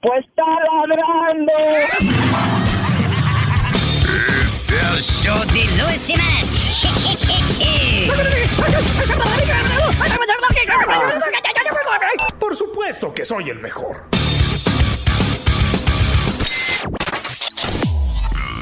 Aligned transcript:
Pues 0.00 0.24
está 0.24 0.44
ladrando. 0.44 1.52
Es 4.44 4.70
el 4.70 5.02
show 5.02 5.38
de 5.52 5.64
Luis 5.82 6.00
Semanas. 6.06 6.38
Por 12.38 12.54
supuesto 12.54 13.12
que 13.12 13.24
soy 13.24 13.50
el 13.50 13.58
mejor. 13.58 14.04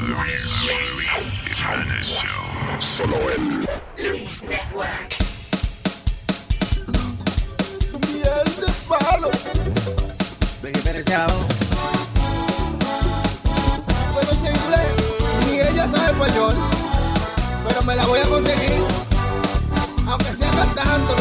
Luis 0.07 1.37
Jiménez 1.55 2.07
Show. 2.07 2.79
Solo 2.79 3.17
el 3.29 3.67
Luis 4.09 4.43
Network. 4.43 5.15
Miel 8.11 8.55
de 8.55 8.73
palo. 8.89 10.06
Ni 15.45 15.59
ella 15.59 15.87
sabe 15.87 16.13
pero 17.67 17.83
me 17.83 17.95
la 17.95 18.05
voy 18.05 18.19
a 18.19 18.25
conseguir, 18.25 18.83
aunque 20.09 20.33
sea 20.33 20.49
cantando, 20.49 21.15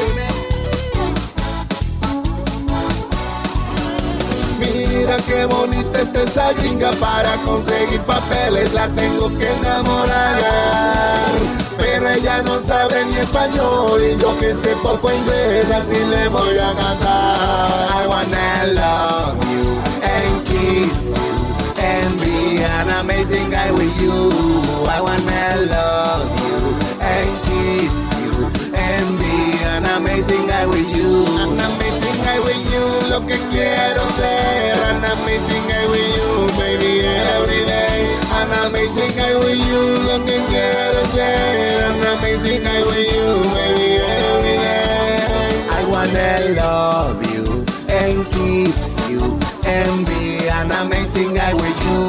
Mira 4.58 5.16
qué 5.18 5.44
bonita 5.44 6.00
está 6.00 6.22
esa 6.22 6.52
gringa 6.54 6.90
para 6.92 7.36
conseguir 7.44 8.00
papeles, 8.00 8.74
la 8.74 8.88
tengo 8.88 9.28
que 9.38 9.48
enamorar. 9.48 11.65
Pero 11.76 12.08
ella 12.08 12.42
no 12.42 12.60
sabe 12.62 13.04
ni 13.06 13.16
español 13.16 14.00
y 14.02 14.20
yo 14.20 14.38
que 14.38 14.54
sé 14.54 14.74
poco 14.82 15.10
inglés, 15.12 15.70
así 15.70 15.98
le 16.10 16.28
voy 16.28 16.58
a 16.58 16.72
cantar. 16.74 18.02
I 18.02 18.06
wanna 18.06 18.66
love 18.74 19.36
you 19.50 19.64
and 20.02 20.44
kiss 20.46 21.14
you 21.14 21.82
and 21.82 22.20
be 22.20 22.62
an 22.64 22.90
amazing 23.00 23.50
guy 23.50 23.70
with 23.72 23.94
you. 24.00 24.32
I 24.88 25.00
wanna 25.00 25.56
love 25.70 26.28
you 26.44 26.56
and 27.00 27.30
kiss 27.44 27.96
you 28.20 28.32
and 28.74 29.18
be 29.18 29.64
an 29.76 29.84
amazing 29.98 30.46
guy 30.46 30.66
with 30.66 30.88
you. 30.96 31.24
An 31.42 31.60
amazing 31.60 32.18
guy 32.24 32.38
with 32.40 32.62
you, 32.72 33.10
lo 33.10 33.20
que 33.26 33.36
quiero 33.50 34.02
ser. 34.16 34.74
An 34.90 35.04
amazing 35.04 35.64
guy 35.68 35.86
with 35.88 36.16
you, 36.16 36.58
baby, 36.58 37.06
every 37.06 37.64
day. 37.66 37.95
An 38.46 38.52
amazing 38.70 39.10
guy 39.16 39.34
with 39.34 39.58
you, 39.58 39.82
lo 40.06 40.24
que 40.24 40.38
quiero 40.48 41.04
ser. 41.14 41.82
An 41.82 42.18
amazing 42.18 42.62
guy 42.62 42.80
with 42.86 43.10
you, 43.14 43.28
baby, 43.54 43.98
every 43.98 44.56
day. 44.62 45.66
I 45.68 45.82
wanna 45.90 46.54
love 46.54 47.18
you 47.34 47.64
and 47.88 48.24
kiss 48.30 49.08
you 49.10 49.20
and 49.66 50.06
be 50.06 50.48
an 50.48 50.70
amazing 50.70 51.34
guy 51.34 51.54
with 51.54 51.78
you. 51.86 52.02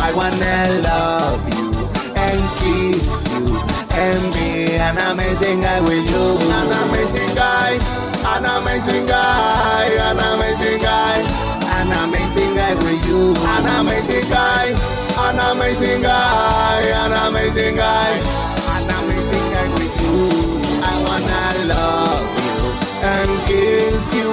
I 0.00 0.10
wanna 0.14 0.82
love 0.82 1.46
you 1.54 1.70
and 2.16 2.42
kiss 2.58 3.28
you 3.32 3.46
and 3.94 4.34
be 4.34 4.74
an 4.76 4.98
amazing 5.12 5.60
guy 5.60 5.80
with 5.80 6.04
you. 6.10 6.38
An 6.58 6.72
amazing 6.82 7.34
guy, 7.36 7.78
an 8.34 8.44
amazing 8.44 9.06
guy, 9.06 9.86
an 10.10 10.18
amazing 10.18 10.82
guy, 10.82 11.22
an 11.78 11.92
amazing 12.02 12.54
guy 12.56 12.74
with 12.74 13.06
you. 13.06 13.34
An 13.54 13.66
amazing 13.80 14.28
guy, 14.28 14.74
an 15.28 15.38
amazing 15.52 16.00
guy, 16.00 16.80
an 17.04 17.12
amazing 17.28 17.76
guy, 17.76 18.10
an 18.76 18.88
amazing 18.98 19.46
guy 19.52 19.68
with 19.74 19.94
you. 20.00 20.16
I 20.80 20.94
wanna 21.04 21.44
love 21.68 22.24
you 22.46 22.56
and 23.04 23.30
kiss 23.46 24.06
you 24.16 24.30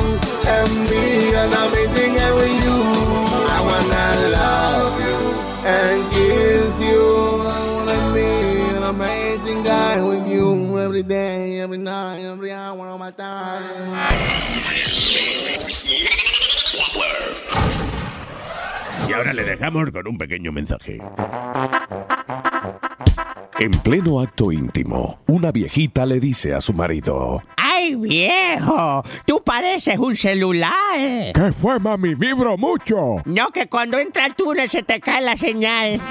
and 0.47 0.72
be 0.88 1.35
an 1.35 1.51
amazing 1.51 2.16
guy 2.16 2.31
with 2.39 2.56
you. 2.63 2.78
I 3.56 3.59
wanna 3.67 4.07
love 4.39 4.95
you 5.07 5.19
and 5.67 6.00
kiss 6.13 6.75
you. 6.88 7.03
I 7.44 7.59
wanna 7.75 8.00
be 8.13 8.29
an 8.77 8.83
amazing 8.83 9.63
guy 9.63 10.01
with 10.01 10.25
you 10.29 10.79
every 10.79 11.03
day, 11.03 11.59
every 11.59 11.77
night, 11.77 12.22
every 12.23 12.53
hour 12.53 12.88
of 12.88 13.00
my 13.00 13.12
time. 13.12 13.63
Y 19.08 19.14
ahora 19.14 19.34
le 19.34 19.44
dejamos 19.44 19.92
con 19.92 20.08
un 20.08 20.18
pequeño 20.18 20.52
mensaje. 20.52 21.00
En 23.60 23.72
pleno 23.84 24.20
acto 24.20 24.52
íntimo, 24.52 25.20
una 25.28 25.52
viejita 25.52 26.06
le 26.06 26.20
dice 26.20 26.54
a 26.54 26.62
su 26.62 26.74
marido: 26.74 27.42
¡Ay, 27.56 27.96
viejo! 27.96 29.04
Tú 29.26 29.42
pareces 29.44 29.98
un 29.98 30.16
celular. 30.18 30.74
¿Qué 31.34 31.52
fue, 31.52 31.80
mami? 31.80 32.16
Vibro 32.16 32.58
mucho. 32.58 33.18
No, 33.26 33.50
que 33.52 33.68
cuando 33.68 33.98
entra 33.98 34.26
el 34.26 34.36
túnel 34.36 34.70
se 34.70 34.84
te 34.84 35.00
cae 35.00 35.22
la 35.22 35.38
señal. 35.38 36.02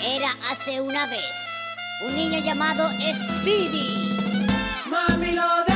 Era 0.00 0.28
hace 0.50 0.80
una 0.80 1.06
vez 1.06 1.24
un 2.06 2.14
niño 2.14 2.38
llamado 2.38 2.88
Speedy. 2.90 4.16
Mami 4.88 5.32
lo 5.32 5.42
dejo 5.66 5.75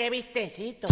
qué 0.00 0.08
vistecito. 0.08 0.88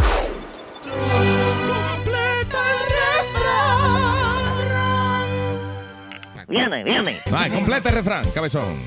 Viene, 6.47 6.85
viene. 6.85 7.23
Va, 7.33 7.49
completa 7.49 7.89
el 7.89 7.95
refrán, 7.95 8.31
cabezón. 8.33 8.79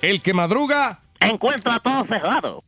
El 0.00 0.22
que 0.22 0.32
madruga, 0.32 1.00
Encuentra 1.20 1.78
todo 1.80 2.04
cerrado. 2.06 2.64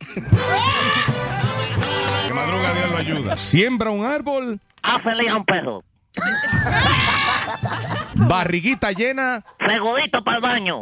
que 2.27 2.33
madruga 2.33 2.73
Dios 2.75 2.91
lo 2.91 2.97
ayuda. 2.97 3.37
Siembra 3.37 3.89
un 3.89 4.05
árbol, 4.05 4.59
feliz 5.03 5.29
a 5.29 5.35
un 5.37 5.45
perro. 5.45 5.83
barriguita 8.27 8.91
llena, 8.91 9.43
Segurito 9.65 10.23
para 10.23 10.37
el 10.37 10.41
baño. 10.43 10.81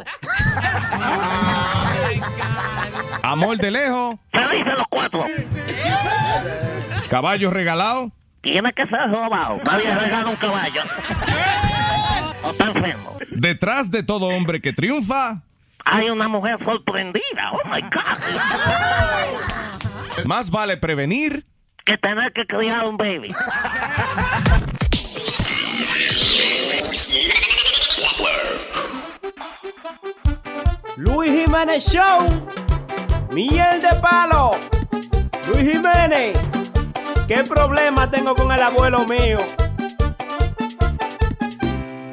amor 3.24 3.58
de 3.58 3.72
lejos, 3.72 4.16
Felices 4.32 4.74
los 4.78 4.88
cuatro. 4.90 5.26
caballo 7.10 7.50
regalado, 7.52 8.12
Tiene 8.42 8.72
que 8.74 8.86
ser 8.88 9.10
robado. 9.12 9.60
Nadie 9.66 9.94
regala 9.94 10.30
un 10.30 10.36
caballo. 10.38 10.82
O 12.44 12.52
está 12.52 12.66
enfermo. 12.66 13.18
detrás 13.32 13.90
de 13.92 14.04
todo 14.04 14.28
hombre 14.28 14.62
que 14.62 14.74
triunfa, 14.74 15.42
Hay 15.86 16.10
una 16.10 16.28
mujer 16.28 16.58
sorprendida. 16.64 17.52
Oh 17.52 17.62
my 17.70 17.82
God. 17.82 18.20
más 20.26 20.50
vale 20.50 20.78
prevenir 20.78 21.46
Que 21.86 21.98
tener 21.98 22.34
que 22.34 22.46
criar 22.46 22.86
un 22.88 22.98
baby. 22.98 23.34
Luis 30.98 31.30
Jiménez 31.30 31.86
Show. 31.86 32.26
Miel 33.32 33.80
de 33.80 33.96
palo. 34.02 34.54
Luis 35.48 35.72
Jiménez. 35.72 36.36
¿Qué 37.28 37.44
problema 37.44 38.10
tengo 38.10 38.34
con 38.34 38.52
el 38.52 38.60
abuelo 38.60 39.06
mío? 39.06 39.38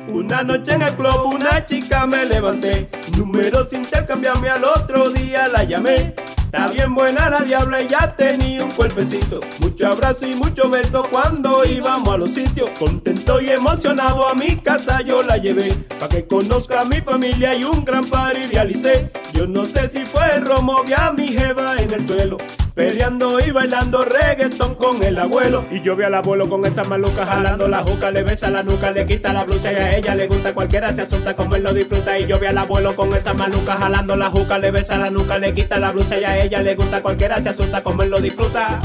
Una 0.08 0.42
noche 0.42 0.72
en 0.74 0.82
el 0.82 0.94
club 0.96 1.32
una 1.34 1.64
chica 1.64 2.06
me 2.06 2.26
levanté. 2.26 2.90
Números 3.16 3.72
intercambiarme 3.72 4.50
al 4.50 4.64
otro 4.64 5.08
día 5.08 5.48
la 5.48 5.64
llamé. 5.64 6.14
Está 6.54 6.68
bien 6.68 6.94
buena 6.94 7.28
la 7.28 7.40
diabla 7.40 7.82
y 7.82 7.88
ya 7.88 8.14
tenía 8.14 8.62
un 8.62 8.70
cuerpecito. 8.70 9.40
Mucho 9.58 9.88
abrazo 9.88 10.24
y 10.24 10.36
mucho 10.36 10.70
beso 10.70 11.04
cuando 11.10 11.64
íbamos 11.64 12.14
a 12.14 12.16
los 12.16 12.30
sitios. 12.30 12.70
Contento 12.78 13.40
y 13.40 13.50
emocionado 13.50 14.28
a 14.28 14.34
mi 14.34 14.54
casa 14.58 15.00
yo 15.00 15.24
la 15.24 15.36
llevé. 15.36 15.72
Pa' 15.98 16.08
que 16.08 16.28
conozca 16.28 16.82
a 16.82 16.84
mi 16.84 17.00
familia 17.00 17.56
y 17.56 17.64
un 17.64 17.84
gran 17.84 18.04
party 18.04 18.46
realicé. 18.52 19.10
Yo 19.32 19.48
no 19.48 19.64
sé 19.64 19.88
si 19.88 20.06
fue 20.06 20.32
el 20.32 20.46
romo, 20.46 20.84
vi 20.84 20.92
a 20.92 21.10
mi 21.10 21.26
jeva 21.26 21.74
en 21.76 21.92
el 21.92 22.06
suelo. 22.06 22.38
Peleando 22.74 23.38
y 23.38 23.50
bailando 23.50 24.04
reggaetón 24.04 24.76
con 24.76 25.02
el 25.02 25.18
abuelo. 25.18 25.64
Y 25.72 25.80
yo 25.80 25.96
vi 25.96 26.04
al 26.04 26.14
abuelo 26.14 26.48
con 26.48 26.64
esa 26.66 26.84
maluca 26.84 27.26
jalando 27.26 27.66
la 27.66 27.78
juca, 27.82 28.10
le 28.12 28.22
besa 28.22 28.50
la 28.50 28.62
nuca, 28.62 28.92
le 28.92 29.06
quita 29.06 29.32
la 29.32 29.44
blusa 29.44 29.72
y 29.72 29.76
a 29.76 29.96
ella 29.96 30.14
le 30.14 30.28
gusta. 30.28 30.54
Cualquiera 30.54 30.92
se 30.92 31.02
asusta 31.02 31.34
como 31.34 31.56
él 31.56 31.64
lo 31.64 31.72
disfruta. 31.72 32.18
Y 32.18 32.26
yo 32.26 32.38
vi 32.38 32.46
al 32.46 32.58
abuelo 32.58 32.94
con 32.94 33.12
esa 33.14 33.32
maluca 33.32 33.74
jalando 33.74 34.14
la 34.14 34.30
juca, 34.30 34.58
le 34.58 34.70
besa 34.70 34.98
la 34.98 35.10
nuca, 35.10 35.38
le 35.38 35.52
quita 35.52 35.78
la 35.78 35.92
blusa 35.92 36.18
y 36.18 36.24
a 36.24 36.36
ella 36.36 36.43
le 36.48 36.74
gusta. 36.74 37.02
Cualquiera 37.02 37.40
se 37.40 37.48
asusta 37.48 37.80
como 37.82 38.02
él 38.02 38.10
lo 38.10 38.20
disfruta. 38.20 38.78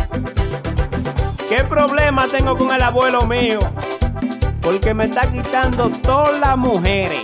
¿Qué 1.47 1.63
problema 1.63 2.27
tengo 2.27 2.55
con 2.57 2.71
el 2.71 2.81
abuelo 2.81 3.25
mío? 3.25 3.59
Porque 4.61 4.93
me 4.93 5.05
está 5.05 5.21
quitando 5.31 5.89
todas 5.89 6.39
las 6.39 6.57
mujeres. 6.57 7.23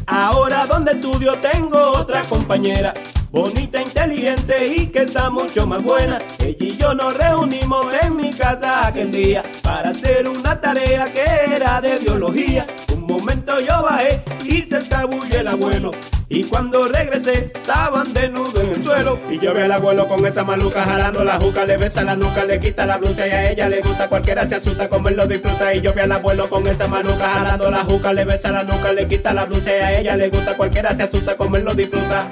Ahora 0.13 0.65
donde 0.65 0.91
estudio 0.91 1.39
tengo 1.39 1.79
otra 1.79 2.21
compañera. 2.23 2.93
Bonita, 3.31 3.81
inteligente 3.81 4.67
y 4.67 4.87
que 4.87 5.03
está 5.03 5.29
mucho 5.29 5.65
más 5.65 5.81
buena. 5.81 6.17
Ella 6.37 6.65
y 6.65 6.75
yo 6.75 6.93
nos 6.93 7.15
reunimos 7.15 7.93
en 7.93 8.17
mi 8.17 8.29
casa 8.31 8.87
aquel 8.87 9.09
día 9.09 9.41
para 9.63 9.91
hacer 9.91 10.27
una 10.27 10.59
tarea 10.59 11.13
que 11.13 11.23
era 11.55 11.79
de 11.79 11.95
biología. 11.95 12.67
Momento 13.11 13.59
yo 13.59 13.83
bajé 13.83 14.23
y 14.45 14.61
se 14.61 14.77
escabulle 14.77 15.39
el 15.39 15.47
abuelo. 15.49 15.91
Y 16.29 16.45
cuando 16.45 16.85
regresé, 16.85 17.51
estaban 17.53 18.13
desnudos 18.13 18.55
en 18.63 18.71
el 18.71 18.81
suelo. 18.81 19.19
Y 19.29 19.37
yo 19.37 19.53
vi 19.53 19.63
al 19.63 19.71
abuelo 19.73 20.07
con 20.07 20.25
esa 20.25 20.45
maluca 20.45 20.81
jalando 20.85 21.21
la 21.25 21.37
juca, 21.37 21.65
le 21.65 21.75
besa 21.75 22.03
la 22.03 22.15
nuca, 22.15 22.45
le 22.45 22.57
quita 22.57 22.85
la 22.85 22.97
blusa 22.97 23.27
y 23.27 23.31
a 23.31 23.51
ella 23.51 23.67
le 23.67 23.81
gusta. 23.81 24.07
Cualquiera 24.07 24.47
se 24.47 24.55
asusta 24.55 24.87
como 24.87 25.09
él 25.09 25.17
lo 25.17 25.27
disfruta. 25.27 25.75
Y 25.75 25.81
yo 25.81 25.93
vi 25.93 25.99
al 25.99 26.11
abuelo 26.13 26.47
con 26.49 26.65
esa 26.67 26.87
maluca 26.87 27.27
jalando 27.27 27.69
la 27.69 27.83
juca, 27.83 28.13
le 28.13 28.23
besa 28.23 28.49
la 28.49 28.63
nuca, 28.63 28.93
le 28.93 29.05
quita 29.09 29.33
la 29.33 29.43
blusa 29.43 29.69
y 29.75 29.81
a 29.81 29.99
ella 29.99 30.15
le 30.15 30.29
gusta. 30.29 30.55
Cualquiera 30.55 30.95
se 30.95 31.03
asusta 31.03 31.35
como 31.35 31.57
él 31.57 31.65
lo 31.65 31.73
disfruta. 31.73 32.31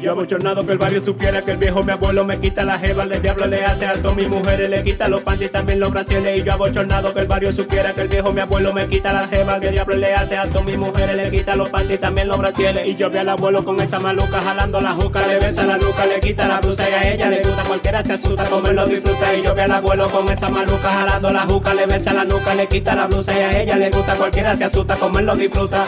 Yo 0.00 0.12
abochornado 0.12 0.64
que 0.64 0.72
el 0.72 0.78
barrio 0.78 1.02
supiera 1.02 1.42
que 1.42 1.50
el 1.50 1.58
viejo 1.58 1.82
mi 1.82 1.92
abuelo 1.92 2.24
me 2.24 2.38
quita 2.40 2.64
la 2.64 2.78
jeva, 2.78 3.02
el 3.02 3.20
diablo 3.20 3.46
le 3.46 3.62
hace 3.62 3.84
alto 3.84 4.10
a 4.10 4.14
mis 4.14 4.30
mujeres, 4.30 4.70
le 4.70 4.82
quita 4.82 5.08
los 5.08 5.20
panties 5.20 5.52
también 5.52 5.78
los 5.78 5.92
brasiles. 5.92 6.38
Y 6.38 6.42
yo 6.42 6.54
abochornado 6.54 7.12
que 7.12 7.20
el 7.20 7.26
barrio 7.26 7.52
supiera 7.52 7.92
que 7.92 8.00
el 8.02 8.08
viejo 8.08 8.32
mi 8.32 8.40
abuelo 8.40 8.72
me 8.72 8.88
quita 8.88 9.12
la 9.12 9.28
jeva, 9.28 9.56
el 9.56 9.72
diablo 9.72 9.96
le 9.96 10.14
hace 10.14 10.38
alto 10.38 10.62
mis 10.62 10.78
mujeres, 10.78 11.14
le 11.14 11.30
quita 11.30 11.54
los 11.54 11.68
panties 11.68 12.00
también 12.00 12.28
los 12.28 12.38
brasiles. 12.38 12.86
Y 12.86 12.96
yo 12.96 13.10
vi 13.10 13.18
al 13.18 13.28
abuelo 13.28 13.62
con 13.62 13.78
esa 13.78 14.00
maluca 14.00 14.40
jalando 14.40 14.80
la 14.80 14.92
juca, 14.92 15.26
le 15.26 15.38
besa 15.38 15.66
la 15.66 15.76
nuca, 15.76 16.06
le 16.06 16.18
quita 16.18 16.48
la 16.48 16.60
blusa 16.60 16.88
y 16.88 16.92
a 16.94 17.12
ella 17.12 17.28
le 17.28 17.42
gusta, 17.42 17.62
cualquiera 17.64 18.02
se 18.02 18.12
asusta 18.14 18.48
como 18.48 18.68
él 18.68 18.76
lo 18.76 18.86
disfruta. 18.86 19.34
Y 19.34 19.42
yo 19.42 19.54
vi 19.54 19.60
al 19.60 19.72
abuelo 19.72 20.10
con 20.10 20.26
esa 20.30 20.48
maluca 20.48 20.88
jalando 20.88 21.30
la 21.30 21.40
juca, 21.40 21.74
le 21.74 21.84
besa 21.84 22.14
la 22.14 22.24
nuca, 22.24 22.54
le 22.54 22.66
quita 22.68 22.94
la 22.94 23.06
blusa 23.06 23.38
y 23.38 23.42
a 23.42 23.60
ella 23.62 23.76
le 23.76 23.90
gusta, 23.90 24.14
cualquiera 24.14 24.56
se 24.56 24.64
asusta 24.64 24.96
como 24.96 25.18
él 25.18 25.26
lo 25.26 25.36
disfruta. 25.36 25.84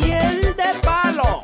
Miel 0.00 0.40
de 0.40 0.78
palo. 0.80 1.42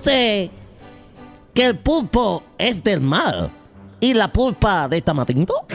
¿Sabía 0.00 0.48
usted 0.48 0.50
que 1.52 1.64
el 1.64 1.78
pulpo 1.78 2.42
es 2.56 2.82
del 2.82 3.00
mar 3.00 3.50
y 4.00 4.14
la 4.14 4.32
pulpa 4.32 4.88
de 4.88 5.02
Tamatinto? 5.02 5.66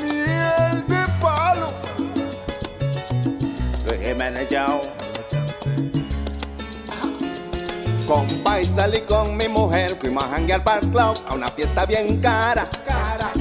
Miel 0.00 0.86
de 0.86 1.04
palo. 1.20 1.72
Luis 3.86 4.00
Jiménez 4.00 4.48
Show. 4.50 4.80
Compa 8.06 8.60
y 8.60 9.00
con 9.08 9.36
mi 9.36 9.48
mujer, 9.48 9.98
fuimos 10.12 10.24
a 10.24 10.36
janguear 10.36 10.62
para 10.62 10.80
club, 10.80 11.24
a 11.26 11.34
una 11.34 11.50
fiesta 11.50 11.86
bien 11.86 12.20
cara. 12.20 12.68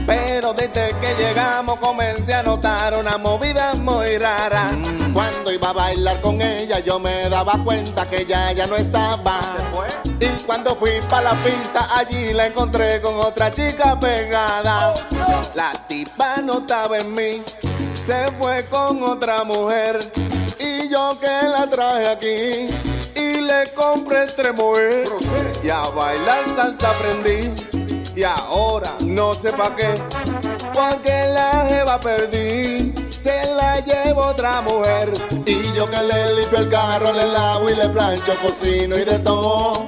Pero 0.06 0.54
desde 0.54 0.96
que 1.00 1.16
llegamos 1.18 1.80
comencé 1.80 2.34
a 2.34 2.44
notar 2.44 2.98
una 2.98 3.18
movida 3.18 3.74
muy 3.76 4.18
rara. 4.18 4.72
Cuando 5.14 5.52
iba 5.52 5.70
a 5.70 5.74
bailar 5.74 6.22
con 6.22 6.42
ella 6.42 6.80
yo 6.80 7.00
me 7.00 7.30
daba 7.30 7.62
cuenta 7.64 8.08
que 8.08 8.22
ella 8.22 8.52
ya 8.54 8.68
no 8.68 8.76
estaba. 8.76 9.40
Y 10.20 10.44
cuando 10.44 10.76
fui 10.76 10.92
para 11.10 11.34
la 11.34 11.44
pista 11.44 11.88
allí 11.98 12.34
la 12.34 12.48
encontré 12.48 13.02
con 13.02 13.16
otra 13.16 13.52
chica 13.52 14.00
pegada. 14.00 14.94
La 15.54 15.74
tipa 15.88 16.38
no 16.38 16.60
estaba 16.60 17.00
en 17.00 17.14
mí, 17.14 17.44
se 18.06 18.32
fue 18.40 18.66
con 18.66 19.04
otra 19.04 19.44
mujer. 19.44 20.12
Y 20.58 20.90
yo 20.90 21.18
que 21.20 21.48
la 21.50 21.68
traje 21.68 22.08
aquí, 22.08 22.68
y 23.16 23.42
le 23.42 23.70
compré 23.76 24.28
tremoé. 24.28 25.04
Y 25.64 25.70
a 25.70 25.82
bailar 25.90 26.44
salsa 26.56 26.92
aprendí. 26.92 27.54
Y 28.16 28.24
ahora 28.24 28.96
no 29.06 29.34
sé 29.34 29.54
pa' 29.54 29.76
qué, 29.76 29.94
porque 30.74 31.28
la 31.34 31.66
jeva 31.68 32.00
perdí. 32.00 32.94
Se 33.24 33.46
la 33.56 33.80
llevo 33.80 34.26
otra 34.26 34.62
mujer. 34.62 35.14
Y 35.46 35.72
yo 35.74 35.86
que 35.86 36.02
le 36.02 36.36
limpio 36.36 36.60
el 36.60 36.70
carro, 36.70 37.14
le 37.14 37.28
lavo 37.28 37.70
y 37.70 37.76
le 37.76 37.88
plancho, 37.90 38.34
cocino 38.42 38.98
y 38.98 39.06
de 39.06 39.20
todo. 39.20 39.88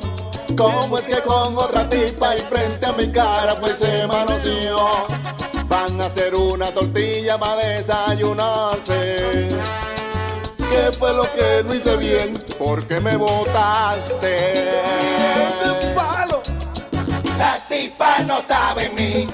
¿Cómo 0.56 0.98
es 1.00 1.06
que 1.06 1.20
con 1.22 1.58
otra 1.58 1.90
tipa 1.90 2.36
y 2.36 2.40
frente 2.42 2.86
a 2.86 2.94
mi 2.94 3.12
cara 3.12 3.56
pues 3.56 3.80
se 3.80 4.06
manoseó? 4.08 4.88
Van 5.68 6.00
a 6.00 6.06
hacer 6.06 6.36
una 6.36 6.72
tortilla 6.72 7.40
para 7.40 7.56
desayunarse. 7.56 9.50
¿Qué 10.74 10.92
fue 10.98 11.14
lo 11.14 11.32
que 11.34 11.64
no 11.64 11.76
hice 11.76 11.96
bien? 11.98 12.34
¿Por 12.58 12.88
qué 12.88 13.00
me 13.00 13.16
botaste? 13.16 14.72
palo! 15.96 16.42
La 17.38 17.60
tipa 17.70 18.20
no 18.26 18.40
estaba 18.40 18.82
en 18.82 18.96
mí, 18.96 19.28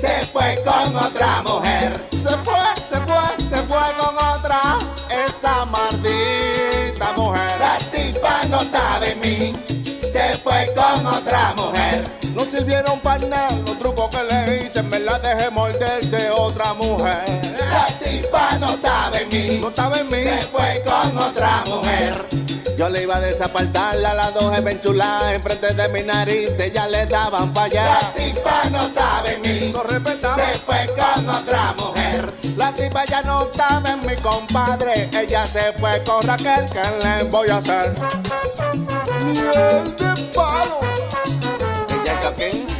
se 0.00 0.26
fue 0.32 0.62
con 0.64 0.96
otra 0.96 1.42
mujer. 1.42 2.08
Se 2.12 2.30
fue, 2.38 2.64
se 2.90 3.00
fue, 3.02 3.50
se 3.50 3.62
fue 3.64 3.84
con 3.98 4.16
otra, 4.16 4.78
esa 5.10 5.66
maldita 5.66 7.12
mujer. 7.14 7.50
La 7.60 7.76
tipa 7.90 8.40
no 8.48 8.62
estaba 8.62 9.06
en 9.06 9.20
mí, 9.20 9.52
se 10.10 10.38
fue 10.38 10.72
con 10.74 11.06
otra 11.06 11.52
mujer. 11.58 12.04
No 12.34 12.46
sirvieron 12.46 12.98
para 13.00 13.26
nada 13.26 13.50
los 13.66 13.78
trucos 13.78 14.08
que 14.08 14.22
le 14.24 14.64
hice, 14.64 14.82
me 14.82 15.00
la 15.00 15.18
dejé 15.18 15.50
morder 15.50 16.02
de 16.06 16.30
otra 16.30 16.72
mujer. 16.72 17.24
La 17.70 17.86
tipa 17.98 18.37
estaba 18.78 19.18
en 19.18 19.28
mí, 19.28 19.58
no 19.60 19.68
estaba 19.68 19.98
en 19.98 20.06
mí, 20.06 20.22
se 20.22 20.46
fue 20.46 20.82
con 20.84 21.18
otra 21.18 21.64
mujer. 21.66 22.26
Yo 22.76 22.88
le 22.88 23.02
iba 23.02 23.16
a 23.16 23.20
desapartarla 23.20 24.10
a 24.10 24.14
las 24.14 24.34
dos 24.34 24.56
enchuladas 24.56 25.34
enfrente 25.34 25.74
de 25.74 25.88
mi 25.88 26.02
nariz, 26.02 26.58
ella 26.60 26.86
le 26.86 27.06
daban 27.06 27.52
para 27.52 27.66
allá. 27.66 27.84
La 27.84 28.14
tipa 28.14 28.62
no 28.70 28.82
estaba 28.86 29.28
en 29.28 29.40
mí, 29.40 29.72
no 29.72 29.82
se 29.88 30.58
fue 30.60 30.86
con 30.96 31.28
otra 31.28 31.74
mujer. 31.78 32.32
La 32.56 32.72
tipa 32.72 33.04
ya 33.04 33.22
no 33.22 33.42
estaba 33.42 33.90
en 33.90 34.06
mi 34.06 34.14
compadre, 34.16 35.10
ella 35.12 35.46
se 35.46 35.72
fue 35.74 36.02
con 36.04 36.22
Raquel, 36.22 36.66
¿qué 36.70 36.82
le 37.02 37.24
voy 37.24 37.48
a 37.50 37.56
hacer? 37.56 37.94
Miel 39.24 39.96
de 39.96 40.22
palo. 40.32 40.80
Ella 41.90 42.34
es 42.38 42.77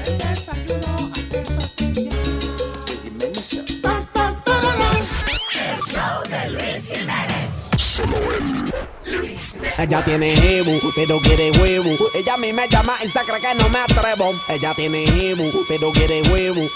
Joaquín. 5.98 6.58
Ella 9.78 10.04
tiene 10.04 10.36
jebu, 10.36 10.78
pero 10.94 11.18
quiere 11.20 11.50
huevo. 11.52 11.96
Ella 12.14 12.34
a 12.34 12.36
mí 12.36 12.52
me 12.52 12.68
llama 12.68 12.94
y 13.02 13.08
se 13.08 13.20
cree 13.20 13.40
que 13.40 13.54
no 13.54 13.68
me 13.68 13.78
atrevo. 13.78 14.32
Ella 14.48 14.74
tiene 14.74 15.06
jebu, 15.06 15.50
pero 15.68 15.90
quiere 15.92 16.22
huevo. 16.22 16.68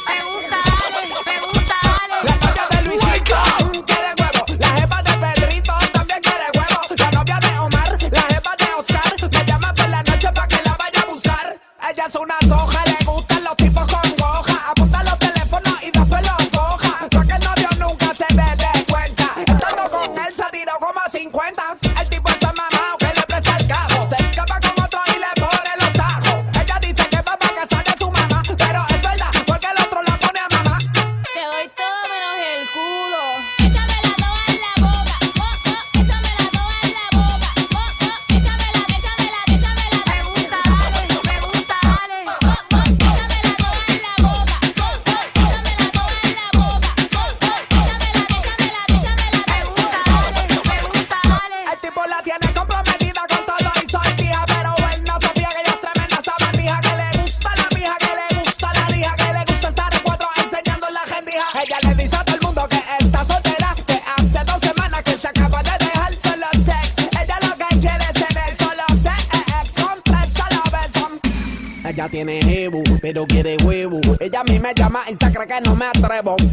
La 2.24 2.36
novia 2.36 2.66
de 2.70 2.82
Luisito 2.82 3.36
mm, 3.58 3.70
quiere 3.84 4.12
huevo. 4.18 4.44
La 4.58 4.68
jefa 4.68 5.02
de 5.02 5.12
Pedrito 5.18 5.72
también 5.92 6.20
quiere 6.20 6.44
huevo. 6.54 6.80
La 6.96 7.10
novia 7.10 7.38
de 7.40 7.58
Omar, 7.58 7.98
la 8.10 8.22
jefa 8.22 8.56
de 8.58 8.64
Oscar. 8.78 9.14
Me 9.30 9.44
llama 9.44 9.74
por 9.74 9.88
la 9.88 10.02
noche 10.02 10.28
para 10.32 10.46
que 10.48 10.62
la 10.64 10.76
vaya 10.76 11.00
a 11.02 11.06
buscar. 11.06 11.56
Ella 11.90 12.04
es 12.06 12.14
una 12.14 12.38
soja, 12.48 12.84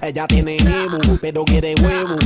Ella 0.10 0.26
tiene 0.26 0.58
jebu, 0.58 1.20
pero 1.22 1.44
quiere 1.46 1.76
huevo. 1.76 2.19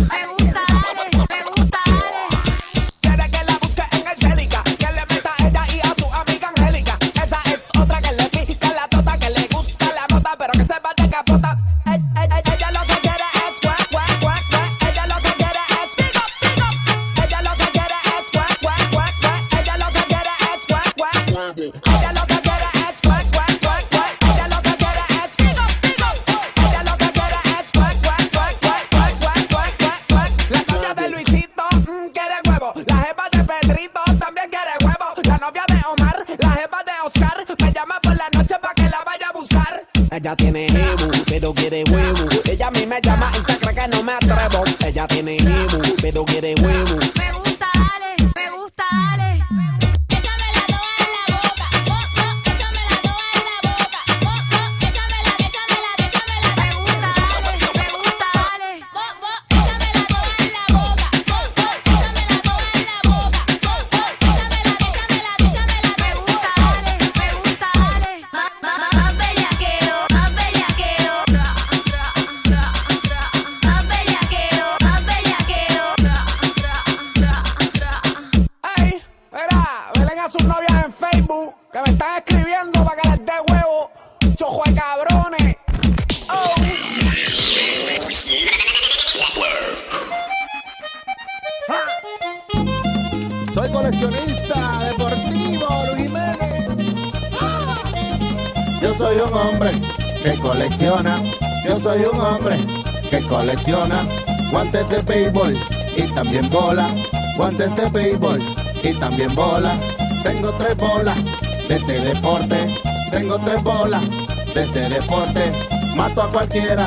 Cualquiera 116.34 116.86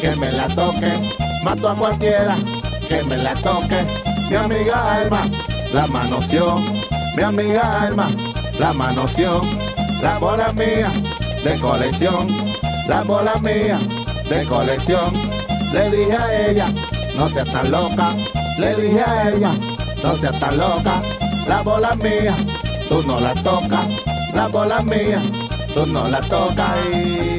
que 0.00 0.16
me 0.16 0.32
la 0.32 0.48
toque. 0.48 0.92
Mato 1.44 1.68
a 1.68 1.76
cualquiera 1.76 2.34
que 2.88 3.04
me 3.04 3.16
la 3.18 3.34
toque. 3.34 3.84
Mi 4.28 4.34
amiga 4.34 4.94
Alma 4.96 5.20
la 5.72 5.86
manoseó 5.86 6.60
mi 7.16 7.22
amiga 7.22 7.82
Alma, 7.82 8.08
la 8.58 8.74
manoción, 8.74 9.40
la 10.02 10.18
bola 10.18 10.52
mía 10.52 10.90
de 11.42 11.58
colección, 11.58 12.28
la 12.86 13.02
bola 13.02 13.34
mía 13.40 13.78
de 14.28 14.44
colección. 14.44 15.14
Le 15.72 15.90
dije 15.90 16.14
a 16.14 16.50
ella, 16.50 16.66
no 17.16 17.28
seas 17.30 17.50
tan 17.50 17.70
loca, 17.70 18.14
le 18.58 18.74
dije 18.76 19.00
a 19.00 19.30
ella, 19.30 19.50
no 20.04 20.14
seas 20.14 20.38
tan 20.38 20.58
loca, 20.58 21.00
la 21.48 21.62
bola 21.62 21.94
mía, 21.96 22.34
tú 22.90 23.02
no 23.06 23.18
la 23.18 23.34
tocas, 23.34 23.86
la 24.34 24.48
bola 24.48 24.80
mía, 24.80 25.22
tú 25.72 25.86
no 25.86 26.06
la 26.08 26.20
tocas. 26.20 27.35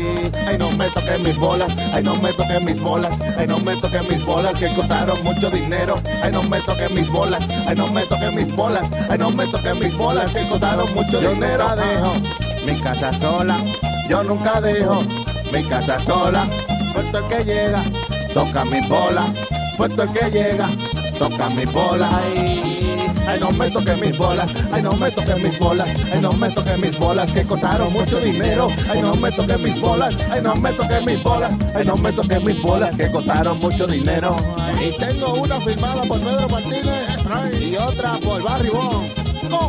Ay, 0.48 0.58
no 0.58 0.72
me 0.72 0.88
toques 0.90 1.20
mis 1.20 1.38
bolas, 1.38 1.76
ay, 1.94 2.04
no 2.04 2.16
me 2.16 2.32
toques 2.34 2.62
mis 2.62 2.80
bolas, 2.80 3.18
ay, 3.38 3.48
no 3.48 3.58
me 3.60 3.76
toques 3.76 4.10
mis 4.10 4.24
bolas 4.26 4.58
que 4.58 4.68
costaron 4.74 5.22
mucho 5.24 5.50
dinero. 5.50 5.96
Ay, 6.24 6.32
no 6.32 6.44
me 6.44 6.60
toques 6.62 6.92
mis 6.92 7.10
bolas, 7.10 7.48
ay, 7.68 7.76
no 7.76 7.88
me 7.92 8.04
toques 8.06 8.34
mis 8.34 8.56
bolas, 8.56 8.92
ay, 9.10 9.18
no 9.18 9.30
me 9.30 9.46
toques 9.48 9.80
mis 9.80 9.96
bolas 9.98 10.34
que 10.34 10.48
costaron 10.48 10.94
mucho 10.96 11.20
dinero. 11.20 11.68
Yo 11.68 11.74
nunca 11.74 11.76
dejo 11.76 12.14
mi 12.66 12.80
casa 12.80 13.14
sola, 13.14 13.58
yo 14.10 14.24
nunca 14.24 14.62
dejo 14.62 15.02
mi 15.52 15.64
casa 15.64 16.00
sola. 16.00 16.48
Puesto 16.94 17.20
el 17.20 17.26
que 17.26 17.44
llega, 17.44 17.84
toca 18.34 18.66
mi 18.66 18.82
bola, 18.88 19.26
puesto 19.78 20.04
el 20.04 20.12
que 20.12 20.32
llega, 20.32 20.68
toca 21.20 21.50
mi 21.50 21.66
bola. 21.66 22.10
Ay, 22.24 22.67
ay, 23.28 23.40
no 23.40 23.52
me 23.52 23.70
toques 23.70 24.02
mis 24.02 24.18
bolas, 24.18 24.56
ay, 24.72 24.82
no 24.82 24.94
me 24.94 25.12
toques 25.12 25.44
mis 25.44 25.60
bolas, 25.60 25.96
ay, 26.12 26.22
no 26.22 26.32
me 26.34 26.50
toques 26.50 26.80
mis 26.80 26.98
bolas 26.98 27.34
que 27.34 27.44
costaron 27.44 27.94
mucho 27.94 28.20
dinero. 28.20 28.68
Ay, 28.90 29.02
no 29.02 29.16
me 29.16 29.32
toques 29.32 29.62
mis 29.62 29.80
bolas, 29.82 30.18
ay, 30.32 30.42
no 30.42 30.56
me 30.56 30.72
toques 30.72 31.06
mis 31.06 31.24
bolas, 31.24 31.52
ay, 31.76 31.86
no 31.86 31.98
me 31.98 32.12
toques 32.12 32.44
mis 32.44 32.62
bolas 32.62 32.98
que 32.98 33.12
costaron 33.12 33.60
mucho 33.60 33.86
dinero. 33.88 34.36
Y 34.82 34.98
tengo 34.98 35.34
una 35.34 35.60
firmada 35.62 36.04
por 36.04 36.20
Pedro 36.20 36.48
Martínez 36.50 37.62
y 37.62 37.76
otra 37.76 38.14
por 38.24 38.42
Barry 38.42 38.70
Bond. 38.70 39.12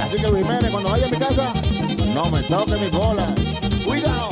Así 0.02 0.16
que 0.16 0.26
Jiménez, 0.26 0.70
cuando 0.70 0.90
vaya 0.90 1.06
a 1.06 1.10
mi 1.10 1.16
casa, 1.16 1.52
no 2.14 2.30
me 2.30 2.42
toques 2.42 2.80
mis 2.80 2.90
bolas. 2.90 3.32
Cuidado 3.84 4.28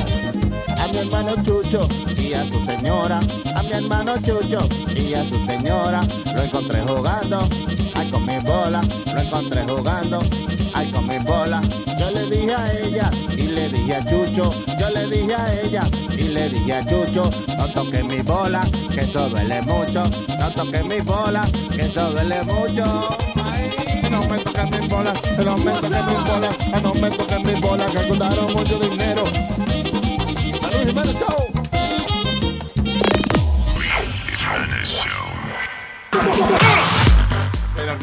a 0.78 0.88
mi 0.88 0.98
hermano 0.98 1.34
Chucho 1.42 1.88
y 2.16 2.32
a 2.34 2.44
su 2.44 2.64
señora, 2.64 3.18
a 3.54 3.62
mi 3.62 3.72
hermano 3.72 4.14
Chucho 4.18 4.68
y 4.94 5.14
a 5.14 5.24
su 5.24 5.46
señora. 5.46 6.00
Lo 6.34 6.42
encontré 6.42 6.80
jugando, 6.82 7.38
mi 8.66 8.72
bola, 8.72 8.80
lo 9.14 9.20
encontré 9.20 9.62
jugando, 9.62 10.18
ay 10.74 10.90
con 10.90 11.06
mi 11.06 11.18
bola. 11.18 11.60
Yo 11.98 12.10
le 12.10 12.26
dije 12.28 12.54
a 12.54 12.72
ella 12.82 13.10
y 13.36 13.42
le 13.42 13.68
dije 13.68 13.94
a 13.94 14.04
Chucho, 14.04 14.50
yo 14.78 14.90
le 14.90 15.06
dije 15.06 15.34
a 15.34 15.62
ella 15.62 15.80
y 16.18 16.28
le 16.28 16.48
dije 16.50 16.72
a 16.72 16.82
Chucho, 16.82 17.30
no 17.56 17.68
toques 17.68 18.04
mi 18.04 18.20
bola, 18.22 18.60
que 18.90 19.00
eso 19.00 19.28
duele 19.28 19.60
mucho, 19.62 20.02
no 20.38 20.50
toques 20.50 20.84
mi 20.84 21.00
bola, 21.00 21.48
que 21.70 21.82
eso 21.82 22.10
duele 22.10 22.42
mucho. 22.44 23.08
Ay, 23.44 23.70
no 24.10 24.20
me 24.28 24.38
toques 24.38 24.70
mis 24.70 24.88
bolas, 24.88 25.20
no 25.38 25.56
me 25.56 25.72
toques 25.72 25.90
mis 25.90 26.24
bolas, 26.28 26.58
no 26.82 26.94
me 26.94 27.10
toques 27.10 27.44
mis 27.44 27.60
bolas, 27.60 27.90
que 27.92 28.08
costaron 28.08 28.52
mucho 28.52 28.78
dinero. 28.78 29.05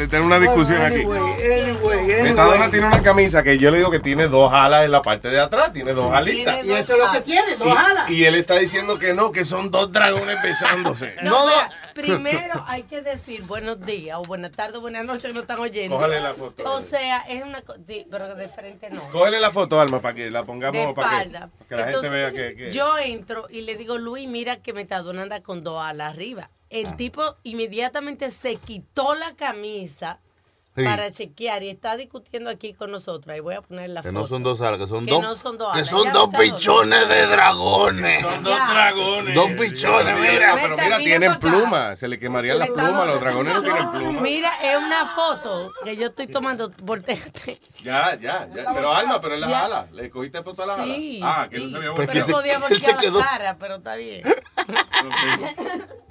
Tengo 0.07 0.25
una 0.25 0.39
discusión 0.39 0.81
aquí. 0.81 1.01
anyway, 1.03 2.23
Metadona 2.23 2.69
tiene 2.69 2.87
una 2.87 3.01
camisa 3.01 3.43
que 3.43 3.57
yo 3.57 3.71
le 3.71 3.77
digo 3.77 3.91
que 3.91 3.99
tiene 3.99 4.27
dos 4.27 4.51
alas 4.51 4.85
en 4.85 4.91
la 4.91 5.01
parte 5.01 5.29
de 5.29 5.39
atrás, 5.39 5.71
tiene 5.73 5.93
dos 5.93 6.13
alitas. 6.13 6.65
Y 6.65 6.71
eso 6.71 6.93
es 6.93 6.99
lo 6.99 7.11
que 7.11 7.21
tiene, 7.21 7.55
dos 7.57 7.75
alas. 7.75 8.09
Y, 8.09 8.25
él 8.25 8.35
está 8.35 8.55
diciendo 8.55 8.97
que 8.97 9.13
no, 9.13 9.31
que 9.31 9.45
son 9.45 9.71
dos 9.71 9.91
dragones 9.91 10.41
besándose. 10.41 11.13
No, 11.23 11.45
mira, 11.45 11.71
primero 11.93 12.65
hay 12.67 12.83
que 12.83 13.01
decir 13.01 13.43
buenos 13.43 13.79
días, 13.85 14.17
o 14.17 14.23
buenas 14.23 14.51
tardes, 14.51 14.77
o 14.77 14.81
buenas 14.81 15.05
noches 15.05 15.23
que 15.23 15.33
nos 15.33 15.43
están 15.43 15.59
oyendo. 15.59 15.95
Cógele 15.95 16.19
la 16.21 16.33
foto. 16.33 16.73
O 16.73 16.81
sea, 16.81 17.19
es 17.29 17.43
una 17.43 17.61
cosa, 17.61 17.79
pero 18.11 18.35
de 18.35 18.47
frente 18.49 18.89
no. 18.89 19.09
Cógele 19.11 19.39
la 19.39 19.51
foto, 19.51 19.79
Alma, 19.79 20.01
para 20.01 20.15
que 20.15 20.29
la 20.31 20.41
De 20.41 20.45
pongamos, 20.45 20.93
para 20.93 21.09
que, 21.09 21.15
espalda. 21.15 21.49
para 21.49 21.67
que 21.67 21.75
la 21.75 21.81
Entonces, 21.83 22.11
gente 22.11 22.31
vea 22.31 22.31
que... 22.31 22.55
que- 22.55 22.71
Yo 22.71 22.97
entro 22.97 23.47
y 23.49 23.61
le 23.61 23.75
digo, 23.75 23.97
Luis, 23.97 24.27
mira 24.27 24.57
que 24.57 24.73
Metadona 24.73 25.23
anda 25.23 25.41
con 25.41 25.63
dos 25.63 25.83
alas 25.83 26.09
arriba. 26.13 26.49
El 26.73 26.95
tipo 26.97 27.35
inmediatamente 27.43 28.31
se 28.31 28.55
quitó 28.57 29.13
la 29.15 29.35
camisa 29.35 30.19
Sí. 30.75 30.83
para 30.85 31.11
chequear 31.11 31.61
y 31.61 31.69
está 31.69 31.95
discutiendo 31.97 32.49
aquí 32.49 32.73
con 32.73 32.89
nosotros. 32.89 33.31
Ahí 33.31 33.39
voy 33.41 33.53
a 33.53 33.61
poner 33.61 33.91
la 33.91 34.01
Que 34.01 34.07
foto. 34.07 34.21
no 34.21 34.27
son 34.27 34.41
dos 34.41 34.59
alas, 34.59 34.79
que 34.79 34.87
son 34.87 35.05
Que 35.05 35.11
dos. 35.11 35.21
no 35.21 35.35
son 35.35 35.55
dos 35.59 35.71
que 35.71 35.77
alas. 35.77 35.87
son 35.91 36.05
Ya, 36.05 36.11
dos 36.13 36.29
pichones 36.35 37.07
de 37.09 37.27
dragones. 37.27 38.21
Son 38.23 38.43
dos 38.43 38.57
dragones. 38.57 39.35
Dos 39.35 39.51
pichones, 39.51 40.15
mira. 40.17 40.55
Pero 40.59 40.75
mira, 40.77 40.97
tienen 40.97 41.37
plumas. 41.39 41.99
Se 41.99 42.07
le 42.07 42.17
quemarían 42.17 42.57
las 42.57 42.71
plumas. 42.71 43.05
Los 43.05 43.19
dragones 43.19 43.53
no 43.53 43.61
tienen 43.61 43.91
plumas. 43.91 44.21
Mira, 44.23 44.51
es 44.63 44.77
una 44.79 45.05
foto 45.13 45.71
que 45.83 45.95
yo 45.95 46.07
estoy 46.07 46.25
tomando. 46.25 46.71
Volteate. 46.81 47.59
Ya, 47.83 48.15
ya, 48.15 48.49
ya. 48.55 48.73
Pero 48.73 48.95
Alma, 48.95 49.21
pero 49.21 49.35
en 49.35 49.41
las 49.41 49.49
Ya. 49.51 49.65
alas. 49.65 49.91
¿Le 49.91 50.09
cogiste 50.09 50.41
foto 50.41 50.63
a 50.63 50.65
las 50.65 50.79
alas? 50.79 50.95
Sí, 50.97 51.19
Ah, 51.21 51.47
que 51.51 51.59
no 51.59 51.69
se 51.69 51.75
había 51.75 51.93
Pero 51.93 52.07
volteado. 52.07 52.31
podía 52.31 52.57
voltear 52.97 53.13
la 53.13 53.21
cara, 53.23 53.57
pero 53.59 53.75
está 53.75 53.95
bien. 53.95 54.23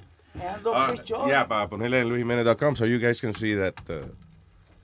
Ah, 0.73 0.93
yeah, 1.27 1.47
para 1.47 1.67
ponerle 1.69 1.99
en 2.01 2.09
luisjimenez.com 2.09 2.75
so 2.75 2.85
you 2.85 2.99
guys 2.99 3.21
can 3.21 3.33
see 3.33 3.55
that. 3.55 3.73
uh, 3.89 4.05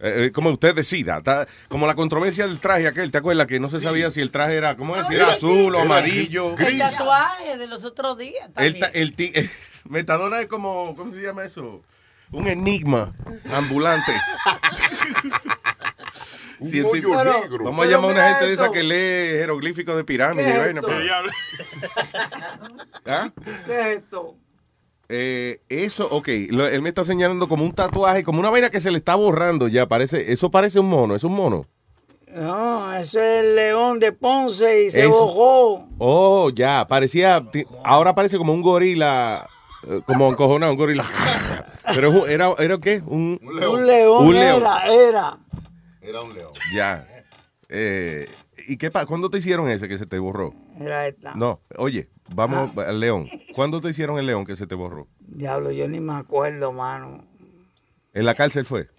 eh, 0.01 0.25
eh, 0.27 0.31
como 0.31 0.49
usted 0.51 0.73
decida, 0.75 1.21
como 1.67 1.85
la 1.85 1.93
controversia 1.95 2.47
del 2.47 2.59
traje 2.59 2.87
aquel, 2.87 3.11
¿te 3.11 3.17
acuerdas? 3.17 3.47
Que 3.47 3.59
no 3.59 3.67
se 3.67 3.81
sabía 3.81 4.09
si 4.11 4.21
el 4.21 4.31
traje 4.31 4.55
era, 4.55 4.77
¿cómo 4.77 4.95
es? 4.95 5.05
Si 5.07 5.15
era 5.15 5.25
Era- 5.25 5.33
azul 5.33 5.75
o 5.75 5.81
amarillo. 5.81 6.55
El 6.57 6.77
tatuaje 6.79 7.57
de 7.57 7.67
los 7.67 7.83
otros 7.83 8.17
días 8.17 8.47
El, 8.55 8.75
también. 8.75 8.79
ta- 8.79 8.87
el 8.93 9.13
ti- 9.15 9.33
Metadona 9.89 10.39
es 10.39 10.47
como, 10.47 10.95
¿cómo 10.95 11.13
se 11.13 11.21
llama 11.21 11.43
eso? 11.43 11.81
Un 12.31 12.47
enigma 12.47 13.11
ambulante. 13.53 14.13
Un 16.59 16.69
tipo- 16.71 17.23
negro. 17.23 17.63
Vamos 17.65 17.85
a 17.85 17.89
llamar 17.89 18.09
a 18.11 18.13
una 18.13 18.29
gente 18.31 18.45
de 18.47 18.53
esa 18.53 18.69
que 18.71 18.83
lee 18.83 19.39
jeroglíficos 19.39 19.95
de 19.95 20.03
pirámide. 20.03 20.43
¿Qué 20.45 20.49
y 20.51 20.61
es 20.61 20.67
esto? 20.67 20.87
pero- 20.87 20.99
¿Ah? 23.05 23.29
¿Qué 23.65 23.79
es 23.79 23.87
esto? 24.03 24.35
Eh, 25.11 25.61
eso, 25.69 26.07
ok, 26.11 26.27
lo- 26.49 26.67
él 26.67 26.81
me 26.83 26.89
está 26.89 27.03
señalando 27.03 27.47
como 27.47 27.63
un 27.65 27.71
tatuaje, 27.73 28.23
como 28.23 28.39
una 28.39 28.51
vaina 28.51 28.69
que 28.69 28.79
se 28.79 28.91
le 28.91 28.99
está 28.99 29.15
borrando 29.15 29.67
ya, 29.67 29.87
parece, 29.87 30.31
eso 30.31 30.51
parece 30.51 30.79
un 30.79 30.87
mono, 30.87 31.15
es 31.15 31.23
un 31.23 31.33
mono. 31.33 31.65
No, 32.31 32.93
ese 32.93 33.39
es 33.39 33.43
el 33.45 33.55
león 33.55 33.99
de 33.99 34.11
Ponce 34.11 34.85
y 34.85 34.91
se 34.91 35.01
Eso. 35.01 35.09
bojó. 35.09 35.87
Oh, 35.97 36.51
ya, 36.51 36.85
parecía, 36.87 37.43
ti- 37.51 37.65
ahora 37.83 38.13
parece 38.13 38.37
como 38.37 38.53
un 38.53 38.61
gorila, 38.61 39.47
eh, 39.87 40.01
como 40.05 40.29
encojonado, 40.29 40.71
un 40.73 40.77
gorila. 40.77 41.03
Pero 41.95 42.09
es 42.11 42.21
un- 42.23 42.29
era, 42.29 42.53
era 42.59 42.77
qué, 42.77 43.01
un, 43.03 43.39
Un 43.43 43.87
león, 43.87 44.27
Un 44.27 44.33
león. 44.35 44.61
era, 44.61 44.93
era. 44.93 45.37
Era 46.01 46.21
un 46.21 46.33
león. 46.35 46.51
Ya. 46.71 47.03
Eh, 47.67 48.27
¿Y 48.69 48.77
qué 48.77 48.91
pasa? 48.91 49.07
¿Cuándo 49.07 49.31
te 49.31 49.39
hicieron 49.39 49.67
ese 49.67 49.87
que 49.87 49.97
se 49.97 50.05
te 50.05 50.19
borró? 50.19 50.53
Era 50.79 51.07
esta. 51.07 51.33
No, 51.33 51.59
oye, 51.77 52.11
vamos 52.35 52.77
al 52.77 52.99
león. 52.99 53.27
¿Cuándo 53.55 53.81
te 53.81 53.89
hicieron 53.89 54.19
el 54.19 54.27
león 54.27 54.45
que 54.45 54.55
se 54.55 54.67
te 54.67 54.75
borró? 54.75 55.07
Diablo, 55.21 55.71
yo 55.71 55.87
ni 55.87 55.99
me 55.99 56.13
acuerdo, 56.13 56.71
mano. 56.71 57.23
¿En 58.19 58.25
la 58.25 58.35
cárcel 58.35 58.65
fue? 58.65 58.89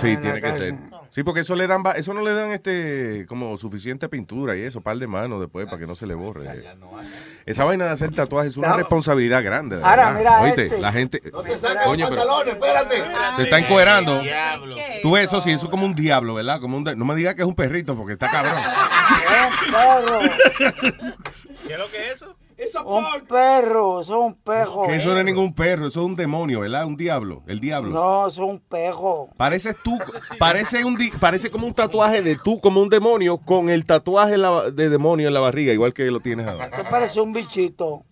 Sí, 0.00 0.16
tiene 0.16 0.34
que 0.36 0.40
cárcel. 0.40 0.74
ser. 0.78 1.00
Sí, 1.10 1.22
porque 1.22 1.40
eso 1.40 1.54
le 1.54 1.66
dan, 1.66 1.82
eso 1.96 2.14
no 2.14 2.22
le 2.22 2.32
dan 2.32 2.50
este 2.52 3.26
como 3.28 3.56
suficiente 3.58 4.08
pintura 4.08 4.56
y 4.56 4.62
eso, 4.62 4.80
par 4.80 4.96
de 4.96 5.06
manos 5.06 5.38
después 5.40 5.66
para 5.66 5.78
que 5.78 5.86
no 5.86 5.94
se 5.94 6.06
le 6.06 6.14
borre. 6.14 6.64
Esa 7.44 7.64
vaina 7.64 7.84
de 7.84 7.90
hacer 7.90 8.12
tatuajes 8.14 8.52
es 8.52 8.56
una 8.56 8.68
No. 8.68 8.76
responsabilidad 8.78 9.44
grande. 9.44 9.76
de 9.76 9.84
Ahora, 9.84 10.12
mira 10.12 10.40
Oíste, 10.40 10.66
este. 10.66 10.80
la 10.80 10.92
gente 10.92 11.20
No 11.30 11.42
te 11.42 11.58
saques 11.58 11.86
los 11.98 12.08
pantalones, 12.08 12.54
espérate. 12.54 13.04
se 13.36 13.42
está 13.42 13.58
encuerando. 13.58 14.22
Tú 15.02 15.12
ves 15.12 15.24
eso, 15.28 15.40
sí, 15.42 15.50
eso 15.50 15.66
es 15.66 15.70
como 15.70 15.84
un 15.84 15.94
diablo, 15.94 16.34
¿verdad? 16.34 16.58
Como 16.60 16.78
un 16.78 16.84
no 16.84 17.04
me 17.04 17.14
digas 17.14 17.34
que 17.34 17.42
es 17.42 17.48
un 17.48 17.54
perrito 17.54 17.94
porque 17.96 18.14
está 18.14 18.30
cabrón. 18.30 18.54
¿Qué 21.66 21.72
es 21.74 21.78
lo 21.78 21.90
que 21.90 22.06
es 22.06 22.12
eso? 22.14 22.34
Un 22.84 23.26
perro, 23.26 24.00
eso 24.00 24.12
es 24.12 24.18
un 24.26 24.34
pejo. 24.34 24.86
Que 24.86 24.96
eso 24.96 25.08
no 25.12 25.18
es 25.18 25.24
ningún 25.24 25.54
perro, 25.54 25.86
eso 25.88 26.00
es 26.00 26.06
un 26.06 26.16
demonio, 26.16 26.60
¿verdad? 26.60 26.86
Un 26.86 26.96
diablo, 26.96 27.42
el 27.46 27.60
diablo. 27.60 27.90
No, 27.90 28.26
eso 28.26 28.44
es 28.44 28.50
un 28.50 28.60
pejo. 28.60 29.28
Pareces 29.36 29.76
tú, 29.82 29.98
parece 30.38 30.84
un 30.84 30.96
di- 30.96 31.10
parece 31.20 31.50
como 31.50 31.66
un 31.66 31.74
tatuaje 31.74 32.22
de 32.22 32.36
tú 32.36 32.60
como 32.60 32.80
un 32.80 32.88
demonio 32.88 33.38
con 33.38 33.68
el 33.70 33.84
tatuaje 33.86 34.36
de 34.72 34.88
demonio 34.88 35.28
en 35.28 35.34
la 35.34 35.40
barriga, 35.40 35.72
igual 35.72 35.92
que 35.92 36.04
lo 36.10 36.20
tienes 36.20 36.46
ahora. 36.46 36.66
Esto 36.66 36.82
parece 36.90 37.20
un 37.20 37.32
bichito. 37.32 38.04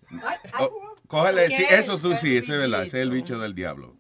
Cógele, 1.08 1.48
sí, 1.48 1.64
eso 1.70 1.98
tú 1.98 2.14
sí, 2.14 2.36
eso 2.36 2.54
es 2.54 2.60
verdad, 2.60 2.82
ese 2.84 2.98
es 2.98 3.02
el 3.02 3.10
bicho 3.10 3.38
del 3.38 3.54
diablo. 3.54 3.94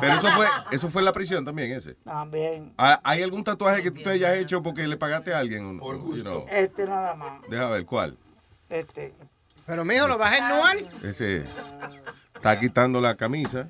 Pero 0.00 0.14
eso 0.14 0.28
fue, 0.32 0.46
eso 0.72 0.88
fue 0.88 1.02
en 1.02 1.04
la 1.04 1.12
prisión 1.12 1.44
también, 1.44 1.70
ese. 1.72 1.94
También. 1.96 2.72
¿Ha- 2.78 3.00
¿Hay 3.04 3.22
algún 3.22 3.44
tatuaje 3.44 3.82
que 3.82 3.90
tú 3.90 4.02
te 4.02 4.10
hayas 4.10 4.34
hecho 4.36 4.62
porque 4.62 4.86
le 4.88 4.96
pagaste 4.96 5.32
a 5.34 5.38
alguien? 5.38 5.78
Por 5.78 5.98
gusto. 5.98 6.46
Este 6.50 6.86
nada 6.86 7.14
más. 7.14 7.40
Deja 7.48 7.68
ver, 7.70 7.84
¿cuál? 7.84 8.16
Este. 8.68 9.14
Pero 9.66 9.84
mijo, 9.84 10.06
¿lo 10.08 10.18
vas 10.18 10.32
a 10.32 10.38
ennuar? 10.52 10.76
Ese 11.02 11.44
está 12.34 12.58
quitando 12.60 13.00
la 13.00 13.16
camisa 13.16 13.68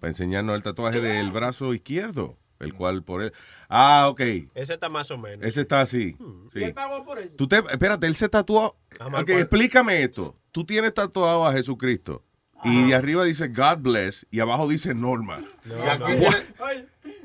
para 0.00 0.10
enseñarnos 0.10 0.54
el 0.56 0.62
tatuaje 0.62 1.00
del 1.00 1.30
brazo 1.32 1.74
izquierdo, 1.74 2.36
el 2.60 2.74
cual 2.74 3.02
por 3.02 3.22
él. 3.22 3.32
Ah, 3.68 4.06
ok. 4.08 4.20
Ese 4.54 4.74
está 4.74 4.88
más 4.88 5.10
o 5.10 5.18
menos. 5.18 5.44
Ese 5.44 5.62
está 5.62 5.80
así. 5.80 6.16
¿Y 6.18 6.58
Sí. 6.58 6.64
él 6.64 6.74
pagó 6.74 7.04
por 7.04 7.18
eso? 7.18 7.34
Tú 7.36 7.48
te, 7.48 7.58
espérate, 7.58 8.06
él 8.06 8.14
se 8.14 8.28
tatuó. 8.28 8.76
Amar 9.00 9.22
Ok, 9.22 9.30
por- 9.30 9.40
explícame 9.40 10.02
esto. 10.02 10.36
Tú 10.52 10.64
tienes 10.64 10.94
tatuado 10.94 11.46
a 11.46 11.52
Jesucristo 11.52 12.22
y 12.64 12.88
de 12.88 12.94
arriba 12.94 13.24
dice 13.24 13.48
God 13.48 13.78
bless 13.78 14.26
y 14.30 14.40
abajo 14.40 14.66
dice 14.68 14.94
Norma. 14.94 15.40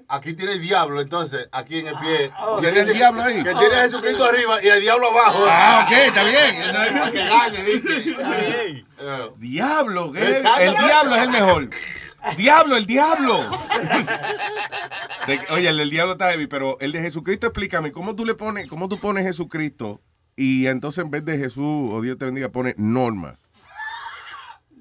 Aquí 0.07 0.33
tiene 0.33 0.53
el 0.53 0.61
diablo, 0.61 1.01
entonces, 1.01 1.49
aquí 1.51 1.79
en 1.79 1.87
el 1.87 1.97
pie. 1.97 2.31
¿Tiene 2.61 2.79
el 2.79 2.93
diablo 2.93 3.23
ahí? 3.23 3.43
Que 3.43 3.55
tiene 3.55 3.75
a 3.75 3.81
Jesucristo 3.83 4.25
arriba 4.25 4.63
y 4.63 4.67
el 4.67 4.81
diablo 4.81 5.09
abajo. 5.09 5.45
Ah, 5.49 5.85
ok, 5.85 5.91
está 6.07 6.23
bien. 6.23 6.55
Para 6.71 7.11
que 7.11 7.17
gane, 7.17 7.63
¿viste? 7.63 8.85
Diablo, 9.37 10.11
¿qué? 10.11 10.43
El 10.61 10.73
diablo 10.73 11.15
es 11.15 11.23
el 11.23 11.29
mejor. 11.29 11.69
Diablo, 12.37 12.77
el 12.77 12.85
diablo. 12.85 13.39
Oye, 15.49 15.69
el 15.69 15.77
del 15.77 15.89
diablo 15.89 16.13
está 16.13 16.31
heavy, 16.31 16.47
pero 16.47 16.77
el 16.79 16.91
de 16.91 17.01
Jesucristo, 17.01 17.47
explícame, 17.47 17.91
¿cómo 17.91 18.15
tú 18.15 18.25
le 18.25 18.33
pones, 18.33 18.69
cómo 18.69 18.87
tú 18.87 18.97
pones 18.97 19.25
Jesucristo 19.25 20.01
y 20.35 20.67
entonces 20.67 21.03
en 21.03 21.11
vez 21.11 21.25
de 21.25 21.37
Jesús 21.37 21.89
o 21.91 22.01
Dios 22.01 22.17
te 22.17 22.25
bendiga 22.25 22.49
pone 22.49 22.75
Norma? 22.77 23.39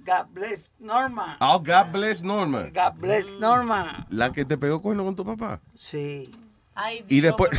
God 0.05 0.27
bless 0.33 0.73
Norma. 0.79 1.37
Oh, 1.41 1.59
God 1.59 1.93
bless 1.93 2.23
Norma. 2.23 2.71
God 2.75 2.95
bless 3.01 3.31
Norma. 3.39 4.07
La 4.11 4.33
que 4.33 4.45
te 4.45 4.57
pegó 4.59 4.81
cuerno 4.83 5.05
con 5.05 5.15
tu 5.17 5.25
papá. 5.25 5.61
Sí. 5.75 6.31
Y 7.09 7.21
después, 7.21 7.51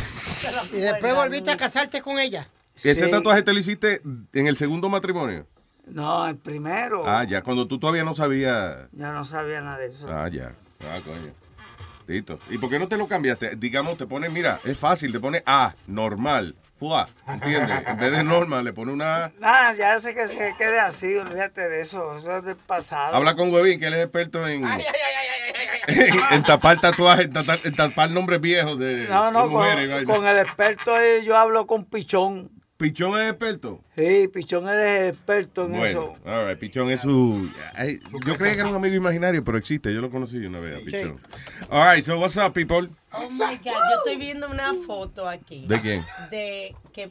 Y 0.72 0.80
después 0.80 1.14
volviste 1.14 1.50
a 1.52 1.56
casarte 1.56 2.02
con 2.02 2.18
ella. 2.18 2.48
ese 2.76 3.04
Sí. 3.04 3.10
tatuaje 3.10 3.42
te 3.42 3.52
lo 3.52 3.60
hiciste 3.60 4.02
en 4.32 4.46
el 4.48 4.56
segundo 4.56 4.88
matrimonio. 4.88 5.46
No, 5.86 6.26
el 6.26 6.36
primero. 6.36 7.04
Ah, 7.06 7.22
ya, 7.24 7.42
cuando 7.42 7.68
tú 7.68 7.78
todavía 7.78 8.02
no 8.02 8.12
sabías. 8.14 8.88
Ya 8.92 9.12
no 9.12 9.24
sabía 9.24 9.60
nada 9.60 9.78
de 9.78 9.86
eso. 9.86 10.08
Ah, 10.10 10.28
ya. 10.28 10.52
Ah, 10.80 10.98
coño. 11.04 11.32
Listo. 12.08 12.38
¿Y 12.50 12.58
por 12.58 12.68
qué 12.70 12.78
no 12.80 12.88
te 12.88 12.96
lo 12.96 13.06
cambiaste? 13.06 13.54
Digamos, 13.56 13.96
te 13.96 14.06
pone, 14.06 14.28
mira, 14.30 14.58
es 14.64 14.76
fácil, 14.76 15.12
te 15.12 15.20
pone 15.20 15.42
A, 15.46 15.74
normal, 15.86 16.56
fuá, 16.78 17.06
¿entiendes? 17.28 17.82
En 17.86 17.96
vez 17.98 18.12
de 18.12 18.24
normal, 18.24 18.64
le 18.64 18.72
pone 18.72 18.92
una. 18.92 19.32
Nada, 19.38 19.72
ya 19.74 20.00
sé 20.00 20.14
que 20.14 20.28
se 20.28 20.54
quede 20.58 20.80
así, 20.80 21.16
olvídate 21.16 21.68
de 21.68 21.80
eso. 21.80 22.16
Eso 22.16 22.36
es 22.36 22.44
del 22.44 22.56
pasado. 22.56 23.14
Habla 23.14 23.36
con 23.36 23.52
Huevín, 23.52 23.78
que 23.80 23.86
él 23.86 23.94
es 23.94 24.00
experto 24.02 24.46
en, 24.48 24.64
en, 24.64 24.82
en 26.30 26.42
tapar 26.42 26.80
tatuajes, 26.80 27.26
en, 27.64 27.74
tapar 27.74 28.10
nombres 28.10 28.40
viejos 28.40 28.78
de, 28.78 29.06
No, 29.08 29.30
no, 29.30 29.44
de 29.44 29.48
mujeres. 29.48 30.04
con, 30.06 30.26
el 30.26 30.38
experto 30.38 30.94
ahí 30.94 31.24
yo 31.24 31.36
hablo 31.36 31.66
con 31.66 31.84
Pichón. 31.84 32.50
¿Pichón 32.76 33.18
es 33.20 33.30
experto? 33.30 33.80
Sí, 33.96 34.28
Pichón 34.32 34.68
eres 34.68 35.14
experto 35.14 35.66
en 35.66 35.72
Bueno, 35.72 35.86
eso. 35.86 36.16
all 36.24 36.48
right, 36.48 36.58
Pichón 36.58 36.90
es 36.90 37.00
su... 37.00 37.48
yo 38.26 38.36
creía 38.36 38.54
que 38.54 38.60
era 38.60 38.68
un 38.68 38.74
amigo 38.74 38.96
imaginario, 38.96 39.44
pero 39.44 39.58
existe. 39.58 39.94
Yo 39.94 40.00
lo 40.00 40.10
conocí 40.10 40.38
una 40.38 40.58
vez, 40.58 40.74
a 40.74 40.84
Pichón. 40.84 41.20
All 41.70 41.94
right, 41.94 42.04
so 42.04 42.18
what's 42.18 42.36
up, 42.36 42.52
people? 42.52 42.88
Oh 43.12 43.28
my 43.30 43.56
God, 43.58 43.64
yo 43.64 43.96
estoy 43.98 44.16
viendo 44.16 44.48
una 44.50 44.74
foto 44.74 45.28
aquí. 45.28 45.66
¿De 45.68 45.80
quién? 45.80 46.02
De 46.30 46.74
que 46.92 47.10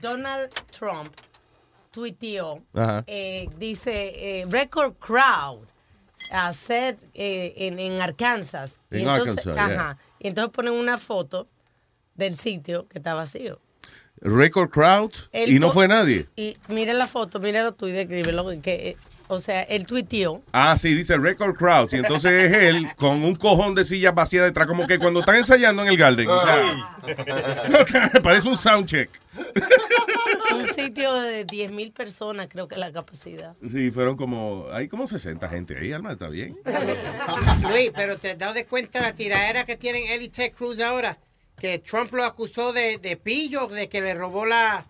Donald 0.00 0.50
Trump 0.70 1.12
tuiteó, 1.90 2.62
eh, 3.06 3.48
dice, 3.58 4.40
eh, 4.40 4.46
record 4.48 4.94
crowd 4.94 5.66
hacer 6.32 6.96
eh, 7.14 7.54
en, 7.58 7.78
en 7.78 8.00
Arkansas. 8.00 8.80
En 8.90 9.08
entonces, 9.08 9.46
Arkansas, 9.46 9.68
yeah. 9.68 9.98
y 10.18 10.28
entonces 10.28 10.52
ponen 10.52 10.72
una 10.72 10.98
foto 10.98 11.46
del 12.14 12.36
sitio 12.38 12.88
que 12.88 12.98
está 12.98 13.14
vacío. 13.14 13.60
Record 14.24 14.70
crowds 14.70 15.28
Él 15.32 15.52
y 15.52 15.58
no 15.58 15.70
fue 15.70 15.86
nadie. 15.86 16.26
Y 16.34 16.56
mira 16.68 16.94
la 16.94 17.06
foto, 17.06 17.40
míralo 17.40 17.74
tú 17.74 17.88
y 17.88 17.92
descríbelo. 17.92 18.46
Que, 18.62 18.96
o 19.28 19.38
sea, 19.38 19.62
él 19.62 19.86
tuiteó. 19.86 20.42
Ah, 20.52 20.76
sí, 20.78 20.94
dice 20.94 21.18
record 21.18 21.56
crowds. 21.56 21.92
Y 21.92 21.96
entonces 21.96 22.32
es 22.32 22.52
él 22.52 22.88
con 22.96 23.22
un 23.22 23.36
cojón 23.36 23.74
de 23.74 23.84
sillas 23.84 24.14
vacías 24.14 24.44
detrás, 24.44 24.66
como 24.66 24.86
que 24.86 24.98
cuando 24.98 25.20
están 25.20 25.36
ensayando 25.36 25.82
en 25.82 25.88
el 25.88 25.98
Garden. 25.98 26.26
O 26.28 26.40
sea, 26.42 28.10
parece 28.22 28.48
un 28.48 28.56
soundcheck. 28.56 29.10
Un 30.54 30.66
sitio 30.68 31.12
de 31.14 31.44
10 31.44 31.72
mil 31.72 31.92
personas, 31.92 32.48
creo 32.48 32.66
que 32.66 32.76
es 32.76 32.80
la 32.80 32.92
capacidad. 32.92 33.54
Sí, 33.70 33.90
fueron 33.90 34.16
como. 34.16 34.68
Hay 34.72 34.88
como 34.88 35.06
60 35.06 35.46
gente 35.50 35.76
ahí, 35.76 35.92
Alma, 35.92 36.12
está 36.12 36.28
bien. 36.28 36.56
Luis, 37.70 37.90
pero 37.94 38.16
te 38.16 38.30
has 38.30 38.38
dado 38.38 38.54
de 38.54 38.64
cuenta 38.64 39.02
la 39.02 39.14
tiradera 39.14 39.64
que 39.64 39.76
tienen 39.76 40.04
él 40.08 40.22
y 40.22 40.28
Ted 40.30 40.52
Cruz 40.52 40.80
ahora. 40.80 41.18
Que 41.58 41.78
Trump 41.78 42.12
lo 42.12 42.24
acusó 42.24 42.72
de, 42.72 42.98
de 42.98 43.16
pillo, 43.16 43.68
de 43.68 43.88
que 43.88 44.00
le 44.00 44.14
robó 44.14 44.44
la- 44.46 44.86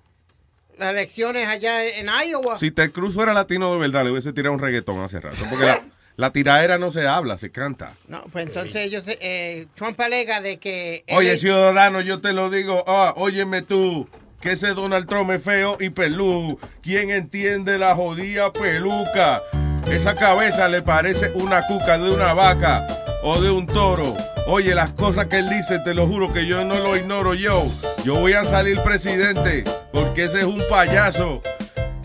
las 0.78 0.92
elecciones 0.92 1.46
allá 1.46 1.86
en 1.86 2.08
Iowa. 2.08 2.58
Si 2.58 2.70
Ted 2.72 2.90
Cruz 2.90 3.14
fuera 3.14 3.32
latino 3.32 3.72
de 3.72 3.78
verdad, 3.78 4.04
le 4.04 4.10
hubiese 4.10 4.32
tirado 4.32 4.54
un 4.54 4.60
reggaetón 4.60 5.00
hace 5.02 5.20
rato. 5.20 5.36
Porque 5.48 5.66
la, 5.66 5.80
la 6.16 6.32
tiraera 6.32 6.78
no 6.78 6.90
se 6.90 7.06
habla, 7.06 7.38
se 7.38 7.50
canta. 7.52 7.92
No, 8.08 8.24
pues 8.32 8.46
entonces 8.46 8.76
ellos, 8.76 9.04
eh, 9.06 9.66
Trump 9.74 10.00
alega 10.00 10.40
de 10.40 10.58
que... 10.58 11.04
Oye, 11.14 11.36
ciudadano, 11.38 12.00
yo 12.00 12.20
te 12.20 12.32
lo 12.32 12.50
digo. 12.50 12.82
Ah, 12.88 13.14
óyeme 13.16 13.62
tú, 13.62 14.08
que 14.40 14.52
ese 14.52 14.68
Donald 14.74 15.06
Trump 15.08 15.30
es 15.30 15.42
feo 15.44 15.76
y 15.78 15.90
pelú. 15.90 16.58
¿Quién 16.82 17.10
entiende 17.10 17.78
la 17.78 17.94
jodida 17.94 18.52
peluca? 18.52 19.42
Esa 19.86 20.14
cabeza 20.16 20.68
le 20.68 20.82
parece 20.82 21.30
una 21.34 21.62
cuca 21.68 21.98
de 21.98 22.10
una 22.10 22.32
vaca 22.34 22.84
o 23.22 23.40
de 23.40 23.50
un 23.50 23.66
toro. 23.68 24.16
Oye, 24.46 24.74
las 24.74 24.92
cosas 24.92 25.26
que 25.26 25.38
él 25.38 25.48
dice, 25.48 25.78
te 25.78 25.94
lo 25.94 26.06
juro 26.06 26.30
que 26.30 26.46
yo 26.46 26.64
no 26.64 26.74
lo 26.74 26.96
ignoro 26.98 27.32
yo. 27.32 27.64
Yo 28.04 28.16
voy 28.16 28.34
a 28.34 28.44
salir 28.44 28.78
presidente 28.82 29.64
porque 29.90 30.24
ese 30.24 30.40
es 30.40 30.44
un 30.44 30.62
payaso. 30.68 31.40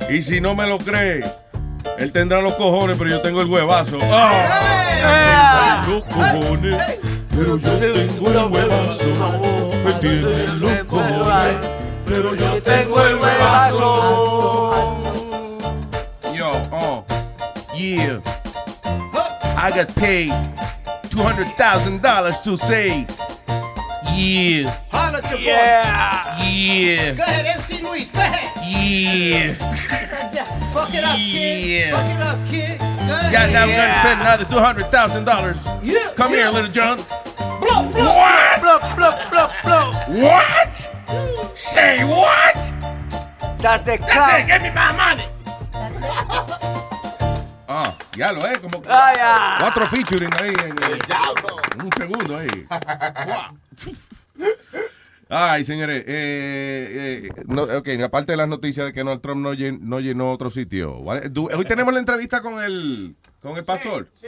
Y 0.10 0.22
si 0.22 0.40
no 0.40 0.56
me 0.56 0.66
lo 0.66 0.78
cree, 0.78 1.22
él 1.98 2.12
tendrá 2.14 2.42
los 2.42 2.54
cojones, 2.54 2.98
pero 2.98 3.10
yo 3.10 3.20
tengo 3.22 3.42
el 3.42 3.48
huevazo. 3.48 4.00
¡Ah! 4.04 5.86
Los 5.86 6.04
cojones, 6.06 6.82
pero 7.30 7.58
yo 7.58 7.72
tengo 7.78 8.32
el 8.32 8.52
huevazo. 8.54 9.74
Él 9.86 10.00
tiene 10.00 10.48
los 10.60 10.84
cojones, 10.86 11.58
pero 12.06 12.36
yo 12.36 12.64
tengo 12.64 13.06
el 13.06 13.16
huevazo. 13.16 15.04
Yo, 16.34 16.52
oh, 16.72 17.04
yeah. 17.76 18.22
I 19.58 19.72
got 19.72 19.94
paid 19.96 20.32
$200,000 21.20 22.44
to 22.44 22.56
say, 22.56 23.06
yeah. 24.16 24.80
Yeah. 25.38 26.40
Yeah. 26.42 27.14
Go 27.14 27.24
ahead, 27.24 27.46
MC 27.60 27.84
Luis, 27.84 28.10
go 28.12 28.20
ahead. 28.20 28.52
Yeah. 28.66 29.54
Fuck 30.74 30.94
it 30.94 31.04
up, 31.04 31.18
kid. 31.18 31.68
Yeah. 31.68 31.92
Fuck 31.92 32.16
it 32.16 32.22
up, 32.22 32.48
kid. 32.48 32.80
Yeah, 33.34 33.50
now 33.52 33.68
we're 33.68 33.76
gonna 33.76 33.94
spend 33.96 34.22
another 34.22 34.46
two 34.46 34.60
hundred 34.60 34.90
thousand 34.92 35.26
dollars. 35.26 35.58
Yeah. 35.84 36.14
Come 36.16 36.32
here, 36.32 36.50
little 36.50 36.72
John. 36.72 36.98
Blow, 37.60 37.92
blow, 37.92 38.16
What? 38.16 38.62
blow, 38.62 38.80
blow, 38.96 39.20
blow, 39.30 39.50
blow. 39.66 39.92
What? 40.24 40.76
Say 41.58 42.06
what? 42.06 42.56
That's 43.60 43.84
the 43.84 43.98
That's 43.98 44.44
it. 44.44 44.48
Give 44.48 44.62
me 44.62 44.72
my 44.74 44.94
money. 44.96 46.76
Ah, 47.82 47.98
ya 48.18 48.32
lo 48.34 48.46
es, 48.46 48.58
como 48.60 48.82
Ah, 48.88 49.58
cuatro 49.62 49.86
featuring 49.88 50.30
ahí 50.42 50.50
en, 50.50 51.80
en 51.80 51.86
un 51.86 51.92
segundo 51.94 52.38
ahí. 52.38 52.68
Ay, 55.32 55.64
señores, 55.64 56.04
eh, 56.08 57.22
eh, 57.28 57.30
no, 57.46 57.64
ok, 57.64 57.88
aparte 58.04 58.32
de 58.34 58.38
las 58.38 58.48
noticias 58.48 58.88
de 58.88 58.94
que 58.94 59.02
Donald 59.02 59.22
Trump 59.22 59.42
no, 59.42 59.54
llen- 59.54 59.80
no 59.82 60.00
llenó 60.00 60.32
otro 60.32 60.50
sitio, 60.50 60.96
hoy 60.98 61.66
tenemos 61.68 61.94
la 61.94 62.00
entrevista 62.00 62.42
con 62.42 62.62
el, 62.64 63.16
con 63.40 63.56
el 63.56 63.64
pastor. 63.64 64.10
Sí, 64.16 64.26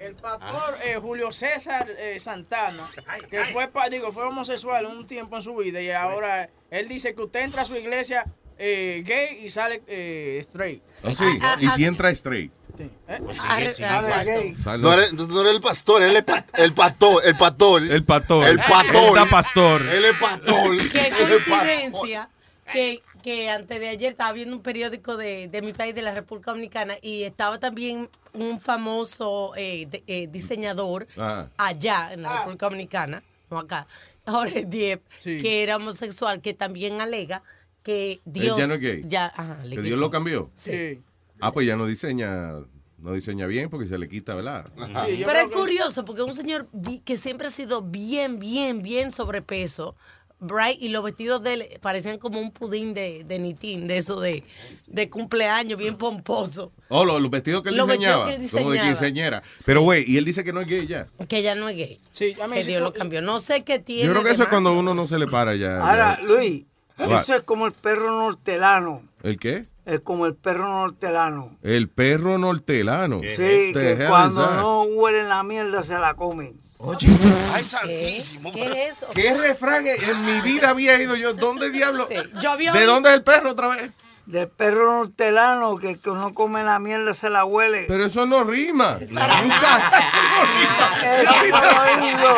el 0.00 0.14
pastor 0.14 0.76
eh, 0.84 0.96
Julio 1.00 1.32
César 1.32 1.88
eh, 1.98 2.20
Santana, 2.20 2.84
que 3.30 3.44
fue, 3.46 3.70
digo, 3.90 4.12
fue 4.12 4.24
homosexual 4.26 4.84
un 4.84 5.06
tiempo 5.06 5.36
en 5.38 5.42
su 5.42 5.56
vida 5.56 5.80
y 5.80 5.90
ahora 5.90 6.50
él 6.70 6.86
dice 6.86 7.14
que 7.14 7.22
usted 7.22 7.40
entra 7.44 7.62
a 7.62 7.64
su 7.64 7.74
iglesia 7.74 8.26
eh, 8.58 9.02
gay 9.06 9.44
y 9.46 9.48
sale 9.48 9.82
eh, 9.86 10.36
straight. 10.42 10.82
Oh, 11.02 11.14
sí, 11.14 11.24
y 11.60 11.68
si 11.68 11.86
entra 11.86 12.10
straight. 12.10 12.52
Arre- 13.48 13.74
Sale- 13.74 14.78
No 14.82 14.92
eres, 14.92 15.12
no 15.12 15.40
eres 15.40 15.54
el 15.54 15.60
pastor, 15.60 16.02
él 16.02 16.16
es 16.16 16.24
pa- 16.24 16.44
el 16.56 16.72
pastor, 16.74 17.22
el 17.26 17.36
pastor. 17.36 17.82
El 17.82 18.04
pastor. 18.04 18.48
El 18.48 18.58
pastor. 18.58 19.18
El 19.18 19.28
pastor. 19.28 19.82
Él 19.82 20.04
es 20.04 20.16
pastor. 20.18 20.76
Qué 20.90 21.12
coincidencia 21.18 22.28
que, 22.72 23.02
que 23.22 23.50
antes 23.50 23.78
de 23.80 23.88
ayer 23.88 24.12
estaba 24.12 24.32
viendo 24.32 24.56
un 24.56 24.62
periódico 24.62 25.16
de, 25.16 25.48
de 25.48 25.62
mi 25.62 25.72
país, 25.72 25.94
de 25.94 26.02
la 26.02 26.14
República 26.14 26.50
Dominicana, 26.52 26.94
y 27.02 27.24
estaba 27.24 27.58
también 27.58 28.08
un 28.32 28.60
famoso 28.60 29.52
eh, 29.56 29.86
de- 29.90 30.02
eh, 30.06 30.26
diseñador 30.28 31.06
Ajá. 31.16 31.50
allá 31.58 32.12
en 32.12 32.22
la 32.22 32.38
República 32.38 32.66
Dominicana, 32.66 33.22
no 33.50 33.58
acá, 33.58 33.86
Jorge 34.26 34.64
Diep, 34.64 35.02
Sí. 35.20 35.38
que 35.38 35.62
era 35.62 35.76
homosexual, 35.76 36.40
que 36.40 36.54
también 36.54 37.00
alega 37.00 37.42
que 37.82 38.20
Dios... 38.24 38.56
ya 38.56 38.66
no 38.68 38.74
es 38.74 38.80
gay. 38.80 39.02
ya, 39.06 39.26
ajá, 39.36 39.56
le 39.64 39.70
Que 39.70 39.76
quitó. 39.76 39.82
Dios 39.82 40.00
lo 40.00 40.10
cambió. 40.10 40.50
Sí. 40.56 41.00
Ah, 41.44 41.52
pues 41.52 41.66
ya 41.66 41.76
no 41.76 41.86
diseña, 41.86 42.52
no 42.98 43.12
diseña 43.12 43.46
bien 43.46 43.68
porque 43.68 43.88
se 43.88 43.98
le 43.98 44.08
quita, 44.08 44.34
¿verdad? 44.34 44.64
Pero 44.76 45.38
es 45.40 45.48
curioso 45.48 46.04
porque 46.04 46.22
un 46.22 46.34
señor 46.34 46.68
que 47.04 47.16
siempre 47.16 47.48
ha 47.48 47.50
sido 47.50 47.82
bien, 47.82 48.38
bien, 48.38 48.80
bien 48.82 49.10
sobrepeso, 49.10 49.96
Bright, 50.44 50.82
y 50.82 50.88
los 50.88 51.04
vestidos 51.04 51.40
de 51.42 51.52
él 51.54 51.66
parecían 51.80 52.18
como 52.18 52.40
un 52.40 52.50
pudín 52.50 52.94
de, 52.94 53.22
de 53.24 53.38
nitín, 53.38 53.86
de 53.86 53.98
eso 53.98 54.20
de, 54.20 54.42
de 54.88 55.08
cumpleaños, 55.08 55.78
bien 55.78 55.96
pomposo. 55.96 56.72
Oh, 56.88 57.04
los, 57.04 57.20
los 57.22 57.30
vestidos 57.30 57.62
que 57.62 57.68
él 57.68 57.76
Los 57.76 57.86
diseñaba. 57.86 58.26
vestidos 58.26 58.50
que 58.50 58.56
él 58.58 58.62
Como 58.64 58.70
de 58.72 58.80
quinceañera. 58.80 59.42
Pero, 59.64 59.82
güey, 59.82 60.04
y 60.04 60.16
él 60.16 60.24
dice 60.24 60.42
que 60.42 60.52
no 60.52 60.60
es 60.60 60.66
gay 60.66 60.86
ya. 60.88 61.06
Que 61.28 61.42
ya 61.42 61.54
no 61.54 61.68
es 61.68 61.76
gay. 61.76 62.00
Sí, 62.10 62.34
a 62.42 62.48
mí 62.48 62.54
que 62.56 62.62
sí, 62.64 62.70
Dios 62.70 62.82
lo 62.82 62.92
cambió. 62.92 63.20
No 63.22 63.38
sé 63.38 63.62
qué 63.62 63.78
tiene. 63.78 64.04
Yo 64.04 64.10
creo 64.12 64.24
que 64.24 64.30
eso 64.32 64.42
es 64.42 64.48
cuando 64.48 64.72
uno 64.76 64.94
no 64.94 65.06
se 65.06 65.16
le 65.18 65.26
para 65.28 65.54
ya. 65.54 65.78
Ahora, 65.78 66.18
ya. 66.20 66.26
Luis, 66.26 66.64
What? 66.98 67.22
eso 67.22 67.34
es 67.36 67.42
como 67.42 67.66
el 67.66 67.72
perro 67.72 68.10
nortelano. 68.10 69.04
¿El 69.22 69.38
qué? 69.38 69.66
Es 69.84 70.00
como 70.00 70.26
el 70.26 70.34
perro 70.34 70.68
nortelano. 70.68 71.56
El 71.62 71.88
perro 71.88 72.38
nortelano. 72.38 73.20
Sí, 73.20 73.72
que 73.74 74.04
cuando 74.08 74.48
no 74.54 74.82
huelen 74.84 75.28
la 75.28 75.42
mierda 75.42 75.82
se 75.82 75.98
la 75.98 76.14
comen. 76.14 76.60
Oye, 76.78 77.06
ay, 77.52 77.62
santísimo. 77.64 78.50
¿Qué 78.52 78.86
es 78.88 78.96
eso? 78.98 79.06
¿Qué 79.14 79.34
refrán 79.34 79.86
en 79.86 80.24
mi 80.24 80.40
vida 80.40 80.70
había 80.70 81.00
ido 81.00 81.14
yo? 81.14 81.32
¿Dónde 81.32 81.70
diablo? 81.70 82.08
Yo 82.40 82.50
había 82.50 82.72
¿De 82.72 82.80
oído- 82.80 82.92
dónde 82.94 83.08
es 83.10 83.14
el 83.16 83.22
perro 83.22 83.52
otra 83.52 83.68
vez? 83.68 83.90
Del 84.26 84.48
perro 84.48 84.98
nortelano 84.98 85.76
que, 85.78 85.98
que 85.98 86.08
uno 86.08 86.32
come 86.32 86.62
la 86.62 86.78
mierda 86.78 87.12
se 87.12 87.28
la 87.28 87.44
huele. 87.44 87.84
Pero 87.88 88.06
eso 88.06 88.24
no 88.24 88.44
rima. 88.44 88.98
Eso 91.02 91.32
oído. 91.82 92.36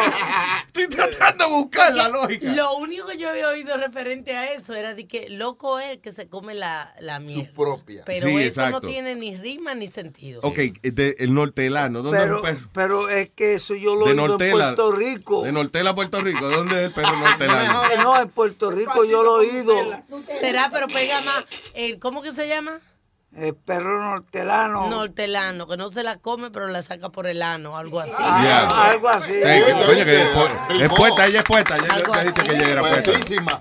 Estoy 0.66 0.88
tratando 0.88 1.44
de 1.44 1.51
buscar 1.51 1.94
la 1.94 2.09
lógica. 2.09 2.53
Lo 2.53 2.77
único 2.77 3.07
que 3.07 3.16
yo 3.18 3.29
había 3.31 3.49
oído 3.49 3.77
referente 3.77 4.37
a 4.37 4.53
eso 4.55 4.75
era 4.75 4.94
de 4.94 5.07
que 5.07 5.29
loco 5.29 5.79
es 5.79 5.90
el 5.92 6.01
que 6.01 6.11
se 6.12 6.27
come 6.29 6.55
la, 6.55 6.92
la 7.01 7.20
miel. 7.20 7.51
propia. 7.55 8.03
Pero 8.07 8.27
Sí, 8.29 8.35
eso 8.38 8.47
exacto. 8.62 8.81
no 8.83 8.88
tiene 8.88 9.14
ni 9.14 9.37
rima 9.37 9.75
ni 9.75 9.87
sentido. 9.87 10.40
Ok, 10.42 10.57
de- 10.83 11.16
el 11.20 11.33
nortelano. 11.35 12.03
¿Dónde 12.03 12.18
es 12.18 12.25
Pero, 12.25 12.37
el 12.37 12.42
perro? 12.42 12.68
pero 12.73 13.09
es 13.09 13.31
que 13.31 13.55
eso 13.55 13.75
yo 13.75 13.94
lo 13.94 14.07
De 14.07 14.11
he 14.11 14.14
oído 14.14 14.25
en 14.25 14.29
Nortela. 14.31 14.64
Puerto 14.75 14.92
Rico. 14.92 15.42
De 15.44 15.53
Nortela, 15.53 15.94
Puerto 15.94 16.20
Rico. 16.20 16.51
¿Dónde 16.51 16.81
es 16.81 16.87
el 16.88 16.92
perro 16.92 17.16
nortelano? 17.16 17.83
No, 18.03 18.20
en 18.20 18.29
Puerto 18.31 18.70
Rico 18.70 19.05
yo 19.05 19.23
lo 19.23 19.42
he 19.42 19.47
oído. 19.51 19.75
Será, 20.18 20.70
pero 20.73 20.88
pega 20.88 21.20
más. 21.23 21.47
El, 21.74 21.98
¿Cómo 21.98 22.22
que 22.22 22.30
se 22.30 22.48
llama? 22.48 22.80
El 23.37 23.55
perro 23.57 24.01
nortelano. 24.01 24.88
Nortelano, 24.88 25.66
que 25.66 25.77
no 25.77 25.88
se 25.88 26.05
la 26.05 26.18
come, 26.18 26.51
pero 26.53 26.68
la 26.68 26.83
saca 26.83 27.09
por 27.09 27.27
el 27.27 27.42
ano, 27.42 27.77
algo 27.77 27.99
así. 27.99 28.12
Algo 28.23 29.09
así. 29.09 29.33
Coño, 29.87 30.05
que 30.05 30.23
es 30.23 30.29
pu- 30.35 30.81
es 30.83 30.88
puesta, 30.92 31.27
ella 31.27 31.38
es 31.40 31.44
puesta. 31.44 31.75
Ya 31.77 32.42
que 32.44 32.55
ella 32.55 32.66
era 32.68 32.81
puesta. 32.83 33.03
Puertísima. 33.03 33.59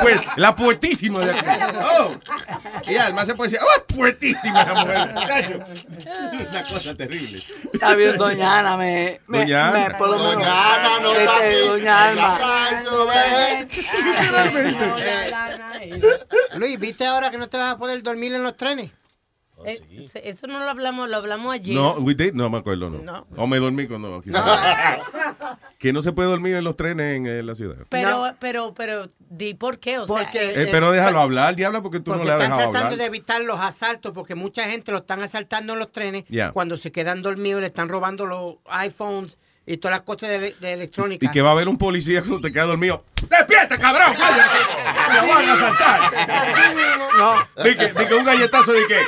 Pues, 0.00 0.20
la 0.36 0.54
puertísima 0.54 1.18
de 1.24 1.32
aquí. 1.32 1.46
Oh. 1.98 2.14
Y 2.88 2.96
además 2.96 3.26
se 3.26 3.34
puede 3.34 3.50
decir, 3.50 3.66
¡oh, 3.66 3.76
es 3.78 3.94
puertísima 3.96 4.62
esa 4.62 4.74
mujer! 4.74 5.66
Una 6.48 6.62
cosa 6.62 6.94
terrible. 6.94 7.42
Está 7.72 7.94
bien, 7.94 8.16
doña 8.16 8.60
Ana, 8.60 8.76
me, 8.76 9.20
me, 9.26 9.38
Doña 9.40 9.68
Ana. 9.68 9.88
me- 9.88 9.94
por 9.96 10.08
lo 10.08 10.18
menos, 10.18 10.34
Doña 10.34 10.74
Ana 10.76 11.00
no 11.00 11.12
está 11.14 11.46
este, 11.48 11.58
aquí. 11.60 11.68
doña 11.68 12.04
Alma. 12.08 12.38
Luis, 16.56 16.78
¿viste 16.78 17.04
ahora 17.06 17.30
que 17.30 17.38
no 17.38 17.48
te 17.48 17.56
vas 17.58 17.74
a 17.74 17.78
poder 17.78 18.02
dormir 18.02 18.32
en 18.34 18.42
los 18.44 18.56
trenes? 18.56 18.90
Eh, 19.66 20.08
se- 20.10 20.28
eso 20.28 20.46
no 20.46 20.58
lo 20.58 20.70
hablamos, 20.70 21.08
lo 21.08 21.16
hablamos 21.16 21.54
ayer. 21.54 21.74
No, 21.74 21.94
we 21.94 22.14
did, 22.14 22.32
no 22.34 22.48
me 22.50 22.58
acuerdo, 22.58 22.90
no. 22.90 22.98
No. 23.02 23.26
O 23.36 23.46
me 23.46 23.58
dormí 23.58 23.86
cuando. 23.86 24.20
quizás. 24.22 24.42
que 25.78 25.92
no 25.92 26.02
se 26.02 26.12
puede 26.12 26.28
dormir 26.28 26.54
en 26.54 26.64
los 26.64 26.76
trenes 26.76 27.16
en, 27.16 27.26
eh, 27.26 27.42
la 27.42 27.54
ciudad. 27.54 27.76
Pero, 27.88 28.34
pero, 28.38 28.74
pero, 28.74 29.08
di 29.18 29.54
por 29.54 29.78
qué, 29.78 29.98
o 29.98 30.06
Porque- 30.06 30.52
sea, 30.54 30.62
Eh, 30.62 30.68
pero 30.70 30.90
déjalo 30.92 31.20
hablar, 31.20 31.56
diablo, 31.56 31.82
porque 31.82 31.98
tú 32.00 32.12
Porque 32.12 32.20
no 32.20 32.24
le 32.24 32.30
has 32.32 32.36
están 32.42 32.50
dejado 32.58 32.70
tratando 32.72 32.86
hablar. 32.94 32.98
de 32.98 33.04
evitar 33.06 33.42
los 33.42 33.60
asaltos, 33.60 34.12
porque 34.12 34.34
mucha 34.34 34.64
gente 34.68 34.92
lo 34.92 34.98
están 34.98 35.22
asaltando 35.22 35.72
en 35.74 35.78
los 35.78 35.92
trenes 35.92 36.24
cuando 36.52 36.76
se 36.76 36.92
quedan 36.92 37.22
dormidos, 37.22 37.60
le 37.60 37.68
están 37.68 37.88
robando 37.88 38.26
los 38.26 38.56
iPhones 38.66 39.38
y 39.66 39.76
todas 39.76 39.98
las 39.98 40.04
cosas 40.04 40.28
de, 40.30 40.54
de 40.58 40.72
electrónica. 40.72 41.24
Y 41.26 41.28
que 41.30 41.42
va 41.42 41.50
a 41.50 41.52
haber 41.52 41.68
un 41.68 41.78
policía 41.78 42.20
cuando 42.22 42.40
te 42.40 42.52
queda 42.52 42.64
dormido. 42.64 43.04
¡Despierta, 43.28 43.78
cabrón! 43.78 44.12
¡Me 44.14 45.28
van 45.32 45.48
a 45.48 45.52
asaltar! 45.52 46.00
No, 47.16 47.34
un 48.18 48.24
galletazo 48.24 48.72
de 48.72 48.86
que. 48.86 48.98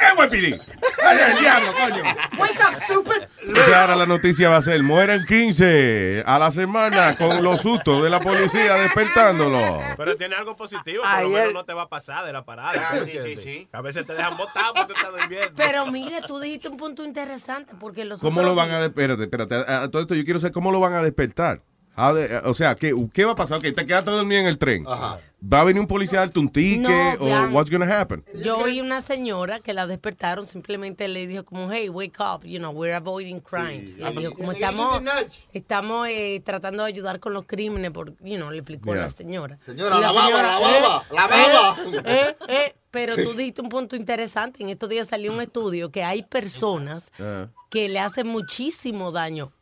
¡NYPD! 0.00 0.60
¡Ay, 1.02 1.18
el 1.30 1.38
diablo, 1.40 1.72
coño! 1.72 2.02
Wake 2.38 2.58
up, 2.60 2.82
stupid. 2.84 3.22
Entonces 3.42 3.74
ahora 3.74 3.96
la 3.96 4.06
noticia 4.06 4.48
va 4.48 4.56
a 4.56 4.62
ser, 4.62 4.82
mueren 4.82 5.24
15 5.26 6.22
a 6.26 6.38
la 6.38 6.50
semana 6.50 7.16
con 7.16 7.42
los 7.42 7.60
sustos 7.60 8.02
de 8.02 8.10
la 8.10 8.20
policía 8.20 8.74
despertándolo. 8.74 9.78
Pero 9.96 10.16
tiene 10.16 10.36
algo 10.36 10.56
positivo, 10.56 11.02
por 11.02 11.22
lo 11.22 11.28
menos 11.30 11.52
no 11.54 11.64
te 11.64 11.72
va 11.72 11.82
a 11.82 11.88
pasar 11.88 12.24
de 12.24 12.32
la 12.32 12.44
parada. 12.44 12.90
¿tú 12.92 13.06
me 13.06 13.12
sí, 13.12 13.18
sí, 13.22 13.36
sí. 13.36 13.68
A 13.72 13.80
veces 13.80 14.06
te 14.06 14.14
dejan 14.14 14.36
botado 14.36 14.74
porque 14.74 14.92
te 14.94 15.00
estás 15.00 15.12
durmiendo. 15.12 15.52
pero 15.56 15.86
mire, 15.86 16.20
tú 16.26 16.38
dijiste 16.38 16.68
un 16.68 16.76
punto 16.76 17.04
interesante, 17.04 17.72
porque 17.78 18.04
los 18.04 18.20
¿Cómo 18.20 18.42
lo 18.42 18.54
van 18.54 18.70
a... 18.70 18.84
Espérate, 18.84 19.24
espérate. 19.24 19.54
A, 19.54 19.82
a 19.82 19.90
todo 19.90 20.02
esto 20.02 20.14
yo 20.14 20.24
quiero 20.24 20.40
saber 20.40 20.52
cómo 20.52 20.70
lo 20.70 20.80
van 20.80 20.94
a 20.94 21.02
despertar. 21.02 21.62
How 22.00 22.14
de- 22.14 22.38
o 22.44 22.54
sea, 22.54 22.74
¿qué, 22.74 22.94
¿qué 23.12 23.24
va 23.24 23.32
a 23.32 23.34
pasar? 23.34 23.58
Ok, 23.58 23.64
te 23.74 23.84
quedaste 23.86 24.10
dormido 24.10 24.40
en 24.40 24.46
el 24.46 24.58
tren. 24.58 24.84
¿Va 25.42 25.60
a 25.60 25.64
venir 25.64 25.80
un 25.80 25.86
policía 25.86 26.18
a 26.18 26.22
darte 26.26 26.38
un 26.38 26.50
ticket? 26.50 26.80
No, 27.18 27.22
¿O 27.22 27.24
vean. 27.24 27.54
what's 27.54 27.70
gonna 27.70 27.98
happen? 28.00 28.22
Yo 28.44 28.58
oí 28.58 28.78
una 28.80 29.00
señora 29.00 29.60
que 29.60 29.72
la 29.72 29.86
despertaron, 29.86 30.46
simplemente 30.46 31.08
le 31.08 31.26
dijo 31.26 31.44
como, 31.46 31.72
hey, 31.72 31.88
wake 31.88 32.18
up, 32.20 32.44
you 32.44 32.58
know, 32.58 32.70
we're 32.72 32.94
avoiding 32.94 33.40
crimes. 33.40 33.96
Le 33.96 34.10
dijo, 34.12 34.34
como 34.34 34.52
estamos, 34.52 35.00
estamos 35.54 36.08
eh, 36.08 36.42
tratando 36.44 36.82
de 36.82 36.88
ayudar 36.90 37.20
con 37.20 37.32
los 37.32 37.46
crímenes, 37.46 37.90
por, 37.90 38.10
you 38.22 38.36
know, 38.36 38.50
le 38.50 38.58
explicó 38.58 38.92
Yeah. 38.92 39.02
la 39.04 39.08
señora. 39.10 39.58
Señora, 39.64 39.96
Y 39.96 40.00
la 40.00 40.12
baba, 40.12 40.30
la 40.42 40.58
baba, 40.60 41.04
la 41.10 41.26
baba. 41.26 41.76
eh, 41.86 42.02
eh, 42.04 42.36
eh, 42.48 42.74
pero 42.90 43.14
tú 43.16 43.32
diste 43.34 43.62
un 43.62 43.68
punto 43.70 43.96
interesante. 43.96 44.62
En 44.62 44.68
estos 44.68 44.90
días 44.90 45.08
salió 45.08 45.32
un 45.32 45.40
estudio 45.40 45.90
que 45.90 46.02
hay 46.04 46.22
personas 46.22 47.10
Ah, 47.18 47.46
que 47.70 47.88
le 47.88 47.98
hacen 47.98 48.26
muchísimo 48.26 49.10
daño 49.12 49.52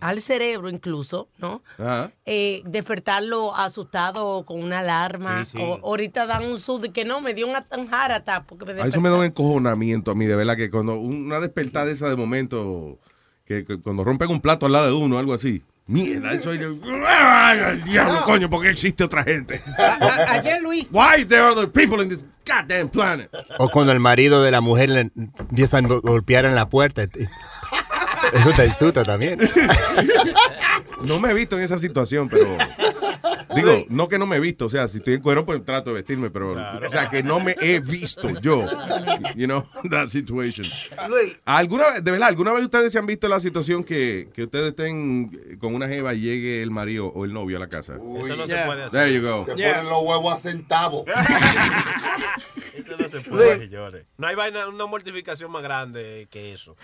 al 0.00 0.20
cerebro 0.20 0.68
incluso, 0.68 1.28
¿no? 1.38 1.62
ajá. 1.78 2.10
eh, 2.24 2.62
despertarlo 2.64 3.54
asustado 3.54 4.44
con 4.44 4.62
una 4.62 4.80
alarma. 4.80 5.44
Sí, 5.44 5.52
sí. 5.56 5.58
O, 5.62 5.80
ahorita 5.86 6.26
dan 6.26 6.44
un 6.44 6.58
sud 6.58 6.88
que 6.92 7.04
no, 7.04 7.20
me 7.20 7.34
dio 7.34 7.46
un 7.46 7.56
at- 7.56 7.76
un 7.76 7.88
heart 7.88 8.12
attack 8.12 8.44
porque 8.46 8.64
me 8.64 8.80
A 8.82 8.86
eso 8.86 9.00
me 9.00 9.08
da 9.08 9.16
un 9.16 9.24
encojonamiento 9.24 10.10
a 10.10 10.14
mí, 10.14 10.26
de 10.26 10.36
verdad, 10.36 10.56
que 10.56 10.70
cuando 10.70 10.94
una 10.98 11.40
despertada 11.40 11.90
esa 11.90 12.08
de 12.08 12.16
momento, 12.16 12.98
que, 13.44 13.64
que 13.64 13.80
cuando 13.80 14.04
rompen 14.04 14.30
un 14.30 14.40
plato 14.40 14.66
al 14.66 14.72
lado 14.72 14.86
de 14.86 14.92
uno, 14.92 15.18
algo 15.18 15.34
así. 15.34 15.62
Mierda, 15.88 16.32
eso 16.32 16.52
es... 16.52 16.60
¡Ay, 17.06 17.60
al 17.60 17.84
diablo, 17.84 18.20
coño! 18.24 18.50
porque 18.50 18.70
existe 18.70 19.04
otra 19.04 19.22
gente? 19.22 19.62
A- 19.78 20.32
Ayer, 20.32 20.60
Luis, 20.60 20.84
Why 20.90 21.20
is 21.20 21.28
there 21.28 21.44
other 21.44 21.70
people 21.70 22.02
in 22.02 22.08
this 22.08 22.24
goddamn 22.44 22.88
planet? 22.88 23.30
O 23.58 23.68
cuando 23.68 23.92
el 23.92 24.00
marido 24.00 24.42
de 24.42 24.50
la 24.50 24.60
mujer 24.60 24.88
le 24.88 25.00
empieza 25.14 25.78
a 25.78 25.82
go- 25.82 26.00
golpear 26.00 26.44
en 26.44 26.56
la 26.56 26.68
puerta. 26.68 27.02
Eso 28.32 28.52
te 28.54 28.66
insulta 28.66 29.04
también. 29.04 29.38
No 31.04 31.20
me 31.20 31.30
he 31.30 31.34
visto 31.34 31.56
en 31.56 31.62
esa 31.64 31.78
situación, 31.78 32.28
pero... 32.28 32.46
Digo, 33.54 33.86
no 33.88 34.06
que 34.08 34.18
no 34.18 34.26
me 34.26 34.36
he 34.36 34.40
visto, 34.40 34.66
o 34.66 34.68
sea, 34.68 34.86
si 34.86 34.98
estoy 34.98 35.14
en 35.14 35.22
cuero, 35.22 35.46
pues 35.46 35.64
trato 35.64 35.90
de 35.90 35.96
vestirme, 35.96 36.28
pero... 36.30 36.52
O 36.52 36.90
sea, 36.90 37.08
que 37.08 37.22
no 37.22 37.40
me 37.40 37.56
he 37.60 37.80
visto 37.80 38.28
yo, 38.40 38.66
you 39.34 39.46
know, 39.46 39.64
that 39.90 40.08
situation. 40.08 40.66
Luis, 41.08 41.36
¿Alguna 41.46 41.90
vez, 41.92 42.04
de 42.04 42.10
verdad, 42.10 42.28
alguna 42.28 42.52
vez 42.52 42.64
ustedes 42.64 42.92
se 42.92 42.98
han 42.98 43.06
visto 43.06 43.28
la 43.28 43.40
situación 43.40 43.82
que, 43.82 44.28
que 44.34 44.42
ustedes 44.44 44.70
estén 44.70 45.58
con 45.58 45.74
una 45.74 45.88
jeva 45.88 46.12
y 46.12 46.20
llegue 46.20 46.62
el 46.62 46.70
marido 46.70 47.06
o 47.06 47.24
el 47.24 47.32
novio 47.32 47.56
a 47.56 47.60
la 47.60 47.68
casa? 47.68 47.94
Eso 47.94 48.36
no 48.36 48.44
Yeah. 48.46 48.58
se 48.60 48.66
puede 48.66 48.82
hacer. 48.84 49.00
There 49.00 49.14
you 49.14 49.22
go. 49.26 49.44
Se 49.46 49.56
Yeah. 49.56 49.74
ponen 49.76 49.90
los 49.90 50.02
huevos 50.02 50.34
a 50.34 50.38
centavos. 50.38 51.04
No 52.98 53.08
se 53.08 53.20
puede, 53.30 53.58
señores. 53.58 54.06
No 54.16 54.26
hay 54.26 54.34
vaina, 54.34 54.68
una 54.68 54.86
mortificación 54.86 55.50
más 55.50 55.62
grande 55.62 56.28
que 56.30 56.52
eso. 56.52 56.76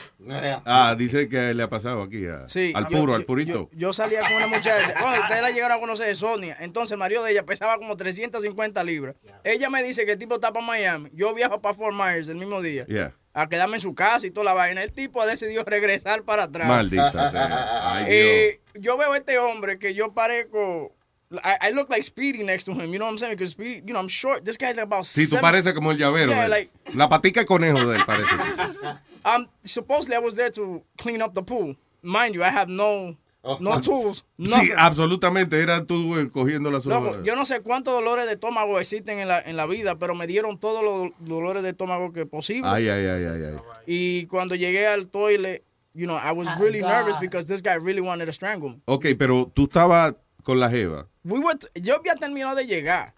Ah, 0.64 0.94
dice 0.98 1.28
que 1.28 1.54
le 1.54 1.62
ha 1.62 1.68
pasado 1.68 2.02
aquí 2.02 2.26
a- 2.26 2.48
Sí, 2.48 2.72
al 2.74 2.86
puro, 2.88 3.12
yo- 3.12 3.14
al 3.14 3.24
purito. 3.24 3.68
Yo, 3.72 3.78
yo 3.78 3.92
salía 3.92 4.20
con 4.20 4.32
una 4.34 4.46
muchacha. 4.46 4.94
Bueno, 5.00 5.22
ustedes 5.22 5.42
la 5.42 5.50
llegaron 5.50 5.76
a 5.76 5.80
conocer, 5.80 6.14
Sonia. 6.16 6.56
Entonces, 6.60 6.92
el 6.92 6.98
marido 6.98 7.22
de 7.24 7.32
ella 7.32 7.44
pesaba 7.44 7.76
como 7.78 7.96
350 7.96 8.82
libras. 8.84 9.16
Ella 9.44 9.70
me 9.70 9.82
dice 9.82 10.04
que 10.06 10.12
el 10.12 10.18
tipo 10.18 10.34
está 10.36 10.52
para 10.52 10.64
Miami. 10.66 11.10
Yo 11.12 11.34
viajo 11.34 11.60
para 11.60 11.74
Fort 11.74 11.94
Myers 11.94 12.28
el 12.28 12.36
mismo 12.36 12.60
día. 12.62 12.84
Yeah. 12.86 13.14
A 13.34 13.48
quedarme 13.48 13.76
en 13.76 13.80
su 13.80 13.94
casa 13.94 14.26
y 14.26 14.30
toda 14.30 14.44
la 14.44 14.52
vaina. 14.54 14.82
El 14.82 14.92
tipo 14.92 15.20
ha 15.22 15.26
decidido 15.26 15.64
regresar 15.66 16.22
para 16.24 16.44
atrás. 16.44 16.68
Maldita 16.68 17.30
sea. 17.30 17.96
Ay, 17.96 18.04
Eh, 18.08 18.60
yo 18.74 18.96
veo 18.98 19.12
a 19.12 19.16
este 19.16 19.38
hombre 19.38 19.78
que 19.78 19.94
yo 19.94 20.12
parezco. 20.12 20.94
I, 21.42 21.68
I 21.68 21.70
look 21.70 21.88
like 21.90 22.02
Speedy 22.04 22.42
next 22.42 22.64
to 22.64 22.72
him. 22.72 22.92
You 22.92 22.98
know 22.98 23.06
what 23.06 23.12
I'm 23.12 23.18
saying? 23.18 23.34
Because 23.34 23.50
Speedy, 23.52 23.82
you 23.86 23.92
know, 23.92 24.00
I'm 24.00 24.08
short. 24.08 24.44
This 24.44 24.56
guy's 24.56 24.76
like 24.76 24.84
about 24.84 25.04
Sí, 25.04 25.24
tú 25.24 25.30
seven- 25.36 25.42
pareces 25.42 25.72
como 25.74 25.90
el 25.90 25.96
llavero. 25.98 26.28
Yeah, 26.30 26.40
de 26.40 26.44
él. 26.46 26.50
like- 26.50 26.70
La 26.94 27.08
patica 27.08 27.40
de 27.40 27.46
conejo 27.46 27.86
de 27.86 27.96
él 27.98 28.04
parece. 28.06 28.26
Um, 29.24 29.46
supposedly 29.64 30.16
I 30.16 30.18
was 30.18 30.34
there 30.34 30.50
to 30.50 30.82
clean 30.98 31.22
up 31.22 31.32
the 31.34 31.42
pool. 31.44 31.76
Mind 32.02 32.34
you, 32.34 32.42
I 32.42 32.48
have 32.48 32.68
no, 32.68 33.16
no 33.60 33.78
tools, 33.80 34.24
Sí, 34.36 34.48
nothing. 34.50 34.72
absolutamente. 34.76 35.60
Era 35.62 35.84
tú 35.86 36.18
eh, 36.18 36.28
cogiendo 36.32 36.72
la 36.72 36.78
Loco, 36.78 37.12
soga. 37.12 37.22
yo 37.22 37.36
no 37.36 37.44
sé 37.44 37.60
cuántos 37.60 37.94
dolores 37.94 38.26
de 38.26 38.32
estómago 38.32 38.80
existen 38.80 39.20
en 39.20 39.28
la, 39.28 39.40
en 39.40 39.56
la 39.56 39.66
vida, 39.66 39.96
pero 39.96 40.16
me 40.16 40.26
dieron 40.26 40.58
todos 40.58 40.82
los 40.82 41.12
dolores 41.20 41.62
de 41.62 41.68
estómago 41.68 42.12
que 42.12 42.26
posible. 42.26 42.68
Ay, 42.68 42.88
ay, 42.88 43.06
ay, 43.06 43.24
ay, 43.26 43.42
ay. 43.44 43.56
Y 43.86 44.26
cuando 44.26 44.56
llegué 44.56 44.88
al 44.88 45.06
toilet, 45.06 45.62
you 45.94 46.06
know, 46.06 46.16
I 46.18 46.32
was 46.32 46.48
really 46.58 46.80
nervous 46.80 47.16
because 47.20 47.46
this 47.46 47.62
guy 47.62 47.74
really 47.76 48.00
wanted 48.00 48.26
to 48.26 48.32
strangle 48.32 48.70
me. 48.70 48.80
Ok, 48.86 49.06
pero 49.16 49.46
tú 49.54 49.64
estabas 49.68 50.16
con 50.42 50.58
la 50.58 50.68
jeva. 50.68 51.06
We 51.24 51.38
were 51.38 51.56
t- 51.58 51.68
yo 51.80 51.96
había 51.96 52.14
terminado 52.16 52.54
de 52.56 52.66
llegar. 52.66 53.14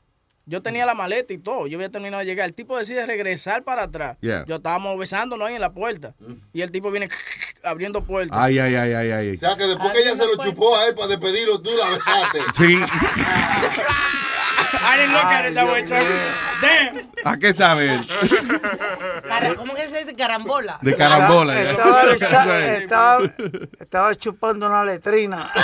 Yo 0.47 0.61
tenía 0.61 0.85
la 0.85 0.93
maleta 0.95 1.33
y 1.33 1.39
todo. 1.39 1.67
Yo 1.67 1.79
había 1.79 1.89
terminado 1.89 2.21
de 2.21 2.27
llegar. 2.27 2.47
El 2.47 2.55
tipo 2.55 2.77
decide 2.77 3.07
regresar 3.07 3.65
para 3.65 3.85
atrás. 3.85 4.19
Yeah. 4.21 4.45
Yo 4.47 4.57
estábamos 4.57 4.99
besándonos 4.99 5.49
ahí 5.49 5.55
en 5.55 5.61
la 5.63 5.73
puerta. 5.73 6.15
Y 6.53 6.61
el 6.61 6.71
tipo 6.71 6.91
viene 6.91 7.09
abriendo 7.65 8.05
puertas. 8.05 8.37
Ay, 8.39 8.59
ay, 8.59 8.75
ay, 8.75 8.93
ay, 8.93 9.11
ay. 9.11 9.37
O 9.37 9.41
sea 9.41 9.57
que 9.57 9.65
después 9.67 9.91
que 9.93 10.01
ella 10.01 10.17
se 10.17 10.27
lo 10.27 10.37
chupó 10.37 10.77
a 10.77 10.87
él 10.87 10.95
para 10.95 11.09
despedirlo, 11.09 11.63
tú 11.63 11.71
la 11.79 11.89
besaste. 11.91 12.39
Sí. 12.59 12.77
I 14.83 14.97
didn't 14.97 15.13
look 15.13 15.25
at 15.25 15.45
it 15.47 15.55
that 15.55 15.67
way, 15.67 15.83
Chucky. 15.87 16.05
Damn. 16.61 17.11
¿A 17.25 17.37
qué 17.39 17.53
sabe 17.53 17.95
él? 17.95 18.07
Cara- 19.29 19.55
¿Cómo 19.55 19.75
que 19.75 19.89
se 19.89 19.99
dice 19.99 20.15
carambola? 20.15 20.79
De 20.83 20.97
carambola. 20.97 21.55
ya. 21.55 21.71
estaba, 21.71 22.59
estaba, 22.67 23.33
estaba 23.81 24.15
chupando 24.15 24.67
una 24.67 24.85
letrina. 24.85 25.51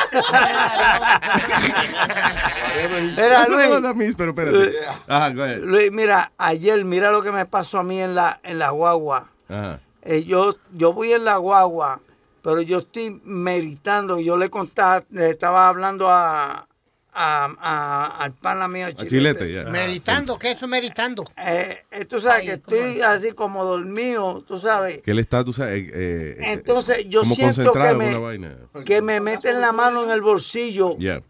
No, 3.80 3.92
Luis, 3.94 4.14
pero 4.16 4.30
espérate. 4.30 4.72
Ajá, 5.06 5.30
go 5.30 5.42
ahead. 5.42 5.58
Luis, 5.60 5.92
mira, 5.92 6.32
ayer, 6.38 6.84
mira 6.84 7.10
lo 7.10 7.22
que 7.22 7.30
me 7.32 7.44
pasó 7.44 7.78
a 7.78 7.82
mí 7.82 8.00
en 8.00 8.14
la, 8.14 8.40
en 8.42 8.58
la 8.58 8.70
guagua. 8.70 9.26
Ajá. 9.48 9.80
Eh, 10.02 10.24
yo, 10.24 10.56
yo 10.72 10.92
voy 10.92 11.12
en 11.12 11.24
la 11.24 11.36
guagua 11.36 12.00
pero 12.42 12.62
yo 12.62 12.78
estoy 12.78 13.20
meditando. 13.24 14.18
Yo 14.20 14.36
le 14.36 14.50
contaba, 14.50 15.04
le 15.10 15.30
estaba 15.30 15.68
hablando 15.68 16.10
a, 16.10 16.66
a, 17.12 17.46
a- 17.60 18.24
al 18.24 18.32
pana 18.32 18.68
mío, 18.68 18.86
A 18.86 18.92
Chilete, 18.92 19.52
ya. 19.52 19.64
Meditando, 19.64 20.38
¿qué 20.38 20.50
es 20.52 20.56
eso 20.56 20.68
meditando? 20.68 21.24
Eh, 21.36 21.84
eh, 21.90 22.04
tú 22.04 22.20
sabes 22.20 22.44
que 22.44 22.52
estoy 22.52 23.00
así 23.02 23.32
como 23.32 23.64
dormido, 23.64 24.42
tú 24.46 24.58
sabes. 24.58 25.00
Que 25.02 25.10
él 25.10 25.18
está, 25.18 25.44
tú 25.44 25.52
sabes, 25.52 25.74
eh, 25.74 25.90
eh, 25.94 26.36
Entonces 26.52 27.06
yo 27.08 27.20
como 27.20 27.34
siento 27.34 27.72
que 27.72 27.94
me, 27.94 28.16
vaina. 28.18 28.56
que 28.84 29.02
me 29.02 29.20
meten 29.20 29.60
la 29.60 29.72
mano 29.72 30.04
en 30.04 30.10
el 30.10 30.20
bolsillo. 30.20 30.96
Yeah. 30.98 31.22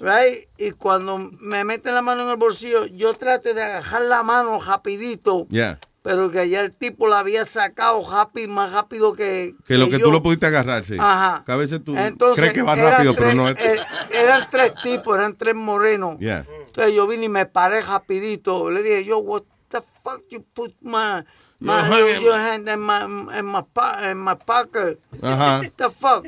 Right? 0.00 0.48
Y 0.58 0.72
cuando 0.72 1.18
me 1.18 1.64
meten 1.64 1.94
la 1.94 2.02
mano 2.02 2.22
en 2.24 2.30
el 2.30 2.36
bolsillo, 2.36 2.86
yo 2.86 3.14
trato 3.14 3.54
de 3.54 3.62
agarrar 3.62 4.02
la 4.02 4.22
mano 4.22 4.60
rapidito, 4.60 5.46
Yeah. 5.50 5.78
Pero 6.02 6.30
que 6.30 6.48
ya 6.48 6.60
el 6.60 6.74
tipo 6.74 7.06
la 7.06 7.20
había 7.20 7.44
sacado 7.44 8.04
rápido, 8.10 8.48
más 8.52 8.72
rápido 8.72 9.12
que, 9.14 9.54
Que 9.66 9.78
lo 9.78 9.86
que 9.88 9.98
yo. 9.98 10.06
tú 10.06 10.12
lo 10.12 10.22
pudiste 10.22 10.46
agarrar, 10.46 10.84
sí. 10.84 10.96
Ajá. 10.98 11.42
Que 11.46 11.52
a 11.52 11.56
veces 11.56 11.82
tú 11.84 11.96
Entonces, 11.96 12.38
crees 12.38 12.52
que 12.54 12.62
va 12.62 12.74
rápido, 12.74 13.14
pero 13.14 13.34
no 13.34 13.48
es. 13.48 13.56
eh, 13.58 13.80
eran 14.10 14.48
tres 14.50 14.72
tipos, 14.82 15.16
eran 15.16 15.36
tres 15.36 15.54
morenos. 15.54 16.18
Yeah. 16.18 16.44
Entonces 16.66 16.94
yo 16.94 17.06
vine 17.06 17.26
y 17.26 17.28
me 17.28 17.46
paré 17.46 17.82
rapidito. 17.82 18.70
Le 18.70 18.82
dije, 18.82 19.04
yo, 19.04 19.18
what 19.18 19.42
the 19.68 19.80
fuck 20.02 20.22
you 20.30 20.42
put 20.54 20.74
my, 20.80 21.22
my, 21.60 21.88
Your 21.88 22.20
your, 22.20 22.34
hand- 22.36 22.68
in 22.68 22.80
my, 22.80 23.38
in 23.38 23.44
my, 23.46 23.62
pa- 23.72 24.10
in 24.10 24.18
my 24.18 24.34
pocket? 24.34 24.98
Ajá. 25.22 25.60
What 25.60 25.72
the 25.76 25.90
fuck? 25.90 26.26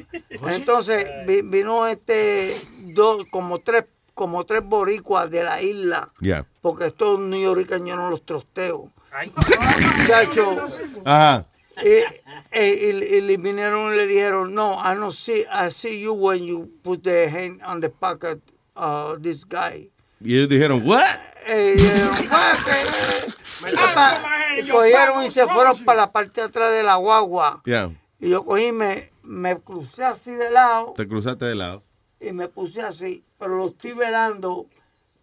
Entonces 0.48 1.06
vi- 1.26 1.42
vino 1.42 1.86
este, 1.88 2.60
dos, 2.94 3.24
como 3.30 3.58
tres, 3.60 3.84
como 4.14 4.44
tres 4.44 4.62
boricuas 4.64 5.28
de 5.30 5.42
la 5.42 5.60
isla. 5.60 6.10
Yeah. 6.20 6.46
Porque 6.62 6.86
estos 6.86 7.18
neoyorquinos 7.18 7.88
yo 7.88 7.96
no 7.96 8.10
los 8.10 8.24
trosteo. 8.24 8.90
Muchacho. 9.22 10.56
Ajá. 11.04 11.46
Y, 11.82 12.58
y, 12.58 12.60
y- 12.60 13.16
y 13.16 13.20
le 13.20 13.36
vinieron 13.36 13.92
y 13.92 13.96
le 13.96 14.06
dijeron, 14.06 14.54
no, 14.54 14.74
I 14.74 14.94
don't 14.96 15.12
see, 15.12 15.44
I 15.52 15.70
see 15.70 16.00
you 16.00 16.12
when 16.14 16.44
you 16.44 16.68
put 16.82 17.02
the 17.02 17.28
hand 17.28 17.60
on 17.64 17.80
the 17.80 17.88
pocket 17.88 18.40
of 18.74 19.22
this 19.22 19.44
guy. 19.44 19.90
Y 20.20 20.34
ellos 20.36 20.48
dijeron, 20.48 20.82
¿what? 20.86 21.02
Eh, 21.46 21.74
y 21.76 21.82
dijeron, 21.82 22.10
"What? 22.30 22.56
¿Qué? 22.64 23.74
Papá", 23.74 24.22
y 24.58 24.68
cogieron 24.68 25.24
y 25.24 25.28
se 25.30 25.46
fueron 25.46 25.76
para 25.84 26.02
la 26.02 26.12
parte 26.12 26.40
de 26.40 26.46
atrás 26.46 26.72
de 26.72 26.82
la 26.82 26.96
guagua. 26.96 27.60
Yeah. 27.66 27.90
Y 28.18 28.30
yo 28.30 28.44
cogí, 28.44 28.72
me, 28.72 29.10
me 29.22 29.60
crucé 29.60 30.04
así 30.04 30.30
de 30.32 30.50
lado 30.50 30.94
Te 30.96 31.06
cruzaste 31.06 31.44
de 31.44 31.54
lado. 31.56 31.82
y 32.20 32.32
me 32.32 32.48
puse 32.48 32.80
así, 32.80 33.22
pero 33.38 33.56
lo 33.58 33.66
estoy 33.66 33.92
velando. 33.92 34.66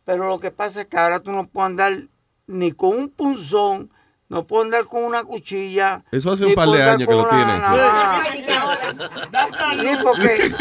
Pero 0.05 0.27
lo 0.27 0.39
que 0.39 0.51
pasa 0.51 0.81
es 0.81 0.87
que 0.87 0.97
ahora 0.97 1.19
tú 1.21 1.31
no 1.31 1.45
puedes 1.47 1.67
andar 1.67 1.93
ni 2.51 2.71
con 2.71 2.89
un 2.97 3.09
punzón, 3.09 3.89
no 4.29 4.45
puedes 4.47 4.65
andar 4.65 4.85
con 4.85 5.03
una 5.03 5.23
cuchilla. 5.23 6.03
Eso 6.11 6.31
hace 6.31 6.45
un 6.45 6.53
par 6.53 6.69
de 6.69 6.81
años 6.83 7.07
que 7.07 7.13
lo 7.13 7.23
navaja. 7.23 8.23
Sí, 9.81 9.87
porque 10.03 10.51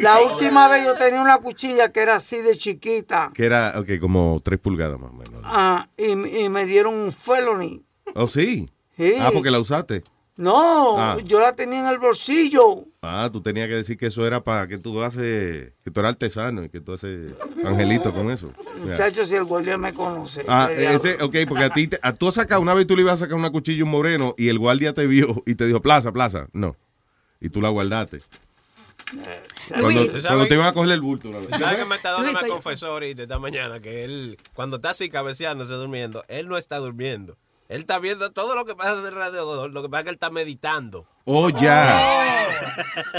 la 0.00 0.20
última 0.32 0.68
vez 0.68 0.84
yo 0.84 0.94
tenía 0.96 1.20
una 1.20 1.38
cuchilla 1.38 1.90
que 1.92 2.00
era 2.00 2.16
así 2.16 2.36
de 2.38 2.56
chiquita 2.56 3.30
Que 3.34 3.46
era, 3.46 3.74
ok, 3.78 3.98
como 4.00 4.38
tres 4.42 4.58
pulgadas 4.60 4.98
más 5.00 5.10
o 5.10 5.14
menos. 5.14 5.40
ah, 5.44 5.88
y, 5.96 6.12
y 6.44 6.48
me 6.48 6.64
dieron 6.66 6.94
un 6.94 7.12
felony. 7.12 7.84
Oh, 8.14 8.28
sí. 8.28 8.70
Sí. 8.96 9.14
Ah, 9.20 9.30
porque 9.32 9.50
la 9.50 9.58
usaste. 9.60 10.04
No, 10.38 10.98
Ah. 10.98 11.16
yo 11.24 11.40
la 11.40 11.54
tenía 11.54 11.80
en 11.80 11.86
el 11.86 11.98
bolsillo. 11.98 12.84
Ah, 13.00 13.30
tú 13.32 13.40
tenías 13.40 13.68
que 13.68 13.74
decir 13.74 13.96
que 13.96 14.06
eso 14.06 14.26
era 14.26 14.44
para 14.44 14.68
que 14.68 14.76
tú 14.76 15.02
haces, 15.02 15.72
que 15.82 15.90
tú 15.90 16.00
eras 16.00 16.10
artesano 16.12 16.62
y 16.64 16.68
que 16.68 16.80
tú 16.80 16.92
haces 16.92 17.32
angelito 17.64 18.12
con 18.12 18.30
eso. 18.30 18.52
Yeah. 18.76 18.84
Muchachos, 18.92 19.28
si 19.30 19.34
el 19.36 19.44
guardia 19.44 19.78
me 19.78 19.94
conoce. 19.94 20.42
Ah, 20.46 20.68
ese, 20.70 21.14
ok, 21.22 21.36
porque 21.48 21.64
a 21.64 21.70
ti, 21.70 21.88
te- 21.88 21.98
a 22.02 22.12
tú 22.12 22.30
sacado, 22.30 22.60
una 22.60 22.74
vez 22.74 22.86
tú 22.86 22.94
le 22.96 23.02
ibas 23.02 23.14
a 23.14 23.24
sacar 23.24 23.36
una 23.38 23.50
cuchilla 23.50 23.80
a 23.80 23.84
un 23.86 23.90
moreno 23.92 24.34
y 24.36 24.48
el 24.48 24.58
guardia 24.58 24.92
te 24.92 25.06
vio 25.06 25.42
y 25.46 25.54
te 25.54 25.66
dijo, 25.66 25.80
plaza, 25.80 26.12
plaza. 26.12 26.48
No. 26.52 26.76
Y 27.40 27.48
tú 27.48 27.62
la 27.62 27.70
guardaste. 27.70 28.20
Cuando, 29.68 29.90
Luis. 29.90 30.10
cuando 30.26 30.46
te 30.46 30.54
iban 30.54 30.66
a 30.66 30.72
coger 30.74 30.90
el 30.92 31.00
bulto. 31.00 31.30
la 31.32 31.38
vez. 31.38 31.48
¿Sabes 31.50 31.78
que 31.78 31.84
me 31.84 31.94
está 31.96 32.10
dando 32.10 32.26
Luis, 32.30 32.42
me 32.42 32.48
confesó 32.48 32.88
ahorita 32.88 33.22
esta 33.22 33.38
mañana 33.38 33.80
que 33.80 34.04
él, 34.04 34.36
cuando 34.52 34.76
está 34.76 34.90
así 34.90 35.08
cabeceándose 35.08 35.72
durmiendo, 35.74 36.24
él 36.28 36.48
no 36.48 36.58
está 36.58 36.78
durmiendo. 36.78 37.36
Él 37.68 37.80
está 37.80 37.98
viendo 37.98 38.30
todo 38.32 38.54
lo 38.54 38.64
que 38.64 38.74
pasa 38.74 38.92
alrededor. 38.92 39.70
Lo 39.70 39.82
que 39.82 39.88
pasa 39.88 40.00
es 40.00 40.04
que 40.04 40.10
él 40.10 40.16
está 40.16 40.30
meditando. 40.30 41.06
Oh, 41.28 41.48
ya. 41.50 42.22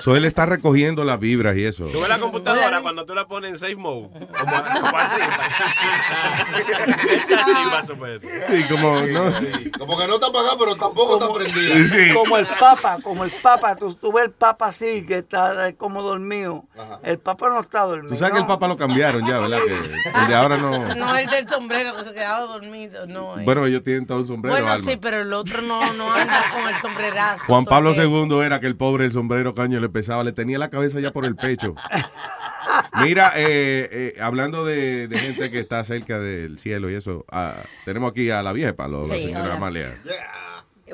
So, 0.01 0.15
él 0.15 0.23
está 0.25 0.45
recogiendo 0.45 1.03
las 1.03 1.19
vibras 1.19 1.57
y 1.57 1.65
eso. 1.65 1.85
Tú 1.87 1.99
ves 1.99 2.09
la 2.09 2.19
computadora 2.19 2.81
cuando 2.81 3.05
tú 3.05 3.13
la 3.13 3.27
pones 3.27 3.51
en 3.51 3.59
safe 3.59 3.75
mode. 3.75 4.09
Como, 4.09 4.63
como 4.81 4.97
así. 4.97 5.21
Está 7.09 7.41
así 7.41 7.51
más 7.51 7.89
o 7.89 7.95
menos. 7.95 8.21
Sí, 8.49 8.63
como, 8.69 9.01
no. 9.01 9.31
Como 9.79 9.97
que 9.97 10.07
no 10.07 10.13
está 10.15 10.27
apagado, 10.27 10.57
pero 10.59 10.75
tampoco 10.75 11.13
está 11.19 11.33
prendida. 11.33 11.87
Sí. 11.89 12.13
Como 12.13 12.37
el 12.37 12.47
papa, 12.47 12.97
como 13.03 13.23
el 13.23 13.31
papa. 13.31 13.75
Tú, 13.75 13.93
tú 13.95 14.11
ves 14.13 14.25
el 14.25 14.31
papa 14.31 14.67
así, 14.67 15.05
que 15.05 15.17
está 15.19 15.67
eh, 15.67 15.75
como 15.75 16.01
dormido. 16.01 16.65
El 17.03 17.19
papa 17.19 17.49
no 17.49 17.59
está 17.59 17.81
dormido. 17.81 18.09
Tú 18.13 18.17
sabes 18.17 18.33
que 18.33 18.39
el 18.39 18.45
papá 18.47 18.67
lo 18.67 18.77
cambiaron 18.77 19.25
ya, 19.27 19.39
¿verdad? 19.39 19.59
Que 19.65 19.73
el 20.19 20.27
de 20.27 20.35
ahora 20.35 20.57
no. 20.57 20.77
No, 20.97 21.15
el 21.15 21.29
del 21.29 21.47
sombrero 21.47 21.95
que 21.95 22.03
se 22.05 22.13
quedaba 22.13 22.41
dormido, 22.45 23.05
no. 23.07 23.39
eh. 23.39 23.43
Bueno, 23.43 23.65
ellos 23.65 23.83
tienen 23.83 24.05
todo 24.05 24.19
un 24.19 24.27
sombrero. 24.27 24.55
Bueno, 24.55 24.71
Alma. 24.71 24.89
sí, 24.91 24.97
pero 24.97 25.21
el 25.21 25.33
otro 25.33 25.61
no, 25.61 25.93
no 25.93 26.11
anda 26.13 26.43
con 26.53 26.67
el 26.73 26.79
sombrerazo. 26.81 27.43
Juan 27.45 27.65
Pablo 27.65 27.93
II 28.03 28.39
era 28.45 28.60
que 28.60 28.67
el 28.67 28.75
pobre 28.75 29.05
el 29.05 29.12
sombrero 29.12 29.53
caño 29.55 29.79
le 29.79 29.89
pesaba, 29.89 30.23
le 30.23 30.31
tenía 30.31 30.57
la 30.57 30.69
cabeza 30.69 30.99
ya 30.99 31.12
por 31.12 31.25
el 31.25 31.36
pecho. 31.36 31.75
Mira, 33.01 33.31
eh, 33.36 33.89
eh, 33.91 34.21
hablando 34.21 34.65
de, 34.65 35.07
de 35.07 35.17
gente 35.17 35.49
que 35.51 35.60
está 35.60 35.83
cerca 35.83 36.19
del 36.19 36.60
cielo 36.60 36.89
y 36.89 36.95
eso, 36.95 37.25
ah, 37.31 37.63
tenemos 37.86 38.12
aquí 38.12 38.29
a 38.29 38.43
la 38.43 38.53
vieja 38.53 38.73
palo, 38.73 39.07
la 39.07 39.15
señora. 39.15 39.55
Amalia. 39.55 39.97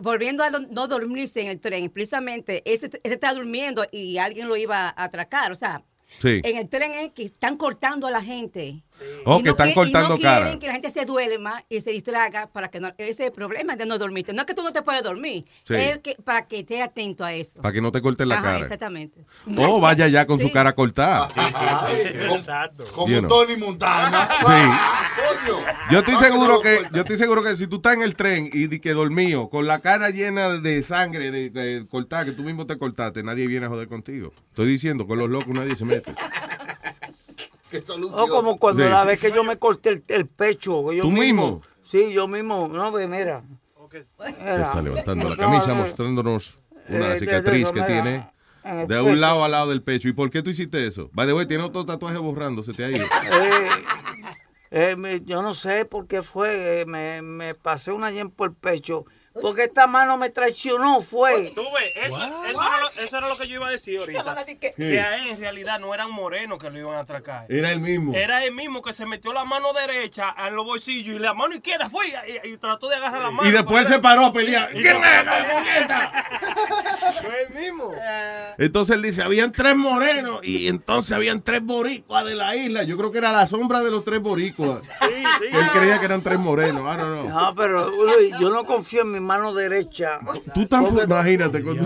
Volviendo 0.02 0.44
a 0.44 0.50
lo- 0.50 0.60
no 0.60 0.88
dormirse 0.88 1.42
en 1.42 1.48
el 1.50 1.60
tren, 1.60 1.90
precisamente, 1.90 2.64
ese, 2.66 2.88
ese 2.88 3.14
está 3.14 3.34
durmiendo 3.34 3.86
y 3.92 4.18
alguien 4.18 4.48
lo 4.48 4.58
iba 4.58 4.90
a 4.90 5.04
atracar. 5.04 5.52
O 5.52 5.56
sea, 5.56 5.84
Sí. 6.20 6.42
en 6.44 6.58
el 6.58 6.70
tren 6.70 6.94
es 6.94 7.12
que 7.12 7.24
están 7.24 7.58
cortando 7.58 8.06
a 8.08 8.12
la 8.12 8.22
gente. 8.22 8.84
Oh, 9.26 9.40
Y 9.40 9.44
que 9.44 9.50
están 9.52 9.70
qui- 9.70 9.74
cortando 9.74 10.16
y 10.16 10.18
no 10.18 10.22
cara. 10.24 10.42
quieren 10.44 10.60
que 10.60 10.68
la 10.68 10.74
gente 10.74 10.90
se 10.90 11.06
duerma 11.06 11.64
y 11.70 11.82
se 11.82 11.92
distraiga 11.92 12.48
para 12.48 12.70
que 12.70 12.80
no. 12.80 12.90
Ese 12.98 13.10
es 13.12 13.20
el 13.22 13.32
problema 13.32 13.76
de 13.76 13.86
no 13.86 13.98
dormirte. 13.98 14.34
No 14.34 14.42
es 14.42 14.46
que 14.46 14.54
tú 14.54 14.64
no 14.64 14.74
te 14.74 14.82
puedes 14.82 15.04
dormir, 15.04 15.46
Sí. 15.66 15.76
es 15.76 16.00
que 16.00 16.16
para 16.24 16.48
que 16.48 16.60
estés 16.60 16.82
atento 16.82 17.24
a 17.24 17.34
eso. 17.34 17.62
Para 17.62 17.74
que 17.74 17.82
no 17.82 17.92
te 17.92 18.02
corten 18.02 18.28
la 18.30 18.36
Ajá, 18.36 18.44
cara. 18.44 18.60
exactamente. 18.60 19.24
Oh, 19.58 19.80
vaya 19.80 20.08
ya 20.08 20.26
con 20.26 20.40
Sí. 20.40 20.46
su 20.48 20.52
cara 20.52 20.74
cortada. 20.74 21.30
Exacto. 22.36 22.86
Como 22.94 23.08
You 23.14 23.20
know. 23.20 23.30
Tony 23.30 23.58
Montana. 23.58 24.30
Sí. 24.44 25.52
Yo 25.92 26.00
estoy 26.00 26.16
Ah, 26.16 26.20
seguro 26.20 26.54
no 26.56 26.62
que, 26.62 26.80
yo 26.94 27.02
estoy 27.02 27.18
seguro 27.18 27.44
que 27.44 27.56
si 27.56 27.68
tú 27.68 27.78
estás 27.78 27.94
en 27.94 28.02
el 28.04 28.16
tren 28.16 28.50
y 28.52 28.80
que 28.80 28.94
dormido, 28.94 29.50
con 29.50 29.68
la 29.68 29.80
cara 29.80 30.10
llena 30.10 30.50
de 30.60 30.82
sangre, 30.84 31.32
de, 31.32 31.50
de 31.50 31.86
cortada, 31.88 32.26
que 32.26 32.32
tú 32.32 32.44
mismo 32.44 32.66
te 32.66 32.78
cortaste, 32.78 33.24
nadie 33.24 33.48
viene 33.48 33.66
a 33.66 33.70
joder 33.70 33.88
contigo. 33.88 34.34
Estoy 34.50 34.68
diciendo, 34.68 35.06
con 35.08 35.18
los 35.20 35.30
locos 35.30 35.50
nadie 35.54 35.76
se 35.76 35.86
mete. 35.86 36.14
Qué 37.80 37.82
solución. 37.86 38.20
O 38.20 38.28
como 38.28 38.58
cuando 38.60 38.84
Sí. 38.84 38.90
la 38.90 39.04
vez 39.04 39.20
que 39.20 39.32
yo 39.32 39.44
me 39.44 39.58
corté 39.58 39.90
el, 39.90 40.04
el 40.08 40.28
pecho. 40.28 40.92
yo 40.94 41.04
¿Tú 41.04 41.12
mismo? 41.12 41.62
Sí, 41.84 42.14
yo 42.14 42.28
mismo. 42.28 42.68
No, 42.68 42.92
ve, 42.92 43.08
mira. 43.08 43.44
Se 43.92 44.62
está 44.62 44.82
levantando 44.82 45.26
la 45.30 45.36
No, 45.36 45.38
camisa 45.38 45.68
no, 45.68 45.76
mostrándonos 45.76 46.60
una 46.90 47.08
eh, 47.08 47.14
de- 47.14 47.20
cicatriz 47.20 47.68
de- 47.68 47.74
que 47.74 47.82
mira, 47.82 48.32
tiene 48.64 48.86
de 48.88 49.02
un 49.02 49.20
lado 49.22 49.44
al 49.44 49.52
lado 49.52 49.70
del 49.70 49.82
pecho. 49.84 50.08
¿Y 50.08 50.14
por 50.14 50.30
qué 50.32 50.42
tú 50.42 50.50
hiciste 50.50 50.86
eso? 50.88 51.10
By 51.14 51.28
the 51.28 51.34
way, 51.34 51.46
tiene 51.46 51.64
otro 51.64 51.86
tatuaje 51.86 52.18
borrando, 52.18 52.64
se 52.64 52.74
te 52.74 52.86
ha 52.86 52.90
ido. 52.90 53.06
Eh, 53.06 54.96
eh, 55.06 55.22
yo 55.26 55.42
no 55.44 55.54
sé 55.54 55.86
por 55.86 56.08
qué 56.08 56.22
fue. 56.24 56.82
eh, 56.82 56.86
me, 56.86 57.22
me 57.22 57.54
pasé 57.56 57.92
una 57.92 58.10
yen 58.12 58.30
por 58.32 58.50
el 58.50 58.56
pecho. 58.56 59.06
Porque 59.42 59.64
esta 59.64 59.88
mano 59.88 60.16
me 60.18 60.30
traicionó, 60.30 61.02
fue. 61.02 61.50
Tú 61.56 61.64
ves, 61.74 61.92
eso, 62.06 62.16
eso, 62.16 62.62
era 62.62 62.80
lo, 62.80 62.88
eso 62.88 63.18
era 63.18 63.28
lo 63.28 63.38
que 63.38 63.48
yo 63.48 63.56
iba 63.56 63.68
a 63.68 63.72
decir 63.72 64.00
ahorita. 64.00 64.46
Que 64.56 65.02
a 65.02 65.18
él 65.18 65.30
en 65.30 65.40
realidad 65.40 65.80
no 65.80 65.94
eran 65.94 66.12
morenos 66.12 66.60
que 66.60 66.70
lo 66.70 66.78
iban 66.78 66.98
a 66.98 67.00
atracar. 67.00 67.48
Era 67.50 67.72
el 67.72 67.80
mismo. 67.80 68.14
Era 68.14 68.44
el 68.46 68.54
mismo 68.54 68.82
que 68.82 68.94
se 68.94 69.06
metió 69.08 69.34
la 69.34 69.44
mano 69.44 69.74
derecha 69.74 70.36
en 70.48 70.56
los 70.56 70.66
bolsillos 70.66 71.16
y 71.16 71.20
la 71.20 71.34
mano 71.34 71.56
izquierda 71.56 71.90
fue 71.90 72.06
y, 72.08 72.48
y 72.50 72.58
trató 72.58 72.90
de 72.90 72.96
agarrar 72.96 73.24
la 73.24 73.32
mano. 73.32 73.50
Y 73.50 73.52
después 73.52 73.88
se 73.88 73.98
paró 74.00 74.26
a 74.28 74.34
pelear. 74.34 74.70
Y 74.72 74.82
¿Quién 74.82 74.98
era? 75.04 75.26
paró 75.26 75.58
a 75.58 75.64
pelear. 75.64 77.14
Fue 77.22 77.44
el 77.44 77.56
mismo. 77.60 77.92
Entonces 78.58 78.96
él 78.96 79.02
dice, 79.02 79.24
habían 79.24 79.52
tres 79.52 79.76
morenos 79.76 80.42
y 80.44 80.68
entonces 80.68 81.12
habían 81.12 81.42
tres 81.42 81.64
boricuas 81.64 82.24
de 82.26 82.36
la 82.36 82.56
isla. 82.56 82.84
Yo 82.84 82.98
creo 82.98 83.12
que 83.12 83.18
era 83.18 83.32
la 83.32 83.48
sombra 83.48 83.82
de 83.82 83.90
los 83.90 84.06
tres 84.06 84.22
boricuas. 84.22 84.82
Él 85.02 85.70
creía 85.74 86.00
que 86.00 86.06
eran 86.06 86.22
tres 86.22 86.38
morenos. 86.40 86.82
I 86.84 86.98
don't 86.98 87.22
know. 87.22 87.30
No, 87.30 87.56
pero 87.56 87.90
Luis, 87.90 88.36
yo 88.40 88.50
no 88.50 88.66
confío 88.66 89.02
en 89.02 89.12
mi 89.12 89.20
mano 89.24 89.54
derecha. 89.54 90.20
Tú 90.54 90.68
tampoco, 90.68 91.04
imagínate. 91.04 91.64
con- 91.64 91.80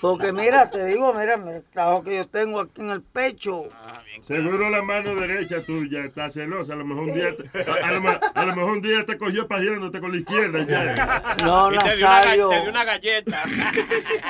Porque 0.00 0.32
mira, 0.32 0.70
te 0.70 0.84
digo, 0.86 1.12
mira, 1.14 1.34
el 1.34 1.62
trabajo 1.72 2.02
que 2.02 2.16
yo 2.16 2.26
tengo 2.26 2.60
aquí 2.60 2.80
en 2.82 2.90
el 2.90 3.02
pecho. 3.02 3.64
Seguro 4.22 4.68
la 4.68 4.82
mano 4.82 5.14
derecha 5.14 5.62
tuya 5.64 6.04
está 6.04 6.28
celosa. 6.30 6.74
A 6.74 6.76
lo 6.76 6.84
mejor 6.84 7.04
un 7.04 7.14
día 7.14 7.28
te, 7.34 7.70
a, 7.70 7.88
a 7.88 7.92
lo, 7.92 8.00
me- 8.02 8.18
a 8.34 8.44
lo 8.44 8.54
mejor 8.56 8.70
un 8.72 8.82
día 8.82 9.04
te 9.06 9.16
cogió 9.18 9.48
pajeándote 9.48 10.00
con 10.00 10.12
la 10.12 10.18
izquierda. 10.18 10.64
Ya. 10.66 11.36
No, 11.44 11.72
Y 11.72 11.78
te 11.78 11.96
dio 11.96 12.06
una, 12.06 12.12
ga- 12.12 12.24
Nazario. 12.24 12.48
te 12.50 12.60
dio 12.60 12.70
una 12.70 12.84
galleta. 12.84 13.42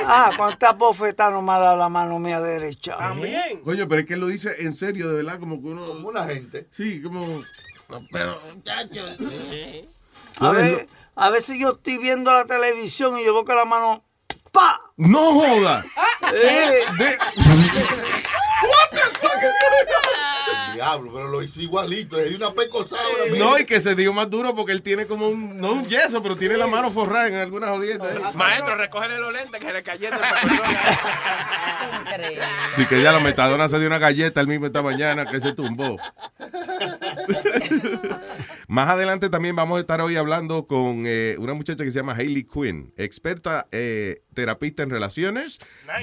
Ah, 0.07 0.31
cuántas 0.37 0.77
bofetadas 0.79 1.33
no 1.33 1.43
me 1.43 1.53
ha 1.53 1.59
dado 1.59 1.77
la 1.79 1.89
mano 1.89 2.19
mía 2.19 2.41
derecha. 2.41 2.97
También. 2.97 3.61
Coño, 3.65 3.89
pero 3.89 4.01
es 4.03 4.07
que 4.07 4.15
él 4.15 4.21
lo 4.21 4.27
dice 4.29 4.51
en 4.61 4.73
serio, 4.73 5.09
de 5.09 5.17
verdad, 5.23 5.39
como 5.41 5.61
que 5.61 5.69
uno. 5.69 5.85
Como 5.87 6.09
una 6.09 6.25
gente. 6.27 6.67
Sí, 6.71 7.03
como. 7.03 7.43
Pero, 8.13 8.39
muchachos. 8.55 9.17
A, 10.41 10.51
ver, 10.51 10.87
a 11.15 11.31
veces 11.31 11.57
yo 11.59 11.71
estoy 11.73 11.99
viendo 11.99 12.33
la 12.33 12.45
televisión 12.45 13.19
y 13.19 13.25
yo 13.25 13.35
veo 13.35 13.45
que 13.45 13.55
la 13.55 13.65
mano. 13.65 14.05
¡Pa! 14.51 14.81
No 14.97 15.33
joda. 15.33 15.85
Eh, 16.35 16.85
Diablo, 20.75 21.11
pero 21.13 21.29
lo 21.29 21.43
hizo 21.43 21.61
igualito. 21.61 22.19
Es 22.19 22.37
una 22.37 22.51
pecosada. 22.51 23.03
No, 23.37 23.59
y 23.59 23.65
que 23.65 23.81
se 23.81 23.95
dio 23.95 24.13
más 24.13 24.29
duro 24.31 24.55
porque 24.55 24.73
él 24.73 24.83
tiene 24.83 25.07
como 25.07 25.29
un, 25.29 25.61
no 25.61 25.73
un 25.73 25.87
yeso, 25.87 26.23
pero 26.23 26.37
tiene 26.37 26.57
la 26.57 26.67
mano 26.67 26.91
forrada 26.91 27.29
en 27.29 27.35
algunas 27.35 27.71
jodientas. 27.71 28.35
Maestro, 28.35 28.77
recógele 28.77 29.19
los 29.19 29.33
lentes 29.33 29.61
que 29.61 29.73
le 29.73 29.83
cayendo 29.83 30.19
Y 32.79 32.87
que 32.87 33.03
ya 33.03 33.13
la 33.13 33.21
metadona 33.21 33.69
se 33.69 33.79
dio 33.79 33.87
una 33.87 33.99
galleta 33.99 34.41
el 34.41 34.49
mismo 34.49 34.67
esta 34.67 34.83
mañana 34.83 35.25
que 35.27 35.41
se 35.41 35.53
tumbó. 35.53 35.97
Más 38.69 38.89
adelante 38.89 39.29
también 39.29 39.55
vamos 39.55 39.77
a 39.77 39.81
estar 39.81 40.01
hoy 40.01 40.17
hablando 40.17 40.67
con 40.67 41.05
eh, 41.07 41.37
una 41.39 41.53
muchacha 41.55 41.85
que 41.85 41.91
se 41.91 41.99
llama 41.99 42.15
Hailey 42.15 42.45
Quinn, 42.45 42.93
experta 42.97 43.67
eh, 43.71 44.23
terapista 44.35 44.83
en 44.83 44.91
relaciones, 44.91 45.59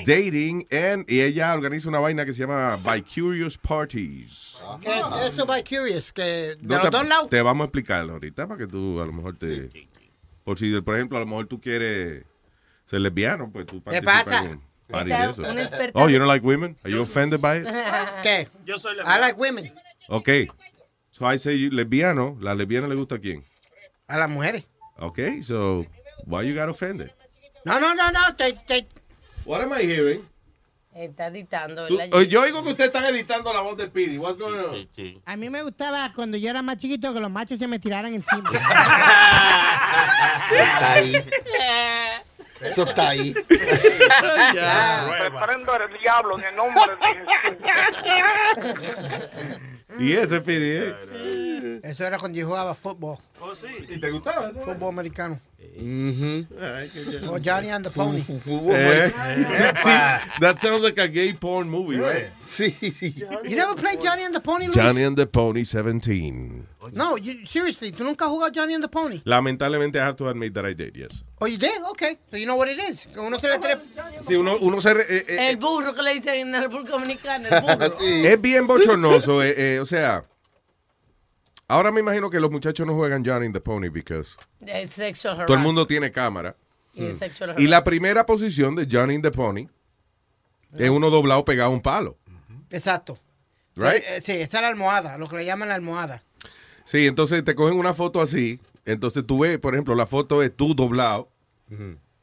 dating, 0.06 0.68
and, 0.72 1.10
y 1.10 1.22
ella 1.22 1.54
organiza 1.54 1.90
una 1.90 2.00
vaina 2.00 2.26
que 2.26 2.34
se 2.34 2.42
llama 2.42 2.78
By 2.84 3.02
Curious 3.04 3.58
Parties. 3.58 4.59
Que 4.82 5.00
Esto 5.28 5.46
by 5.46 5.64
Curious, 5.64 6.12
que 6.14 6.22
de 6.22 6.58
No 6.62 6.78
los 6.78 6.90
te, 6.90 6.98
dos 6.98 7.08
lados. 7.08 7.30
te 7.30 7.42
vamos 7.42 7.66
a 7.66 7.66
explicarlo 7.66 8.14
ahorita 8.14 8.48
para 8.48 8.58
que 8.58 8.68
tú 8.68 9.00
a 9.02 9.06
lo 9.06 9.12
mejor 9.14 9.38
te... 9.38 9.70
Por 10.44 10.58
si, 10.58 10.80
por 10.82 10.96
ejemplo, 10.96 11.18
a 11.18 11.22
lo 11.22 11.28
mejor 11.28 11.48
tú 11.48 11.60
quieres 11.62 12.24
ser 12.86 13.02
lesbiano, 13.02 13.52
pues 13.52 13.66
tú 13.66 13.84
¿Qué 13.84 14.02
pasa? 14.02 14.44
en 14.46 14.62
party 14.88 15.10
de 15.12 15.30
eso. 15.30 15.44
Oh, 15.94 16.10
you 16.10 16.18
don't 16.18 16.28
like 16.28 16.46
women? 16.46 16.76
Are 16.84 16.92
you 16.92 17.02
offended 17.02 17.40
by 17.40 17.58
it? 17.60 17.68
¿Qué? 18.24 18.48
Yo 18.66 18.78
soy 18.80 18.96
I 19.00 19.20
like 19.20 19.38
women. 19.38 19.72
Okay. 20.08 20.48
So 21.12 21.26
I 21.32 21.38
say 21.38 21.60
you- 21.60 21.70
lesbiano, 21.72 22.38
la 22.42 22.56
lesbiana 22.56 22.88
le 22.88 22.96
gusta 22.96 23.16
a 23.16 23.20
quién? 23.20 23.44
A 24.08 24.18
las 24.18 24.30
mujeres. 24.30 24.66
Okay, 24.98 25.44
so 25.44 25.86
why 26.26 26.42
you 26.44 26.56
got 26.56 26.68
offended? 26.70 27.12
No, 27.64 27.80
no, 27.80 27.94
no, 27.94 28.10
no. 28.12 28.36
Te, 28.36 28.54
te... 28.54 28.88
What 29.46 29.62
am 29.62 29.72
I 29.74 29.84
hearing? 29.84 30.22
Está 30.94 31.28
editando, 31.28 31.88
oh, 32.14 32.22
yo 32.24 32.42
oigo 32.42 32.64
que 32.64 32.70
ustedes 32.72 32.88
están 32.88 33.06
editando 33.06 33.54
la 33.54 33.62
voz 33.62 33.78
de 33.78 33.88
Pidi. 33.88 34.18
What's 34.18 34.40
going 34.40 34.58
on? 34.58 34.88
A 35.24 35.38
mí 35.38 35.50
me 35.50 35.62
gustaba 35.62 36.12
cuando 36.16 36.36
yo 36.36 36.50
era 36.50 36.64
más 36.64 36.78
chiquito 36.78 37.14
que 37.14 37.20
los 37.20 37.30
machos 37.30 37.60
se 37.60 37.68
me 37.68 37.78
tiraran 37.78 38.14
encima. 38.16 38.50
Está 40.52 40.94
ahí. 40.94 41.14
Eso 42.62 42.84
está 42.84 43.10
ahí. 43.10 43.34
Reprendo 45.20 45.76
el 45.76 46.00
diablo 46.02 46.40
en 46.40 46.46
el 46.46 46.56
nombre 46.56 46.82
de 47.02 47.08
Jesús. 48.58 48.90
Y 50.00 50.14
ese 50.14 50.40
Pidi, 50.40 50.78
¿eh? 50.78 51.82
Eso 51.84 52.06
era 52.06 52.18
cuando 52.18 52.38
yo 52.38 52.48
jugaba 52.48 52.74
fútbol. 52.74 53.18
Oh, 53.42 53.54
sí. 53.54 53.68
¿Y 53.90 54.00
te 54.00 54.10
gustaba 54.12 54.50
eso? 54.50 54.62
Fútbol 54.62 54.90
americano. 54.90 55.42
Johnny 57.42 57.70
and 57.70 57.86
the 57.86 57.90
Pony. 57.90 58.20
Eh, 58.20 59.12
sí, 59.12 59.64
sí, 59.84 60.40
that 60.42 60.60
sounds 60.62 60.84
like 60.84 60.98
a 61.00 61.08
gay 61.08 61.34
porn 61.34 61.70
movie, 61.70 61.98
right? 61.98 62.28
Sí, 62.44 62.72
sí. 62.92 63.14
You 63.44 63.56
never 63.56 63.76
played 63.76 64.02
Johnny 64.02 64.24
and 64.24 64.34
the 64.34 64.40
Pony, 64.42 64.66
Luis? 64.66 64.76
Johnny 64.76 65.04
and 65.04 65.16
the 65.18 65.26
Pony 65.28 65.64
17. 65.64 66.68
No, 66.94 67.18
you, 67.18 67.46
seriously, 67.48 67.92
¿tú 67.92 68.04
nunca 68.04 68.26
has 68.26 68.32
jugado 68.32 68.52
Johnny 68.52 68.74
and 68.74 68.84
the 68.84 68.90
Pony? 68.90 69.22
Lamentablemente, 69.26 70.00
I 70.00 70.06
have 70.06 70.16
to 70.18 70.28
admit 70.28 70.54
that 70.56 70.66
I 70.66 70.74
did, 70.74 70.96
yes. 70.96 71.24
Oh, 71.40 71.46
you 71.46 71.58
did? 71.58 71.82
Okay. 71.92 72.18
So 72.32 72.38
you 72.38 72.46
know 72.46 72.56
what 72.56 72.68
it 72.68 72.80
is. 72.80 73.08
Uno 73.18 73.38
se 73.40 73.48
le. 73.48 73.60
Sí, 74.28 74.36
uno, 74.36 74.58
uno 74.60 74.80
se... 74.82 74.94
re- 74.94 75.06
eh, 75.08 75.26
eh, 75.28 75.50
El 75.50 75.58
burro 75.58 75.94
que 75.94 76.02
le 76.02 76.14
dicen 76.16 76.48
en 76.48 76.52
la 76.52 76.62
República 76.62 76.92
Dominicana, 76.94 77.48
el 77.50 77.62
burro. 77.62 77.94
Es 78.02 78.42
bien 78.42 78.66
bochornoso, 78.68 79.42
eh, 79.44 79.54
eh, 79.76 79.80
o 79.80 79.86
sea... 79.86 80.26
Ahora 81.70 81.92
me 81.92 82.00
imagino 82.00 82.32
que 82.32 82.40
los 82.40 82.50
muchachos 82.50 82.86
no 82.88 82.96
juegan 82.96 83.24
Johnny 83.24 83.52
the 83.52 83.62
Pony 83.62 83.90
because 83.90 84.36
todo 84.60 85.54
el 85.54 85.60
mundo 85.60 85.86
tiene 85.86 86.12
cámara. 86.12 86.56
Y 86.96 87.10
Y 87.58 87.68
la 87.68 87.84
primera 87.84 88.26
posición 88.26 88.76
de 88.76 88.88
Johnny 88.92 89.22
the 89.22 89.30
Pony 89.30 89.68
es 90.76 90.90
uno 90.90 91.12
doblado 91.12 91.46
pegado 91.46 91.70
a 91.70 91.74
un 91.74 91.82
palo. 91.82 92.18
Exacto. 92.72 93.20
Right? 93.76 93.98
Eh, 93.98 94.18
eh, 94.18 94.22
sí, 94.26 94.32
está 94.32 94.62
la 94.62 94.70
almohada, 94.70 95.20
lo 95.20 95.28
que 95.28 95.38
le 95.38 95.46
llaman 95.46 95.70
la 95.70 95.76
almohada. 95.76 96.24
Sí, 96.86 97.06
entonces 97.06 97.44
te 97.44 97.54
cogen 97.54 97.78
una 97.78 97.94
foto 97.94 98.20
así. 98.20 98.60
Entonces 98.86 99.24
tú 99.26 99.40
ves, 99.40 99.60
por 99.60 99.76
ejemplo, 99.76 99.94
la 99.94 100.08
foto 100.08 100.42
es 100.42 100.56
tú 100.56 100.74
doblado 100.74 101.30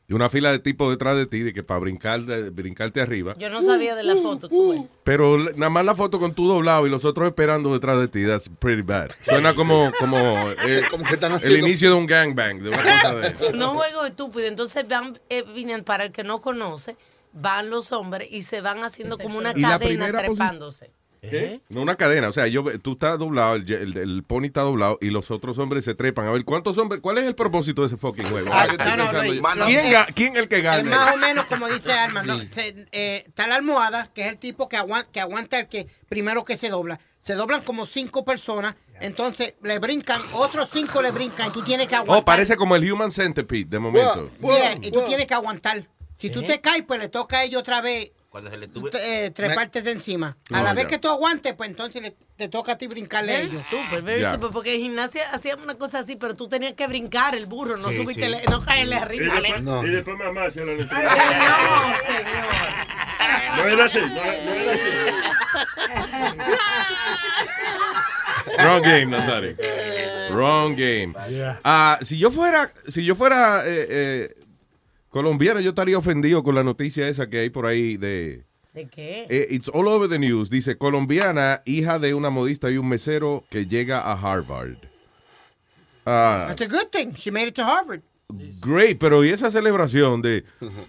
y 0.09 0.15
una 0.15 0.29
fila 0.29 0.53
de 0.53 0.59
tipos 0.61 0.91
detrás 0.91 1.17
de 1.17 1.27
ti 1.27 1.41
de 1.41 1.53
que 1.53 1.63
para 1.63 1.81
brincar, 1.81 2.23
de- 2.23 2.51
brincarte 2.51 3.01
arriba. 3.01 3.35
Yo 3.39 3.51
no 3.51 3.61
sabía 3.63 3.95
de 3.97 4.05
la 4.05 4.15
foto, 4.17 4.49
tú 4.49 4.71
ves. 4.71 4.83
Pero 5.05 5.37
nada 5.57 5.69
más 5.71 5.85
la 5.85 5.95
foto 5.95 6.19
con 6.21 6.33
tú 6.33 6.47
doblado 6.47 6.87
y 6.87 6.91
los 6.91 7.05
otros 7.05 7.27
esperando 7.27 7.73
detrás 7.73 7.99
de 7.99 8.09
ti, 8.09 8.25
that's 8.25 8.49
pretty 8.61 8.83
bad. 8.83 9.11
Suena 9.25 9.55
como, 9.55 9.91
como, 9.99 10.17
eh, 10.67 10.83
el 10.89 11.33
haciendo- 11.33 11.57
inicio 11.59 11.91
de 11.91 11.97
un 11.97 12.07
gangbang, 12.07 12.61
de 12.63 12.69
una 12.69 12.79
cosa 13.03 13.15
de... 13.17 13.53
No 13.55 13.71
juego 13.75 14.05
estúpido. 14.05 14.47
Entonces 14.47 14.87
van, 14.89 15.19
eh, 15.29 15.43
vienen, 15.55 15.83
para 15.85 16.05
el 16.05 16.13
que 16.13 16.23
no 16.25 16.41
conoce, 16.41 16.97
van 17.33 17.69
los 17.71 17.91
hombres 17.93 18.29
y 18.31 18.43
se 18.43 18.61
van 18.61 18.85
haciendo 18.85 19.19
como 19.19 19.39
una 19.39 19.53
Y 19.57 19.61
la 19.61 19.71
cadena 19.79 19.87
primera 20.07 20.19
posi- 20.21 20.25
trepándose. 20.37 20.91
¿Qué? 21.31 21.61
No 21.69 21.83
una 21.83 21.97
cadena, 21.97 22.29
o 22.29 22.33
sea, 22.33 22.47
yo 22.47 22.65
tú 22.81 22.93
estás 22.93 23.19
doblado, 23.19 23.55
el, 23.57 23.71
el- 23.71 23.97
el 23.97 24.23
pony 24.23 24.45
está 24.47 24.63
doblado 24.63 24.99
y 25.01 25.11
los 25.11 25.31
otros 25.31 25.59
hombres 25.59 25.85
se 25.85 25.95
trepan. 25.95 26.27
A 26.27 26.31
ver, 26.31 26.45
¿cuántos 26.45 26.79
hombres? 26.79 27.01
¿Cuál 27.01 27.19
es 27.19 27.25
el 27.25 27.35
propósito 27.35 27.83
de 27.83 27.89
ese 27.89 27.97
fucking 27.97 28.27
juego? 28.27 28.49
Ah, 28.53 28.67
no, 28.67 28.73
no, 28.73 28.79
pensando 28.79 29.19
Luis, 29.23 29.35
yo. 29.37 29.43
mano, 29.43 29.65
¿Quién, 29.67 29.87
eh, 29.87 29.93
ga- 29.93 30.07
quién 30.15 30.37
es 30.37 30.43
el 30.43 30.49
que 30.49 30.57
Es 30.59 30.63
gana? 30.63 30.91
más 30.91 31.15
o 31.15 31.19
menos 31.19 31.47
como 31.47 31.69
dice 31.69 31.93
Alma. 31.93 32.23
¿no? 32.23 32.39
Se- 32.53 32.87
eh, 32.93 33.25
está 33.27 33.47
la 33.47 33.57
almohada, 33.57 34.11
que 34.15 34.23
es 34.23 34.29
el 34.29 34.39
tipo 34.39 34.69
que 34.69 34.77
aguanta, 34.77 35.11
que 35.13 35.21
aguanta 35.21 35.59
el 35.61 35.69
que 35.69 35.87
primero 36.09 36.45
que 36.45 36.57
se 36.57 36.69
dobla. 36.69 37.01
Se 37.23 37.35
doblan 37.35 37.63
como 37.63 37.87
cinco 37.87 38.25
personas, 38.25 38.77
entonces 39.01 39.55
le 39.63 39.81
brincan, 39.81 40.23
otros 40.33 40.69
cinco 40.73 41.03
le 41.03 41.11
brincan 41.11 41.49
y 41.49 41.53
tú 41.53 41.63
tienes 41.63 41.89
que 41.89 41.97
aguantar. 41.97 42.23
Oh, 42.23 42.25
parece 42.25 42.57
como 42.57 42.77
el 42.77 42.93
Human 42.93 43.11
Centipede, 43.11 43.65
de 43.65 43.79
momento. 43.81 44.31
Yeah, 44.41 44.75
y 44.81 44.93
tú 44.93 45.03
tienes 45.09 45.27
que 45.27 45.35
aguantar. 45.35 45.89
Si 46.19 46.31
tú 46.31 46.43
te 46.43 46.61
caes, 46.61 46.85
pues 46.87 47.01
le 47.01 47.09
toca 47.09 47.39
a 47.39 47.45
ellos 47.45 47.61
otra 47.61 47.81
vez 47.81 48.13
Cuando 48.37 48.51
se 48.51 48.59
le 48.59 48.69
tuve... 48.69 48.91
eh, 49.01 49.31
treparte 49.31 49.81
de 49.81 49.93
encima. 49.93 50.37
A 50.53 50.59
No, 50.59 50.63
la 50.65 50.75
vez 50.75 50.85
ya. 50.85 50.91
que 50.91 50.99
tú 50.99 51.09
aguantes, 51.09 51.55
pues 51.55 51.71
entonces 51.71 52.03
le- 52.03 52.15
te 52.37 52.49
toca 52.51 52.73
a 52.73 52.77
ti 52.77 52.87
brincarle 52.87 53.33
a 53.35 53.37
Very 53.39 53.49
ellos. 53.49 53.61
stupid, 53.61 54.03
very 54.05 54.21
Ya. 54.21 54.29
stupid, 54.35 54.49
porque 54.53 54.75
en 54.75 54.81
gimnasia 54.83 55.23
hacíamos 55.33 55.65
una 55.65 55.77
cosa 55.77 56.01
así, 56.01 56.17
pero 56.17 56.37
tú 56.37 56.47
tenías 56.47 56.75
que 56.75 56.87
brincar 56.87 57.35
el 57.35 57.47
burro, 57.47 57.79
no 57.79 57.89
Sí, 57.89 57.97
subirte, 57.97 58.25
sí. 58.25 58.29
le- 58.29 58.43
no 58.51 58.63
caerle 58.63 58.97
Y 58.97 58.99
arriba. 58.99 59.35
después, 59.41 59.85
y 59.85 59.89
después 59.89 60.19
mamá 60.19 60.51
se 60.51 60.67
la 60.67 60.73
No, 60.75 60.79
señor. 60.83 60.97
No 63.57 63.65
era 63.65 63.85
así, 63.87 63.99
no, 64.01 64.07
no 64.15 64.21
era 64.53 64.73
así. 64.73 64.81
Wrong 68.59 68.83
game, 68.83 69.07
Nazario. 69.07 69.57
Wrong 70.31 70.75
game. 70.77 71.15
Ah, 71.65 71.99
si 72.03 72.19
yo 72.19 72.31
fuera, 72.31 72.71
si 72.87 73.03
yo 73.03 73.15
fuera 73.15 73.63
eh, 73.67 73.87
eh, 73.89 74.35
colombiano, 75.17 75.61
yo 75.61 75.71
estaría 75.71 75.97
ofendido 75.97 76.43
con 76.43 76.55
la 76.55 76.63
noticia 76.63 77.09
esa 77.09 77.27
que 77.31 77.39
hay 77.39 77.49
por 77.49 77.65
ahí 77.67 77.97
de. 77.97 78.45
¿De 78.75 78.87
qué? 78.87 79.27
eh, 79.31 79.47
it's 79.49 79.71
all 79.73 79.89
over 79.89 80.07
the 80.11 80.19
news. 80.19 80.51
Dice 80.51 80.77
colombiana, 80.77 81.63
hija 81.65 81.99
de 81.99 82.13
una 82.13 82.29
modista 82.29 82.71
y 82.71 82.77
un 82.77 82.87
mesero 82.87 83.43
que 83.49 83.65
llega 83.65 84.01
a 84.01 84.13
Harvard. 84.13 84.77
Ah, 86.05 86.45
That's 86.49 86.61
a 86.61 86.67
good 86.67 86.89
thing. 86.93 87.15
She 87.15 87.31
made 87.31 87.49
it 87.49 87.55
to 87.55 87.65
Harvard. 87.65 88.03
great, 88.61 88.99
pero 88.99 89.25
¿y 89.25 89.31
esa 89.31 89.51
celebración 89.51 90.21
de 90.21 90.45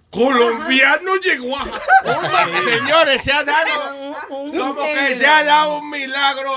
colombiano 0.10 1.16
llegó 1.24 1.56
a? 1.58 1.66
Señores, 2.66 3.22
se 3.22 3.32
ha 3.32 3.46
dado 3.46 4.14
como 4.28 4.76
que 4.76 5.18
se 5.18 5.26
ha 5.26 5.46
dado 5.46 5.80
un 5.80 5.90
milagro. 5.90 6.52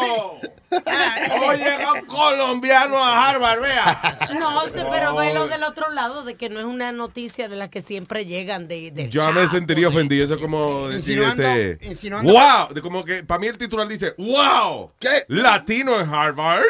Oye, 1.48 1.76
un 2.00 2.06
colombiano 2.06 2.96
a 3.04 3.28
Harvard, 3.28 3.60
vea. 3.60 4.18
No, 4.38 4.62
sé, 4.68 4.84
pero 4.90 5.14
velo 5.16 5.46
del 5.48 5.62
otro 5.64 5.90
lado, 5.90 6.22
de 6.24 6.34
que 6.36 6.48
no 6.48 6.60
es 6.60 6.66
una 6.66 6.92
noticia 6.92 7.48
de 7.48 7.56
las 7.56 7.68
que 7.70 7.80
siempre 7.82 8.24
llegan 8.26 8.68
de, 8.68 8.90
del 8.90 9.10
Yo 9.10 9.20
me 9.32 9.34
Chapo, 9.42 9.48
sentiría 9.48 9.88
de- 9.88 9.94
ofendido. 9.96 10.24
Eso 10.24 10.34
es 10.34 10.40
como 10.40 10.88
decir, 10.88 11.18
Insinuando- 11.18 11.42
este, 11.44 11.86
insinuando- 11.86 12.32
wow. 12.32 12.72
De 12.74 12.82
como 12.82 13.04
que 13.04 13.24
para 13.24 13.40
mí 13.40 13.46
el 13.48 13.58
titular 13.58 13.88
dice, 13.88 14.14
wow. 14.18 14.92
¿Qué? 14.98 15.24
Latino 15.28 15.98
en 16.00 16.12
Harvard. 16.12 16.62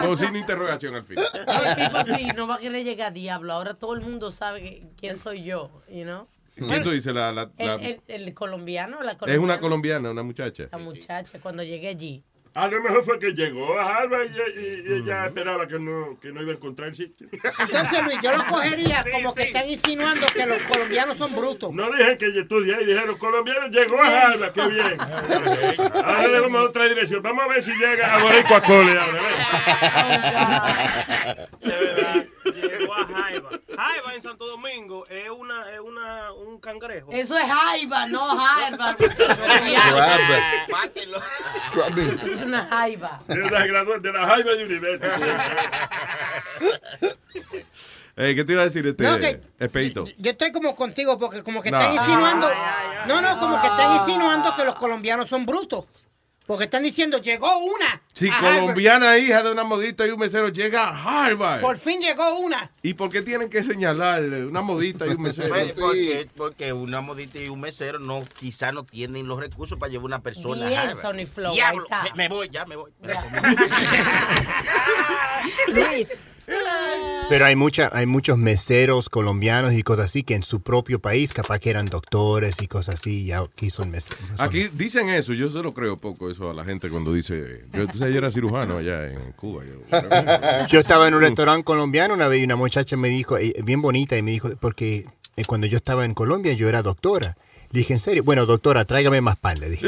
Como 0.00 0.16
sin 0.16 0.34
interrogación 0.36 0.94
al. 0.94 1.02
No, 1.02 1.22
el 1.64 1.76
tipo 1.76 2.04
sí, 2.16 2.26
no 2.36 2.46
va 2.46 2.54
a 2.54 2.58
querer 2.58 2.84
llegar 2.84 3.08
a 3.08 3.10
diablo. 3.10 3.52
Ahora 3.52 3.74
todo 3.74 3.94
el 3.94 4.00
mundo 4.00 4.30
sabe 4.30 4.62
que- 4.62 4.82
quién 4.96 5.18
soy 5.18 5.42
yo, 5.44 5.70
you 5.90 6.04
know? 6.04 6.26
¿Quién 6.54 6.82
tú 6.82 6.90
dices? 6.90 7.14
La, 7.14 7.32
la- 7.32 7.50
El, 7.58 7.66
la- 7.66 7.74
el- 7.76 8.00
el 8.08 8.34
colombiano, 8.34 9.02
la 9.02 9.12
es 9.12 9.18
colombiana, 9.18 9.42
una 9.44 9.60
colombiana, 9.60 10.10
una 10.10 10.22
muchacha. 10.22 10.64
la 10.70 10.78
muchacha, 10.78 11.38
cuando 11.40 11.62
llegué 11.62 11.88
allí. 11.88 12.22
A 12.54 12.68
lo 12.68 12.82
mejor 12.82 13.02
fue 13.02 13.18
que 13.18 13.32
llegó 13.32 13.80
a 13.80 13.96
Harvard 13.96 14.26
y, 14.26 14.60
y- 14.60 14.84
y 14.86 14.92
ella 14.98 15.24
esperaba 15.26 15.66
que 15.66 15.78
no, 15.78 16.20
que 16.20 16.30
no 16.32 16.42
iba 16.42 16.52
a 16.52 16.56
encontrar 16.56 16.90
el 16.90 16.94
sitio. 16.94 17.26
Entonces, 17.32 18.04
Luis, 18.04 18.18
yo 18.22 18.30
lo 18.30 18.44
cogería 18.46 19.02
como 19.10 19.34
que 19.34 19.44
están 19.44 19.66
insinuando 19.68 20.26
que 20.34 20.44
los 20.44 20.62
colombianos 20.64 21.16
son 21.16 21.34
brutos. 21.34 21.72
No 21.72 21.90
dijeron 21.90 22.18
que 22.18 22.26
ella 22.26 22.42
estudia 22.42 22.78
y 22.80 22.84
dijeron, 22.84 23.16
colombiano 23.16 23.68
llegó 23.68 24.02
a 24.02 24.06
Harvard, 24.26 24.52
qué 24.52 24.66
bien. 24.68 25.00
Ahora 25.00 26.28
le 26.28 26.40
vamos 26.40 26.60
a 26.60 26.64
otra 26.64 26.84
dirección. 26.88 27.22
Vamos 27.22 27.42
a 27.44 27.48
ver 27.48 27.62
si 27.62 27.72
llega 27.72 28.14
a 28.16 28.22
Boricua 28.22 28.60
Cole 28.60 28.98
ahora. 28.98 29.22
De 31.62 31.70
verdad, 31.70 32.26
llegó 32.54 32.94
a 32.94 33.06
Jaiba. 33.06 33.50
Jaiba 33.76 34.01
en 34.14 34.22
Santo 34.22 34.46
Domingo 34.46 35.06
es 35.08 35.28
una, 35.30 35.70
es 35.70 35.80
una, 35.80 36.32
un 36.32 36.58
cangrejo. 36.60 37.10
Eso 37.12 37.36
es 37.36 37.44
jaiba, 37.46 38.06
no 38.06 38.26
jaiba. 38.36 38.96
Es 42.32 42.40
una 42.42 42.64
jaiba. 42.66 43.20
Es 43.28 43.50
la 43.50 43.66
graduada 43.66 44.00
de 44.00 44.12
la 44.12 44.26
Jaiba 44.26 44.52
University. 44.54 45.06
Eh, 48.14 48.34
¿Qué 48.34 48.44
te 48.44 48.52
iba 48.52 48.60
a 48.60 48.66
decir 48.66 48.86
este 48.86 49.02
No, 49.04 49.18
que- 49.18 49.40
Espeito? 49.58 50.04
Yo 50.18 50.32
estoy 50.32 50.52
como 50.52 50.76
contigo 50.76 51.16
porque 51.18 51.42
como 51.42 51.62
que 51.62 51.70
No. 51.70 51.80
están 51.80 51.94
insinuando. 51.94 52.50
No, 53.06 53.22
no, 53.22 53.38
como 53.38 53.58
que 53.58 53.66
están 53.68 54.02
insinuando 54.02 54.54
que 54.54 54.64
los 54.66 54.74
colombianos 54.74 55.30
son 55.30 55.46
brutos. 55.46 55.86
Porque 56.52 56.64
están 56.64 56.82
diciendo, 56.82 57.16
llegó 57.16 57.56
una. 57.60 58.02
Si 58.12 58.28
a 58.28 58.36
Harvard. 58.36 58.60
colombiana 58.60 59.16
hija 59.16 59.42
de 59.42 59.52
una 59.52 59.64
modista 59.64 60.06
y 60.06 60.10
un 60.10 60.20
mesero 60.20 60.50
llega 60.50 60.84
a 60.84 61.24
Harvard. 61.24 61.62
Por 61.62 61.78
fin 61.78 61.98
llegó 61.98 62.40
una. 62.40 62.70
¿Y 62.82 62.92
por 62.92 63.08
qué 63.08 63.22
tienen 63.22 63.48
que 63.48 63.64
señalar 63.64 64.22
una 64.22 64.60
modista 64.60 65.06
y 65.06 65.12
un 65.12 65.22
mesero? 65.22 65.48
Pues, 65.48 65.72
porque, 65.72 66.28
porque 66.36 66.74
una 66.74 67.00
modita 67.00 67.38
y 67.38 67.48
un 67.48 67.58
mesero 67.58 67.98
no, 67.98 68.22
quizá 68.38 68.70
no 68.70 68.84
tienen 68.84 69.26
los 69.26 69.40
recursos 69.40 69.78
para 69.78 69.90
llevar 69.90 70.04
una 70.04 70.20
persona. 70.20 70.66
a 70.66 70.68
Bien, 70.68 70.80
Harvard. 70.80 71.00
Sonny 71.00 71.24
Flow, 71.24 71.54
Diablo, 71.54 71.86
me, 72.04 72.12
me 72.14 72.28
voy, 72.28 72.50
ya 72.50 72.66
me 72.66 72.76
voy. 72.76 72.92
Luis. 75.68 76.08
Pero 77.28 77.46
hay 77.46 77.56
mucha, 77.56 77.88
hay 77.94 78.04
muchos 78.04 78.36
meseros 78.36 79.08
colombianos 79.08 79.72
y 79.72 79.82
cosas 79.82 80.06
así 80.06 80.22
que 80.22 80.34
en 80.34 80.42
su 80.42 80.60
propio 80.60 80.98
país 80.98 81.32
capaz 81.32 81.60
que 81.60 81.70
eran 81.70 81.86
doctores 81.86 82.60
y 82.60 82.68
cosas 82.68 82.96
así 82.96 83.22
y 83.22 83.32
aquí 83.32 83.70
son 83.70 83.90
meseros. 83.90 84.20
Aquí 84.38 84.68
dicen 84.72 85.08
eso, 85.08 85.32
yo 85.32 85.48
se 85.48 85.62
lo 85.62 85.72
creo 85.72 85.96
poco 85.96 86.30
eso 86.30 86.50
a 86.50 86.54
la 86.54 86.64
gente 86.64 86.90
cuando 86.90 87.12
dice, 87.12 87.64
yo, 87.72 87.86
tú 87.86 87.96
sabes, 87.98 88.12
yo 88.12 88.18
era 88.18 88.30
cirujano 88.30 88.76
allá 88.76 89.10
en 89.10 89.32
Cuba. 89.32 89.62
Yo, 89.64 90.66
Yo 90.68 90.80
estaba 90.80 91.08
en 91.08 91.14
un 91.14 91.22
restaurante 91.22 91.64
colombiano 91.64 92.12
una 92.12 92.28
vez 92.28 92.40
y 92.40 92.44
una 92.44 92.56
muchacha 92.56 92.96
me 92.96 93.08
dijo, 93.08 93.38
eh, 93.38 93.54
bien 93.64 93.80
bonita, 93.80 94.16
y 94.16 94.22
me 94.22 94.32
dijo, 94.32 94.50
porque 94.60 95.06
eh, 95.36 95.44
cuando 95.46 95.66
yo 95.66 95.78
estaba 95.78 96.04
en 96.04 96.12
Colombia 96.14 96.52
yo 96.52 96.68
era 96.68 96.82
doctora. 96.82 97.36
Le 97.72 97.78
dije, 97.80 97.94
¿en 97.94 98.00
serio? 98.00 98.22
Bueno, 98.22 98.44
doctora, 98.46 98.84
tráigame 98.84 99.20
más 99.22 99.36
pan, 99.38 99.58
le 99.58 99.70
dije. 99.70 99.86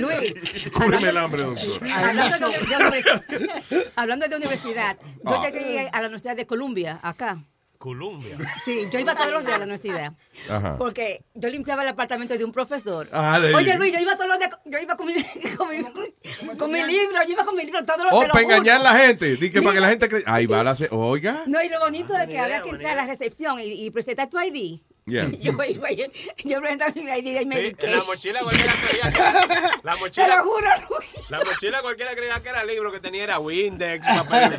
Luis. 0.00 0.68
Cúbreme 0.72 1.08
el 1.08 1.16
hambre, 1.16 1.42
doctor. 1.42 1.88
Hablando 1.92 2.48
de, 2.48 3.90
hablando 3.96 4.28
de 4.28 4.36
universidad, 4.36 4.96
yo 5.24 5.34
Ah. 5.42 5.48
llegué 5.50 5.88
a 5.92 6.00
la 6.00 6.06
Universidad 6.06 6.36
de 6.36 6.46
Columbia, 6.46 6.98
acá. 7.02 7.38
Columbia. 7.78 8.36
Sí, 8.64 8.88
yo 8.92 8.98
iba 8.98 9.14
todos 9.14 9.30
los 9.32 9.42
días 9.42 9.54
a 9.54 9.58
la 9.58 9.64
universidad. 9.64 10.12
Ajá. 10.50 10.76
Porque 10.76 11.24
yo 11.34 11.48
limpiaba 11.48 11.82
el 11.82 11.88
apartamento 11.88 12.36
de 12.36 12.44
un 12.44 12.50
profesor. 12.52 13.08
Ah, 13.12 13.38
de- 13.40 13.54
Oye, 13.54 13.76
Luis, 13.76 13.92
yo 13.92 14.00
iba 14.00 14.16
todos 14.16 14.28
los 14.28 14.38
días, 14.38 14.50
yo 14.64 14.78
iba 14.80 14.96
con 14.96 15.06
mi, 15.06 15.14
con 15.56 15.68
mi, 15.68 15.76
con 16.58 16.70
mi 16.72 16.82
libro, 16.82 17.22
yo 17.24 17.30
iba 17.32 17.44
con 17.44 17.56
mi 17.56 17.64
libro 17.64 17.84
todos 17.84 18.04
los 18.04 18.12
Oh, 18.12 18.20
te 18.22 18.26
lo 18.28 18.32
para 18.32 18.44
juro. 18.44 18.56
engañar 18.56 18.80
a 18.80 18.84
la 18.92 18.98
gente. 18.98 19.38
Que 19.50 19.62
para 19.62 19.74
que 19.74 19.80
la 19.80 19.88
gente 19.90 20.08
crea. 20.08 20.22
Ahí 20.26 20.46
va 20.46 20.64
la. 20.64 20.76
Oiga. 20.90 21.44
No, 21.46 21.62
y 21.62 21.68
lo 21.68 21.78
bonito 21.78 22.16
es 22.16 22.28
que 22.28 22.38
había 22.38 22.60
que 22.62 22.70
entrar 22.70 22.92
a 22.92 22.96
la 23.02 23.06
recepción 23.06 23.60
y, 23.60 23.86
y 23.86 23.90
presentar 23.90 24.28
tu 24.28 24.38
ID. 24.40 24.80
Yeah. 25.08 25.28
Yo 25.40 25.52
iba, 25.64 25.90
yo, 25.90 26.04
yo 26.44 26.60
presentaba 26.60 26.92
mi 26.94 27.02
ID 27.10 27.40
y 27.40 27.46
me 27.46 27.56
Sí, 27.70 27.74
la 27.86 28.04
mochila 28.04 28.40
cualquiera 28.42 28.72
creía 28.88 29.12
que 29.12 29.22
la 29.82 29.96
mochila, 29.96 30.26
Te 30.26 30.36
lo 30.36 30.42
juro, 30.44 30.68
Luis. 30.90 31.08
la 31.30 31.38
mochila 31.44 31.80
cualquiera 31.82 32.14
creía 32.14 32.40
que 32.42 32.48
era 32.50 32.64
libro 32.64 32.92
que 32.92 33.00
tenía 33.00 33.24
era 33.24 33.38
Windex, 33.38 34.06
papel. 34.06 34.52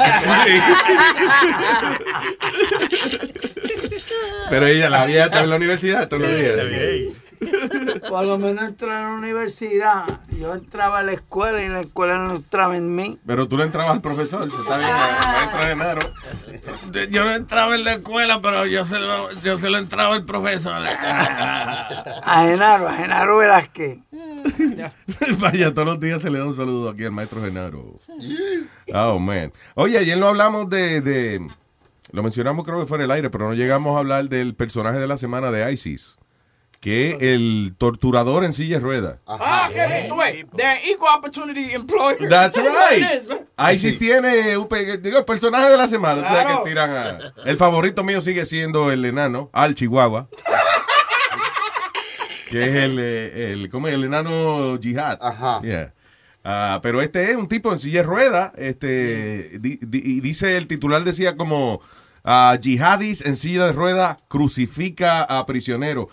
Pero 4.49 4.65
ella, 4.65 4.89
la 4.89 5.05
vieja 5.05 5.25
está 5.25 5.43
en 5.43 5.49
la 5.49 5.55
universidad 5.57 6.07
todos 6.07 6.23
los 6.23 6.35
días. 6.35 6.55
Por 8.09 8.25
lo 8.25 8.37
menos 8.37 8.63
entré 8.65 8.91
a 8.91 9.01
la 9.03 9.13
universidad. 9.13 10.03
Yo 10.37 10.53
entraba 10.53 10.99
a 10.99 11.03
la 11.03 11.13
escuela 11.13 11.63
y 11.63 11.69
la 11.69 11.81
escuela 11.81 12.17
no 12.17 12.35
entraba 12.35 12.75
en 12.77 12.93
mí. 12.95 13.17
Pero 13.25 13.47
tú 13.47 13.57
le 13.57 13.63
entrabas 13.63 13.91
al 13.91 14.01
profesor, 14.01 14.49
se 14.51 14.57
está 14.57 14.77
bien, 14.77 14.89
maestro 14.91 15.61
Genaro. 15.61 16.01
Yo 17.09 17.23
no 17.23 17.31
entraba 17.31 17.75
en 17.75 17.83
la 17.83 17.93
escuela, 17.93 18.41
pero 18.41 18.65
yo 18.65 18.83
se 18.85 18.99
lo, 18.99 19.31
yo 19.41 19.57
se 19.57 19.69
lo 19.69 19.77
entraba 19.77 20.15
el 20.15 20.25
profesor. 20.25 20.83
A 20.85 22.43
Genaro, 22.45 22.87
a 22.89 22.93
Genaro 22.93 23.37
Velázquez. 23.37 23.99
Vaya, 25.39 25.73
todos 25.73 25.87
los 25.87 25.99
días 25.99 26.21
se 26.21 26.29
le 26.29 26.39
da 26.39 26.45
un 26.45 26.55
saludo 26.55 26.89
aquí 26.89 27.03
al 27.05 27.11
maestro 27.11 27.41
Genaro. 27.41 27.95
Oh, 28.93 29.19
man. 29.19 29.51
Oye, 29.75 29.97
ayer 29.97 30.17
no 30.17 30.27
hablamos 30.27 30.69
de, 30.69 31.01
de- 31.01 31.47
Lo 32.11 32.23
mencionamos 32.23 32.65
creo 32.65 32.79
que 32.79 32.85
fue 32.85 32.97
en 32.97 33.03
el 33.05 33.11
aire, 33.11 33.29
pero 33.29 33.47
no 33.47 33.53
llegamos 33.53 33.95
a 33.95 33.99
hablar 33.99 34.29
del 34.29 34.55
personaje 34.55 34.99
de 34.99 35.07
la 35.07 35.17
semana 35.17 35.51
de 35.51 35.71
ISIS. 35.71 36.17
Que 36.79 37.17
el 37.33 37.75
torturador 37.77 38.45
en 38.45 38.53
silla 38.53 38.77
de 38.77 38.81
ruedas. 38.81 39.19
Ah, 39.27 39.67
qué 39.69 39.85
bien. 39.85 40.11
Wait, 40.17 40.47
they're 40.55 40.79
equal 40.89 41.17
opportunity 41.17 41.73
employer. 41.73 42.29
That's 42.29 42.55
right. 42.57 43.27
man. 43.27 43.75
ISIS 43.75 43.99
tiene 43.99 44.55
un 44.57 44.69
digo, 45.01 45.17
el 45.19 45.25
personaje 45.25 45.69
de 45.71 45.77
la 45.77 45.89
semana. 45.89 46.21
Claro. 46.25 46.63
que 46.63 46.69
tiran 46.69 46.89
a- 46.91 47.19
el 47.45 47.57
favorito 47.57 48.01
mío 48.05 48.21
sigue 48.21 48.45
siendo 48.45 48.91
el 48.91 49.03
enano, 49.03 49.49
Al 49.51 49.75
Chihuahua. 49.75 50.29
que 52.49 52.63
es 52.63 52.75
el, 52.75 52.97
eh, 52.99 53.51
el, 53.51 53.69
¿cómo 53.69 53.87
es? 53.87 53.93
el 53.93 54.05
enano 54.05 54.77
Jihad. 54.81 55.19
Ajá. 55.21 55.61
pero 56.81 57.01
este 57.01 57.29
es 57.29 57.37
un 57.37 57.47
tipo 57.47 57.71
en 57.73 57.79
silla 57.79 58.01
de 58.01 58.07
ruedas. 58.07 58.51
Este, 58.55 59.57
di- 59.59 59.79
di- 59.81 60.01
y 60.03 60.19
dice, 60.21 60.57
el 60.57 60.67
titular 60.67 61.03
decía 61.03 61.35
como. 61.35 61.81
Ah, 62.23 62.57
jihadis 62.61 63.21
en 63.25 63.35
silla 63.35 63.67
de 63.67 63.73
ruedas 63.73 64.17
crucifica 64.27 65.23
a 65.23 65.45
prisionero. 65.45 66.09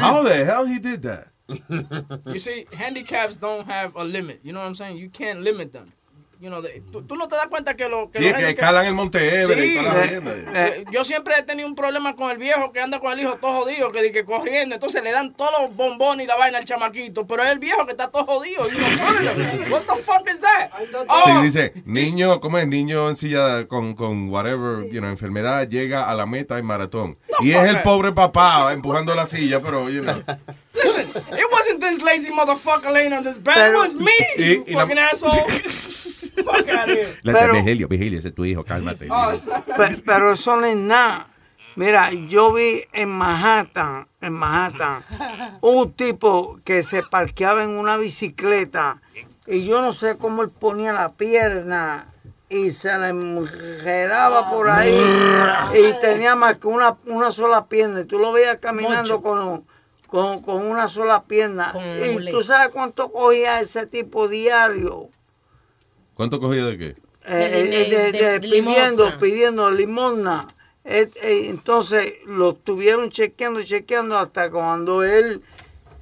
How 0.00 0.22
the 0.22 0.44
hell 0.44 0.66
he 0.66 0.78
did 0.78 1.02
that? 1.02 1.28
You 2.26 2.38
see, 2.38 2.66
handicaps 2.72 3.38
don't 3.38 3.66
have 3.66 3.96
a 3.96 4.04
limit. 4.04 4.40
You 4.42 4.52
know 4.52 4.60
what 4.60 4.66
I'm 4.66 4.74
saying? 4.74 4.98
You 4.98 5.08
can't 5.08 5.40
limit 5.40 5.72
them. 5.72 5.92
You 6.40 6.50
know, 6.50 6.62
they- 6.62 6.80
tú, 6.92 7.02
tú 7.02 7.16
no 7.16 7.26
te 7.26 7.34
das 7.34 7.48
cuenta 7.48 7.74
que 7.74 7.88
lo 7.88 8.12
que 8.12 8.20
Sí, 8.20 8.24
los 8.28 8.34
que 8.38 8.50
escalan 8.50 8.86
el 8.86 8.94
Monte 8.94 9.18
Everest 9.42 9.60
y 9.64 9.68
Sí. 9.70 9.74
toda 9.76 9.92
la 9.92 10.06
jodienda. 10.06 10.34
Eh, 10.68 10.84
Yo 10.92 11.02
siempre 11.02 11.34
he 11.36 11.42
tenido 11.42 11.66
un 11.66 11.74
problema 11.74 12.14
con 12.14 12.30
el 12.30 12.38
viejo 12.38 12.70
que 12.70 12.80
anda 12.80 13.00
con 13.00 13.12
el 13.12 13.18
hijo 13.20 13.34
todo 13.40 13.62
jodido, 13.64 13.90
que 13.90 14.02
dice 14.02 14.24
corriendo, 14.24 14.76
entonces 14.76 15.02
le 15.02 15.10
dan 15.10 15.34
todos 15.34 15.50
los 15.60 15.74
bombones 15.74 16.24
y 16.24 16.28
la 16.28 16.36
vaina 16.36 16.58
al 16.58 16.64
chamaquito, 16.64 17.26
pero 17.26 17.42
es 17.42 17.50
el 17.50 17.58
viejo 17.58 17.84
que 17.86 17.90
está 17.90 18.08
todo 18.08 18.24
jodido. 18.24 18.62
Y 18.70 18.76
uno, 18.76 19.74
What 19.74 19.82
the 19.82 20.00
fuck 20.02 20.28
is 20.32 20.40
that? 20.40 20.70
Oh, 21.08 21.24
Sí, 21.40 21.44
dice, 21.46 21.72
niño, 21.84 22.40
¿cómo 22.40 22.58
es? 22.58 22.68
Niño 22.68 23.08
en 23.10 23.16
silla 23.16 23.66
con, 23.66 23.94
con 23.94 24.28
whatever, 24.30 24.88
you 24.90 25.00
know, 25.00 25.10
enfermedad, 25.10 25.68
llega 25.68 26.08
a 26.08 26.14
la 26.14 26.24
meta 26.26 26.56
en 26.58 26.66
maratón. 26.66 27.18
y 27.40 27.50
es 27.50 27.64
el 27.68 27.82
pobre 27.82 28.12
papá 28.12 28.72
empujando 28.72 29.12
la 29.14 29.26
silla, 29.26 29.58
pero, 29.60 29.88
you 29.90 30.02
know. 30.02 30.14
Listen, 30.74 31.08
it 31.32 31.46
wasn't 31.50 31.80
this 31.80 32.00
lazy 32.00 32.30
motherfucker 32.30 32.92
laying 32.92 33.12
on 33.12 33.24
this 33.24 33.42
bed, 33.42 33.56
it 33.56 33.62
Pero- 33.72 33.80
was 33.80 33.94
me, 33.96 34.12
Y- 34.36 34.44
you 34.58 34.64
y 34.68 34.74
la- 34.74 34.82
fucking 34.82 34.98
asshole. 35.00 35.42
Pero- 37.32 37.54
Vigilio, 37.54 37.88
Vigilio, 37.88 38.18
ese 38.18 38.28
es 38.28 38.34
tu 38.34 38.44
hijo, 38.44 38.64
cálmate. 38.64 39.08
Oh, 39.10 39.32
Pe- 39.76 40.02
pero 40.04 40.32
eso 40.32 40.56
no 40.56 40.64
es 40.66 40.76
nada. 40.76 41.28
Mira, 41.76 42.10
yo 42.12 42.52
vi 42.52 42.82
en 42.92 43.08
Manhattan, 43.10 44.08
en 44.20 44.32
Manhattan, 44.32 45.02
un 45.60 45.92
tipo 45.92 46.58
que 46.64 46.82
se 46.82 47.04
parqueaba 47.04 47.62
en 47.62 47.70
una 47.70 47.96
bicicleta 47.96 49.00
y 49.46 49.64
yo 49.64 49.80
no 49.80 49.92
sé 49.92 50.16
cómo 50.18 50.42
él 50.42 50.50
ponía 50.50 50.92
la 50.92 51.12
pierna 51.12 52.12
y 52.48 52.72
se 52.72 52.96
le 52.98 53.08
enredaba 53.10 54.50
por 54.50 54.68
ahí 54.68 54.90
y 55.74 56.00
tenía 56.00 56.34
más 56.34 56.56
que 56.58 56.66
una, 56.66 56.96
una 57.06 57.30
sola 57.30 57.66
pierna. 57.66 58.00
Y 58.00 58.04
tú 58.06 58.18
lo 58.18 58.32
veías 58.32 58.58
caminando 58.58 59.22
con, 59.22 59.64
con, 60.08 60.42
con 60.42 60.66
una 60.66 60.88
sola 60.88 61.22
pierna. 61.24 61.70
Con 61.72 61.82
y 61.82 62.30
tú 62.32 62.42
sabes 62.42 62.70
cuánto 62.70 63.12
cogía 63.12 63.60
ese 63.60 63.86
tipo 63.86 64.26
diario. 64.28 65.10
¿Cuánto 66.18 66.40
cogía 66.40 66.64
de 66.66 66.76
qué? 66.76 66.84
Eh, 66.86 66.96
eh, 67.28 68.10
de- 68.10 68.12
de- 68.12 68.40
pidiendo, 68.40 69.04
pidiendo 69.20 69.70
limosna. 69.70 70.48
Eh, 70.84 71.08
eh, 71.22 71.46
entonces 71.48 72.14
lo 72.26 72.50
estuvieron 72.50 73.08
chequeando, 73.10 73.62
chequeando 73.62 74.18
hasta 74.18 74.50
cuando 74.50 75.04
él 75.04 75.42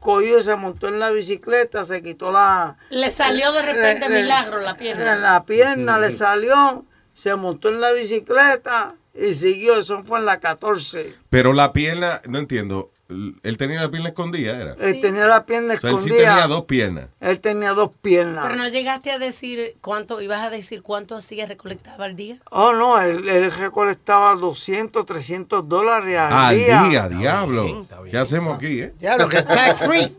cogió, 0.00 0.40
se 0.40 0.56
montó 0.56 0.88
en 0.88 1.00
la 1.00 1.10
bicicleta, 1.10 1.84
se 1.84 2.02
quitó 2.02 2.32
la... 2.32 2.78
Le 2.88 3.10
salió 3.10 3.52
de 3.52 3.60
repente 3.60 4.08
le- 4.08 4.22
milagro 4.22 4.58
la 4.62 4.78
pierna. 4.78 5.16
La 5.16 5.44
pierna 5.44 5.98
le 5.98 6.08
salió, 6.08 6.86
se 7.12 7.34
montó 7.34 7.68
en 7.68 7.82
la 7.82 7.92
bicicleta 7.92 8.94
y 9.12 9.34
siguió, 9.34 9.78
eso 9.78 10.02
fue 10.02 10.18
en 10.20 10.24
la 10.24 10.40
14. 10.40 11.14
Pero 11.28 11.52
la 11.52 11.74
pierna, 11.74 12.22
no 12.26 12.38
entiendo, 12.38 12.90
él 13.08 13.56
tenía 13.56 13.80
la 13.82 13.90
pierna 13.90 14.08
escondida, 14.08 14.58
¿era? 14.60 14.74
Él 14.80 15.00
tenía 15.00 15.26
la 15.26 15.46
pierna 15.46 15.74
O 15.74 15.76
sea, 15.76 15.90
él 15.90 15.98
sí 15.98 16.06
escondida. 16.06 16.30
tenía 16.30 16.46
dos 16.48 16.64
piernas. 16.64 17.08
Él 17.20 17.38
tenía 17.40 17.70
dos 17.72 17.90
piernas. 18.02 18.44
Pero 18.44 18.56
no 18.56 18.68
llegaste 18.68 19.12
a 19.12 19.18
decir 19.18 19.76
cuánto, 19.80 20.20
ibas 20.20 20.42
a 20.42 20.50
decir 20.50 20.82
cuánto 20.82 21.14
hacía 21.14 21.46
recolectaba 21.46 22.04
al 22.04 22.16
día. 22.16 22.38
Oh, 22.50 22.72
no, 22.72 23.00
él, 23.00 23.28
él 23.28 23.52
recolectaba 23.52 24.34
200, 24.34 25.06
300 25.06 25.68
dólares 25.68 26.18
al, 26.18 26.32
Al 26.32 26.56
día. 26.56 26.82
día, 26.82 27.08
diablo. 27.08 27.86
¿Qué 28.10 28.18
hacemos 28.18 28.56
aquí, 28.56 28.80
eh? 28.80 28.92
Ya, 28.98 29.16
lo 29.16 29.28
que 29.28 29.36
es 29.38 29.46
tax 29.46 29.86
free. 29.86 30.16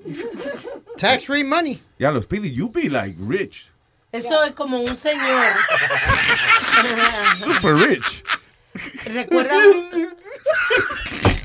tax 0.98 1.26
free 1.26 1.44
money. 1.44 1.82
Ya 2.00 2.12
lo 2.12 2.22
Speedy, 2.22 2.54
you 2.54 2.70
be 2.72 2.90
like 2.90 3.18
rich. 3.20 3.70
Esto 4.14 4.44
es 4.46 4.54
como 4.54 4.80
un 4.80 4.96
señor. 4.96 5.44
Super 7.36 7.76
rich. 7.76 8.24
Recuerda. 9.06 9.54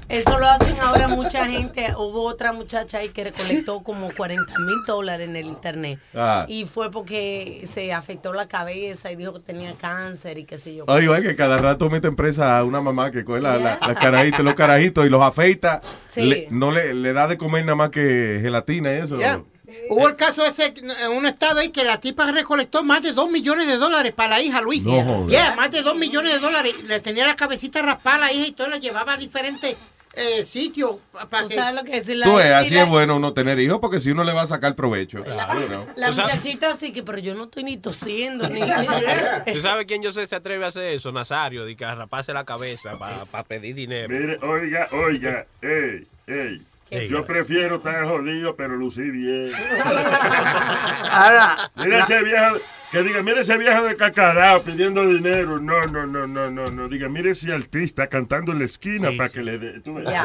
Eso 0.09 0.38
lo 0.38 0.46
hacen 0.46 0.76
ahora 0.80 1.09
mucha 1.09 1.46
gente. 1.46 1.94
Hubo 1.96 2.22
otra 2.26 2.53
muchacha 2.53 2.98
ahí 2.98 3.09
que 3.09 3.24
recolectó 3.24 3.82
como 3.82 4.11
40 4.14 4.44
mil 4.59 4.76
dólares 4.86 5.28
en 5.28 5.36
el 5.36 5.46
internet. 5.46 5.98
Ah. 6.14 6.44
Y 6.48 6.66
fue 6.66 6.90
porque 6.90 7.66
se 7.72 7.92
afectó 7.94 8.32
la 8.34 8.46
cabeza 8.46 9.11
y 9.11 9.16
dijo 9.16 9.32
que 9.32 9.40
tenía 9.40 9.72
cáncer 9.74 10.36
y 10.38 10.44
qué 10.44 10.59
sé 10.59 10.74
yo. 10.74 10.84
Oye, 10.88 11.05
igual 11.05 11.22
que 11.22 11.34
cada 11.34 11.57
rato 11.57 11.88
mete 11.88 12.09
en 12.09 12.16
presa 12.16 12.59
a 12.59 12.64
una 12.64 12.80
mamá 12.82 13.11
que 13.11 13.24
coge 13.24 13.40
la, 13.40 13.57
la- 13.57 13.78
las 13.80 13.96
carajitas, 13.98 14.40
los 14.40 14.55
carajitos 14.55 15.07
y 15.07 15.09
los 15.09 15.22
afeita. 15.22 15.80
Sí. 16.09 16.22
Le- 16.22 16.48
no 16.50 16.70
le, 16.72 16.92
le 16.92 17.12
da 17.14 17.26
de 17.26 17.38
comer 17.38 17.64
nada 17.64 17.76
más 17.76 17.88
que 17.90 18.38
gelatina 18.42 18.92
y 18.92 18.98
eso. 18.98 19.16
Yeah. 19.18 19.40
Hubo 19.88 20.07
el 20.07 20.16
caso 20.16 20.44
ese 20.44 20.74
en 20.76 21.12
un 21.12 21.24
estado 21.24 21.61
ahí 21.61 21.70
que 21.70 21.82
la 21.82 21.98
tipa 21.98 22.30
recolectó 22.30 22.84
más 22.84 23.03
de 23.03 23.12
2 23.12 23.30
millones 23.30 23.66
de 23.66 23.76
dólares 23.78 24.12
para 24.12 24.30
la 24.36 24.42
hija, 24.42 24.61
Luis. 24.61 24.82
No. 24.82 25.26
Yeah, 25.28 25.55
más 25.55 25.70
de 25.70 25.80
2 25.80 25.96
millones 25.96 26.34
de 26.34 26.40
dólares. 26.40 26.74
Le 26.84 27.00
tenía 27.00 27.26
la 27.26 27.36
cabecita 27.36 27.80
raspada 27.80 28.16
a 28.16 28.18
la 28.18 28.32
hija 28.34 28.46
y 28.48 28.53
todo, 28.53 28.68
la 28.68 28.76
llevaba 28.76 29.14
a 29.14 29.16
diferentes 29.16 29.74
eh, 30.14 30.44
sitios. 30.44 30.96
Para 31.30 31.44
¿Tú 31.44 31.48
que... 31.50 31.54
sabes 31.54 31.74
lo 31.74 31.84
que 31.84 31.96
es? 31.96 32.08
La- 32.08 32.26
Tú 32.26 32.38
si 32.38 32.46
así 32.48 32.74
la- 32.74 32.82
es 32.84 32.88
bueno 32.90 33.16
uno 33.16 33.32
tener 33.32 33.58
hijos 33.58 33.78
porque 33.80 34.00
si 34.00 34.10
uno 34.10 34.24
le 34.24 34.32
va 34.32 34.42
a 34.42 34.46
sacar 34.46 34.74
provecho. 34.74 35.22
Claro, 35.24 35.68
¿no? 35.68 35.86
La 35.96 36.12
sea- 36.12 36.24
muchachita 36.24 36.74
sí 36.76 36.92
que, 36.92 37.02
pero 37.02 37.18
yo 37.18 37.34
no 37.34 37.44
estoy 37.44 37.64
ni 37.64 37.76
tosiendo 37.76 38.48
ni. 38.48 38.60
¿Tú 39.52 39.60
sabes 39.60 39.86
quién 39.86 40.02
yo 40.02 40.12
sé 40.12 40.26
se 40.26 40.36
atreve 40.36 40.64
a 40.64 40.68
hacer 40.68 40.84
eso? 40.84 41.12
Nazario, 41.12 41.64
de 41.64 41.76
que 41.76 41.84
a 41.84 41.94
raparse 41.94 42.32
la 42.32 42.44
cabeza 42.44 42.98
para 42.98 43.44
pedir 43.44 43.74
dinero. 43.74 44.08
Mire, 44.08 44.38
oiga, 44.42 44.88
oiga, 44.92 45.46
ey, 45.62 46.06
ey. 46.26 46.62
Yo 47.09 47.24
prefiero 47.24 47.76
estar 47.76 48.05
jodido, 48.07 48.55
pero 48.55 48.76
lucir 48.76 49.12
bien. 49.12 49.51
Ahora, 51.11 51.70
Mira 51.76 52.01
ese 52.01 52.22
viejo, 52.22 52.57
que 52.90 53.03
diga, 53.03 53.22
mire 53.22 53.40
ese 53.40 53.57
viejo 53.57 53.82
de 53.84 53.97
cacarao 53.97 54.62
pidiendo 54.62 55.07
dinero. 55.07 55.59
No, 55.59 55.80
no, 55.86 56.07
no, 56.07 56.26
no, 56.26 56.51
no, 56.51 56.66
no. 56.66 56.88
Diga, 56.88 57.09
mire 57.09 57.30
ese 57.30 57.53
artista 57.53 58.07
cantando 58.07 58.53
en 58.53 58.59
la 58.59 58.64
esquina 58.66 59.11
para 59.16 59.30
que 59.30 59.43
le 59.43 59.59
dé. 59.59 59.80
Tú 59.80 59.95
ves, 59.95 60.11
Ya. 60.11 60.24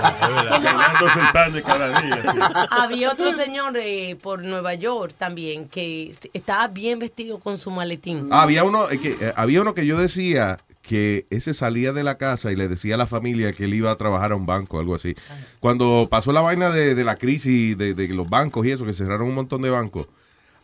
ganándose 0.62 1.20
el 1.20 1.28
pan 1.34 1.54
de 1.54 1.64
cada 1.64 2.02
día. 2.02 2.22
sí. 2.22 2.40
Había 2.72 3.12
otro 3.12 3.32
señor 3.32 3.78
eh, 3.78 4.18
por 4.22 4.44
Nueva 4.44 4.74
York 4.74 5.14
también 5.18 5.68
que 5.70 6.14
estaba 6.34 6.68
bien 6.68 7.00
vestido 7.00 7.40
con 7.40 7.58
su 7.58 7.72
maletín. 7.72 8.28
Ah, 8.32 8.42
había 8.44 8.64
uno 8.66 8.90
eh, 8.90 9.00
que 9.00 9.12
eh, 9.12 9.34
había 9.36 9.62
uno 9.62 9.74
que 9.74 9.86
yo 9.86 9.98
decía 9.98 10.58
que 10.88 11.26
ese 11.30 11.54
salía 11.54 11.92
de 11.92 12.04
la 12.04 12.18
casa 12.18 12.52
y 12.52 12.56
le 12.56 12.68
decía 12.68 12.96
a 12.96 12.98
la 12.98 13.08
familia 13.08 13.52
que 13.52 13.66
él 13.66 13.74
iba 13.74 13.92
a 13.92 13.98
trabajar 13.98 14.32
a 14.32 14.36
un 14.36 14.46
banco, 14.46 14.80
algo 14.80 14.96
así. 14.96 15.16
Cuando 15.60 16.08
pasó 16.10 16.32
la 16.32 16.42
vaina 16.42 16.70
de, 16.70 16.96
de 16.96 17.04
la 17.04 17.18
crisis 17.18 17.78
de, 17.78 17.94
de 17.94 18.08
los 18.10 18.30
bancos 18.30 18.66
y 18.66 18.72
eso, 18.72 18.86
que 18.86 18.94
cerraron 18.94 19.28
un 19.28 19.36
montón 19.36 19.62
de 19.62 19.70
bancos, 19.70 20.08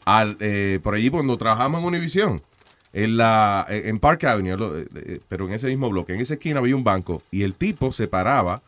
al, 0.06 0.38
eh, 0.40 0.80
por 0.82 0.96
allí 0.96 1.10
cuando 1.10 1.38
trabajamos 1.38 1.82
en 1.82 1.88
Univision, 1.88 2.42
en 2.94 3.18
la 3.18 3.66
en 3.70 4.00
Park 4.00 4.24
Avenue, 4.24 4.54
eh, 4.54 4.88
eh, 4.96 5.20
pero 5.28 5.48
en 5.48 5.54
ese 5.54 5.68
mismo 5.68 5.90
bloque, 5.90 6.14
en 6.14 6.22
esa 6.22 6.36
esquina 6.36 6.60
había 6.60 6.76
un 6.76 6.84
banco 6.84 7.22
y 7.32 7.44
el 7.44 7.56
tipo 7.56 7.92
se 7.92 8.08
paraba 8.08 8.62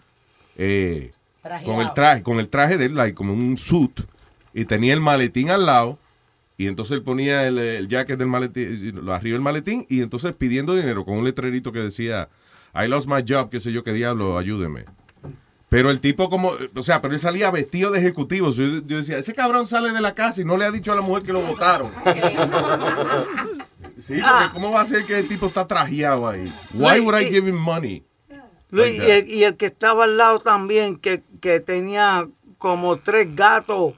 eh, 0.58 1.12
con 1.64 1.80
el 1.80 1.94
traje, 1.94 2.24
con 2.24 2.40
el 2.40 2.50
traje 2.50 2.78
de 2.78 2.86
él, 2.86 2.96
like, 2.96 3.16
como 3.16 3.34
un 3.34 3.56
suit, 3.56 4.02
y 4.54 4.66
tenía 4.66 4.94
el 4.94 5.00
maletín 5.00 5.52
al 5.52 5.66
lado, 5.66 6.00
y 6.58 6.68
entonces 6.68 6.98
él 6.98 7.04
ponía 7.04 7.48
el, 7.48 7.58
el 7.58 7.88
jacket 7.88 8.18
del 8.18 8.28
maletín, 8.28 9.06
lo 9.06 9.14
arriba 9.14 9.36
del 9.36 9.42
maletín, 9.42 9.86
y 9.90 10.02
entonces 10.02 10.34
pidiendo 10.36 10.76
dinero 10.76 11.06
con 11.06 11.18
un 11.18 11.26
letrerito 11.26 11.72
que 11.72 11.80
decía, 11.80 12.30
I 12.74 12.88
lost 12.88 13.08
my 13.08 13.24
job, 13.28 13.50
qué 13.50 13.60
sé 13.60 13.72
yo, 13.72 13.84
qué 13.84 13.94
diablo, 13.94 14.38
ayúdeme. 14.38 14.86
Pero 15.70 15.90
el 15.90 16.00
tipo 16.00 16.30
como, 16.30 16.54
o 16.76 16.84
sea, 16.84 17.02
pero 17.02 17.14
él 17.14 17.20
salía 17.20 17.52
vestido 17.52 17.92
de 17.92 18.00
ejecutivo. 18.00 18.52
Yo, 18.52 18.64
yo 18.86 18.98
decía, 18.98 19.18
ese 19.18 19.34
cabrón 19.34 19.68
sale 19.68 19.92
de 19.92 20.00
la 20.00 20.14
casa 20.14 20.42
y 20.42 20.46
no 20.46 20.56
le 20.56 20.66
ha 20.66 20.72
dicho 20.72 20.92
a 20.92 20.96
la 20.96 21.02
mujer 21.02 21.24
que 21.24 21.34
lo 21.34 21.42
votaron. 21.42 21.92
Sí, 24.06 24.14
porque 24.22 24.54
¿cómo 24.54 24.72
va 24.72 24.82
a 24.82 24.86
ser 24.86 25.06
que 25.06 25.18
el 25.18 25.28
tipo 25.28 25.48
está 25.48 25.66
trajeado 25.66 26.28
ahí? 26.28 26.52
Why 26.74 27.00
would 27.00 27.20
I 27.20 27.26
give 27.26 27.50
him 27.50 27.56
money? 27.56 28.04
Luis, 28.70 29.00
Like 29.00 29.08
y, 29.08 29.12
el, 29.12 29.30
y 29.30 29.44
el 29.46 29.56
que 29.56 29.68
estaba 29.68 30.04
al 30.04 30.18
lado 30.18 30.40
también, 30.42 30.98
que, 30.98 31.24
que 31.42 31.60
tenía 31.60 32.28
como 32.58 32.98
tres 32.98 33.34
gatos 33.36 33.94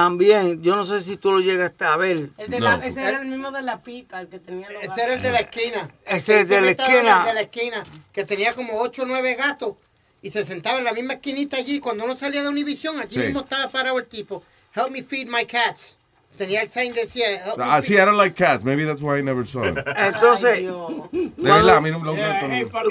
también. 0.00 0.60
Yo 0.62 0.76
no 0.76 0.84
sé 0.84 1.00
si 1.00 1.16
tú 1.16 1.32
lo 1.32 1.40
llegaste 1.40 1.86
a 1.86 1.96
ver. 1.96 2.28
El 2.36 2.50
de 2.50 2.60
la- 2.60 2.74
ese 2.84 3.00
era 3.02 3.22
el 3.22 3.28
mismo 3.28 3.50
de 3.50 3.62
la 3.62 3.80
pipa, 3.82 4.20
el 4.20 4.28
que 4.28 4.38
tenía 4.38 4.68
los 4.70 4.82
Ese 4.82 5.02
era 5.02 5.14
el 5.14 5.22
de 5.22 5.30
la 5.32 5.40
esquina. 5.40 5.88
Ese 6.04 6.40
es 6.40 6.48
de 6.50 6.54
la 6.56 6.58
en 6.58 6.64
el 6.64 6.70
esquina. 6.78 7.24
de 7.24 7.32
la 7.34 7.40
esquina, 7.40 7.82
que 8.12 8.24
tenía 8.26 8.52
como 8.52 8.78
8 8.78 9.04
o 9.04 9.06
9 9.06 9.34
gatos 9.36 9.76
y 10.20 10.30
se 10.30 10.44
sentaba 10.44 10.78
en 10.80 10.84
la 10.84 10.92
misma 10.92 11.14
esquinita 11.14 11.56
allí. 11.56 11.80
Cuando 11.80 12.04
uno 12.04 12.14
salía 12.14 12.42
de 12.42 12.48
Univision, 12.50 13.00
allí 13.00 13.14
Sí. 13.14 13.20
mismo 13.20 13.40
estaba 13.40 13.68
parado 13.68 13.98
el 13.98 14.04
tipo. 14.06 14.42
Help 14.74 14.90
me 14.90 15.02
feed 15.02 15.28
my 15.28 15.46
cats. 15.46 15.96
Tenía 16.36 16.60
el 16.60 16.68
sign 16.68 16.92
decía, 16.92 17.30
help 17.46 17.56
me 17.56 17.64
Ah, 17.64 17.80
feed 17.80 17.86
sí, 17.88 17.94
I 17.94 18.04
don't 18.04 18.18
like 18.18 18.34
cats. 18.36 18.62
Maybe 18.62 18.84
that's 18.84 19.00
why 19.00 19.18
I 19.18 19.22
never 19.22 19.46
saw 19.46 19.64
him. 19.64 19.76
Entonces, 19.96 20.62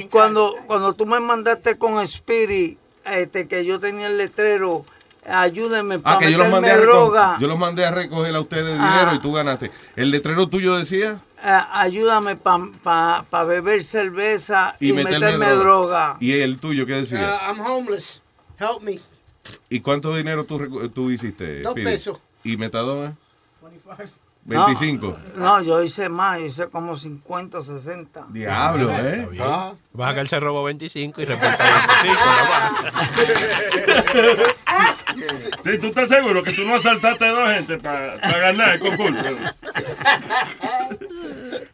cuando 0.09 0.93
tú 0.93 1.05
me 1.05 1.19
mandaste 1.19 1.77
con 1.77 1.99
Spirit, 2.01 2.79
este, 3.05 3.47
que 3.47 3.63
yo 3.63 3.79
tenía 3.79 4.07
el 4.07 4.17
letrero, 4.17 4.83
ayúdenme 5.29 5.95
Ah, 5.95 5.99
para 6.03 6.19
que 6.19 6.31
yo 6.31 6.37
los, 6.37 6.49
mandé 6.49 6.71
a 6.71 6.77
droga. 6.77 7.37
yo 7.39 7.47
los 7.47 7.57
mandé 7.57 7.85
a 7.85 7.91
recoger 7.91 8.35
a 8.35 8.39
ustedes 8.41 8.77
Ah. 8.79 8.99
dinero 8.99 9.15
y 9.15 9.19
tú 9.19 9.33
ganaste. 9.33 9.71
¿El 9.95 10.11
letrero 10.11 10.47
tuyo 10.47 10.75
decía? 10.75 11.19
Eh, 11.43 11.59
ayúdame 11.73 12.35
para 12.35 13.43
beber 13.45 13.83
cerveza 13.83 14.75
y, 14.79 14.89
Y, 14.89 14.93
meterme, 14.93 15.37
meterme 15.37 15.49
droga. 15.51 16.17
¿Y 16.19 16.39
el 16.39 16.57
tuyo 16.57 16.85
qué 16.85 16.93
decía? 16.93 17.19
Uh, 17.19 17.51
I'm 17.51 17.59
homeless. 17.59 18.21
Help 18.59 18.81
me. 18.81 18.99
¿Y 19.69 19.79
cuánto 19.81 20.15
dinero 20.15 20.43
tú, 20.45 20.89
tú 20.89 21.11
hiciste? 21.11 21.61
Dos 21.61 21.73
pesos. 21.75 22.17
¿Y 22.43 22.57
metadona? 22.57 23.15
25. 23.61 24.11
25. 24.45 25.17
No, 25.37 25.61
yo 25.61 25.81
hice 25.83 26.07
más, 26.07 26.39
yo 26.39 26.45
hice 26.45 26.67
como 26.69 26.95
50, 26.97 27.61
60. 27.63 28.25
Diablo, 28.29 28.91
¿eh? 28.91 29.27
Ah. 29.41 29.73
Baja 29.91 30.13
que 30.15 30.19
él 30.21 30.27
se 30.27 30.39
robó 30.39 30.63
25 30.63 31.19
y 31.21 31.25
reporta 31.25 31.63
25. 32.03 32.21
Sí, 35.63 35.77
tú 35.79 35.87
estás 35.87 36.09
seguro 36.09 36.43
que 36.43 36.51
tú 36.51 36.63
no 36.65 36.75
asaltaste 36.75 37.25
a 37.25 37.31
dos 37.31 37.49
gente 37.51 37.77
para 37.77 38.17
ganar 38.17 38.75
el 38.75 38.79
concurso. 38.79 39.29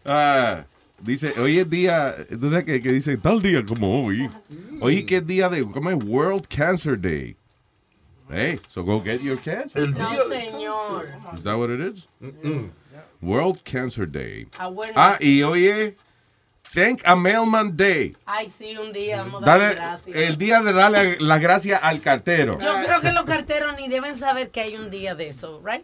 Ah, 0.06 0.66
dice, 1.02 1.34
hoy 1.40 1.60
es 1.60 1.70
día, 1.70 2.16
entonces 2.30 2.64
que, 2.64 2.80
que 2.82 2.92
dice 2.92 3.18
tal 3.18 3.42
día 3.42 3.64
como 3.66 4.06
hoy. 4.06 4.30
Hoy 4.82 5.06
que 5.06 5.18
es 5.18 5.28
día 5.28 5.50
de, 5.50 5.64
¿cómo 5.64 5.90
es? 5.90 6.04
World 6.04 6.48
Cancer 6.48 7.00
Day. 7.00 7.36
Hey, 8.30 8.60
so 8.70 8.84
go 8.84 9.02
get 9.02 9.22
your 9.22 9.38
cancer. 9.38 9.88
No, 9.90 10.10
señor. 10.30 11.10
Is 11.36 11.44
that 11.44 11.58
what 11.58 11.70
it 11.70 11.82
is? 11.82 12.08
World 13.22 13.64
Cancer 13.66 14.06
Day. 14.06 14.48
Ah, 14.96 15.18
y 15.20 15.44
hoy 15.44 15.68
es 15.68 15.94
Thank 16.74 17.02
a 17.04 17.18
Mailman 17.18 17.76
Day. 17.76 18.16
Ay, 18.26 18.50
sí, 18.50 18.78
un 18.78 18.94
día 18.94 19.24
vamos 19.24 19.44
a 19.44 19.46
darle 19.46 19.76
gracias. 19.76 20.16
el 20.16 20.38
día 20.38 20.62
de 20.62 20.72
darle 20.72 21.18
las 21.20 21.42
gracias 21.42 21.82
al 21.84 22.00
cartero. 22.00 22.58
Yo 22.60 22.74
creo 22.86 23.02
que 23.02 23.12
los 23.12 23.26
carteros 23.26 23.76
ni 23.78 23.90
deben 23.90 24.16
saber 24.16 24.52
que 24.52 24.62
hay 24.62 24.78
un 24.78 24.90
día 24.90 25.14
de 25.14 25.28
eso, 25.28 25.62
¿right? 25.66 25.84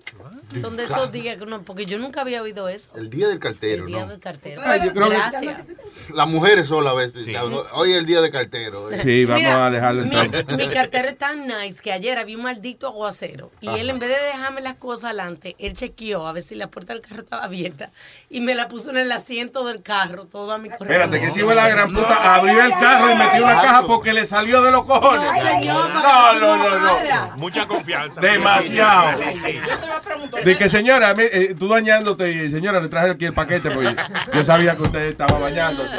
Son 0.62 0.78
de 0.78 0.86
esos 0.86 1.12
días 1.12 1.36
que 1.36 1.44
uno, 1.44 1.64
porque 1.64 1.86
yo 1.86 2.00
nunca 2.00 2.22
había 2.22 2.42
oído 2.42 2.70
eso. 2.70 2.92
El 2.96 3.10
día 3.10 3.28
del 3.28 3.40
cartero, 3.40 3.84
El 3.84 3.92
día 3.92 4.06
¿no? 4.06 4.12
del 4.12 4.20
cartero. 4.22 4.62
Ay, 4.64 4.80
yo 4.86 4.94
creo 4.94 5.10
que-. 5.10 6.14
Las 6.14 6.28
mujeres 6.28 6.68
sola 6.68 6.92
a 6.92 6.94
veces. 6.94 7.28
Hoy 7.74 7.92
es 7.92 7.98
el 7.98 8.06
día 8.06 8.22
del 8.22 8.32
cartero. 8.32 8.90
Sí, 9.04 9.26
vamos 9.26 9.42
Mira, 9.42 9.66
a 9.68 9.70
dejarlo 9.70 10.04
mi, 10.04 10.56
mi 10.56 10.68
cartero 10.70 11.10
es 11.10 11.18
tan 11.18 11.48
nice 11.48 11.82
que 11.84 11.92
ayer 11.92 12.18
había 12.18 12.38
un 12.38 12.44
maldito 12.44 12.88
aguacero 12.88 13.52
y 13.60 13.68
él 13.68 13.90
en 13.90 14.00
vez 14.00 14.10
de 14.10 14.26
dejarme 14.28 14.62
las 14.62 14.76
cosas 14.76 15.06
adelante, 15.06 15.56
él 15.60 15.74
chequeó 15.74 16.26
a 16.26 16.32
ver 16.32 16.44
si 16.44 16.56
la 16.56 16.68
puerta 16.68 16.94
del 16.94 17.02
carro 17.02 17.22
estaba 17.22 17.44
abierta 17.44 17.92
y 18.30 18.40
me 18.40 18.56
la 18.56 18.70
puso 18.70 18.90
en 18.92 18.98
el 18.98 19.12
asiento 19.12 19.66
del 19.66 19.82
carro, 19.82 20.26
todo 20.26 20.54
a 20.54 20.58
mi. 20.58 20.70
Espérate, 20.80 21.20
que 21.20 21.32
si 21.32 21.42
fue 21.42 21.56
la 21.56 21.68
gran 21.70 21.94
puta, 21.94 22.36
abrió 22.36 22.62
el 22.64 22.72
carro 22.74 23.12
y 23.12 23.16
metió 23.16 23.44
una 23.44 23.56
caja 23.62 23.84
porque 23.84 24.14
le 24.14 24.26
salió 24.26 24.62
de 24.62 24.72
los 24.72 24.86
cojones. 24.86 25.24
No, 25.24 25.42
señor, 25.42 25.90
No, 25.94 26.34
no, 26.40 26.58
no, 26.58 26.80
no. 26.80 27.38
Mucha 27.38 27.68
confianza. 27.68 28.22
Demasiado. 28.22 29.18
Sí, 29.18 29.40
sí. 29.44 29.54
Yo 29.68 29.76
te 29.78 29.86
voy 29.86 29.90
a 29.96 30.00
preguntar. 30.02 30.44
De 30.44 30.58
que 30.58 30.70
señora, 30.70 31.14
me- 31.14 31.24
eh, 31.26 31.56
tú 31.58 31.68
bañándote 31.68 32.32
y 32.32 32.50
señora, 32.50 32.80
le 32.80 32.88
traje 32.90 33.12
aquí 33.12 33.26
el 33.26 33.34
paquete 33.34 33.72
porque 33.72 33.96
yo 34.34 34.44
sabía 34.44 34.76
que 34.76 34.84
usted 34.84 35.02
estaba 35.10 35.40
bañándose. 35.40 35.96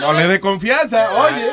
No 0.00 0.12
le 0.12 0.26
dé 0.28 0.40
confianza, 0.40 1.10
oye. 1.12 1.50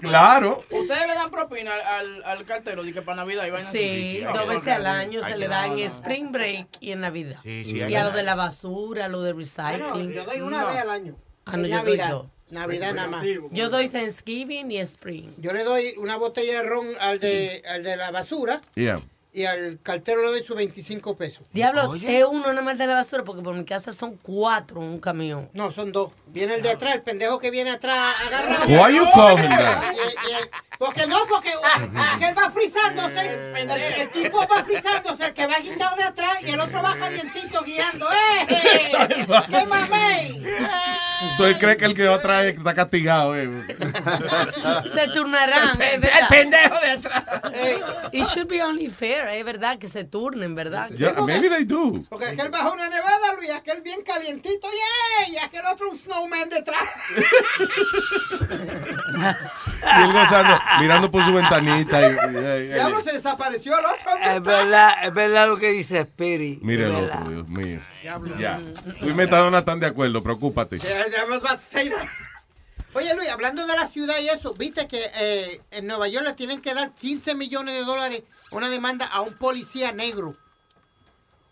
Claro. 0.00 0.62
¿Ustedes 0.70 1.06
le 1.06 1.14
dan 1.14 1.30
propina 1.30 1.72
al, 1.74 1.80
al, 1.80 2.24
al 2.38 2.44
cartero 2.44 2.82
de 2.82 2.92
que 2.92 3.02
para 3.02 3.16
Navidad 3.16 3.46
y 3.46 3.50
vaina 3.50 3.68
Sí, 3.68 4.24
dos 4.34 4.48
veces 4.48 4.68
al 4.74 4.86
año 4.86 5.22
se 5.22 5.36
le 5.36 5.48
da 5.48 5.66
en 5.66 5.78
Spring 5.80 6.32
Break 6.32 6.66
y 6.80 6.92
en 6.92 7.00
Navidad. 7.00 7.36
sí, 7.42 7.62
y 7.66 7.82
hay 7.82 7.94
a 7.94 8.04
lo 8.04 8.10
de 8.10 8.22
la 8.22 8.34
basura, 8.34 9.06
a 9.06 9.08
lo 9.08 9.22
de 9.22 9.32
recycling. 9.56 10.12
yo 10.12 10.24
doy 10.24 10.40
una 10.40 10.64
vez 10.64 10.76
al 10.78 10.90
año. 10.90 11.16
Ah, 11.46 11.56
no, 11.56 11.66
yo 11.66 11.74
Navidad. 11.76 12.08
doy 12.10 12.18
dos. 12.18 12.26
Navidad 12.50 12.94
nada 12.94 13.08
más. 13.08 13.24
Yo 13.50 13.68
doy 13.70 13.88
Thanksgiving 13.88 14.70
y 14.70 14.78
Spring. 14.78 15.30
Yo 15.38 15.52
le 15.52 15.64
doy 15.64 15.94
una 15.96 16.16
botella 16.16 16.62
de 16.62 16.68
ron 16.68 16.86
al 17.00 17.18
de, 17.18 17.62
al 17.66 17.82
de 17.82 17.96
la 17.96 18.10
basura 18.10 18.60
Yeah. 18.74 19.00
Y 19.34 19.44
al 19.44 19.80
cartero 19.82 20.22
le 20.22 20.28
doy 20.28 20.44
sus 20.44 20.54
25 20.56 21.16
pesos. 21.16 21.44
Diablo, 21.52 21.94
es 21.96 22.24
uno 22.24 22.46
nada 22.48 22.62
más 22.62 22.78
de 22.78 22.86
la 22.86 22.94
basura 22.94 23.24
porque 23.24 23.42
por 23.42 23.54
mi 23.54 23.64
casa 23.64 23.92
son 23.92 24.16
cuatro 24.16 24.80
en 24.80 24.88
un 24.88 25.00
camión. 25.00 25.50
No, 25.52 25.72
son 25.72 25.90
dos. 25.90 26.12
Viene 26.26 26.54
el 26.54 26.62
de 26.62 26.70
atrás, 26.70 26.94
el 26.94 27.02
pendejo 27.02 27.38
que 27.40 27.50
viene 27.50 27.70
atrás 27.70 28.14
agarrado. 28.26 28.64
Why 28.66 28.94
you 28.96 29.04
calling 29.14 29.48
that? 29.50 29.92
Y- 29.92 29.96
y- 29.96 30.48
porque 30.78 31.06
no, 31.06 31.16
porque 31.28 31.50
que 32.18 32.26
él 32.26 32.34
va 32.36 32.50
frizándose. 32.50 33.20
El, 33.20 33.70
el 33.70 34.08
tipo 34.10 34.38
va 34.46 34.64
frizándose, 34.64 35.26
el 35.26 35.32
que 35.32 35.46
va 35.46 35.58
guindado 35.60 35.96
de 35.96 36.02
atrás 36.04 36.42
y 36.42 36.50
el 36.50 36.60
otro 36.60 36.82
va 36.82 36.96
calientito 36.96 37.62
guiando. 37.62 38.06
¡Eh! 38.10 38.46
¡Qué 39.50 39.66
mamey! 39.66 40.44
So 41.36 41.46
él 41.46 41.56
cree 41.58 41.76
que 41.76 41.84
el 41.86 41.94
que 41.94 42.06
va 42.06 42.16
atrás 42.16 42.44
está 42.46 42.74
castigado. 42.74 43.36
Eh. 43.36 43.48
Se 44.92 45.08
turnarán, 45.08 45.80
el 45.80 46.00
pendejo 46.28 46.80
de 46.80 46.90
atrás. 46.90 47.24
It 48.12 48.26
should 48.26 48.48
be 48.48 48.62
only 48.62 48.88
fair, 48.88 49.23
es 49.28 49.44
verdad, 49.44 49.78
que 49.78 49.88
se 49.88 50.04
turnen, 50.04 50.54
¿verdad? 50.54 50.90
Yeah, 50.90 51.14
maybe 51.22 51.48
they 51.48 51.64
do. 51.64 51.94
Porque 52.08 52.26
aquel 52.26 52.48
baja 52.50 52.70
una 52.72 52.88
nevada, 52.88 53.32
Luis, 53.36 53.50
aquel 53.50 53.82
bien 53.82 54.02
calientito, 54.02 54.68
¡yeah! 54.70 55.28
y 55.32 55.36
aquel 55.38 55.62
otro 55.72 55.90
un 55.90 55.98
snowman 55.98 56.48
detrás. 56.48 56.82
y 59.98 60.02
él 60.02 60.12
gozando, 60.12 60.58
mirando 60.80 61.10
por 61.10 61.24
su 61.24 61.32
ventanita. 61.32 62.00
y- 62.02 62.04
y- 62.12 62.36
y- 62.36 62.64
y- 62.64 62.74
Diablo, 62.74 63.02
se 63.02 63.12
desapareció 63.12 63.78
el 63.78 63.84
otro. 63.84 64.10
¿dónde 64.10 64.36
Es 64.36 64.42
verdad, 64.42 64.92
es 65.04 65.14
verdad 65.14 65.48
lo 65.48 65.56
que 65.56 65.68
dice 65.70 66.00
Spirit. 66.00 66.60
Otro, 66.62 67.28
Dios 67.30 67.48
mío. 67.48 67.80
Diablo. 68.02 68.36
Ya. 68.38 68.60
Y 69.00 69.12
Metadona 69.12 69.58
están 69.58 69.80
de 69.80 69.86
acuerdo, 69.86 70.22
preocúpate. 70.22 70.78
Yeah, 70.78 71.04
Oye, 72.94 73.14
Luis, 73.14 73.28
hablando 73.28 73.66
de 73.66 73.74
la 73.76 73.88
ciudad 73.88 74.18
y 74.20 74.28
eso, 74.28 74.54
viste 74.54 74.86
que 74.86 75.10
eh, 75.14 75.60
en 75.72 75.86
Nueva 75.86 76.08
York 76.08 76.24
le 76.26 76.32
tienen 76.34 76.60
que 76.62 76.74
dar 76.74 76.92
15 76.94 77.34
millones 77.34 77.74
de 77.74 77.84
dólares 77.84 78.22
una 78.50 78.70
demanda 78.70 79.04
a 79.06 79.20
un 79.20 79.34
policía 79.36 79.92
negro. 79.92 80.36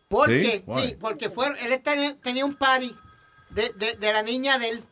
Porque, 0.08 0.62
¿Sí? 0.66 0.88
Sí, 0.88 0.96
porque 1.00 1.30
fue, 1.30 1.48
él 1.60 1.80
tenía, 1.82 2.14
tenía 2.16 2.44
un 2.44 2.54
party 2.54 2.94
de, 3.50 3.70
de- 3.70 3.94
de 3.94 4.12
la 4.12 4.22
niña 4.22 4.58
de 4.58 4.68
él. 4.70 4.84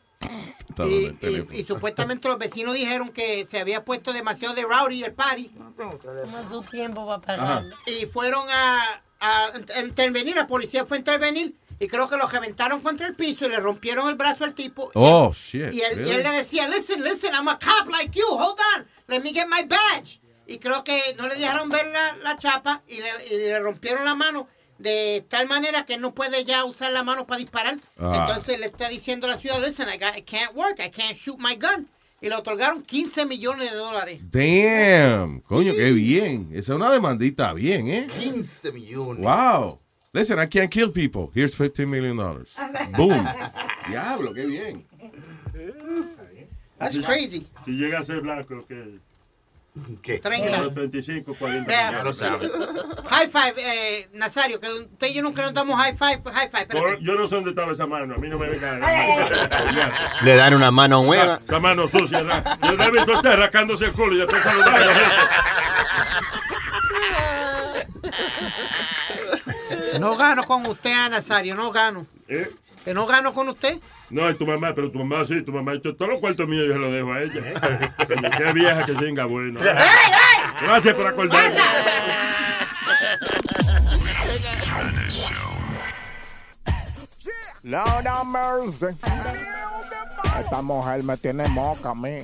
Y, 1.51 1.63
supuestamente 1.65 2.27
los 2.27 2.37
vecinos 2.39 2.73
dijeron 2.75 3.09
que 3.09 3.47
se 3.49 3.59
había 3.59 3.83
puesto 3.85 4.13
demasiado 4.13 4.55
de 4.55 4.63
rowdy 4.63 5.03
el 5.03 5.13
party. 5.13 5.49
Toma 5.77 6.47
su 6.49 6.61
tiempo 6.63 7.05
para 7.21 7.33
Ajá. 7.41 7.55
pagar. 7.59 7.63
Y 7.85 8.05
fueron 8.07 8.47
a, 8.49 9.01
a 9.19 9.51
intervenir, 9.85 10.35
la 10.35 10.47
policía 10.47 10.85
fue 10.85 10.97
a 10.97 10.99
intervenir 10.99 11.53
y 11.81 11.87
creo 11.87 12.07
que 12.07 12.15
lo 12.15 12.27
reventaron 12.27 12.79
contra 12.79 13.07
el 13.07 13.15
piso 13.15 13.45
y 13.45 13.49
le 13.49 13.57
rompieron 13.59 14.07
el 14.07 14.15
brazo 14.15 14.45
al 14.45 14.53
tipo. 14.53 14.87
Y 14.89 14.91
Oh, 14.95 15.33
él- 15.33 15.35
shit, 15.35 15.73
Y 15.73 15.81
él, 15.81 15.91
y 15.91 15.95
really? 15.95 16.11
él 16.11 16.23
le 16.23 16.29
decía, 16.31 16.67
listen, 16.69 17.03
listen, 17.03 17.33
I'm 17.33 17.47
a 17.49 17.59
cop 17.59 17.89
like 17.91 18.17
you, 18.17 18.25
hold 18.29 18.57
on, 18.77 18.87
let 19.07 19.19
me 19.21 19.31
get 19.33 19.47
my 19.47 19.63
badge. 19.67 20.19
Y 20.47 20.57
creo 20.59 20.83
que 20.83 20.99
no 21.17 21.27
le 21.27 21.35
dejaron 21.35 21.69
ver 21.69 21.85
la, 21.87 22.15
la 22.23 22.37
chapa 22.37 22.81
y 22.87 22.97
le, 23.01 23.09
y 23.31 23.37
le 23.37 23.59
rompieron 23.59 24.05
la 24.05 24.15
mano 24.15 24.47
de 24.77 25.23
tal 25.29 25.47
manera 25.47 25.85
que 25.85 25.97
no 25.97 26.13
puede 26.13 26.43
ya 26.43 26.65
usar 26.65 26.91
la 26.91 27.03
mano 27.03 27.25
para 27.27 27.39
disparar. 27.39 27.77
Ah. 27.99 28.25
Entonces 28.27 28.59
le 28.59 28.65
está 28.65 28.89
diciendo 28.89 29.27
a 29.27 29.31
la 29.31 29.37
ciudad, 29.37 29.61
listen, 29.61 29.87
I, 29.89 29.97
got- 29.97 30.17
I 30.17 30.21
can't 30.23 30.55
work, 30.55 30.79
I 30.79 30.89
can't 30.89 31.15
shoot 31.15 31.37
my 31.39 31.55
gun. 31.55 31.87
Y 32.23 32.29
le 32.29 32.35
otorgaron 32.35 32.83
15 32.83 33.25
millones 33.25 33.71
de 33.71 33.77
dólares. 33.77 34.19
Damn. 34.29 35.41
Coño, 35.41 35.73
qué 35.73 35.91
bien. 35.91 36.49
Esa 36.51 36.59
es 36.59 36.69
una 36.69 36.91
demandita 36.91 37.53
bien, 37.53 37.87
¿eh? 37.89 38.07
15 38.19 38.71
millones. 38.71 39.23
Wow. 39.23 39.79
Listen, 40.13 40.39
I 40.39 40.45
can't 40.45 40.69
kill 40.69 40.91
people. 40.91 41.31
Here's 41.33 41.55
15 41.55 41.89
million 41.89 42.17
dollars. 42.17 42.53
Boom. 42.97 43.25
Diablo, 43.87 44.33
qué 44.33 44.45
bien. 44.45 44.85
That's 46.77 46.97
crazy. 46.97 47.47
Si 47.65 47.71
llega 47.71 47.99
a 47.99 48.03
ser 48.03 48.19
blanco, 48.21 48.65
¿qué? 48.67 48.99
¿Qué? 50.01 50.19
30. 50.19 50.73
35, 50.73 51.33
40 51.33 51.65
Vea. 51.65 51.91
millones. 52.03 52.51
High 53.09 53.27
five, 53.29 53.53
eh, 53.57 54.09
Nazario, 54.13 54.59
que 54.59 54.67
usted 54.69 55.07
y 55.07 55.13
yo 55.13 55.21
nunca 55.21 55.43
nos 55.43 55.53
damos 55.53 55.79
high 55.79 55.95
five, 55.95 56.19
high 56.29 56.49
five. 56.49 56.65
Por- 56.65 56.99
yo 56.99 57.15
no 57.15 57.25
sé 57.25 57.35
dónde 57.35 57.51
estaba 57.51 57.71
esa 57.71 57.85
mano, 57.87 58.15
a 58.15 58.17
mí 58.17 58.27
no 58.27 58.37
me 58.37 58.49
venga. 58.49 58.79
Ya. 59.73 60.17
Le 60.23 60.35
dan 60.35 60.53
una 60.55 60.71
mano 60.71 61.03
nueva. 61.03 61.39
Esa 61.41 61.59
mano 61.61 61.87
sucia, 61.87 62.21
¿verdad? 62.21 62.59
Yo 62.63 62.75
le 62.75 62.83
he 62.83 62.91
visto 62.91 63.13
a 63.13 63.15
usted 63.17 63.33
rascándose 63.37 63.85
el 63.85 63.93
culo 63.93 64.13
y 64.15 64.17
después 64.17 64.43
saludando 64.43 64.71
a 64.75 64.79
la 64.79 64.93
gente. 64.93 65.11
No 70.01 70.17
gano 70.17 70.43
con 70.45 70.65
usted, 70.65 71.09
Nazario, 71.11 71.53
no 71.53 71.71
gano. 71.71 72.07
¿Eh? 72.27 72.49
¿Que 72.83 72.91
no 72.91 73.05
gano 73.05 73.31
con 73.33 73.47
usted? 73.49 73.79
No, 74.09 74.27
es 74.27 74.35
tu 74.35 74.47
mamá, 74.47 74.73
pero 74.73 74.89
tu 74.89 74.97
mamá 74.97 75.27
sí, 75.27 75.43
tu 75.43 75.51
mamá 75.51 75.73
ha 75.73 75.75
hecho 75.75 75.95
todos 75.95 76.09
los 76.09 76.19
cuartos 76.19 76.47
míos 76.47 76.65
yo 76.67 76.73
se 76.73 76.79
los 76.79 76.91
dejo 76.91 77.13
a 77.13 77.21
ella. 77.21 77.93
Coño, 78.07 78.29
Qué 78.35 78.51
vieja 78.51 78.83
que 78.83 78.93
tenga 78.93 79.25
bueno. 79.25 79.59
Gracias 80.61 80.95
por 80.95 81.05
acordarme. 81.05 81.55
Have 87.73 88.25
mercy. 88.25 88.87
Esta 90.39 90.61
mujer 90.63 91.03
me 91.03 91.15
tiene 91.17 91.47
moca 91.47 91.91
a 91.91 91.95
mí. 91.95 92.17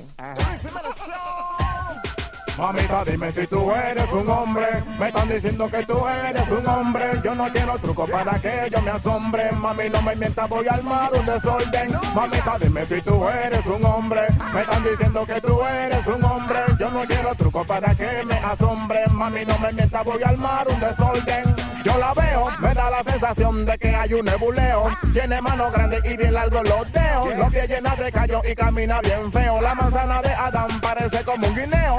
Mamita, 2.57 3.05
dime 3.05 3.31
si 3.31 3.45
tú 3.45 3.71
eres 3.71 4.11
un 4.13 4.27
hombre. 4.27 4.65
Me 4.99 5.07
están 5.09 5.27
diciendo 5.29 5.69
que 5.69 5.85
tú 5.85 6.07
eres 6.07 6.51
un 6.51 6.67
hombre. 6.67 7.05
Yo 7.23 7.35
no 7.35 7.51
quiero 7.51 7.77
truco 7.77 8.07
para 8.07 8.39
que 8.39 8.67
yo 8.71 8.81
me 8.81 8.89
asombre. 8.89 9.51
Mami, 9.51 9.89
no 9.89 10.01
me 10.01 10.15
mientas, 10.15 10.49
voy 10.49 10.67
a 10.67 10.73
armar 10.73 11.13
un 11.13 11.25
desorden. 11.25 11.91
Mamita, 12.15 12.57
dime 12.59 12.85
si 12.87 12.99
tú 13.03 13.27
eres 13.29 13.67
un 13.67 13.85
hombre. 13.85 14.21
Me 14.53 14.61
están 14.61 14.83
diciendo 14.83 15.23
que 15.27 15.39
tú 15.39 15.61
eres 15.61 16.07
un 16.07 16.23
hombre. 16.23 16.59
Yo 16.79 16.89
no 16.89 17.01
quiero 17.01 17.35
truco 17.35 17.63
para 17.63 17.93
que 17.93 18.23
me 18.25 18.37
asombre. 18.39 19.03
Mami, 19.11 19.45
no 19.45 19.59
me 19.59 19.71
mientas, 19.73 20.03
voy 20.03 20.23
a 20.23 20.29
armar 20.29 20.67
un 20.67 20.79
desorden. 20.79 21.55
Yo 21.83 21.97
la 21.99 22.13
veo, 22.15 22.47
me 22.59 22.73
da 22.73 22.89
la 22.89 23.03
sensación 23.03 23.65
de 23.65 23.77
que 23.77 23.95
hay 23.95 24.13
un 24.13 24.25
nebuleo. 24.25 24.97
Tiene 25.13 25.39
manos 25.41 25.71
grandes 25.71 26.01
y 26.03 26.17
bien 26.17 26.33
largos 26.33 26.63
los 26.63 26.91
dedos. 26.91 27.37
Los 27.37 27.49
pies 27.49 27.69
llenos 27.69 27.97
de 27.97 28.11
callo 28.11 28.41
y 28.49 28.55
camina 28.55 28.99
bien 29.01 29.31
feo. 29.31 29.61
La 29.61 29.75
manzana 29.75 30.21
de 30.21 30.33
Adán 30.33 30.81
parece 30.81 31.23
como 31.23 31.47
un 31.47 31.55
guineo. 31.55 31.97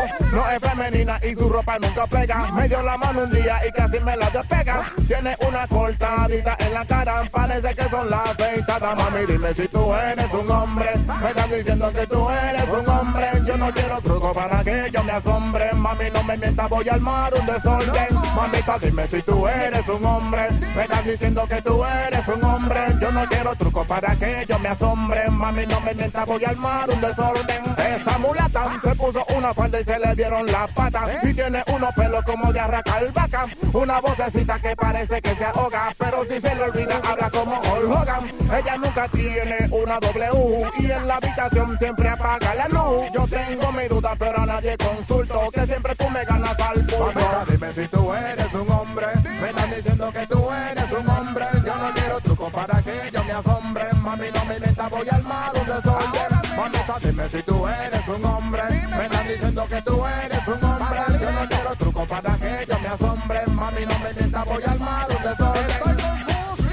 Es 0.54 0.60
femenina 0.60 1.20
y 1.22 1.34
su 1.34 1.48
ropa 1.48 1.78
nunca 1.78 2.06
pega. 2.06 2.50
Me 2.52 2.68
dio 2.68 2.82
la 2.82 2.96
mano 2.96 3.22
un 3.24 3.30
día 3.30 3.60
y 3.66 3.72
casi 3.72 4.00
me 4.00 4.16
la 4.16 4.30
despega. 4.30 4.82
Tiene 5.06 5.36
una 5.46 5.66
cortadita 5.66 6.56
en 6.58 6.74
la 6.74 6.84
cara. 6.84 7.28
Parece 7.30 7.74
que 7.74 7.84
son 7.84 8.10
las 8.10 8.30
afeitadas. 8.30 8.96
Mami, 8.96 9.26
dime 9.26 9.54
si 9.54 9.68
tú 9.68 9.94
eres 9.94 10.32
un 10.32 10.50
hombre. 10.50 10.90
Me 11.22 11.28
están 11.30 11.50
diciendo 11.50 11.92
que 11.92 12.06
tú 12.06 12.30
eres 12.30 12.68
un 12.68 12.88
hombre. 12.88 13.28
Yo 13.46 13.56
no 13.56 13.72
quiero 13.72 14.00
truco 14.00 14.32
para 14.32 14.64
que 14.64 14.90
yo 14.92 15.04
me 15.04 15.12
asombre. 15.12 15.72
Mami, 15.74 16.10
no 16.12 16.22
me 16.24 16.36
mientas, 16.36 16.68
voy 16.68 16.88
a 16.88 16.94
armar 16.94 17.34
un 17.34 17.46
desorden. 17.46 18.08
Mamita, 18.34 18.78
dime 18.78 19.06
si 19.06 19.22
tú 19.22 19.48
eres 19.48 19.88
un 19.88 20.04
hombre. 20.04 20.48
Me 20.76 20.82
están 20.82 21.04
diciendo 21.04 21.46
que 21.48 21.62
tú 21.62 21.84
eres 21.84 22.28
un 22.28 22.44
hombre. 22.44 22.80
Yo 23.00 23.10
no 23.12 23.26
quiero 23.28 23.54
truco 23.56 23.84
para 23.84 24.14
que 24.16 24.44
yo 24.48 24.58
me 24.58 24.68
asombre. 24.68 25.28
Mami, 25.30 25.66
no 25.66 25.80
me 25.80 25.94
mientas, 25.94 26.26
voy 26.26 26.44
a 26.44 26.50
armar 26.50 26.90
un 26.90 27.00
desorden. 27.00 27.62
Esa 27.78 28.18
mulata 28.18 28.78
se 28.82 28.94
puso 28.94 29.24
una 29.36 29.52
falda 29.54 29.80
y 29.80 29.84
se 29.84 29.98
le 29.98 30.14
dieron 30.14 30.37
las 30.46 30.70
patas. 30.72 31.10
Y 31.24 31.34
tiene 31.34 31.62
unos 31.68 31.92
pelos 31.94 32.22
como 32.24 32.52
de 32.52 32.60
arracar 32.60 33.12
vaca. 33.12 33.46
Una 33.72 34.00
vocecita 34.00 34.60
que 34.60 34.74
parece 34.76 35.20
que 35.20 35.34
se 35.34 35.44
ahoga. 35.44 35.94
Pero 35.98 36.24
si 36.24 36.40
se 36.40 36.54
le 36.54 36.62
olvida, 36.62 37.00
habla 37.04 37.30
como 37.30 37.58
Hulk 37.60 37.90
Hogan. 37.90 38.30
Ella 38.58 38.76
nunca 38.76 39.08
tiene 39.08 39.68
una 39.70 39.98
W. 40.00 40.70
Y 40.78 40.90
en 40.90 41.08
la 41.08 41.16
habitación 41.16 41.78
siempre 41.78 42.08
apaga 42.08 42.54
la 42.54 42.68
luz. 42.68 43.04
Yo 43.14 43.26
tengo 43.26 43.72
mi 43.72 43.88
duda, 43.88 44.14
pero 44.18 44.42
a 44.42 44.46
nadie 44.46 44.76
consulto. 44.76 45.50
Que 45.52 45.66
siempre 45.66 45.94
tú 45.94 46.08
me 46.10 46.24
ganas 46.24 46.58
al 46.60 46.84
pulso. 46.86 47.20
Mamita, 47.20 47.44
dime 47.48 47.74
si 47.74 47.88
tú 47.88 48.12
eres 48.12 48.54
un 48.54 48.70
hombre. 48.70 49.06
Me 49.40 49.48
están 49.50 49.70
diciendo 49.70 50.12
que 50.12 50.26
tú 50.26 50.48
eres 50.70 50.92
un 50.92 51.08
hombre. 51.08 51.46
Yo 51.64 51.76
no 51.76 51.92
quiero 51.94 52.20
truco 52.20 52.50
para 52.50 52.82
que 52.82 53.10
yo 53.12 53.24
me 53.24 53.32
asombre. 53.32 53.84
Mami, 54.02 54.26
no 54.34 54.44
me 54.44 54.60
mientas, 54.60 54.90
voy 54.90 55.08
a 55.10 55.14
armar 55.14 55.52
un 55.56 55.66
desorden. 55.66 56.37
Mamita, 56.58 56.98
dime 57.00 57.28
si 57.28 57.40
tú 57.44 57.68
eres 57.68 58.08
un 58.08 58.24
hombre. 58.24 58.62
Me 58.90 59.04
están 59.04 59.28
diciendo 59.28 59.64
que 59.68 59.80
tú 59.82 60.04
eres 60.24 60.48
un 60.48 60.64
hombre. 60.64 60.98
Yo 61.20 61.32
no 61.32 61.48
quiero 61.48 61.76
truco 61.76 62.04
para 62.06 62.36
que 62.36 62.66
yo 62.68 62.78
me 62.80 62.88
asombre. 62.88 63.46
Mami, 63.46 63.86
no 63.86 63.98
me 64.00 64.12
mientas, 64.12 64.44
voy 64.44 64.62
a 64.64 64.70
armar 64.72 65.06
un 65.08 65.22
desorden. 65.22 65.70
Estoy 65.70 65.94
confuso. 65.94 66.70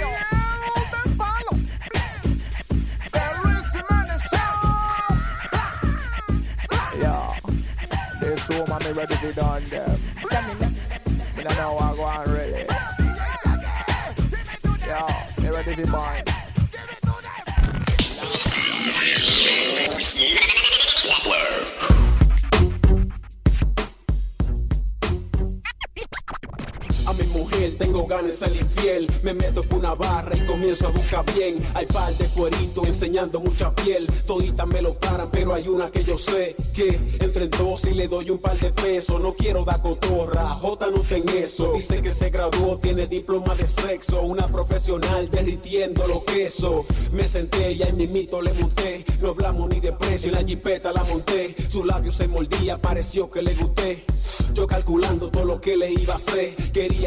del 0.92 1.18
palo. 1.18 1.52
The 3.12 3.22
Rizzy 3.44 3.82
Man 3.88 4.10
Show. 4.32 4.56
Yeah. 7.00 7.30
This 8.20 8.50
woman 8.50 8.84
me 8.84 8.92
ready 8.92 9.16
for 9.16 9.34
done 9.34 9.70
them. 9.70 10.00
Me 11.38 11.44
don't 11.44 11.58
know 11.58 11.74
what 11.74 11.84
I 11.84 11.96
go 11.96 12.04
on 12.06 12.34
ready. 12.34 12.66
Yeah, 14.88 15.28
me 15.42 15.50
ready 15.50 15.84
for 15.84 16.35
Wappler. 19.86 21.85
A 27.06 27.14
mi 27.14 27.24
mujer 27.28 27.76
tengo 27.78 28.08
ganas 28.08 28.40
de 28.40 28.48
ser 28.48 28.56
infiel. 28.56 29.08
Me 29.22 29.34
meto 29.34 29.62
por 29.64 29.78
una 29.78 29.94
barra 29.94 30.36
y 30.36 30.46
comienzo 30.48 30.88
a 30.88 30.92
buscar 30.92 31.24
bien. 31.36 31.62
Hay 31.76 31.86
par 31.86 32.12
de 32.16 32.26
cueritos 32.30 32.88
enseñando 32.88 33.40
mucha 33.40 33.74
piel. 33.76 34.08
Toditas 34.26 34.66
me 34.68 34.82
lo 34.82 34.96
paran, 34.96 35.30
pero 35.32 35.54
hay 35.54 35.68
una 35.68 35.92
que 35.92 36.04
yo 36.04 36.18
sé 36.18 36.56
que 36.74 37.00
entre 37.20 37.44
en 37.44 37.52
dos 37.52 37.86
y 37.86 37.94
le 37.94 38.08
doy 38.08 38.32
un 38.32 38.40
par 38.40 38.58
de 38.58 38.72
pesos. 38.72 39.22
No 39.22 39.36
quiero 39.36 39.64
dar 39.64 39.84
cotorra, 39.84 40.50
J 40.50 40.88
no 40.88 41.00
ten 41.02 41.30
eso. 41.30 41.74
Dice 41.74 42.02
que 42.02 42.10
se 42.10 42.32
graduó, 42.32 42.80
tiene 42.80 43.06
diploma 43.06 43.54
de 43.54 43.68
sexo. 43.68 44.22
Una 44.22 44.48
profesional 44.48 45.30
derritiendo 45.30 46.08
los 46.08 46.24
quesos. 46.24 46.86
Me 47.12 47.28
senté 47.28 47.74
y 47.74 47.84
ahí 47.84 47.94
mimito 47.94 48.42
le 48.42 48.52
monté. 48.54 49.06
No 49.22 49.30
hablamos 49.30 49.70
ni 49.70 49.80
de 49.80 49.92
precio, 49.94 50.30
en 50.30 50.36
la 50.36 50.44
jipeta 50.44 50.92
la 50.92 51.04
monté. 51.04 51.56
Su 51.70 51.86
labio 51.86 52.12
se 52.12 52.28
mordía, 52.28 52.82
pareció 52.82 53.30
que 53.30 53.44
le 53.44 53.54
gusté. 53.54 54.04
Yo 54.54 54.66
calculando 54.66 55.30
todo 55.30 55.46
lo 55.46 55.62
que 55.62 55.78
le 55.78 55.92
iba 55.92 56.14
a 56.14 56.18
hacer. 56.18 56.56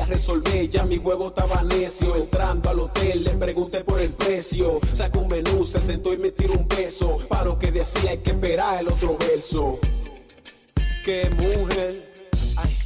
Resolver, 0.07 0.69
ya 0.69 0.85
mi 0.85 0.99
huevo 0.99 1.29
estaba 1.29 1.63
necio. 1.63 2.17
Entrando 2.17 2.71
al 2.71 2.81
hotel, 2.81 3.25
le 3.25 3.31
pregunté 3.33 3.85
por 3.85 4.01
el 4.01 4.11
precio. 4.11 4.81
Sacó 4.93 5.21
un 5.21 5.29
menú, 5.29 5.65
se 5.65 5.81
sentó 5.81 6.13
y 6.13 6.19
me 6.19 6.31
tiró 6.31 6.55
un 6.55 6.69
beso. 6.69 7.19
Para 7.29 7.45
lo 7.45 7.59
que 7.59 7.71
decía, 7.71 8.11
hay 8.11 8.19
que 8.19 8.31
esperar 8.31 8.81
el 8.81 8.89
otro 8.89 9.17
verso. 9.19 9.79
Qué 11.05 11.31
mujer, 11.31 12.11
ay, 12.57 12.77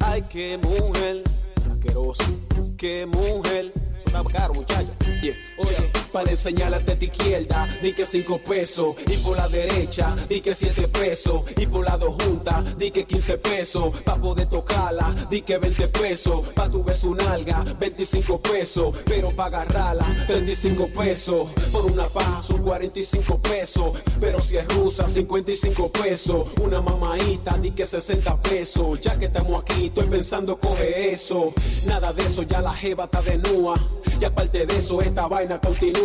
ay, 0.00 0.22
qué 0.30 0.58
mujer. 0.58 1.24
Asqueroso, 1.70 2.24
qué 2.76 3.06
mujer. 3.06 3.72
Está 4.04 4.22
caro, 4.24 4.54
muchacho. 4.54 4.90
Yeah. 5.22 5.36
Oye, 5.58 5.90
Para 6.12 6.30
enseñarle 6.30 6.76
a 6.76 6.84
tu 6.84 6.92
izquierda, 7.04 7.66
di 7.80 7.94
que 7.94 8.04
cinco 8.04 8.38
pesos. 8.38 8.96
Y 9.06 9.16
por 9.16 9.36
la 9.36 9.48
derecha, 9.48 10.14
di 10.28 10.42
que 10.42 10.54
siete 10.54 10.86
pesos. 10.86 11.44
Y 11.56 11.66
por 11.66 11.86
la 11.86 11.96
dos 11.96 12.22
juntas, 12.22 12.76
di 12.76 12.90
que 12.90 13.04
15 13.04 13.38
pesos. 13.38 14.02
Pa' 14.02 14.16
poder 14.16 14.46
tocarla, 14.48 15.14
di 15.30 15.40
que 15.40 15.56
20 15.56 15.88
pesos. 15.88 16.48
Pa' 16.54 16.68
tu 16.68 16.84
beso 16.84 17.10
un 17.10 17.20
alga, 17.22 17.64
25 17.78 18.40
pesos. 18.42 18.94
Pero 19.06 19.34
pa' 19.34 19.46
agarrarla, 19.46 20.04
35 20.26 20.88
pesos. 20.88 21.50
Por 21.72 21.86
una 21.86 22.04
paja 22.04 22.42
son 22.42 22.62
45 22.62 23.38
pesos. 23.38 24.02
Pero 24.20 24.38
si 24.38 24.58
es 24.58 24.68
rusa, 24.74 25.08
55 25.08 25.90
pesos. 25.92 26.46
Una 26.60 26.82
mamaita, 26.82 27.56
di 27.58 27.70
que 27.70 27.86
60 27.86 28.36
pesos. 28.42 29.00
Ya 29.00 29.18
que 29.18 29.26
estamos 29.26 29.62
aquí, 29.62 29.86
estoy 29.86 30.06
pensando 30.08 30.58
coge 30.60 31.12
eso. 31.12 31.54
Nada 31.86 32.12
de 32.12 32.22
eso, 32.24 32.42
ya 32.42 32.60
la 32.60 32.74
jeva 32.74 33.04
está 33.04 33.22
de 33.22 33.38
nua. 33.38 33.76
Y 34.20 34.24
aparte 34.24 34.66
de 34.66 34.76
eso, 34.76 35.00
esta 35.00 35.26
vaina 35.26 35.60
continúa. 35.60 36.01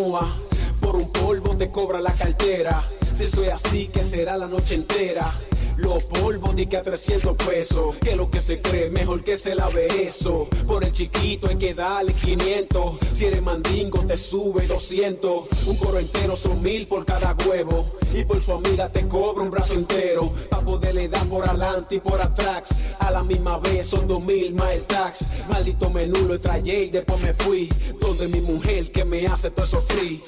Por 0.79 0.95
un 0.95 1.11
polvo 1.11 1.57
te 1.57 1.71
cobra 1.71 1.99
la 1.99 2.11
cartera. 2.11 2.83
Si 3.11 3.23
es 3.23 3.35
así, 3.51 3.87
que 3.87 4.03
será 4.03 4.37
la 4.37 4.45
noche 4.45 4.75
entera. 4.75 5.33
Los 5.77 6.03
polvos 6.05 6.55
di 6.55 6.65
que 6.65 6.77
a 6.77 6.83
300 6.83 7.35
pesos. 7.35 7.97
Que 7.97 8.15
lo 8.15 8.29
que 8.29 8.41
se 8.41 8.61
cree, 8.61 8.89
mejor 8.89 9.23
que 9.23 9.37
se 9.37 9.55
lave 9.55 10.07
eso. 10.07 10.47
Por 10.65 10.83
el 10.83 10.91
chiquito 10.91 11.47
hay 11.47 11.57
que 11.57 11.73
darle 11.73 12.13
500. 12.13 12.97
Si 13.13 13.25
eres 13.25 13.41
mandingo, 13.41 13.99
te 13.99 14.17
sube 14.17 14.65
200. 14.65 15.45
Un 15.67 15.77
coro 15.77 15.99
entero 15.99 16.35
son 16.35 16.61
mil 16.61 16.87
por 16.87 17.05
cada 17.05 17.35
huevo. 17.47 17.85
Y 18.13 18.23
por 18.23 18.41
su 18.41 18.53
amiga 18.53 18.89
te 18.89 19.07
cobra 19.07 19.43
un 19.43 19.51
brazo 19.51 19.73
entero. 19.75 20.33
Pa' 20.49 20.61
poderle 20.61 21.07
dar 21.09 21.25
por 21.27 21.47
adelante 21.47 21.95
y 21.95 21.99
por 21.99 22.19
atrás. 22.19 22.69
A 22.99 23.11
la 23.11 23.23
misma 23.23 23.59
vez 23.59 23.87
son 23.87 24.07
dos 24.07 24.23
mil 24.23 24.53
más 24.55 24.71
el 24.71 24.83
tax. 24.83 25.27
Maldito 25.47 25.89
menú 25.91 26.27
lo 26.27 26.39
trayé 26.39 26.85
y 26.85 26.89
después 26.89 27.21
me 27.21 27.33
fui. 27.33 27.69
Donde 28.01 28.27
mi 28.27 28.41
mujer 28.41 28.91
que 28.91 29.05
me 29.05 29.27
hace 29.27 29.51
todo 29.51 29.65
eso 29.65 29.81
free. 29.81 30.23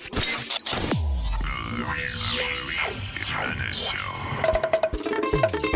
Te 5.31 5.68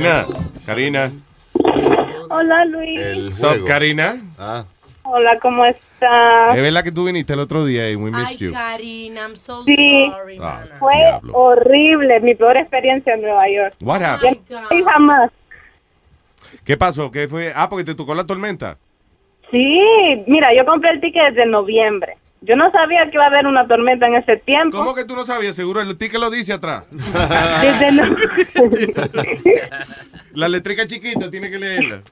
Karina, 0.00 0.26
Karina. 0.64 1.10
Hola 2.30 2.64
Luis. 2.64 2.98
El 2.98 3.34
Sup, 3.34 3.66
Karina. 3.66 4.16
Ah. 4.38 4.64
Hola, 5.02 5.38
¿cómo 5.40 5.64
estás? 5.66 6.56
Es 6.56 6.62
verdad 6.62 6.82
que 6.84 6.92
tú 6.92 7.04
viniste 7.04 7.34
el 7.34 7.40
otro 7.40 7.64
día 7.66 7.90
y 7.90 7.96
we 7.96 8.10
Ay, 8.14 8.24
missed 8.32 8.38
you. 8.46 8.52
Karina, 8.52 9.20
I'm 9.22 9.36
so 9.36 9.62
Sí. 9.64 10.10
sorry. 10.10 10.38
Ah, 10.40 10.64
Fue 10.78 10.94
diablo. 10.96 11.32
horrible, 11.34 12.20
mi 12.20 12.34
peor 12.34 12.56
experiencia 12.56 13.12
en 13.14 13.20
Nueva 13.22 13.46
York. 13.50 13.74
What 13.82 14.02
happened? 14.02 14.38
Y 14.70 14.82
jamás. 14.84 15.30
¿Qué 16.64 16.76
pasó? 16.78 17.10
¿Qué 17.10 17.28
fue? 17.28 17.52
Ah, 17.54 17.68
porque 17.68 17.84
te 17.84 17.94
tocó 17.94 18.14
la 18.14 18.24
tormenta. 18.24 18.78
Sí, 19.50 19.80
mira, 20.26 20.54
yo 20.56 20.64
compré 20.64 20.92
el 20.92 21.00
ticket 21.00 21.34
desde 21.34 21.44
noviembre. 21.46 22.16
Yo 22.50 22.56
no 22.56 22.68
sabía 22.72 23.04
que 23.04 23.12
iba 23.14 23.22
a 23.22 23.28
haber 23.28 23.46
una 23.46 23.68
tormenta 23.68 24.08
en 24.08 24.16
ese 24.16 24.36
tiempo. 24.38 24.76
¿Cómo 24.78 24.92
que 24.92 25.04
tú 25.04 25.14
no 25.14 25.24
sabías? 25.24 25.54
Seguro 25.54 25.80
el 25.80 25.96
ticket 25.96 26.18
lo 26.18 26.30
dice 26.30 26.52
atrás. 26.52 26.82
Desde 26.90 27.92
no- 27.92 28.02
La 30.34 30.48
letrica 30.48 30.84
chiquita 30.84 31.30
tiene 31.30 31.48
que 31.48 31.60
leerla. 31.60 32.02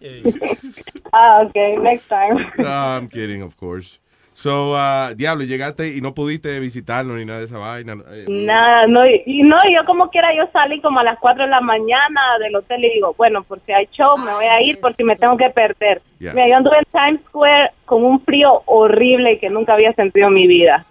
ah, 1.13 1.43
ok, 1.45 1.57
next 1.83 2.09
time. 2.09 2.53
No, 2.57 2.69
I'm 2.69 3.09
kidding, 3.09 3.43
of 3.43 3.57
course. 3.57 3.99
So, 4.39 4.75
uh, 4.75 5.17
diablo, 5.17 5.43
llegaste 5.43 5.97
y 5.97 6.01
no 6.01 6.15
pudiste 6.15 6.61
visitarnos 6.61 7.17
ni 7.17 7.25
nada 7.25 7.41
de 7.41 7.47
esa 7.47 7.59
vaina. 7.59 7.97
Eh, 8.09 8.25
Nada, 8.29 8.87
no, 8.87 9.05
y 9.05 9.43
no, 9.43 9.57
yo 9.69 9.85
como 9.85 10.11
quiera, 10.11 10.29
yo 10.33 10.49
salí 10.53 10.81
como 10.81 11.01
a 11.01 11.03
las 11.03 11.19
4 11.19 11.43
de 11.43 11.51
la 11.51 11.61
mañana 11.61 12.21
del 12.39 12.55
hotel 12.55 12.85
y 12.85 12.91
digo, 12.95 13.17
bueno, 13.19 13.43
por 13.43 13.59
si 13.67 13.73
hay 13.73 13.89
show, 13.91 14.17
me 14.17 14.33
voy 14.33 14.45
a 14.45 14.63
ir 14.63 14.79
por 14.79 14.95
si 14.95 15.03
me 15.03 15.17
tengo 15.17 15.37
que 15.37 15.51
perder. 15.51 16.03
Yeah. 16.21 16.35
Mira, 16.35 16.51
yo 16.51 16.57
anduve 16.57 16.79
en 16.79 16.85
Times 16.93 17.21
Square 17.27 17.73
con 17.85 18.05
un 18.05 18.21
frío 18.21 18.63
horrible 18.67 19.41
que 19.41 19.51
nunca 19.51 19.73
había 19.73 19.93
sentido 19.95 20.29
en 20.29 20.35
mi 20.35 20.47
vida, 20.47 20.87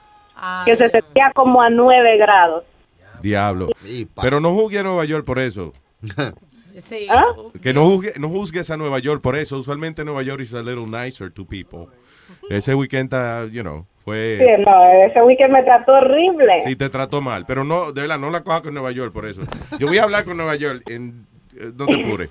que 0.66 0.76
se 0.76 0.90
sentía 0.90 1.32
como 1.34 1.62
a 1.62 1.70
9 1.70 2.18
grados. 2.18 2.66
Diablo. 3.22 3.70
Pero 4.22 4.42
no 4.42 4.54
juzgue 4.56 4.80
a 4.80 4.84
Nueva 4.84 5.06
York 5.06 5.24
por 5.24 5.40
eso. 5.40 5.72
Sí. 6.82 7.08
¿Ah? 7.10 7.26
Que 7.62 7.74
no, 7.74 7.86
juzgue, 7.86 8.14
no 8.20 8.30
juzgues 8.30 8.70
a 8.70 8.78
Nueva 8.78 9.00
York 9.00 9.22
por 9.22 9.36
eso. 9.36 9.58
Usualmente 9.58 10.04
Nueva 10.04 10.24
York 10.24 10.42
is 10.42 10.54
a 10.54 10.62
little 10.62 10.86
nicer 10.86 11.32
to 11.32 11.46
people. 11.46 11.88
Ese 12.50 12.76
weekend, 12.76 13.12
you 13.52 13.62
know, 13.62 13.86
fue... 14.00 14.38
Sí, 14.40 14.64
no, 14.64 14.86
ese 15.06 15.22
weekend 15.22 15.54
me 15.54 15.64
trató 15.64 15.94
horrible. 15.94 16.64
Sí, 16.66 16.76
te 16.76 16.90
trató 16.90 17.22
mal. 17.22 17.46
Pero 17.46 17.64
no, 17.64 17.92
de 17.92 18.02
verdad, 18.02 18.20
no 18.20 18.30
la 18.30 18.44
coja 18.44 18.62
con 18.62 18.74
Nueva 18.74 18.92
York 18.92 19.14
por 19.14 19.26
eso. 19.26 19.42
Yo 19.80 19.88
voy 19.88 19.98
a 19.98 20.04
hablar 20.04 20.26
con 20.26 20.38
Nueva 20.38 20.56
York. 20.56 20.84
En, 20.88 21.26
eh, 21.56 21.72
no 21.76 21.86
te 21.86 22.02
apures. 22.02 22.30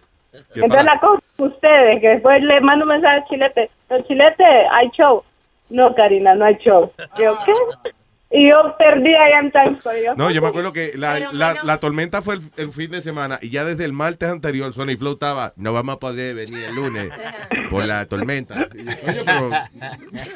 Entonces 0.55 0.85
la 0.85 1.01
cosa 1.01 1.23
con 1.37 1.47
ustedes, 1.49 2.01
que 2.01 2.09
después 2.09 2.43
le 2.43 2.61
mando 2.61 2.85
un 2.85 2.91
mensaje 2.91 3.17
al 3.17 3.25
chilete, 3.25 3.71
el 3.89 4.07
chilete, 4.07 4.45
hay 4.45 4.89
show. 4.91 5.23
No, 5.71 5.95
Karina, 5.95 6.35
no 6.35 6.45
hay 6.45 6.57
show. 6.57 6.93
Yo, 7.19 7.39
¿qué? 7.45 7.53
Y 8.29 8.51
yo 8.51 8.75
perdí 8.77 9.15
allá 9.15 9.39
en 9.39 9.53
Times 9.53 9.79
Square. 9.79 10.15
No, 10.17 10.31
yo 10.33 10.43
me 10.43 10.49
acuerdo 10.49 10.73
que 10.73 10.93
la, 10.97 11.21
la, 11.33 11.59
la 11.63 11.79
tormenta 11.79 12.23
fue 12.23 12.35
el, 12.35 12.41
el 12.57 12.73
fin 12.73 12.91
de 12.91 13.01
semana 13.01 13.39
y 13.41 13.51
ya 13.51 13.65
desde 13.65 13.85
el 13.85 13.93
martes 13.93 14.29
anterior 14.29 14.73
Sony 14.75 14.97
Flow 14.99 15.13
estaba, 15.13 15.53
no 15.57 15.73
vamos 15.73 15.95
a 15.95 15.99
poder 16.01 16.35
venir 16.35 16.65
el 16.65 16.75
lunes 16.75 17.11
por 17.71 17.85
la 17.87 18.05
tormenta. 18.07 18.67
Y 18.75 18.85
yo, 18.85 18.93
"Coño, 19.05 19.23
pero 19.25 19.51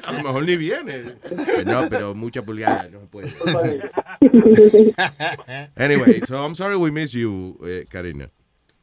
a 0.07 0.13
lo 0.13 0.19
mejor 0.23 0.45
ni 0.45 0.57
viene. 0.57 1.03
No, 1.67 1.89
pero 1.91 2.15
mucha 2.15 2.43
pulgada, 2.43 2.89
no 2.91 3.01
se 3.01 3.07
puede. 3.07 3.33
Anyway, 5.77 6.21
so 6.27 6.43
I'm 6.45 6.55
sorry 6.55 6.77
we 6.77 6.91
miss 6.91 7.13
you, 7.13 7.59
eh, 7.67 7.87
Karina. 7.89 8.31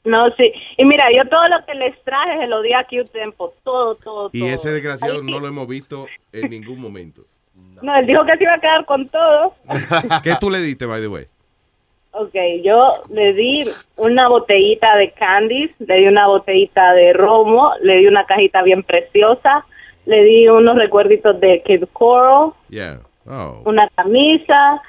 No, 0.03 0.19
sí. 0.37 0.51
Y 0.77 0.85
mira, 0.85 1.05
yo 1.15 1.27
todo 1.29 1.47
lo 1.49 1.65
que 1.65 1.73
les 1.75 2.01
traje 2.03 2.39
se 2.39 2.47
lo 2.47 2.61
di 2.61 2.73
aquí 2.73 2.99
un 2.99 3.07
tiempo. 3.07 3.53
Todo, 3.63 3.95
todo, 3.95 4.29
Y 4.31 4.39
todo. 4.39 4.49
ese 4.49 4.71
desgraciado 4.71 5.15
Ahí 5.15 5.21
no 5.23 5.39
lo 5.39 5.47
hemos 5.47 5.67
visto 5.67 6.07
en 6.31 6.49
ningún 6.49 6.79
momento. 6.79 7.23
No, 7.81 7.95
él 7.95 8.05
dijo 8.07 8.25
que 8.25 8.37
se 8.37 8.43
iba 8.43 8.53
a 8.53 8.59
quedar 8.59 8.85
con 8.85 9.07
todo. 9.09 9.53
¿Qué 10.23 10.33
tú 10.39 10.49
le 10.49 10.59
diste, 10.59 10.85
by 10.85 11.01
the 11.01 11.07
way? 11.07 11.27
Ok, 12.11 12.33
yo 12.63 12.93
le 13.11 13.33
di 13.33 13.69
una 13.97 14.27
botellita 14.27 14.95
de 14.95 15.11
candies, 15.11 15.69
le 15.79 15.97
di 15.97 16.07
una 16.07 16.25
botellita 16.25 16.93
de 16.93 17.13
romo, 17.13 17.73
le 17.81 17.97
di 17.97 18.07
una 18.07 18.25
cajita 18.25 18.63
bien 18.63 18.81
preciosa, 18.81 19.65
le 20.05 20.23
di 20.23 20.47
unos 20.47 20.77
recuerditos 20.77 21.39
de 21.39 21.61
Kid 21.63 21.83
Coral, 21.93 22.53
Yeah. 22.69 23.01
Oh. 23.29 23.61
una 23.65 23.87
camisa, 23.89 24.81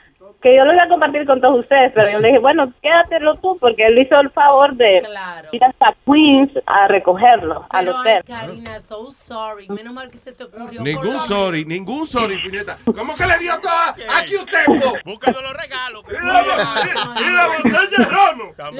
que 0.48 0.56
yo 0.56 0.64
lo 0.64 0.72
iba 0.72 0.84
a 0.84 0.88
compartir 0.88 1.26
con 1.26 1.40
todos 1.40 1.60
ustedes, 1.60 1.92
pero 1.94 2.10
yo 2.10 2.20
le 2.20 2.28
dije, 2.28 2.38
bueno, 2.38 2.72
quédatelo 2.80 3.36
tú, 3.36 3.58
porque 3.60 3.84
él 3.86 3.98
hizo 3.98 4.18
el 4.18 4.30
favor 4.30 4.74
de 4.74 5.02
ir 5.52 5.64
hasta 5.64 5.94
Queens 6.06 6.50
a 6.66 6.88
recogerlo 6.88 7.66
al 7.68 7.86
Pero, 7.86 7.98
hotel. 7.98 8.22
ay, 8.28 8.34
Karina, 8.34 8.80
so 8.80 9.10
sorry. 9.10 9.68
Menos 9.68 9.92
mal 9.92 10.10
que 10.10 10.16
se 10.16 10.32
te 10.32 10.44
ocurrió. 10.44 10.80
Ningún 10.82 11.20
sorry, 11.20 11.64
ningún 11.64 12.06
sorry, 12.06 12.38
puñeta. 12.42 12.78
¿Cómo 12.84 13.14
que 13.14 13.26
le 13.26 13.38
dio 13.38 13.60
todo 13.60 13.72
aquí 14.16 14.36
un 14.36 14.46
tempo? 14.46 14.92
Búscalo 15.04 15.42
los 15.42 15.52
regalos. 15.54 16.02
Y 16.08 16.12
la, 16.14 16.42
y, 17.18 17.22
y 17.22 17.30
la 17.30 17.46
botella 17.48 17.98
de 17.98 18.04
romo. 18.04 18.54
Y 18.72 18.76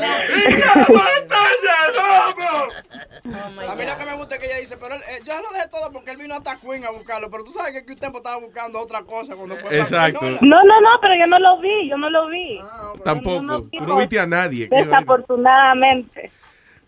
la 0.59 0.75
botella 0.89 1.77
de 1.87 2.01
romo. 2.01 3.71
a 3.71 3.75
mí 3.75 3.85
lo 3.85 3.99
que 3.99 4.05
me 4.05 4.15
gusta 4.15 4.35
es 4.37 4.41
que 4.41 4.47
ella 4.47 4.57
dice, 4.59 4.77
pero 4.79 4.95
él, 4.95 5.03
eh, 5.09 5.21
yo 5.25 5.33
se 5.35 5.43
lo 5.43 5.51
dejé 5.53 5.69
todo 5.69 5.93
porque 5.93 6.13
él 6.13 6.17
vino 6.17 6.35
hasta 6.35 6.57
Queen 6.57 6.85
a 6.85 6.91
buscarlo. 6.91 7.31
Pero 7.31 7.45
tú 7.45 7.53
sabes 7.53 7.73
que 7.85 7.93
un 7.93 7.99
tiempo 7.99 8.19
estaba 8.19 8.37
buscando 8.39 8.81
otra 8.81 9.03
cosa 9.03 9.37
cuando 9.37 9.57
fue 9.57 9.79
Exacto. 9.79 10.21
No, 10.41 10.63
no, 10.65 10.81
no, 10.81 10.89
pero 11.01 11.15
yo 11.15 11.27
no 11.27 11.39
lo 11.39 11.58
vi, 11.61 11.89
yo 11.89 11.97
no 11.97 12.11
lo 12.11 12.29
vi. 12.29 12.59
Tampoco. 13.05 13.69
Tú 13.71 13.87
no 13.87 13.97
viste 13.97 14.19
a 14.21 14.27
nadie. 14.27 14.69
¿Qué- 14.69 14.85
Desafortunadamente. 14.85 16.31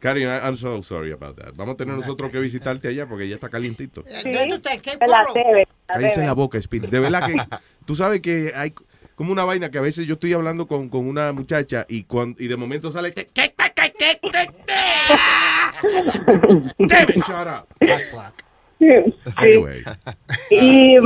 Karina, 0.01 0.41
I'm 0.43 0.57
so 0.57 0.83
sorry 0.83 1.13
about 1.13 1.37
that. 1.37 1.53
Vamos 1.55 1.75
a 1.75 1.77
tener 1.77 1.95
nosotros 1.95 2.31
que 2.31 2.41
visitarte 2.41 2.89
allá 2.89 3.07
porque 3.07 3.29
ya 3.29 3.35
está 3.35 3.51
calientito. 3.51 4.03
Sí, 4.07 4.33
la 4.33 5.27
Cállese 5.87 6.31
boca, 6.33 6.59
Speed. 6.59 6.87
De 6.89 7.01
verdad 7.01 7.27
que 7.27 7.37
tú 7.85 7.95
sabes 7.95 8.21
que 8.21 8.53
hay 8.57 8.73
como 9.15 9.33
una 9.33 9.45
vaina 9.45 9.71
que 9.71 9.77
a 9.77 9.83
veces 9.83 10.07
yo 10.07 10.15
estoy 10.15 10.33
hablando 10.33 10.67
con, 10.67 10.89
con 10.89 11.07
una 11.07 11.33
muchacha 11.33 11.85
y 11.87 12.05
cuando, 12.05 12.43
y 12.43 12.49
de 12.49 12.57
momento 12.57 12.91
sale 12.91 13.13
que 13.13 13.27
¿Qué, 13.27 13.55
qué, 13.55 13.73
qué, 13.77 13.93
qué, 13.99 14.21
qué, 14.23 14.51
qué? 14.67 14.75
Damn 16.79 17.11
it, 17.11 17.17
shut 17.17 17.47
up. 17.47 17.67
Sí. 18.89 19.15
Anyway. 19.37 19.83
Y, 20.51 20.97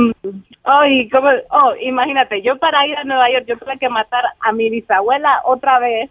oh, 0.63 0.85
y 0.85 1.09
como, 1.09 1.29
oh, 1.49 1.73
imagínate, 1.81 2.41
yo 2.41 2.57
para 2.57 2.87
ir 2.87 2.95
a 2.97 3.03
Nueva 3.03 3.29
York, 3.29 3.45
yo 3.47 3.57
tuve 3.57 3.77
que 3.77 3.89
matar 3.89 4.23
a 4.39 4.53
mi 4.53 4.69
bisabuela 4.69 5.41
otra 5.43 5.79
vez 5.79 6.09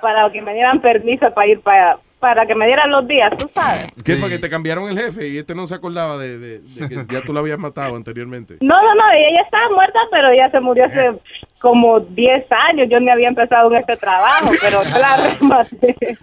para 0.00 0.30
que 0.30 0.42
me 0.42 0.52
dieran 0.52 0.80
permiso 0.80 1.32
para 1.32 1.46
ir 1.46 1.60
para, 1.60 1.98
para 2.20 2.46
que 2.46 2.54
me 2.54 2.66
dieran 2.66 2.90
los 2.90 3.06
días, 3.06 3.30
tú 3.36 3.48
sabes. 3.54 3.88
¿Qué 4.04 4.16
fue 4.16 4.28
que 4.30 4.38
te 4.38 4.48
cambiaron 4.48 4.88
el 4.88 4.98
jefe 4.98 5.28
y 5.28 5.38
este 5.38 5.54
no 5.54 5.66
se 5.66 5.74
acordaba 5.74 6.16
de, 6.18 6.38
de- 6.38 6.58
de 6.60 6.88
que 6.88 7.12
ya 7.12 7.20
tú 7.22 7.32
lo 7.32 7.40
habías 7.40 7.58
matado 7.58 7.94
anteriormente? 7.96 8.56
No, 8.60 8.74
no, 8.82 8.94
no, 8.94 9.02
ella 9.12 9.42
estaba 9.42 9.68
muerta, 9.70 9.98
pero 10.10 10.30
ella 10.30 10.50
se 10.50 10.60
murió 10.60 10.86
hace 10.86 11.12
como 11.60 12.00
10 12.00 12.46
años. 12.50 12.88
Yo 12.90 12.98
ni 13.00 13.10
había 13.10 13.28
empezado 13.28 13.70
en 13.70 13.78
este 13.80 13.96
trabajo, 13.96 14.50
pero 14.60 14.82
yo 14.82 14.98
la 14.98 15.16
rematé. 15.38 15.96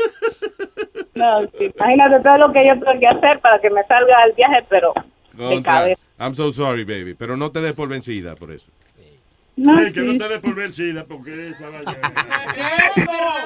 No, 1.15 1.41
sí, 1.57 1.71
imagínate 1.75 2.19
todo 2.23 2.37
lo 2.39 2.51
que 2.51 2.65
yo 2.65 2.73
tuve 2.79 2.99
que 2.99 3.07
hacer 3.07 3.39
para 3.39 3.59
que 3.59 3.69
me 3.69 3.83
salga 3.83 4.23
el 4.25 4.33
viaje, 4.33 4.65
pero 4.67 4.93
de 5.33 5.43
Contra. 5.55 5.73
cabeza. 5.73 6.01
I'm 6.19 6.33
so 6.33 6.51
sorry, 6.51 6.83
baby. 6.85 7.13
Pero 7.13 7.37
no 7.37 7.51
te 7.51 7.61
des 7.61 7.73
por 7.73 7.87
vencida 7.87 8.35
por 8.35 8.51
eso. 8.51 8.65
No, 9.55 9.75
que 9.93 10.01
no 10.01 10.17
te 10.17 10.27
des 10.29 10.39
por 10.39 10.55
vencida 10.55 11.05
porque 11.05 11.47
esa 11.49 11.69
vaina. 11.69 11.91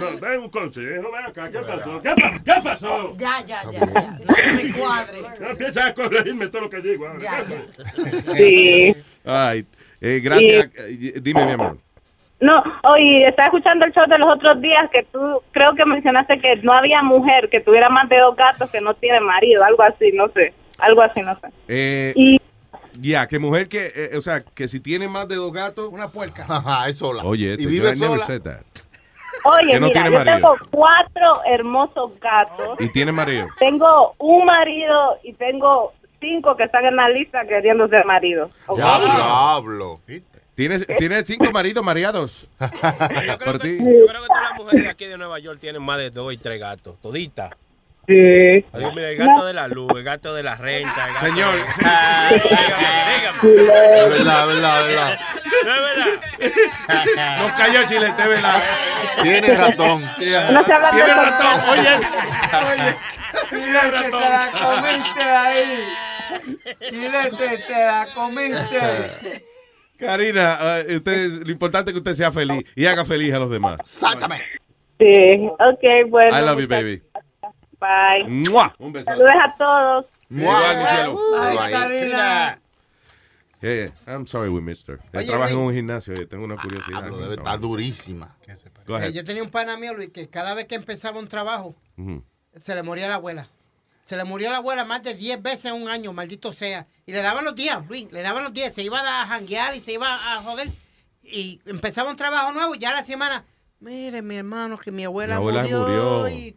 No, 0.00 0.18
ven 0.20 0.40
un 0.40 0.48
consejo, 0.50 1.10
ven 1.12 1.24
acá. 1.26 1.50
¿Qué 1.50 1.58
pasó? 1.58 2.00
¿Qué, 2.02 2.10
pa- 2.10 2.40
qué 2.44 2.60
pasó? 2.62 3.16
Ya, 3.16 3.40
ya, 3.46 3.60
ya, 3.70 3.80
ya. 3.80 4.18
No 4.26 4.34
se 4.34 4.52
me 4.52 4.72
cuadre. 4.72 5.18
No 5.40 5.50
empiezas 5.50 5.86
a 5.86 5.94
corregirme 5.94 6.48
todo 6.48 6.62
lo 6.62 6.70
que 6.70 6.80
digo. 6.80 7.06
Ya, 7.20 7.38
¿Qué 7.46 7.54
pasó? 8.14 8.34
Sí. 8.34 8.96
Ay, 9.24 9.66
eh, 10.00 10.20
gracias. 10.22 10.70
Eh, 10.78 11.12
Dime, 11.20 11.46
mi 11.46 11.52
amor. 11.52 11.78
No, 12.40 12.62
oye, 12.84 13.26
estaba 13.28 13.46
escuchando 13.46 13.84
el 13.84 13.92
show 13.92 14.06
de 14.08 14.16
los 14.18 14.28
otros 14.32 14.60
días 14.62 14.88
que 14.92 15.02
tú 15.12 15.42
creo 15.50 15.74
que 15.74 15.84
mencionaste 15.84 16.38
que 16.40 16.56
no 16.62 16.72
había 16.72 17.02
mujer 17.02 17.48
que 17.50 17.60
tuviera 17.60 17.88
más 17.88 18.08
de 18.08 18.18
dos 18.18 18.36
gatos 18.36 18.70
que 18.70 18.80
no 18.80 18.94
tiene 18.94 19.18
marido, 19.20 19.64
algo 19.64 19.82
así, 19.82 20.12
no 20.12 20.28
sé, 20.28 20.54
algo 20.78 21.02
así, 21.02 21.20
no 21.22 21.34
sé. 21.40 21.48
Eh, 21.66 22.12
Y 22.14 22.40
Ya, 23.00 23.26
que 23.28 23.38
mujer 23.38 23.68
que, 23.68 23.86
eh, 23.94 24.16
o 24.16 24.20
sea, 24.20 24.40
que 24.40 24.66
si 24.68 24.80
tiene 24.80 25.08
más 25.08 25.28
de 25.28 25.36
dos 25.36 25.52
gatos. 25.52 25.88
Una 25.92 26.08
puerca. 26.08 26.44
Ajá, 26.48 26.88
es 26.88 26.98
sola. 26.98 27.22
Oye, 27.24 27.52
este, 27.52 27.62
y 27.62 27.66
yo 27.66 27.70
vive 27.70 27.96
sola. 27.96 28.26
Oye, 29.44 29.78
no 29.78 29.86
mira, 29.86 30.04
yo 30.06 30.18
marido. 30.18 30.34
tengo 30.34 30.56
cuatro 30.70 31.40
hermosos 31.46 32.12
gatos, 32.20 32.76
Y 32.80 32.88
tiene 32.92 33.12
marido. 33.12 33.46
tengo 33.58 34.14
un 34.18 34.44
marido 34.44 35.18
y 35.22 35.32
tengo 35.34 35.92
cinco 36.20 36.56
que 36.56 36.64
están 36.64 36.84
en 36.86 36.96
la 36.96 37.08
lista 37.08 37.46
queriendo 37.46 37.86
ser 37.88 38.04
marido. 38.04 38.50
¿ok? 38.66 38.76
Diablo. 38.78 40.00
¿Tienes, 40.56 40.84
tienes 40.98 41.22
cinco 41.26 41.52
maridos 41.52 41.84
mareados. 41.84 42.48
Yo 42.58 42.68
creo, 43.38 43.38
Por 43.38 43.60
que, 43.60 43.68
ti. 43.68 43.78
yo 43.78 43.84
creo 44.08 44.22
que 44.22 44.26
todas 44.26 44.42
las 44.50 44.54
mujeres 44.56 44.88
aquí 44.88 45.04
de 45.06 45.16
Nueva 45.16 45.38
York 45.38 45.60
tienen 45.60 45.82
más 45.82 45.98
de 45.98 46.10
dos 46.10 46.32
y 46.34 46.36
tres 46.36 46.58
gatos. 46.58 46.96
Toditas. 47.00 47.52
Sí. 48.08 48.64
Adiós, 48.72 48.94
mira, 48.94 49.10
el 49.10 49.18
gato 49.18 49.44
de 49.44 49.52
la 49.52 49.68
luz, 49.68 49.90
el 49.94 50.02
gato 50.02 50.34
de 50.34 50.42
la 50.42 50.54
renta. 50.56 51.08
El 51.08 51.14
gato 51.14 51.26
Señor, 51.26 51.54
de- 51.54 51.60
sí. 51.72 51.80
Ah, 51.84 52.30
dígame, 52.32 52.88
dígame. 53.12 53.98
Es 54.00 54.08
verdad, 54.08 54.40
es 54.40 54.54
verdad, 54.54 54.80
es 54.80 54.86
verdad. 54.88 55.18
No 55.64 55.74
es 55.74 55.80
verdad. 55.82 57.38
Nos 57.38 57.52
cayó 57.52 57.84
Chilete, 57.86 58.26
¿verdad? 58.28 58.62
Tiene 59.22 59.54
ratón. 59.54 60.02
No 60.02 60.64
se 60.64 60.72
habla 60.72 60.90
de 60.90 60.96
Tiene 60.96 61.14
ratón. 61.14 61.60
Oye, 61.68 61.90
Oye, 62.72 62.96
Chilete, 63.50 64.10
te 64.10 64.20
la 64.30 64.50
comiste 64.58 65.22
ahí. 65.22 65.84
Chilete, 66.88 67.58
te 67.66 67.72
la 67.84 68.06
comiste. 68.14 69.44
Karina, 69.98 70.58
eh, 70.78 70.96
usted, 70.96 71.28
lo 71.44 71.50
importante 71.50 71.90
es 71.90 71.92
que 71.92 71.98
usted 71.98 72.14
sea 72.14 72.32
feliz 72.32 72.64
y 72.74 72.86
haga 72.86 73.04
feliz 73.04 73.34
a 73.34 73.38
los 73.38 73.50
demás. 73.50 73.78
Sácame. 73.84 74.40
Sí, 74.98 75.48
ok, 75.58 76.08
bueno. 76.08 76.36
I 76.38 76.42
love 76.42 76.60
you, 76.60 76.68
baby. 76.68 77.02
Bye. 77.80 78.24
¡Mua! 78.50 78.74
Un 78.78 78.92
beso. 78.92 79.04
Saludos 79.04 79.32
a 79.42 79.54
todos. 79.56 80.06
Igual, 80.30 80.76
mi 80.78 80.84
cielo. 80.84 81.18
Yeah, 83.60 83.74
yeah. 83.74 83.90
I'm 84.06 84.26
sorry 84.26 84.48
we 84.50 84.60
missed 84.60 84.86
her. 84.88 85.00
Él 85.12 85.18
Oye, 85.20 85.26
trabaja 85.26 85.52
en 85.52 85.58
un 85.58 85.72
gimnasio 85.74 86.14
y 86.14 86.26
tengo 86.26 86.44
una 86.44 86.56
curiosidad. 86.56 87.00
Diablo, 87.02 87.18
debe 87.18 87.34
estar 87.34 87.58
durísima. 87.58 88.36
Go 88.86 88.96
Eh, 88.96 89.00
ahead. 89.00 89.12
yo 89.12 89.24
tenía 89.24 89.42
un 89.42 89.50
pana 89.50 89.76
mío, 89.76 89.94
Luis, 89.94 90.10
que 90.10 90.28
cada 90.28 90.54
vez 90.54 90.66
que 90.66 90.76
empezaba 90.76 91.18
un 91.18 91.26
trabajo, 91.26 91.74
se 92.64 92.74
le 92.74 92.82
moría 92.84 93.08
la 93.08 93.16
abuela. 93.16 93.48
Se 94.04 94.16
le 94.16 94.24
murió 94.24 94.50
la 94.50 94.58
abuela 94.58 94.84
más 94.84 95.02
de 95.02 95.14
10 95.14 95.42
veces 95.42 95.66
en 95.66 95.74
un 95.82 95.88
año, 95.88 96.12
maldito 96.12 96.52
sea. 96.52 96.86
Y 97.04 97.12
le 97.12 97.20
daban 97.20 97.44
los 97.44 97.54
días, 97.56 97.84
Luis, 97.88 98.10
le 98.12 98.22
daban 98.22 98.44
los 98.44 98.52
días. 98.52 98.72
Se 98.74 98.82
iba 98.82 99.00
a 99.00 99.26
janguear 99.26 99.74
y 99.74 99.80
se 99.80 99.92
iba 99.92 100.06
a 100.36 100.40
joder. 100.42 100.68
Y 101.22 101.60
empezaba 101.66 102.10
un 102.10 102.16
trabajo 102.16 102.52
nuevo 102.52 102.74
y 102.74 102.78
ya 102.78 102.92
la 102.92 103.04
semana, 103.04 103.44
mire, 103.80 104.22
mi 104.22 104.36
hermano, 104.36 104.78
que 104.78 104.92
mi 104.92 105.04
abuela, 105.04 105.34
Mi 105.34 105.38
abuela 105.40 105.62
murió. 105.62 105.80
murió. 105.80 106.28
y, 106.28 106.56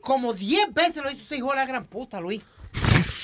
como 0.00 0.32
10 0.34 0.72
veces 0.74 1.02
lo 1.02 1.10
hizo 1.10 1.22
ese 1.22 1.36
hijo 1.36 1.50
de 1.50 1.56
la 1.56 1.66
gran 1.66 1.84
puta, 1.86 2.20
Luis. 2.20 2.42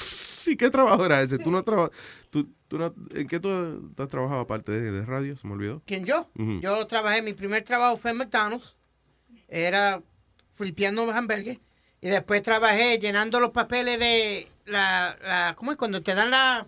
Sí, 0.46 0.56
¿qué 0.56 0.70
trabajo 0.70 1.04
era 1.04 1.20
ese? 1.22 1.38
¿Tú 1.40 1.50
no 1.50 1.64
traba- 1.64 1.90
tú, 2.30 2.48
tú 2.68 2.78
no- 2.78 2.94
¿En 3.12 3.26
qué 3.26 3.40
tú 3.40 3.48
has 3.98 4.08
trabajado 4.08 4.40
aparte 4.42 4.70
de, 4.70 4.92
de 4.92 5.04
radio? 5.04 5.36
Se 5.36 5.44
me 5.44 5.54
olvidó. 5.54 5.82
¿Quién 5.84 6.04
yo? 6.04 6.30
Yo 6.62 6.86
trabajé, 6.86 7.20
mi 7.20 7.32
primer 7.32 7.64
trabajo 7.64 7.96
fue 7.96 8.12
en 8.12 8.18
McDonald's. 8.18 8.76
Era 9.48 10.00
flipeando 10.52 11.10
hamburgues. 11.10 11.58
Y 12.00 12.08
después 12.08 12.44
trabajé 12.44 12.96
llenando 13.00 13.40
los 13.40 13.50
papeles 13.50 13.98
de 13.98 14.46
la, 14.66 15.18
la 15.24 15.54
¿cómo 15.56 15.72
es? 15.72 15.76
Cuando 15.76 16.00
te 16.00 16.14
dan 16.14 16.30
la, 16.30 16.64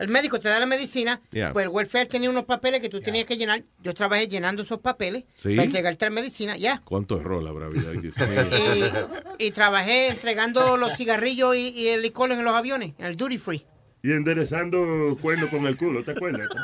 el 0.00 0.08
médico 0.08 0.40
te 0.40 0.48
da 0.48 0.58
la 0.58 0.66
medicina, 0.66 1.20
Yeah. 1.30 1.52
pues 1.52 1.64
el 1.64 1.68
welfare 1.68 2.06
tenía 2.06 2.28
unos 2.30 2.44
papeles 2.44 2.80
que 2.80 2.88
tú 2.88 3.00
tenías 3.00 3.26
que 3.26 3.36
llenar. 3.36 3.62
Yo 3.82 3.94
trabajé 3.94 4.26
llenando 4.26 4.62
esos 4.62 4.78
papeles 4.80 5.24
¿Sí? 5.36 5.50
para 5.54 5.64
entregarte 5.64 6.06
la 6.06 6.10
medicina, 6.10 6.56
ya. 6.56 6.80
¿Cuánto 6.84 7.20
error 7.20 7.42
la 7.42 7.52
bravidad? 7.52 7.92
Dios 7.92 8.14
mío. 8.16 9.08
Y 9.38 9.50
trabajé 9.52 10.08
entregando 10.08 10.76
los 10.76 10.96
cigarrillos 10.96 11.54
y, 11.54 11.68
y 11.68 11.88
el 11.88 12.02
licor 12.02 12.32
en 12.32 12.42
los 12.44 12.54
aviones, 12.54 12.94
en 12.98 13.06
el 13.06 13.16
duty 13.16 13.38
free. 13.38 13.64
Y 14.02 14.12
enderezando 14.12 15.18
cuerno 15.20 15.46
con 15.50 15.66
el 15.66 15.76
culo, 15.76 16.02
¿te 16.02 16.12
acuerdas? 16.12 16.48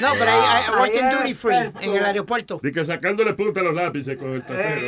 No, 0.00 0.12
pero 0.18 0.30
I, 0.30 0.34
I 0.66 0.70
worked 0.78 0.94
in 0.98 1.10
duty 1.10 1.34
free 1.34 1.54
en 1.82 1.94
el 1.96 2.04
aeropuerto. 2.04 2.60
Y 2.62 2.72
que 2.72 2.84
sacándole 2.84 3.34
punta 3.34 3.60
a 3.60 3.62
los 3.64 3.74
lápices 3.74 4.16
con 4.16 4.32
el 4.34 4.42
trasero. 4.44 4.80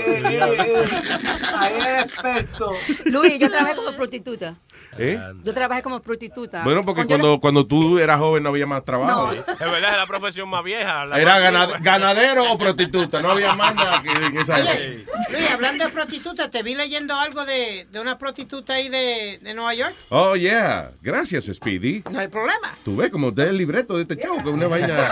Ahí 1.58 1.74
es 1.78 2.04
experto. 2.06 2.72
Luis, 3.06 3.38
yo 3.38 3.50
trabajé 3.50 3.74
como 3.76 3.92
prostituta. 3.92 4.56
¿Eh? 4.98 5.18
Yo 5.42 5.54
trabajé 5.54 5.80
como 5.82 6.00
prostituta. 6.00 6.62
Bueno, 6.64 6.84
porque 6.84 7.06
Cuando 7.06 7.22
cuando, 7.22 7.40
cuando 7.40 7.66
tú 7.66 7.98
eras 7.98 8.18
joven 8.18 8.42
no 8.42 8.50
había 8.50 8.66
más 8.66 8.84
trabajo. 8.84 9.32
Es 9.32 9.46
verdad, 9.46 9.92
es 9.92 9.96
la 9.98 10.06
profesión 10.06 10.48
más 10.50 10.62
vieja. 10.62 11.06
la 11.06 11.18
Era 11.20 11.32
más 11.32 11.40
gana- 11.42 11.62
antigua. 11.62 11.80
ganadero 11.82 12.52
o 12.52 12.58
prostituta, 12.58 13.22
no 13.22 13.30
había 13.30 13.54
más 13.54 13.74
nada 13.74 14.02
que 14.02 14.10
en 14.10 14.36
esa 14.36 14.56
Oye, 14.56 15.04
Luis, 15.30 15.50
hablando 15.50 15.84
de 15.86 15.90
prostitutas, 15.90 16.50
te 16.50 16.62
vi 16.62 16.74
leyendo 16.74 17.14
algo 17.18 17.44
de, 17.46 17.86
de 17.90 18.00
una 18.00 18.18
prostituta 18.18 18.74
ahí 18.74 18.88
de, 18.88 19.38
de 19.42 19.54
Nueva 19.54 19.74
York. 19.74 19.94
Oh, 20.10 20.36
yeah. 20.36 20.90
Gracias, 21.00 21.46
Speedy. 21.52 22.02
No 22.10 22.18
hay 22.18 22.28
problema. 22.28 22.74
Tú 22.84 22.96
ves 22.96 23.10
como 23.10 23.32
te 23.32 23.44
el 23.44 23.56
libreto 23.56 23.96
de 23.96 24.02
este 24.02 24.16
show, 24.16 24.42
que 24.42 24.50
una 24.50 24.66
vaina 24.68 24.94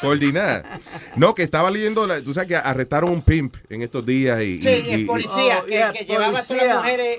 coordinada. 0.00 0.80
No, 1.16 1.34
que 1.34 1.42
estaba 1.42 1.70
leyendo, 1.70 2.06
la- 2.06 2.20
tú 2.22 2.32
sabes 2.34 2.48
que 2.48 2.56
arrestaron 2.56 3.10
un 3.10 3.22
pimp 3.22 3.56
en 3.68 3.82
estos 3.82 4.04
días 4.06 4.40
y... 4.42 4.62
Sí, 4.62 4.68
y- 4.86 4.90
el 4.92 5.00
y- 5.00 5.04
policía 5.04 5.60
Oh, 5.62 5.64
que, 5.66 5.70
yeah, 5.72 5.92
que 5.92 6.04
llevaba 6.04 6.38
a 6.38 6.42
todas 6.44 6.66
las 6.66 6.76
mujeres, 6.78 7.18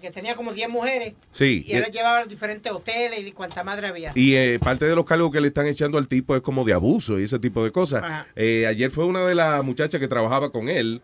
que 0.00 0.10
tenía 0.10 0.34
como 0.34 0.52
10 0.52 0.68
mujeres. 0.68 1.14
Sí. 1.32 1.64
Y 1.66 1.72
él 1.74 1.82
las 1.82 1.90
llevaba 1.92 2.18
a 2.18 2.20
los 2.20 2.28
diferentes 2.28 2.70
hoteles 2.72 3.20
y 3.26 3.32
cuanta 3.32 3.64
madre 3.64 3.88
había. 3.88 4.12
Y 4.14 4.34
eh, 4.34 4.58
parte 4.58 4.84
de 4.84 4.94
los 4.94 5.04
cargos 5.04 5.30
que 5.32 5.40
le 5.40 5.48
están 5.48 5.66
echando 5.66 5.98
al 5.98 6.08
tipo 6.08 6.36
es 6.36 6.42
como 6.42 6.64
de 6.64 6.72
abuso 6.72 7.18
y 7.18 7.24
ese 7.24 7.38
tipo 7.38 7.64
de 7.64 7.72
cosas. 7.72 8.02
Ajá. 8.04 8.26
Eh, 8.36 8.66
ayer 8.66 8.90
fue 8.90 9.04
una 9.04 9.24
de 9.26 9.34
las 9.34 9.62
muchachas 9.64 10.00
que 10.00 10.08
trabajaba 10.08 10.50
con 10.52 10.68
él 10.68 11.02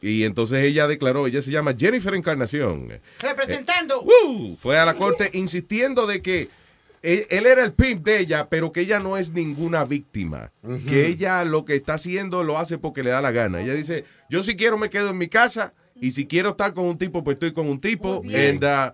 y 0.00 0.24
entonces 0.24 0.64
ella 0.64 0.88
declaró, 0.88 1.26
ella 1.28 1.40
se 1.42 1.52
llama 1.52 1.74
Jennifer 1.78 2.12
Encarnación. 2.14 3.00
Representando. 3.20 4.02
Uh, 4.02 4.56
fue 4.56 4.76
a 4.78 4.84
la 4.84 4.94
corte 4.94 5.30
insistiendo 5.32 6.06
de 6.06 6.20
que 6.22 6.48
él, 7.02 7.26
él 7.30 7.46
era 7.46 7.64
el 7.64 7.72
pimp 7.72 8.04
de 8.04 8.20
ella, 8.20 8.48
pero 8.48 8.72
que 8.72 8.80
ella 8.80 9.00
no 9.00 9.16
es 9.16 9.32
ninguna 9.32 9.84
víctima. 9.84 10.52
Que 10.88 11.06
ella 11.06 11.44
lo 11.44 11.64
que 11.64 11.74
está 11.74 11.94
haciendo 11.94 12.44
lo 12.44 12.58
hace 12.58 12.78
porque 12.78 13.02
le 13.02 13.10
da 13.10 13.20
la 13.20 13.32
gana. 13.32 13.60
Ella 13.60 13.74
dice, 13.74 14.04
yo 14.30 14.42
si 14.42 14.56
quiero 14.56 14.78
me 14.78 14.90
quedo 14.90 15.10
en 15.10 15.18
mi 15.18 15.28
casa 15.28 15.74
y 16.00 16.12
si 16.12 16.26
quiero 16.26 16.50
estar 16.50 16.74
con 16.74 16.86
un 16.86 16.98
tipo, 16.98 17.22
pues 17.22 17.34
estoy 17.34 17.52
con 17.52 17.68
un 17.68 17.80
tipo. 17.80 18.22
And, 18.24 18.64
uh, 18.64 18.92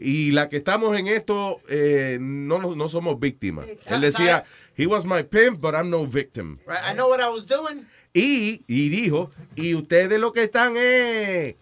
y 0.00 0.30
la 0.30 0.48
que 0.48 0.58
estamos 0.58 0.96
en 0.96 1.08
esto, 1.08 1.60
eh, 1.68 2.18
no, 2.20 2.58
no, 2.60 2.76
no 2.76 2.88
somos 2.88 3.18
víctimas. 3.18 3.66
Él 3.86 4.00
decía, 4.00 4.44
he 4.76 4.86
was 4.86 5.04
my 5.04 5.24
pimp, 5.24 5.60
but 5.60 5.74
I'm 5.74 5.90
no 5.90 6.06
victim. 6.06 6.58
Right, 6.66 6.78
I 6.88 6.94
know 6.94 7.08
what 7.08 7.20
I 7.20 7.28
was 7.28 7.44
doing. 7.46 7.86
Y, 8.14 8.62
y 8.66 8.88
dijo, 8.88 9.30
y 9.56 9.74
ustedes 9.74 10.18
lo 10.18 10.32
que 10.32 10.44
están 10.44 10.76
es 10.76 10.82
eh, 10.82 11.56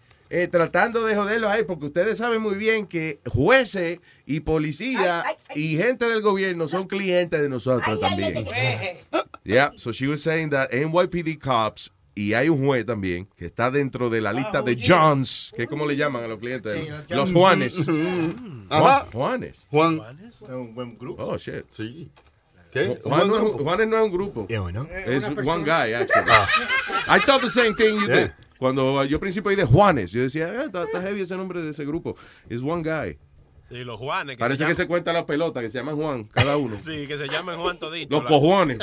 tratando 0.51 1.05
de 1.05 1.15
joderlos 1.15 1.49
ahí, 1.49 1.63
porque 1.63 1.85
ustedes 1.85 2.17
saben 2.17 2.41
muy 2.41 2.55
bien 2.55 2.85
que 2.85 3.19
jueces 3.25 3.99
y 4.25 4.41
policía 4.41 5.23
y 5.55 5.77
gente 5.77 6.05
del 6.05 6.21
gobierno 6.21 6.67
son 6.67 6.87
clientes 6.87 7.41
de 7.41 7.49
nosotros 7.49 7.99
también. 7.99 8.33
Yeah, 9.43 9.71
so 9.77 9.93
she 9.93 10.07
was 10.07 10.21
saying 10.21 10.49
that 10.49 10.71
NYPD 10.73 11.39
cops 11.41 11.89
y 12.13 12.33
hay 12.33 12.49
un 12.49 12.65
juez 12.65 12.85
también 12.85 13.29
que 13.37 13.45
está 13.45 13.71
dentro 13.71 14.09
de 14.09 14.19
la 14.19 14.33
lista 14.33 14.61
de 14.61 14.75
Johns, 14.75 15.53
que 15.55 15.63
es 15.63 15.69
como 15.69 15.85
le 15.85 15.95
llaman 15.95 16.25
a 16.25 16.27
los 16.27 16.39
clientes, 16.39 16.89
los 17.07 17.31
Juanes. 17.31 17.77
Ajá. 18.69 19.07
Juan- 19.09 19.11
Juanes. 19.13 19.57
Juan. 19.69 20.19
Es 20.27 20.41
un 20.41 20.75
buen 20.75 20.97
grupo. 20.97 21.23
Oh, 21.23 21.37
shit. 21.37 21.63
Sí. 21.71 22.11
¿Qué? 22.73 22.99
Juanes 23.03 23.27
no 23.87 23.97
es 23.97 24.03
un 24.03 24.11
grupo. 24.11 24.45
Es 24.49 25.23
una 25.23 25.53
one 25.53 25.63
guy, 25.63 25.93
actually. 25.93 26.31
I 27.07 27.19
thought 27.25 27.41
the 27.41 27.49
same 27.49 27.73
thing 27.75 27.95
you 28.01 28.07
did. 28.07 28.31
Cuando 28.59 29.03
yo 29.05 29.15
al 29.15 29.19
principio 29.19 29.55
de 29.55 29.65
Juanes, 29.65 30.11
yo 30.11 30.21
decía, 30.21 30.63
está, 30.63 30.83
está 30.83 31.01
heavy 31.01 31.21
ese 31.21 31.35
nombre 31.37 31.61
de 31.61 31.71
ese 31.71 31.85
grupo. 31.85 32.15
Es 32.49 32.61
one 32.61 32.83
guy. 32.83 33.17
Sí, 33.69 33.83
los 33.83 33.97
Juanes. 33.97 34.37
Parece 34.37 34.65
que 34.65 34.75
se 34.75 34.87
cuenta 34.87 35.11
la 35.11 35.25
pelota, 35.25 35.59
que 35.61 35.69
se 35.69 35.77
llaman 35.77 35.95
Juan, 35.97 36.23
cada 36.25 36.55
uno. 36.57 36.77
Sí, 36.83 37.05
que 37.05 37.17
se 37.17 37.27
llaman 37.27 37.57
Juan 37.57 37.77
Todito. 37.77 38.13
Los 38.15 38.23
la- 38.23 38.29
cojones. 38.29 38.77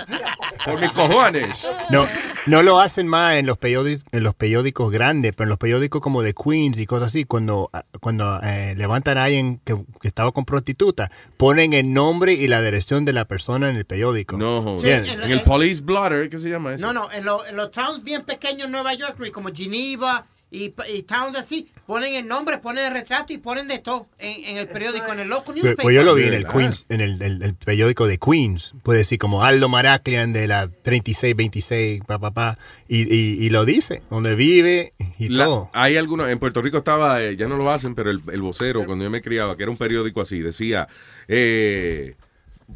Por 0.66 0.80
mis 0.80 0.90
cojones. 0.92 1.72
No, 1.90 2.06
no 2.46 2.62
lo 2.62 2.80
hacen 2.80 3.06
más 3.08 3.36
en 3.36 3.46
los 3.46 3.56
periódicos, 3.58 4.04
en 4.12 4.22
los 4.22 4.34
periódicos 4.34 4.90
grandes, 4.90 5.32
pero 5.34 5.44
en 5.44 5.48
los 5.50 5.58
periódicos 5.58 6.00
como 6.02 6.22
de 6.22 6.34
Queens 6.34 6.78
y 6.78 6.86
cosas 6.86 7.08
así, 7.08 7.24
cuando, 7.24 7.70
cuando 8.00 8.40
eh, 8.42 8.74
levantan 8.76 9.16
a 9.18 9.24
alguien 9.24 9.60
que, 9.64 9.74
que 10.00 10.08
estaba 10.08 10.32
con 10.32 10.44
prostituta, 10.44 11.10
ponen 11.38 11.72
el 11.72 11.92
nombre 11.92 12.34
y 12.34 12.46
la 12.48 12.60
dirección 12.62 13.04
de 13.06 13.12
la 13.14 13.24
persona 13.26 13.70
en 13.70 13.76
el 13.76 13.84
periódico. 13.86 14.36
No, 14.36 14.78
Sí, 14.80 14.90
en, 14.90 15.06
el 15.06 15.40
police 15.42 15.82
blotter, 15.82 16.28
¿qué 16.28 16.38
se 16.38 16.50
llama 16.50 16.74
eso? 16.74 16.86
No, 16.86 16.92
no, 16.92 17.10
en, 17.10 17.24
lo- 17.24 17.44
en 17.46 17.56
los 17.56 17.70
towns 17.70 18.04
bien 18.04 18.22
pequeños 18.24 18.66
en 18.66 18.72
Nueva 18.72 18.92
York, 18.94 19.16
como 19.32 19.48
Geneva 19.54 20.26
y, 20.54 20.74
y 20.94 21.02
towns 21.02 21.36
así, 21.36 21.68
ponen 21.86 22.14
el 22.14 22.26
nombre, 22.26 22.58
ponen 22.58 22.84
el 22.86 22.92
retrato 22.92 23.32
y 23.32 23.38
ponen 23.38 23.66
de 23.68 23.78
todo 23.80 24.06
en, 24.18 24.44
en 24.44 24.56
el 24.56 24.68
periódico, 24.68 25.12
en 25.12 25.18
el 25.20 25.28
local 25.28 25.44
Pues, 25.46 25.56
newspaper. 25.56 25.82
pues 25.82 25.94
yo 25.94 26.02
lo 26.04 26.14
vi 26.14 26.24
en 26.24 26.34
el. 26.34 26.46
Queens, 26.46 26.86
en 26.88 27.00
el, 27.00 27.20
el- 27.22 27.42
el 27.42 27.54
periódico 27.54 28.06
de 28.06 28.18
Queens, 28.18 28.72
puede 28.82 29.00
decir 29.00 29.18
como 29.18 29.42
Aldo 29.44 29.68
Maraclian 29.68 30.32
de 30.32 30.46
la 30.48 30.68
3626, 30.82 32.02
pa, 32.06 32.18
pa, 32.18 32.30
pa, 32.32 32.58
y, 32.88 33.02
y, 33.02 33.44
y 33.44 33.50
lo 33.50 33.64
dice, 33.64 34.02
donde 34.10 34.34
vive 34.34 34.94
y 35.18 35.28
La- 35.28 35.44
todo. 35.46 35.70
hay 35.72 35.96
algunos, 35.96 36.28
en 36.28 36.38
Puerto 36.38 36.62
Rico 36.62 36.78
estaba, 36.78 37.22
eh, 37.22 37.36
ya 37.36 37.48
no 37.48 37.56
lo 37.56 37.70
hacen, 37.70 37.94
pero 37.94 38.10
el, 38.10 38.20
el 38.32 38.40
vocero, 38.42 38.84
cuando 38.86 39.04
yo 39.04 39.10
me 39.10 39.20
criaba, 39.22 39.56
que 39.56 39.64
era 39.64 39.70
un 39.72 39.78
periódico 39.78 40.20
así, 40.20 40.40
decía, 40.40 40.88
eh, 41.28 42.14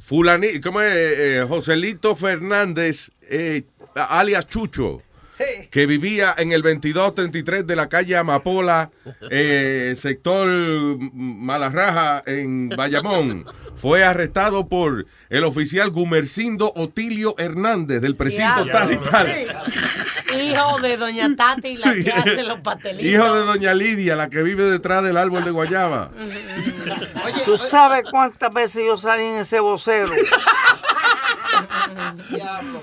fulani, 0.01 0.61
¿cómo 0.61 0.81
es? 0.81 0.93
Eh, 0.95 1.45
Joselito 1.49 2.15
Fernández, 2.17 3.11
eh, 3.31 3.63
alias 3.95 4.47
Chucho, 4.47 5.03
que 5.71 5.87
vivía 5.87 6.35
en 6.37 6.53
el 6.53 6.63
2233 6.63 7.67
de 7.67 7.77
la 7.77 7.89
calle 7.89 8.17
Amapola, 8.17 8.91
eh, 9.31 9.95
sector 9.97 10.49
Malarraja, 11.13 12.23
en 12.27 12.69
Bayamón. 12.71 13.45
Fue 13.77 14.03
arrestado 14.05 14.69
por 14.69 15.07
el 15.31 15.45
oficial 15.45 15.91
Gumercindo 15.91 16.73
Otilio 16.75 17.37
Hernández 17.39 18.01
del 18.01 18.17
precinto 18.17 18.65
Ya. 18.67 18.73
tal 18.73 18.93
y 18.93 18.97
tal. 18.99 19.29
Hijo 20.43 20.81
de 20.81 20.97
Doña 20.97 21.35
Tati, 21.37 21.77
la 21.77 21.95
que 21.95 22.11
hace 22.17 22.43
los 22.43 22.61
pastelitos. 22.61 23.07
Hijo 23.07 23.35
de 23.35 23.45
doña 23.47 23.75
Lidia, 23.75 24.17
la 24.17 24.29
que 24.29 24.43
vive 24.43 24.65
detrás 24.65 25.03
del 25.05 25.17
árbol 25.17 25.45
de 25.45 25.51
guayaba. 25.53 26.11
¿Tú 27.45 27.57
sabes 27.57 28.03
cuántas 28.11 28.53
veces 28.53 28.83
yo 28.85 28.97
salí 28.97 29.23
en 29.25 29.39
ese 29.41 29.61
vocero? 29.61 30.13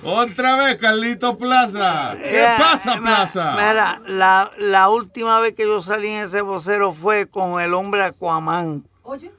Otra 0.04 0.56
vez, 0.58 0.76
Carlito 0.76 1.38
Plaza. 1.38 2.16
¿Qué 2.18 2.46
pasa, 2.58 2.98
Plaza? 2.98 3.52
Mira, 3.54 4.02
la, 4.08 4.52
la 4.58 4.90
última 4.90 5.40
vez 5.40 5.54
que 5.54 5.64
yo 5.64 5.82
salí 5.82 6.10
en 6.10 6.26
ese 6.26 6.42
vocero 6.42 6.94
fue 6.94 7.28
con 7.28 7.60
el 7.62 7.74
hombre 7.74 8.04
Aquaman. 8.04 8.84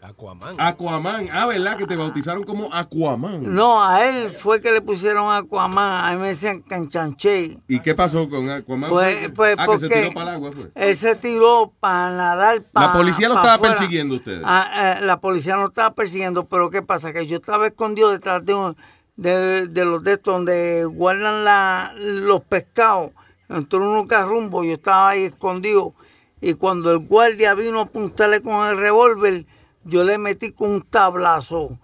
Aquaman. 0.00 0.54
Aquaman. 0.60 1.28
Ah, 1.32 1.46
¿verdad? 1.46 1.76
Que 1.76 1.86
te 1.88 1.96
bautizaron 1.96 2.44
como 2.44 2.72
Aquaman. 2.72 3.52
No, 3.52 3.82
a 3.82 4.04
él 4.06 4.30
fue 4.30 4.60
que 4.60 4.70
le 4.70 4.80
pusieron 4.80 5.32
Aquaman. 5.34 6.04
A 6.04 6.12
mí 6.12 6.18
me 6.20 6.28
decían 6.28 6.60
Canchanche. 6.62 7.58
¿Y 7.66 7.80
qué 7.80 7.92
pasó 7.92 8.28
con 8.28 8.48
Aquaman? 8.48 8.90
Pues, 8.90 9.32
pues 9.32 9.56
ah, 9.58 9.66
que 9.66 9.78
se 9.78 9.88
porque 9.88 10.02
tiró 10.02 10.14
para 10.14 10.30
el 10.30 10.36
agua, 10.36 10.50
fue. 10.52 10.70
él 10.72 10.96
se 10.96 11.16
tiró 11.16 11.72
para 11.80 12.10
nadar 12.10 12.62
para 12.62 12.86
La 12.86 12.92
policía 12.92 13.28
lo 13.28 13.34
estaba 13.34 13.58
persiguiendo 13.58 14.14
a 14.14 14.18
ustedes. 14.18 14.42
Ah, 14.44 14.96
eh, 15.00 15.04
la 15.04 15.18
policía 15.20 15.56
no 15.56 15.66
estaba 15.66 15.92
persiguiendo, 15.94 16.44
pero 16.46 16.70
¿qué 16.70 16.82
pasa? 16.82 17.12
Que 17.12 17.26
yo 17.26 17.38
estaba 17.38 17.66
escondido 17.66 18.10
detrás 18.12 18.44
de, 18.46 18.54
un- 18.54 18.76
de, 19.16 19.66
de 19.68 19.84
los 19.84 20.02
de 20.04 20.12
estos 20.14 20.34
donde 20.34 20.84
guardan 20.84 21.44
la, 21.44 21.94
los 21.96 22.42
pescados. 22.44 23.12
Entró 23.48 23.78
unos 23.78 24.06
carrumbos, 24.06 24.66
yo 24.66 24.74
estaba 24.74 25.10
ahí 25.10 25.24
escondido. 25.24 25.94
Y 26.40 26.54
cuando 26.54 26.90
el 26.90 26.98
guardia 26.98 27.54
vino 27.54 27.78
a 27.80 27.84
apuntarle 27.84 28.42
con 28.42 28.66
el 28.66 28.76
revólver, 28.76 29.46
yo 29.84 30.04
le 30.04 30.18
metí 30.18 30.52
con 30.52 30.70
un 30.70 30.82
tablazo. 30.82 31.78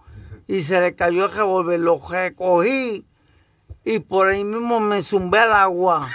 Y 0.47 0.61
se 0.61 0.79
le 0.79 0.93
cayó 0.93 1.25
el 1.25 1.31
revólver, 1.31 1.79
lo 1.79 1.99
recogí 2.07 3.05
y 3.85 3.99
por 3.99 4.27
ahí 4.27 4.43
mismo 4.43 4.79
me 4.79 5.01
zumbé 5.01 5.39
al 5.39 5.53
agua. 5.53 6.09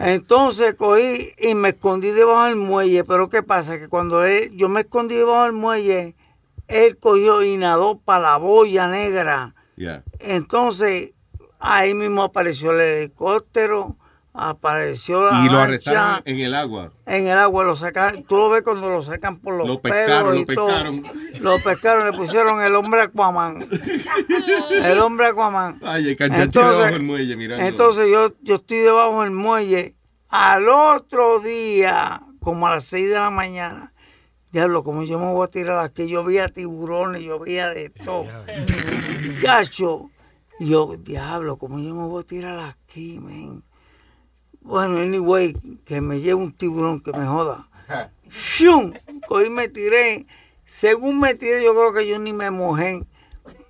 Entonces 0.00 0.74
cogí 0.74 1.32
y 1.38 1.54
me 1.54 1.70
escondí 1.70 2.10
debajo 2.10 2.44
del 2.46 2.56
muelle, 2.56 3.04
pero 3.04 3.28
¿qué 3.28 3.42
pasa? 3.42 3.78
Que 3.78 3.88
cuando 3.88 4.24
él- 4.24 4.50
yo 4.56 4.68
me 4.68 4.80
escondí 4.80 5.16
debajo 5.16 5.44
del 5.44 5.52
muelle, 5.52 6.16
él 6.66 6.98
cogió 6.98 7.42
y 7.42 7.56
nadó 7.56 7.98
para 7.98 8.20
la 8.20 8.36
boya 8.36 8.88
negra. 8.88 9.54
Yeah. 9.78 10.02
Entonces 10.20 11.12
ahí 11.60 11.94
mismo 11.94 12.22
apareció 12.22 12.72
el 12.72 12.80
helicóptero, 12.80 13.96
apareció 14.34 15.24
la 15.30 15.40
Y 15.44 15.46
lo 15.46 15.52
lancha 15.54 15.62
arrestaron 15.64 16.22
en 16.24 16.38
el 16.40 16.54
agua. 16.54 16.92
en 17.06 17.26
el 17.26 17.38
agua, 17.38 17.64
lo 17.64 17.74
sacan, 17.76 18.22
tú 18.24 18.36
lo 18.36 18.48
ves 18.50 18.62
cuando 18.62 18.88
lo 18.88 19.02
sacan 19.02 19.38
por 19.40 19.54
los 19.56 19.66
Lo 19.66 19.80
pelos 19.80 20.36
y 20.36 20.44
lo 20.44 20.54
todo. 20.54 20.66
pescaron. 20.68 21.02
Lo 21.40 21.62
pescaron, 21.62 22.06
le 22.10 22.12
pusieron 22.16 22.60
el 22.62 22.74
hombre 22.76 23.00
Aquaman. 23.02 23.66
El 24.70 24.98
hombre 25.00 25.26
Aquaman. 25.26 25.80
Ay, 25.82 26.10
el 26.10 26.16
Entonces- 26.20 26.52
debajo 26.52 26.92
del 26.92 27.02
muelle, 27.02 27.36
mirando. 27.36 27.64
Entonces 27.64 28.08
yo, 28.10 28.32
yo 28.42 28.56
estoy 28.56 28.78
debajo 28.78 29.22
del 29.22 29.30
muelle. 29.32 29.96
Al 30.28 30.68
otro 30.68 31.40
día, 31.40 32.20
como 32.40 32.66
a 32.66 32.70
las 32.76 32.84
6 32.84 33.08
de 33.10 33.14
la 33.16 33.30
mañana, 33.30 33.92
diablo, 34.52 34.84
como 34.84 35.02
yo 35.02 35.18
me 35.18 35.32
voy 35.32 35.44
a 35.44 35.50
tirar 35.50 35.78
aquí, 35.80 36.06
yo 36.08 36.22
veía 36.22 36.48
tiburones, 36.48 37.22
yo 37.22 37.38
veía 37.38 37.70
de 37.70 37.90
todo. 37.90 38.26
Chacho. 39.42 40.10
Y 40.60 40.70
yo, 40.70 40.96
diablo, 40.98 41.56
como 41.56 41.78
yo 41.78 41.94
me 41.94 42.06
voy 42.06 42.22
a 42.22 42.26
tirar 42.26 42.58
aquí, 42.60 43.18
men. 43.20 43.62
Bueno, 44.60 44.98
anyway, 44.98 45.56
que 45.84 46.00
me 46.00 46.20
lleve 46.20 46.34
un 46.34 46.52
tiburón 46.52 47.00
que 47.00 47.12
me 47.12 47.24
joda. 47.26 47.68
¡Shum! 48.28 48.92
Cogí, 49.28 49.50
me 49.50 49.68
tiré. 49.68 50.26
Según 50.64 51.20
me 51.20 51.34
tiré, 51.34 51.64
yo 51.64 51.72
creo 51.72 51.94
que 51.94 52.06
yo 52.08 52.18
ni 52.18 52.32
me 52.32 52.50
mojé. 52.50 53.06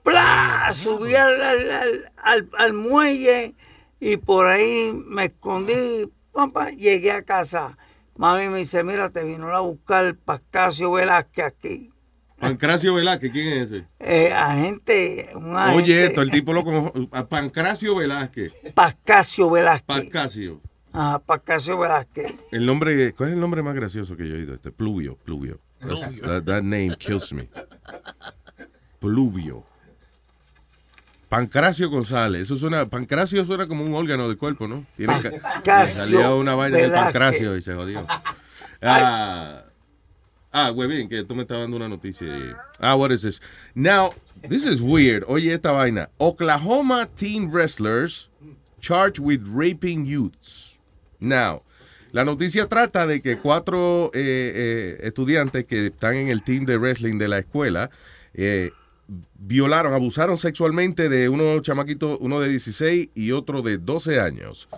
¡Pla! 0.03 0.73
Subí 0.75 1.15
al, 1.15 1.41
al, 1.43 2.11
al- 2.17 2.51
al- 2.57 2.73
muelle 2.73 3.55
y 4.01 4.17
por 4.17 4.47
ahí 4.47 4.91
me 5.07 5.27
escondí. 5.27 6.11
Papá, 6.33 6.71
llegué 6.71 7.13
a 7.13 7.23
casa. 7.23 7.77
Mami 8.17 8.49
me 8.49 8.59
dice, 8.59 8.83
mira, 8.83 9.11
te 9.11 9.23
vino 9.23 9.55
a 9.55 9.61
buscar 9.61 10.17
Pascasio 10.17 10.91
Velázquez 10.91 11.45
aquí. 11.45 11.93
Pancracio 12.39 12.95
Velázquez, 12.95 13.33
¿quién 13.33 13.49
es 13.49 13.71
ese? 13.71 13.85
Eh, 13.99 14.33
agente, 14.33 15.31
un 15.35 15.57
agente. 15.57 15.83
Oye, 15.83 16.07
esto, 16.07 16.23
el 16.23 16.31
tipo 16.31 16.53
lo 16.53 16.65
conoce. 16.65 17.09
Pancracio 17.29 17.97
Velázquez. 17.97 18.53
Pascasio 18.75 19.51
Velázquez. 19.51 19.87
Pascasio. 19.87 20.61
Ah, 20.93 21.21
Pascasio 21.25 21.79
Velázquez. 21.79 22.33
El 22.51 22.65
nombre, 22.65 23.13
¿cuál 23.13 23.31
es 23.31 23.35
el 23.35 23.41
nombre 23.41 23.63
más 23.63 23.75
gracioso 23.75 24.17
que 24.17 24.29
yo 24.29 24.35
he 24.35 24.39
oído? 24.39 24.55
Este, 24.55 24.71
Pluvio, 24.71 25.17
Pluvio. 25.17 25.59
That, 25.81 26.45
that 26.45 26.63
name 26.63 26.95
kills 26.99 27.33
me. 27.33 27.49
Pluvio. 29.01 29.65
Pancracio 31.29 31.91
González. 31.91 32.43
Eso 32.43 32.57
suena, 32.57 32.87
Pancracio 32.87 33.45
suena 33.45 33.67
como 33.67 33.85
un 33.85 33.95
órgano 33.95 34.29
del 34.29 34.39
cuerpo, 34.39 34.67
¿no? 34.67 34.87
Tiene 34.97 35.15
le 35.23 35.89
salió 35.89 36.37
una 36.37 36.55
vaina 36.55 36.77
de 36.79 36.85
Velázquez. 36.85 37.05
pancracio 37.05 37.57
y 37.57 37.63
se 37.63 37.75
jodió. 37.75 38.07
Ah, 38.81 39.65
ah, 40.53 40.71
bien, 40.73 41.09
que 41.09 41.25
tú 41.25 41.35
me 41.35 41.43
estabas 41.43 41.65
dando 41.65 41.77
una 41.77 41.89
noticia. 41.89 42.29
Ah, 42.81 42.97
what 42.97 43.11
is 43.11 43.23
this? 43.23 43.41
Now, 43.75 44.13
this 44.49 44.65
is 44.65 44.81
weird. 44.81 45.25
Oye, 45.29 45.53
esta 45.53 45.73
vaina. 45.73 46.09
Oklahoma 46.19 47.09
teen 47.17 47.51
wrestlers 47.51 48.29
charged 48.81 49.19
with 49.19 49.43
raping 49.47 50.07
youths. 50.07 50.79
Now, 51.21 51.63
la 52.13 52.25
noticia 52.25 52.67
trata 52.69 53.07
de 53.07 53.21
que 53.21 53.37
cuatro 53.39 54.11
eh, 54.15 54.53
eh, 54.55 55.01
estudiantes 55.03 55.67
que 55.67 55.87
están 55.87 56.17
en 56.17 56.29
el 56.29 56.43
team 56.43 56.65
de 56.65 56.79
wrestling 56.79 57.19
de 57.19 57.29
la 57.29 57.39
escuela 57.39 57.91
eh, 58.33 58.71
violaron, 59.39 59.95
abusaron 59.95 60.37
sexualmente 60.37 61.09
de 61.09 61.29
unos 61.29 61.63
chamaquitos, 61.63 62.19
uno 62.21 62.41
de 62.41 62.49
16 62.49 63.11
y 63.15 63.33
otro 63.33 63.63
de 63.63 63.79
12 63.79 64.21
años. 64.21 64.69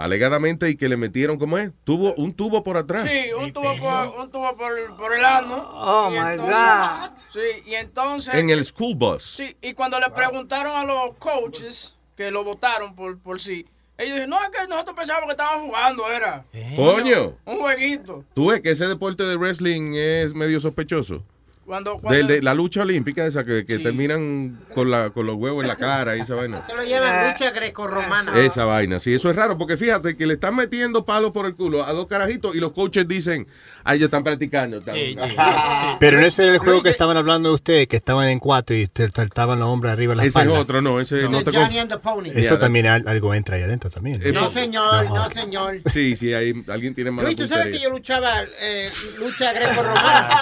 Alegadamente 0.00 0.70
y 0.70 0.76
que 0.76 0.88
le 0.88 0.96
metieron, 0.96 1.38
¿cómo 1.38 1.58
es? 1.58 1.70
Tubo, 1.84 2.14
un 2.14 2.32
tubo 2.32 2.64
por 2.64 2.76
atrás. 2.78 3.06
Sí, 3.08 3.32
un 3.38 3.52
tubo 3.52 3.76
por, 3.76 4.20
un 4.20 4.30
tubo 4.30 4.56
por, 4.56 4.96
por 4.96 5.14
el 5.14 5.24
ano. 5.24 5.62
Oh, 5.74 6.08
Y 6.10 6.12
my 6.12 6.18
entonces- 6.32 6.54
God. 6.54 7.10
Sí, 7.32 7.62
y 7.70 7.74
entonces... 7.74 8.34
En 8.34 8.48
el 8.48 8.64
school 8.64 8.94
bus. 8.96 9.22
Sí, 9.22 9.54
y 9.60 9.74
cuando 9.74 10.00
le 10.00 10.08
preguntaron 10.10 10.74
a 10.74 10.84
los 10.84 11.14
coaches 11.18 11.94
que 12.16 12.30
lo 12.30 12.44
votaron 12.44 12.94
por, 12.94 13.18
por 13.18 13.40
sí, 13.40 13.66
ellos 13.98 14.14
dijeron, 14.14 14.30
no, 14.30 14.42
es 14.42 14.48
que 14.48 14.66
nosotros 14.66 14.96
pensábamos 14.96 15.26
que 15.26 15.32
estaban 15.32 15.60
jugando, 15.66 16.10
era. 16.10 16.46
Coño. 16.76 17.36
Un 17.44 17.58
jueguito. 17.58 18.24
Tú 18.34 18.46
ves 18.50 18.60
que 18.62 18.70
ese 18.70 18.86
deporte 18.86 19.24
de 19.24 19.36
wrestling 19.36 19.92
es 19.96 20.32
medio 20.32 20.58
sospechoso. 20.60 21.22
Cuando, 21.70 21.94
De, 21.94 22.00
cuando 22.00 22.26
de 22.26 22.42
la 22.42 22.52
lucha 22.52 22.82
olímpica 22.82 23.24
esa 23.24 23.44
que, 23.44 23.64
que 23.64 23.78
terminan 23.78 24.58
con, 24.74 24.90
la, 24.90 25.10
con 25.10 25.24
los 25.24 25.36
huevos 25.36 25.62
en 25.62 25.68
la 25.68 25.76
cara 25.76 26.16
y 26.16 26.20
esa 26.22 26.34
vaina. 26.34 26.66
Se 26.66 26.74
lo 26.74 26.82
llaman 26.82 27.30
lucha 27.30 27.52
grecorromana. 27.52 28.36
Esa 28.40 28.64
vaina, 28.64 28.98
sí, 28.98 29.14
eso 29.14 29.30
es 29.30 29.36
raro, 29.36 29.56
porque 29.56 29.76
fíjate 29.76 30.16
que 30.16 30.26
le 30.26 30.34
están 30.34 30.56
metiendo 30.56 31.04
palos 31.04 31.30
por 31.30 31.46
el 31.46 31.54
culo 31.54 31.84
a 31.84 31.92
dos 31.92 32.08
carajitos 32.08 32.56
y 32.56 32.58
los 32.58 32.72
coaches 32.72 33.06
dicen, 33.06 33.46
ay, 33.90 33.96
ellos 33.98 34.06
están 34.06 34.24
practicando. 34.24 34.78
están- 34.78 34.96
Pero 36.00 36.20
no 36.20 36.26
ese 36.26 36.44
era 36.44 36.52
el 36.52 36.58
juego 36.58 36.82
que 36.82 36.88
estaban 36.90 37.16
hablando 37.16 37.48
de 37.50 37.54
ustedes, 37.56 37.88
que 37.88 37.96
estaban 37.96 38.28
en 38.28 38.38
cuatro 38.38 38.74
y 38.76 38.86
te 38.88 39.10
saltaban 39.10 39.58
los 39.58 39.68
hombres 39.68 39.92
arriba 39.92 40.12
de 40.12 40.16
la 40.16 40.22
Ese 40.22 40.28
es 40.28 40.36
espalda. 40.36 40.60
otro, 40.60 40.80
no, 40.82 41.00
ese 41.00 41.28
no 41.28 41.42
te 41.44 41.52
Johnny 41.52 41.78
and 41.78 41.90
the 41.90 41.98
Pony. 41.98 42.28
Eso 42.34 42.38
Yeah, 42.54 42.58
también 42.58 42.86
al- 42.86 43.06
algo 43.06 43.34
entra 43.34 43.56
ahí 43.56 43.62
adentro 43.62 43.90
también. 43.90 44.20
Eh, 44.24 44.32
No, 44.32 44.50
señor, 44.50 45.10
no, 45.10 45.30
señor. 45.30 45.76
Sí, 45.92 46.16
sí, 46.16 46.32
hay, 46.32 46.64
alguien 46.68 46.94
tiene 46.94 47.10
mala 47.10 47.28
Luis, 47.28 47.36
tú 47.36 47.46
sabes 47.46 47.68
que 47.76 47.82
yo 47.82 47.90
luchaba 47.90 48.42
eh, 48.60 48.88
lucha 49.18 49.52
grecorromana. 49.54 50.40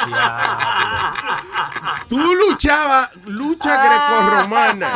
Tú 2.09 2.19
luchabas 2.35 3.11
lucha 3.27 3.85
grecorromana. 3.85 4.89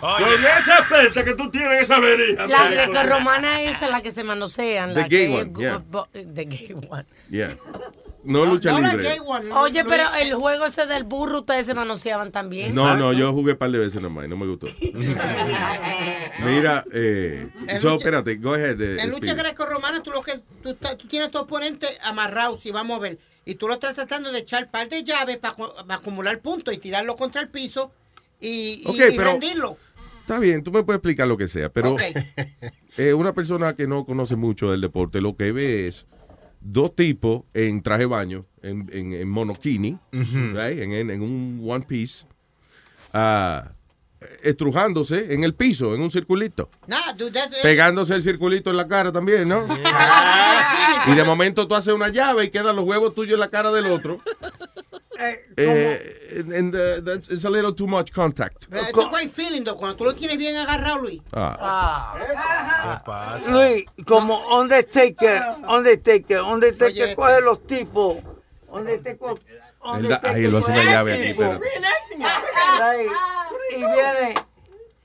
Con 0.00 0.44
esa 0.58 0.86
peste 0.88 1.24
que 1.24 1.34
tú 1.34 1.50
tienes 1.50 1.72
en 1.72 1.78
esa 1.82 1.98
verija. 2.00 2.46
La 2.46 2.58
marico. 2.58 2.74
grecorromana 2.92 3.62
es 3.62 3.80
la 3.80 4.00
que 4.02 4.10
se 4.10 4.24
manosean. 4.24 4.94
The 4.94 5.00
la 5.02 5.08
gay 5.08 5.26
que 5.28 5.34
one, 5.34 5.52
yeah. 5.58 5.82
The 6.34 6.44
gay 6.44 6.74
one. 6.88 7.04
Yeah. 7.30 7.56
No, 8.24 8.44
lucha 8.44 8.72
no 8.72 8.80
libre. 8.80 9.08
Oye, 9.54 9.84
pero 9.84 10.02
el 10.20 10.34
juego 10.34 10.66
ese 10.66 10.86
del 10.86 11.04
burro, 11.04 11.40
ustedes 11.40 11.64
se 11.66 11.74
manoseaban 11.74 12.32
también. 12.32 12.74
No, 12.74 12.96
no, 12.96 13.12
yo 13.12 13.32
jugué 13.32 13.52
un 13.52 13.58
par 13.58 13.70
de 13.70 13.78
veces 13.78 14.02
nomás 14.02 14.24
y 14.24 14.28
no 14.28 14.36
me 14.36 14.46
gustó. 14.46 14.66
Mira, 16.44 16.84
eh, 16.92 17.48
En 17.68 17.80
so, 17.80 17.90
lucha- 17.90 17.96
espérate, 17.98 18.36
go 18.36 18.54
ahead. 18.54 18.80
eh, 18.80 18.96
En 19.00 19.10
lucha 19.10 19.28
Speedy. 19.32 19.38
grecorromana, 19.42 20.02
tú, 20.02 20.10
lo 20.10 20.22
que, 20.22 20.40
tú, 20.62 20.74
tú 20.74 21.06
tienes 21.08 21.28
a 21.28 21.30
tu 21.30 21.38
oponente 21.38 21.86
amarrado, 22.02 22.58
si 22.58 22.70
vamos 22.70 22.96
a 22.98 23.00
ver, 23.00 23.18
y 23.44 23.54
tú 23.54 23.68
lo 23.68 23.74
estás 23.74 23.94
tratando 23.94 24.32
de 24.32 24.40
echar 24.40 24.70
par 24.70 24.88
de 24.88 25.02
llaves 25.04 25.36
para 25.38 25.54
acumular 25.88 26.40
puntos 26.40 26.74
y 26.74 26.78
tirarlo 26.78 27.16
contra 27.16 27.40
el 27.40 27.48
piso 27.48 27.92
y, 28.40 28.82
y- 28.82 28.84
Ok, 28.86 28.96
y 29.12 29.16
pero- 29.16 29.30
rendirlo. 29.32 29.76
Está 30.22 30.40
bien, 30.40 30.64
tú 30.64 30.72
me 30.72 30.82
puedes 30.82 30.98
explicar 30.98 31.28
lo 31.28 31.36
que 31.36 31.46
sea, 31.46 31.68
pero 31.68 31.94
eh, 32.96 33.14
una 33.14 33.32
persona 33.32 33.76
que 33.76 33.86
no 33.86 34.04
conoce 34.04 34.34
mucho 34.34 34.72
del 34.72 34.80
deporte 34.80 35.20
lo 35.20 35.36
que 35.36 35.52
ve 35.52 35.86
es 35.86 36.04
dos 36.68 36.94
tipos 36.96 37.42
en 37.54 37.82
traje 37.82 38.00
de 38.00 38.06
baño, 38.06 38.44
en, 38.62 38.88
en, 38.92 39.12
en 39.12 39.28
monokini, 39.28 39.98
right, 40.12 40.80
en, 40.80 40.92
en- 40.92 41.10
en 41.10 41.22
un 41.22 41.62
one 41.66 41.84
piece, 41.86 42.26
ah, 43.12 43.70
estrujándose 44.42 45.32
en 45.34 45.44
el 45.44 45.54
piso, 45.54 45.94
en 45.94 46.00
un 46.00 46.10
circulito. 46.10 46.68
Nah, 46.86 47.12
dude, 47.16 47.32
that's- 47.32 47.62
Pegándose 47.62 48.14
el 48.14 48.22
circulito 48.22 48.70
en 48.70 48.76
la 48.76 48.88
cara 48.88 49.12
también, 49.12 49.48
¿no? 49.48 49.66
Y 51.08 51.14
de 51.14 51.22
momento 51.22 51.68
tú 51.68 51.74
haces 51.76 51.94
una 51.94 52.08
llave 52.08 52.44
y 52.46 52.50
quedan 52.50 52.74
los 52.74 52.84
huevos 52.84 53.14
tuyos 53.14 53.34
en 53.34 53.40
la 53.40 53.48
cara 53.48 53.70
del 53.70 53.86
otro. 53.86 54.20
Eh, 55.18 56.44
and, 56.54 56.74
uh, 56.74 57.00
that's, 57.02 57.28
it's 57.30 57.44
a 57.44 57.50
little 57.50 57.72
too 57.72 57.86
much 57.86 58.12
contact. 58.12 58.66
Eh, 58.72 58.76
It's 58.76 58.92
a 58.98 59.28
feeling, 59.28 59.64
though, 59.64 59.76
cuando 59.76 59.96
tú 59.96 60.04
lo 60.04 60.14
tienes 60.14 60.36
bien 60.38 60.56
agarrado, 60.56 60.98
Luis. 61.02 61.20
Ah. 61.32 62.14
¿Qué 62.18 63.00
pasa? 63.06 63.50
Luis, 63.50 63.84
como 64.06 64.36
Undertaker, 64.58 65.42
Undertaker, 65.68 66.40
Undertaker 66.42 67.04
Oye, 67.04 67.14
coge 67.16 67.40
los 67.40 67.66
tipos. 67.66 68.18
Undertaker, 68.68 69.18
da- 70.08 70.20
ahí 70.24 70.46
lo 70.48 70.58
hace 70.58 70.72
una 70.72 70.84
llave 70.84 71.14
aquí. 71.30 71.42
Ahí, 72.82 73.06
y 73.72 73.78
viene 73.78 74.34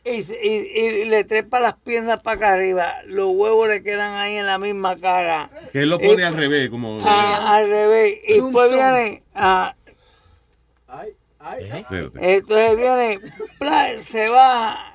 y, 0.04 0.20
y- 0.20 0.80
y 0.80 1.06
le 1.06 1.24
trepa 1.24 1.60
las 1.60 1.74
piernas 1.76 2.22
para 2.22 2.36
acá 2.38 2.54
arriba. 2.54 2.96
Los 3.06 3.28
huevos 3.34 3.68
le 3.70 3.84
quedan 3.84 4.16
ahí 4.16 4.36
en 4.36 4.48
la 4.48 4.58
misma 4.58 4.98
cara. 5.00 5.50
Que 5.72 5.84
él 5.84 5.90
lo 5.90 6.00
pone 6.00 6.22
Y- 6.22 6.26
al 6.26 6.34
revés, 6.36 6.70
como... 6.72 6.98
Ah, 7.06 7.56
al 7.58 7.70
revés. 7.70 8.18
Y 8.28 8.42
después 8.42 8.70
viene. 8.72 9.24
ah, 9.36 9.76
Espérate. 11.60 12.36
entonces 12.36 12.78
viene. 12.78 13.20
Se 14.04 14.30
va. 14.30 14.88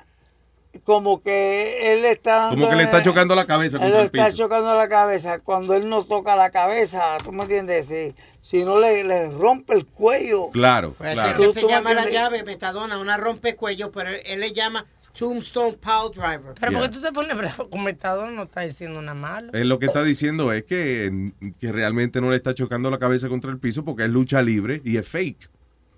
Como 0.83 1.21
que 1.23 1.91
él 1.91 2.01
le 2.03 2.11
está. 2.11 2.47
Como 2.49 2.69
que 2.69 2.75
le 2.75 2.83
está 2.83 3.01
chocando 3.01 3.35
la 3.35 3.45
cabeza 3.47 3.77
Él 3.81 3.91
le 3.91 4.03
está 4.03 4.25
piso. 4.27 4.37
chocando 4.37 4.73
la 4.75 4.87
cabeza. 4.87 5.39
Cuando 5.39 5.73
él 5.75 5.89
no 5.89 6.05
toca 6.05 6.35
la 6.35 6.51
cabeza, 6.51 7.17
¿tú 7.23 7.31
me 7.31 7.43
entiendes? 7.43 7.87
Si, 7.87 8.13
si 8.41 8.63
no 8.63 8.79
le, 8.79 9.03
le 9.03 9.31
rompe 9.31 9.73
el 9.73 9.85
cuello. 9.85 10.49
Claro, 10.51 10.93
Pues 10.97 11.13
claro. 11.13 11.43
Tú- 11.43 11.53
se 11.53 11.61
tú 11.61 11.67
llama 11.69 11.93
la 11.93 12.07
llave 12.09 12.43
metadona, 12.43 12.99
una 12.99 13.17
rompecuello, 13.17 13.91
pero 13.91 14.09
él, 14.11 14.21
él 14.25 14.39
le 14.39 14.53
llama 14.53 14.85
Tombstone 15.17 15.73
Pile 15.77 16.11
Driver. 16.13 16.53
Pero 16.59 16.71
¿por 16.73 16.81
qué 16.83 16.89
tú 16.89 17.01
te 17.01 17.11
pones 17.11 17.35
bravo? 17.35 17.69
Como 17.69 17.83
Metadona 17.83 18.31
no 18.31 18.43
está 18.43 18.61
diciendo 18.61 19.01
nada 19.01 19.15
malo. 19.17 19.51
Él 19.53 19.67
lo 19.67 19.79
que 19.79 19.87
está 19.87 20.03
diciendo 20.03 20.53
es 20.53 20.63
que, 20.63 21.31
que 21.59 21.71
realmente 21.71 22.21
no 22.21 22.29
le 22.29 22.35
está 22.35 22.53
chocando 22.53 22.91
la 22.91 22.99
cabeza 22.99 23.27
contra 23.29 23.49
el 23.51 23.57
piso 23.57 23.83
porque 23.83 24.03
es 24.03 24.09
lucha 24.11 24.41
libre 24.43 24.79
y 24.85 24.97
es 24.97 25.07
fake. 25.09 25.49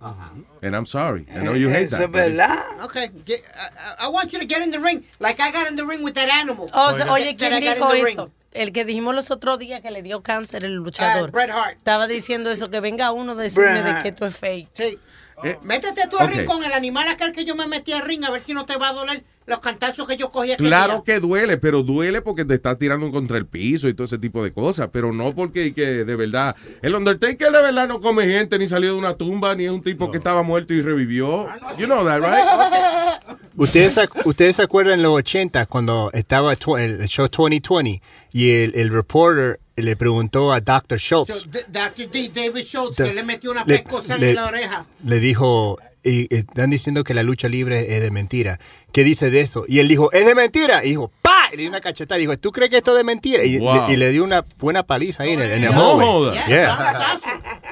And 0.02 0.76
I'm 0.76 0.86
sorry. 0.86 1.26
I 1.34 1.40
know 1.44 1.54
you 1.54 1.70
hate 1.70 1.84
Eso 1.88 1.98
that. 1.98 2.06
es 2.06 2.12
verdad. 2.12 2.84
Okay, 2.84 3.10
get- 3.26 3.44
I, 3.56 4.06
I- 4.06 4.08
want 4.08 4.32
you 4.32 4.40
to 4.40 4.46
get 4.46 4.62
in 4.62 4.72
the 4.72 4.80
ring 4.80 5.04
like 5.20 5.40
I 5.42 5.52
got 5.52 5.68
in 5.70 5.76
the 5.76 5.86
ring 5.86 6.04
with 6.04 6.14
that 6.14 6.30
animal. 6.30 6.70
O 6.74 6.92
sea, 6.94 7.06
That- 7.06 7.10
oye, 7.12 7.36
¿quién 7.36 7.60
dijo 7.60 7.90
the 7.90 7.98
eso? 7.98 8.06
ring. 8.06 8.32
el 8.52 8.72
que 8.72 8.84
dijimos 8.86 9.14
los 9.14 9.30
otros 9.30 9.60
días 9.60 9.82
que 9.82 9.92
le 9.92 10.02
dio 10.02 10.24
cáncer 10.24 10.64
el 10.64 10.74
luchador. 10.76 11.30
Ah, 11.30 11.32
Bret 11.32 11.50
Hart. 11.52 11.78
Estaba 11.78 12.08
diciendo 12.08 12.50
eso, 12.50 12.70
que 12.70 12.80
venga 12.80 13.12
uno 13.12 13.34
a 13.34 13.36
decirme 13.36 13.82
Bret 13.82 13.96
de 13.98 14.04
que 14.04 14.10
esto 14.10 14.26
es 14.26 14.36
fake. 14.36 14.70
Sí. 14.74 15.00
Eh, 15.44 15.58
Métete 15.64 16.08
tú 16.10 16.18
al 16.18 16.28
ok. 16.28 16.34
ring 16.34 16.46
con 16.46 16.64
el 16.64 16.74
animal 16.74 17.08
aquel 17.08 17.32
que 17.32 17.46
yo 17.46 17.56
me 17.56 17.68
metí 17.68 17.94
al 17.94 18.02
ring 18.02 18.24
a 18.26 18.30
ver 18.32 18.42
si 18.42 18.54
no 18.54 18.66
te 18.66 18.78
va 18.78 18.90
a 18.90 18.94
doler 18.94 19.24
los 19.46 19.60
cantazos 19.62 20.08
que 20.08 20.16
yo 20.16 20.30
cogí 20.32 20.56
Claro 20.58 21.04
que 21.04 21.20
duele, 21.20 21.58
pero 21.58 21.82
duele 21.82 22.22
porque 22.22 22.46
te 22.46 22.54
está 22.54 22.78
tirando 22.78 23.12
contra 23.12 23.38
el 23.38 23.48
piso 23.48 23.88
y 23.90 23.94
todo 23.94 24.06
ese 24.06 24.20
tipo 24.20 24.44
de 24.44 24.54
cosas, 24.54 24.90
pero 24.92 25.12
no 25.12 25.34
porque 25.34 25.74
que 25.74 26.06
de 26.06 26.16
verdad. 26.16 26.56
El 26.82 26.94
Undertaker 26.94 27.52
de 27.52 27.62
verdad 27.62 27.88
no 27.88 28.00
come 28.00 28.26
gente, 28.26 28.60
ni 28.60 28.68
salió 28.68 28.94
de 28.94 29.00
una 29.00 29.16
tumba, 29.16 29.56
ni 29.56 29.66
es 29.66 29.72
un 29.72 29.82
tipo 29.82 30.12
que 30.12 30.18
estaba 30.18 30.44
muerto 30.44 30.74
y 30.74 30.82
revivió. 30.82 31.48
You 31.78 31.88
know 31.88 32.06
that, 32.06 32.20
right? 32.20 33.38
¿Ustedes, 33.56 34.00
¿Ustedes 34.24 34.56
se 34.58 34.62
acuerdan 34.62 34.96
en 34.96 35.04
los 35.04 35.14
80 35.14 35.66
cuando 35.66 36.12
estaba 36.14 36.54
el 36.54 37.08
show 37.08 37.28
2020 37.28 38.02
y 38.32 38.52
el, 38.52 38.76
el 38.76 38.90
reporter 38.90 39.60
le 39.82 39.96
preguntó 39.96 40.52
a 40.54 40.62
Dr. 40.62 41.00
Schultz, 41.00 41.48
Dr. 41.68 42.10
D. 42.10 42.32
David 42.34 42.64
Schultz, 42.64 42.98
que 42.98 43.14
le 43.14 43.24
metió 43.24 43.52
una 43.52 43.66
pescosa 43.66 44.16
en 44.16 44.36
la 44.36 44.46
oreja. 44.48 44.86
le 45.06 45.20
dijo, 45.20 45.78
y, 46.04 46.34
y 46.34 46.40
están 46.40 46.70
diciendo 46.70 47.04
que 47.04 47.14
la 47.14 47.24
lucha 47.24 47.48
libre 47.50 47.96
es 47.96 48.02
de 48.02 48.12
mentira. 48.12 48.60
¿Qué 48.92 49.04
dice 49.04 49.30
de 49.30 49.42
eso? 49.42 49.66
Y 49.68 49.80
él 49.80 49.88
dijo, 49.88 50.12
es 50.12 50.26
de 50.26 50.34
mentira. 50.36 50.84
Y 50.84 50.90
dijo, 50.90 51.12
¡pa! 51.22 51.50
Y 51.54 51.58
le 51.58 51.62
dio 51.64 51.70
una 51.70 51.82
cachetada. 51.82 52.18
Y 52.18 52.22
dijo, 52.24 52.38
¿tú 52.38 52.52
crees 52.52 52.72
que 52.72 52.78
esto 52.78 52.92
es 52.92 52.98
de 52.98 53.04
mentira? 53.04 53.44
Y, 53.44 53.60
Wow. 53.60 53.88
le, 53.88 53.94
y 53.94 53.98
le 53.98 54.10
dio 54.12 54.24
una 54.24 54.44
buena 54.58 54.84
paliza 54.84 55.24
ahí 55.24 55.34
en 55.34 55.42
el, 55.42 55.52
en 55.52 55.64
el 55.66 55.72
No. 55.72 56.34
Yeah. 56.48 56.76
Sasso, 56.78 57.30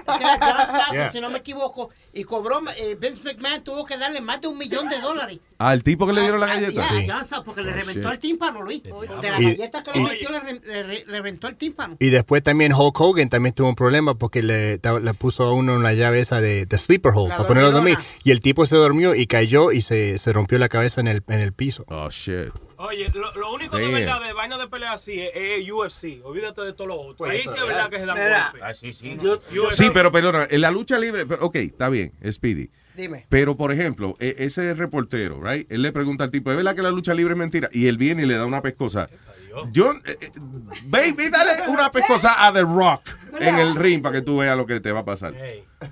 Yeah. 0.94 1.12
si 1.12 1.20
no 1.22 1.30
me 1.30 1.40
equivoco. 1.40 1.90
Y 2.18 2.24
cobró, 2.24 2.62
eh, 2.78 2.98
Vince 3.00 3.22
McMahon 3.24 3.64
tuvo 3.64 3.86
que 3.86 3.96
darle 3.98 4.22
más 4.22 4.42
de 4.42 4.48
un 4.48 4.58
millón 4.58 4.90
de 4.90 5.00
dólares. 5.00 5.40
Al 5.60 5.84
tipo 5.84 6.06
que 6.08 6.14
le 6.14 6.22
dieron 6.22 6.40
la 6.40 6.48
Ah, 6.48 6.56
galleta. 6.60 6.72
yeah, 6.72 6.90
John 7.18 7.26
Sasso, 7.28 7.44
porque 7.44 7.62
le 7.62 7.72
Oh, 7.72 7.76
reventó 7.76 8.02
shit. 8.02 8.12
el 8.12 8.20
tímpano, 8.20 8.62
Luis. 8.62 8.84
De 8.84 8.90
la 9.32 9.40
Y- 9.42 9.44
galleta 9.56 9.84
que 9.84 9.92
le 9.92 10.00
metió, 10.04 10.30
le, 10.32 10.40
re- 10.40 10.62
le 10.66 10.84
re- 10.84 11.04
le 11.08 11.12
reventó 11.14 11.48
el 11.48 11.56
tímpano. 11.56 11.96
Y 12.00 12.10
después 12.10 12.44
también 12.44 12.74
Hulk 12.74 13.00
Hogan 13.00 13.30
también 13.30 13.54
tuvo 13.56 13.70
un 13.70 13.76
problema 13.76 14.16
porque 14.16 14.42
le, 14.44 14.80
puso 15.18 15.44
a 15.44 15.54
uno 15.54 15.76
una 15.76 15.94
llave 15.94 16.20
esa 16.20 16.42
de, 16.42 16.66
de 16.66 16.78
sleeper 16.78 17.12
hole 17.16 17.30
La 17.30 17.38
para 17.38 17.48
ponerlo 17.48 17.70
a 17.70 17.72
dormir. 17.74 17.98
Y 18.24 18.32
el 18.32 18.40
tipo 18.40 18.66
se 18.66 18.76
durmió 18.76 19.16
y 19.16 19.26
cayó 19.28 19.72
y 19.72 19.82
se, 19.82 20.20
se 20.20 20.34
rompió 20.34 20.58
la 20.60 20.70
cabeza 20.70 21.02
en 21.02 21.08
el, 21.08 21.24
en 21.28 21.40
el 21.40 21.54
piso. 21.54 21.86
Oh, 21.88 22.10
shit. 22.10 22.50
Oye, 22.80 23.10
lo, 23.16 23.34
lo 23.34 23.54
único 23.54 23.76
de 23.78 23.84
Damn. 23.86 23.94
verdad 23.96 24.22
de 24.22 24.34
vaina 24.34 24.56
de 24.60 24.68
pelea 24.68 24.92
así 24.92 25.20
es, 25.20 25.32
es 25.34 25.72
UFC. 25.72 26.22
Olvídate 26.24 26.62
de 26.62 26.74
todo 26.74 26.86
lo 26.88 27.02
otro. 27.02 27.26
Ahí 27.26 27.42
sí 27.42 27.50
es 27.58 27.66
verdad 27.68 27.90
que 27.90 27.98
se 28.00 28.06
dan 28.06 28.16
golpes. 28.16 28.62
Ah, 28.64 28.74
sí, 28.76 28.94
sí. 28.94 29.18
Sí, 29.72 29.90
pero 29.92 30.12
perdona, 30.12 30.46
en 30.48 30.62
la 30.62 30.70
lucha 30.70 31.00
libre, 31.00 31.26
pero, 31.26 31.44
ok, 31.44 31.56
está 31.56 31.90
bien, 31.90 32.07
Speedy. 32.32 32.70
Dime. 32.96 33.26
Pero, 33.30 33.56
por 33.58 33.72
ejemplo, 33.72 34.16
e- 34.20 34.36
ese 34.40 34.74
reportero, 34.74 35.42
right? 35.42 35.72
Él 35.72 35.82
le 35.84 35.92
pregunta 35.92 36.24
al 36.24 36.32
tipo, 36.32 36.50
¿es 36.52 36.58
verdad 36.58 36.76
que 36.76 36.82
la 36.82 36.92
lucha 36.92 37.14
libre 37.14 37.34
es 37.34 37.38
mentira? 37.38 37.70
Y 37.72 37.88
él 37.88 37.98
viene 37.98 38.24
y 38.24 38.26
le 38.26 38.36
da 38.36 38.46
una 38.46 38.62
pescosa. 38.62 39.10
Yo, 39.72 39.92
eh, 40.06 40.18
eh, 40.22 40.32
baby, 40.86 41.30
dale 41.30 41.70
una 41.70 41.92
pescosa 41.92 42.46
a 42.48 42.54
The 42.54 42.62
Rock 42.62 43.02
en 43.40 43.58
el 43.58 43.76
ring 43.76 44.02
para 44.02 44.20
que 44.20 44.22
tú 44.22 44.38
veas 44.38 44.56
lo 44.58 44.66
que 44.66 44.80
te 44.80 44.92
va 44.92 45.00
a 45.00 45.06
pasar. 45.06 45.34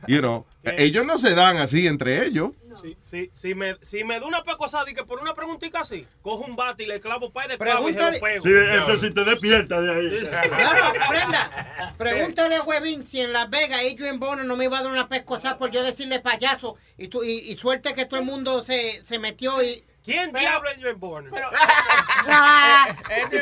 You 0.07 0.19
know, 0.19 0.45
ellos 0.63 1.05
no 1.05 1.17
se 1.17 1.33
dan 1.33 1.57
así 1.57 1.87
entre 1.87 2.25
ellos. 2.25 2.51
Si, 2.85 2.95
si, 3.01 3.31
si, 3.33 3.55
me, 3.55 3.77
si 3.81 4.03
me 4.03 4.19
da 4.19 4.27
una 4.27 4.43
pecosada 4.43 4.87
y 4.91 4.93
que 4.93 5.03
por 5.03 5.19
una 5.19 5.33
preguntita 5.33 5.79
así, 5.79 6.05
cojo 6.21 6.43
un 6.45 6.55
bate 6.55 6.83
y 6.83 6.85
le 6.85 7.01
clavo 7.01 7.31
par 7.31 7.47
de 7.47 7.57
clavos 7.57 7.89
y 7.89 7.93
se 7.95 8.11
lo 8.11 8.19
pego. 8.19 8.43
Sí, 8.43 8.51
eso 8.53 8.97
sí 8.97 9.11
te 9.11 9.23
despierta 9.23 9.81
de 9.81 9.91
ahí. 9.91 10.27
Claro, 10.27 10.93
Brenda, 11.09 11.93
pregúntale 11.97 12.57
a 12.57 12.61
Webin 12.61 13.03
si 13.03 13.21
en 13.21 13.33
Las 13.33 13.49
Vegas 13.49 13.79
Adrian 13.79 14.19
Bono 14.19 14.43
no 14.43 14.55
me 14.55 14.65
iba 14.65 14.77
a 14.77 14.83
dar 14.83 14.91
una 14.91 15.09
pescosa 15.09 15.57
por 15.57 15.71
yo 15.71 15.81
decirle 15.83 16.19
payaso 16.19 16.75
y, 16.95 17.07
tú, 17.07 17.23
y, 17.23 17.39
y 17.51 17.57
suerte 17.57 17.95
que 17.95 18.05
todo 18.05 18.19
el 18.19 18.25
mundo 18.27 18.63
se, 18.63 19.03
se 19.03 19.17
metió 19.17 19.63
y... 19.63 19.83
¿Quién 20.03 20.31
diablo 20.31 20.69
es 20.69 20.77
Adrian 20.77 20.99
Bono? 20.99 21.31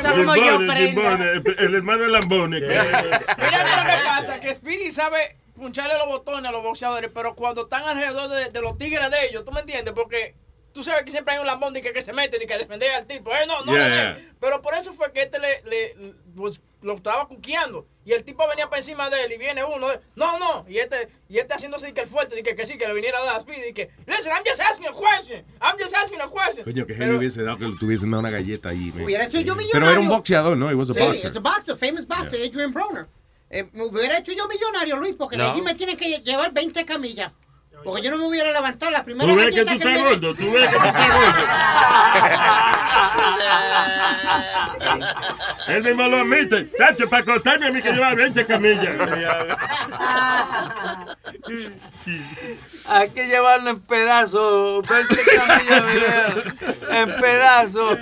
Como 0.00 0.36
yo, 0.36 0.56
prenda. 0.66 1.02
Bone, 1.10 1.32
el, 1.32 1.56
el 1.58 1.74
hermano 1.74 2.04
de 2.04 2.08
Lambone. 2.08 2.60
Mira 2.60 3.82
lo 3.82 3.90
que 3.90 4.04
pasa, 4.06 4.40
que 4.40 4.54
Speedy 4.54 4.90
sabe 4.90 5.36
puncharle 5.54 5.96
los 5.98 6.06
botones 6.08 6.48
a 6.48 6.52
los 6.52 6.62
boxeadores, 6.62 7.10
pero 7.14 7.34
cuando 7.34 7.62
están 7.62 7.84
alrededor 7.84 8.28
de, 8.30 8.50
de 8.50 8.60
los 8.60 8.76
tigres 8.78 9.10
de 9.10 9.26
ellos, 9.28 9.44
¿tú 9.44 9.52
me 9.52 9.60
entiendes? 9.60 9.94
Porque 9.94 10.34
tú 10.72 10.82
sabes 10.82 11.04
que 11.04 11.10
siempre 11.12 11.34
hay 11.34 11.40
un 11.40 11.46
lambón 11.46 11.72
de 11.72 11.80
que, 11.82 11.92
que 11.92 12.02
se 12.02 12.12
mete 12.12 12.42
y 12.42 12.46
que 12.46 12.58
defender 12.58 12.90
al 12.92 13.06
tipo. 13.06 13.30
Eh, 13.32 13.46
no, 13.46 13.64
no, 13.64 13.72
Yeah, 13.72 13.88
no, 13.88 13.94
yeah. 13.94 14.32
Pero 14.40 14.60
por 14.60 14.74
eso 14.74 14.92
fue 14.92 15.12
que 15.12 15.22
este 15.22 15.38
le, 15.38 15.62
le- 15.62 16.14
pues, 16.36 16.60
lo 16.82 16.94
estaba 16.96 17.26
cuqueando. 17.28 17.86
Y 18.04 18.12
el 18.12 18.22
tipo 18.24 18.46
venía 18.48 18.66
para 18.68 18.80
encima 18.80 19.08
de 19.08 19.24
él 19.24 19.32
y 19.32 19.38
viene 19.38 19.64
uno, 19.64 19.86
no, 20.16 20.38
no, 20.38 20.66
y 20.68 20.76
este, 20.76 21.08
y 21.30 21.38
este 21.38 21.54
haciéndose 21.54 21.94
que 21.94 22.02
el 22.02 22.06
fuerte, 22.06 22.38
y 22.38 22.42
que, 22.42 22.54
que 22.54 22.66
sí, 22.66 22.76
que 22.76 22.86
le 22.86 22.92
viniera 22.92 23.18
a 23.20 23.24
dar 23.24 23.36
a 23.36 23.40
Speedy, 23.40 23.68
y 23.68 23.72
que, 23.72 23.88
listen, 24.06 24.30
I'm 24.32 24.42
just 24.44 24.60
asking 24.60 24.86
a 24.88 24.92
question, 24.92 25.42
I'm 25.62 25.78
just 25.78 25.94
asking 25.94 26.20
a 26.20 26.28
question. 26.28 26.64
Coño, 26.64 26.84
que 26.86 26.92
le 26.94 27.16
hubiese 27.16 27.42
dado 27.42 27.56
que 27.56 27.64
le 27.64 27.76
tuviesen 27.80 28.10
dado 28.10 28.20
una 28.20 28.30
galleta. 28.30 28.70
Hubiera 28.72 29.30
sido 29.30 29.40
yo 29.42 29.54
Pero 29.72 29.90
era 29.90 30.00
un 30.00 30.08
boxeador, 30.08 30.54
¿no? 30.58 30.70
He 30.70 30.74
was 30.74 30.90
a 30.90 30.94
Sí, 30.94 31.00
boxer. 31.00 31.28
it's 31.30 31.38
a 31.38 31.40
boxer, 31.40 31.76
famous 31.76 32.06
boxer, 32.06 32.42
Adrian 32.44 32.74
Broner. 32.74 33.06
Eh, 33.50 33.68
me 33.72 33.84
hubiera 33.84 34.18
hecho 34.18 34.32
yo 34.32 34.48
millonario, 34.48 34.96
Luis, 34.96 35.14
porque 35.16 35.36
de 35.36 35.44
No. 35.44 35.50
allí 35.50 35.62
me 35.62 35.74
tienen 35.74 35.96
que 35.96 36.18
llevar 36.20 36.52
20 36.52 36.84
camillas. 36.84 37.32
Porque 37.84 38.00
yo 38.02 38.10
no 38.10 38.16
me 38.16 38.26
hubiera 38.26 38.50
levantado 38.50 38.90
la 38.90 39.04
primera 39.04 39.30
Tú 39.30 39.36
ves 39.36 39.54
que 39.54 39.62
tú 39.64 39.72
estás 39.74 40.02
gordo, 40.02 40.34
tú 40.34 40.52
ves 40.52 40.70
que 40.70 40.76
tú 40.76 40.84
estás 40.86 41.08
gordo. 41.12 41.44
Él 45.68 45.82
mismo 45.82 46.02
lo 46.08 46.16
admite. 46.18 46.64
Tacho, 46.78 47.08
para 47.10 47.24
contarme 47.24 47.66
a 47.68 47.72
mí 47.72 47.82
que 47.82 47.92
lleva 47.92 48.14
20 48.14 48.46
camillas. 48.46 48.96
Hay 52.86 53.10
que 53.10 53.26
llevarlo 53.26 53.70
en 53.70 53.80
pedazos, 53.80 54.86
20 54.88 55.16
camillas 55.36 55.86
de 55.86 56.98
en 56.98 57.20
pedazos. 57.20 57.98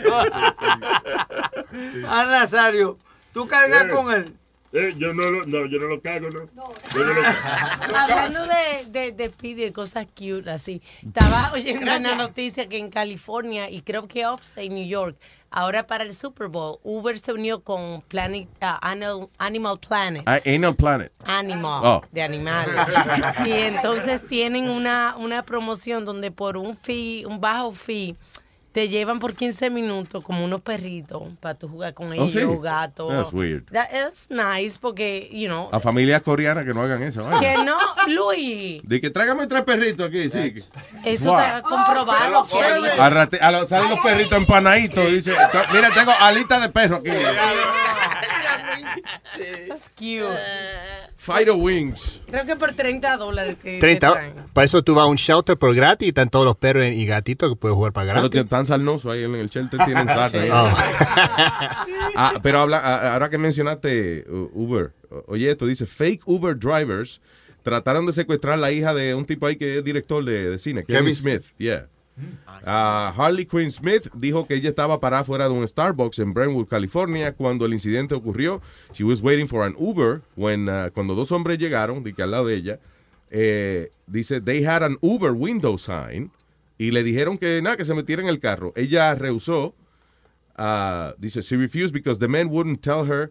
Ah, 2.09 2.27
Nazario, 2.31 2.99
¿tú 3.33 3.49
cargas 3.49 3.89
con 3.91 4.13
él? 4.15 4.37
Eh, 4.73 4.95
yo 4.97 5.13
no 5.13 5.31
lo, 5.31 5.45
no, 5.45 5.67
yo 5.67 5.79
no 5.79 5.87
lo 5.87 6.01
cago, 6.01 6.31
¿no? 6.31 6.47
Yo 6.47 7.05
no 7.05 7.13
lo 7.13 7.23
cago. 7.23 7.97
Hablando 7.97 8.41
de, 8.47 8.87
de, 8.91 9.13
de 9.13 9.29
Speedy, 9.29 9.65
de 9.65 9.73
cosas 9.73 10.07
cute, 10.07 10.49
así. 10.51 10.81
Estaba 11.07 11.51
oyendo 11.55 11.95
una 11.95 12.15
noticia 12.15 12.69
que 12.69 12.79
en 12.79 12.89
California 12.91 13.69
y 13.71 13.83
creo 13.83 14.09
que 14.09 14.27
Upstate, 14.27 14.71
New 14.71 14.87
York, 14.87 15.17
ahora 15.51 15.87
para 15.87 16.05
el 16.05 16.15
Super 16.15 16.49
Bowl, 16.49 16.79
Uber 16.83 17.19
se 17.19 17.35
unió 17.35 17.61
con 17.61 18.01
Planet, 18.09 18.49
ah, 18.63 18.79
Animal, 18.81 19.29
Animal 19.37 19.79
Planet. 19.79 20.23
Ah, 20.25 20.41
Anal 20.47 20.75
Planet. 20.75 21.13
Animal, 21.27 21.81
Oh. 21.85 22.03
de 22.11 22.23
animal. 22.23 22.67
y 23.45 23.51
entonces 23.53 24.27
tienen 24.27 24.71
una, 24.71 25.17
una 25.19 25.43
promoción 25.45 26.07
donde 26.07 26.31
por 26.31 26.57
un 26.57 26.79
fee, 26.79 27.27
un 27.27 27.39
bajo 27.43 27.73
fee, 27.73 28.17
te 28.73 28.89
llevan 28.89 29.19
por 29.19 29.35
15 29.35 29.69
minutos 29.71 30.25
como 30.25 30.45
unos 30.45 30.63
perritos 30.63 31.23
para 31.41 31.55
tú 31.55 31.69
jugar 31.69 31.93
con 31.95 32.13
ellos, 32.13 32.35
Oh, 32.35 32.39
sí. 32.55 32.59
gatos. 32.63 33.09
That's 33.11 33.33
weird. 33.33 33.65
That 33.71 33.89
is 33.93 34.27
nice 34.31 34.79
porque, 34.81 35.29
you 35.31 35.47
know, 35.49 35.69
A 35.73 35.79
familias 35.79 36.23
coreanas 36.23 36.65
que 36.65 36.73
no 36.73 36.81
hagan 36.83 37.03
eso. 37.03 37.23
¿vale? 37.25 37.39
que 37.39 37.63
no, 37.65 37.77
Luis. 38.09 38.81
De 38.85 39.01
que 39.01 39.11
tráigame 39.11 39.47
tres 39.47 39.63
perritos 39.63 40.09
aquí, 40.09 40.25
sí. 40.31 40.55
que- 40.55 40.65
Eso 41.05 41.31
Wow. 41.31 41.39
está 41.39 41.63
comprobado. 41.63 42.47
Kevin. 42.49 42.91
A 43.01 43.11
rate- 43.11 43.41
a 43.41 43.51
lo- 43.53 43.67
salen 43.67 43.91
los 43.91 44.01
perritos 44.01 44.33
empanaditos. 44.39 45.07
Dice, 45.11 45.33
"To- 45.33 45.73
mira, 45.75 45.91
tengo 45.95 46.13
alita 46.19 46.59
de 46.61 46.69
perro 46.71 46.97
aquí. 46.97 47.11
That's 49.69 49.91
cute. 49.91 50.39
Fighter 51.17 51.53
Wings. 51.55 52.21
Creo 52.27 52.45
que 52.45 52.57
por 52.57 52.73
30 52.73 53.17
dólares 53.17 53.57
te 53.63 53.79
30, 53.79 54.13
traen. 54.13 54.35
para 54.53 54.65
eso 54.65 54.83
tú 54.83 54.95
vas 54.97 55.05
a 55.05 55.07
un 55.07 55.17
shelter 55.17 55.57
por 55.57 55.73
gratis 55.75 56.07
y 56.07 56.09
están 56.09 56.29
todos 56.29 56.45
los 56.45 56.57
perros 56.57 56.85
y 56.87 57.07
gatitos 57.07 57.49
que 57.51 57.57
puedes 57.57 57.77
jugar 57.77 57.93
para 57.93 58.09
Pero 58.09 58.21
gratis. 58.23 58.41
Están 58.63 58.81
sarnosos 58.81 59.13
ahí 59.13 59.25
en 59.25 59.35
el 59.35 59.49
shelter, 59.49 59.85
tienen 59.85 60.07
sarna. 60.09 60.43
Oh. 60.53 60.77
Ah, 62.15 62.35
pero 62.43 62.59
habla, 62.61 62.79
a- 62.79 63.15
ahora 63.15 63.31
que 63.31 63.39
mencionaste 63.39 64.27
uh, 64.29 64.51
Uber, 64.53 64.93
oye, 65.27 65.51
esto 65.51 65.65
dice, 65.67 65.87
fake 65.87 66.21
Uber 66.27 66.55
drivers 66.59 67.23
trataron 67.63 68.05
de 68.05 68.13
secuestrar 68.13 68.59
la 68.59 68.71
hija 68.71 68.93
de 68.93 69.15
un 69.15 69.25
tipo 69.25 69.47
ahí 69.47 69.57
que 69.57 69.79
es 69.79 69.85
director 69.85 70.23
de, 70.23 70.51
de 70.51 70.59
cine, 70.59 70.85
Kevin, 70.85 71.01
Kevin 71.05 71.15
Smith. 71.17 71.43
Yeah. 71.57 71.87
Ah, 72.67 73.15
Harley 73.17 73.47
Quinn 73.47 73.71
Smith 73.71 74.09
dijo 74.13 74.47
que 74.47 74.57
ella 74.57 74.69
estaba 74.69 75.01
parada 75.01 75.25
fuera 75.25 75.49
de 75.49 75.55
un 75.55 75.67
Starbucks 75.67 76.19
en 76.19 76.35
Brentwood, 76.35 76.69
California, 76.69 77.33
cuando 77.33 77.65
el 77.65 77.73
incidente 77.73 78.15
ocurrió. 78.15 78.61
She 78.93 79.05
was 79.05 79.23
waiting 79.23 79.49
for 79.49 79.65
an 79.65 79.75
Uber 79.79 80.21
when, 80.37 80.69
ah, 80.69 80.91
cuando 80.93 81.15
dos 81.15 81.33
hombres 81.33 81.59
llegaron, 81.59 82.03
de 82.05 82.13
que 82.13 82.23
al 82.23 82.31
lado 82.33 82.47
de 82.47 82.55
ella, 82.57 82.79
eh, 83.31 83.91
dice, 84.07 84.43
they 84.43 84.63
had 84.67 84.83
an 84.83 84.99
Uber 85.01 85.33
window 85.33 85.79
sign 85.79 86.31
y 86.87 86.91
le 86.91 87.03
dijeron 87.03 87.39
que 87.39 87.61
nada, 87.63 87.77
que 87.77 87.85
se 87.85 87.95
metiera 87.95 88.23
en 88.23 88.29
el 88.29 88.41
carro. 88.41 88.73
Ella 88.77 89.15
rehusó. 89.15 89.75
ah, 90.57 91.15
dice, 91.19 91.41
she 91.43 91.57
refused 91.57 91.93
because 91.95 92.19
the 92.19 92.29
man 92.29 92.49
wouldn't 92.51 92.83
tell 92.83 93.05
her 93.07 93.31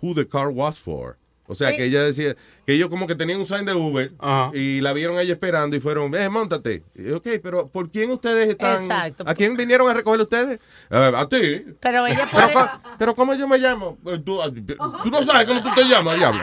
who 0.00 0.14
the 0.14 0.24
car 0.26 0.48
was 0.50 0.78
for. 0.78 1.16
O 1.48 1.54
sea, 1.54 1.70
Sí. 1.70 1.76
que 1.76 1.84
ella 1.86 2.04
decía 2.04 2.36
que 2.66 2.74
ellos 2.74 2.88
como 2.88 3.06
que 3.06 3.14
tenían 3.14 3.40
un 3.40 3.46
sign 3.46 3.64
de 3.64 3.74
Uber 3.74 4.12
y 4.54 4.80
la 4.80 4.92
vieron 4.92 5.18
a 5.18 5.22
ella 5.22 5.32
esperando 5.32 5.74
y 5.76 5.80
fueron, 5.80 6.14
eh, 6.14 6.28
montate. 6.28 6.82
Y, 6.94 7.10
ok, 7.10 7.26
pero 7.42 7.68
¿por 7.68 7.90
quién 7.90 8.10
ustedes 8.10 8.48
están? 8.50 8.84
Exacto. 8.84 9.24
¿A 9.26 9.34
quién 9.34 9.56
vinieron 9.56 9.88
a 9.88 9.94
recoger 9.94 10.20
ustedes? 10.20 10.60
"Ah, 10.90 11.12
a 11.16 11.28
ti. 11.28 11.64
Pero 11.80 12.06
ella 12.06 12.28
Pero, 12.30 12.30
puede, 12.30 12.52
co- 12.52 12.80
pero 12.98 13.14
¿cómo 13.14 13.34
yo 13.34 13.48
me 13.48 13.58
llamo? 13.58 13.98
Eh, 14.06 14.20
Tú, 14.24 14.38
tú 15.02 15.10
no 15.10 15.24
sabes 15.24 15.46
cómo 15.46 15.62
tú 15.62 15.68
te 15.74 15.84
llamas, 15.84 16.16
diablo. 16.16 16.40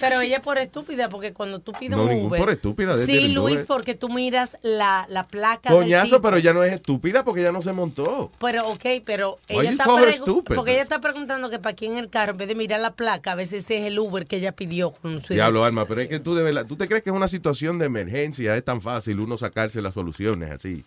pero 0.00 0.20
ella 0.20 0.40
por 0.42 0.58
estúpida, 0.58 1.08
porque 1.08 1.32
cuando 1.32 1.58
tú 1.60 1.72
pides 1.72 1.96
No, 1.96 2.04
un 2.04 2.26
Uber. 2.26 2.38
por 2.40 2.50
estúpida, 2.50 2.96
de 2.96 3.06
Sí, 3.06 3.28
Luis, 3.28 3.56
Uber. 3.56 3.66
porque 3.66 3.94
tú 3.94 4.08
miras 4.08 4.56
la, 4.62 5.06
la 5.08 5.26
placa 5.26 5.70
del 5.70 5.78
Coñazo, 5.80 6.16
tipo. 6.16 6.22
pero 6.22 6.36
ella 6.36 6.52
no 6.52 6.62
es 6.64 6.72
estúpida 6.72 7.24
porque 7.24 7.40
ella 7.40 7.52
no 7.52 7.62
se 7.62 7.72
montó. 7.72 8.30
Pero, 8.38 8.68
ok, 8.68 8.84
pero 9.04 9.38
ella 9.48 9.62
you 9.64 9.70
está, 9.70 9.84
porque 10.54 10.72
ella 10.72 10.82
está 10.82 11.00
preguntando 11.00 11.50
que 11.50 11.58
para 11.58 11.74
quién 11.74 11.96
el 11.96 12.08
carro, 12.10 12.32
en 12.32 12.38
vez 12.38 12.48
de 12.48 12.54
mirar 12.54 12.80
la 12.80 12.92
placa, 12.94 13.32
a 13.32 13.34
veces 13.34 13.64
es 13.70 13.86
el 13.86 13.98
Uber 13.98 14.26
que 14.26 14.36
ella 14.36 14.52
pidió 14.52 14.90
con 14.92 15.22
su 15.24 15.34
Diablo, 15.34 15.55
Alma, 15.64 15.84
pero 15.86 16.00
es 16.00 16.08
que 16.08 16.20
tú 16.20 16.34
de 16.34 16.42
verdad, 16.42 16.66
¿tú 16.66 16.76
te 16.76 16.86
crees 16.88 17.02
que 17.02 17.10
es 17.10 17.16
una 17.16 17.28
situación 17.28 17.78
de 17.78 17.86
emergencia? 17.86 18.56
Es 18.56 18.64
tan 18.64 18.80
fácil 18.80 19.20
uno 19.20 19.36
sacarse 19.36 19.80
las 19.80 19.94
soluciones 19.94 20.50
así. 20.50 20.84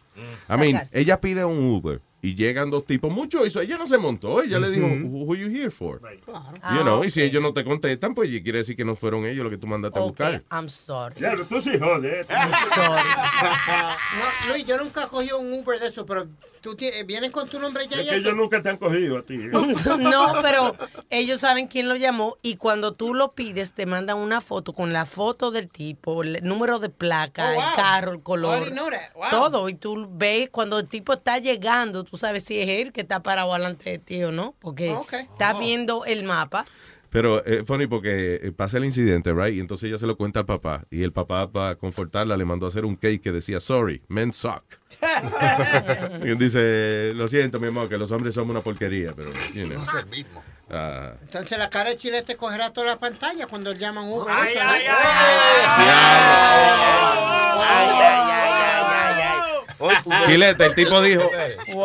I 0.50 0.58
mean, 0.58 0.74
Sacarse. 0.74 1.00
ella 1.00 1.20
pide 1.22 1.46
un 1.46 1.58
Uber 1.64 2.02
y 2.22 2.36
llegan 2.36 2.70
dos 2.70 2.86
tipos, 2.86 3.12
mucho 3.12 3.46
eso, 3.46 3.62
ella 3.62 3.78
no 3.78 3.88
se 3.88 3.98
montó, 3.98 4.42
ella 4.42 4.60
le 4.60 4.70
dijo, 4.72 4.88
who 5.10 5.32
are 5.34 5.42
you 5.42 5.50
here 5.50 5.72
for? 5.72 6.02
You 6.76 6.82
know, 6.82 7.04
y 7.04 7.10
si 7.10 7.22
ellos 7.22 7.42
no 7.42 7.54
te 7.54 7.64
contestan, 7.64 8.14
pues 8.14 8.30
quiere 8.30 8.60
decir 8.60 8.76
que 8.76 8.86
no 8.86 8.96
fueron 8.96 9.26
ellos 9.26 9.44
los 9.44 9.52
que 9.52 9.58
tú 9.58 9.68
mandaste 9.68 10.00
a 10.00 10.02
buscar. 10.04 10.44
I'm 10.52 10.70
sorry. 10.70 11.16
Claro, 11.16 11.46
tú 11.46 11.62
sí 11.62 11.78
jodes. 11.80 12.28
I'm 12.30 12.52
sorry. 12.74 13.10
No, 14.18 14.52
Luis, 14.52 14.66
yo 14.66 14.78
nunca 14.78 15.08
cogí 15.08 15.32
un 15.32 15.54
Uber 15.54 15.80
de 15.80 15.88
eso, 15.88 16.06
pero 16.06 16.28
tú 16.62 16.76
vienes 17.06 17.32
con 17.32 17.48
tu 17.48 17.60
nombre 17.60 17.88
ya 17.88 18.02
Es 18.02 18.08
que 18.10 18.16
ellos 18.18 18.36
nunca 18.36 18.62
te 18.62 18.70
han 18.70 18.78
cogido 18.78 19.18
a 19.18 19.24
ti. 19.24 19.36
¿eh? 19.36 19.52
No, 20.00 20.34
pero 20.42 20.76
ellos 21.10 21.40
saben 21.42 21.68
quién 21.68 21.88
lo 21.88 21.96
llamó 21.96 22.38
y 22.42 22.56
cuando 22.58 22.94
tú 22.94 23.14
lo 23.14 23.34
pides 23.34 23.74
te 23.74 23.86
mandan 23.86 24.18
una 24.18 24.42
foto 24.42 24.74
con 24.74 24.92
la 24.94 25.06
foto 25.06 25.52
del 25.52 25.70
tipo, 25.70 26.24
el 26.24 26.40
número 26.44 26.80
de 26.80 26.90
placa, 26.90 27.52
Oh, 27.52 27.54
wow. 27.54 27.64
el 27.64 27.76
carro, 27.76 28.12
el 28.12 28.18
I 28.20 28.22
color. 28.22 28.74
Wow. 29.16 29.24
todo. 29.32 29.70
Y 29.70 29.76
tú 29.76 30.08
ves 30.12 30.50
cuando 30.50 30.80
el 30.80 30.88
tipo 30.88 31.14
está 31.14 31.38
llegando, 31.40 32.04
tú 32.10 32.18
sabes 32.18 32.44
si 32.44 32.60
es 32.60 32.70
él 32.70 32.92
que 32.92 33.02
está 33.02 33.22
parado 33.22 33.54
delante 33.54 33.90
de 33.92 34.00
ti 34.00 34.24
o 34.24 34.32
no, 34.32 34.56
porque 34.60 34.96
está 35.32 35.54
viendo 35.54 36.06
el 36.06 36.24
mapa. 36.24 36.66
Pero 37.10 37.44
es 37.44 37.66
funny 37.66 37.88
porque 37.88 38.36
eh, 38.36 38.52
pasa 38.52 38.78
el 38.78 38.86
incidente, 38.86 39.34
right? 39.34 39.56
Y 39.56 39.60
entonces 39.60 39.90
ella 39.90 39.98
se 39.98 40.06
lo 40.06 40.16
cuenta 40.16 40.42
al 40.42 40.46
papá. 40.46 40.84
Y 40.92 41.02
el 41.02 41.12
papá, 41.12 41.52
para 41.52 41.76
confortarla, 41.76 42.38
le 42.38 42.46
mandó 42.46 42.68
a 42.68 42.70
hacer 42.70 42.86
un 42.86 42.96
cake 42.96 43.22
que 43.22 43.32
decía, 43.32 43.60
sorry, 43.60 44.04
men 44.08 44.32
suck. 44.32 44.64
y 46.24 46.30
él 46.30 46.38
dice, 46.38 47.14
lo 47.16 47.28
siento, 47.28 47.60
mi 47.60 47.70
amor, 47.70 47.90
que 47.90 47.98
los 47.98 48.12
hombres 48.12 48.36
somos 48.36 48.52
una 48.52 48.62
porquería, 48.62 49.14
pero, 49.16 49.30
you 49.56 49.66
know. 49.66 49.80
No 49.80 49.84
es 49.84 49.94
el 49.96 50.06
mismo. 50.06 50.44
Ah, 50.70 51.14
Entonces 51.22 51.58
la 51.58 51.72
cara 51.72 51.90
de 51.90 51.98
Chilete 51.98 52.36
cogerá 52.36 52.72
toda 52.72 52.86
la 52.86 53.00
pantalla 53.00 53.48
cuando 53.48 53.74
llaman 53.74 54.08
Uber. 54.08 54.28
Ay, 54.30 54.54
eso, 54.54 54.64
¿no? 54.64 54.70
ay, 54.72 54.90
Chilete, 60.26 60.66
el 60.66 60.76
tipo 60.76 61.02
dijo, 61.02 61.30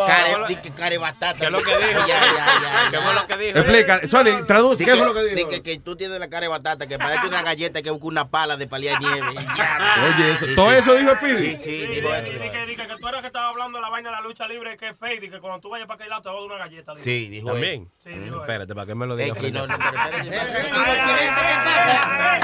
Care, 0.06 0.36
di 0.48 0.56
que 0.56 0.70
care 0.72 0.98
batata. 0.98 1.38
¿Qué 1.38 1.44
es 1.46 1.50
lo 1.52 1.62
que 1.62 1.76
dijo? 1.76 2.00
Ya, 2.00 2.06
ya, 2.06 2.46
ya, 2.62 2.90
¿Qué 2.90 2.98
fue 2.98 3.14
lo 3.14 3.26
que 3.26 3.36
dijo? 3.36 3.58
explica, 3.58 4.00
Sony, 4.08 4.44
traduce, 4.46 4.84
¿qué 4.84 4.90
que- 4.92 4.96
fue 4.96 5.06
lo 5.06 5.14
que 5.14 5.22
di 5.24 5.34
dijo? 5.36 5.48
que, 5.48 5.62
que 5.62 5.78
tú 5.78 5.94
tienes 5.96 6.18
la 6.18 6.28
cara 6.28 6.42
de 6.42 6.48
batata, 6.48 6.86
que 6.86 6.98
parece 6.98 7.26
una 7.28 7.42
galleta 7.42 7.82
que 7.82 7.90
busca 7.90 8.06
una 8.06 8.28
pala 8.28 8.56
de 8.56 8.66
paliar 8.66 9.00
nieve. 9.00 9.20
Oye, 9.28 10.32
eso, 10.32 10.46
Sí, 10.46 10.54
todo 10.56 10.70
sí. 10.70 10.76
eso 10.78 10.94
dijo 10.94 11.10
Speedy. 11.12 11.54
Sí, 11.54 11.56
sí, 11.56 11.86
dijo 11.86 12.08
di- 12.08 12.14
eso. 12.14 12.24
di 12.66 12.76
que, 12.76 12.84
tú 13.00 13.08
eras 13.08 13.20
que 13.20 13.26
estaba 13.28 13.48
hablando 13.50 13.78
de 13.78 13.82
la 13.82 13.90
vaina 13.90 14.10
de 14.10 14.16
la 14.16 14.22
lucha 14.22 14.46
libre 14.48 14.76
que 14.76 14.88
es 14.88 14.96
fake 14.98 15.24
y 15.24 15.30
que 15.30 15.38
cuando 15.40 15.60
tú 15.60 15.68
vayas 15.70 15.86
para 15.86 15.96
aquel 15.96 16.08
lado 16.10 16.22
te 16.22 16.28
va 16.30 16.34
a 16.34 16.38
dar 16.38 16.46
una 16.46 16.58
galleta. 16.58 16.96
Sí, 16.96 17.28
dijo. 17.28 17.48
También. 17.52 17.88
Sí, 18.02 18.10
dijo. 18.10 18.40
Espérate, 18.40 18.74
¿para 18.74 18.86
qué 18.86 18.94
me 18.94 19.06
lo 19.06 19.18
Es 19.18 19.34
digas? 19.34 19.52
no, 19.52 19.66
no, 19.66 19.76
pero 19.78 20.18
espérate. 20.18 20.70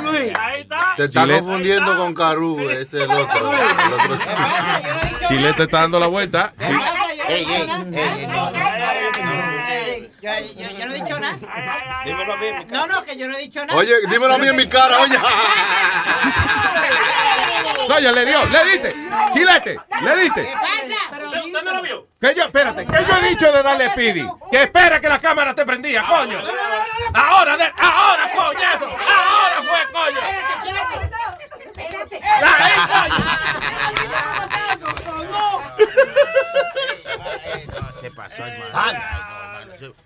Luis, 0.03 0.33
Ahí 0.39 0.61
está. 0.63 0.95
Te 0.97 1.05
está 1.05 1.27
confundiendo 1.27 1.97
con 1.97 2.15
Caru, 2.15 2.69
ese 2.71 2.83
es 2.83 2.95
el 2.95 3.11
otro. 3.11 3.53
El 3.53 3.93
otro. 3.93 4.19
Chilete 5.41 5.63
está 5.63 5.81
dando 5.81 5.99
la 5.99 6.07
vuelta. 6.07 6.53
Ey, 6.59 6.77
ey, 7.29 7.47
ey, 7.51 7.55
ey, 7.55 7.67
no. 8.27 8.53
yo, 10.21 10.31
yo- 10.55 10.79
yo 10.79 10.87
no 10.87 10.93
he 10.93 10.95
dicho 11.03 11.19
nada. 11.19 12.03
Dímelo 12.05 12.33
a 12.35 12.37
mí. 12.37 12.47
mi 12.53 12.65
No, 12.67 12.87
no, 12.87 13.03
que 13.05 13.17
yo 13.17 13.27
no 13.27 13.37
he 13.39 13.41
dicho 13.41 13.65
nada. 13.65 13.79
Oye, 13.79 13.95
dímelo 14.11 14.35
a 14.35 14.39
mí 14.39 14.49
en 14.49 14.57
mi 14.57 14.67
cara, 14.69 14.99
oye. 15.01 15.19
Coño, 17.89 18.13
le 18.13 18.27
dio, 18.27 18.45
le 18.45 18.65
diste. 18.65 18.95
Chilete, 19.33 19.81
le 20.03 20.17
diste. 20.17 20.53
¿Usted 21.47 21.63
no 21.65 21.73
lo 21.73 21.83
vio? 21.83 22.07
Que 22.21 22.35
yo, 22.35 22.45
espérate, 22.45 22.85
que 22.85 22.93
yo 22.93 23.17
he 23.17 23.29
dicho 23.31 23.51
de 23.51 23.63
darle 23.63 23.89
Speedy. 23.93 24.29
Que 24.51 24.65
espera 24.65 25.01
que 25.01 25.09
la 25.09 25.19
cámara 25.19 25.55
te 25.55 25.65
prendía, 25.65 26.05
coño. 26.05 26.39
Ahora, 27.15 27.55
ahora, 27.79 28.31
coñazo. 28.35 28.85
Ahora 28.85 29.63
fue, 29.63 29.87
coño. 29.91 30.21
No, 37.67 37.93
se 38.01 38.11
pasó, 38.11 38.45
hermano. 38.45 38.99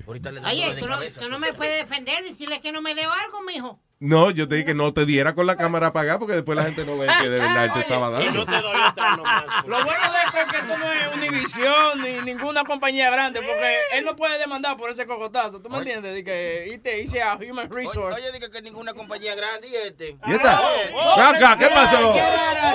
Ahorita 0.07 0.31
le 0.31 0.41
doy 0.41 0.51
Oye, 0.53 0.77
tú 0.81 0.87
no, 0.87 1.01
tú 1.01 1.29
no 1.29 1.39
me 1.39 1.53
puedes 1.53 1.89
defender, 1.89 2.23
decirle 2.23 2.61
que 2.61 2.73
no 2.73 2.81
me 2.81 2.95
deo 2.95 3.11
algo, 3.13 3.43
mijo. 3.43 3.81
No, 4.01 4.31
yo 4.31 4.49
te 4.49 4.57
dije 4.57 4.67
que 4.67 4.75
no 4.75 4.93
te 4.93 5.07
diera 5.07 5.35
con 5.35 5.47
la 5.47 5.57
cámara 5.57 5.87
apagada 5.87 6.19
porque 6.19 6.35
después 6.35 6.57
la 6.57 6.65
gente 6.65 6.85
no 6.85 6.99
ve 6.99 7.07
que 7.23 7.29
de 7.29 7.39
verdad 7.39 7.73
te 7.73 7.81
estaba 7.81 8.09
Y 8.23 8.27
no 8.27 8.45
dando. 8.45 8.47
te 8.47 8.61
doy 8.61 8.81
otra 8.89 9.17
nomás. 9.17 9.45
Lo 9.67 9.77
bueno 9.85 10.01
de 10.13 10.19
esto 10.27 10.39
es 10.41 10.49
que 10.51 10.57
esto 10.59 10.77
no 10.79 10.93
es 10.93 11.15
Univision 11.15 12.03
ni 12.03 12.21
ninguna 12.23 12.65
compañía 12.65 13.09
grande, 13.11 13.41
porque 13.41 13.77
él 13.93 14.05
no 14.05 14.15
puede 14.17 14.39
demandar 14.39 14.77
por 14.77 14.91
ese 14.91 15.07
cocotazo. 15.07 15.61
¿Tú 15.61 15.71
me 15.71 15.79
entiendes? 15.79 16.13
De 16.13 16.23
que 16.25 16.71
y 16.75 16.79
te 16.79 17.01
hice 17.01 17.23
a 17.23 17.37
Human 17.37 17.71
Resource. 17.71 18.19
oye, 18.21 18.33
dije 18.33 18.51
que 18.51 18.61
ninguna 18.63 18.93
compañía 18.93 19.35
grande 19.37 19.69
y 19.69 19.75
este. 19.75 20.19
¿Y 20.27 20.33
esta? 20.33 20.61
Oh, 20.93 21.21
Acá, 21.21 21.57
¿qué 21.59 21.67
pasó? 21.69 22.13
Qué 22.15 22.21
rara, 22.21 22.75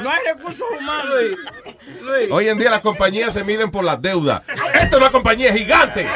No 0.00 0.10
hay 0.10 0.18
recursos 0.34 0.66
humanos. 0.78 1.14
Hoy 2.30 2.48
en 2.48 2.58
día 2.58 2.70
las 2.70 2.80
compañías 2.80 3.32
se 3.34 3.44
miden 3.44 3.70
por 3.70 3.84
las 3.84 4.00
deudas. 4.00 4.42
Esta 4.74 4.86
es 4.86 4.94
una 4.94 5.10
compañía 5.10 5.52
gigante. 5.52 6.08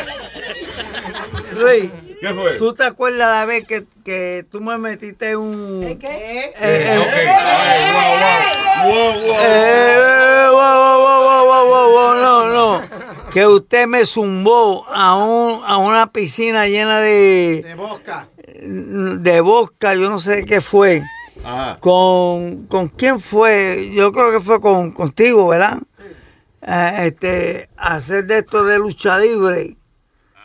Luis, 1.59 1.91
¿Qué 2.21 2.29
fue? 2.35 2.53
¿tú 2.55 2.75
te 2.75 2.85
acuerdas 2.85 3.29
la 3.31 3.45
vez 3.45 3.67
que, 3.67 3.85
que 4.05 4.45
tú 4.51 4.61
me 4.61 4.79
metiste 4.79 5.37
un... 5.37 5.97
¿Qué? 6.01 6.53
Eh, 6.59 6.99
Ok. 6.99 7.07
eh, 7.13 7.29
Ay, 7.29 7.93
wow, 7.95 8.93
wow. 8.95 9.13
Wow, 9.15 9.27
wow. 9.27 9.37
eh, 9.41 10.47
wow, 10.51 10.59
wow, 10.59 10.99
wow, 11.01 11.25
wow, 11.25 11.47
wow, 11.47 11.69
wow, 11.71 11.91
wow, 11.93 12.15
no, 12.21 12.49
no. 12.81 12.83
Que 13.33 13.47
usted 13.47 13.87
me 13.87 14.07
zumbó 14.07 14.87
a, 14.89 15.15
un, 15.17 15.63
a 15.65 15.77
una 15.79 16.11
piscina 16.13 16.67
llena 16.67 17.01
de, 17.01 17.63
De 17.65 17.75
boca. 17.75 18.29
de 18.63 19.41
bosca, 19.41 19.95
yo 19.95 20.09
no 20.11 20.19
sé 20.19 20.45
qué 20.45 20.61
fue. 20.61 21.03
Ajá. 21.45 21.77
¿Con, 21.81 22.67
¿Con 22.67 22.89
quién 22.89 23.21
fue? 23.21 23.91
Yo 23.95 24.11
creo 24.13 24.33
que 24.33 24.41
fue 24.41 24.61
con, 24.61 24.91
contigo, 24.93 25.47
¿verdad? 25.49 25.79
Eh, 26.63 26.95
este, 27.07 27.69
hacer 27.77 28.25
de 28.27 28.39
esto 28.39 28.65
de 28.65 28.79
lucha 28.79 29.19
libre. 29.19 29.77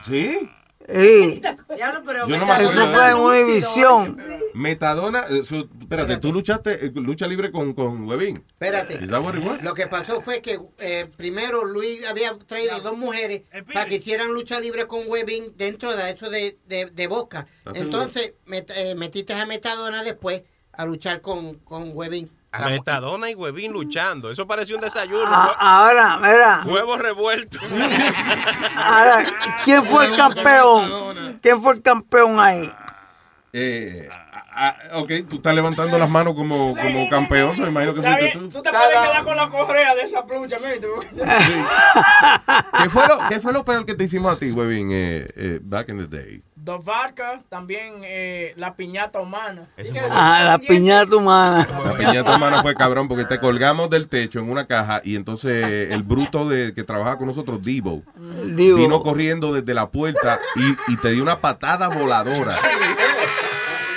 ¿Sí? 0.01 0.49
Sí. 0.87 1.41
Diablo, 1.75 2.01
pero 2.05 2.27
Yo 2.27 2.37
no 2.37 2.45
me 2.45 2.57
me 2.57 2.63
Eso 2.65 2.87
fue 2.87 3.09
en 3.11 3.17
Univisión. 3.17 4.17
Metadona, 4.53 5.25
eh, 5.29 5.43
su- 5.43 5.69
espérate, 5.79 6.17
tú 6.17 6.31
luchaste 6.31 6.85
eh, 6.87 6.91
lucha 6.95 7.27
libre 7.27 7.51
con, 7.51 7.73
con 7.73 8.07
Webin. 8.07 8.43
Espérate. 8.49 9.03
¿Is 9.03 9.09
that 9.09 9.21
what 9.23 9.35
it 9.35 9.43
was? 9.45 9.63
Lo 9.63 9.73
que 9.73 9.87
pasó 9.87 10.21
fue 10.21 10.41
que 10.41 10.59
eh, 10.79 11.07
primero 11.17 11.65
Luis 11.65 12.05
había 12.05 12.37
traído 12.39 12.79
dos 12.81 12.97
mujeres 12.97 13.43
para 13.73 13.85
que 13.85 13.95
hicieran 13.95 14.33
lucha 14.33 14.59
libre 14.59 14.85
con 14.87 15.01
Webin 15.07 15.53
dentro 15.57 15.95
de 15.95 16.11
eso 16.11 16.29
de, 16.29 16.57
de, 16.67 16.87
de 16.87 17.07
Boca. 17.07 17.47
¿Estás 17.59 17.77
Entonces 17.77 18.33
met- 18.45 18.71
eh, 18.75 18.95
metiste 18.95 19.33
a 19.33 19.45
Metadona 19.45 20.03
después 20.03 20.43
a 20.71 20.85
luchar 20.85 21.21
con, 21.21 21.55
con 21.59 21.91
Webin. 21.93 22.29
Metadona 22.59 23.29
y 23.29 23.35
huevín 23.35 23.71
luchando. 23.71 24.31
Eso 24.31 24.45
pareció 24.45 24.75
un 24.75 24.81
desayuno. 24.81 25.25
Ah, 25.25 25.55
ahora, 25.59 26.17
mira, 26.17 26.63
Huevos 26.65 26.99
revueltos. 26.99 27.61
ahora, 28.77 29.25
¿quién 29.63 29.83
fue 29.85 30.05
el 30.05 30.15
campeón? 30.15 31.39
¿Quién 31.41 31.61
fue 31.61 31.73
el 31.73 31.81
campeón 31.81 32.39
ahí? 32.39 32.71
Eh, 33.55 34.09
ah, 34.11 34.45
ah, 34.51 34.99
ok, 34.99 35.11
tú 35.29 35.35
estás 35.37 35.53
levantando 35.53 35.97
las 35.99 36.09
manos 36.09 36.33
como, 36.33 36.75
como 36.75 37.09
campeón, 37.09 37.55
so 37.55 37.63
me 37.63 37.69
imagino 37.69 37.93
que 37.93 38.01
fuiste 38.01 38.31
tú. 38.33 38.49
Tú 38.49 38.61
te 38.61 38.69
puedes 38.71 38.89
quedar 38.89 39.23
con 39.23 39.37
la 39.37 39.49
correa 39.49 39.95
de 39.95 40.01
esa 40.01 40.25
plucha, 40.25 40.57
mira. 40.59 40.75
¿Qué 42.81 42.89
fue, 42.89 43.07
lo, 43.07 43.19
¿Qué 43.29 43.39
fue 43.39 43.53
lo 43.53 43.63
peor 43.63 43.85
que 43.85 43.93
te 43.93 44.05
hicimos 44.05 44.35
a 44.35 44.39
ti, 44.39 44.51
Webin, 44.51 44.89
eh, 44.91 45.27
eh, 45.35 45.59
back 45.61 45.89
in 45.89 45.97
the 45.97 46.07
day? 46.07 46.43
Dos 46.63 46.85
vodka, 46.85 47.41
también 47.49 48.03
eh, 48.05 48.53
la 48.55 48.73
piñata 48.75 49.19
humana. 49.19 49.67
Ah, 50.09 50.43
la 50.45 50.57
piñata 50.59 51.13
humana. 51.13 51.67
La 51.83 51.93
piñata 51.97 52.35
humana 52.37 52.61
fue 52.61 52.73
cabrón 52.73 53.09
porque 53.09 53.25
te 53.25 53.37
colgamos 53.37 53.89
del 53.89 54.07
techo 54.07 54.39
en 54.39 54.49
una 54.49 54.65
caja 54.65 55.01
y 55.03 55.17
entonces 55.17 55.91
el 55.91 56.03
bruto 56.03 56.47
de 56.47 56.73
que 56.73 56.83
trabajaba 56.85 57.17
con 57.17 57.27
nosotros, 57.27 57.61
Divo, 57.61 58.03
Divo. 58.45 58.77
vino 58.77 59.03
corriendo 59.03 59.51
desde 59.51 59.73
la 59.73 59.89
puerta 59.89 60.39
y, 60.55 60.93
y 60.93 60.95
te 60.95 61.09
dio 61.11 61.21
una 61.21 61.39
patada 61.39 61.89
voladora. 61.89 62.55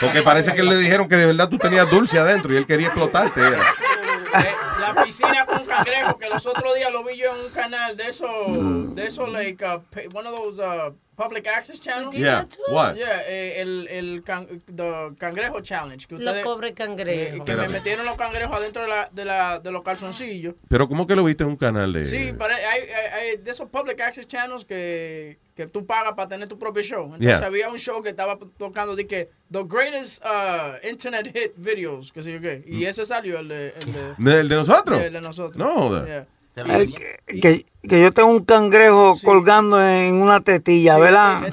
Porque 0.00 0.22
parece 0.22 0.52
que 0.52 0.64
le 0.64 0.76
dijeron 0.76 1.08
que 1.08 1.14
de 1.16 1.26
verdad 1.26 1.48
tú 1.48 1.58
tenías 1.58 1.88
dulce 1.88 2.18
adentro 2.18 2.52
y 2.52 2.56
él 2.56 2.66
quería 2.66 2.88
explotarte. 2.88 3.40
Era. 3.40 3.62
Eh, 3.62 4.54
la 4.80 5.04
piscina 5.04 5.46
con 5.46 5.64
cangrejo, 5.64 6.18
que 6.18 6.28
los 6.28 6.44
otros 6.46 6.74
días 6.74 6.90
lo 6.92 7.04
vi 7.04 7.16
yo 7.16 7.32
en 7.34 7.46
un 7.46 7.50
canal 7.52 7.96
de 7.96 8.08
esos, 8.08 8.94
de 8.94 9.06
esos, 9.06 9.28
like, 9.30 9.64
uh, 9.64 9.80
one 10.12 10.28
of 10.28 10.36
those 10.36 10.60
uh, 10.60 10.92
public 11.16 11.46
access 11.46 11.80
do 11.80 12.10
Yeah, 12.12 12.44
what? 12.70 12.94
Yeah, 12.94 13.22
eh, 13.26 13.60
el, 13.62 13.88
el 13.88 14.22
can- 14.22 14.46
the 14.66 15.12
cangrejo 15.18 15.60
challenge. 15.62 16.06
Que 16.06 16.14
Los 16.16 16.24
ustedes, 16.24 16.44
pobres 16.44 16.72
cangrejos. 16.74 17.40
eh, 17.40 17.42
que 17.44 17.56
me 17.56 17.68
metieron 17.68 18.04
los 18.04 18.16
cangrejos 18.16 18.56
adentro 18.56 18.82
de, 18.82 18.88
la, 18.88 19.08
de, 19.10 19.24
la, 19.24 19.58
de 19.58 19.70
los 19.72 19.82
calzoncillos. 19.82 20.54
Pero 20.68 20.88
¿cómo 20.88 21.06
que 21.06 21.16
lo 21.16 21.24
viste 21.24 21.42
en 21.44 21.50
un 21.50 21.56
canal 21.56 21.92
de...? 21.92 22.06
Sí, 22.06 22.32
pero 22.38 22.54
hay, 22.54 22.62
hay, 22.62 22.88
hay 23.12 23.36
de 23.38 23.50
esos 23.50 23.68
public 23.70 24.00
access 24.00 24.26
channels 24.26 24.64
que, 24.64 25.38
que 25.54 25.66
tú 25.66 25.86
pagas 25.86 26.12
para 26.14 26.28
tener 26.28 26.48
tu 26.48 26.58
propio 26.58 26.82
show. 26.82 27.04
Entonces 27.04 27.38
Yeah. 27.38 27.46
había 27.46 27.68
un 27.70 27.78
show 27.78 28.02
que 28.02 28.10
estaba 28.10 28.38
tocando 28.58 28.94
de 28.94 29.06
que 29.06 29.30
the 29.50 29.62
greatest 29.66 30.22
uh, 30.24 30.86
internet 30.86 31.30
hit 31.32 31.52
videos, 31.56 32.12
que 32.12 32.20
sé 32.20 32.32
yo 32.32 32.40
qué. 32.40 32.62
Y 32.66 32.84
ese 32.84 33.04
salió 33.06 33.38
el 33.38 33.48
de... 33.48 33.74
El 33.80 33.92
de, 33.92 34.14
¿De- 34.32 34.40
el 34.40 34.48
de 34.48 34.54
nosotros? 34.56 35.00
El 35.00 35.12
de 35.14 35.20
nosotros. 35.20 35.56
No. 35.56 36.04
Yeah. 36.04 36.26
Eh, 36.56 36.88
que, 37.26 37.40
que- 37.40 37.66
que 37.88 38.00
yo 38.02 38.12
tengo 38.12 38.28
un 38.30 38.44
cangrejo 38.44 39.14
colgando 39.24 39.80
en 39.86 40.16
una 40.20 40.40
tetilla, 40.40 40.98
¿verdad? 40.98 41.42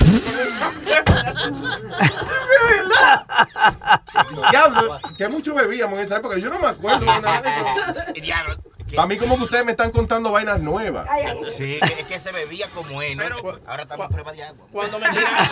Diablo, 4.52 4.98
que 5.18 5.28
mucho 5.28 5.54
bebíamos 5.54 5.98
en 6.00 6.06
esa 6.06 6.18
época. 6.18 6.38
Yo 6.38 6.50
no 6.50 6.60
me 6.60 6.68
acuerdo 6.68 7.00
de 7.02 7.06
nada 7.22 7.42
de 7.42 7.50
eso. 7.50 8.64
Para 8.96 9.08
mí 9.08 9.18
como 9.18 9.38
que 9.38 9.44
ustedes 9.46 9.66
me 9.66 9.72
están 9.72 9.90
contando 9.92 10.32
vainas 10.32 10.60
nuevas. 10.60 11.08
Sí, 11.58 11.80
que- 11.82 12.02
es 12.02 12.06
que 12.06 12.20
se 12.20 12.32
bebía 12.32 12.68
como 12.76 13.02
es, 13.02 13.16
¿no? 13.18 13.24
Ahora 13.66 13.84
estamos 13.84 14.06
en 14.06 14.12
prueba 14.12 14.32
de 14.34 14.44
agua. 14.44 14.68
Cuando 14.72 15.00
me 15.00 15.10
tiraron, 15.10 15.48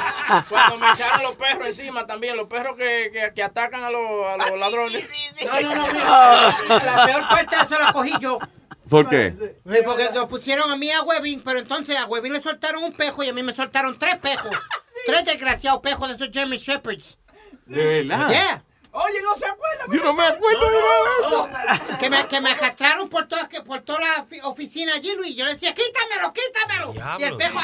cuando 0.50 0.78
me 0.78 0.92
echaron 0.92 1.24
los 1.24 1.36
perros 1.36 1.66
encima 1.68 2.06
también, 2.06 2.38
los 2.38 2.48
perros 2.48 2.76
que, 2.78 3.10
que, 3.12 3.32
que 3.34 3.44
atacan 3.44 3.84
a 3.84 3.90
los, 3.90 4.02
a 4.28 4.38
los 4.50 4.60
ladrones. 4.60 5.08
No, 5.44 5.62
no, 5.62 5.76
no, 5.76 5.88
mira. 5.94 6.56
La 6.86 7.06
peor 7.06 7.28
parte 7.30 7.56
de 7.56 7.62
eso 7.64 7.80
la 7.84 7.92
cogí 7.94 8.14
yo. 8.20 8.38
¿Por 8.92 9.10
qué? 9.10 9.34
Sí, 9.66 9.78
porque 9.86 10.10
lo 10.14 10.28
pusieron 10.28 10.70
a 10.70 10.76
mí 10.76 10.92
a 10.92 11.02
Webin, 11.02 11.42
pero 11.42 11.58
entonces 11.60 11.96
a 11.96 12.06
Webin 12.06 12.34
le 12.34 12.42
soltaron 12.42 12.84
un 12.84 12.92
pejo 12.94 13.24
y 13.24 13.30
a 13.30 13.34
mí 13.34 13.42
me 13.42 13.56
soltaron 13.56 13.98
tres 13.98 14.18
pejos. 14.18 14.52
Tres 15.06 15.26
desgraciados 15.26 15.80
pejos 15.82 16.10
de 16.10 16.16
esos 16.16 16.30
German 16.32 16.60
Shepherds. 16.60 17.18
¿De 17.66 18.04
verdad? 18.04 18.30
Yeah. 18.30 18.64
Oye, 18.94 19.22
no 19.24 19.34
se 19.34 19.46
acuerda. 19.46 19.86
Yo 19.90 20.04
no 20.04 20.14
me 20.14 20.24
acuerdo 20.28 20.70
de 20.70 20.78
nada 20.78 21.04
de 21.08 21.28
eso. 21.28 21.50
Que 22.00 22.10
me, 22.10 22.28
que 22.28 22.42
me 22.42 22.52
arrastraron 22.52 23.08
por 23.08 23.26
toda, 23.30 23.48
que 23.48 23.62
por 23.62 23.80
toda 23.80 24.02
la 24.02 24.26
fi- 24.26 24.42
oficina 24.44 24.94
allí, 24.96 25.16
Luis. 25.16 25.34
Yo 25.38 25.46
le 25.46 25.54
decía, 25.54 25.74
quítamelo, 25.74 26.34
quítamelo. 26.34 26.94
Y 27.18 27.24
el 27.24 27.38
pejo... 27.38 27.58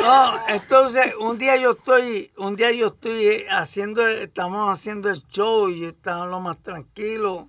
No, 0.00 0.40
entonces 0.48 1.12
un 1.20 1.38
día 1.38 1.56
yo 1.56 1.70
estoy, 1.72 2.32
un 2.36 2.56
día 2.56 2.72
yo 2.72 2.88
estoy 2.88 3.44
haciendo, 3.50 4.06
estamos 4.08 4.72
haciendo 4.72 5.10
el 5.10 5.22
show 5.28 5.68
y 5.68 5.84
estamos 5.84 6.28
lo 6.28 6.40
más 6.40 6.58
tranquilo 6.62 7.48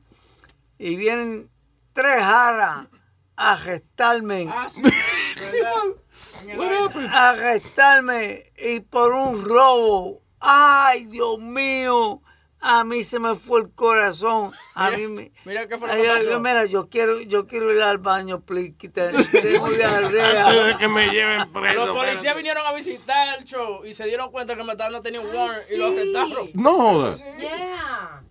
y 0.82 0.96
vienen 0.96 1.50
tres 1.94 2.24
jaras 2.24 2.88
a 3.36 3.58
gestarme. 3.58 4.48
Ah, 4.50 4.68
a 7.12 7.36
gestarme 7.36 8.52
y 8.58 8.80
por 8.82 9.14
un 9.14 9.44
robo. 9.46 10.22
Ay, 10.40 11.06
Dios 11.06 11.40
mío. 11.40 12.22
A 12.64 12.84
mí 12.84 13.04
se 13.04 13.18
me 13.20 13.36
fue 13.36 13.62
el 13.62 13.72
corazón. 13.74 14.52
A 14.76 14.92
mí 14.92 15.08
me... 15.08 15.32
Mira 15.46 15.68
qué 15.68 15.78
fue 15.80 15.88
lo 15.88 15.94
Ay, 15.96 16.02
que 16.04 16.10
ay, 16.10 16.26
pasó. 16.28 16.40
mira, 16.40 16.66
yo 16.66 16.90
quiero, 16.90 17.20
yo 17.22 17.48
quiero 17.48 17.74
ir 17.74 17.82
al 17.82 17.98
baño, 17.98 18.42
please. 18.42 18.76
que 18.78 18.88
te- 18.90 19.12
Tengo 19.12 19.68
diarrea. 19.70 20.48
Antes 20.48 20.68
de 20.68 20.78
que 20.78 20.88
me 20.88 21.10
lleven 21.10 21.52
preso. 21.52 21.86
Los 21.88 21.96
policías 21.98 22.36
vinieron 22.36 22.64
a 22.66 22.74
visitar 22.74 23.40
el 23.40 23.46
show 23.46 23.84
y 23.84 23.94
se 23.94 24.06
dieron 24.06 24.32
cuenta 24.32 24.56
que 24.56 24.64
Matado 24.64 24.92
no 24.92 25.02
tenía 25.02 25.22
un 25.22 25.36
warrant 25.36 25.64
y 25.72 25.78
lo 25.78 25.88
arrestaron. 25.88 26.52
No 26.54 26.74
jodas. 26.76 27.24
Yeah. 27.40 28.24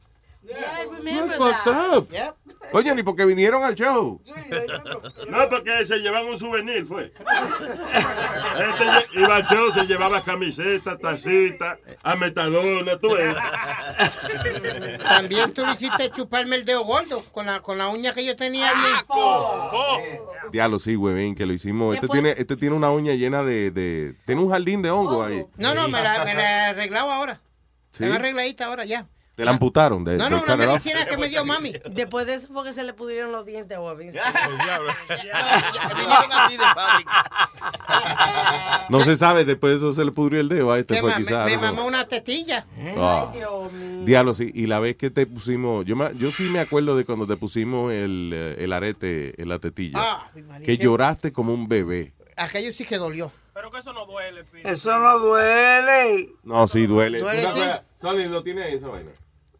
Yeah, 0.51 0.59
I 0.59 0.85
That's 0.85 0.91
remember 0.99 1.37
fucked 1.39 1.65
that. 1.65 1.97
up. 1.97 2.09
Oye, 2.73 2.95
ni 2.95 3.03
porque 3.03 3.25
vinieron 3.25 3.63
al 3.65 3.75
show. 3.75 4.21
No, 5.31 5.49
porque 5.49 5.85
se 5.87 5.99
llevaban 5.99 6.27
un 6.29 6.37
souvenir, 6.37 6.85
fue. 6.85 7.13
Este 8.61 9.21
iba 9.21 9.37
al 9.37 9.47
show, 9.47 9.71
se 9.71 9.87
llevaba 9.87 10.21
camiseta, 10.21 10.99
tacita, 10.99 11.79
a 12.03 12.17
metadona, 12.17 12.99
tú 12.99 13.11
ves. 13.15 13.35
También 15.03 15.53
tú 15.53 15.65
le 15.65 15.73
hiciste 15.73 16.11
chuparme 16.11 16.57
el 16.57 16.65
dedo 16.65 16.85
gordo 16.85 17.23
con 17.33 17.47
la, 17.47 17.61
con 17.63 17.79
la 17.79 17.89
uña 17.89 18.13
que 18.13 18.25
yo 18.25 18.37
tenía 18.37 18.73
bien. 18.75 20.13
Diablo, 20.53 20.79
sí, 20.79 20.97
huevín, 20.97 21.35
que 21.35 21.47
lo 21.47 21.53
hicimos. 21.53 21.95
Este 21.95 22.07
Después- 22.07 22.21
tiene, 22.23 22.41
este 22.41 22.57
tiene 22.57 22.75
una 22.75 22.91
uña 22.91 23.15
llena 23.15 23.43
de, 23.43 23.71
de- 23.71 24.15
Tiene 24.27 24.41
un 24.43 24.51
jardín 24.51 24.83
de 24.83 24.91
hongo 24.91 25.23
ahí. 25.23 25.45
No, 25.57 25.75
no, 25.75 25.89
me 25.89 26.03
la, 26.03 26.25
me 26.25 26.35
la 26.35 26.43
he 26.43 26.71
arreglado 26.71 27.11
ahora. 27.11 27.41
¿Sí? 27.93 28.05
Está 28.05 28.17
arregladita 28.17 28.67
ahora 28.67 28.85
ya. 28.85 29.07
Te 29.41 29.45
la 29.47 29.53
amputaron. 29.53 30.05
De, 30.05 30.19
No, 30.19 30.25
de 30.25 30.31
no, 30.31 30.37
it 30.39 30.49
off. 30.51 30.59
medicina 30.59 31.07
que 31.07 31.17
me 31.17 31.31
dio 31.31 31.47
mami. 31.47 31.73
Después 31.93 32.27
de 32.27 32.35
eso 32.35 32.49
fue 32.53 32.63
que 32.63 32.75
se 32.75 32.85
le 32.85 32.93
pudieron 32.93 33.33
los 33.33 33.47
dientes 33.47 33.75
a 33.75 33.81
Webin. 33.81 34.13
No 38.91 39.01
se 39.01 39.17
sabe, 39.17 39.45
después 39.45 39.73
de 39.73 39.77
eso 39.79 39.95
se 39.95 40.05
le 40.05 40.13
pudrió 40.13 40.41
el 40.41 40.49
dedo 40.49 40.73
a 40.73 40.79
este 40.79 41.01
fue 41.01 41.11
me, 41.11 41.17
quizás. 41.17 41.47
me 41.47 41.53
algo. 41.55 41.63
mamó 41.63 41.87
una 41.87 42.07
tetilla. 42.07 42.67
Ah. 42.99 43.33
Diablo, 44.05 44.35
sí. 44.35 44.51
Y 44.53 44.67
la 44.67 44.79
vez 44.79 44.97
que 44.97 45.11
te 45.11 45.27
pusimos, 45.27 45.87
yo, 45.87 45.97
me- 45.97 46.15
yo 46.17 46.31
sí 46.31 46.45
me 46.45 46.59
acuerdo 46.61 46.97
de 46.97 47.05
cuando 47.07 47.27
te 47.27 47.37
pusimos 47.37 47.93
el, 47.93 48.33
eh, 48.35 48.57
el 48.59 48.73
arete 48.75 49.41
en 49.41 49.49
la 49.49 49.59
tetilla. 49.59 49.99
Ah, 50.01 50.31
que 50.65 50.77
lloraste 50.77 51.33
como 51.33 51.55
un 51.55 51.67
bebé. 51.67 52.13
Aquello 52.37 52.73
sí 52.73 52.85
que 52.85 52.99
dolió. 52.99 53.33
Pero 53.55 53.71
que 53.71 53.79
eso 53.79 53.93
no 53.93 54.07
duele, 54.07 54.45
Pino. 54.45 54.69
Eso 54.69 54.99
no 54.99 55.19
duele. 55.19 56.29
No, 56.45 56.67
sí, 56.67 56.87
duele. 56.87 57.21
Duele, 57.21 57.43
sí. 57.55 57.61
Sony, 58.01 58.27
¿lo 58.29 58.43
tiene 58.43 58.63
ahí 58.65 58.75
esa 58.75 58.89
vaina? 58.89 59.11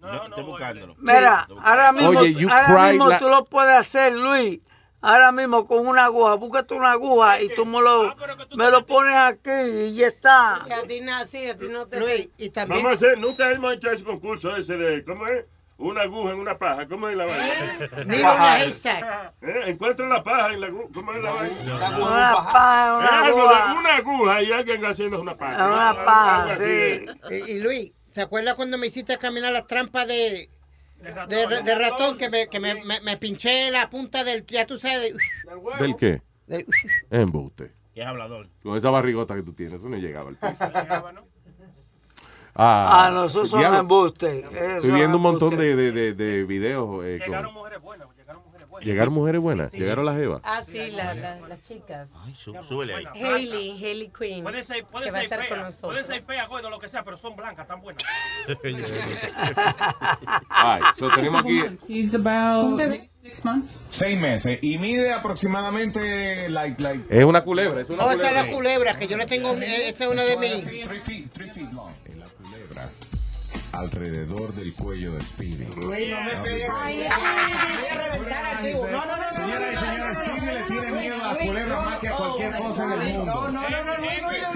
No, 0.01 0.25
estoy 0.25 0.45
buscándolo. 0.45 0.95
Mira, 0.99 1.47
ahora 1.63 1.93
mismo, 1.93 2.21
Oye, 2.21 2.47
ahora 2.51 2.89
mismo 2.89 3.09
la- 3.09 3.19
tú 3.19 3.29
lo 3.29 3.45
puedes 3.45 3.75
hacer, 3.77 4.15
Luis. 4.15 4.61
Ahora 5.03 5.33
mismo 5.33 5.67
con 5.67 5.87
una 5.87 6.05
aguja, 6.05 6.35
búscate 6.35 6.75
una 6.75 6.93
aguja 6.93 7.41
y 7.41 7.49
tú 7.55 7.65
me 7.65 7.81
lo, 7.81 8.15
me 8.55 8.71
lo 8.71 8.85
pones 8.85 9.15
aquí 9.15 9.51
y 9.51 9.95
ya 9.95 10.09
está. 10.09 10.61
Que 10.67 10.75
a 10.75 10.83
ti 10.83 11.01
no, 11.01 11.27
sí, 11.27 11.49
a 11.49 11.57
ti 11.57 11.69
no 11.71 11.87
te 11.87 11.99
Luis, 11.99 12.29
y 12.37 12.51
también... 12.51 12.83
Vamos 12.83 13.03
a 13.03 13.07
hacer, 13.07 13.19
nunca 13.19 13.51
hemos 13.51 13.73
hecho 13.75 13.91
ese 13.91 14.05
concurso 14.05 14.55
ese 14.57 14.77
de, 14.77 15.03
¿cómo 15.05 15.27
es? 15.27 15.47
Una 15.79 16.03
aguja 16.03 16.33
en 16.35 16.41
una 16.41 16.59
paja, 16.59 16.87
¿cómo 16.87 17.09
es 17.09 17.17
la 17.17 17.25
vaina? 17.25 18.05
Needle 18.05 18.21
in 18.21 18.27
a 18.27 18.55
haystack. 18.57 19.33
¿Eh? 19.41 19.63
Encuentra 19.69 20.07
la 20.07 20.23
paja 20.23 20.53
en 20.53 20.61
la 20.61 20.67
aguja, 20.67 20.89
¿cómo 20.93 21.13
es 21.15 21.23
la 21.23 21.33
vaina? 21.33 21.57
Una 21.97 22.35
paja, 22.35 22.99
una 22.99 23.11
de 23.11 23.29
aguja. 23.29 23.75
una 23.79 23.97
aguja 23.97 24.43
y 24.43 24.53
alguien 24.53 24.85
haciendo 24.85 25.19
una 25.23 25.35
paja. 25.39 25.67
Una 25.67 26.05
paja, 26.05 26.57
sí. 26.59 27.07
Y, 27.31 27.53
y 27.53 27.61
Luis, 27.61 27.93
¿te 28.13 28.21
acuerdas 28.23 28.55
cuando 28.55 28.79
me 28.79 28.87
hiciste 28.89 29.17
caminar 29.19 29.53
las 29.53 29.67
trampas 29.67 30.07
de, 30.09 30.49
de, 31.29 31.63
de 31.65 31.75
ratón 31.75 32.19
que, 32.19 32.29
me, 32.31 32.49
que 32.49 32.61
me, 32.61 32.75
me, 32.85 33.01
me 33.01 33.17
pinché 33.17 33.71
la 33.71 33.89
punta 33.91 34.25
del, 34.25 34.45
ya 34.47 34.67
tú 34.67 34.79
sabes, 34.79 35.01
de- 35.15 35.17
¿Del 35.79 35.97
qué? 35.97 36.23
del- 36.47 36.67
Embuste. 37.11 37.73
Que 37.95 38.03
es 38.03 38.07
hablador. 38.07 38.49
Con 38.63 38.77
esa 38.77 38.91
barrigota 38.91 39.35
que 39.35 39.43
tú 39.43 39.53
tienes, 39.53 39.81
eso 39.81 39.89
no 39.89 39.97
llegaba 39.97 40.31
al 40.31 40.37
piso. 40.37 40.55
Ah, 42.55 43.07
Ah, 43.07 43.11
no, 43.13 43.25
esos 43.25 43.49
son 43.49 43.63
embustes. 43.75 44.45
Estoy 44.53 44.91
viendo 44.91 45.17
un 45.17 45.23
montón 45.23 45.57
de, 45.57 45.75
de, 45.77 45.93
de, 45.93 46.13
de 46.15 46.45
videos. 46.45 47.05
eh, 47.05 47.19
con- 47.19 47.27
Llegaron 47.29 47.55
mujeres 47.55 47.81
buenas, 47.81 48.09
llegaron 48.81 49.15
mujeres 49.15 49.41
buenas. 49.41 49.71
Buenas, 49.71 49.73
llegaron 49.73 50.05
las 50.07 50.19
Evas. 50.19 50.41
Ah, 50.45 50.63
sí, 50.63 50.91
la- 50.93 51.15
la- 51.15 51.41
las 51.49 51.63
chicas. 51.63 52.11
súbele 52.69 52.95
ahí. 52.95 53.05
Hailey, 53.15 53.85
Hailey 53.85 54.11
Quinn. 54.17 54.43
Puede 54.43 54.63
ser, 54.63 54.85
puede 54.85 55.07
que 55.07 55.11
va 55.13 55.19
a 55.19 55.21
ser 55.23 55.25
estar 55.25 55.39
con 55.49 55.57
fea, 55.57 55.65
nosotros. 55.65 55.93
puede 55.93 56.05
ser 56.05 56.23
fea, 56.23 56.47
gordo, 56.47 56.71
lo 56.71 56.79
que 56.79 56.89
sea, 56.89 57.03
pero 57.03 57.17
son 57.17 57.35
blancas, 57.37 57.67
tan 57.67 57.81
buenas. 57.81 58.03
Ay, 60.49 60.83
so 60.99 61.09
tenemos 61.15 61.41
aquí. 61.43 61.63
He's 61.89 62.15
about 62.15 62.81
six 63.23 63.45
months. 63.45 63.81
Seis 63.91 64.19
meses 64.19 64.59
y 64.63 64.79
mide 64.79 65.13
aproximadamente 65.13 66.49
like 66.49 66.81
like. 66.83 67.05
Es 67.11 67.25
una 67.25 67.43
culebra, 67.45 67.81
es 67.83 67.91
una 67.91 68.05
Oh, 68.05 68.11
esta 68.11 68.23
es 68.25 68.29
culebra. 68.29 68.43
la 68.47 68.53
culebra, 68.53 68.99
que 68.99 69.07
yo 69.09 69.17
le 69.17 69.27
tengo, 69.27 69.53
eh, 69.55 69.89
esta 69.89 70.05
es 70.05 70.11
una 70.11 70.25
de 70.25 70.37
mis... 70.37 70.65
Three 70.65 71.01
feet, 71.01 71.31
three 71.33 71.51
feet 71.51 71.71
long. 71.73 71.93
La 72.19 72.27
culebra 72.27 72.89
alrededor 73.73 74.53
del 74.55 74.75
cuello 74.75 75.13
de 75.13 75.23
Speedy. 75.23 75.67
Señoras 79.31 79.73
y 79.73 79.77
señores, 79.77 80.19
Speedy 80.19 80.47
le 80.47 80.63
tiene 80.65 80.93
miedo 80.93 81.25
a 81.25 81.33
la 81.33 81.39
culebra 81.39 81.81
más 81.83 81.99
que 82.01 82.09
a 82.09 82.17
cualquier 82.17 82.57
cosa 82.57 82.85
en 82.85 82.93
el 82.93 83.19
mundo. 83.19 83.53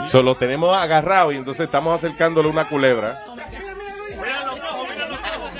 So, 0.07 0.23
lo 0.23 0.37
tenemos 0.37 0.77
agarrado 0.77 1.33
y 1.33 1.37
entonces 1.37 1.65
estamos 1.67 1.95
acercándole 1.97 2.49
una 2.49 2.69
culebra. 2.69 3.23
Mira 4.21 4.45
los 4.47 4.61
ojos, 4.61 4.89
mira 4.91 5.09
los 5.09 5.21
ojos. 5.21 5.51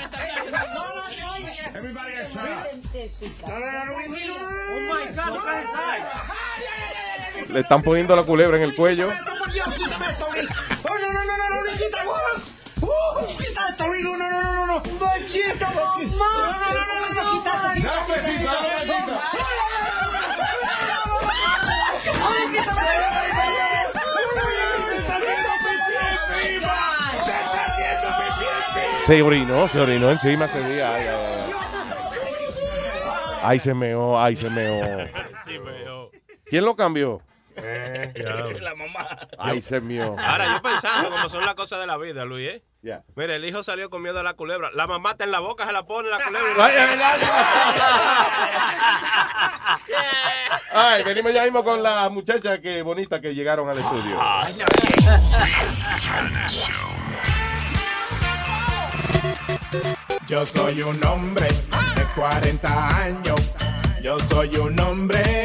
Everybody 1.75 2.13
shut 2.27 2.43
up. 2.43 2.67
Oh 3.47 4.79
my 4.89 5.05
God, 5.13 5.33
look 5.33 5.47
at 5.47 5.63
his 5.63 5.69
eyes. 5.75 7.49
Le 7.49 7.59
están 7.59 7.83
poniendo 7.83 8.15
la 8.15 8.23
culebra 8.23 8.57
en 8.57 8.63
el 8.63 8.75
cuello. 8.75 9.07
No, 9.07 9.13
no, 9.13 11.11
no, 11.11 11.23
no, 11.25 11.37
no, 11.37 11.49
no, 11.49 12.54
uh, 12.81 13.37
quita 13.37 13.61
esto, 13.69 13.87
Luis, 13.87 14.03
no, 14.03 14.17
no, 14.17 14.29
no, 14.31 14.41
no, 14.41 14.53
no, 14.53 14.65
no. 14.67 14.81
Machito, 14.99 15.65
No, 15.65 15.75
no, 15.75 16.73
no, 16.73 16.83
no, 16.99 17.23
no, 17.23 17.31
quita 17.31 17.51
esto, 17.55 17.73
quita 17.73 17.93
esto, 17.93 18.77
quita 18.77 18.93
esto. 19.01 19.19
Se 29.05 29.21
orinó, 29.21 29.67
se 29.67 29.79
orinó 29.79 30.09
encima 30.09 30.45
ese 30.45 30.67
día. 30.67 30.95
Ay, 30.95 31.07
ay, 31.07 31.15
ay. 31.15 31.53
Ay, 33.43 33.59
se 33.59 33.73
meó, 33.75 34.19
ay, 34.19 34.35
se 34.35 34.49
meó. 34.49 35.07
¿Quién 36.45 36.65
lo 36.65 36.75
cambió? 36.75 37.21
La 38.61 38.75
mamá. 38.75 39.07
Ay, 39.37 39.61
se 39.61 39.79
mío. 39.79 40.15
Ahora, 40.17 40.53
yo 40.53 40.61
pensando 40.61 41.09
como 41.09 41.29
son 41.29 41.45
las 41.45 41.55
cosas 41.55 41.79
de 41.79 41.87
la 41.87 41.97
vida, 41.97 42.25
Luis, 42.25 42.49
¿eh? 42.49 42.63
Ya. 42.81 43.03
Mira, 43.15 43.35
el 43.35 43.45
hijo 43.45 43.63
salió 43.63 43.89
con 43.89 44.01
miedo 44.01 44.19
a 44.19 44.23
la 44.23 44.33
culebra. 44.35 44.71
La 44.73 44.87
mamá 44.87 45.11
está 45.11 45.23
en 45.23 45.31
la 45.31 45.39
boca, 45.39 45.65
se 45.65 45.71
la 45.71 45.85
pone 45.85 46.09
la 46.09 46.23
culebra. 46.23 46.53
Verdad. 46.67 47.19
Ay, 50.73 51.03
venimos 51.03 51.33
ya 51.33 51.43
mismo 51.43 51.63
con 51.63 51.81
las 51.81 52.11
muchachas 52.11 52.59
que 52.59 52.81
bonitas 52.81 53.21
que 53.21 53.33
llegaron 53.33 53.69
al 53.69 53.79
estudio. 53.79 54.19
Yo 60.27 60.45
soy 60.45 60.81
un 60.81 61.03
hombre 61.05 61.47
de 61.95 62.05
40 62.15 62.97
años. 62.97 63.39
Yo 64.01 64.19
soy 64.19 64.55
un 64.57 64.79
hombre 64.79 65.23
de 65.23 65.23
40 65.23 65.23
años. 65.23 65.44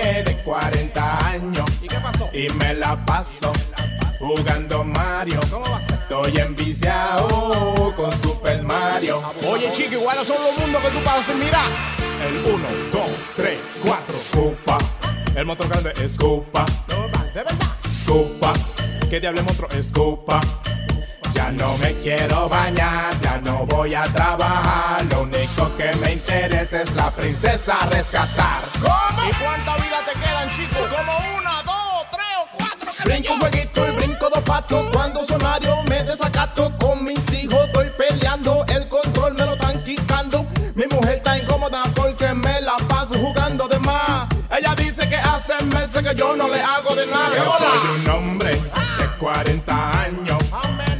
¿Y 2.33 2.49
me 2.51 2.75
la 2.75 3.05
paso 3.05 3.53
jugando 4.21 4.85
Mario. 4.85 5.41
Estoy 5.41 6.39
enviciado 6.39 7.93
con 7.97 8.13
Super 8.21 8.63
Mario. 8.63 9.23
Oye, 9.49 9.71
chico, 9.73 9.95
iguales 9.95 10.27
son 10.27 10.37
los 10.43 10.59
mundos 10.59 10.83
que 10.83 10.91
tú 10.91 10.99
pasas, 11.05 11.35
mira. 11.37 11.63
El 12.27 12.53
1, 12.53 12.69
2, 12.93 13.03
3, 13.35 13.59
4, 13.83 14.15
Cupa. 14.33 14.79
El 15.35 15.47
motor 15.47 15.69
grande 15.69 15.93
es 16.03 16.17
Cupa. 16.19 16.65
De 17.35 17.43
verdad. 17.43 17.55
Cupa. 18.07 18.53
¿Qué 19.09 19.21
diablo 19.21 19.43
monstruo 19.43 19.69
es 19.71 19.91
Cupa? 19.91 20.41
Ya 21.33 21.51
no 21.53 21.77
me 21.79 21.95
quiero 22.01 22.49
bañar, 22.49 23.19
ya 23.21 23.39
no 23.39 23.65
voy 23.67 23.95
a 23.95 24.03
trabajar. 24.05 25.05
Lo 25.07 25.23
único 25.23 25.77
que 25.77 25.93
me 25.97 26.13
interesa 26.13 26.83
es 26.83 26.95
la 26.95 27.11
princesa 27.11 27.79
rescatar. 27.91 28.63
¿Cómo? 28.81 29.29
¿Y 29.29 29.33
cuántas 29.43 29.77
vidas 29.83 30.05
te 30.07 30.21
quedan, 30.21 30.51
chicos? 30.51 30.89
Como 30.89 31.13
una, 31.39 31.60
Brinco 33.05 33.33
un 33.33 33.41
jueguito 33.41 33.87
y 33.87 33.91
brinco 33.93 34.29
dos 34.33 34.43
patos. 34.45 34.87
Cuando 34.93 35.25
soy 35.25 35.39
Mario 35.43 35.83
me 35.89 36.03
desacato. 36.05 36.73
Con 36.79 37.05
mis 37.05 37.19
hijos 37.33 37.65
estoy 37.67 37.91
peleando. 37.97 38.65
El 38.69 38.89
control 38.89 39.35
me 39.35 39.47
lo 39.47 39.55
están 39.55 39.83
quitando. 39.85 40.47
Mi 40.75 40.87
mujer 40.87 41.17
está 41.17 41.39
incómoda 41.39 41.83
porque 41.95 42.33
me 42.35 42.61
la 42.61 42.77
paso 42.89 43.15
jugando 43.15 43.69
de 43.69 43.79
más. 43.81 44.29
Ella 44.51 44.75
dice 44.75 45.09
que 45.09 45.17
hace 45.17 45.55
meses 45.65 46.03
que 46.03 46.15
yo 46.15 46.37
no 46.37 46.49
le 46.49 46.61
hago 46.61 46.95
de 46.95 47.07
nada. 47.07 47.37
Yo 47.37 47.53
soy 47.59 48.01
un 48.01 48.11
hombre 48.11 48.51
de 48.55 49.09
40 49.19 50.01
años. 50.01 50.39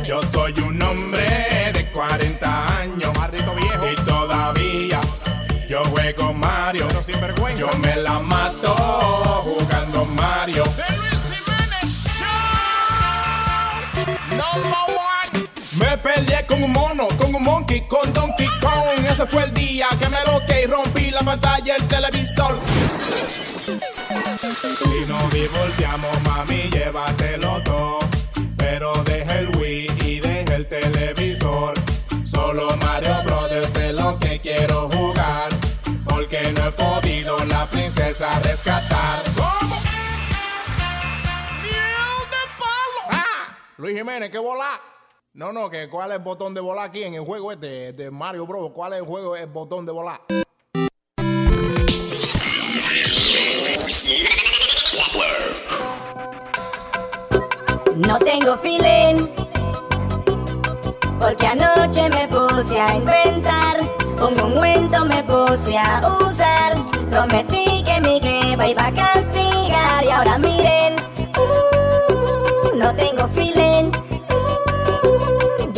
Yo 0.05 0.21
soy 0.33 0.53
un 0.61 0.83
hombre 0.83 1.71
de 1.73 1.91
40 1.93 2.79
años. 2.79 3.13
Viejo. 3.31 3.91
Y 3.91 3.95
todavía 4.05 5.01
yo 5.69 5.85
juego 5.85 6.33
Mario. 6.33 6.87
Yo 7.57 7.69
me 7.79 7.97
la 7.97 8.19
mato 8.21 9.30
fue 19.31 19.45
el 19.45 19.55
día 19.55 19.87
que 19.99 20.09
me 20.09 20.19
loqué 20.27 20.63
y 20.63 20.67
rompí 20.67 21.11
la 21.11 21.21
pantalla 21.21 21.75
del 21.75 21.87
televisor. 21.87 22.59
Si 23.63 25.07
nos 25.09 25.33
divorciamos, 25.33 26.23
mami, 26.23 26.69
llévatelo 26.71 27.63
todo. 27.63 27.99
Pero 28.57 28.93
deja 29.05 29.39
el 29.39 29.57
Wii 29.57 29.87
y 30.05 30.21
deja 30.21 30.55
el 30.57 30.67
televisor. 30.67 31.75
Solo 32.25 32.77
Mario 32.79 33.23
Brothers 33.25 33.75
es 33.77 33.95
lo 33.95 34.19
que 34.19 34.41
quiero 34.41 34.89
jugar. 34.91 35.49
Porque 36.09 36.53
no 36.53 36.67
he 36.67 36.73
podido 36.73 37.45
la 37.47 37.67
princesa 37.67 38.39
rescatar. 38.41 39.23
Ah, 43.13 43.57
Luis 43.77 43.97
Jiménez, 43.97 44.31
¿qué 44.31 44.39
volar? 44.39 45.00
No, 45.33 45.53
no, 45.53 45.71
que 45.71 45.89
cuál 45.89 46.11
es 46.11 46.17
el 46.17 46.25
botón 46.25 46.55
de 46.55 46.61
volar 46.61 46.89
aquí 46.89 47.05
en 47.05 47.15
el 47.15 47.25
juego 47.25 47.53
este 47.53 47.93
de 47.93 48.11
Mario 48.11 48.49
Bros. 48.49 48.73
¿Cuál 48.75 48.95
es 48.95 48.99
el 48.99 49.07
juego, 49.07 49.37
el 49.37 49.47
botón 49.47 49.87
de 49.87 49.93
volar? 49.93 50.21
No 57.95 58.19
tengo 58.19 58.57
feeling 58.57 59.29
Porque 61.21 61.47
anoche 61.47 62.09
me 62.09 62.27
puse 62.27 62.81
a 62.81 62.97
inventar 62.97 63.77
Un 64.21 64.41
ungüento 64.41 65.05
me 65.05 65.23
puse 65.23 65.79
a 65.79 66.01
usar 66.19 66.75
Prometí 67.09 67.85
que 67.85 68.01
mi 68.01 68.21
jeva 68.21 68.67
iba 68.67 68.87
a 68.87 68.93
castigar 68.93 70.05
Y 70.05 70.11
ahora 70.11 70.39
miren 70.39 70.97
uh, 71.39 72.77
No 72.77 72.97
tengo 72.97 73.29
feeling 73.29 73.70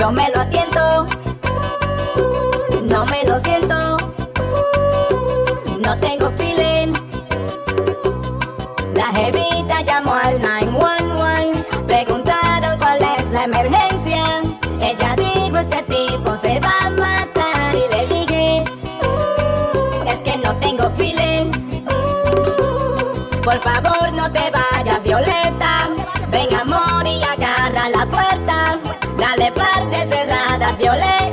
Yo 0.03 0.11
me 0.11 0.29
lo 0.31 0.41
atiendo 0.41 1.07
No 2.91 3.07
me 3.07 3.23
lo 3.25 3.39
siento. 3.39 3.97
No 5.79 5.97
tengo 6.01 6.29
feeling. 6.33 6.93
La 8.95 9.07
jevita 9.15 9.81
llamó 9.83 10.13
al 10.15 10.41
911 10.41 11.65
Preguntaron 11.87 12.79
cuál 12.81 12.99
es 13.17 13.31
la 13.31 13.45
emergencia. 13.45 14.25
Ella 14.81 15.15
dijo 15.17 15.57
este 15.59 15.83
tipo 15.85 16.37
se 16.43 16.59
va 16.59 16.73
a 16.87 16.91
matar 16.91 17.73
Y 17.73 17.95
le 17.95 18.07
dije 18.13 18.65
"Mm, 18.65 20.09
Es 20.09 20.17
que 20.25 20.37
no 20.39 20.53
tengo 20.57 20.91
feeling. 20.97 21.53
Por 23.45 23.61
favor 23.61 24.02
olé. 30.81 31.32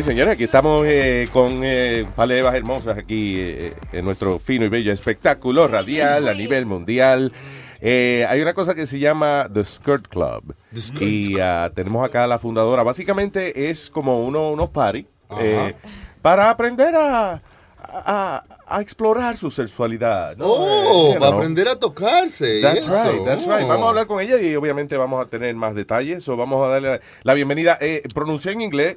Ay, 0.00 0.04
señores, 0.04 0.32
aquí 0.32 0.44
estamos 0.44 0.82
eh, 0.86 1.28
con 1.30 1.60
eh, 1.62 2.06
hermosas 2.16 2.96
aquí 2.96 3.34
eh, 3.38 3.74
en 3.92 4.02
nuestro 4.06 4.38
fino 4.38 4.64
y 4.64 4.70
bello 4.70 4.94
espectáculo 4.94 5.68
radial 5.68 6.26
a 6.26 6.32
nivel 6.32 6.64
mundial. 6.64 7.34
Eh, 7.82 8.24
hay 8.26 8.40
una 8.40 8.54
cosa 8.54 8.74
que 8.74 8.86
se 8.86 8.98
llama 8.98 9.50
The 9.52 9.62
Skirt 9.62 10.08
Club. 10.08 10.54
y 10.98 11.38
ah, 11.38 11.70
tenemos 11.74 12.02
acá 12.02 12.24
a 12.24 12.26
la 12.26 12.38
fundadora. 12.38 12.82
Básicamente 12.82 13.68
es 13.68 13.90
como 13.90 14.24
uno, 14.24 14.52
unos 14.52 14.70
party 14.70 15.06
eh, 15.38 15.74
para 16.22 16.48
aprender 16.48 16.94
a, 16.96 17.42
a- 17.78 18.44
a 18.68 18.80
explorar 18.80 19.36
su 19.36 19.50
sexualidad. 19.50 20.34
¿no? 20.38 20.46
Oh, 20.46 21.10
Eh, 21.10 21.14
you 21.16 21.20
va 21.20 21.26
a 21.26 21.30
know. 21.30 21.38
aprender 21.40 21.68
a 21.68 21.78
tocarse. 21.78 22.62
That's 22.62 22.86
eso. 22.86 22.90
right, 23.04 23.24
that's 23.26 23.46
right. 23.46 23.64
Oh. 23.64 23.68
Vamos 23.68 23.84
a 23.84 23.88
hablar 23.90 24.06
con 24.06 24.22
ella 24.22 24.40
y 24.40 24.56
obviamente 24.56 24.96
vamos 24.96 25.20
a 25.20 25.28
tener 25.28 25.54
más 25.56 25.74
detalles. 25.74 26.26
O 26.26 26.38
vamos 26.38 26.66
a 26.66 26.70
darle 26.70 26.88
la, 26.88 27.00
la 27.22 27.34
bienvenida. 27.34 27.76
Eh, 27.82 28.02
pronuncié 28.14 28.52
en 28.52 28.62
inglés 28.62 28.96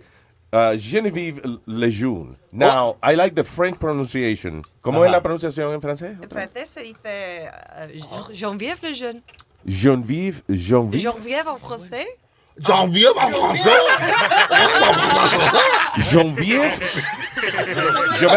uh, 0.54 0.78
Genevieve 0.78 1.42
Lejeune. 1.68 2.38
Now, 2.52 2.98
I 3.02 3.16
like 3.16 3.34
the 3.36 3.44
French 3.44 3.80
pronunciation. 3.80 4.64
¿Cómo 4.84 5.00
Ajá. 5.00 5.08
es 5.08 5.12
la 5.12 5.22
pronunciación 5.22 5.74
en 5.74 5.82
francés? 5.82 6.16
En 6.22 6.30
francés 6.30 6.70
se 6.70 6.84
dice 6.84 7.50
euh, 7.76 7.88
Geneviève 8.32 8.80
le 8.84 8.94
jeune. 8.94 9.24
Genevieve, 9.68 10.44
Genevieve. 10.50 11.02
Geneviève 11.02 11.48
en 11.48 11.58
français 11.58 12.06
Geneviève 12.60 13.18
en 13.18 13.32
français 13.32 13.72
Genevieve. 16.00 16.72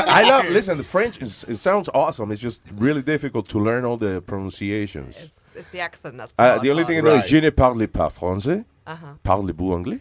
I 0.08 0.24
love, 0.26 0.48
listen, 0.50 0.78
the 0.78 0.84
French, 0.84 1.20
is, 1.20 1.44
it 1.48 1.56
sounds 1.56 1.90
awesome. 1.92 2.32
It's 2.32 2.40
just 2.40 2.62
really 2.78 3.02
difficult 3.02 3.48
to 3.48 3.58
learn 3.58 3.84
all 3.84 3.98
the 3.98 4.22
pronunciations. 4.22 5.32
It's 5.54 5.70
the 5.70 5.80
accent 5.80 6.16
that's 6.16 6.32
Uh, 6.38 6.58
the 6.60 6.70
only 6.70 6.84
thing 6.84 6.98
I 6.98 7.00
know 7.02 7.16
is 7.16 7.28
je 7.28 7.40
ne 7.40 7.50
parle 7.50 7.86
pas 7.88 8.08
français. 8.10 8.64
Uh-huh. 8.86 9.16
Parlez-vous 9.24 9.72
anglais? 9.72 10.00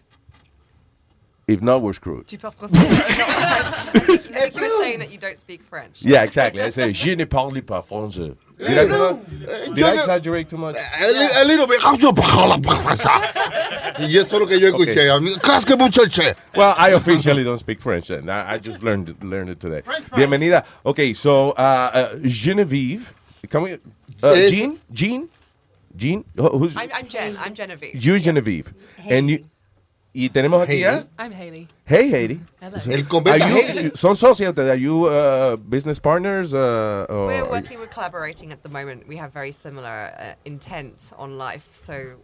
If 1.48 1.62
not, 1.62 1.84
we're 1.84 1.94
screwed. 1.94 2.28
Tu 2.28 2.38
parles 2.40 2.56
français 2.56 2.74
No, 2.74 3.26
I 3.28 4.00
think, 4.00 4.56
you 4.56 4.62
were 4.62 4.80
saying 4.84 5.00
that 5.00 5.12
you 5.12 5.20
don't 5.20 5.38
speak 5.38 5.62
French. 5.62 6.02
Yeah, 6.02 6.24
exactly. 6.24 6.62
I 6.64 6.72
say, 6.72 6.92
je 6.92 7.16
ne 7.16 7.26
parle 7.26 7.62
pas 7.62 7.82
français. 7.82 8.36
Did, 8.58 8.68
I, 8.68 8.86
no, 8.86 9.22
did 9.76 9.84
I 9.84 9.94
exaggerate 9.96 10.50
too 10.50 10.58
much? 10.58 10.76
A 10.76 11.06
li- 11.12 11.30
a 11.36 11.46
little 11.46 11.68
bit. 11.68 11.80
Y 13.98 14.18
eso 14.18 14.36
es 14.36 14.42
lo 14.42 14.48
que 14.48 14.60
yo 14.60 14.72
escuché. 14.72 15.10
A 15.10 15.20
mí, 15.20 15.40
Casque 15.42 15.78
muchacho. 15.78 16.24
Well, 16.56 16.74
I 16.78 16.90
officially 16.94 17.44
don't 17.44 17.60
speak 17.60 17.80
French, 17.80 18.10
and 18.10 18.30
I, 18.30 18.54
I 18.54 18.58
just 18.58 18.82
learned 18.82 19.10
it, 19.10 19.24
learned 19.24 19.50
it 19.52 19.60
today. 19.60 19.82
Bienvenida. 20.16 20.66
Okay, 20.86 21.14
so 21.14 21.52
uh, 21.52 21.92
uh, 21.94 22.16
Genevieve, 22.24 23.14
can 23.50 23.62
we? 23.62 23.74
Uh, 23.74 23.78
Yes. 24.34 24.52
Jean, 24.52 24.80
Jean, 24.92 25.30
Jean. 25.96 26.26
Who's 26.36 26.76
I'm, 26.78 26.90
I'm 26.94 27.08
Jen. 27.08 27.38
I'm 27.38 27.54
Genevieve. 27.54 28.04
you, 28.04 28.18
Genevieve? 28.20 28.74
And 29.08 29.30
you. 29.30 29.46
Y 30.18 30.30
tenemos 30.30 30.64
aquí 30.64 30.82
a. 30.86 31.06
I'm 31.20 31.34
Haley. 31.34 31.68
Hey, 31.86 32.10
Haiti. 32.10 32.40
Hello. 32.62 32.78
El 32.90 33.06
convento 33.06 33.44
Are 33.44 33.52
you- 33.52 33.62
Hailey. 33.62 33.92
Son 33.96 34.16
socios. 34.16 34.50
ustedes? 34.52 34.70
Are 34.72 34.78
you 34.80 35.08
uh, 35.08 35.58
business 35.58 36.00
partners? 36.00 36.54
Uh, 36.54 37.06
or 37.10 37.28
We're 37.28 37.44
working, 37.50 37.80
we're 37.80 37.88
collaborating 37.88 38.54
at 38.54 38.64
the 38.64 38.70
moment. 38.70 39.06
We 39.10 39.18
have 39.18 39.34
very 39.34 39.52
similar 39.52 40.14
uh, 40.18 40.34
intent 40.46 41.12
on 41.18 41.38
life, 41.38 41.68
so 41.74 42.16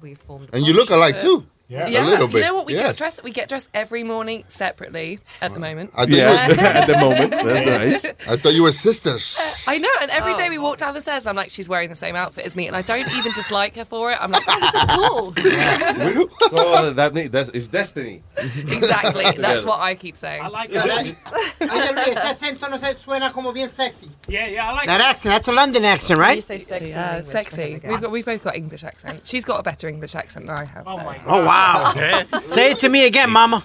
we 0.00 0.14
formed. 0.14 0.48
a 0.52 0.56
And 0.56 0.64
you 0.64 0.74
look 0.74 0.90
partnership. 0.90 1.24
alike 1.24 1.42
too. 1.42 1.44
Yeah. 1.70 1.86
A 1.86 2.04
little 2.04 2.26
bit. 2.26 2.38
You 2.38 2.42
know 2.46 2.54
what? 2.54 2.66
We 2.66 2.74
yes. 2.74 2.88
get 2.88 2.96
dressed. 2.96 3.22
We 3.22 3.30
get 3.30 3.48
dressed 3.48 3.70
every 3.72 4.02
morning 4.02 4.42
separately 4.48 5.20
at 5.40 5.54
the 5.54 5.60
moment. 5.60 5.92
I 5.94 6.04
thought 6.04 6.10
you 6.10 6.16
were- 6.24 6.64
at 6.64 6.86
the 6.88 6.98
moment. 6.98 7.30
That's 7.30 8.04
nice. 8.04 8.28
I 8.28 8.36
thought 8.36 8.54
you 8.54 8.64
were 8.64 8.72
sisters. 8.72 9.64
I 9.68 9.78
know, 9.78 9.88
and 10.00 10.10
every 10.10 10.32
Oh. 10.32 10.36
day 10.36 10.48
we 10.50 10.58
walk 10.58 10.78
down 10.78 10.94
the 10.94 11.00
stairs, 11.00 11.28
I'm 11.28 11.36
like, 11.36 11.50
she's 11.50 11.68
wearing 11.68 11.88
the 11.88 11.94
same 11.96 12.16
outfit 12.16 12.44
as 12.44 12.56
me, 12.56 12.66
and 12.66 12.74
I 12.76 12.82
don't 12.82 13.08
even 13.16 13.30
dislike 13.32 13.76
her 13.76 13.84
for 13.84 14.10
it. 14.10 14.18
I'm 14.20 14.32
like, 14.32 14.42
oh, 14.48 14.60
this 14.60 14.74
is 14.74 14.84
cool. 14.90 16.28
so 16.50 16.74
uh, 16.74 16.90
that 16.90 17.30
that's 17.30 17.50
it's 17.54 17.68
destiny. 17.68 18.22
exactly. 18.36 19.22
That's 19.24 19.36
Together. 19.36 19.66
what 19.66 19.78
I 19.80 19.94
keep 19.94 20.16
saying. 20.16 20.42
I 20.42 20.48
like 20.48 20.70
Oye, 20.70 21.92
Luis, 21.92 22.08
ese 22.08 22.18
acento 22.18 22.68
no 22.70 22.78
suena 22.78 23.32
como 23.32 23.52
bien 23.52 23.70
sexy. 23.70 24.10
Yeah, 24.28 24.46
yeah, 24.48 24.68
I 24.68 24.72
like 24.72 24.86
That 24.86 25.00
accent, 25.00 25.32
that's 25.34 25.48
a 25.48 25.52
London 25.52 25.84
accent, 25.84 26.18
right? 26.18 26.44
Yeah, 26.68 27.22
sexy. 27.22 27.80
We've, 27.84 28.00
got, 28.00 28.10
we've 28.10 28.24
both 28.24 28.42
got 28.42 28.56
English 28.56 28.82
accents. 28.84 29.28
She's 29.28 29.44
got 29.44 29.60
a 29.60 29.62
better 29.62 29.88
English 29.88 30.14
accent 30.14 30.46
than 30.46 30.56
I 30.56 30.64
have. 30.64 30.86
Oh 30.86 30.96
my 30.96 31.20
Oh, 31.26 31.44
wow. 31.46 31.59
Say 32.46 32.72
it 32.72 32.78
to 32.80 32.88
me 32.88 33.06
again, 33.06 33.30
mama. 33.30 33.64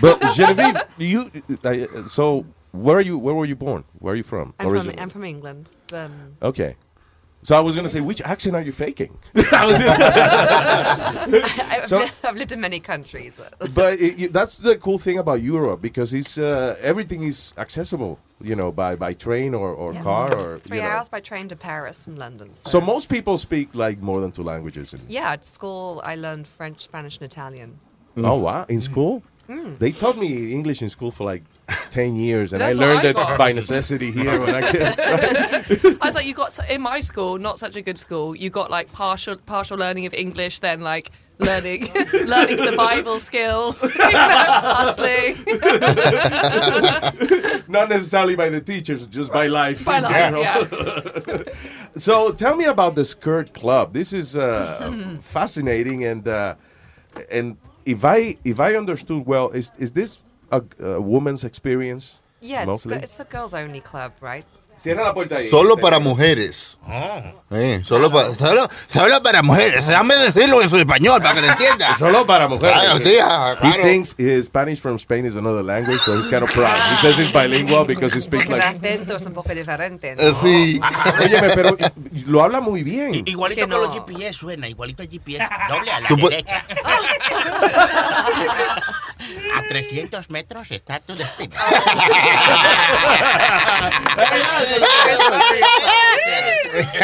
But 0.00 0.20
Genevieve, 0.34 0.76
you. 0.98 1.30
Uh, 1.64 2.08
so 2.08 2.44
where 2.72 2.96
are 2.96 3.00
you? 3.00 3.18
Where 3.18 3.34
were 3.34 3.44
you 3.44 3.56
born? 3.56 3.84
Where 3.98 4.14
are 4.14 4.16
you 4.16 4.22
from? 4.22 4.54
I'm 4.58 4.66
from, 4.66 4.74
originally? 4.74 4.98
I'm 4.98 5.10
from 5.10 5.24
England. 5.24 5.70
Um, 5.92 6.36
Okay. 6.42 6.76
So 7.42 7.56
I 7.56 7.60
was 7.60 7.74
gonna 7.74 7.88
say, 7.88 8.00
which 8.02 8.20
accent 8.22 8.54
are 8.54 8.60
you 8.62 8.72
faking? 8.72 9.16
I 9.52 9.64
was- 9.66 9.80
I've, 11.70 11.86
So- 11.86 12.06
I've 12.24 12.36
lived 12.36 12.52
in 12.52 12.60
many 12.60 12.80
countries. 12.80 13.32
but 13.74 13.98
it, 14.06 14.18
you- 14.18 14.28
that's 14.28 14.58
the 14.58 14.76
cool 14.76 14.98
thing 14.98 15.18
about 15.18 15.42
Europe 15.42 15.80
because 15.80 16.12
it's 16.12 16.36
uh, 16.38 16.76
everything 16.80 17.22
is 17.22 17.52
accessible, 17.56 18.18
you 18.40 18.54
know, 18.56 18.70
by, 18.70 18.94
by 18.96 19.14
train 19.14 19.54
or, 19.54 19.70
or 19.72 19.94
car 19.94 20.34
or 20.34 20.58
Three 20.58 20.78
you 20.78 20.82
know. 20.82 20.90
hours 20.90 21.08
by 21.08 21.20
train 21.20 21.48
to 21.48 21.56
Paris 21.56 22.04
from 22.04 22.16
London. 22.16 22.50
So 22.66 22.80
most 22.80 23.08
people 23.08 23.38
speak 23.38 23.68
like 23.74 24.00
more 24.00 24.20
than 24.20 24.32
two 24.32 24.42
languages. 24.42 24.92
In, 24.94 25.00
Yeah, 25.08 25.30
at 25.32 25.44
school 25.44 26.02
I 26.04 26.16
learned 26.16 26.46
French, 26.46 26.82
Spanish, 26.82 27.16
and 27.16 27.24
Italian. 27.24 27.78
Oh 28.18 28.38
wow! 28.40 28.66
In 28.68 28.80
school, 28.80 29.22
Mm. 29.50 29.78
they 29.80 29.90
taught 29.90 30.16
me 30.16 30.52
English 30.52 30.80
in 30.80 30.88
school 30.88 31.10
for 31.10 31.24
like 31.24 31.42
ten 31.90 32.14
years, 32.14 32.52
and 32.52 32.60
That's 32.60 32.78
I 32.78 32.80
learned 32.84 33.04
I 33.04 33.10
it 33.10 33.38
by 33.38 33.50
necessity 33.50 34.12
here 34.12 34.38
when 34.38 34.54
I 34.54 34.62
came. 34.70 35.96
I 36.00 36.06
was 36.06 36.14
like, 36.14 36.24
you 36.24 36.34
got 36.34 36.56
in 36.70 36.80
my 36.80 37.00
school, 37.00 37.36
not 37.36 37.58
such 37.58 37.74
a 37.74 37.82
good 37.82 37.98
school. 37.98 38.36
You 38.36 38.48
got 38.48 38.70
like 38.70 38.92
partial 38.92 39.36
partial 39.38 39.76
learning 39.76 40.06
of 40.06 40.14
English, 40.14 40.60
then 40.60 40.82
like 40.82 41.10
learning 41.40 41.88
learning 42.26 42.58
survival 42.58 43.18
skills, 43.18 43.82
you 43.82 43.88
know, 43.98 44.46
hustling. 44.78 45.36
Not 47.66 47.88
necessarily 47.88 48.36
by 48.36 48.50
the 48.50 48.60
teachers, 48.60 49.08
just 49.08 49.32
by 49.32 49.48
life. 49.48 49.84
By 49.84 49.98
life, 49.98 50.12
general. 50.12 51.44
so 51.96 52.30
tell 52.30 52.56
me 52.56 52.66
about 52.66 52.94
the 52.94 53.04
Skirt 53.04 53.52
Club. 53.52 53.94
This 53.94 54.12
is 54.12 54.36
uh, 54.36 55.16
fascinating, 55.20 56.04
and 56.04 56.28
uh, 56.28 56.54
and 57.32 57.56
if 57.84 58.04
I 58.04 58.36
if 58.44 58.60
I 58.60 58.74
understood 58.76 59.26
well, 59.26 59.50
is 59.50 59.72
is 59.78 59.92
this 59.92 60.24
a, 60.50 60.62
a 60.80 61.00
woman's 61.00 61.44
experience? 61.44 62.20
Yeah, 62.40 62.60
it's, 62.62 62.66
mostly. 62.66 62.94
the- 62.96 63.02
it's 63.02 63.14
the 63.14 63.24
girls 63.24 63.54
only 63.54 63.80
club, 63.80 64.12
right? 64.20 64.44
Cierra 64.82 65.04
la 65.04 65.12
puerta 65.12 65.36
ahí. 65.36 65.48
Solo 65.48 65.76
para 65.76 65.98
mujeres. 65.98 66.80
Eh, 67.50 67.82
solo, 67.84 68.10
para, 68.10 68.32
solo, 68.34 68.66
solo 68.88 69.22
para 69.22 69.42
mujeres. 69.42 69.86
Déjame 69.86 70.16
decirlo 70.16 70.62
en 70.62 70.70
su 70.70 70.76
español 70.78 71.20
para 71.20 71.34
que 71.34 71.42
lo 71.42 71.48
entienda. 71.48 71.96
Solo 71.98 72.24
para 72.24 72.48
mujeres. 72.48 72.74
Claro, 72.80 73.00
tía, 73.00 73.52
He 73.52 73.56
claro. 73.58 73.82
thinks 73.82 74.14
his 74.16 74.46
Spanish 74.46 74.80
from 74.80 74.96
Spain 74.96 75.26
is 75.26 75.36
another 75.36 75.62
language, 75.62 76.00
so 76.00 76.16
he's 76.16 76.28
kind 76.28 76.42
of 76.42 76.50
proud. 76.52 76.74
He 76.90 76.96
says 76.96 77.18
he's 77.18 77.30
bilingual 77.32 77.84
because 77.84 78.14
he 78.14 78.22
speaks 78.22 78.48
like. 78.48 78.62
acento 78.64 79.16
es 79.16 79.26
un 79.26 79.34
poco 79.34 79.52
diferente. 79.54 80.12
Eh, 80.12 80.32
¿no? 80.32 80.40
sí. 80.42 80.80
Óyeme, 81.24 81.50
pero 81.54 81.76
lo 82.26 82.42
habla 82.42 82.60
muy 82.60 82.82
bien. 82.82 83.22
Igualito 83.26 83.62
Que 83.66 83.68
con 83.68 83.80
los 83.82 83.94
no. 83.94 84.06
GPS 84.06 84.32
suena, 84.34 84.66
igualito 84.68 85.02
el 85.02 85.10
GPS, 85.10 85.46
doble 85.68 85.92
a 85.92 86.00
la 86.00 86.08
derecha. 86.08 86.64
a 89.56 89.62
300 89.68 90.30
metros 90.30 90.70
está 90.70 91.00
tu 91.00 91.14
destino. 91.14 91.54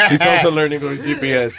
He's 0.09 0.21
also 0.21 0.51
learning 0.51 0.79
from 0.79 0.97
GPS. 0.97 1.55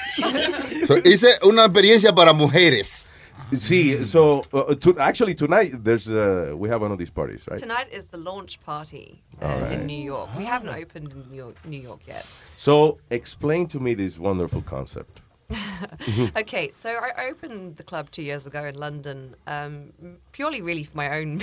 So, 0.86 0.96
hice 1.02 1.38
una 1.44 1.64
experiencia 1.64 2.14
para 2.14 2.32
mujeres. 2.32 3.10
See, 3.52 4.04
so 4.04 4.44
uh, 4.52 4.74
to, 4.74 4.98
actually 4.98 5.34
tonight 5.34 5.72
there's 5.82 6.10
uh, 6.10 6.52
we 6.54 6.68
have 6.68 6.82
one 6.82 6.92
of 6.92 6.98
these 6.98 7.10
parties, 7.10 7.46
right? 7.50 7.58
Tonight 7.58 7.88
is 7.90 8.04
the 8.06 8.18
launch 8.18 8.60
party 8.60 9.22
uh, 9.40 9.46
All 9.46 9.60
right. 9.60 9.72
in 9.72 9.86
New 9.86 10.02
York. 10.02 10.28
We 10.36 10.44
haven't 10.44 10.68
opened 10.68 11.12
in 11.12 11.30
New 11.30 11.36
York, 11.36 11.56
New 11.64 11.80
York 11.80 12.00
yet. 12.06 12.26
So 12.56 12.98
explain 13.10 13.66
to 13.68 13.80
me 13.80 13.94
this 13.94 14.18
wonderful 14.18 14.60
concept. 14.62 15.22
okay, 16.36 16.70
so 16.72 16.90
I 16.90 17.28
opened 17.30 17.78
the 17.78 17.82
club 17.84 18.10
two 18.10 18.22
years 18.22 18.46
ago 18.46 18.64
in 18.64 18.74
London, 18.74 19.34
um, 19.46 19.92
purely 20.32 20.60
really 20.60 20.84
for 20.84 20.96
my 20.98 21.18
own 21.18 21.40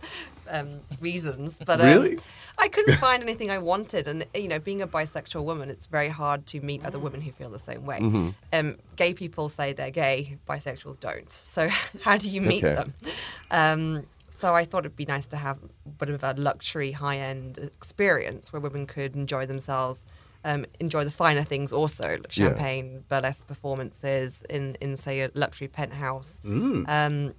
um, 0.50 0.80
reasons. 1.00 1.58
But 1.64 1.80
um, 1.80 1.86
Really? 1.86 2.18
I 2.58 2.68
couldn't 2.68 2.96
find 2.96 3.22
anything 3.22 3.50
I 3.50 3.58
wanted, 3.58 4.08
and 4.08 4.24
you 4.34 4.48
know, 4.48 4.58
being 4.58 4.80
a 4.82 4.86
bisexual 4.88 5.44
woman, 5.44 5.68
it's 5.70 5.86
very 5.86 6.08
hard 6.08 6.46
to 6.46 6.60
meet 6.60 6.84
other 6.84 6.98
women 6.98 7.20
who 7.20 7.30
feel 7.32 7.50
the 7.50 7.58
same 7.58 7.84
way. 7.84 8.00
Mhm. 8.00 8.34
Um, 8.52 8.76
gay 8.96 9.12
people 9.14 9.48
say 9.48 9.72
they're 9.72 9.90
gay, 9.90 10.38
bisexuals 10.48 10.98
don't. 10.98 11.30
So 11.30 11.68
how 12.02 12.16
do 12.16 12.28
you 12.30 12.40
meet 12.40 12.64
Okay. 12.64 12.74
them? 12.74 12.94
Um, 13.50 14.06
so 14.38 14.54
I 14.54 14.64
thought 14.64 14.80
it'd 14.80 14.96
be 14.96 15.06
nice 15.06 15.26
to 15.28 15.36
have 15.36 15.58
a 15.86 15.88
bit 15.88 16.10
of 16.10 16.22
a 16.24 16.34
luxury, 16.34 16.92
high-end 16.92 17.58
experience 17.58 18.52
where 18.52 18.60
women 18.60 18.86
could 18.86 19.14
enjoy 19.16 19.46
themselves, 19.46 20.00
um, 20.44 20.64
enjoy 20.80 21.04
the 21.04 21.10
finer 21.10 21.42
things 21.44 21.72
also, 21.72 22.04
like 22.22 22.36
Yeah. 22.36 22.48
champagne, 22.48 23.04
burlesque 23.08 23.46
performances 23.46 24.42
in, 24.48 24.76
in 24.80 24.96
say 24.96 25.20
a 25.20 25.30
luxury 25.34 25.68
penthouse, 25.68 26.30
Mm. 26.44 26.84
um, 26.88 27.34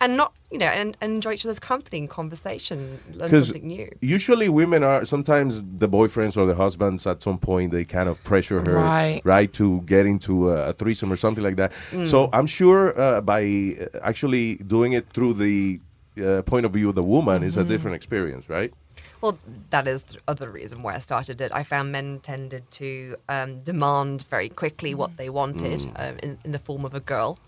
and 0.00 0.16
not 0.16 0.32
you 0.50 0.58
know 0.58 0.66
and, 0.66 0.96
and 1.00 1.12
enjoy 1.12 1.32
each 1.32 1.44
other's 1.46 1.58
company 1.58 1.98
and 1.98 2.10
conversation, 2.10 3.00
learn 3.12 3.30
something 3.30 3.66
new. 3.66 3.88
usually 4.00 4.48
women 4.48 4.82
are 4.82 5.04
sometimes 5.04 5.62
the 5.78 5.88
boyfriends 5.88 6.36
or 6.36 6.46
the 6.46 6.54
husbands 6.54 7.06
at 7.06 7.22
some 7.22 7.38
point 7.38 7.72
they 7.72 7.84
kind 7.84 8.08
of 8.08 8.22
pressure 8.24 8.60
her 8.60 9.20
Right. 9.24 9.52
to 9.54 9.80
get 9.82 10.06
into 10.06 10.50
a, 10.50 10.70
a 10.70 10.72
threesome 10.72 11.12
or 11.12 11.16
something 11.16 11.44
like 11.44 11.56
that. 11.56 11.72
Mm. 11.90 12.06
So 12.06 12.28
I'm 12.32 12.46
sure 12.46 12.98
uh, 12.98 13.20
by 13.20 13.42
uh, 13.80 13.98
actually 14.02 14.56
doing 14.56 14.92
it 14.92 15.04
through 15.14 15.34
the 15.34 15.80
uh, 16.22 16.42
point 16.42 16.64
of 16.66 16.72
view 16.72 16.88
of 16.88 16.94
the 16.94 17.02
woman 17.02 17.42
is 17.42 17.56
a 17.56 17.64
Mhm. 17.64 17.68
different 17.68 17.94
experience, 17.96 18.48
right? 18.48 18.72
Well, 19.20 19.38
that 19.70 19.86
is 19.88 20.02
the 20.04 20.18
other 20.28 20.50
reason 20.50 20.82
why 20.82 20.94
I 20.94 21.00
started 21.00 21.40
it. 21.40 21.50
I 21.52 21.62
found 21.62 21.90
men 21.92 22.20
tended 22.20 22.62
to 22.72 23.16
um, 23.28 23.60
demand 23.60 24.24
very 24.30 24.48
quickly 24.48 24.94
what 24.94 25.16
they 25.16 25.28
wanted 25.28 25.80
Mm. 25.80 25.92
um, 26.02 26.14
in, 26.22 26.38
in 26.44 26.52
the 26.52 26.58
form 26.58 26.84
of 26.84 26.94
a 26.94 27.00
girl. 27.00 27.38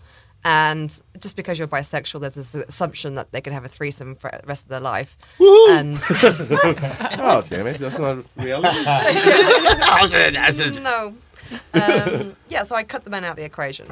And 0.43 0.89
just 1.19 1.35
because 1.35 1.59
you're 1.59 1.67
bisexual, 1.67 2.21
there's 2.21 2.35
this 2.35 2.55
assumption 2.55 3.15
that 3.15 3.31
they 3.31 3.41
can 3.41 3.51
have 3.51 3.65
a 3.65 3.67
threesome 3.67 4.15
for 4.15 4.29
the 4.31 4.47
rest 4.47 4.63
of 4.63 4.69
their 4.69 4.79
life. 4.79 5.17
And 5.39 5.97
oh, 6.23 7.43
damn 7.49 7.67
it. 7.67 7.77
That's 7.77 7.99
not 7.99 8.23
reality. 8.37 8.83
no. 10.79 11.13
Um, 11.73 12.35
yeah, 12.49 12.63
so 12.63 12.75
I 12.75 12.83
cut 12.83 13.03
the 13.03 13.09
men 13.09 13.23
out 13.25 13.31
of 13.31 13.37
the 13.37 13.43
equation. 13.43 13.87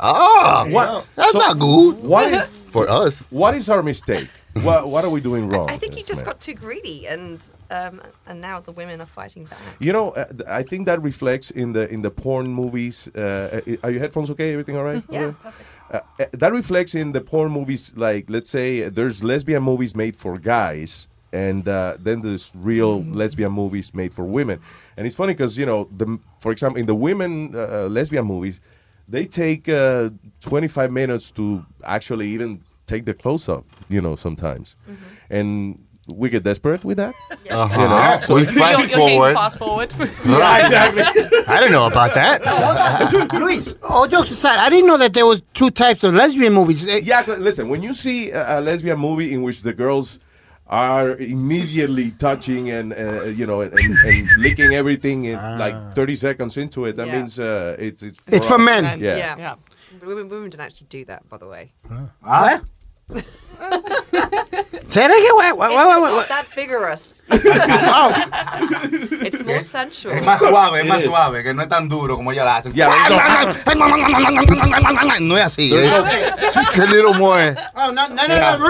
Ah, 0.00 0.66
what? 0.68 1.06
That's 1.14 1.34
not 1.34 1.58
good. 1.58 2.02
What 2.02 2.32
is 2.32 2.50
for 2.70 2.88
us? 2.88 3.24
What 3.30 3.54
is 3.54 3.68
our 3.68 3.82
mistake? 3.82 4.28
What 4.62 4.88
What 4.88 5.04
are 5.04 5.10
we 5.10 5.20
doing 5.20 5.48
wrong? 5.48 5.68
I 5.70 5.76
think 5.76 5.96
you 5.96 6.04
just 6.04 6.24
got 6.24 6.40
too 6.40 6.54
greedy, 6.54 7.06
and 7.06 7.44
um, 7.70 8.00
and 8.26 8.40
now 8.40 8.60
the 8.60 8.72
women 8.72 9.00
are 9.00 9.06
fighting 9.06 9.44
back. 9.44 9.58
You 9.80 9.92
know, 9.92 10.10
uh, 10.10 10.26
I 10.48 10.62
think 10.62 10.86
that 10.86 11.02
reflects 11.02 11.50
in 11.50 11.72
the 11.72 11.88
in 11.92 12.02
the 12.02 12.10
porn 12.10 12.48
movies. 12.48 13.08
Uh, 13.14 13.60
uh, 13.66 13.76
are 13.82 13.90
your 13.90 14.00
headphones 14.00 14.30
okay? 14.30 14.52
Everything 14.52 14.76
all 14.76 14.84
right? 14.84 15.02
Yeah, 15.08 15.20
Okay. 15.26 15.36
Uh, 15.44 15.50
uh, 15.90 16.00
that 16.32 16.52
reflects 16.52 16.94
in 16.94 17.12
the 17.12 17.20
porn 17.20 17.52
movies. 17.52 17.92
Like, 17.96 18.26
let's 18.28 18.50
say 18.50 18.88
there's 18.88 19.22
lesbian 19.22 19.62
movies 19.62 19.94
made 19.94 20.16
for 20.16 20.38
guys, 20.38 21.08
and 21.32 21.66
uh, 21.68 21.96
then 22.00 22.22
there's 22.22 22.52
real 22.54 23.02
lesbian 23.02 23.52
movies 23.52 23.94
made 23.94 24.14
for 24.14 24.24
women. 24.24 24.60
And 24.96 25.06
it's 25.06 25.16
funny 25.16 25.34
because 25.34 25.58
you 25.58 25.66
know, 25.66 25.88
the 25.96 26.18
for 26.40 26.52
example, 26.52 26.80
in 26.80 26.86
the 26.86 26.94
women 26.94 27.54
uh, 27.54 27.86
lesbian 27.90 28.24
movies, 28.26 28.60
they 29.08 29.26
take 29.26 29.68
uh, 29.68 30.10
25 30.40 30.90
minutes 30.90 31.30
to 31.32 31.64
actually 31.84 32.28
even 32.28 32.62
take 32.86 33.04
the 33.04 33.14
clothes 33.14 33.48
off. 33.48 33.64
You 33.88 34.00
know, 34.00 34.16
sometimes, 34.16 34.76
and 35.28 35.83
we 36.06 36.28
get 36.30 36.42
desperate 36.42 36.84
with 36.84 36.96
that. 36.98 37.14
Uh-huh. 37.50 37.80
You 37.80 37.88
know, 37.88 38.20
So 38.20 38.34
we 38.34 38.44
fast 38.46 38.56
You're, 38.90 38.98
you're 39.00 39.18
getting 39.20 39.34
fast 39.34 39.58
forward. 39.58 39.92
Right, 40.24 40.60
exactly. 40.64 41.02
I 41.46 41.60
don't 41.60 41.72
know 41.72 41.86
about 41.86 42.14
that. 42.14 42.42
Luis, 43.40 43.74
all 43.82 44.06
jokes 44.08 44.30
aside, 44.30 44.58
I 44.58 44.68
didn't 44.70 44.86
know 44.86 44.98
that 44.98 45.14
there 45.14 45.26
was 45.26 45.42
two 45.54 45.70
types 45.70 46.04
of 46.04 46.14
lesbian 46.14 46.52
movies. 46.52 46.86
Eh, 46.86 47.00
Yeah, 47.04 47.22
listen, 47.38 47.68
when 47.68 47.82
you 47.82 47.94
see 47.94 48.30
a, 48.30 48.58
a 48.58 48.60
lesbian 48.60 48.98
movie 48.98 49.32
in 49.32 49.42
which 49.42 49.62
the 49.62 49.72
girls 49.72 50.18
are 50.66 51.16
immediately 51.18 52.10
touching 52.12 52.70
and 52.70 52.94
uh, 52.94 53.24
you 53.24 53.44
know 53.46 53.60
and, 53.60 53.72
and, 53.74 53.98
and 53.98 54.28
licking 54.38 54.72
everything 54.74 55.26
in 55.26 55.36
like 55.58 55.94
30 55.94 56.16
seconds 56.16 56.56
into 56.56 56.86
it, 56.86 56.96
that 56.96 57.06
Yeah. 57.06 57.18
means 57.18 57.38
uh, 57.38 57.76
it's 57.78 58.02
it's 58.02 58.18
It's 58.28 58.48
for 58.48 58.58
men. 58.58 58.84
Yeah. 59.00 59.16
yeah. 59.16 59.36
yeah. 59.38 59.54
Women, 60.02 60.28
women 60.28 60.50
don't 60.50 60.60
actually 60.60 60.86
do 60.88 61.04
that, 61.04 61.28
by 61.28 61.36
the 61.38 61.46
way. 61.46 61.72
It's 64.96 66.28
that 66.28 66.46
vigorous. 66.54 67.24
It's 69.26 69.42
more 69.44 69.60
sensual. 69.62 70.14
Es 70.14 70.24
más 70.24 70.38
suave, 70.38 70.80
es 70.80 70.86
más 70.86 71.02
suave, 71.02 71.42
que 71.42 71.54
no 71.54 71.62
es 71.62 71.68
tan 71.68 71.88
duro 71.88 72.16
como 72.16 72.32
ella 72.32 72.44
la 72.44 72.56
hace. 72.56 72.70
Yeah, 72.72 72.90
No 75.20 75.36
es 75.36 75.44
así, 75.44 75.74
¿eh? 75.74 75.90
Es 76.36 76.78
a 76.78 76.84
little 76.86 77.14
more. 77.14 77.56
Oh, 77.74 77.90
no, 77.92 78.08
no, 78.08 78.14
no, 78.14 78.34
Yeah. 78.34 78.58
no. 78.58 78.68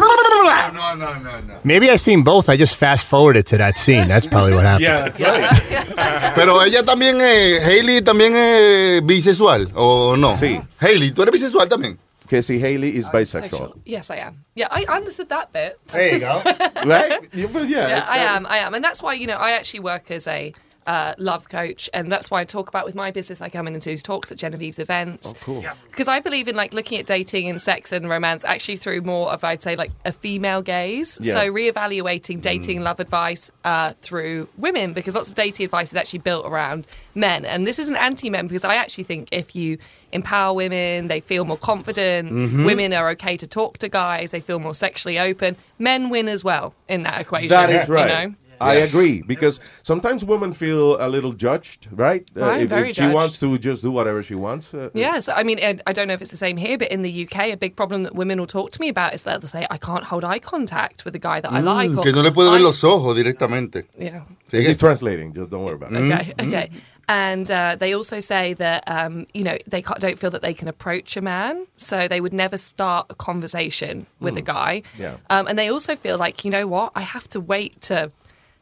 No, 0.73 0.94
no, 0.97 1.15
no, 1.19 1.40
no. 1.43 1.55
Maybe 1.65 1.90
I 1.90 1.97
seen 1.98 2.23
both. 2.23 2.48
I 2.48 2.56
just 2.56 2.77
fast 2.77 3.06
forwarded 3.06 3.47
to 3.47 3.56
that 3.59 3.77
scene. 3.77 4.06
That's 4.09 4.27
probably 4.27 4.55
what 4.55 4.65
happened. 4.65 5.12
Pero 6.35 6.62
ella 6.62 6.82
también 6.85 7.20
es, 7.20 7.62
Hailey 7.65 8.02
también 8.02 8.35
es 8.36 9.05
bisexual, 9.05 9.70
¿o 9.74 10.16
no? 10.16 10.36
Sí. 10.39 10.61
Hailey, 10.81 11.12
¿tú 11.12 11.23
eres 11.23 11.32
bisexual 11.32 11.69
también? 11.69 11.98
Que 12.28 12.40
si 12.40 12.59
Hailey 12.59 12.96
is 12.96 13.09
bisexual. 13.10 13.80
Yes, 13.84 14.10
I 14.10 14.16
am. 14.16 14.44
Yeah, 14.55 14.68
I 14.70 14.84
understood 14.84 15.28
that 15.28 15.52
bit. 15.52 15.78
There 15.88 16.14
you 16.14 16.20
go. 16.20 16.42
right? 16.84 17.20
Yeah, 17.34 17.48
yeah, 17.62 17.88
yeah, 17.88 18.06
I 18.09 18.18
am. 18.18 18.46
I 18.46 18.59
am, 18.59 18.74
and 18.74 18.82
that's 18.82 19.02
why 19.02 19.14
you 19.14 19.26
know 19.26 19.36
I 19.36 19.52
actually 19.52 19.80
work 19.80 20.10
as 20.10 20.26
a 20.26 20.55
uh, 20.86 21.15
love 21.19 21.48
coach, 21.48 21.89
and 21.94 22.11
that's 22.12 22.31
why 22.31 22.40
I 22.40 22.44
talk 22.44 22.69
about 22.69 22.85
with 22.85 22.94
my 22.94 23.11
business. 23.11 23.40
I 23.40 23.48
come 23.48 23.66
in 23.66 23.74
and 23.74 23.82
do 23.82 23.97
talks 23.97 24.31
at 24.32 24.39
Genevieve's 24.39 24.78
events. 24.78 25.32
Oh, 25.35 25.39
cool. 25.43 25.65
Because 25.90 26.09
I 26.09 26.20
believe 26.20 26.48
in 26.48 26.56
like 26.56 26.74
looking 26.74 26.98
at 26.98 27.06
dating 27.06 27.48
and 27.48 27.61
sex 27.62 27.93
and 27.93 28.09
romance 28.09 28.44
actually 28.44 28.77
through 28.77 29.01
more 29.02 29.31
of 29.32 29.44
I'd 29.44 29.62
say 29.62 29.77
like 29.77 29.90
a 30.05 30.12
female 30.12 30.62
gaze. 30.62 31.19
Yeah. 31.23 31.35
So 31.35 31.52
reevaluating 31.52 32.40
dating 32.43 32.81
Mm. 32.81 32.82
love 32.82 33.01
advice 33.01 33.51
uh, 33.65 33.93
through 34.02 34.48
women 34.59 34.93
because 34.93 35.15
lots 35.15 35.28
of 35.28 35.35
dating 35.35 35.65
advice 35.65 35.89
is 35.90 35.97
actually 35.97 36.19
built 36.20 36.47
around 36.47 36.86
men, 37.15 37.44
and 37.44 37.66
this 37.66 37.78
isn't 37.78 37.97
anti-men 37.97 38.47
because 38.47 38.65
I 38.65 38.74
actually 38.77 39.05
think 39.05 39.28
if 39.32 39.55
you 39.56 39.78
empower 40.12 40.55
women, 40.55 41.09
they 41.09 41.20
feel 41.20 41.44
more 41.44 41.56
confident. 41.56 42.31
Mm-hmm. 42.31 42.61
Mhm. 42.61 42.66
Women 42.66 42.93
are 42.93 43.11
okay 43.11 43.36
to 43.36 43.47
talk 43.47 43.78
to 43.78 43.89
guys. 43.89 44.31
They 44.31 44.40
feel 44.40 44.59
more 44.59 44.74
sexually 44.74 45.19
open. 45.19 45.56
Men 45.78 46.09
win 46.11 46.28
as 46.28 46.44
well 46.44 46.74
in 46.89 47.02
that 47.02 47.20
equation. 47.20 47.48
That 47.48 47.70
is 47.70 47.89
right. 47.89 48.23
You 48.24 48.28
know? 48.31 48.35
I 48.60 48.76
Yes. 48.76 48.93
agree 48.94 49.22
because 49.26 49.60
sometimes 49.82 50.24
women 50.24 50.52
feel 50.52 50.97
a 51.01 51.09
little 51.09 51.32
judged, 51.32 51.89
right? 51.93 52.24
Uh, 52.36 52.40
Right, 52.40 52.62
if, 52.62 52.68
very 52.68 52.89
if 52.90 52.97
she 52.97 53.02
judged. 53.02 53.14
wants 53.14 53.39
to 53.40 53.59
just 53.59 53.82
do 53.82 53.90
whatever 53.90 54.22
she 54.22 54.35
wants. 54.35 54.72
Uh, 54.74 54.90
Yeah, 54.94 55.20
so 55.20 55.32
I 55.32 55.43
mean, 55.43 55.59
I 55.62 55.78
I 55.86 55.93
don't 55.93 56.06
know 56.09 56.14
if 56.14 56.22
it's 56.22 56.31
the 56.31 56.36
same 56.47 56.56
here, 56.56 56.76
but 56.78 56.89
in 56.90 57.02
the 57.02 57.10
UK, 57.24 57.52
a 57.52 57.56
big 57.56 57.74
problem 57.76 58.02
that 58.05 58.14
women 58.14 58.39
will 58.39 58.47
talk 58.47 58.70
to 58.72 58.81
me 58.81 58.89
about 58.89 59.14
is 59.14 59.22
that 59.24 59.40
they'll 59.40 59.48
say, 59.51 59.66
I 59.70 59.78
can't 59.78 60.05
hold 60.05 60.24
eye 60.24 60.39
contact 60.40 61.05
with 61.05 61.14
a 61.14 61.18
guy 61.18 61.40
that 61.40 61.52
I 61.52 61.60
like. 61.60 61.90
Mm, 61.90 61.98
or, 61.98 62.02
que 62.02 62.12
no 62.12 62.22
le 62.22 62.31
puede 62.32 62.51
ver 62.51 62.60
los 62.60 62.82
ojos 62.85 63.14
directamente. 63.16 63.85
Yeah. 63.98 64.22
This 64.51 64.68
is 64.68 64.76
translating. 64.76 65.32
Just 65.35 65.51
don't 65.51 65.64
worry 65.64 65.74
about 65.76 65.93
it. 65.93 66.02
Okay, 66.12 66.32
okay. 66.47 66.70
And 67.06 67.51
uh, 67.51 67.76
they 67.78 67.93
also 67.94 68.18
say 68.20 68.55
that, 68.55 68.82
um, 68.86 69.26
you 69.35 69.44
know, 69.44 69.59
they 69.66 69.82
don't 69.98 70.18
feel 70.18 70.31
that 70.31 70.40
they 70.40 70.55
can 70.55 70.68
approach 70.68 71.18
a 71.18 71.20
man. 71.20 71.66
So 71.76 72.09
they 72.09 72.18
would 72.18 72.32
never 72.32 72.56
start 72.56 73.06
a 73.10 73.14
conversation 73.14 74.06
with 74.20 74.36
a 74.39 74.43
Mm. 74.43 74.44
guy. 74.47 74.82
Yeah. 74.98 75.16
Um, 75.28 75.47
and 75.47 75.59
they 75.59 75.68
also 75.70 75.97
feel 75.97 76.16
like, 76.16 76.44
you 76.47 76.51
know 76.51 76.66
what, 76.66 76.93
I 76.94 77.02
have 77.02 77.28
to 77.31 77.40
wait 77.40 77.78
to 77.82 78.10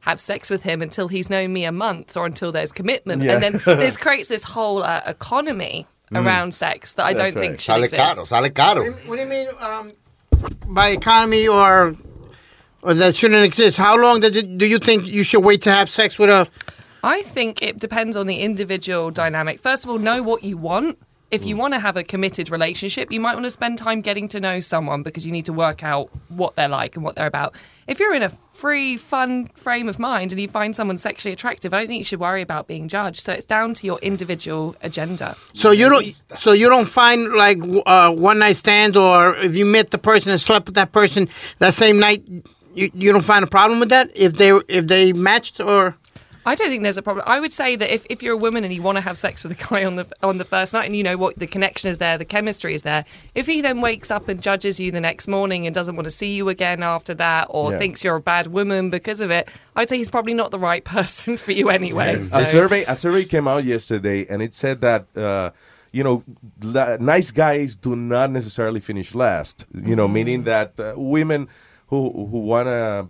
have 0.02 0.20
sex 0.20 0.50
with 0.50 0.62
him 0.62 0.82
until 0.82 1.08
he's 1.08 1.28
known 1.30 1.52
me 1.52 1.64
a 1.64 1.72
month 1.72 2.16
or 2.16 2.26
until 2.26 2.52
there's 2.52 2.70
commitment. 2.72 3.22
Yeah. 3.22 3.32
And 3.34 3.42
then 3.42 3.52
this 3.78 3.96
creates 3.96 4.28
this 4.28 4.42
whole 4.44 4.82
uh, 4.82 5.02
economy 5.06 5.86
Mm. 6.12 6.26
around 6.26 6.52
sex 6.52 6.92
that 6.94 7.04
I 7.06 7.14
don't 7.14 7.32
think 7.32 7.58
should 7.58 7.72
Sale 7.72 7.84
exist. 7.84 8.02
caro, 8.02 8.24
sale 8.24 8.50
caro. 8.50 8.90
What 9.06 9.16
do 9.16 9.22
you 9.22 9.28
mean 9.28 9.48
um, 9.60 9.92
by 10.66 10.88
economy 10.90 11.48
or 11.48 11.96
or 12.82 12.92
that 12.92 13.16
shouldn't 13.16 13.42
exist? 13.46 13.78
How 13.78 13.96
long 13.96 14.20
does 14.20 14.36
it, 14.36 14.58
do 14.58 14.66
you 14.66 14.78
think 14.78 15.06
you 15.06 15.22
should 15.22 15.42
wait 15.42 15.62
to 15.62 15.70
have 15.70 15.88
sex 15.88 16.18
with 16.18 16.28
a? 16.28 16.46
I 17.02 17.22
think 17.22 17.62
it 17.62 17.78
depends 17.78 18.14
on 18.14 18.26
the 18.26 18.40
individual 18.42 19.10
dynamic. 19.10 19.58
First 19.60 19.84
of 19.84 19.90
all, 19.90 19.98
know 19.98 20.22
what 20.22 20.44
you 20.44 20.58
want. 20.58 20.98
If 21.32 21.46
you 21.46 21.56
want 21.56 21.72
to 21.72 21.80
have 21.80 21.96
a 21.96 22.04
committed 22.04 22.50
relationship, 22.50 23.10
you 23.10 23.18
might 23.18 23.32
want 23.32 23.46
to 23.46 23.50
spend 23.50 23.78
time 23.78 24.02
getting 24.02 24.28
to 24.28 24.38
know 24.38 24.60
someone 24.60 25.02
because 25.02 25.24
you 25.24 25.32
need 25.32 25.46
to 25.46 25.52
work 25.54 25.82
out 25.82 26.10
what 26.28 26.56
they're 26.56 26.68
like 26.68 26.94
and 26.94 27.02
what 27.02 27.16
they're 27.16 27.26
about. 27.26 27.54
If 27.86 27.98
you're 27.98 28.12
in 28.12 28.22
a 28.22 28.28
free, 28.52 28.98
fun 28.98 29.46
frame 29.54 29.88
of 29.88 29.98
mind 29.98 30.32
and 30.32 30.38
you 30.38 30.46
find 30.46 30.76
someone 30.76 30.98
sexually 30.98 31.32
attractive, 31.32 31.72
I 31.72 31.78
don't 31.78 31.86
think 31.86 32.00
you 32.00 32.04
should 32.04 32.20
worry 32.20 32.42
about 32.42 32.66
being 32.66 32.86
judged. 32.86 33.22
So 33.22 33.32
it's 33.32 33.46
down 33.46 33.72
to 33.72 33.86
your 33.86 33.98
individual 34.00 34.76
agenda. 34.82 35.34
So 35.54 35.70
you 35.70 35.88
don't. 35.88 36.22
So 36.38 36.52
you 36.52 36.68
don't 36.68 36.84
find 36.84 37.32
like 37.32 37.58
uh, 37.86 38.12
one 38.12 38.38
night 38.40 38.56
stands, 38.56 38.94
or 38.94 39.34
if 39.36 39.56
you 39.56 39.64
met 39.64 39.90
the 39.90 39.96
person 39.96 40.32
and 40.32 40.38
slept 40.38 40.66
with 40.66 40.74
that 40.74 40.92
person 40.92 41.30
that 41.60 41.72
same 41.72 41.98
night, 41.98 42.22
you, 42.74 42.90
you 42.92 43.10
don't 43.10 43.24
find 43.24 43.42
a 43.42 43.48
problem 43.48 43.80
with 43.80 43.88
that 43.88 44.10
if 44.14 44.34
they 44.34 44.50
if 44.68 44.86
they 44.86 45.14
matched 45.14 45.60
or. 45.60 45.96
I 46.44 46.54
don't 46.56 46.68
think 46.68 46.82
there's 46.82 46.96
a 46.96 47.02
problem. 47.02 47.24
I 47.28 47.38
would 47.38 47.52
say 47.52 47.76
that 47.76 47.94
if, 47.94 48.04
if 48.10 48.22
you're 48.22 48.34
a 48.34 48.36
woman 48.36 48.64
and 48.64 48.74
you 48.74 48.82
want 48.82 48.96
to 48.96 49.00
have 49.02 49.16
sex 49.16 49.44
with 49.44 49.52
a 49.52 49.64
guy 49.68 49.84
on 49.84 49.96
the 49.96 50.06
on 50.22 50.38
the 50.38 50.44
first 50.44 50.72
night 50.72 50.86
and 50.86 50.96
you 50.96 51.02
know 51.02 51.16
what 51.16 51.38
the 51.38 51.46
connection 51.46 51.88
is 51.90 51.98
there, 51.98 52.18
the 52.18 52.24
chemistry 52.24 52.74
is 52.74 52.82
there. 52.82 53.04
If 53.34 53.46
he 53.46 53.60
then 53.60 53.80
wakes 53.80 54.10
up 54.10 54.28
and 54.28 54.42
judges 54.42 54.80
you 54.80 54.90
the 54.90 55.00
next 55.00 55.28
morning 55.28 55.66
and 55.66 55.74
doesn't 55.74 55.94
want 55.94 56.06
to 56.06 56.10
see 56.10 56.34
you 56.34 56.48
again 56.48 56.82
after 56.82 57.14
that, 57.14 57.46
or 57.50 57.72
Yeah. 57.72 57.78
thinks 57.78 58.02
you're 58.02 58.16
a 58.16 58.20
bad 58.20 58.48
woman 58.48 58.90
because 58.90 59.20
of 59.20 59.30
it, 59.30 59.48
I'd 59.76 59.88
say 59.88 59.98
he's 59.98 60.10
probably 60.10 60.34
not 60.34 60.50
the 60.50 60.58
right 60.58 60.84
person 60.96 61.36
for 61.36 61.52
you 61.52 61.68
anyway. 61.70 62.16
A 62.16 62.24
So- 62.24 62.42
survey, 62.44 62.84
a 62.88 62.96
survey 62.96 63.24
came 63.24 63.46
out 63.46 63.64
yesterday, 63.64 64.26
and 64.28 64.42
it 64.42 64.52
said 64.54 64.80
that 64.80 65.06
uh, 65.16 65.50
you 65.92 66.02
know, 66.02 66.24
nice 66.98 67.30
guys 67.30 67.76
do 67.76 67.94
not 67.94 68.30
necessarily 68.30 68.80
finish 68.80 69.14
last. 69.14 69.66
You 69.74 69.94
know, 69.94 70.08
meaning 70.08 70.42
that 70.44 70.78
uh, 70.80 70.94
women 70.96 71.48
who 71.88 72.10
who 72.30 72.38
want 72.40 72.66
a 72.68 73.06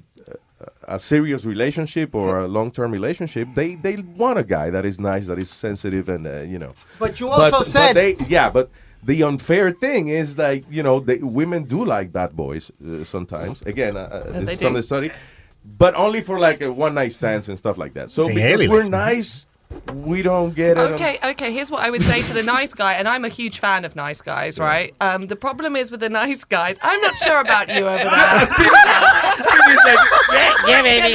a 0.89 0.99
serious 0.99 1.45
relationship 1.45 2.15
or 2.15 2.41
a 2.41 2.49
long 2.49 2.71
term 2.71 2.91
relationship, 2.93 3.49
they 3.55 3.75
they 3.77 3.97
want 4.17 4.39
a 4.39 4.45
guy 4.45 4.71
that 4.71 4.85
is 4.85 4.99
nice, 5.01 5.27
that 5.27 5.39
is 5.39 5.51
sensitive, 5.51 6.09
and 6.09 6.27
uh, 6.27 6.41
you 6.41 6.59
know. 6.59 6.75
But 6.99 7.21
you 7.21 7.29
also 7.29 7.63
said- 7.63 7.97
they, 7.97 8.17
yeah, 8.29 8.51
but. 8.51 8.71
The 9.05 9.25
unfair 9.25 9.73
thing 9.73 10.07
is 10.07 10.39
like 10.39 10.63
you 10.71 10.81
know 10.85 11.01
the 11.01 11.19
women 11.23 11.65
do 11.65 11.85
like 11.85 12.13
bad 12.13 12.37
boys 12.37 12.71
uh, 12.71 13.03
sometimes. 13.05 13.61
Again, 13.63 13.97
uh, 13.97 14.01
uh, 14.01 14.31
this 14.31 14.47
they 14.47 14.53
is 14.55 14.61
from 14.63 14.75
do. 14.75 14.79
the 14.79 14.83
study, 14.85 15.11
but 15.65 15.97
only 15.97 16.21
for 16.21 16.39
like 16.39 16.61
a 16.61 16.71
one 16.73 16.95
night 16.95 17.13
stands 17.13 17.49
and 17.49 17.59
stuff 17.59 17.79
like 17.79 17.95
that. 17.95 18.13
So 18.13 18.27
Think 18.27 18.37
because 18.37 18.69
we're 18.69 18.85
likes 18.87 18.91
that. 18.91 18.91
nice, 18.91 19.47
we 19.95 20.23
don't 20.23 20.55
get 20.55 20.77
it. 20.79 20.81
Okay, 20.93 21.19
okay. 21.25 21.53
Here's 21.53 21.71
what 21.71 21.81
I 21.83 21.91
would 21.91 22.03
say 22.03 22.21
to 22.21 22.33
the 22.33 22.43
nice 22.43 22.73
guy, 22.75 22.95
and 22.95 23.07
I'm 23.09 23.25
a 23.25 23.29
huge 23.29 23.59
fan 23.59 23.85
of 23.85 23.95
nice 23.97 24.21
guys, 24.21 24.59
right? 24.59 24.95
Um, 25.01 25.27
the 25.27 25.37
problem 25.37 25.77
is 25.77 25.91
with 25.91 26.01
the 26.01 26.09
nice 26.09 26.45
guys. 26.45 26.77
I'm 26.83 27.01
not 27.03 27.17
sure 27.19 27.41
about 27.41 27.69
you 27.75 27.87
over 27.87 28.05
there. 28.05 28.09
Yeah, 30.33 30.55
yeah, 30.67 30.83
baby. 30.83 31.15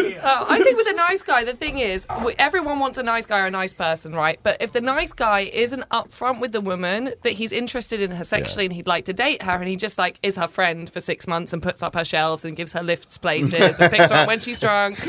Oh, 0.26 0.46
I 0.48 0.62
think 0.62 0.76
with 0.78 0.88
a 0.88 0.94
nice 0.94 1.22
guy, 1.22 1.44
the 1.44 1.54
thing 1.54 1.78
is, 1.78 2.06
everyone 2.38 2.78
wants 2.78 2.96
a 2.98 3.02
nice 3.02 3.26
guy 3.26 3.40
or 3.40 3.46
a 3.46 3.50
nice 3.50 3.74
person, 3.74 4.14
right? 4.14 4.38
But 4.42 4.62
if 4.62 4.72
the 4.72 4.80
nice 4.80 5.12
guy 5.12 5.40
isn't 5.52 5.86
upfront 5.90 6.40
with 6.40 6.52
the 6.52 6.62
woman 6.62 7.12
that 7.22 7.32
he's 7.32 7.52
interested 7.52 8.00
in 8.00 8.10
her 8.12 8.24
sexually 8.24 8.64
and 8.64 8.72
he'd 8.72 8.86
like 8.86 9.04
to 9.04 9.12
date 9.12 9.42
her, 9.42 9.52
and 9.52 9.68
he 9.68 9.76
just 9.76 9.98
like 9.98 10.18
is 10.22 10.36
her 10.36 10.48
friend 10.48 10.88
for 10.90 11.00
six 11.00 11.26
months 11.26 11.52
and 11.52 11.62
puts 11.62 11.82
up 11.82 11.94
her 11.94 12.04
shelves 12.04 12.44
and 12.44 12.56
gives 12.56 12.72
her 12.72 12.82
lifts 12.82 13.18
places 13.18 13.78
and 13.78 13.92
picks 13.92 14.10
her 14.10 14.16
up 14.16 14.26
when 14.26 14.40
she's 14.40 14.58
drunk. 14.58 14.98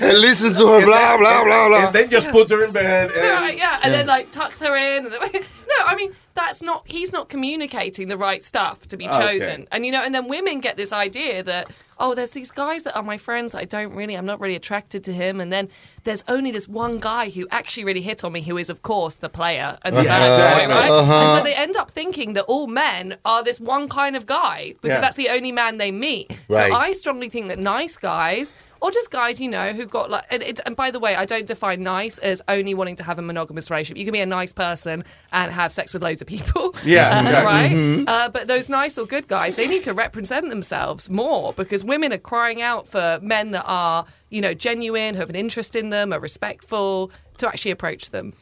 And 0.00 0.18
listens 0.18 0.56
to 0.56 0.66
her 0.66 0.84
blah, 0.84 1.16
blah, 1.18 1.44
blah, 1.44 1.68
blah. 1.68 1.86
And 1.86 1.94
then 1.94 2.10
just 2.10 2.30
puts 2.30 2.50
her 2.52 2.64
in 2.64 2.72
bed. 2.72 3.10
And, 3.10 3.20
Right, 3.30 3.56
yeah, 3.56 3.78
and 3.82 3.92
then 3.92 4.06
like 4.06 4.30
tucks 4.32 4.58
her 4.60 4.74
in. 4.76 5.06
And 5.06 5.12
then, 5.12 5.32
no, 5.32 5.84
I 5.84 5.94
mean 5.96 6.12
that's 6.34 6.62
not. 6.62 6.86
He's 6.88 7.12
not 7.12 7.28
communicating 7.28 8.08
the 8.08 8.16
right 8.16 8.42
stuff 8.42 8.86
to 8.88 8.96
be 8.96 9.06
ah, 9.06 9.16
Okay. 9.22 9.38
chosen. 9.38 9.68
And 9.72 9.84
you 9.84 9.92
know, 9.92 10.02
and 10.02 10.14
then 10.14 10.28
women 10.28 10.60
get 10.60 10.76
this 10.76 10.92
idea 10.92 11.42
that 11.44 11.70
oh, 12.00 12.14
there's 12.14 12.30
these 12.30 12.50
guys 12.50 12.82
that 12.82 12.96
are 12.96 13.02
my 13.02 13.18
friends. 13.18 13.54
I 13.54 13.64
don't 13.64 13.94
really, 13.94 14.16
I'm 14.16 14.26
not 14.26 14.40
really 14.40 14.56
attracted 14.56 15.04
to 15.04 15.12
him. 15.12 15.40
And 15.40 15.52
then 15.52 15.68
there's 16.04 16.24
only 16.28 16.50
this 16.50 16.66
one 16.68 16.98
guy 16.98 17.28
who 17.30 17.46
actually 17.50 17.84
really 17.84 18.00
hit 18.00 18.24
on 18.24 18.32
me, 18.32 18.42
who 18.42 18.56
is 18.56 18.70
of 18.70 18.82
course 18.82 19.16
the 19.16 19.28
player 19.28 19.78
and 19.82 19.96
the 19.96 20.02
Yeah, 20.04 20.08
bad 20.18 20.68
boy, 20.68 20.74
right? 20.74 20.90
Uh-huh. 20.90 21.12
And 21.12 21.38
so 21.38 21.44
they 21.44 21.54
end 21.54 21.76
up 21.76 21.90
thinking 21.90 22.32
that 22.34 22.44
all 22.44 22.66
men 22.66 23.16
are 23.24 23.42
this 23.44 23.60
one 23.60 23.88
kind 23.88 24.16
of 24.16 24.26
guy 24.26 24.74
because 24.80 24.96
Yeah. 24.96 25.00
that's 25.00 25.16
the 25.16 25.28
only 25.28 25.52
man 25.52 25.76
they 25.78 25.90
meet. 25.90 26.30
Right. 26.48 26.70
So 26.70 26.76
I 26.76 26.92
strongly 26.94 27.28
think 27.28 27.48
that 27.48 27.58
nice 27.58 27.96
guys. 27.96 28.54
Or 28.82 28.90
just 28.90 29.10
guys, 29.10 29.38
you 29.42 29.50
know, 29.50 29.74
who've 29.74 29.90
got 29.90 30.10
like. 30.10 30.24
And, 30.30 30.42
it, 30.42 30.58
and 30.64 30.74
by 30.74 30.90
the 30.90 30.98
way, 30.98 31.14
I 31.14 31.26
don't 31.26 31.44
define 31.46 31.82
nice 31.82 32.16
as 32.16 32.40
only 32.48 32.72
wanting 32.72 32.96
to 32.96 33.02
have 33.02 33.18
a 33.18 33.22
monogamous 33.22 33.70
relationship. 33.70 33.98
You 33.98 34.06
can 34.06 34.12
be 34.14 34.20
a 34.20 34.24
nice 34.24 34.54
person 34.54 35.04
and 35.32 35.52
have 35.52 35.70
sex 35.70 35.92
with 35.92 36.02
loads 36.02 36.22
of 36.22 36.26
people. 36.26 36.74
Yeah, 36.82 37.18
uh, 37.18 37.22
yeah. 37.30 37.42
right. 37.42 37.70
Mhm. 37.72 38.04
Uh, 38.08 38.30
but 38.30 38.48
those 38.48 38.70
nice 38.70 38.96
or 38.96 39.04
good 39.04 39.28
guys, 39.28 39.56
they 39.56 39.68
need 39.68 39.84
to 39.84 39.92
represent 39.92 40.48
themselves 40.48 41.10
more 41.10 41.52
because 41.52 41.84
women 41.84 42.10
are 42.14 42.16
crying 42.18 42.62
out 42.62 42.88
for 42.88 43.18
men 43.20 43.50
that 43.50 43.64
are, 43.66 44.06
you 44.30 44.40
know, 44.40 44.54
genuine, 44.54 45.14
who 45.14 45.20
have 45.20 45.30
an 45.30 45.36
interest 45.36 45.76
in 45.76 45.90
them, 45.90 46.12
are 46.12 46.20
respectful, 46.20 47.10
to 47.38 47.48
actually 47.48 47.70
approach 47.70 48.10
them. 48.10 48.32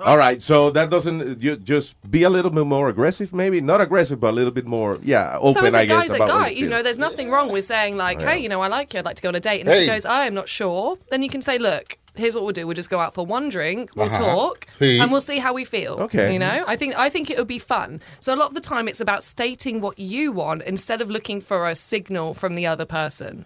All 0.00 0.16
right, 0.16 0.40
so 0.40 0.70
that 0.70 0.88
doesn't 0.90 1.42
you 1.42 1.56
just 1.56 1.96
be 2.10 2.22
a 2.22 2.30
little 2.30 2.50
bit 2.50 2.64
more 2.66 2.88
aggressive, 2.88 3.32
maybe 3.34 3.60
not 3.60 3.80
aggressive, 3.80 4.20
but 4.20 4.30
a 4.30 4.32
little 4.32 4.50
bit 4.52 4.66
more, 4.66 4.98
yeah, 5.02 5.36
open. 5.38 5.54
so 5.54 5.66
as 5.66 5.74
I 5.74 5.82
a 5.82 5.86
guess 5.86 6.08
guy's 6.08 6.16
a 6.16 6.18
guy, 6.18 6.48
you 6.48 6.64
you 6.64 6.68
know, 6.68 6.82
there's 6.82 6.98
nothing 6.98 7.30
wrong 7.30 7.50
with 7.52 7.64
saying 7.66 7.96
like, 7.96 8.20
Yeah. 8.20 8.30
hey, 8.32 8.38
you 8.38 8.48
know, 8.48 8.60
I 8.60 8.68
like 8.68 8.92
you, 8.94 8.98
I'd 9.00 9.04
like 9.04 9.16
to 9.16 9.22
go 9.22 9.28
on 9.28 9.34
a 9.34 9.40
date. 9.40 9.60
And 9.60 9.68
if 9.68 9.80
she 9.80 9.86
goes, 9.86 10.04
I'm 10.06 10.34
not 10.34 10.48
sure, 10.48 10.98
then 11.10 11.22
you 11.22 11.28
can 11.28 11.40
say, 11.42 11.58
look, 11.58 11.98
here's 12.14 12.34
what 12.34 12.42
we'll 12.42 12.52
do. 12.52 12.66
We'll 12.66 12.74
just 12.74 12.90
go 12.90 12.98
out 12.98 13.14
for 13.14 13.24
one 13.24 13.48
drink, 13.48 13.90
we'll 13.94 14.06
Uh-huh. 14.06 14.18
talk, 14.18 14.66
Sí. 14.80 14.98
and 15.00 15.12
we'll 15.12 15.20
see 15.20 15.38
how 15.38 15.52
we 15.52 15.64
feel. 15.64 15.94
Okay. 16.00 16.32
You 16.32 16.38
know, 16.38 16.64
I 16.66 16.74
think 16.76 16.98
I 16.98 17.08
think 17.10 17.28
it 17.30 17.36
would 17.38 17.46
be 17.46 17.58
fun. 17.60 18.00
So 18.20 18.34
a 18.34 18.36
lot 18.36 18.48
of 18.48 18.54
the 18.54 18.60
time, 18.60 18.88
it's 18.88 19.00
about 19.00 19.22
stating 19.22 19.80
what 19.82 19.98
you 19.98 20.32
want 20.32 20.62
instead 20.62 21.00
of 21.02 21.10
looking 21.10 21.40
for 21.42 21.68
a 21.68 21.74
signal 21.76 22.34
from 22.34 22.54
the 22.54 22.66
other 22.66 22.86
person. 22.86 23.44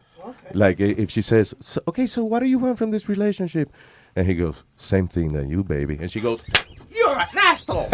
Like 0.55 0.81
if 0.81 1.11
she 1.11 1.23
says, 1.23 1.55
so, 1.61 1.81
"Okay, 1.89 2.07
so 2.07 2.25
what 2.25 2.41
do 2.41 2.47
you 2.47 2.59
want 2.59 2.79
from 2.79 2.91
this 2.91 3.09
relationship?" 3.09 3.69
and 4.17 4.27
he 4.27 4.35
goes, 4.35 4.65
"Same 4.77 5.09
thing 5.09 5.33
that 5.33 5.47
you, 5.49 5.65
baby," 5.65 5.97
and 6.01 6.11
she 6.11 6.21
goes, 6.21 6.45
You're 6.91 7.19
an 7.19 7.27
asshole. 7.39 7.85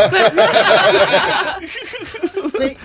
See, 2.59 2.77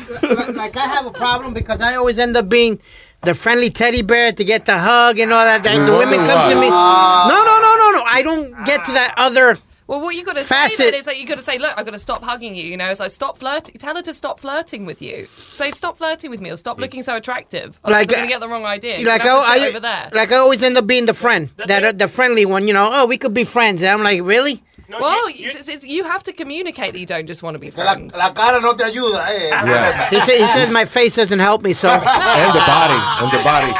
like 0.53 0.77
I 0.77 0.85
have 0.87 1.05
a 1.07 1.11
problem 1.11 1.53
because 1.53 1.81
I 1.81 1.95
always 1.95 2.19
end 2.19 2.37
up 2.37 2.47
being 2.47 2.79
the 3.21 3.33
friendly 3.33 3.69
teddy 3.69 4.01
bear 4.03 4.31
to 4.31 4.43
get 4.43 4.65
the 4.65 4.77
hug 4.77 5.17
and 5.19 5.33
all 5.33 5.43
that. 5.43 5.63
The 5.63 5.69
women 5.97 6.19
come 6.25 6.49
to 6.51 6.55
me. 6.59 6.69
No, 6.69 7.43
no, 7.49 7.59
no, 7.61 7.75
no, 7.77 7.91
no. 7.97 8.03
I 8.05 8.21
don't 8.23 8.65
get 8.65 8.85
to 8.85 8.91
that 8.91 9.13
other. 9.17 9.57
Well, 9.87 10.01
what 10.01 10.15
you 10.15 10.23
got 10.23 10.35
to 10.35 10.43
say 10.43 10.69
then 10.77 10.93
is 10.93 11.05
that 11.05 11.19
you 11.19 11.27
got 11.27 11.35
to 11.35 11.41
say, 11.41 11.57
look, 11.57 11.73
I've 11.77 11.85
got 11.85 11.91
to 11.91 11.99
stop 11.99 12.23
hugging 12.23 12.55
you. 12.55 12.63
You 12.63 12.77
know, 12.77 12.93
so 12.93 13.07
stop 13.07 13.37
flirting. 13.37 13.77
Tell 13.77 13.95
her 13.95 14.01
to 14.01 14.13
stop 14.13 14.39
flirting 14.39 14.85
with 14.85 15.01
you. 15.01 15.25
Say, 15.25 15.71
stop 15.71 15.97
flirting 15.97 16.29
with 16.29 16.41
me, 16.41 16.51
or 16.51 16.57
stop 16.57 16.79
looking 16.79 17.03
so 17.03 17.15
attractive. 17.15 17.79
Or 17.83 17.91
Like, 17.91 18.07
like, 18.07 18.09
I'm 18.09 18.13
uh, 18.13 18.17
gonna 18.23 18.29
get 18.29 18.39
the 18.39 18.49
wrong 18.49 18.65
idea. 18.65 18.97
Like 19.05 19.21
have 19.21 19.43
to 19.43 19.47
I, 19.47 19.67
over 19.67 19.79
there. 19.79 20.09
like 20.13 20.31
I 20.31 20.37
always 20.37 20.63
end 20.63 20.77
up 20.77 20.87
being 20.87 21.05
the 21.05 21.13
friend, 21.13 21.49
that 21.57 21.83
uh, 21.83 21.91
the 21.91 22.07
friendly 22.07 22.45
one. 22.45 22.67
You 22.67 22.73
know, 22.73 22.89
oh, 22.91 23.05
we 23.05 23.17
could 23.17 23.33
be 23.33 23.43
friends. 23.43 23.81
And 23.83 23.91
I'm 23.91 24.03
like, 24.03 24.21
really? 24.21 24.63
Well, 24.89 25.25
it's, 25.27 25.55
it's, 25.55 25.67
it's- 25.69 25.83
you 25.83 26.03
have 26.03 26.23
to 26.23 26.33
communicate 26.33 26.93
that 26.93 26.99
you 26.99 27.05
don't 27.05 27.27
just 27.27 27.41
want 27.43 27.55
to 27.55 27.59
be 27.59 27.69
friends. 27.69 28.15
La 28.17 28.31
cara 28.33 28.59
no 28.61 28.73
te 28.73 28.83
ayuda, 28.83 29.25
eh. 29.29 29.49
Yeah. 29.49 30.09
He, 30.09 30.15
sa- 30.17 30.25
he 30.45 30.51
says 30.53 30.71
my 30.73 30.85
face 30.85 31.15
doesn't 31.15 31.39
help 31.39 31.61
me, 31.63 31.73
so. 31.73 31.89
and 31.91 32.01
the 32.01 32.59
body, 32.65 32.99
and 33.23 33.31
the 33.31 33.43
body. 33.43 33.73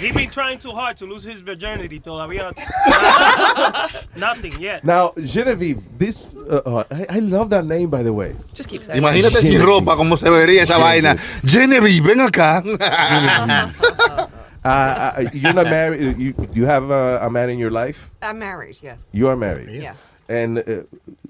He's 0.00 0.14
been 0.16 0.30
trying 0.30 0.58
too 0.58 0.70
hard 0.72 0.96
to 0.98 1.06
lose 1.06 1.22
his 1.22 1.42
virginity 1.42 2.00
todavía. 2.00 2.52
Nothing 4.16 4.58
yet. 4.60 4.84
Now, 4.84 5.12
Genevieve, 5.22 5.80
this 5.98 6.28
uh, 6.50 6.56
uh, 6.66 6.84
I, 6.90 7.06
I 7.16 7.18
love 7.20 7.50
that 7.50 7.64
name, 7.66 7.90
by 7.90 8.02
the 8.02 8.12
way. 8.12 8.34
Just 8.54 8.68
keep 8.68 8.82
saying. 8.82 9.00
Imagínate 9.00 9.40
sin 9.40 9.52
Genevieve. 9.52 9.66
ropa, 9.84 9.96
cómo 9.96 10.18
se 10.18 10.28
vería 10.28 10.62
esa 10.62 10.78
vaina. 10.78 11.16
Genevieve, 11.44 12.00
ven 12.02 12.20
acá. 12.20 12.62
Uh, 14.62 14.68
uh, 14.68 15.24
you're 15.32 15.54
not 15.54 15.70
married. 15.70 16.18
You 16.18 16.34
you 16.52 16.66
have 16.66 16.90
uh, 16.90 17.18
a 17.22 17.30
man 17.30 17.48
in 17.48 17.58
your 17.58 17.70
life. 17.70 18.10
I'm 18.20 18.38
married, 18.38 18.76
yes. 18.82 18.98
You 19.10 19.28
are 19.28 19.36
married. 19.36 19.70
Yeah. 19.80 19.94
And 20.30 20.58
uh, 20.58 20.82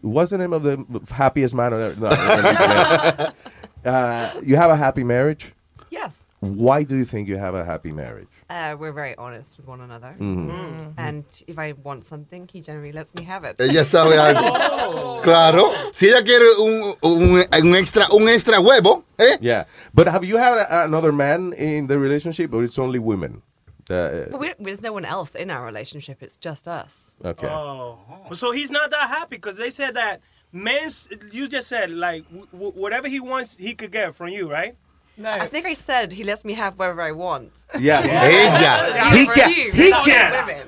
what's 0.02 0.30
the 0.30 0.36
name 0.36 0.52
of 0.52 0.62
the 0.62 0.76
happiest 1.10 1.54
man 1.54 1.72
on 1.72 1.80
earth? 1.80 1.98
No, 1.98 2.08
uh, 3.90 4.30
you 4.42 4.56
have 4.56 4.70
a 4.70 4.76
happy 4.76 5.04
marriage. 5.04 5.54
Yes. 5.88 6.14
Why 6.40 6.82
do 6.84 6.96
you 6.96 7.04
think 7.06 7.26
you 7.28 7.38
have 7.38 7.54
a 7.54 7.64
happy 7.64 7.92
marriage? 7.92 8.28
Uh, 8.50 8.76
we're 8.78 8.92
very 8.92 9.14
honest 9.16 9.56
with 9.56 9.66
one 9.66 9.80
another. 9.80 10.14
Mhm. 10.18 10.92
And 10.98 11.24
if 11.46 11.58
I 11.58 11.72
want 11.82 12.04
something, 12.04 12.46
he 12.52 12.60
generally 12.60 12.92
lets 12.92 13.14
me 13.14 13.24
have 13.24 13.44
it. 13.44 13.56
Ella 13.58 13.84
sabe 13.84 14.16
algo. 14.18 15.22
Claro. 15.22 15.70
Si 15.92 16.06
ella 16.08 16.22
quiere 16.22 16.46
un, 16.58 16.94
un, 17.02 17.44
un 17.52 17.74
extra, 17.74 18.06
un 18.12 18.28
extra 18.28 18.58
huevo, 18.60 19.04
¿eh? 19.18 19.36
Yeah, 19.40 19.64
but 19.94 20.08
have 20.08 20.24
you 20.24 20.36
had 20.38 20.58
a, 20.58 20.84
another 20.84 21.12
man 21.12 21.52
in 21.54 21.86
the 21.88 21.98
relationship, 21.98 22.52
or 22.54 22.64
it's 22.64 22.78
only 22.78 22.98
women? 22.98 23.42
The- 23.90 24.28
But 24.30 24.40
we, 24.40 24.54
there's 24.60 24.82
no 24.82 24.92
one 24.92 25.04
else 25.04 25.34
in 25.34 25.50
our 25.50 25.64
relationship. 25.64 26.22
It's 26.22 26.36
just 26.36 26.68
us. 26.68 27.16
okay. 27.24 27.48
Oh. 27.48 27.98
So 28.32 28.52
he's 28.52 28.70
not 28.70 28.90
that 28.90 29.08
happy 29.08 29.36
because 29.36 29.56
they 29.56 29.70
said 29.70 29.94
that 29.94 30.20
men's, 30.52 31.08
you 31.32 31.48
just 31.48 31.66
said, 31.68 31.90
like, 31.90 32.24
w- 32.28 32.46
w- 32.52 32.72
whatever 32.82 33.08
he 33.08 33.18
wants, 33.20 33.56
he 33.56 33.74
could 33.74 33.90
get 33.92 34.14
from 34.14 34.28
you, 34.28 34.50
right? 34.50 34.74
No. 35.16 35.30
I 35.30 35.46
think 35.48 35.66
I 35.66 35.74
said 35.74 36.12
he 36.12 36.22
lets 36.24 36.44
me 36.44 36.52
have 36.54 36.78
whatever 36.78 37.02
I 37.02 37.12
want. 37.12 37.66
Yeah. 37.78 38.00
Ella. 38.04 39.10
He 39.16 39.26
can. 39.26 39.50
you, 39.50 39.72
He 39.72 39.90
not 39.90 40.04
can. 40.06 40.46
women. 40.46 40.66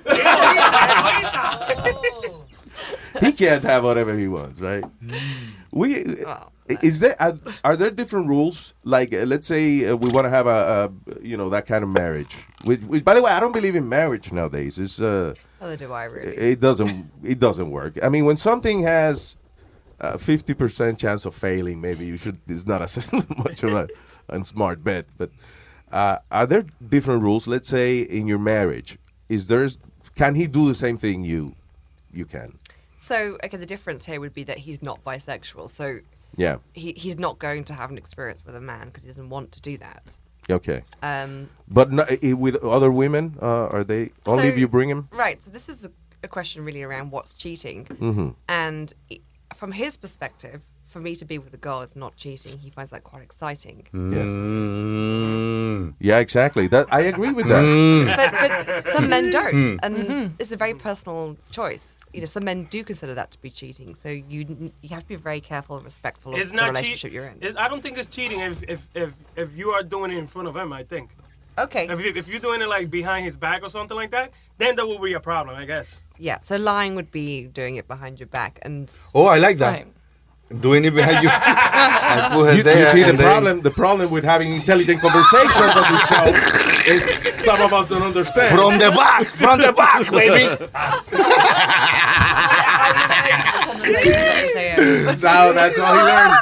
He 3.21 3.33
can't 3.33 3.63
have 3.63 3.85
whatever 3.85 4.17
he 4.17 4.27
wants, 4.29 4.61
right? 4.61 4.85
Oh. 4.85 5.17
We 5.71 6.25
oh. 6.27 6.49
Is 6.83 7.01
there 7.01 7.21
are, 7.21 7.39
are 7.65 7.77
there 7.77 7.91
different 7.91 8.29
rules? 8.29 8.75
Like, 8.85 9.13
uh, 9.13 9.25
let's 9.25 9.47
say 9.47 9.87
uh, 9.87 9.97
we 9.97 10.11
want 10.11 10.25
to 10.27 10.31
have 10.31 10.47
a, 10.47 10.91
a 11.11 11.23
you 11.23 11.37
know 11.37 11.49
that 11.51 11.67
kind 11.67 11.85
of 11.85 11.91
marriage. 11.91 12.35
Which, 12.65 12.83
which, 12.83 13.05
by 13.05 13.15
the 13.15 13.23
way, 13.23 13.31
I 13.31 13.41
don't 13.41 13.53
believe 13.53 13.75
in 13.75 13.89
marriage 13.89 14.33
nowadays. 14.33 14.79
It's 14.79 15.01
uh, 15.01 15.35
Neither 15.61 15.77
do 15.77 15.93
I 15.93 16.05
really. 16.05 16.37
it 16.37 16.61
doesn't 16.61 17.11
it 17.23 17.39
doesn't 17.39 17.71
work. 17.71 17.99
I 18.03 18.09
mean, 18.09 18.25
when 18.25 18.37
something 18.37 18.83
has 18.83 19.37
a 20.01 20.19
fifty 20.19 20.55
percent 20.55 20.99
chance 20.99 21.25
of 21.25 21.35
failing, 21.35 21.81
maybe 21.81 22.07
you 22.07 22.17
should. 22.17 22.39
It's 22.49 22.67
not 22.67 22.83
a 22.83 22.89
much 23.39 23.63
of 23.63 23.73
a, 23.73 23.89
a 24.29 24.45
smart 24.45 24.85
bet. 24.85 25.07
But 25.19 25.31
uh, 25.91 26.19
are 26.31 26.47
there 26.47 26.65
different 26.89 27.23
rules? 27.23 27.47
Let's 27.49 27.69
say 27.69 27.99
in 28.01 28.27
your 28.27 28.39
marriage, 28.39 28.99
is 29.29 29.49
there 29.49 29.69
can 30.15 30.35
he 30.35 30.47
do 30.47 30.69
the 30.69 30.75
same 30.75 30.99
thing 30.99 31.25
you 31.25 31.55
you 32.13 32.25
can? 32.27 32.59
So, 32.97 33.37
okay, 33.43 33.57
the 33.57 33.67
difference 33.67 34.07
here 34.07 34.21
would 34.21 34.33
be 34.33 34.45
that 34.45 34.59
he's 34.59 34.81
not 34.81 35.03
bisexual. 35.05 35.71
So 35.71 35.99
Yeah. 36.37 36.57
he, 36.75 36.93
he's 36.97 37.19
not 37.19 37.39
going 37.39 37.65
to 37.65 37.75
have 37.75 37.91
an 37.91 37.99
experience 37.99 38.45
with 38.47 38.57
a 38.57 38.61
man 38.61 38.87
because 38.87 39.03
he 39.05 39.09
doesn't 39.09 39.29
want 39.29 39.53
to 39.53 39.61
do 39.61 39.77
that. 39.79 40.17
Okay. 40.51 40.83
Um, 41.03 41.49
But 41.69 41.93
no, 41.93 42.05
with 42.37 42.57
other 42.65 42.91
women, 42.91 43.37
uh, 43.41 43.67
are 43.69 43.85
they 43.85 44.11
only 44.27 44.49
if 44.49 44.59
you 44.59 44.67
bring 44.69 44.89
him? 44.91 45.09
Right. 45.13 45.43
So 45.45 45.51
this 45.51 45.69
is 45.69 45.85
a, 45.85 45.91
a 46.25 46.29
question 46.29 46.65
really 46.65 46.83
around 46.83 47.11
what's 47.13 47.33
cheating. 47.35 47.85
Mhm. 47.87 48.35
And 48.49 48.93
i 49.11 49.21
from 49.55 49.73
his 49.73 49.97
perspective, 49.99 50.63
for 50.87 51.01
me 51.01 51.15
to 51.17 51.25
be 51.27 51.39
with 51.39 51.53
a 51.55 51.59
girl 51.59 51.83
is 51.83 51.95
not 51.95 52.17
cheating. 52.17 52.59
He 52.59 52.71
finds 52.71 52.91
that 52.91 53.05
quite 53.05 53.23
exciting. 53.23 53.87
Mm. 55.03 55.95
Yeah, 56.01 56.19
exactly. 56.19 56.67
That 56.69 56.87
I 56.93 57.01
agree 57.03 57.33
with 57.33 57.47
that. 57.49 57.63
but, 58.17 58.85
but 58.85 58.95
some 58.95 59.09
men 59.09 59.31
don't, 59.31 59.55
Mm. 59.55 59.79
and 59.83 59.97
Mm-hmm. 59.97 60.35
it's 60.39 60.53
a 60.53 60.57
very 60.57 60.75
personal 60.75 61.37
choice. 61.51 61.85
You 62.13 62.21
know, 62.21 62.27
some 62.27 62.45
men 62.45 62.65
do 62.65 62.85
consider 62.85 63.15
that 63.15 63.31
to 63.31 63.41
be 63.41 63.51
cheating. 63.51 63.95
So 63.95 64.09
you 64.11 64.73
you 64.83 64.89
have 64.91 65.03
to 65.05 65.09
be 65.09 65.17
very 65.17 65.41
careful 65.41 65.77
and 65.77 65.85
respectful 65.85 66.35
of 66.35 66.39
It's 66.41 66.51
the 66.51 66.57
not 66.57 66.69
relationship 66.71 66.99
cheat- 67.11 67.13
you're 67.13 67.27
in. 67.27 67.37
it's- 67.39 67.57
I 67.57 67.69
don't 67.69 67.83
think 67.83 67.97
it's 67.97 68.07
cheating 68.09 68.41
if, 68.41 68.63
if, 68.69 68.87
if, 68.95 69.11
if 69.37 69.49
you 69.57 69.71
are 69.71 69.83
doing 69.83 70.11
it 70.13 70.19
in 70.19 70.27
front 70.27 70.47
of 70.49 70.55
him, 70.57 70.73
I 70.73 70.83
think. 70.85 71.11
Okay. 71.59 71.87
If, 71.89 72.01
you, 72.05 72.13
if 72.15 72.29
you're 72.29 72.41
doing 72.41 72.61
it 72.63 72.69
like 72.69 72.91
behind 72.91 73.25
his 73.25 73.37
back 73.37 73.63
or 73.63 73.71
something 73.71 73.97
like 73.97 74.11
that, 74.11 74.31
then 74.59 74.77
that 74.77 74.87
will 74.87 74.99
be 74.99 75.13
a 75.15 75.21
problem, 75.21 75.57
I 75.57 75.65
guess. 75.67 76.01
Yeah. 76.19 76.39
So 76.41 76.57
lying 76.57 76.95
would 76.97 77.11
be 77.11 77.45
doing 77.45 77.77
it 77.77 77.87
behind 77.89 78.21
your 78.21 78.27
back, 78.29 78.59
and 78.63 78.91
Oh, 79.15 79.27
I 79.27 79.39
like 79.39 79.59
that. 79.59 79.87
Doing 80.61 80.85
it 80.85 80.95
behind 80.95 81.23
you. 81.23 81.31
I 81.33 82.29
put 82.35 82.45
her 82.51 82.55
You, 82.57 82.63
there 82.63 82.79
you 82.81 82.87
see 82.93 83.03
the 83.03 83.09
and 83.11 83.19
then- 83.19 83.27
problem. 83.27 83.61
The 83.63 83.71
problem 83.71 84.11
with 84.11 84.25
having 84.25 84.53
intelligent 84.53 85.01
conversations 85.01 85.73
on 85.81 85.93
this 85.93 86.09
show 86.09 86.27
some 86.83 87.61
of 87.61 87.73
us 87.73 87.89
don't 87.89 88.03
understand. 88.03 88.59
From 88.59 88.79
the 88.79 88.91
back, 88.91 89.27
from 89.27 89.61
the 89.61 89.73
back, 89.73 90.11
baby. 90.11 90.45
now 95.23 95.53
that's 95.53 95.79
all 95.79 95.95
he 95.95 96.03
learned. 96.03 96.35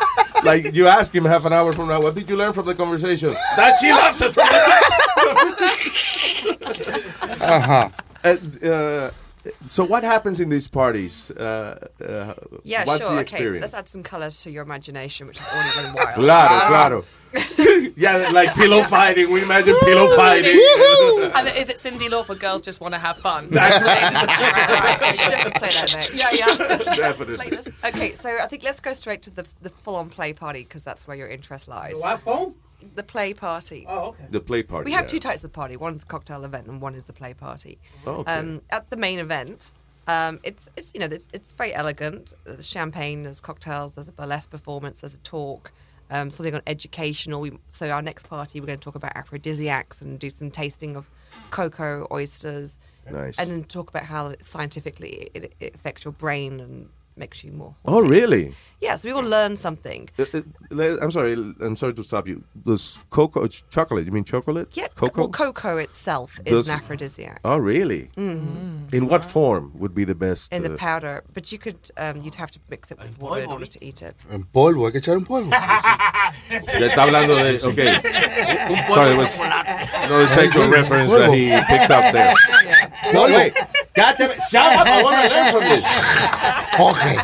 Like 0.45 0.75
you 0.75 0.87
ask 0.89 1.15
him 1.15 1.25
half 1.25 1.45
an 1.45 1.53
hour 1.53 1.73
from 1.73 1.89
now, 1.89 2.01
what 2.01 2.15
did 2.15 2.29
you 2.31 2.37
learn 2.37 2.53
from 2.53 2.67
the 2.67 2.75
conversation? 2.75 3.35
That 3.57 3.79
she 3.81 3.93
loves 3.93 4.21
it. 4.23 4.37
Uh-huh. 7.43 7.89
Uh, 8.23 8.37
uh, 8.67 9.11
so 9.65 9.85
what 9.85 10.03
happens 10.05 10.41
in 10.41 10.49
these 10.49 10.69
parties? 10.69 11.31
Uh, 11.31 11.89
uh, 12.07 12.35
Yeah, 12.65 12.85
what's 12.85 13.07
sure. 13.07 13.17
the 13.17 13.23
okay, 13.23 13.49
let's 13.61 13.75
add 13.75 13.89
some 13.89 14.03
colours 14.03 14.43
to 14.43 14.51
your 14.51 14.63
imagination, 14.63 15.27
which 15.27 15.39
is 15.41 15.47
already 15.47 15.71
running 15.77 15.95
wild. 15.95 16.15
Claro, 16.15 16.67
claro. 16.69 17.05
yeah, 17.97 18.31
like 18.33 18.53
pillow 18.55 18.83
fighting. 18.83 19.31
We 19.31 19.43
imagine 19.43 19.77
pillow 19.85 20.09
fighting. 20.17 20.59
And 21.35 21.49
is 21.57 21.69
it 21.69 21.79
Cindy 21.79 22.09
Lauper? 22.09 22.39
Girls 22.39 22.61
just 22.61 22.81
want 22.81 22.95
to 22.95 22.99
have 22.99 23.19
fun. 23.19 23.49
That's 23.51 23.85
right. 23.85 24.03
I 25.03 25.13
should 25.13 25.31
definitely 25.31 25.59
play 25.61 25.71
that 25.71 25.95
next. 25.95 26.15
Yeah, 26.15 26.29
yeah. 26.33 26.77
Definitely. 26.97 27.59
Okay, 27.85 28.15
so 28.15 28.37
I 28.43 28.47
think 28.49 28.65
let's 28.65 28.81
go 28.81 28.93
straight 28.95 29.23
to 29.23 29.31
the 29.31 29.47
the 29.63 29.71
full 29.71 29.95
on 29.97 30.11
play 30.11 30.33
party 30.33 30.65
because 30.65 30.83
that's 30.83 31.07
where 31.07 31.17
your 31.17 31.29
interest 31.29 31.69
lies. 31.69 31.95
The 31.95 32.01
what 32.01 32.21
phone? 32.21 32.55
The 32.95 33.03
play 33.03 33.35
party. 33.35 33.85
Oh, 33.89 34.09
okay. 34.09 34.25
The 34.31 34.41
play 34.41 34.63
party. 34.63 34.85
We 34.85 34.93
have 34.93 35.05
yeah. 35.05 35.09
two 35.09 35.21
types 35.21 35.45
of 35.45 35.53
party. 35.53 35.77
One's 35.77 36.03
a 36.03 36.07
cocktail 36.07 36.45
event, 36.45 36.67
and 36.67 36.81
one 36.81 36.95
is 36.95 37.05
the 37.05 37.13
play 37.13 37.35
party. 37.35 37.79
Oh, 38.07 38.17
okay. 38.17 38.33
um, 38.33 38.63
at 38.71 38.91
the 38.91 38.97
main 38.97 39.19
event, 39.19 39.73
um, 40.07 40.41
it's 40.43 40.69
it's 40.77 40.93
you 40.95 41.01
know 41.01 41.07
it's, 41.07 41.29
it's 41.33 41.53
very 41.53 41.75
elegant. 41.75 42.33
There's 42.45 42.67
champagne, 42.67 43.23
there's 43.23 43.41
cocktails, 43.41 43.93
there's 43.93 44.09
a 44.09 44.13
burlesque 44.13 44.51
performance, 44.51 45.03
there's 45.03 45.15
a 45.15 45.19
talk, 45.19 45.73
um, 46.11 46.31
something 46.31 46.55
on 46.55 46.63
educational. 46.67 47.41
We, 47.41 47.53
so 47.71 47.91
our 47.91 48.03
next 48.03 48.29
party, 48.29 48.61
we're 48.61 48.67
going 48.67 48.79
to 48.79 48.85
talk 48.85 48.97
about 48.97 49.13
aphrodisiacs 49.17 50.01
and 50.03 50.19
do 50.19 50.31
some 50.31 50.51
tasting 50.51 50.97
of 50.97 51.09
cocoa, 51.51 52.07
oysters, 52.11 52.79
Nice. 53.11 53.39
and 53.39 53.51
then 53.51 53.65
talk 53.65 53.89
about 53.89 54.05
how 54.05 54.35
scientifically 54.41 55.31
it, 55.35 55.55
it 55.61 55.75
affects 55.75 56.05
your 56.05 56.13
brain 56.13 56.61
and 56.61 56.89
makes 57.17 57.45
you 57.45 57.53
more. 57.53 57.75
Oh, 57.85 58.01
really? 58.01 58.55
Yeah, 58.81 58.97
so 58.97 59.09
we 59.09 59.13
will 59.13 59.29
learn 59.29 59.57
something. 59.57 60.09
Uh, 60.19 60.25
uh, 60.33 60.97
I'm 61.03 61.11
sorry. 61.11 61.33
I'm 61.61 61.77
sorry 61.77 61.93
to 61.95 62.03
stop 62.03 62.27
you. 62.27 62.43
Does 62.65 62.99
cocoa, 63.11 63.47
chocolate? 63.47 64.07
You 64.07 64.13
mean 64.13 64.25
chocolate? 64.25 64.69
Yeah, 64.73 64.89
Cocoa. 64.95 65.23
well, 65.23 65.29
cocoa 65.29 65.77
itself 65.77 66.41
is 66.47 66.53
Does- 66.53 66.69
an 66.69 66.77
aphrodisiac. 66.77 67.41
Oh, 67.45 67.59
really? 67.59 68.11
Mhm. 68.17 68.93
In 68.95 69.07
what 69.09 69.23
form 69.25 69.73
would 69.79 69.95
be 69.95 70.05
the 70.05 70.15
best? 70.15 70.51
in 70.53 70.63
the 70.63 70.73
uh, 70.73 70.77
powder, 70.79 71.23
but 71.35 71.53
you 71.53 71.59
could 71.59 71.91
um, 71.99 72.17
you'd 72.23 72.37
have 72.37 72.51
to 72.53 72.59
mix 72.71 72.91
it 72.91 72.99
with 72.99 73.19
water 73.19 73.43
in 73.43 73.51
order 73.51 73.67
to 73.67 73.79
eat 73.85 74.01
it. 74.03 74.17
En 74.31 74.45
polvo, 74.45 74.87
hay 74.87 74.93
que 74.93 75.01
echar 75.01 75.17
en 75.17 75.25
polvo. 75.27 75.51
Ya 76.81 76.87
está 76.89 77.03
hablando 77.03 77.35
de. 77.37 77.61
Okay. 77.67 78.01
Sorry, 78.95 79.11
it 79.13 79.19
was 79.19 79.39
no 80.09 80.27
sexual 80.27 80.69
reference 80.71 81.13
that 81.13 81.31
he 81.33 81.51
picked 81.69 81.91
up 81.91 82.13
there. 82.13 82.33
No, 83.13 83.21
Polvo. 83.27 83.35
wait. 83.37 83.53
God 83.95 84.15
damn 84.19 84.31
it. 84.31 84.41
Shut 84.51 84.73
up. 84.77 84.87
I 84.87 85.03
want 85.03 85.17
to 85.17 85.29
learn 85.35 85.53
from 85.53 85.65
this. 85.69 85.85
Okay, 86.81 87.17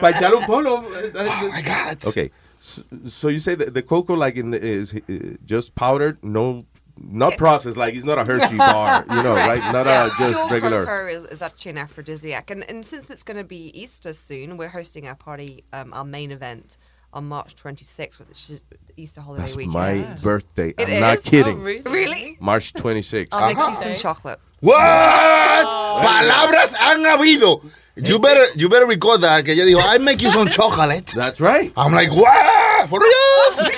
Para 0.00 0.12
echar 0.14 0.32
un 0.34 0.42
polvo. 0.44 0.84
Oh 1.16 1.48
my 1.52 1.62
God. 1.62 2.04
Okay. 2.04 2.30
So, 2.60 2.82
so 3.04 3.28
you 3.28 3.38
say 3.38 3.54
that 3.56 3.74
the 3.74 3.82
cocoa, 3.82 4.14
like, 4.14 4.36
in 4.36 4.50
the, 4.52 4.60
is 4.62 4.94
uh, 4.94 5.36
just 5.44 5.74
powdered, 5.74 6.22
no, 6.24 6.64
not 6.96 7.36
processed, 7.36 7.76
like 7.76 7.94
it's 7.94 8.04
not 8.04 8.18
a 8.18 8.24
Hershey 8.24 8.56
bar, 8.56 9.04
you 9.10 9.22
know, 9.22 9.34
right? 9.34 9.60
Not 9.72 9.84
Yeah, 9.86 10.06
a 10.06 10.08
just 10.08 10.18
pure 10.18 10.48
regular. 10.48 10.84
cocoa 10.86 11.06
is, 11.08 11.24
is 11.24 11.42
actually 11.42 11.72
an 11.72 11.78
aphrodisiac, 11.78 12.50
and 12.50 12.64
and 12.70 12.86
since 12.86 13.10
it's 13.10 13.22
going 13.22 13.36
to 13.36 13.44
be 13.44 13.68
Easter 13.78 14.12
soon, 14.14 14.56
we're 14.56 14.68
hosting 14.68 15.06
our 15.08 15.14
party, 15.16 15.64
um, 15.74 15.92
our 15.92 16.04
main 16.04 16.30
event 16.30 16.78
on 17.12 17.26
March 17.28 17.54
26th, 17.56 18.18
which 18.28 18.48
is 18.50 18.64
Easter 18.96 19.20
holiday 19.20 19.42
That's 19.42 19.56
weekend. 19.56 19.74
my 19.74 20.16
birthday. 20.22 20.72
It 20.78 20.88
I'm 20.88 21.00
not 21.00 21.22
kidding. 21.22 21.58
Oh, 21.58 21.62
really? 21.62 21.82
Really? 21.82 22.36
March 22.40 22.72
26th. 22.72 23.28
I'll 23.32 23.54
make 23.54 23.58
you 23.68 23.74
some 23.74 23.96
chocolate. 23.96 24.40
What? 24.64 24.80
Oh. 24.80 26.00
Palabras 26.00 26.72
han 26.72 27.04
habido. 27.04 27.60
You 27.96 28.18
better, 28.18 28.46
you 28.56 28.70
better 28.70 28.86
record 28.86 29.20
that. 29.20 29.44
Que 29.44 29.52
ella 29.52 29.66
dijo, 29.66 29.78
I 29.78 29.98
make 29.98 30.22
you 30.22 30.30
some 30.30 30.48
chocolate. 30.48 31.12
That's 31.14 31.38
right. 31.38 31.70
I'm 31.76 31.92
like, 31.92 32.10
what? 32.10 32.88
For 32.88 32.98
real? 32.98 33.60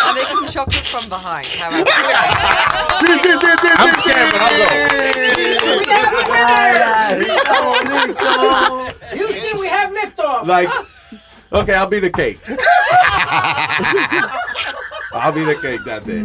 I'll 0.00 0.14
make 0.14 0.32
some 0.32 0.48
chocolate 0.48 0.86
from 0.86 1.10
behind. 1.10 1.46
How 1.46 1.68
about 1.68 1.86
I'm 3.76 3.94
scared, 4.00 4.32
but 4.32 4.40
I'll 4.40 4.56
go. 4.56 4.64
Houston, 9.12 9.60
we 9.60 9.66
have 9.66 9.90
liftoff. 9.90 10.46
Like, 10.46 10.70
okay, 11.52 11.74
I'll 11.74 11.86
be 11.86 12.00
the 12.00 12.08
cake. 12.10 12.40
I'll 15.12 15.32
be 15.34 15.44
the 15.44 15.56
cake 15.60 15.84
that 15.84 16.06
day. 16.06 16.24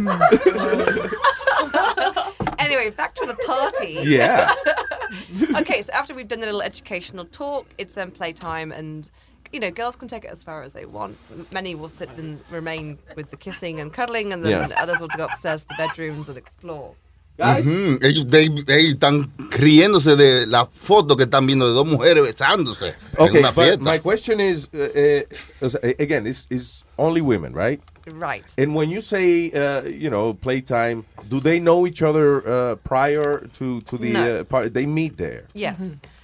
anyway, 2.60 2.90
back 2.90 3.14
to 3.16 3.26
the 3.26 3.34
party. 3.46 3.98
Yeah. 4.02 4.52
okay, 5.56 5.82
so 5.82 5.92
after 5.92 6.14
we've 6.14 6.28
done 6.28 6.40
the 6.40 6.46
little 6.46 6.62
educational 6.62 7.24
talk, 7.24 7.66
it's 7.78 7.94
then 7.94 8.10
playtime, 8.10 8.70
and 8.72 9.10
you 9.52 9.58
know, 9.58 9.70
girls 9.70 9.96
can 9.96 10.06
take 10.08 10.24
it 10.24 10.30
as 10.30 10.42
far 10.44 10.62
as 10.62 10.72
they 10.72 10.84
want. 10.86 11.16
Many 11.52 11.74
will 11.74 11.88
sit 11.88 12.08
and 12.16 12.38
remain 12.50 12.98
with 13.16 13.30
the 13.30 13.36
kissing 13.36 13.80
and 13.80 13.92
cuddling, 13.92 14.32
and 14.32 14.44
then 14.44 14.70
Yeah. 14.70 14.80
others 14.82 15.00
will 15.00 15.08
go 15.08 15.24
upstairs 15.24 15.62
to 15.62 15.68
the 15.68 15.74
bedrooms 15.88 16.28
and 16.28 16.38
explore. 16.38 16.94
Ujú, 17.38 17.98
Ellos 18.04 18.26
they- 18.28 18.48
they 18.48 18.92
están 18.92 19.30
riéndose 19.50 20.14
de 20.14 20.46
la 20.46 20.66
foto 20.66 21.16
que 21.16 21.24
están 21.24 21.46
viendo 21.46 21.66
de 21.66 21.72
dos 21.72 21.86
mujeres 21.86 22.22
besándose 22.22 22.88
en 22.88 22.94
Okay, 23.18 23.38
una 23.40 23.50
but 23.50 23.64
fiesta. 23.64 23.82
my 23.82 23.98
question 23.98 24.40
is, 24.40 24.68
uh, 24.74 25.24
uh, 25.62 25.78
again, 25.98 26.26
it's, 26.26 26.46
it's 26.50 26.84
only 26.98 27.22
women, 27.22 27.54
right? 27.54 27.80
Right. 28.12 28.54
And 28.58 28.74
when 28.74 28.90
you 28.90 29.00
say, 29.00 29.50
uh, 29.52 29.82
you 29.82 30.10
know, 30.10 30.34
playtime, 30.34 31.04
do 31.28 31.40
they 31.40 31.58
know 31.60 31.86
each 31.86 32.02
other 32.02 32.46
uh, 32.46 32.76
prior 32.76 33.46
to, 33.58 33.80
to 33.82 33.98
the 33.98 34.12
No. 34.12 34.36
uh, 34.36 34.44
party? 34.44 34.68
They 34.68 34.86
meet 34.86 35.16
there. 35.16 35.44
Yes. 35.54 35.80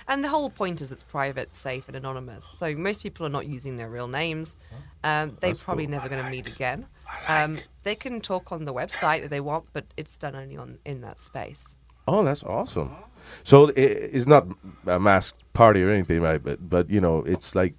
And 0.08 0.22
the 0.22 0.28
whole 0.28 0.50
point 0.50 0.80
is 0.80 0.92
it's 0.92 1.02
private, 1.02 1.54
safe, 1.54 1.88
and 1.88 1.96
anonymous. 1.96 2.44
So 2.60 2.72
most 2.74 3.02
people 3.02 3.26
are 3.26 3.30
not 3.30 3.46
using 3.46 3.76
their 3.76 3.88
real 3.90 4.06
names. 4.08 4.54
Um, 5.02 5.36
they're 5.40 5.50
That's 5.50 5.62
probably 5.62 5.86
cool. 5.86 5.96
never 5.96 6.08
going 6.08 6.24
to 6.24 6.30
meet 6.30 6.46
again. 6.46 6.86
Um, 7.28 7.58
they 7.82 7.94
can 7.96 8.20
talk 8.20 8.52
on 8.52 8.64
the 8.64 8.72
website 8.74 9.24
if 9.24 9.30
they 9.30 9.40
want, 9.40 9.64
but 9.72 9.84
it's 9.96 10.16
done 10.16 10.36
only 10.36 10.56
on 10.56 10.78
in 10.84 11.00
that 11.00 11.18
space. 11.20 11.76
Oh, 12.06 12.22
that's 12.22 12.44
awesome. 12.44 12.94
So 13.42 13.68
i 13.70 13.72
it's 13.76 14.26
not 14.28 14.46
a 14.86 15.00
masked 15.00 15.42
party 15.52 15.82
or 15.82 15.90
anything, 15.90 16.20
right? 16.20 16.42
But 16.42 16.68
but 16.70 16.88
you 16.88 17.00
know, 17.00 17.24
it's 17.24 17.56
like 17.56 17.74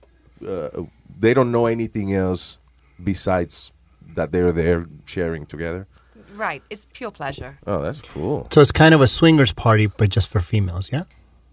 uh, 0.46 0.70
they 1.20 1.34
don't 1.34 1.52
know 1.52 1.66
anything 1.68 2.14
else 2.14 2.60
besides 3.02 3.72
that 4.18 4.32
they're 4.34 4.52
there 4.52 4.86
sharing 5.06 5.46
together. 5.46 5.88
Right. 6.36 6.62
It's 6.70 6.86
pure 6.94 7.12
pleasure. 7.12 7.58
Oh, 7.66 7.82
that's 7.82 8.02
cool. 8.02 8.48
So 8.52 8.62
it's 8.62 8.72
kind 8.72 8.94
of 8.94 9.02
a 9.02 9.08
swingers 9.08 9.54
party, 9.54 9.88
but 9.88 10.10
just 10.10 10.30
for 10.30 10.40
females, 10.42 10.90
yeah? 10.92 11.04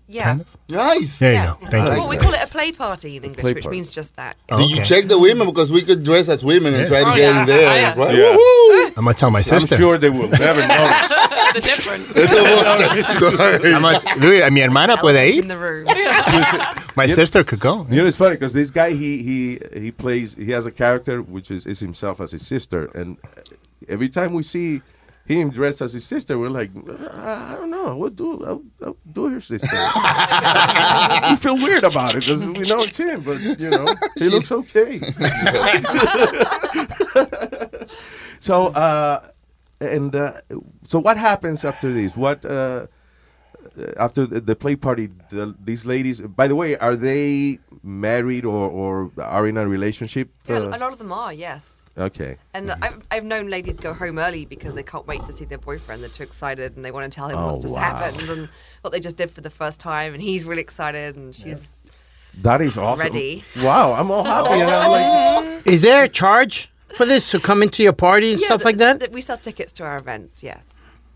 Yeah. 0.06 0.24
Kind 0.24 0.40
of? 0.42 0.46
Nice. 0.68 1.18
There 1.18 1.32
you 1.32 1.38
Yeah. 1.38 1.54
go. 1.60 1.66
Thank 1.70 1.88
well, 1.88 2.02
you. 2.02 2.08
we 2.08 2.16
call 2.18 2.34
it 2.34 2.42
a 2.42 2.46
play 2.46 2.70
party 2.72 3.16
in 3.16 3.24
English, 3.24 3.40
Play 3.40 3.54
which 3.54 3.64
party. 3.64 3.76
means 3.76 3.90
just 3.90 4.14
that. 4.16 4.36
Oh, 4.50 4.58
Did 4.58 4.70
you 4.76 4.84
check 4.84 5.06
the 5.08 5.18
women 5.18 5.46
because 5.46 5.72
we 5.72 5.80
could 5.80 6.04
dress 6.04 6.28
as 6.28 6.44
women 6.44 6.74
and 6.74 6.86
try 6.86 7.00
to 7.04 7.10
Oh, 7.10 7.14
get 7.16 7.22
yeah. 7.34 7.40
in 7.40 7.46
there? 7.46 7.70
Oh, 7.70 7.74
yeah. 7.74 7.94
right? 8.04 8.14
Yeah. 8.14 8.36
Woohoo! 8.36 8.98
I'm 8.98 9.04
gonna 9.04 9.14
tell 9.14 9.30
my 9.30 9.40
sister. 9.42 9.74
I'm 9.76 9.80
sure 9.80 9.96
they 9.96 10.10
will 10.10 10.28
never 10.28 10.60
notice. 10.60 11.08
the 11.56 11.60
difference. 11.62 12.06
I'm 12.16 13.80
gonna, 13.82 14.00
Luis, 14.24 14.50
mi 14.52 14.60
hermana 14.60 14.96
puede 14.98 15.16
Elephant 15.16 15.52
ir. 15.52 16.84
In 16.94 16.96
the 16.96 16.96
room. 16.96 16.96
My 16.96 17.04
You- 17.04 17.14
sister 17.14 17.44
could 17.44 17.60
go. 17.60 17.86
You 17.90 17.96
know, 18.02 18.06
it's 18.06 18.16
funny 18.16 18.34
because 18.36 18.52
this 18.54 18.70
guy 18.70 18.90
he 18.92 19.22
he 19.22 19.58
he 19.80 19.90
plays. 19.90 20.34
He 20.34 20.50
has 20.52 20.66
a 20.66 20.70
character 20.72 21.20
which 21.22 21.50
is, 21.50 21.66
is 21.66 21.80
himself 21.80 22.20
as 22.20 22.30
his 22.32 22.46
sister, 22.46 22.86
and 22.94 23.18
every 23.88 24.08
time 24.08 24.32
we 24.34 24.42
see 24.42 24.82
him 25.26 25.50
dressed 25.50 25.80
as 25.80 25.94
his 25.94 26.04
sister, 26.04 26.38
we're 26.38 26.50
like, 26.50 26.70
I 26.76 27.54
don't 27.58 27.70
know, 27.70 27.96
what 27.96 28.14
do 28.14 28.44
I'll, 28.44 28.62
I'll 28.84 28.96
do 29.10 29.28
her 29.30 29.40
sister? 29.40 29.66
we 31.30 31.36
feel 31.36 31.54
weird 31.56 31.82
about 31.82 32.14
it 32.14 32.26
because 32.26 32.40
we 32.44 32.68
know 32.68 32.80
it's 32.82 32.98
him, 32.98 33.22
but 33.22 33.40
you 33.40 33.70
know, 33.70 33.86
he 34.18 34.28
looks 34.28 34.52
okay. 34.52 35.00
so, 38.38 38.66
uh, 38.68 39.28
and 39.80 40.14
uh, 40.14 40.40
so 40.86 40.98
what 40.98 41.16
happens 41.16 41.64
after 41.64 41.92
this? 41.92 42.16
What? 42.16 42.44
Uh, 42.44 42.86
after 43.96 44.26
the, 44.26 44.40
the 44.40 44.56
play 44.56 44.76
party, 44.76 45.09
the, 45.30 45.55
these 45.62 45.84
ladies. 45.86 46.20
By 46.20 46.46
the 46.48 46.55
way, 46.56 46.76
are 46.76 46.96
they 46.96 47.59
married 47.82 48.44
or, 48.44 48.68
or 48.68 49.10
are 49.18 49.46
in 49.46 49.56
a 49.56 49.66
relationship? 49.66 50.30
Yeah, 50.48 50.56
Uh, 50.56 50.76
a 50.76 50.78
lot 50.78 50.92
of 50.92 50.98
them 50.98 51.12
are, 51.12 51.32
yes. 51.32 51.64
okay. 51.98 52.36
And 52.55 52.70
I've, 52.70 53.02
I've 53.10 53.24
known 53.24 53.48
ladies 53.51 53.78
go 53.78 53.92
home 53.94 54.18
early 54.18 54.44
because 54.44 54.74
they 54.74 54.82
can't 54.82 55.06
wait 55.06 55.24
to 55.26 55.32
see 55.32 55.44
their 55.44 55.59
boyfriend. 55.59 56.02
They're 56.02 56.09
too 56.09 56.22
excited 56.24 56.76
and 56.76 56.84
they 56.84 56.90
want 56.90 57.10
to 57.10 57.14
tell 57.14 57.28
him 57.28 57.38
Oh, 57.38 57.46
what's 57.52 57.62
just 57.64 57.74
wow. 57.74 57.80
happened 57.80 58.28
and 58.30 58.48
what 58.82 58.92
they 58.92 59.01
just 59.01 59.16
did 59.16 59.30
for 59.30 59.40
the 59.42 59.51
first 59.51 59.80
time. 59.80 60.12
And 60.14 60.22
he's 60.22 60.44
really 60.44 60.62
excited 60.62 61.16
and 61.16 61.34
she's 61.34 61.60
That 62.42 62.60
is 62.60 62.76
awesome. 62.76 63.05
Ready. 63.06 63.44
Wow, 63.62 63.92
I'm 63.92 64.10
all 64.10 64.24
happy. 64.24 64.60
and 64.60 64.70
I'm 64.70 64.90
like, 64.90 65.66
Is 65.66 65.82
there 65.82 66.05
a 66.05 66.09
charge 66.09 66.70
for 66.96 67.05
this 67.06 67.30
to 67.32 67.38
come 67.40 67.62
into 67.62 67.82
your 67.82 67.92
party 67.92 68.32
and 68.32 68.40
Yeah, 68.40 68.46
stuff 68.48 68.60
th- 68.60 68.64
like 68.66 68.76
that? 68.78 68.98
th- 69.01 69.10
we 69.12 69.20
sell 69.20 69.38
tickets 69.38 69.72
to 69.74 69.84
our 69.84 69.96
events, 69.98 70.42
yes. 70.42 70.64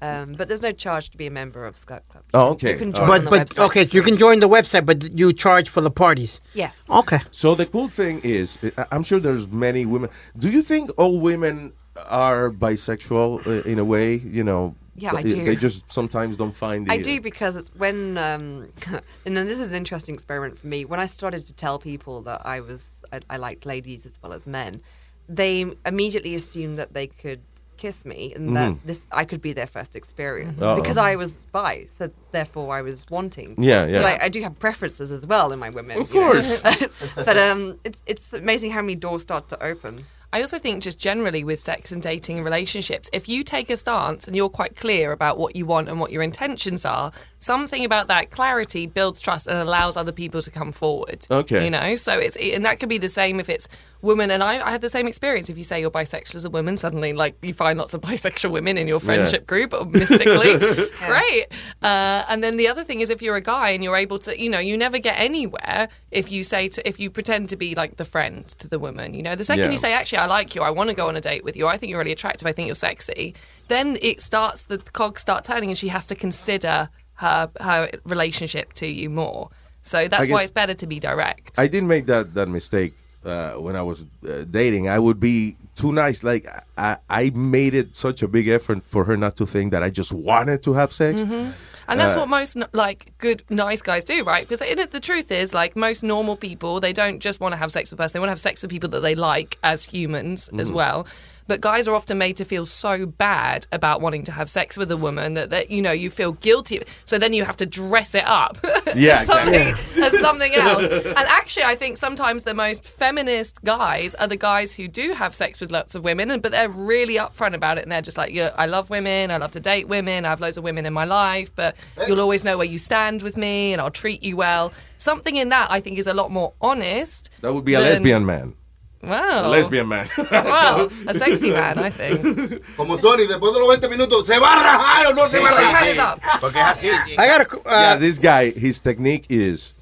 Um, 0.01 0.35
but 0.35 0.47
there's 0.49 0.63
no 0.63 0.71
charge 0.73 1.11
to 1.11 1.17
be 1.17 1.27
a 1.27 1.31
member 1.31 1.67
of 1.67 1.77
Skirt 1.77 2.07
Club. 2.09 2.23
Oh, 2.33 2.51
okay. 2.51 2.73
You 2.73 2.79
can 2.79 2.93
join 2.93 3.07
But 3.09 3.25
the 3.25 3.31
but 3.31 3.49
website. 3.49 3.67
okay, 3.67 3.89
you 3.91 4.03
can 4.03 4.17
join 4.17 4.39
the 4.41 4.49
website, 4.49 4.87
but 4.87 5.19
you 5.19 5.33
charge 5.33 5.69
for 5.69 5.81
the 5.81 5.91
parties. 5.91 6.41
Yes. 6.55 6.77
Okay. 6.89 7.19
So 7.33 7.55
the 7.55 7.67
cool 7.67 7.89
thing 7.89 8.21
is, 8.23 8.59
I- 8.77 8.87
I'm 8.93 9.03
sure 9.03 9.19
there's 9.19 9.49
many 9.49 9.87
women. 9.87 10.11
Do 10.39 10.49
you 10.51 10.63
think 10.63 10.91
all 10.97 11.19
women 11.21 11.73
are 12.09 12.51
bisexual 12.51 13.47
uh, 13.47 13.69
in 13.69 13.79
a 13.81 13.85
way? 13.85 14.15
You 14.17 14.45
know, 14.45 14.77
Yeah, 14.95 15.15
I 15.17 15.23
they- 15.23 15.31
do. 15.31 15.43
They 15.45 15.57
just 15.57 15.91
sometimes 15.93 16.37
don't 16.37 16.55
find 16.55 16.87
the. 16.87 16.93
I 16.93 16.99
do 16.99 17.21
because 17.21 17.57
it's 17.57 17.75
when, 17.75 18.19
um, 18.19 18.69
and 19.27 19.37
then 19.37 19.47
this 19.49 19.59
is 19.59 19.71
an 19.71 19.77
interesting 19.77 20.15
experiment 20.15 20.59
for 20.61 20.69
me. 20.69 20.85
When 20.85 21.01
I 21.01 21.07
started 21.07 21.45
to 21.47 21.53
tell 21.53 21.79
people 21.81 22.23
that 22.23 22.47
I 22.47 22.61
was, 22.61 22.83
I, 23.13 23.19
I 23.31 23.37
liked 23.37 23.67
ladies 23.67 24.07
as 24.07 24.13
well 24.23 24.33
as 24.33 24.47
men, 24.47 24.81
they 25.29 25.67
immediately 25.85 26.35
assumed 26.35 26.79
that 26.79 26.95
they 26.95 27.07
could 27.09 27.41
kiss 27.79 28.05
me, 28.05 28.33
and 28.35 28.55
that 28.57 28.73
Mhm. 28.73 28.79
this 28.85 29.07
I 29.13 29.25
could 29.25 29.41
be 29.41 29.53
their 29.55 29.67
first 29.67 29.97
experience 29.97 30.61
Uh-oh. 30.61 30.77
because 30.77 30.97
I 30.99 31.17
was 31.17 31.33
bi, 31.53 31.87
so 31.99 32.11
therefore 32.33 32.75
I 32.75 32.83
was 32.83 33.07
wanting. 33.11 33.55
Yeah, 33.57 33.87
yeah. 33.87 34.03
But 34.03 34.07
I, 34.23 34.25
I 34.27 34.29
do 34.29 34.43
have 34.43 34.59
preferences 34.59 35.11
as 35.11 35.27
well 35.27 35.53
in 35.53 35.59
my 35.59 35.71
women. 35.71 35.99
Of 36.01 36.11
course. 36.11 36.61
but 37.15 37.37
um, 37.39 37.79
it's 37.85 37.99
it's 38.07 38.33
amazing 38.33 38.71
how 38.73 38.83
many 38.83 38.95
doors 38.97 39.23
start 39.23 39.49
to 39.51 39.63
open. 39.63 40.05
I 40.31 40.43
also 40.43 40.59
think 40.59 40.83
just 40.83 40.99
generally 40.99 41.43
with 41.43 41.59
sex 41.59 41.91
and 41.91 42.03
dating 42.03 42.37
and 42.37 42.45
relationships, 42.45 43.09
if 43.15 43.31
you 43.31 43.43
take 43.43 43.71
a 43.71 43.79
stance 43.79 44.27
and 44.27 44.37
you're 44.37 44.51
quite 44.51 44.77
clear 44.77 45.11
about 45.13 45.39
what 45.39 45.57
you 45.57 45.65
want 45.65 45.89
and 45.89 45.99
what 46.01 46.13
your 46.13 46.23
intentions 46.23 46.85
are, 46.85 47.13
something 47.41 47.83
about 47.83 48.09
that 48.09 48.31
clarity 48.31 48.87
builds 48.87 49.21
trust 49.23 49.47
and 49.47 49.57
allows 49.57 49.97
other 49.97 50.13
people 50.13 50.43
to 50.43 50.51
come 50.51 50.71
forward. 50.71 51.27
Okay. 51.31 51.65
You 51.65 51.71
know, 51.71 51.97
so 51.97 52.13
it's 52.19 52.37
and 52.37 52.63
that 52.67 52.79
could 52.79 52.91
be 52.91 52.99
the 52.99 53.09
same 53.09 53.41
if 53.41 53.49
it's 53.49 53.69
women 54.01 54.31
and 54.31 54.43
I, 54.43 54.65
I 54.67 54.71
had 54.71 54.81
the 54.81 54.89
same 54.89 55.07
experience. 55.09 55.51
If 55.51 55.59
you 55.59 55.65
say 55.65 55.81
you're 55.81 55.91
bisexual 55.91 56.37
as 56.37 56.45
a 56.45 56.51
woman, 56.51 56.77
suddenly 56.77 57.13
like 57.13 57.35
you 57.43 57.53
find 57.55 57.79
lots 57.79 57.95
of 57.95 58.01
bisexual 58.09 58.51
women 58.51 58.79
in 58.79 58.87
your 58.87 58.99
Yeah. 59.01 59.05
friendship 59.05 59.47
group 59.47 59.73
or 59.75 59.85
mystically. 59.85 60.57
Great. 61.07 61.47
Uh, 61.83 62.25
and 62.29 62.43
then 62.43 62.57
the 62.57 62.69
other 62.69 62.85
thing 62.85 63.01
is 63.01 63.11
if 63.11 63.21
you're 63.23 63.37
a 63.37 63.41
guy 63.41 63.71
and 63.71 63.83
you're 63.83 63.97
able 63.97 64.19
to, 64.21 64.41
you 64.41 64.49
know, 64.51 64.59
you 64.61 64.77
never 64.77 64.99
get 64.99 65.19
anywhere 65.19 65.89
if 66.11 66.31
you 66.31 66.45
say 66.45 66.69
to 66.69 66.89
if 66.89 66.99
you 67.01 67.11
pretend 67.11 67.49
to 67.49 67.57
be 67.57 67.75
like 67.75 67.97
the 67.97 68.05
friend 68.05 68.47
to 68.59 68.69
the 68.69 68.79
woman. 68.79 69.15
You 69.15 69.23
know, 69.23 69.35
the 69.35 69.45
second 69.45 69.65
Yeah. 69.65 69.71
you 69.73 69.79
say, 69.79 69.93
actually, 69.93 70.19
I 70.19 70.27
like 70.27 70.55
you, 70.55 70.63
I 70.63 70.71
want 70.71 70.91
to 70.91 70.97
go 70.97 71.09
on 71.09 71.17
a 71.17 71.21
date 71.21 71.45
with 71.45 71.57
you, 71.57 71.67
I 71.67 71.77
think 71.77 71.91
you're 71.91 71.99
really 71.99 72.13
attractive, 72.13 72.47
I 72.47 72.53
think 72.53 72.67
you're 72.67 72.75
sexy, 72.75 73.35
then 73.69 73.99
it 74.01 74.21
starts 74.21 74.65
the 74.67 74.79
cogs 74.79 75.21
start 75.21 75.45
turning, 75.45 75.69
and 75.71 75.79
she 75.79 75.89
has 75.89 76.07
to 76.07 76.15
consider 76.15 76.89
her 77.15 77.51
her 77.61 77.91
relationship 78.05 78.73
to 78.75 78.87
you 78.87 79.11
more. 79.11 79.51
So 79.83 80.07
that's 80.09 80.29
I 80.29 80.33
why 80.33 80.43
it's 80.43 80.53
better 80.53 80.75
to 80.75 80.87
be 80.87 81.01
direct. 81.01 81.59
I 81.59 81.67
didn't 81.67 81.89
make 81.89 82.07
that 82.07 82.35
that 82.35 82.49
mistake 82.49 82.93
uh, 83.29 83.55
when 83.55 83.77
I 83.77 83.83
was 83.83 84.05
uh, 84.29 84.45
dating. 84.51 84.89
I 84.89 84.99
would 84.99 85.21
be 85.21 85.57
too 85.77 85.93
nice. 85.93 86.25
Like 86.25 86.47
I, 86.77 86.97
I 87.09 87.31
made 87.35 87.75
it 87.75 87.95
such 87.97 88.23
a 88.23 88.29
big 88.29 88.49
effort 88.49 88.83
for 88.87 89.05
her 89.05 89.17
not 89.17 89.37
to 89.37 89.47
think 89.47 89.71
that 89.73 89.83
I 89.83 89.91
just 89.91 90.13
wanted 90.13 90.63
to 90.65 90.73
have 90.75 90.91
sex. 90.93 91.19
Mhm. 91.21 91.53
And 91.91 91.99
that's 91.99 92.15
Uh, 92.15 92.19
what 92.21 92.29
most 92.29 92.57
like 92.75 93.13
good 93.19 93.43
nice 93.49 93.81
guys 93.81 94.05
do, 94.05 94.23
right? 94.23 94.47
Because 94.47 94.61
in 94.73 94.79
it, 94.79 94.91
the 94.91 95.01
truth 95.01 95.31
is, 95.33 95.55
like 95.55 95.75
most 95.75 96.03
normal 96.03 96.37
people, 96.37 96.81
they 96.81 96.93
don't 96.93 97.19
just 97.21 97.41
want 97.41 97.53
to 97.53 97.57
have 97.57 97.71
sex 97.73 97.91
with 97.91 97.99
a 97.99 98.03
person; 98.03 98.13
they 98.15 98.21
want 98.21 98.29
to 98.29 98.37
have 98.37 98.41
sex 98.41 98.61
with 98.63 98.71
people 98.71 98.91
that 98.91 99.01
they 99.01 99.15
like 99.15 99.57
as 99.63 99.87
humans 99.87 100.51
as 100.59 100.69
Mhm. 100.71 100.75
well. 100.75 101.07
But 101.49 101.61
guys 101.61 101.89
are 101.89 101.95
often 101.95 102.19
made 102.19 102.37
to 102.37 102.45
feel 102.45 102.65
so 102.67 103.07
bad 103.07 103.67
about 103.73 104.01
wanting 104.01 104.23
to 104.25 104.33
have 104.33 104.49
sex 104.49 104.77
with 104.77 104.91
a 104.93 104.97
woman 104.97 105.35
that, 105.35 105.51
that 105.51 105.71
you 105.71 105.83
know 105.83 105.91
you 105.91 106.11
feel 106.11 106.33
guilty. 106.35 106.83
So 107.07 107.19
then 107.19 107.33
you 107.33 107.45
have 107.45 107.57
to 107.57 107.67
dress 107.67 108.15
it 108.15 108.25
up 108.27 108.59
Yeah, 108.95 109.21
as, 109.23 109.27
something, 109.27 109.55
exactly. 109.69 110.03
as 110.03 110.19
something 110.21 110.55
else. 110.55 110.85
And 110.85 111.17
actually, 111.17 111.65
I 111.65 111.75
think 111.75 111.97
sometimes 111.97 112.45
the 112.45 112.55
most 112.55 112.85
feminist 112.85 113.65
guys 113.65 114.15
are 114.17 114.29
the 114.29 114.37
guys 114.37 114.75
who 114.75 114.87
do 114.87 115.13
have 115.15 115.35
sex 115.35 115.59
with 115.59 115.73
lots 115.73 115.95
of 115.97 116.05
women, 116.05 116.31
and 116.31 116.41
but 116.43 116.53
they're 116.53 116.69
really 116.69 117.15
upfront 117.15 117.55
about 117.55 117.79
it, 117.79 117.83
and 117.83 117.91
they're 117.91 118.03
just 118.03 118.19
like, 118.19 118.33
yeah, 118.33 118.53
I 118.57 118.67
love 118.67 118.91
women, 118.91 119.31
I 119.31 119.39
love 119.39 119.51
to 119.53 119.61
date 119.61 119.89
women, 119.89 120.25
I 120.25 120.29
have 120.31 120.41
loads 120.41 120.59
of 120.59 120.65
women 120.65 120.85
in 120.87 120.93
my 120.93 121.05
life, 121.07 121.51
but 121.57 121.75
you'll 122.07 122.21
always 122.21 122.45
know 122.45 122.59
where 122.59 122.67
you 122.67 122.79
stand 122.79 123.23
with 123.23 123.37
me, 123.39 123.73
and 123.73 123.81
I'll 123.81 123.91
treat 123.91 124.23
you 124.23 124.37
well. 124.37 124.73
Something 124.99 125.37
in 125.37 125.49
that 125.49 125.69
I 125.71 125.81
think 125.81 125.99
is 125.99 126.07
a 126.07 126.15
lot 126.15 126.31
more 126.31 126.53
honest. 126.61 127.31
That 127.41 127.55
would 127.55 127.65
be 127.65 127.75
a 127.75 127.81
than- 127.81 127.89
lesbian 127.91 128.27
man. 128.27 128.55
Wow. 129.03 129.47
A 129.47 129.49
lesbian 129.49 129.89
man. 129.89 130.09
Wow, 130.31 130.91
a 131.07 131.15
sexy 131.15 131.51
man, 131.51 131.79
I 131.79 131.91
think. 131.91 132.63
Como 132.77 132.97
Sony, 132.97 133.27
después 133.29 133.53
de 133.55 133.61
los 133.61 133.69
20 133.69 133.89
minutos, 133.89 134.27
¿se 134.27 134.39
va 134.39 134.55
a 134.55 134.63
rajar 134.63 135.07
o 135.07 135.15
no 135.15 135.29
se 135.29 135.39
va 135.39 135.51
a 135.51 135.55
rajar? 135.55 136.19
Porque 136.41 136.59
es 136.59 136.67
así. 136.67 136.89
I 136.89 137.29
got 137.29 137.41
a. 137.43 137.61
yeah, 137.71 137.97
this 137.97 138.19
guy, 138.19 138.51
his 138.51 138.81
technique 138.81 139.27
is 139.29 139.75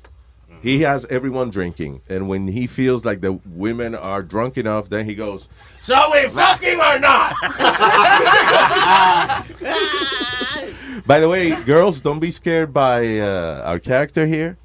he 0.63 0.83
has 0.83 1.07
everyone 1.07 1.51
drinking, 1.51 2.03
and 2.09 2.29
when 2.29 2.49
he 2.49 2.67
feels 2.67 3.05
like 3.05 3.21
the 3.21 3.33
women 3.47 3.95
are 3.95 4.23
drunk 4.23 4.57
enough, 4.59 4.89
then 4.89 5.05
he 5.05 5.15
goes, 5.15 5.49
"So 5.81 6.11
we 6.13 6.29
fucking 6.29 6.81
or 6.81 6.99
not?" 6.99 7.35
By 11.07 11.21
the 11.21 11.29
way, 11.29 11.55
girls, 11.63 12.01
don't 12.01 12.19
be 12.19 12.33
scared 12.33 12.73
by 12.73 13.21
uh, 13.21 13.63
our 13.65 13.79
character 13.79 14.27
here. 14.27 14.57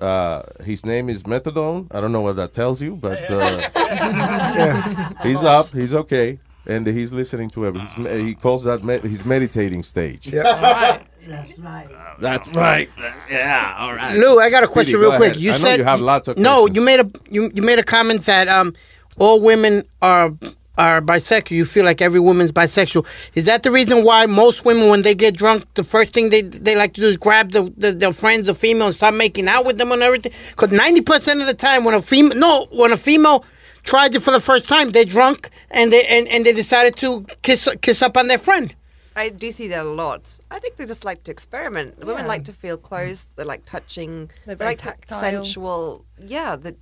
Uh, 0.00 0.42
his 0.64 0.84
name 0.86 1.08
is 1.10 1.24
Methadone. 1.24 1.86
I 1.90 2.00
don't 2.00 2.12
know 2.12 2.22
what 2.22 2.36
that 2.36 2.52
tells 2.52 2.80
you, 2.80 2.96
but 2.96 3.30
uh, 3.30 5.12
he's 5.22 5.42
up. 5.42 5.68
He's 5.70 5.94
okay, 5.94 6.38
and 6.66 6.86
he's 6.86 7.12
listening 7.12 7.50
to 7.50 7.66
everything. 7.66 8.06
He's, 8.06 8.28
he 8.28 8.34
calls 8.34 8.64
that 8.64 8.82
me- 8.82 8.98
his 8.98 9.24
meditating 9.24 9.82
stage. 9.82 10.24
That's 10.26 11.58
right. 11.58 11.88
That's 12.18 12.48
right. 12.50 12.88
Yeah. 13.30 13.74
All 13.78 13.94
right. 13.94 14.16
Lou, 14.16 14.40
I 14.40 14.48
got 14.50 14.64
a 14.64 14.68
question 14.68 14.94
go 14.94 15.00
real 15.10 15.16
quick. 15.16 15.32
ahead. 15.32 15.36
You 15.42 15.50
I 15.52 15.58
know 15.58 15.64
said 15.64 15.78
you 15.78 15.84
have 15.84 16.00
lots 16.00 16.28
of 16.28 16.38
No, 16.38 16.60
questions. 16.66 16.76
you 16.76 16.82
made 16.82 17.00
a 17.00 17.10
you, 17.30 17.50
you 17.54 17.62
made 17.62 17.78
a 17.78 17.82
comment 17.84 18.22
that 18.26 18.48
um 18.48 18.74
all 19.18 19.40
women 19.40 19.84
are 20.00 20.32
are 20.80 21.00
bisexual. 21.02 21.50
You 21.50 21.64
feel 21.66 21.84
like 21.84 22.00
every 22.00 22.20
woman's 22.20 22.52
bisexual. 22.52 23.06
Is 23.34 23.44
that 23.44 23.62
the 23.62 23.70
reason 23.70 24.04
why 24.04 24.26
most 24.26 24.64
women, 24.64 24.88
when 24.88 25.02
they 25.02 25.14
get 25.14 25.36
drunk, 25.36 25.64
the 25.74 25.84
first 25.84 26.12
thing 26.14 26.30
they 26.30 26.42
they 26.42 26.74
like 26.74 26.94
to 26.94 27.00
do 27.02 27.06
is 27.06 27.16
grab 27.16 27.52
the, 27.52 27.62
the 27.76 27.92
their 27.92 28.12
friends, 28.12 28.46
the 28.46 28.54
female, 28.54 28.86
and 28.88 28.96
start 28.96 29.14
making 29.14 29.46
out 29.48 29.64
with 29.66 29.76
them 29.78 29.92
and 29.92 30.02
everything? 30.02 30.32
Because 30.50 30.70
ninety 30.70 31.02
percent 31.02 31.40
of 31.40 31.46
the 31.46 31.54
time, 31.54 31.84
when 31.84 31.94
a 31.94 32.02
female 32.02 32.36
no, 32.38 32.52
when 32.70 32.92
a 32.92 32.96
female 32.96 33.44
tried 33.82 34.14
it 34.14 34.20
for 34.20 34.30
the 34.30 34.40
first 34.40 34.66
time, 34.68 34.90
they're 34.90 35.04
drunk 35.04 35.50
and 35.70 35.92
they 35.92 36.04
and, 36.06 36.26
and 36.28 36.44
they 36.46 36.52
decided 36.52 36.96
to 36.96 37.26
kiss 37.42 37.68
kiss 37.82 38.00
up 38.02 38.16
on 38.16 38.28
their 38.28 38.38
friend. 38.38 38.74
I 39.16 39.28
do 39.28 39.50
see 39.50 39.68
that 39.68 39.84
a 39.84 39.90
lot. 40.04 40.22
I 40.50 40.60
think 40.60 40.76
they 40.76 40.86
just 40.86 41.04
like 41.04 41.24
to 41.24 41.30
experiment. 41.32 41.98
Women 42.04 42.26
like 42.26 42.44
to 42.44 42.52
feel 42.52 42.78
close. 42.78 43.26
They 43.36 43.44
like 43.44 43.64
touching. 43.66 44.30
They're 44.46 44.54
they 44.54 44.64
like 44.64 44.78
to- 44.78 44.84
tactile. 44.84 45.20
sensual. 45.20 46.04
Yeah, 46.36 46.56
the 46.56 46.74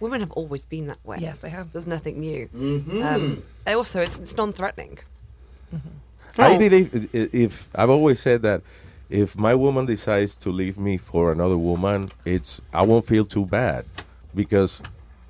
women 0.00 0.20
have 0.20 0.32
always 0.32 0.64
been 0.64 0.86
that 0.88 0.98
way. 1.04 1.18
Yes, 1.20 1.38
they 1.38 1.48
have. 1.50 1.72
There's 1.72 1.86
nothing 1.86 2.20
new. 2.20 2.48
Mhm. 2.54 3.02
Um, 3.04 3.42
also, 3.66 4.00
it's, 4.00 4.18
it's 4.18 4.36
non-threatening. 4.36 4.98
I 6.38 6.58
believe 6.58 6.94
i- 7.14 7.28
if 7.36 7.70
I've 7.74 7.90
always 7.90 8.20
said 8.20 8.42
that 8.42 8.60
if 9.08 9.36
my 9.38 9.54
woman 9.54 9.86
decides 9.86 10.36
to 10.38 10.50
leave 10.50 10.76
me 10.78 10.98
for 10.98 11.32
another 11.32 11.56
woman, 11.56 12.10
it's 12.24 12.60
I 12.74 12.82
won't 12.82 13.06
feel 13.06 13.24
too 13.24 13.46
bad 13.46 13.84
because 14.34 14.82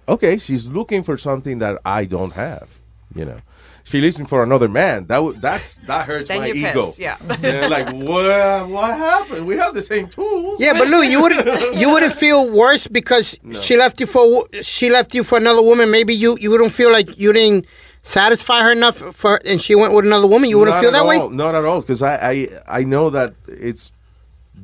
okay, 0.09 0.39
she's 0.39 0.67
looking 0.67 1.03
for 1.03 1.17
something 1.19 1.59
that 1.61 1.79
I 1.85 2.05
don't 2.07 2.33
have, 2.33 2.81
you 3.15 3.25
know. 3.25 3.41
She 3.89 4.01
listen 4.01 4.27
for 4.27 4.43
another 4.43 4.67
man. 4.69 5.07
That 5.07 5.19
would 5.23 5.37
that's 5.41 5.77
that 5.87 6.07
hurts 6.07 6.29
Then 6.29 6.41
my 6.41 6.47
you're 6.49 6.71
ego. 6.71 6.87
pissed, 6.87 6.99
yeah. 6.99 7.17
And 7.51 7.71
like 7.71 7.89
what 8.09 8.69
what 8.69 8.91
happened? 8.99 9.47
We 9.47 9.57
have 9.63 9.75
the 9.75 9.83
same 9.93 10.07
tools. 10.09 10.61
Yeah, 10.61 10.73
but 10.73 10.89
Lou, 10.89 11.03
you 11.03 11.23
wouldn't 11.23 11.47
you 11.77 11.89
wouldn't 11.93 12.15
feel 12.25 12.51
worse 12.51 12.89
because 12.89 13.39
No. 13.45 13.61
she 13.61 13.77
left 13.77 14.01
you 14.01 14.07
for 14.15 14.27
she 14.61 14.91
left 14.91 15.15
you 15.15 15.23
for 15.23 15.39
another 15.39 15.63
woman. 15.63 15.87
Maybe 15.99 16.15
you 16.15 16.37
you 16.41 16.51
wouldn't 16.51 16.73
feel 16.73 16.91
like 16.91 17.17
you 17.17 17.33
didn't 17.33 17.67
satisfy 18.03 18.63
her 18.63 18.73
enough 18.73 18.97
for, 19.21 19.41
and 19.45 19.61
she 19.61 19.75
went 19.77 19.93
with 19.95 20.05
another 20.05 20.27
woman. 20.27 20.51
You 20.51 20.59
wouldn't 20.59 20.77
Not 20.77 20.81
feel 20.85 20.95
at 20.95 20.99
that 20.99 21.07
way. 21.07 21.19
Not 21.45 21.55
at 21.55 21.65
all, 21.65 21.81
because 21.81 22.03
I, 22.03 22.15
I 22.33 22.37
I 22.81 22.85
know 22.85 23.11
that 23.11 23.35
it's 23.47 23.93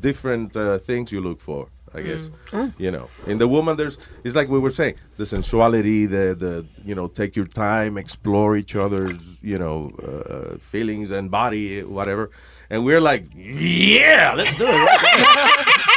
different 0.01 0.57
uh, 0.57 0.79
things 0.79 1.13
you 1.13 1.21
look 1.21 1.41
for. 1.41 1.69
I 1.95 2.01
guess 2.03 2.31
Mm. 2.53 2.73
you 2.79 2.91
know. 2.91 3.09
In 3.27 3.39
the 3.39 3.49
woman, 3.49 3.77
there's 3.77 3.99
it's 4.25 4.35
like 4.35 4.49
we 4.49 4.59
were 4.59 4.71
saying 4.71 4.95
the 5.17 5.25
sensuality, 5.25 6.07
the 6.09 6.35
the 6.35 6.67
you 6.85 6.95
know 6.95 7.07
take 7.09 7.37
your 7.37 7.47
time, 7.47 7.99
explore 7.99 8.57
each 8.57 8.75
other's 8.77 9.39
you 9.43 9.59
know 9.59 9.91
uh, 10.03 10.57
feelings 10.59 11.11
and 11.11 11.31
body, 11.31 11.83
whatever. 11.83 12.31
And 12.71 12.85
we're 12.85 13.01
like, 13.01 13.25
yeah, 13.35 14.33
let's 14.35 14.57
do 14.59 14.65
it. 14.67 15.81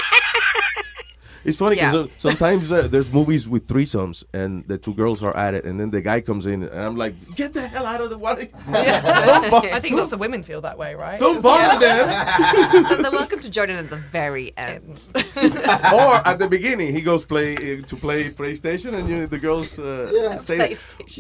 It's 1.45 1.57
funny 1.57 1.75
because 1.75 1.93
Yeah. 1.93 2.07
sometimes 2.17 2.71
uh, 2.71 2.87
there's 2.87 3.11
movies 3.13 3.47
with 3.47 3.67
threesomes 3.67 4.23
and 4.33 4.67
the 4.67 4.77
two 4.79 4.93
girls 4.95 5.21
are 5.23 5.35
at 5.37 5.53
it, 5.53 5.63
and 5.63 5.79
then 5.79 5.91
the 5.91 6.01
guy 6.01 6.19
comes 6.21 6.45
in, 6.47 6.63
and 6.63 6.79
I'm 6.87 6.95
like, 6.95 7.13
get 7.35 7.53
the 7.53 7.67
hell 7.67 7.85
out 7.85 8.01
of 8.01 8.09
the 8.09 8.17
water. 8.17 8.47
I 8.67 9.79
think 9.79 9.93
lots 9.95 10.11
of 10.11 10.19
women 10.19 10.41
feel 10.43 10.61
that 10.61 10.77
way, 10.77 10.95
right? 10.95 11.19
Don't 11.19 11.41
bother 11.43 11.79
them. 11.79 13.01
They're 13.01 13.11
welcome 13.11 13.39
to 13.41 13.49
join 13.49 13.69
in 13.69 13.77
at 13.77 13.89
the 13.91 13.97
very 13.97 14.57
end. 14.57 15.03
or 15.15 16.11
at 16.31 16.37
the 16.39 16.47
beginning, 16.49 16.91
he 16.93 17.01
goes 17.01 17.23
play 17.23 17.55
uh, 17.55 17.81
to 17.85 17.95
play 17.95 18.31
PlayStation, 18.31 18.95
and 18.97 19.07
you, 19.07 19.27
the 19.27 19.39
girls 19.39 19.77
uh, 19.77 20.11
Yeah. 20.13 20.37
stay 20.39 20.57
there. 20.57 20.69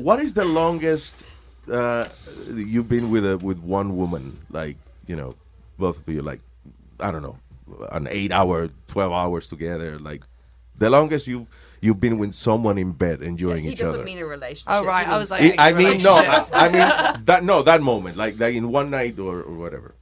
What 0.03 0.19
is 0.19 0.33
the 0.33 0.45
longest 0.45 1.23
uh, 1.71 2.07
you've 2.51 2.89
been 2.89 3.11
with 3.11 3.25
a 3.25 3.37
with 3.37 3.59
one 3.59 3.95
woman? 3.95 4.33
Like 4.49 4.77
you 5.05 5.15
know, 5.15 5.35
both 5.77 5.97
of 5.99 6.07
you, 6.13 6.21
like 6.23 6.41
I 6.99 7.11
don't 7.11 7.21
know, 7.21 7.37
an 7.91 8.07
eight 8.09 8.31
hour, 8.31 8.69
twelve 8.87 9.11
hours 9.13 9.47
together. 9.47 9.99
Like 9.99 10.23
the 10.77 10.89
longest 10.89 11.27
you 11.27 11.47
you've 11.81 11.99
been 11.99 12.17
with 12.17 12.33
someone 12.33 12.77
in 12.77 12.91
bed 12.91 13.21
enjoying 13.21 13.63
he 13.63 13.71
each 13.71 13.79
doesn't 13.79 14.03
mean 14.03 14.17
a 14.17 14.25
relationship. 14.25 14.67
Oh, 14.67 14.83
right. 14.83 15.07
I 15.07 15.17
was 15.17 15.29
like, 15.31 15.57
I 15.57 15.69
I 15.69 15.73
mean, 15.73 16.01
no, 16.01 16.13
I. 16.15 16.45
I 16.53 16.65
mean 16.69 17.25
that 17.25 17.43
no 17.43 17.61
that 17.63 17.81
moment, 17.81 18.17
like 18.17 18.39
like 18.39 18.55
in 18.55 18.71
one 18.71 18.89
night 18.89 19.19
or, 19.19 19.41
or 19.41 19.55
whatever. 19.57 19.95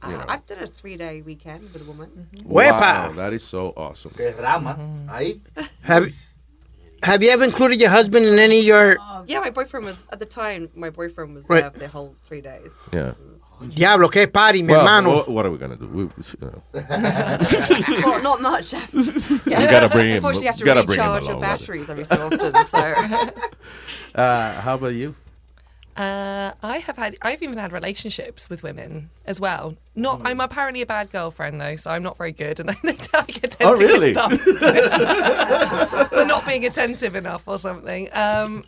Uh, 0.00 0.10
know. 0.10 0.24
I've 0.28 0.46
done 0.46 0.62
a 0.62 0.66
three-day 0.68 1.22
weekend 1.22 1.72
with 1.72 1.82
a 1.82 1.84
woman. 1.84 2.28
Wow, 2.44 3.12
that 3.12 3.32
is 3.32 3.42
so 3.44 3.72
awesome. 3.76 4.12
Ahí. 4.12 5.40
Have 5.82 6.06
Have 7.02 7.22
you 7.22 7.30
ever 7.30 7.44
included 7.44 7.80
your 7.80 7.90
husband 7.90 8.24
in 8.26 8.38
any 8.38 8.60
of 8.60 8.64
your 8.64 8.98
Yeah, 9.26 9.40
my 9.40 9.50
boyfriend 9.50 9.86
was 9.86 9.98
at 10.12 10.18
the 10.18 10.26
time. 10.26 10.68
My 10.74 10.90
boyfriend 10.90 11.34
was 11.34 11.48
Right. 11.48 11.62
there 11.62 11.70
for 11.70 11.78
the 11.78 11.88
whole 11.88 12.14
three 12.26 12.40
days. 12.40 12.70
Yeah. 12.92 13.14
Diablo? 13.66 14.08
Que 14.08 14.26
party, 14.28 14.62
mi 14.62 14.72
Well, 14.72 14.80
hermano. 14.80 15.14
what, 15.16 15.28
what 15.28 15.46
are 15.46 15.50
we 15.50 15.58
gonna 15.58 15.76
do? 15.76 15.86
We, 15.86 16.04
uh, 16.46 16.60
well, 18.04 18.22
not 18.22 18.40
much. 18.40 18.72
yeah. 18.72 18.86
You 18.92 19.66
gotta 19.70 19.88
bring 19.88 20.08
him- 20.08 20.16
Unfortunately, 20.16 20.42
you 20.42 20.46
have 20.48 20.56
to 20.56 20.60
you 20.60 20.64
gotta 20.66 20.84
bring 20.84 20.98
him 21.00 21.04
recharge 21.06 21.22
your 21.24 21.32
along, 21.32 21.40
brother. 21.40 21.58
batteries 21.58 21.90
every 21.90 22.04
so 22.04 22.26
often. 22.26 22.54
So 22.66 22.78
uh, 24.20 24.60
how 24.60 24.74
about 24.76 24.94
you? 24.94 25.14
Uh, 25.96 26.52
I 26.62 26.78
have 26.78 26.96
had. 26.96 27.16
I've 27.22 27.42
even 27.42 27.58
had 27.58 27.72
relationships 27.72 28.48
with 28.48 28.62
women 28.62 29.10
as 29.26 29.40
well. 29.40 29.74
Not. 29.96 30.20
I'm 30.24 30.40
apparently 30.40 30.80
a 30.80 30.86
bad 30.86 31.10
girlfriend 31.10 31.60
though, 31.60 31.74
so 31.74 31.90
I'm 31.90 32.04
not 32.04 32.16
very 32.16 32.30
good, 32.30 32.60
and 32.60 32.70
I 32.70 32.74
think 32.74 33.08
I 33.12 33.22
get 33.24 33.56
Oh, 33.60 33.74
tend 33.74 33.78
to 33.80 33.86
get 33.86 33.92
really? 33.92 34.12
dumped 34.12 34.40
for 36.12 36.24
not 36.24 36.46
being 36.46 36.64
attentive 36.64 37.16
enough 37.16 37.42
or 37.46 37.58
something. 37.58 38.08
Um, 38.12 38.62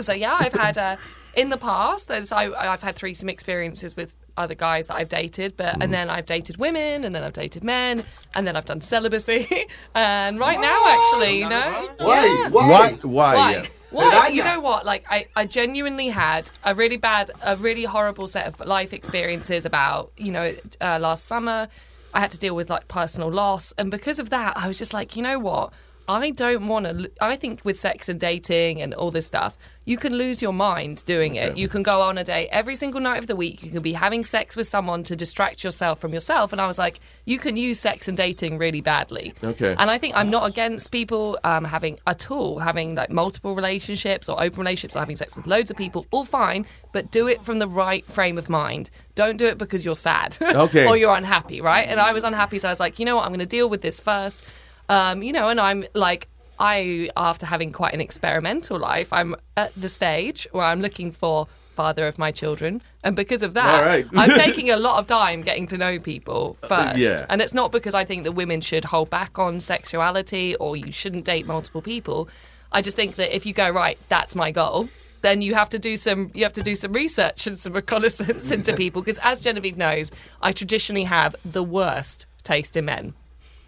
so 0.00 0.12
yeah, 0.12 0.36
I've 0.40 0.52
had 0.52 0.76
uh, 0.76 0.96
in 1.34 1.50
the 1.50 1.56
past. 1.56 2.08
There's, 2.08 2.32
I, 2.32 2.50
I've 2.72 2.82
had 2.82 2.96
threesome 2.96 3.28
experiences 3.28 3.96
with 3.96 4.14
other 4.36 4.54
guys 4.54 4.86
that 4.86 4.94
I've 4.94 5.08
dated, 5.08 5.56
but 5.56 5.66
Mm-hmm. 5.74 5.82
and 5.82 5.92
then 5.92 6.08
I've 6.10 6.26
dated 6.26 6.56
women, 6.56 7.04
and 7.04 7.14
then 7.14 7.22
I've 7.22 7.32
dated 7.32 7.62
men, 7.64 8.04
and 8.34 8.46
then 8.46 8.56
I've 8.56 8.64
done 8.64 8.80
celibacy, 8.80 9.66
and 9.94 10.38
right 10.38 10.60
now 10.60 10.80
actually, 10.86 11.38
you 11.40 11.48
know, 11.48 11.88
Why? 11.98 12.24
Yeah. 12.24 12.48
Why? 12.50 12.92
Why? 13.02 13.34
Why? 13.34 13.52
yeah. 13.52 13.66
Why? 13.90 14.28
You 14.28 14.44
know 14.44 14.60
what? 14.60 14.86
Like, 14.86 15.04
I, 15.10 15.26
I 15.34 15.46
genuinely 15.46 16.08
had 16.08 16.48
a 16.64 16.74
really 16.76 16.96
bad, 16.96 17.32
a 17.42 17.56
really 17.56 17.82
horrible 17.84 18.28
set 18.28 18.46
of 18.46 18.60
life 18.60 18.92
experiences 18.92 19.64
about, 19.64 20.12
you 20.16 20.30
know, 20.30 20.54
uh, 20.80 20.98
last 21.00 21.24
summer. 21.26 21.66
I 22.14 22.20
had 22.20 22.30
to 22.30 22.38
deal 22.38 22.54
with 22.54 22.70
like 22.70 22.86
personal 22.86 23.30
loss. 23.32 23.72
And 23.78 23.90
because 23.90 24.18
of 24.20 24.30
that, 24.30 24.56
I 24.56 24.68
was 24.68 24.78
just 24.78 24.92
like, 24.94 25.16
you 25.16 25.22
know 25.22 25.40
what? 25.40 25.72
I 26.10 26.30
don't 26.30 26.66
want 26.66 26.86
to. 26.86 27.10
I 27.20 27.36
think 27.36 27.64
with 27.64 27.78
sex 27.78 28.08
and 28.08 28.18
dating 28.18 28.82
and 28.82 28.92
all 28.94 29.10
this 29.10 29.26
stuff, 29.26 29.56
you 29.84 29.96
can 29.96 30.14
lose 30.14 30.42
your 30.42 30.52
mind 30.52 31.04
doing 31.04 31.36
it. 31.36 31.56
You 31.56 31.68
can 31.68 31.82
go 31.82 32.00
on 32.00 32.18
a 32.18 32.24
date 32.24 32.48
every 32.50 32.76
single 32.76 33.00
night 33.00 33.18
of 33.18 33.26
the 33.26 33.34
week. 33.34 33.62
You 33.62 33.70
can 33.70 33.82
be 33.82 33.92
having 33.92 34.24
sex 34.24 34.54
with 34.54 34.66
someone 34.66 35.04
to 35.04 35.16
distract 35.16 35.64
yourself 35.64 36.00
from 36.00 36.12
yourself. 36.12 36.52
And 36.52 36.60
I 36.60 36.66
was 36.66 36.78
like, 36.78 37.00
you 37.24 37.38
can 37.38 37.56
use 37.56 37.80
sex 37.80 38.06
and 38.06 38.16
dating 38.16 38.58
really 38.58 38.80
badly. 38.80 39.34
Okay. 39.42 39.74
And 39.78 39.90
I 39.90 39.98
think 39.98 40.16
I'm 40.16 40.30
not 40.30 40.48
against 40.48 40.90
people 40.90 41.38
um, 41.44 41.64
having 41.64 41.98
at 42.06 42.30
all 42.30 42.58
having 42.58 42.94
like 42.94 43.10
multiple 43.10 43.54
relationships 43.54 44.28
or 44.28 44.40
open 44.40 44.58
relationships 44.58 44.96
or 44.96 45.00
having 45.00 45.16
sex 45.16 45.34
with 45.34 45.46
loads 45.46 45.70
of 45.70 45.76
people. 45.76 46.06
All 46.10 46.24
fine, 46.24 46.66
but 46.92 47.10
do 47.10 47.26
it 47.26 47.42
from 47.42 47.58
the 47.58 47.68
right 47.68 48.04
frame 48.06 48.36
of 48.36 48.48
mind. 48.48 48.90
Don't 49.14 49.36
do 49.38 49.46
it 49.46 49.58
because 49.58 49.84
you're 49.84 49.96
sad 49.96 50.36
Okay. 50.40 50.86
or 50.88 50.96
you're 50.96 51.14
unhappy, 51.14 51.60
right? 51.60 51.86
And 51.86 51.98
I 51.98 52.12
was 52.12 52.24
unhappy, 52.24 52.58
so 52.58 52.68
I 52.68 52.72
was 52.72 52.80
like, 52.80 52.98
you 52.98 53.04
know 53.04 53.16
what, 53.16 53.22
I'm 53.22 53.30
going 53.30 53.40
to 53.40 53.46
deal 53.46 53.68
with 53.68 53.82
this 53.82 53.98
first. 53.98 54.44
Um, 54.90 55.22
you 55.22 55.32
know, 55.32 55.48
and 55.48 55.60
I'm 55.60 55.84
like, 55.94 56.26
I 56.58 57.08
after 57.16 57.46
having 57.46 57.72
quite 57.72 57.94
an 57.94 58.00
experimental 58.00 58.78
life, 58.78 59.12
I'm 59.12 59.36
at 59.56 59.72
the 59.74 59.88
stage 59.88 60.48
where 60.50 60.64
I'm 60.64 60.80
looking 60.80 61.12
for 61.12 61.46
father 61.74 62.06
of 62.08 62.18
my 62.18 62.32
children, 62.32 62.82
and 63.04 63.14
because 63.14 63.42
of 63.42 63.54
that, 63.54 63.86
right. 63.86 64.06
I'm 64.14 64.30
taking 64.34 64.68
a 64.68 64.76
lot 64.76 64.98
of 64.98 65.06
time 65.06 65.42
getting 65.42 65.68
to 65.68 65.78
know 65.78 66.00
people 66.00 66.58
first. 66.68 66.98
yeah. 66.98 67.24
And 67.28 67.40
it's 67.40 67.54
not 67.54 67.70
because 67.70 67.94
I 67.94 68.04
think 68.04 68.24
that 68.24 68.32
women 68.32 68.60
should 68.60 68.84
hold 68.84 69.10
back 69.10 69.38
on 69.38 69.60
sexuality 69.60 70.56
or 70.56 70.76
you 70.76 70.90
shouldn't 70.90 71.24
date 71.24 71.46
multiple 71.46 71.80
people. 71.80 72.28
I 72.72 72.82
just 72.82 72.96
think 72.96 73.14
that 73.14 73.34
if 73.34 73.46
you 73.46 73.54
go 73.54 73.70
right, 73.70 73.96
that's 74.08 74.34
my 74.34 74.50
goal. 74.50 74.88
Then 75.22 75.40
you 75.40 75.54
have 75.54 75.68
to 75.68 75.78
do 75.78 75.96
some 75.96 76.32
you 76.34 76.42
have 76.42 76.52
to 76.54 76.62
do 76.62 76.74
some 76.74 76.92
research 76.92 77.46
and 77.46 77.56
some 77.56 77.72
reconnaissance 77.80 78.50
into 78.50 78.74
people 78.82 79.02
because 79.02 79.20
as 79.22 79.40
Genevieve 79.40 79.78
knows, 79.78 80.10
I 80.42 80.50
traditionally 80.50 81.04
have 81.04 81.36
the 81.44 81.62
worst 81.62 82.26
taste 82.42 82.76
in 82.76 82.86
men 82.86 83.14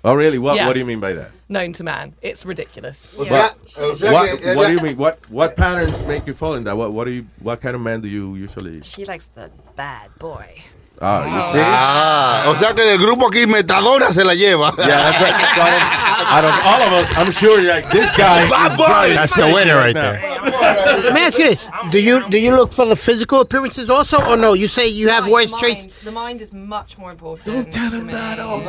Oh, 0.05 0.15
really? 0.15 0.39
What? 0.39 0.57
Yeah. 0.57 0.67
What 0.67 0.73
do 0.73 0.81
you 0.81 0.87
mean 0.87 1.01
by 1.01 1.13
that? 1.13 1.31
known 1.53 1.73
to 1.75 1.85
man. 1.85 2.15
It's 2.23 2.45
ridiculous. 2.45 3.07
What, 3.15 3.31
what, 3.31 4.57
what 4.57 4.67
do 4.67 4.73
you 4.73 4.81
mean? 4.81 4.97
What 4.97 5.31
what 5.31 5.55
patterns 5.55 6.01
make 6.07 6.27
you 6.27 6.35
fall 6.35 6.55
in 6.55 6.65
that? 6.65 6.77
What 6.77 6.93
what 6.93 7.05
do 7.05 7.13
you? 7.13 7.27
What 7.39 7.61
kind 7.61 7.77
of 7.77 7.83
man 7.83 8.01
do 8.01 8.09
you 8.09 8.35
usually? 8.35 8.83
She 8.83 9.05
likes 9.05 9.27
the 9.29 9.51
bad 9.77 10.11
boy. 10.19 10.63
Ah, 11.01 11.25
you 11.25 11.53
see? 11.53 11.61
Ah, 11.65 12.45
o 12.49 12.55
sea 12.55 12.73
que 12.75 12.83
del 12.85 12.99
grupo 12.99 13.27
aquí 13.29 13.45
Metadona 13.47 14.13
se 14.13 14.23
la 14.25 14.35
lleva. 14.35 14.73
Yeah, 14.79 15.11
that's 15.11 15.21
right. 15.21 15.35
So 15.55 15.61
out, 15.63 16.45
of, 16.45 16.45
out 16.45 16.45
of 16.45 16.65
all 16.65 16.83
of 16.83 16.93
us, 16.93 17.17
I'm 17.19 17.31
sure 17.33 17.61
like 17.63 17.91
this 17.91 18.13
guy. 18.17 18.47
Boy. 18.77 19.15
That's 19.15 19.35
the 19.35 19.47
winner 19.53 19.77
right 19.77 19.95
now. 19.95 20.13
there. 20.13 21.01
Let 21.03 21.15
me 21.15 21.21
ask 21.23 21.39
you 21.39 21.45
this: 21.49 21.69
Do 21.91 22.01
you 22.01 22.29
do 22.29 22.39
you 22.41 22.55
look 22.55 22.73
for 22.73 22.87
the 22.87 22.95
physical 22.97 23.41
appearances 23.41 23.91
also, 23.91 24.17
or 24.29 24.37
no? 24.37 24.53
You 24.53 24.69
say 24.69 24.87
you 24.87 25.09
have 25.09 25.23
Mind, 25.25 25.33
worse 25.33 25.51
the 25.51 25.57
traits. 25.59 25.83
mind, 25.83 25.93
the 26.05 26.13
mind 26.13 26.41
is 26.41 26.53
much 26.53 26.97
more 26.99 27.11
important. 27.11 27.47
Don't 27.47 27.73
tell 27.73 27.91
him 27.91 28.07
that. 28.09 28.39
no, 28.39 28.61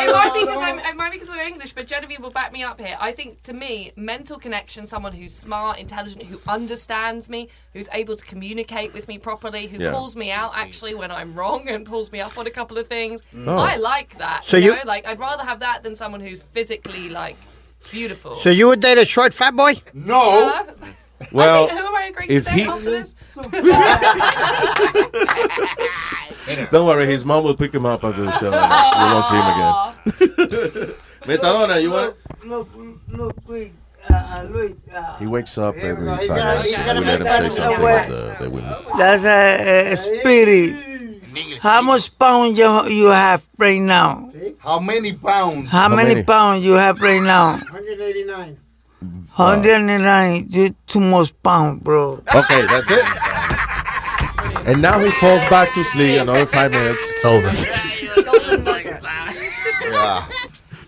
It 0.00 0.12
might 0.12 0.32
be 0.34 0.40
because 0.40 0.62
I'm, 0.62 0.78
it 0.80 0.96
might 0.96 1.12
be 1.12 1.18
because 1.18 1.30
we're 1.30 1.46
English, 1.46 1.72
but 1.72 1.86
Genevieve 1.86 2.20
will 2.20 2.30
back 2.30 2.52
me 2.52 2.62
up 2.62 2.80
here. 2.80 2.96
I 3.00 3.12
think 3.12 3.42
to 3.42 3.52
me, 3.52 3.92
mental 3.96 4.38
connection, 4.38 4.86
someone 4.86 5.12
who's 5.12 5.34
smart, 5.34 5.78
intelligent, 5.78 6.24
who 6.24 6.40
understands 6.48 7.28
me, 7.28 7.48
who's 7.72 7.88
able 7.92 8.16
to 8.16 8.24
communicate 8.24 8.92
with 8.92 9.06
me 9.08 9.18
properly, 9.18 9.66
who 9.68 9.78
Yeah. 9.82 9.92
calls 9.92 10.16
me 10.16 10.30
out 10.32 10.37
actually 10.54 10.94
when 10.94 11.10
I'm 11.10 11.34
wrong 11.34 11.68
and 11.68 11.84
pulls 11.86 12.10
me 12.12 12.20
up 12.20 12.36
on 12.38 12.46
a 12.46 12.50
couple 12.50 12.78
of 12.78 12.86
things. 12.86 13.20
Oh. 13.46 13.56
I 13.56 13.76
like 13.76 14.16
that. 14.18 14.44
So 14.44 14.56
you, 14.56 14.74
you- 14.74 14.84
like 14.84 15.06
I'd 15.06 15.18
rather 15.18 15.44
have 15.44 15.60
that 15.60 15.82
than 15.82 15.94
someone 15.96 16.20
who's 16.20 16.42
physically 16.42 17.08
like 17.08 17.36
beautiful. 17.90 18.34
So 18.36 18.50
you 18.50 18.66
would 18.68 18.80
date 18.80 18.98
a 18.98 19.04
short 19.04 19.32
fat 19.34 19.54
boy? 19.56 19.74
No. 19.94 20.52
Uh, 20.54 20.64
Well, 21.32 21.64
I 21.64 21.66
think, 21.68 21.80
who 21.80 21.86
am 21.86 21.94
I 21.96 22.02
agreeing 22.10 22.30
if 22.30 22.44
to 22.44 22.50
date 22.50 22.60
he- 22.60 22.68
after 22.68 22.90
this? 22.90 23.14
Don't 26.70 26.86
worry, 26.86 27.06
his 27.06 27.24
mom 27.24 27.42
will 27.44 27.56
pick 27.56 27.74
him 27.74 27.84
up 27.86 28.04
after 28.04 28.22
the 28.22 28.32
show. 28.38 28.50
We 28.50 28.56
won't 29.12 29.26
see 29.26 29.34
him 29.34 29.46
again. 30.78 30.94
Metadona, 31.22 31.82
you 31.82 31.90
want? 31.90 32.14
Look, 32.44 32.68
look, 33.08 33.44
quick, 33.44 33.72
uh, 33.72 33.72
Luis. 33.72 33.72
Uh, 33.72 33.87
Uh, 34.10 35.16
he 35.18 35.26
uh, 35.26 35.30
wakes 35.30 35.58
up 35.58 35.74
every 35.76 36.06
five 36.06 36.28
minutes. 36.28 36.64
he 36.64 36.72
gotta 36.72 37.00
We 37.00 37.06
let 37.06 37.20
him 37.20 37.24
make 37.24 37.32
say 37.32 37.48
something 37.56 37.82
way. 37.82 37.94
about 37.94 38.08
the, 38.08 38.44
the 38.44 38.50
women. 38.50 38.74
that's 38.96 39.24
a, 39.24 39.92
a 39.92 39.96
spirit. 39.96 40.84
How 41.60 41.82
much 41.82 42.16
pound 42.18 42.56
you, 42.58 42.86
you 42.88 43.06
have 43.06 43.46
right 43.58 43.80
now? 43.80 44.30
How 44.58 44.80
many 44.80 45.12
pounds? 45.12 45.70
How, 45.70 45.88
many, 45.88 46.14
many? 46.14 46.22
pounds 46.24 46.64
you 46.64 46.72
have 46.72 47.00
right 47.00 47.22
now? 47.22 47.52
189. 47.52 48.58
109. 49.36 50.46
You 50.50 50.74
too 50.86 51.00
much 51.00 51.32
pound, 51.42 51.84
bro. 51.84 52.22
Okay, 52.34 52.66
that's 52.66 52.90
it. 52.90 53.04
And 54.66 54.82
now 54.82 54.98
he 54.98 55.10
falls 55.12 55.42
back 55.44 55.72
to 55.74 55.84
sleep. 55.84 56.20
Another 56.20 56.46
five 56.46 56.72
minutes. 56.72 57.02
It's 57.12 57.24
over. 57.24 57.52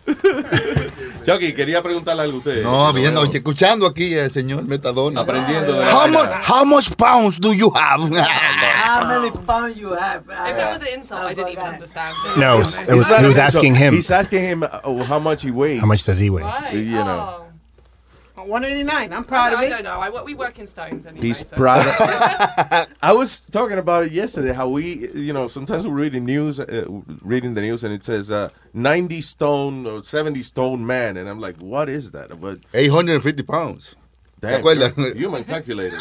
Chucky, 1.22 1.52
quería 1.52 1.82
preguntarle 1.82 2.22
algo 2.22 2.36
a 2.36 2.38
usted. 2.38 2.62
No, 2.62 2.92
viendo, 2.92 3.24
escuchando 3.24 3.86
aquí 3.86 4.14
el 4.14 4.30
señor 4.30 4.64
Metadona. 4.64 5.20
Aprendiendo 5.20 5.72
de 5.72 5.84
How 5.84 6.08
much, 6.08 6.30
how 6.48 6.64
much 6.64 6.90
pounds 6.96 7.38
do 7.38 7.52
you 7.52 7.70
have? 7.74 8.00
How 8.90 9.06
many 9.06 9.30
pounds 9.30 9.76
you 9.76 9.90
have? 9.92 10.22
If 10.22 10.56
that 10.56 10.72
was 10.72 10.80
an 10.82 10.88
insult, 10.94 11.20
I 11.20 11.34
didn't 11.34 11.52
even 11.52 11.64
understand. 11.64 12.16
No, 12.36 12.56
it 12.56 12.58
was, 12.58 12.76
he 13.18 13.26
was 13.26 13.38
asking 13.38 13.74
him 13.74 13.94
He's 13.94 14.10
asking 14.10 14.42
him 14.42 14.62
uh, 14.62 14.80
oh, 14.84 15.02
how 15.04 15.18
much 15.18 15.42
he 15.42 15.50
weighs. 15.50 15.80
how 15.80 15.86
much 15.86 16.04
does 16.04 16.18
he 16.18 16.30
weigh. 16.30 16.44
You 16.72 17.04
know. 17.04 17.49
189. 18.48 19.12
I'm 19.12 19.20
I, 19.20 19.22
proud 19.22 19.52
of 19.52 19.58
I 19.58 19.68
don't 19.68 19.84
know. 19.84 19.98
I, 19.98 20.22
we 20.22 20.34
work 20.34 20.58
in 20.58 20.66
stones 20.66 21.06
anyway. 21.06 21.26
He's 21.26 21.46
so- 21.46 21.56
proud. 21.56 21.80
Of, 22.00 22.86
I 23.02 23.12
was 23.12 23.40
talking 23.40 23.78
about 23.78 24.04
it 24.06 24.12
yesterday. 24.12 24.52
How 24.52 24.68
we, 24.68 25.08
you 25.10 25.32
know, 25.32 25.48
sometimes 25.48 25.86
we 25.86 25.92
read 25.92 26.12
the 26.12 26.20
news, 26.20 26.60
uh, 26.60 26.84
reading 27.22 27.54
the 27.54 27.60
news, 27.60 27.84
and 27.84 27.92
it 27.92 28.04
says 28.04 28.30
uh, 28.30 28.50
90 28.74 29.20
stone 29.20 29.86
or 29.86 30.02
70 30.02 30.42
stone 30.42 30.86
man, 30.86 31.16
and 31.16 31.28
I'm 31.28 31.40
like, 31.40 31.56
what 31.56 31.88
is 31.88 32.12
that? 32.12 32.40
But 32.40 32.60
850 32.74 33.42
pounds. 33.42 33.96
Damn, 34.40 34.62
¿Te 34.62 34.68
acuerdas? 34.68 35.16
human 35.16 35.44
calculator. 35.44 35.98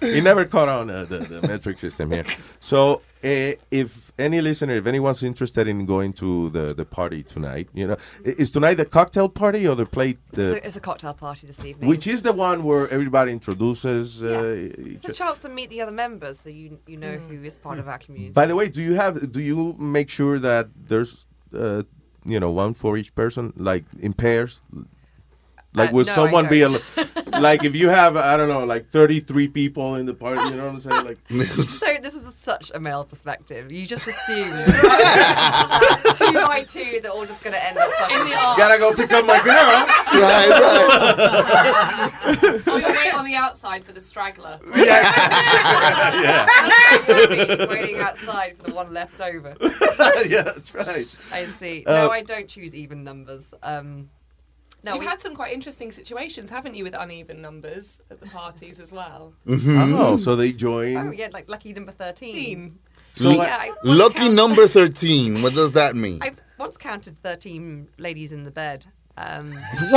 he 0.00 0.20
never 0.20 0.44
caught 0.44 0.68
on 0.68 0.90
uh, 0.90 1.04
the, 1.04 1.18
the 1.18 1.46
metric 1.48 1.78
system 1.78 2.10
here. 2.10 2.24
So, 2.60 3.02
uh, 3.24 3.52
if 3.70 4.12
any 4.18 4.40
listener, 4.40 4.74
if 4.74 4.86
anyone's 4.86 5.22
interested 5.22 5.66
in 5.66 5.86
going 5.86 6.12
to 6.14 6.50
the, 6.50 6.72
the 6.74 6.84
party 6.84 7.22
tonight, 7.22 7.68
you 7.74 7.86
know, 7.86 7.96
is 8.24 8.50
tonight 8.52 8.74
the 8.74 8.84
cocktail 8.84 9.28
party 9.28 9.66
or 9.66 9.74
the 9.74 9.86
plate? 9.86 10.18
The, 10.32 10.52
It's 10.56 10.60
a, 10.60 10.66
it's 10.66 10.76
a 10.76 10.80
cocktail 10.80 11.14
party 11.14 11.46
this 11.48 11.62
evening. 11.64 11.88
which 11.88 12.06
is 12.06 12.22
the 12.22 12.32
one 12.32 12.62
where 12.64 12.88
everybody 12.88 13.32
introduces. 13.32 14.22
Uh, 14.22 14.70
It's 14.78 15.08
a 15.08 15.12
chance 15.12 15.38
to 15.40 15.48
meet 15.48 15.70
the 15.70 15.80
other 15.82 15.92
members 15.92 16.40
so 16.40 16.48
you 16.50 16.78
you 16.86 16.96
know 16.96 17.16
who 17.28 17.42
is 17.44 17.56
part 17.56 17.78
of 17.78 17.88
our 17.88 17.98
community. 17.98 18.32
By 18.32 18.46
the 18.46 18.54
way, 18.54 18.68
do 18.68 18.82
you 18.82 18.94
have 18.94 19.32
do 19.32 19.40
you 19.40 19.74
make 19.78 20.10
sure 20.10 20.38
that 20.38 20.68
there's 20.88 21.26
uh, 21.54 21.82
you 22.24 22.38
know 22.38 22.50
one 22.50 22.74
for 22.74 22.96
each 22.96 23.14
person, 23.14 23.52
like 23.56 23.84
in 24.00 24.12
pairs? 24.12 24.60
Like 25.74 25.90
Uh, 25.90 25.92
would 25.92 26.06
no, 26.06 26.14
someone 26.14 26.48
be 26.48 26.62
a, 26.62 26.70
like 27.40 27.62
if 27.62 27.74
you 27.74 27.90
have 27.90 28.16
I 28.16 28.38
don't 28.38 28.48
know 28.48 28.64
like 28.64 28.88
thirty 28.90 29.20
three 29.20 29.48
people 29.48 29.96
in 29.96 30.06
the 30.06 30.14
party, 30.14 30.40
you 30.48 30.56
know 30.56 30.64
what 30.72 30.76
I'm 30.76 30.80
saying? 30.80 31.04
Like 31.04 31.18
so 31.68 31.86
this 32.02 32.14
is 32.14 32.22
such 32.34 32.72
a 32.74 32.80
male 32.80 33.04
perspective. 33.04 33.70
You 33.70 33.86
just 33.86 34.08
assume 34.08 34.48
two 36.16 36.32
by 36.32 36.64
two 36.66 37.00
they're 37.02 37.12
all 37.12 37.26
just 37.26 37.42
going 37.44 37.52
to 37.52 37.62
end 37.64 37.76
up 37.76 37.90
In 38.10 38.26
the 38.28 38.34
arm. 38.34 38.56
gotta 38.56 38.78
go 38.78 38.94
pick 38.94 39.12
up 39.12 39.26
my 39.26 39.36
girl. 39.44 39.54
Right, 39.54 40.48
right. 40.48 42.12
Oh, 42.66 42.76
you're 42.78 42.90
wait 42.92 43.12
on 43.14 43.24
the 43.26 43.34
outside 43.34 43.84
for 43.84 43.92
the 43.92 44.00
straggler. 44.00 44.58
yeah. 44.74 44.86
yeah. 46.22 47.66
waiting 47.68 47.98
outside 47.98 48.56
for 48.56 48.62
the 48.64 48.74
one 48.74 48.90
left 48.92 49.20
over. 49.20 49.54
yeah, 50.26 50.42
that's 50.42 50.74
right. 50.74 51.06
I 51.30 51.44
see. 51.44 51.84
Uh, 51.84 52.06
no, 52.06 52.10
I 52.10 52.22
don't 52.22 52.48
choose 52.48 52.74
even 52.74 53.04
numbers. 53.04 53.52
Um, 53.62 54.08
no, 54.82 54.92
You've 54.94 55.00
we, 55.00 55.06
had 55.06 55.20
some 55.20 55.34
quite 55.34 55.52
interesting 55.52 55.90
situations, 55.90 56.50
haven't 56.50 56.74
you, 56.74 56.84
with 56.84 56.94
uneven 56.94 57.42
numbers 57.42 58.00
at 58.10 58.20
the 58.20 58.26
parties 58.26 58.78
as 58.80 58.92
well? 58.92 59.34
Mm-hmm. 59.46 59.94
Oh, 59.94 60.16
so 60.16 60.36
they 60.36 60.52
join. 60.52 60.96
oh 60.96 61.10
yeah, 61.10 61.28
like 61.32 61.48
lucky 61.48 61.72
number 61.72 61.92
thirteen. 61.92 62.34
Team. 62.34 62.78
So 63.14 63.30
yeah, 63.30 63.56
I 63.60 63.72
Lucky 63.82 64.18
count- 64.18 64.34
number 64.34 64.68
13. 64.68 65.42
What 65.42 65.54
does 65.54 65.72
that 65.72 65.96
mean? 65.96 66.20
I 66.22 66.32
once 66.56 66.76
counted 66.76 67.18
thirteen 67.18 67.88
ladies 67.98 68.30
in 68.30 68.44
the 68.44 68.52
bed. 68.52 68.86
Um, 69.20 69.52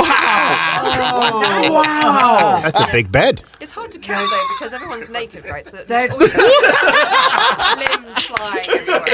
Wow. 1.62 2.60
That's 2.62 2.80
a 2.80 2.88
big 2.90 3.12
bed. 3.12 3.42
It's 3.60 3.72
hard 3.72 3.92
to 3.92 3.98
count 4.00 4.28
though 4.30 4.46
because 4.58 4.72
everyone's 4.74 5.08
naked, 5.10 5.44
right? 5.46 5.64
So 5.68 5.76
That- 5.84 6.10
always 6.10 6.34
limbs 7.78 8.26
flying 8.26 8.68
everywhere. 8.68 9.04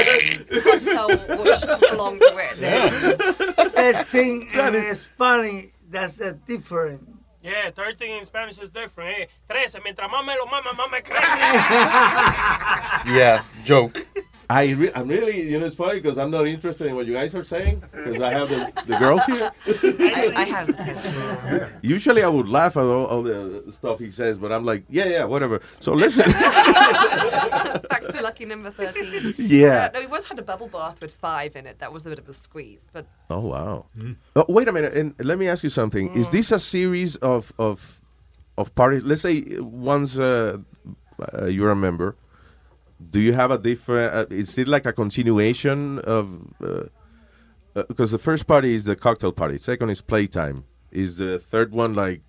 It's 0.49 0.63
hard 0.65 0.79
to 0.79 0.85
tell 0.85 1.09
which 1.43 1.61
belong 1.91 2.19
to 2.19 2.31
where. 2.33 2.55
That 3.75 4.07
thing 4.07 4.47
in 4.53 4.95
Spanish, 4.95 5.67
that's 5.89 6.19
a 6.21 6.33
different. 6.33 7.07
Yeah, 7.41 7.69
13 7.71 8.17
in 8.17 8.25
Spanish 8.25 8.57
is 8.59 8.69
different. 8.69 9.17
Eh? 9.21 9.25
13, 9.49 9.81
mientras 9.83 10.09
más 10.11 10.25
me 10.25 10.35
lo 10.37 10.45
mama, 10.47 10.71
más 10.73 10.89
me 10.91 11.01
crece. 11.01 11.21
Yeah, 13.15 13.43
joke. 13.63 14.05
I 14.51 14.71
re- 14.71 14.91
I'm 14.95 15.07
really, 15.07 15.47
you 15.47 15.59
know, 15.59 15.65
it's 15.67 15.75
funny 15.75 15.99
because 15.99 16.17
I'm 16.17 16.31
not 16.31 16.47
interested 16.47 16.87
in 16.87 16.95
what 16.95 17.05
you 17.05 17.13
guys 17.13 17.35
are 17.35 17.43
saying 17.43 17.83
because 17.91 18.19
I 18.19 18.31
have 18.31 18.49
the, 18.49 18.71
the 18.87 18.97
girls 18.97 19.23
here. 19.25 19.51
I, 19.67 20.33
I 20.35 20.43
have 20.45 21.79
Usually 21.83 22.23
I 22.23 22.27
would 22.29 22.49
laugh 22.49 22.75
at 22.75 22.83
all, 22.83 23.05
all 23.05 23.21
the 23.21 23.71
stuff 23.71 23.99
he 23.99 24.11
says, 24.11 24.39
but 24.39 24.51
I'm 24.51 24.65
like, 24.65 24.85
yeah, 24.89 25.05
yeah, 25.05 25.23
whatever. 25.25 25.61
So 25.79 25.93
listen. 25.93 26.31
Back 26.31 28.07
to 28.09 28.21
lucky 28.23 28.45
number 28.45 28.71
13. 28.71 29.35
Yeah. 29.37 29.85
Uh, 29.85 29.89
no, 29.93 29.99
we 29.99 30.07
once 30.07 30.23
had 30.23 30.39
a 30.39 30.43
bubble 30.43 30.67
bath 30.67 30.99
with 30.99 31.13
five 31.13 31.55
in 31.55 31.67
it. 31.67 31.77
That 31.77 31.93
was 31.93 32.07
a 32.07 32.09
bit 32.09 32.17
of 32.17 32.27
a 32.27 32.33
squeeze. 32.33 32.87
But 32.91 33.05
Oh 33.29 33.41
wow! 33.41 33.85
Oh, 34.35 34.45
wait 34.49 34.67
a 34.67 34.71
minute, 34.71 34.93
and 34.93 35.13
let 35.19 35.37
me 35.37 35.47
ask 35.47 35.63
you 35.63 35.69
something. 35.69 36.15
Is 36.15 36.29
this 36.29 36.51
a 36.51 36.59
series 36.59 37.15
of 37.17 37.53
of 37.59 38.01
of 38.57 38.73
parties? 38.73 39.03
Let's 39.03 39.21
say 39.21 39.43
once 39.59 40.17
uh, 40.17 40.57
uh, 41.33 41.45
you're 41.45 41.69
a 41.69 41.75
member, 41.75 42.15
do 43.09 43.19
you 43.19 43.33
have 43.33 43.51
a 43.51 43.57
different? 43.57 44.13
Uh, 44.13 44.25
is 44.29 44.57
it 44.57 44.67
like 44.67 44.85
a 44.85 44.93
continuation 44.93 45.99
of? 45.99 46.53
Because 47.73 48.11
the 48.11 48.17
first 48.17 48.47
party 48.47 48.75
is 48.75 48.85
the 48.85 48.95
cocktail 48.95 49.31
party. 49.31 49.57
Second 49.57 49.89
is 49.89 50.01
playtime. 50.01 50.65
Is 50.91 51.17
the 51.17 51.39
third 51.39 51.71
one 51.71 51.93
like 51.93 52.21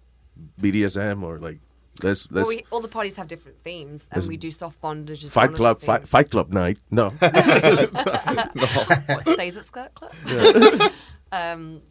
BDSM 0.61 1.23
or 1.23 1.39
like 1.39 1.61
let's 2.03 2.31
let's 2.31 2.49
we, 2.49 2.65
all 2.71 2.81
the 2.81 2.89
parties 2.89 3.17
have 3.17 3.29
different 3.29 3.59
themes, 3.59 4.07
and 4.13 4.27
we 4.27 4.37
do 4.37 4.51
soft 4.51 4.81
bondage. 4.81 5.27
fight 5.29 5.55
club 5.55 5.81
fight, 5.81 6.07
fight 6.07 6.31
club 6.31 6.53
night? 6.53 6.79
No. 6.91 7.11
what 7.11 9.29
stays 9.29 9.57
at 9.57 9.67
Skirt 9.67 9.95
Club? 9.95 10.13
Yeah. 10.27 10.89
um, 11.33 11.83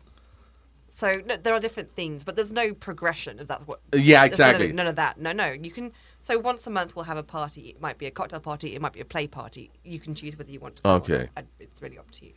so 0.89 1.11
no, 1.25 1.37
there 1.37 1.53
are 1.53 1.59
different 1.59 1.95
themes, 1.95 2.23
but 2.23 2.35
there's 2.35 2.53
no 2.53 2.73
progression. 2.73 3.39
If 3.39 3.47
that. 3.47 3.67
what. 3.67 3.81
Yeah, 3.93 4.27
there's 4.27 4.39
none 4.39 4.49
of- 4.49 4.55
exactly. 4.55 4.73
None 4.73 4.87
of, 4.87 4.95
that. 4.97 5.19
No, 5.19 5.31
no. 5.31 5.51
You 5.51 5.71
can. 5.71 5.91
So 6.21 6.37
once 6.37 6.67
a 6.67 6.69
month 6.69 6.95
we'll 6.95 7.05
have 7.05 7.17
a 7.17 7.23
party. 7.23 7.69
It 7.69 7.81
might 7.81 7.97
be 7.97 8.05
a 8.05 8.11
cocktail 8.11 8.39
party. 8.39 8.75
It 8.75 8.81
might 8.81 8.93
be 8.93 8.99
a 8.99 9.05
play 9.05 9.27
party. 9.27 9.71
You 9.83 9.99
can 9.99 10.13
choose 10.15 10.37
whether 10.37 10.51
you 10.51 10.59
want 10.59 10.75
to. 10.77 10.81
go 10.83 10.89
or 10.89 10.93
Okay. 10.95 11.29
not. 11.35 11.45
It's 11.59 11.81
really 11.81 11.97
up 11.97 12.09
to 12.11 12.25
you. 12.25 12.33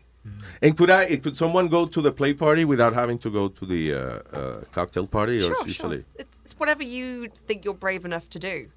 And 0.62 0.76
could 0.78 0.88
I? 0.90 1.16
Could 1.16 1.36
someone 1.36 1.66
go 1.68 1.84
to 1.86 2.00
the 2.00 2.12
play 2.12 2.32
party 2.32 2.64
without 2.64 2.94
having 2.94 3.18
to 3.18 3.30
go 3.30 3.48
to 3.48 3.66
the 3.66 3.92
uh, 3.92 3.98
uh, 3.98 4.60
cocktail 4.70 5.06
party, 5.08 5.38
or 5.38 5.42
Sure, 5.42 5.50
it's 5.52 5.58
sure. 5.60 5.66
usually? 5.90 6.04
It's, 6.14 6.40
it's 6.44 6.52
whatever 6.60 6.84
you 6.84 7.28
think 7.48 7.64
you're 7.64 7.74
brave 7.74 8.04
enough 8.04 8.30
to 8.30 8.38
do. 8.38 8.68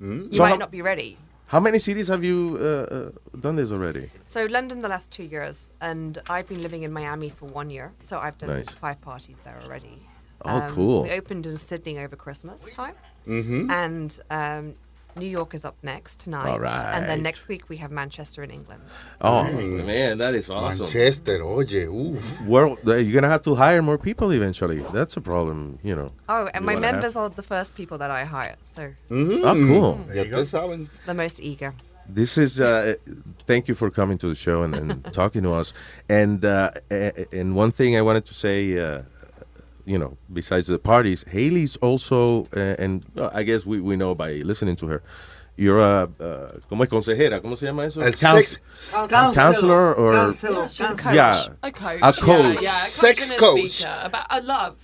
You 0.00 0.28
So 0.32 0.42
might 0.42 0.50
how- 0.50 0.56
not 0.56 0.72
be 0.72 0.82
ready. 0.82 1.18
How 1.46 1.60
many 1.60 1.78
cities 1.78 2.08
have 2.08 2.22
you 2.24 2.58
uh, 2.60 2.64
uh, 2.64 3.38
done 3.40 3.56
this 3.56 3.70
already? 3.72 4.10
So 4.26 4.44
London 4.46 4.82
the 4.82 4.88
last 4.88 5.10
two 5.10 5.22
years, 5.22 5.60
and 5.80 6.18
I've 6.28 6.46
been 6.48 6.60
living 6.62 6.82
in 6.82 6.92
Miami 6.92 7.30
for 7.30 7.46
one 7.46 7.70
year. 7.70 7.92
So 8.00 8.18
I've 8.18 8.36
done 8.36 8.50
Nice. 8.50 8.68
five 8.68 9.00
parties 9.00 9.36
there 9.44 9.58
already. 9.64 9.96
Um, 10.44 10.62
Oh, 10.62 10.72
cool. 10.74 11.02
We 11.04 11.10
opened 11.12 11.46
in 11.46 11.56
Sydney 11.56 11.98
over 12.00 12.16
Christmas 12.16 12.60
time, 12.72 12.94
Mhm. 13.28 13.70
and 13.70 14.20
um, 14.30 14.74
New 15.16 15.26
York 15.38 15.52
is 15.54 15.64
up 15.64 15.74
next 15.82 16.20
tonight. 16.20 16.46
All 16.48 16.64
And 16.64 17.08
then 17.08 17.22
next 17.22 17.48
week 17.48 17.68
we 17.68 17.76
have 17.78 17.90
Manchester 17.90 18.42
in 18.44 18.50
England. 18.50 18.82
Oh 19.20 19.42
Mm. 19.50 19.84
man, 19.84 20.18
that 20.18 20.34
is 20.34 20.48
awesome. 20.48 20.86
Manchester, 20.86 21.42
oye, 21.42 21.86
uff. 21.90 22.46
Well, 22.46 22.78
uh, 22.86 22.94
you're 23.02 23.14
gonna 23.20 23.28
have 23.36 23.42
to 23.42 23.54
hire 23.56 23.82
more 23.82 23.98
people 23.98 24.30
eventually. 24.32 24.78
That's 24.92 25.16
a 25.16 25.20
problem, 25.20 25.78
you 25.82 25.94
know. 25.96 26.12
Oh, 26.28 26.46
and 26.54 26.62
You 26.62 26.66
my 26.66 26.74
wanna 26.74 26.86
have- 26.86 26.94
members 26.96 27.16
are 27.16 27.30
the 27.30 27.42
first 27.42 27.74
people 27.74 27.98
that 27.98 28.10
I 28.10 28.24
hire. 28.24 28.56
So 28.76 28.82
Mm. 29.10 29.42
Oh, 29.44 29.54
cool. 29.70 30.14
Ya 30.14 30.22
ustedes 30.24 30.50
saben. 30.52 30.88
the 31.06 31.14
most 31.14 31.40
eager. 31.40 31.72
This 32.10 32.38
is. 32.38 32.58
Uh, 32.60 32.94
thank 33.46 33.68
you 33.68 33.74
for 33.74 33.90
coming 33.90 34.16
to 34.18 34.28
the 34.28 34.34
show 34.34 34.62
and, 34.62 34.74
and 34.74 34.90
talking 35.12 35.42
to 35.42 35.52
us. 35.52 35.74
And 36.08 36.42
uh, 36.44 36.70
and 37.32 37.54
one 37.54 37.70
thing 37.72 37.96
I 37.98 38.02
wanted 38.02 38.24
to 38.26 38.34
say, 38.34 38.78
uh, 38.78 39.02
you 39.88 39.98
know, 39.98 40.16
besides 40.32 40.66
the 40.66 40.78
parties, 40.78 41.24
Haley's 41.28 41.76
also, 41.76 42.46
uh, 42.54 42.76
and 42.78 43.02
uh, 43.16 43.30
I 43.32 43.42
guess 43.42 43.64
we, 43.64 43.80
we 43.80 43.96
know 43.96 44.14
by 44.14 44.32
listening 44.44 44.76
to 44.76 44.86
her, 44.88 45.02
you're 45.56 45.80
a, 45.80 46.02
uh, 46.20 46.52
¿cómo 46.70 46.82
es 46.84 46.88
consejera? 46.88 47.40
¿Cómo 47.40 47.56
se 47.58 47.66
llama 47.66 47.84
eso? 47.86 48.00
El 48.00 48.12
Couns- 48.12 48.58
sex- 48.76 48.92
counselor 49.34 49.94
or 49.94 50.12
Counselor, 50.12 50.62
Yeah, 50.62 50.68
she's 50.68 50.90
a 50.90 50.94
coach. 51.02 51.14
yeah, 51.14 51.46
A 51.62 51.72
coach. 51.72 52.00
a 52.02 52.12
coach. 52.12 52.54
Yeah, 52.54 52.60
yeah. 52.60 52.84
A 52.84 52.88
Sex 52.88 53.30
and 53.30 53.32
a 53.32 53.40
coach. 53.42 53.70
speaker 53.72 54.00
About 54.04 54.26
a 54.30 54.40
love. 54.42 54.76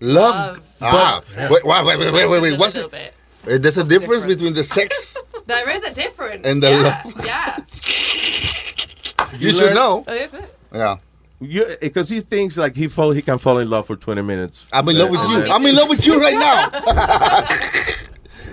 Love. 0.00 0.62
Ah, 0.80 1.20
But- 1.36 1.50
wait, 1.50 1.64
wait, 1.64 1.84
wait, 1.84 1.98
wait, 1.98 2.12
wait, 2.12 2.28
wait, 2.30 2.42
wait. 2.42 2.58
What's 2.58 2.72
the, 2.74 2.88
bit. 2.88 3.12
uh, 3.46 3.58
there's 3.58 3.76
a 3.78 3.84
difference 3.84 4.24
between 4.24 4.54
the 4.54 4.64
sex. 4.64 5.16
There 5.46 5.68
is 5.70 5.82
a 5.82 5.92
difference. 5.92 6.46
And 6.46 6.62
the 6.62 6.70
yeah, 6.70 7.02
love. 7.04 7.26
Yeah. 7.26 7.56
You 9.38 9.50
should 9.50 9.74
know. 9.74 10.04
Oh, 10.06 10.12
is 10.14 10.32
it? 10.34 10.54
Yeah. 10.72 10.96
Because 11.80 12.08
he 12.08 12.20
thinks 12.20 12.56
like 12.56 12.76
he 12.76 12.88
fall, 12.88 13.10
he 13.10 13.22
can 13.22 13.38
fall 13.38 13.58
in 13.58 13.68
love 13.68 13.86
for 13.86 13.96
20 13.96 14.22
minutes. 14.22 14.66
I'm 14.72 14.88
in 14.88 14.98
love 14.98 15.10
with 15.10 15.20
you. 15.20 15.52
I'm 15.52 15.64
in 15.66 15.74
love 15.74 15.88
with 15.88 16.06
you 16.06 16.20
right 16.20 16.34
now. 16.34 17.48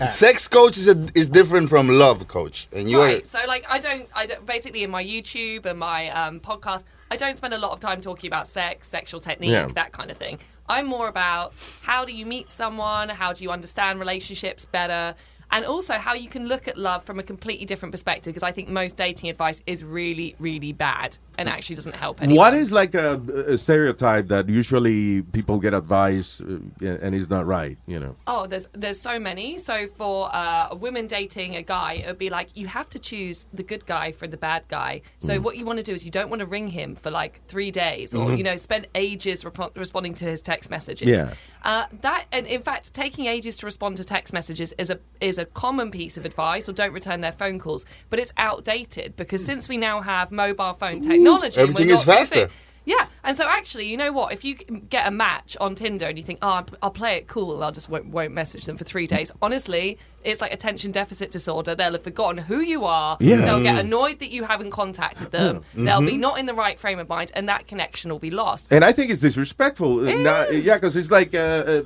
Sex 0.10 0.48
coach 0.48 0.78
is 0.78 0.88
a, 0.88 1.10
is 1.14 1.28
different 1.28 1.68
from 1.68 1.90
love 1.90 2.26
coach, 2.30 2.70
and 2.72 2.90
you 2.90 3.00
right. 3.00 3.28
So, 3.28 3.38
like, 3.48 3.66
I 3.68 3.80
don't, 3.80 4.08
I 4.16 4.28
don't. 4.28 4.46
Basically, 4.46 4.84
in 4.84 4.90
my 4.90 5.04
YouTube 5.04 5.66
and 5.66 5.78
my 5.78 6.10
um, 6.12 6.40
podcast, 6.40 6.86
I 7.12 7.18
don't 7.18 7.36
spend 7.36 7.54
a 7.54 7.58
lot 7.58 7.74
of 7.74 7.82
time 7.82 8.00
talking 8.00 8.30
about 8.30 8.48
sex, 8.48 8.88
sexual 8.88 9.20
technique, 9.20 9.52
Yeah. 9.52 9.68
that 9.76 9.92
kind 9.92 10.10
of 10.10 10.18
thing. 10.18 10.40
I'm 10.70 10.86
more 10.86 11.10
about 11.10 11.54
how 11.82 12.06
do 12.06 12.14
you 12.14 12.26
meet 12.26 12.50
someone, 12.50 13.10
how 13.10 13.34
do 13.34 13.44
you 13.44 13.52
understand 13.52 14.00
relationships 14.00 14.66
better, 14.66 15.16
and 15.52 15.66
also 15.66 15.96
how 15.96 16.14
you 16.14 16.30
can 16.30 16.48
look 16.48 16.70
at 16.70 16.78
love 16.78 17.04
from 17.04 17.20
a 17.20 17.24
completely 17.24 17.66
different 17.66 17.92
perspective. 17.92 18.32
Because 18.34 18.44
I 18.44 18.54
think 18.54 18.70
most 18.70 18.96
dating 18.96 19.30
advice 19.30 19.62
is 19.66 19.84
really, 19.84 20.34
really 20.40 20.72
bad 20.72 21.18
and 21.40 21.48
actually 21.48 21.76
doesn't 21.76 21.96
help 21.96 22.22
anyone. 22.22 22.38
What 22.38 22.54
is 22.54 22.72
like 22.72 22.94
a, 22.94 23.14
a 23.48 23.58
stereotype 23.58 24.28
that 24.28 24.50
usually 24.50 25.22
people 25.22 25.58
get 25.60 25.74
advice 25.74 26.42
uh, 26.42 26.60
and 27.04 27.16
is 27.16 27.30
not 27.30 27.46
right, 27.46 27.78
you 27.88 27.98
know? 27.98 28.16
Oh, 28.28 28.46
there's 28.46 28.68
there's 28.74 29.00
so 29.00 29.18
many. 29.20 29.58
So 29.58 29.88
for 30.00 30.30
uh, 30.34 30.68
a 30.72 30.76
woman 30.76 31.08
dating 31.08 31.56
a 31.56 31.64
guy, 31.64 31.94
it 31.94 32.08
would 32.08 32.18
be 32.20 32.30
like 32.30 32.50
you 32.56 32.68
have 32.68 32.90
to 32.90 33.00
choose 33.00 33.48
the 33.54 33.64
good 33.64 33.86
guy 33.86 34.12
for 34.12 34.28
the 34.28 34.38
bad 34.38 34.64
guy. 34.68 35.02
So 35.18 35.40
what 35.40 35.56
you 35.58 35.66
want 35.66 35.78
to 35.78 35.84
do 35.84 35.94
is 35.94 36.04
you 36.04 36.12
don't 36.12 36.30
want 36.30 36.42
to 36.42 36.46
ring 36.46 36.68
him 36.68 36.96
for 36.96 37.10
like 37.10 37.34
three 37.48 37.72
days, 37.72 38.14
or 38.14 38.28
Mhm. 38.28 38.38
you 38.38 38.44
know, 38.44 38.58
spend 38.58 38.88
ages 38.96 39.46
rep- 39.46 39.78
responding 39.78 40.14
to 40.16 40.26
his 40.26 40.42
text 40.42 40.70
messages. 40.70 41.08
Yeah. 41.08 41.34
Uh, 41.64 41.86
that 42.02 42.26
and 42.32 42.46
in 42.48 42.62
fact, 42.62 42.94
taking 42.94 43.26
ages 43.28 43.58
to 43.58 43.66
respond 43.66 43.98
to 43.98 44.04
text 44.04 44.34
messages 44.34 44.74
is 44.78 44.90
a 44.90 45.00
is 45.22 45.38
a 45.38 45.46
common 45.46 45.92
piece 45.92 46.18
of 46.18 46.26
advice, 46.26 46.68
or 46.70 46.74
don't 46.74 46.94
return 46.94 47.22
their 47.22 47.32
phone 47.32 47.60
calls. 47.60 47.86
But 48.10 48.20
it's 48.20 48.34
outdated 48.38 49.16
because 49.16 49.44
since 49.46 49.70
we 49.70 49.78
now 49.78 50.02
have 50.02 50.32
mobile 50.32 50.74
phone 50.74 51.00
technology, 51.02 51.24
everything 51.38 51.90
is 51.90 52.06
using- 52.06 52.06
faster. 52.06 52.50
yeah, 52.86 53.06
and 53.24 53.36
so 53.38 53.46
actually, 53.48 53.86
you 53.88 53.98
know 53.98 54.12
what? 54.12 54.34
If 54.34 54.44
you 54.44 54.56
get 54.56 55.08
a 55.08 55.12
match 55.12 55.56
on 55.60 55.76
Tinder 55.76 56.06
and 56.08 56.18
you 56.18 56.24
think, 56.24 56.40
"Oh, 56.42 56.64
I'll- 56.82 56.92
play 56.92 57.18
it 57.18 57.28
cool," 57.28 57.64
I'll 57.64 57.72
just 57.72 57.90
won't, 57.90 58.08
won't 58.08 58.32
message 58.34 58.66
them 58.66 58.78
for 58.78 58.84
three 58.84 59.08
days. 59.08 59.32
Honestly, 59.42 59.98
it's 60.24 60.42
like 60.42 60.52
attention 60.54 60.92
deficit 60.92 61.32
disorder. 61.32 61.76
They'll 61.76 61.94
have 61.94 62.04
forgotten 62.04 62.40
who 62.44 62.60
you 62.60 62.86
are. 62.86 63.16
Yeah. 63.20 63.38
They'll 63.38 63.64
get 63.64 63.76
Mm. 63.76 63.80
annoyed 63.82 64.20
that 64.20 64.32
you 64.32 64.44
haven't 64.44 64.72
contacted 64.72 65.32
them. 65.32 65.62
They'll 65.74 66.02
be 66.02 66.14
Mhm. 66.14 66.20
not 66.20 66.40
in 66.40 66.46
the 66.46 66.54
right 66.54 66.78
frame 66.80 67.00
of 67.00 67.08
mind, 67.08 67.32
and 67.36 67.48
that 67.48 67.68
connection 67.68 68.12
will 68.12 68.20
be 68.20 68.32
lost. 68.32 68.68
And 68.72 68.84
I 68.84 68.92
think 68.92 69.12
it's 69.12 69.22
disrespectful. 69.22 70.08
Uh, 70.08 70.14
now- 70.16 70.48
yeah, 70.50 70.76
because 70.76 70.98
it's 70.98 71.12
like 71.12 71.34
uh, 71.36 71.38
uh, 71.38 71.82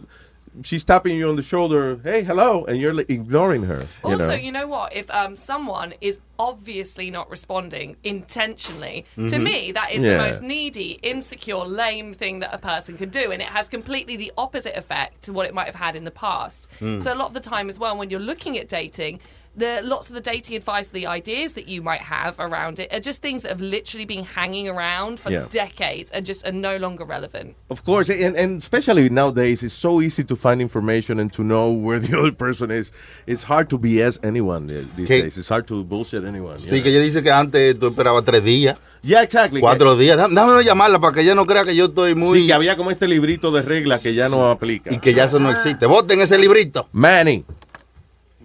she's 0.63 0.83
tapping 0.83 1.17
you 1.17 1.27
on 1.29 1.35
the 1.35 1.41
shoulder, 1.41 1.99
hey, 2.03 2.23
hello, 2.23 2.63
and 2.65 2.77
you're 2.79 2.93
like, 2.93 3.09
ignoring 3.09 3.63
her. 3.63 3.87
You 4.03 4.11
Also, 4.11 4.27
know? 4.29 4.33
you 4.35 4.51
know 4.51 4.67
what? 4.67 4.95
If 4.95 5.09
um, 5.09 5.35
someone 5.35 5.93
is 6.01 6.19
obviously 6.37 7.09
not 7.09 7.29
responding 7.29 7.95
intentionally, 8.03 9.05
to 9.15 9.21
Mhm. 9.21 9.43
me, 9.43 9.71
that 9.71 9.91
is 9.91 10.03
Yeah. 10.03 10.13
the 10.13 10.17
most 10.17 10.41
needy, 10.41 10.99
insecure, 11.03 11.57
lame 11.65 12.13
thing 12.13 12.39
that 12.39 12.53
a 12.53 12.57
person 12.57 12.97
can 12.97 13.09
do. 13.09 13.31
And 13.31 13.41
it 13.41 13.47
has 13.47 13.67
completely 13.67 14.15
the 14.15 14.31
opposite 14.37 14.75
effect 14.75 15.21
to 15.23 15.33
what 15.33 15.45
it 15.45 15.53
might 15.53 15.65
have 15.65 15.75
had 15.75 15.95
in 15.95 16.03
the 16.03 16.11
past. 16.11 16.67
Mm. 16.81 17.01
So, 17.01 17.13
a 17.13 17.15
lot 17.15 17.27
of 17.27 17.33
the 17.33 17.39
time 17.39 17.69
as 17.69 17.79
well, 17.79 17.97
when 17.97 18.09
you're 18.09 18.19
looking 18.19 18.57
at 18.57 18.67
dating, 18.67 19.19
the 19.55 19.81
lots 19.83 20.09
of 20.09 20.15
the 20.15 20.21
dating 20.21 20.55
advice, 20.55 20.89
the 20.89 21.05
ideas 21.05 21.53
that 21.53 21.67
you 21.67 21.81
might 21.81 22.01
have 22.01 22.35
around 22.39 22.79
it 22.79 22.91
are 22.91 22.99
just 22.99 23.21
things 23.21 23.43
that 23.43 23.49
have 23.51 23.61
literally 23.61 24.05
been 24.05 24.23
hanging 24.23 24.67
around 24.67 25.19
for 25.19 25.29
Yeah. 25.31 25.45
decades 25.51 26.09
and 26.11 26.25
just 26.25 26.45
are 26.45 26.51
no 26.51 26.77
longer 26.77 27.05
relevant. 27.05 27.55
Of 27.69 27.83
course, 27.83 28.09
and, 28.09 28.35
and 28.35 28.61
especially 28.61 29.09
nowadays, 29.09 29.61
it's 29.61 29.75
so 29.75 30.01
easy 30.01 30.23
to 30.23 30.35
find 30.35 30.59
information 30.61 31.19
and 31.19 31.31
to 31.33 31.43
know 31.43 31.69
where 31.71 31.99
the 31.99 32.17
other 32.19 32.31
person 32.31 32.71
is. 32.71 32.91
It's 33.27 33.43
hard 33.43 33.69
to 33.69 33.77
BS 33.77 34.19
anyone 34.23 34.67
these 34.67 35.07
¿Qué? 35.07 35.21
days. 35.21 35.37
It's 35.37 35.49
hard 35.49 35.67
to 35.67 35.83
bullshit 35.83 36.23
anyone. 36.25 36.57
you 36.59 36.65
Sí, 36.69 36.75
know? 36.77 36.83
que 36.83 36.89
ella 36.89 37.01
dice 37.01 37.21
que 37.21 37.31
antes 37.31 37.77
tú 37.77 37.87
esperabas 37.89 38.23
tres 38.25 38.43
días. 38.43 38.77
Yeah, 39.03 39.21
exactly. 39.21 39.59
Cuatro 39.59 39.95
días. 39.97 40.15
Dá- 40.17 40.27
Déjame 40.29 40.63
llamarla 40.63 40.99
para 40.99 41.13
que 41.13 41.21
ella 41.21 41.35
no 41.35 41.45
crea 41.45 41.65
que 41.65 41.75
yo 41.75 41.85
estoy 41.85 42.15
muy... 42.15 42.39
Sí, 42.39 42.47
que 42.47 42.53
había 42.53 42.77
como 42.77 42.89
este 42.89 43.05
librito 43.07 43.51
de 43.51 43.61
reglas 43.61 44.01
que 44.01 44.13
ya 44.13 44.29
no 44.29 44.49
aplica. 44.49 44.93
Y 44.93 44.99
que 44.99 45.13
ya 45.13 45.25
eso 45.25 45.39
no 45.39 45.51
existe. 45.51 45.85
Voten 45.85 46.21
ese 46.21 46.37
librito. 46.37 46.87
Manny. 46.93 47.43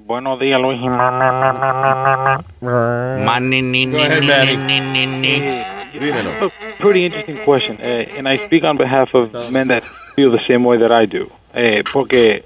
Buenos 0.09 0.41
días, 0.41 0.59
Luis. 0.59 0.81
Manny, 2.63 3.61
ni, 3.61 3.85
Go 3.85 3.99
ahead, 3.99 4.23
Manny. 4.25 4.57
Pretty 6.79 7.05
interesting 7.05 7.37
question, 7.45 7.77
uh, 7.79 8.07
and 8.17 8.27
I 8.27 8.39
speak 8.39 8.65
on 8.65 8.79
behalf 8.79 9.11
of 9.13 9.53
men 9.53 9.69
that 9.69 9.85
feel 10.17 10.31
the 10.31 10.41
same 10.49 10.65
way 10.65 10.79
that 10.79 10.91
I 10.91 11.05
do. 11.05 11.31
Eh, 11.53 11.83
porque, 11.93 12.43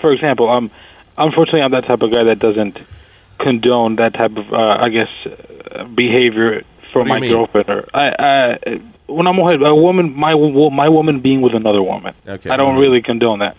for 0.00 0.12
example, 0.12 0.48
um, 0.48 0.70
unfortunately, 1.18 1.60
I'm 1.60 1.72
that 1.72 1.84
type 1.84 2.00
of 2.00 2.10
guy 2.10 2.24
that 2.24 2.38
doesn't 2.38 2.78
condone 3.38 3.96
that 3.96 4.14
type 4.14 4.34
of, 4.34 4.50
uh, 4.50 4.78
I 4.80 4.88
guess, 4.88 5.10
uh, 5.26 5.84
behavior 5.84 6.62
for 6.94 7.00
What 7.00 7.08
do 7.08 7.08
you 7.08 7.14
my 7.14 7.20
mean? 7.20 7.30
girlfriend. 7.30 7.68
Or 7.68 7.88
I, 7.92 8.08
I, 8.18 8.80
una 9.10 9.34
mujer, 9.34 9.62
a 9.62 9.74
woman, 9.74 10.14
my 10.16 10.32
my 10.34 10.88
woman 10.88 11.20
being 11.20 11.42
with 11.42 11.54
another 11.54 11.82
woman. 11.82 12.14
Okay. 12.26 12.48
I 12.48 12.56
don't 12.56 12.78
really 12.78 13.02
condone 13.02 13.40
that. 13.40 13.58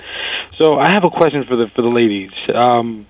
So 0.57 0.79
I 0.79 0.91
have 0.91 1.03
a 1.03 1.11
question 1.11 1.43
for 1.47 1.55
the 1.55 1.67
for 1.75 1.83
the 1.83 1.89
ladies. 1.89 2.31
Um, 2.51 3.05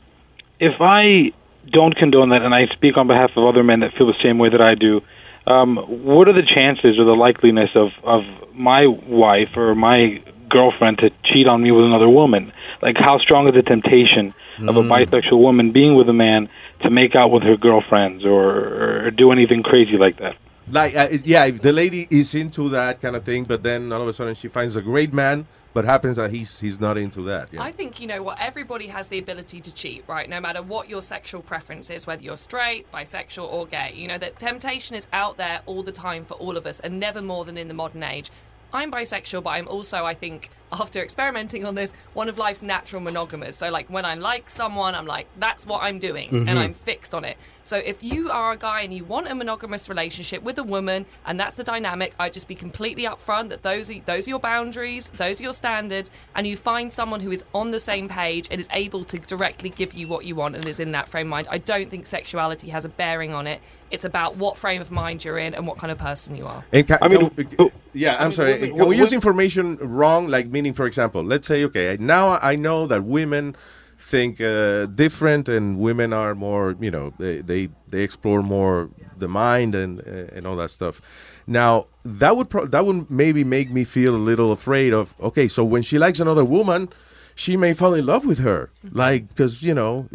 if 0.63 0.79
I 0.79 1.33
don't 1.69 1.95
condone 1.95 2.29
that, 2.29 2.41
and 2.41 2.53
I 2.53 2.67
speak 2.67 2.97
on 2.97 3.07
behalf 3.07 3.31
of 3.35 3.43
other 3.43 3.63
men 3.63 3.81
that 3.81 3.93
feel 3.97 4.07
the 4.07 4.21
same 4.23 4.37
way 4.37 4.49
that 4.49 4.61
I 4.61 4.75
do, 4.75 5.01
um, 5.45 5.77
what 5.77 6.29
are 6.29 6.33
the 6.33 6.47
chances 6.55 6.97
or 6.97 7.03
the 7.03 7.15
likeliness 7.15 7.75
of 7.75 7.91
of 8.03 8.23
my 8.53 8.87
wife 8.87 9.57
or 9.57 9.75
my 9.75 10.21
girlfriend 10.49 10.99
to 10.99 11.09
cheat 11.25 11.47
on 11.47 11.61
me 11.63 11.71
with 11.71 11.85
another 11.85 12.09
woman? 12.09 12.53
Like, 12.81 12.97
how 12.97 13.17
strong 13.17 13.47
is 13.47 13.53
the 13.53 13.63
temptation 13.63 14.33
of 14.67 14.75
a 14.75 14.83
bisexual 14.83 15.39
woman 15.39 15.71
being 15.71 15.95
with 15.95 16.07
a 16.09 16.13
man 16.13 16.49
to 16.83 16.89
make 16.89 17.15
out 17.15 17.31
with 17.31 17.43
her 17.43 17.57
girlfriends 17.57 18.25
or, 18.25 19.05
or 19.05 19.11
do 19.11 19.31
anything 19.31 19.63
crazy 19.63 19.97
like 19.97 20.17
that? 20.19 20.35
Like, 20.69 20.95
uh, 20.95 21.07
yeah, 21.23 21.45
if 21.45 21.61
the 21.61 21.73
lady 21.73 22.07
is 22.09 22.35
into 22.35 22.69
that 22.69 23.01
kind 23.01 23.15
of 23.15 23.23
thing, 23.23 23.43
but 23.45 23.63
then 23.63 23.91
all 23.91 24.01
of 24.01 24.07
a 24.07 24.13
sudden 24.13 24.35
she 24.35 24.47
finds 24.47 24.75
a 24.75 24.81
great 24.81 25.13
man, 25.13 25.47
but 25.73 25.85
happens 25.85 26.17
that 26.17 26.31
he's 26.31 26.59
he's 26.59 26.79
not 26.79 26.97
into 26.97 27.21
that. 27.23 27.49
Yeah. 27.51 27.61
I 27.61 27.71
think 27.71 27.99
you 27.99 28.07
know 28.07 28.21
what 28.21 28.39
everybody 28.39 28.87
has 28.87 29.07
the 29.07 29.19
ability 29.19 29.59
to 29.61 29.73
cheat, 29.73 30.03
right? 30.07 30.29
No 30.29 30.39
matter 30.39 30.61
what 30.61 30.89
your 30.89 31.01
sexual 31.01 31.41
preference 31.41 31.89
is, 31.89 32.05
whether 32.07 32.23
you're 32.23 32.37
straight, 32.37 32.91
bisexual, 32.91 33.51
or 33.51 33.65
gay. 33.65 33.93
You 33.95 34.07
know 34.07 34.17
that 34.17 34.39
temptation 34.39 34.95
is 34.95 35.07
out 35.11 35.37
there 35.37 35.61
all 35.65 35.83
the 35.83 35.91
time 35.91 36.25
for 36.25 36.35
all 36.35 36.57
of 36.57 36.65
us, 36.65 36.79
and 36.79 36.99
never 36.99 37.21
more 37.21 37.45
than 37.45 37.57
in 37.57 37.67
the 37.67 37.73
modern 37.73 38.03
age. 38.03 38.29
I'm 38.71 38.91
bisexual, 38.91 39.43
but 39.43 39.51
I'm 39.51 39.67
also, 39.67 40.03
I 40.03 40.15
think, 40.15 40.49
after 40.73 41.01
experimenting 41.01 41.65
on 41.65 41.75
this, 41.75 41.93
one 42.13 42.27
of 42.29 42.37
life's 42.37 42.61
natural 42.61 43.01
monogamers. 43.01 43.55
So, 43.55 43.69
like, 43.69 43.89
when 43.89 44.05
I 44.05 44.15
like 44.15 44.49
someone, 44.49 44.95
I'm 44.95 45.05
like, 45.05 45.27
that's 45.39 45.65
what 45.65 45.83
I'm 45.83 45.99
doing, 45.99 46.29
Mhm. 46.29 46.49
and 46.49 46.59
I'm 46.59 46.73
fixed 46.73 47.13
on 47.13 47.23
it. 47.25 47.37
So, 47.65 47.77
if 47.77 48.03
you 48.03 48.29
are 48.29 48.51
a 48.53 48.57
guy 48.57 48.81
and 48.81 48.93
you 48.93 49.05
want 49.05 49.27
a 49.27 49.35
monogamous 49.35 49.87
relationship 49.87 50.43
with 50.43 50.57
a 50.57 50.63
woman, 50.63 51.05
and 51.25 51.39
that's 51.39 51.55
the 51.55 51.63
dynamic, 51.63 52.13
I'd 52.19 52.33
just 52.33 52.47
be 52.47 52.55
completely 52.55 53.03
upfront 53.03 53.49
that 53.49 53.63
those 53.63 53.89
are, 53.89 53.95
those 54.05 54.27
are 54.27 54.31
your 54.31 54.39
boundaries, 54.39 55.11
those 55.17 55.39
are 55.39 55.43
your 55.43 55.53
standards, 55.53 56.09
and 56.35 56.45
you 56.47 56.57
find 56.57 56.91
someone 56.91 57.19
who 57.21 57.31
is 57.31 57.45
on 57.53 57.71
the 57.71 57.79
same 57.79 58.09
page 58.09 58.47
and 58.51 58.59
is 58.59 58.67
able 58.71 59.03
to 59.05 59.19
directly 59.19 59.69
give 59.69 59.93
you 59.93 60.07
what 60.07 60.25
you 60.25 60.35
want 60.35 60.55
and 60.55 60.67
is 60.67 60.79
in 60.79 60.91
that 60.93 61.07
frame 61.07 61.27
of 61.27 61.31
mind. 61.31 61.47
I 61.49 61.57
don't 61.59 61.89
think 61.89 62.05
sexuality 62.05 62.69
has 62.69 62.83
a 62.85 62.89
bearing 62.89 63.33
on 63.33 63.47
it. 63.47 63.61
It's 63.91 64.05
about 64.05 64.37
what 64.37 64.57
frame 64.57 64.81
of 64.81 64.89
mind 64.89 65.23
you're 65.23 65.37
in 65.37 65.53
and 65.53 65.67
what 65.67 65.77
kind 65.77 65.91
of 65.91 65.99
person 65.99 66.35
you 66.35 66.45
are. 66.45 66.63
Ca- 66.73 66.97
I 66.99 67.07
mean, 67.07 67.29
can- 67.29 67.69
yeah, 67.93 68.15
I'm 68.17 68.23
mean, 68.29 68.31
sorry. 68.31 68.53
women- 68.55 68.77
Can 68.77 68.87
we 68.87 68.97
use 68.97 69.09
women- 69.11 69.13
information 69.13 69.77
wrong? 69.81 70.27
Like, 70.27 70.47
meaning, 70.63 70.73
for 70.73 70.87
example, 70.87 71.21
let's 71.23 71.45
say, 71.45 71.65
okay, 71.65 71.97
now 71.99 72.39
I 72.41 72.55
know 72.55 72.87
that 72.87 73.03
women 73.03 73.55
think 73.97 74.39
uh, 74.39 74.85
different, 74.85 75.49
and 75.49 75.77
women 75.77 76.13
are 76.13 76.33
more, 76.35 76.75
you 76.79 76.89
know, 76.89 77.13
they 77.19 77.41
they, 77.41 77.69
they 77.89 78.01
explore 78.01 78.41
more 78.41 78.89
the 79.17 79.27
mind 79.27 79.75
and 79.75 79.99
uh, 79.99 80.35
and 80.35 80.47
all 80.47 80.55
that 80.55 80.71
stuff. 80.71 81.01
Now 81.45 81.87
that 82.05 82.37
would 82.37 82.49
pro- 82.49 82.67
that 82.67 82.85
would 82.85 83.11
maybe 83.11 83.43
make 83.43 83.69
me 83.71 83.83
feel 83.83 84.15
a 84.15 84.23
little 84.31 84.51
afraid 84.51 84.93
of. 84.93 85.13
Okay, 85.19 85.47
so 85.49 85.65
when 85.65 85.83
she 85.83 85.97
likes 85.99 86.19
another 86.21 86.45
woman, 86.45 86.89
she 87.35 87.57
may 87.57 87.73
fall 87.73 87.93
in 87.93 88.05
love 88.05 88.25
with 88.25 88.39
her, 88.39 88.69
like 88.91 89.27
because 89.27 89.61
you 89.67 89.73
know 89.73 90.07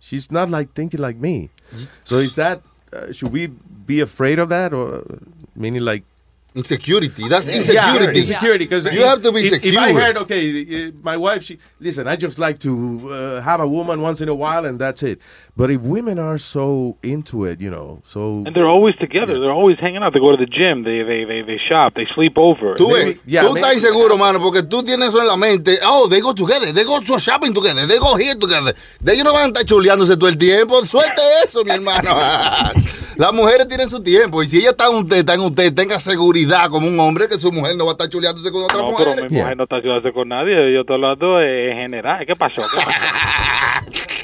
she's 0.00 0.30
not 0.30 0.50
like 0.50 0.74
thinking 0.74 1.00
like 1.00 1.16
me. 1.16 1.50
So 2.02 2.18
is 2.18 2.34
that 2.34 2.62
uh, 2.92 3.12
should 3.12 3.32
we 3.32 3.46
be 3.86 4.00
afraid 4.00 4.38
of 4.38 4.48
that, 4.48 4.72
or 4.72 5.04
meaning 5.54 5.82
like 5.82 6.02
Insecurity. 6.54 7.28
That's 7.28 7.48
Yeah, 7.48 7.56
insecurity. 7.56 8.18
insecurity. 8.20 8.64
Because 8.64 8.86
you 8.86 9.02
have 9.02 9.20
to 9.22 9.32
be 9.32 9.40
if, 9.40 9.54
secure. 9.54 9.72
If 9.72 9.78
I 9.78 9.92
heard, 9.92 10.16
okay, 10.18 10.86
uh, 10.86 10.90
my 11.02 11.16
wife, 11.16 11.42
she 11.42 11.58
listen. 11.80 12.06
I 12.06 12.14
just 12.14 12.38
like 12.38 12.60
to 12.60 12.70
uh, 13.10 13.40
have 13.40 13.58
a 13.60 13.66
woman 13.66 14.00
once 14.00 14.20
in 14.20 14.28
a 14.28 14.34
while, 14.36 14.64
and 14.64 14.78
that's 14.78 15.02
it. 15.02 15.18
But 15.56 15.72
if 15.72 15.80
women 15.82 16.20
are 16.20 16.38
so 16.38 16.96
into 17.02 17.44
it, 17.44 17.60
you 17.60 17.70
know, 17.70 18.02
so 18.04 18.44
And 18.46 18.54
they're 18.54 18.68
always 18.68 18.94
together. 18.96 19.40
They're 19.40 19.50
always 19.50 19.78
hanging 19.80 20.02
out. 20.04 20.12
They 20.12 20.20
go 20.20 20.30
to 20.30 20.36
the 20.36 20.46
gym. 20.46 20.84
They 20.84 21.02
they 21.02 21.24
they, 21.24 21.42
they 21.42 21.58
shop. 21.68 21.94
They 21.94 22.06
sleep 22.14 22.38
over. 22.38 22.76
Tú 22.76 22.92
ves, 22.92 23.20
tú 23.26 23.56
estás 23.56 23.74
inseguro, 23.74 24.16
mano, 24.16 24.38
porque 24.38 24.62
tú 24.62 24.84
tienes 24.84 25.08
eso 25.08 25.20
en 25.20 25.26
la 25.26 25.36
mente. 25.36 25.78
Oh, 25.82 26.08
they 26.08 26.20
go 26.20 26.32
together, 26.34 26.72
they 26.72 26.84
go 26.84 27.00
to 27.00 27.18
shopping 27.18 27.52
together, 27.52 27.84
they 27.88 27.98
go 27.98 28.16
here 28.16 28.36
together. 28.36 28.74
De 29.00 29.12
ellos 29.12 29.24
no 29.24 29.32
van 29.32 29.44
a 29.44 29.46
estar 29.48 29.64
chuleándose 29.64 30.16
todo 30.16 30.28
el 30.28 30.38
tiempo. 30.38 30.84
Suelte 30.86 31.20
eso, 31.44 31.64
mi 31.64 31.72
hermano. 31.72 32.14
Las 33.16 33.32
mujeres 33.32 33.68
tienen 33.68 33.88
su 33.90 34.02
tiempo 34.02 34.42
y 34.42 34.48
si 34.48 34.58
ella 34.58 34.70
está 34.70 34.86
en 34.88 34.96
usted, 34.96 35.16
está 35.18 35.34
en 35.34 35.40
usted, 35.42 35.72
tenga 35.74 36.00
seguridad 36.00 36.68
como 36.70 36.86
un 36.88 36.98
hombre 37.00 37.28
que 37.28 37.38
su 37.40 37.52
mujer 37.52 37.76
no 37.76 37.84
va 37.86 37.92
a 37.92 37.94
estar 37.94 38.08
chuleándose 38.08 38.50
con 38.50 38.64
otra 38.64 38.78
No, 38.78 38.90
mujer. 38.90 39.08
pero 39.14 39.28
mi 39.30 39.36
mujer 39.38 39.56
no 39.56 39.62
está 39.64 39.76
ayudándose 39.76 40.12
con 40.12 40.28
nadie. 40.28 40.72
Yo 40.74 40.80
estoy 40.80 40.94
hablando 40.96 41.40
en 41.40 41.76
general. 41.76 42.26
¿Qué 42.26 42.34
pasó? 42.36 42.62
¿Qué 42.62 42.76
pasó? 42.84 42.90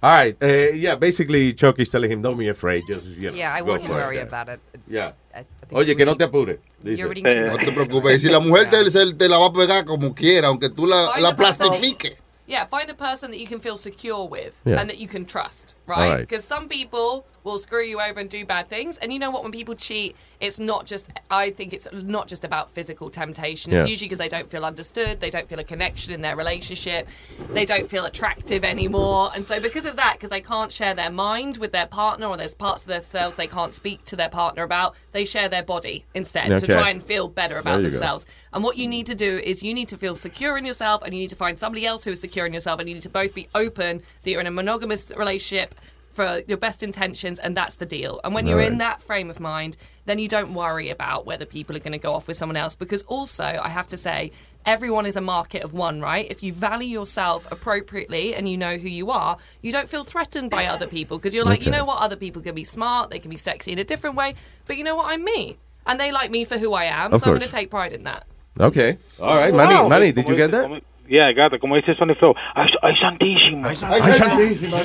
All 0.00 0.16
right, 0.16 0.36
uh, 0.40 0.74
yeah. 0.76 0.94
Basically, 0.94 1.52
Chucky's 1.54 1.90
telling 1.90 2.08
him, 2.12 2.22
"Don't 2.22 2.38
be 2.38 2.48
afraid. 2.48 2.84
Just 2.88 3.04
you 3.16 3.30
know, 3.30 3.34
Yeah, 3.36 3.52
I 3.52 3.62
it, 3.62 3.66
worry 3.66 4.16
yeah. 4.16 4.22
about 4.22 4.48
it. 4.48 4.60
It's- 4.72 4.82
Yeah. 4.86 5.08
I- 5.34 5.40
I 5.40 5.44
think 5.66 5.72
Oye, 5.72 5.96
que 5.96 6.04
no 6.06 6.16
te 6.16 6.22
apures. 6.22 6.58
too 6.84 6.90
No 6.92 7.56
te 7.58 7.72
preocupes. 7.72 8.16
Y 8.22 8.26
si 8.26 8.30
la 8.32 8.38
mujer 8.38 8.70
te, 8.70 9.12
te 9.14 9.28
la 9.28 9.38
va 9.38 9.46
a 9.46 9.52
pegar 9.52 9.84
como 9.84 10.14
quiera, 10.14 10.46
aunque 10.48 10.70
tú 10.70 10.86
la, 10.86 11.10
Find 11.10 11.22
la 11.24 11.28
a 11.30 11.36
person- 11.36 11.66
plastifiques. 11.68 12.16
Yeah, 12.46 12.66
find 12.68 12.88
a 12.90 12.94
person 12.94 13.32
that 13.32 13.38
you 13.40 13.46
can 13.48 13.60
feel 13.60 13.76
secure 13.76 14.24
with 14.28 14.54
Yeah. 14.64 14.80
and 14.80 14.88
that 14.88 14.98
you 14.98 15.08
can 15.08 15.26
trust, 15.26 15.74
right? 15.86 15.98
right. 16.12 16.20
Because 16.20 16.44
some 16.46 16.68
people 16.68 17.24
will 17.48 17.58
screw 17.58 17.82
you 17.82 18.00
over 18.00 18.20
and 18.20 18.28
do 18.30 18.44
bad 18.44 18.68
things. 18.68 18.98
And 18.98 19.12
you 19.12 19.18
know 19.18 19.30
what? 19.30 19.42
When 19.42 19.52
people 19.52 19.74
cheat, 19.74 20.14
it's 20.40 20.60
not 20.60 20.86
just, 20.86 21.10
I 21.30 21.50
think 21.50 21.72
it's 21.72 21.88
not 21.92 22.28
just 22.28 22.44
about 22.44 22.70
physical 22.70 23.10
temptation. 23.10 23.72
It's 23.72 23.82
Yeah. 23.84 23.88
usually 23.90 24.06
because 24.06 24.18
they 24.18 24.28
don't 24.28 24.48
feel 24.48 24.64
understood, 24.64 25.18
they 25.20 25.30
don't 25.30 25.48
feel 25.48 25.58
a 25.58 25.64
connection 25.64 26.12
in 26.12 26.20
their 26.20 26.36
relationship, 26.36 27.08
they 27.50 27.64
don't 27.64 27.90
feel 27.90 28.04
attractive 28.04 28.64
anymore. 28.64 29.30
And 29.34 29.44
so, 29.44 29.58
because 29.60 29.84
of 29.86 29.96
that, 29.96 30.14
because 30.14 30.30
they 30.30 30.40
can't 30.40 30.70
share 30.72 30.94
their 30.94 31.10
mind 31.10 31.56
with 31.56 31.72
their 31.72 31.86
partner 31.86 32.26
or 32.26 32.36
there's 32.36 32.54
parts 32.54 32.82
of 32.82 32.88
themselves 32.88 33.34
they 33.36 33.48
can't 33.48 33.74
speak 33.74 34.04
to 34.04 34.16
their 34.16 34.28
partner 34.28 34.62
about, 34.62 34.94
they 35.12 35.24
share 35.24 35.48
their 35.48 35.64
body 35.64 36.04
instead 36.14 36.56
to 36.60 36.66
try 36.66 36.90
and 36.90 37.02
feel 37.02 37.26
better 37.28 37.58
about 37.58 37.78
you 37.78 37.86
go. 37.86 37.90
themselves. 37.90 38.26
And 38.52 38.62
what 38.62 38.76
you 38.76 38.86
need 38.86 39.06
to 39.06 39.14
do 39.14 39.38
is 39.38 39.62
you 39.62 39.74
need 39.74 39.88
to 39.88 39.96
feel 39.96 40.14
secure 40.14 40.56
in 40.56 40.64
yourself 40.64 41.02
and 41.02 41.12
you 41.14 41.20
need 41.20 41.30
to 41.30 41.36
find 41.36 41.58
somebody 41.58 41.84
else 41.84 42.04
who 42.04 42.12
is 42.12 42.20
secure 42.20 42.46
in 42.46 42.52
yourself 42.52 42.78
and 42.80 42.88
you 42.88 42.94
need 42.94 43.02
to 43.02 43.08
both 43.08 43.34
be 43.34 43.48
open 43.54 44.02
that 44.22 44.30
you're 44.30 44.40
in 44.40 44.46
a 44.46 44.50
monogamous 44.50 45.10
relationship 45.16 45.74
for 46.18 46.42
your 46.48 46.58
best 46.58 46.82
intentions 46.82 47.38
and 47.38 47.56
that's 47.56 47.76
the 47.76 47.86
deal. 47.86 48.20
And 48.24 48.34
when 48.34 48.44
you're 48.48 48.60
in 48.60 48.78
that 48.78 49.00
frame 49.00 49.30
of 49.30 49.38
mind, 49.38 49.76
then 50.06 50.18
you 50.18 50.26
don't 50.26 50.52
worry 50.52 50.90
about 50.90 51.26
whether 51.26 51.46
people 51.46 51.76
are 51.76 51.78
going 51.78 51.92
to 51.92 51.98
go 51.98 52.12
off 52.12 52.26
with 52.26 52.36
someone 52.36 52.56
else 52.56 52.74
because 52.74 53.02
also 53.02 53.44
I 53.44 53.68
have 53.68 53.86
to 53.88 53.96
say 53.96 54.32
everyone 54.66 55.06
is 55.06 55.14
a 55.14 55.20
market 55.20 55.62
of 55.62 55.74
one, 55.74 56.00
right? 56.00 56.26
If 56.28 56.42
you 56.42 56.52
value 56.52 56.88
yourself 56.88 57.46
appropriately 57.52 58.34
and 58.34 58.48
you 58.48 58.56
know 58.56 58.78
who 58.78 58.88
you 58.88 59.12
are, 59.12 59.36
you 59.62 59.70
don't 59.70 59.88
feel 59.88 60.02
threatened 60.02 60.50
by 60.50 60.66
other 60.66 60.88
people 60.88 61.18
because 61.18 61.36
you're 61.36 61.44
like, 61.44 61.64
you 61.64 61.70
know 61.70 61.84
what, 61.84 61.98
other 61.98 62.16
people 62.16 62.42
can 62.42 62.56
be 62.56 62.64
smart, 62.64 63.10
they 63.10 63.20
can 63.20 63.30
be 63.30 63.36
sexy 63.36 63.70
in 63.70 63.78
a 63.78 63.84
different 63.84 64.16
way, 64.16 64.34
but 64.66 64.76
you 64.76 64.82
know 64.82 64.96
what, 64.96 65.12
I'm 65.12 65.22
me. 65.22 65.56
And 65.86 66.00
they 66.00 66.10
like 66.10 66.32
me 66.32 66.44
for 66.44 66.58
who 66.58 66.72
I 66.72 66.86
am, 66.86 67.12
Of 67.12 67.20
so 67.20 67.26
I'm 67.26 67.38
going 67.38 67.48
to 67.48 67.48
take 67.48 67.70
pride 67.70 67.92
in 67.92 68.02
that. 68.02 68.26
Okay. 68.58 68.98
All 69.20 69.36
right, 69.36 69.52
Wow. 69.52 69.66
Money, 69.66 69.88
Manny, 69.88 70.12
did 70.12 70.28
you 70.28 70.34
get 70.34 70.50
that? 70.50 70.82
Como- 71.08 71.14
Yeah, 71.16 71.28
I 71.28 71.32
got 71.32 71.52
it. 71.54 71.60
Como 71.60 71.74
dice 71.76 71.94
Sonny 71.96 72.14
Flow. 72.14 72.34
Ay, 72.54 72.68
ay, 72.82 72.94
santísimo. 73.00 73.66
Ay, 73.68 73.76
santísimo. 74.12 74.76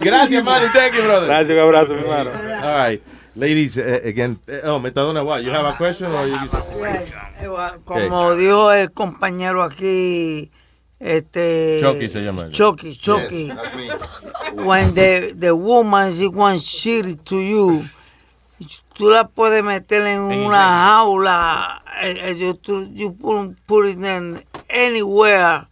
Gracias, 0.00 0.44
Manny. 0.44 0.66
Thank 0.72 0.94
you, 0.94 1.02
brother. 1.02 1.28
Gracias, 1.28 1.50
un 1.56 1.62
abrazo, 1.62 1.92
mi 1.94 2.00
hermano. 2.00 2.30
All 2.62 2.88
right, 2.88 3.02
ladies. 3.36 3.78
Uh, 3.78 4.00
again, 4.04 4.38
uh, 4.48 4.60
oh, 4.64 4.80
Metadona, 4.80 5.24
what? 5.24 5.42
You 5.44 5.50
have 5.50 5.66
a 5.66 5.76
question 5.76 6.10
or 6.12 6.26
you? 6.26 6.38
Como 7.84 8.34
dijo 8.36 8.72
el 8.72 8.90
compañero 8.92 9.62
aquí, 9.62 10.50
este. 10.98 11.78
Chucky 11.80 12.08
se 12.08 12.20
llama. 12.24 12.50
Chucky, 12.50 12.96
Chucky. 12.96 13.46
Yes, 13.46 13.56
that's 13.56 13.76
me. 14.56 14.64
When 14.64 14.94
the, 14.94 15.34
the 15.36 15.54
woman 15.54 16.08
is 16.08 16.20
one 16.34 16.56
shitty 16.58 17.24
to 17.26 17.36
you, 17.40 17.80
tú 18.96 19.08
la 19.10 19.24
puedes 19.28 19.62
meter 19.62 20.04
en 20.06 20.20
una 20.20 20.58
jaula. 20.58 21.82
eh, 22.02 22.16
eh, 22.30 22.34
You, 22.36 22.54
tú- 22.54 22.90
you 22.94 23.12
put, 23.12 23.56
put 23.66 23.86
it 23.86 23.98
in 23.98 24.40
anywhere, 24.70 25.66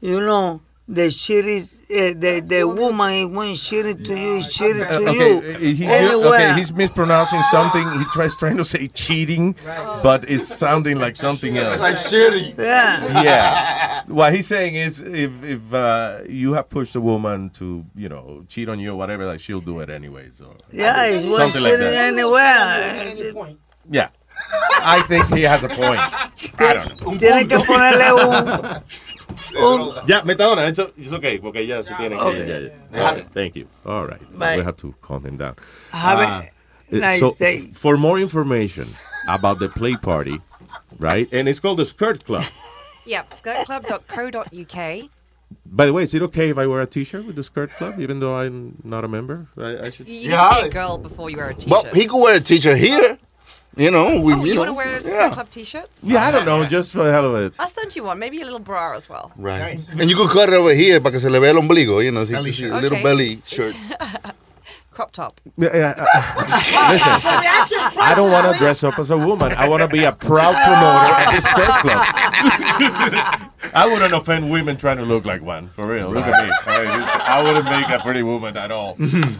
you 0.00 0.20
know. 0.20 0.60
The 0.88 1.10
shit 1.10 1.46
is, 1.46 1.74
uh, 1.90 2.12
the, 2.18 2.42
the 2.44 2.64
woman 2.68 3.12
is 3.14 3.28
one 3.28 3.54
shitty 3.54 4.04
to 4.04 4.14
you, 4.18 4.38
shitty 4.40 4.82
Uh, 4.84 4.98
to 4.98 5.08
okay, 5.08 5.30
you. 5.30 5.38
uh, 5.38 5.58
he, 5.58 5.86
anywhere. 5.86 6.26
okay, 6.34 6.54
he's 6.56 6.74
mispronouncing 6.74 7.40
something. 7.50 7.88
He 7.98 8.04
tries 8.12 8.36
trying 8.36 8.56
to 8.58 8.64
say 8.64 8.88
cheating, 8.88 9.54
but 10.02 10.28
it's 10.28 10.46
sounding 10.46 10.98
like 10.98 11.14
something 11.16 11.56
else. 11.56 11.78
Like 11.80 11.94
shitty. 11.94 12.58
Yeah. 12.58 13.22
yeah. 13.22 14.02
What 14.08 14.34
he's 14.34 14.48
saying 14.48 14.74
is, 14.74 15.00
if 15.00 15.42
if 15.44 15.72
uh, 15.72 16.22
you 16.28 16.54
have 16.54 16.68
pushed 16.68 16.96
a 16.96 17.00
woman 17.00 17.48
to, 17.50 17.86
you 17.94 18.08
know, 18.10 18.44
cheat 18.48 18.68
on 18.68 18.78
you 18.80 18.90
or 18.92 18.96
whatever, 18.96 19.24
like 19.24 19.40
she'll 19.40 19.60
do 19.62 19.80
it 19.80 19.88
anyway. 19.88 20.28
So 20.34 20.56
Yeah, 20.72 21.04
it's 21.04 21.24
one 21.24 21.40
something 21.42 21.62
like 21.62 21.72
shitty 21.74 21.90
that. 21.90 22.12
anywhere. 22.12 23.46
Yeah, 23.88 24.08
I 24.84 25.02
think 25.08 25.26
he 25.34 25.42
has 25.42 25.62
a 25.62 25.68
point. 25.68 26.00
I 26.00 26.74
don't 26.74 27.00
know. 27.02 27.18
Tienen 27.18 27.48
que 27.48 27.58
ponerle 27.58 28.12
un, 28.12 28.82
un 29.62 29.94
Ya, 30.08 30.22
Metadona, 30.22 30.68
it's, 30.68 30.78
it's 30.96 31.12
okay, 31.12 31.38
porque 31.38 31.64
ya 31.66 31.82
se 31.82 31.94
tiene 31.94 32.16
que. 32.16 32.20
Okay. 32.20 32.48
ya, 32.48 32.70
ya. 32.92 33.06
All 33.08 33.14
right, 33.14 33.26
thank 33.32 33.54
you. 33.56 33.66
All 33.86 34.06
right, 34.06 34.38
Bye. 34.38 34.56
we 34.56 34.64
have 34.64 34.76
to 34.78 34.94
calm 35.02 35.24
him 35.24 35.36
down. 35.36 35.54
Have 35.92 36.18
a 36.18 36.22
Uh, 36.24 36.44
nice 36.90 37.20
so, 37.20 37.34
day. 37.34 37.70
for 37.74 37.96
more 37.96 38.18
information 38.18 38.88
about 39.28 39.58
the 39.60 39.68
play 39.68 39.96
party, 39.96 40.38
right? 40.98 41.28
And 41.32 41.48
it's 41.48 41.60
called 41.60 41.78
the 41.78 41.86
Skirt 41.86 42.24
Club. 42.24 42.44
Yep, 43.06 43.30
skirtclub.co.uk. 43.40 45.08
By 45.66 45.86
the 45.86 45.92
way, 45.92 46.02
is 46.02 46.14
it 46.14 46.22
okay 46.22 46.48
if 46.50 46.58
I 46.58 46.66
wear 46.66 46.80
a 46.80 46.86
T-shirt 46.86 47.24
with 47.26 47.36
the 47.36 47.42
Skirt 47.42 47.70
Club, 47.74 47.98
even 48.00 48.20
though 48.20 48.36
I'm 48.36 48.76
not 48.84 49.04
a 49.04 49.08
member? 49.08 49.46
I, 49.56 49.86
I 49.86 49.90
should. 49.90 50.06
You, 50.08 50.14
you 50.14 50.28
need 50.30 50.62
be 50.62 50.66
a 50.68 50.70
girl 50.70 50.98
before 50.98 51.30
you 51.30 51.36
wear 51.38 51.50
a 51.50 51.54
t-shirt. 51.54 51.70
Well, 51.70 51.94
he 51.94 52.06
could 52.06 52.20
wear 52.20 52.36
a 52.36 52.40
t-shirt 52.40 52.78
here. 52.78 53.18
You 53.74 53.90
know, 53.90 54.20
we, 54.20 54.34
oh, 54.34 54.44
you 54.44 54.48
you 54.48 54.54
know. 54.54 54.60
want 54.60 54.68
to 54.68 54.74
wear 54.74 55.00
Skirt 55.00 55.12
yeah. 55.12 55.30
Club 55.30 55.48
t-shirts? 55.50 55.98
Yeah, 56.02 56.26
I 56.26 56.30
don't 56.30 56.44
know, 56.44 56.64
just 56.66 56.92
for 56.92 57.04
the 57.04 57.10
hell 57.12 57.24
of 57.34 57.42
it. 57.42 57.54
I'll 57.58 57.70
send 57.70 57.96
you 57.96 58.04
one. 58.04 58.18
Maybe 58.18 58.40
a 58.42 58.44
little 58.44 58.58
bra 58.58 58.94
as 58.94 59.08
well. 59.08 59.32
Right. 59.36 59.80
And 59.98 60.10
you 60.10 60.14
could 60.16 60.28
cut 60.30 60.50
it 60.50 60.54
over 60.54 60.74
here 60.74 61.00
para 61.00 61.12
que 61.12 61.20
se 61.20 61.30
le 61.30 61.40
vea 61.40 61.50
el 61.50 61.56
ombligo, 61.56 62.04
you 62.04 62.12
know, 62.12 62.24
so 62.26 62.38
you 62.40 62.52
see 62.52 62.66
a 62.66 62.74
little 62.74 62.92
Okay. 62.98 63.02
belly 63.02 63.42
shirt. 63.46 63.74
Crop 64.92 65.10
top. 65.12 65.40
Yeah, 65.56 65.74
yeah, 65.74 65.94
uh, 65.96 66.34
listen, 66.92 67.98
I 67.98 68.12
don't 68.14 68.30
want 68.30 68.52
to 68.52 68.58
dress 68.58 68.84
up 68.84 68.98
as 68.98 69.10
a 69.10 69.16
woman. 69.16 69.52
I 69.52 69.66
want 69.68 69.82
to 69.82 69.88
be 69.88 70.04
a 70.04 70.12
proud 70.12 70.54
promoter 70.54 71.14
at 71.16 71.32
this 71.32 71.44
Skirt 71.44 71.80
Club. 71.80 73.48
I 73.74 73.88
wouldn't 73.90 74.12
offend 74.12 74.50
women 74.50 74.76
trying 74.76 74.98
to 74.98 75.04
look 75.04 75.24
like 75.24 75.40
one, 75.40 75.68
for 75.68 75.86
real. 75.86 76.10
Look 76.10 76.26
at 76.26 76.44
me. 76.46 76.50
I, 76.66 77.38
I 77.38 77.42
wouldn't 77.42 77.64
make 77.64 77.88
a 77.88 78.00
pretty 78.02 78.22
woman 78.22 78.56
at 78.56 78.70
all. 78.70 78.96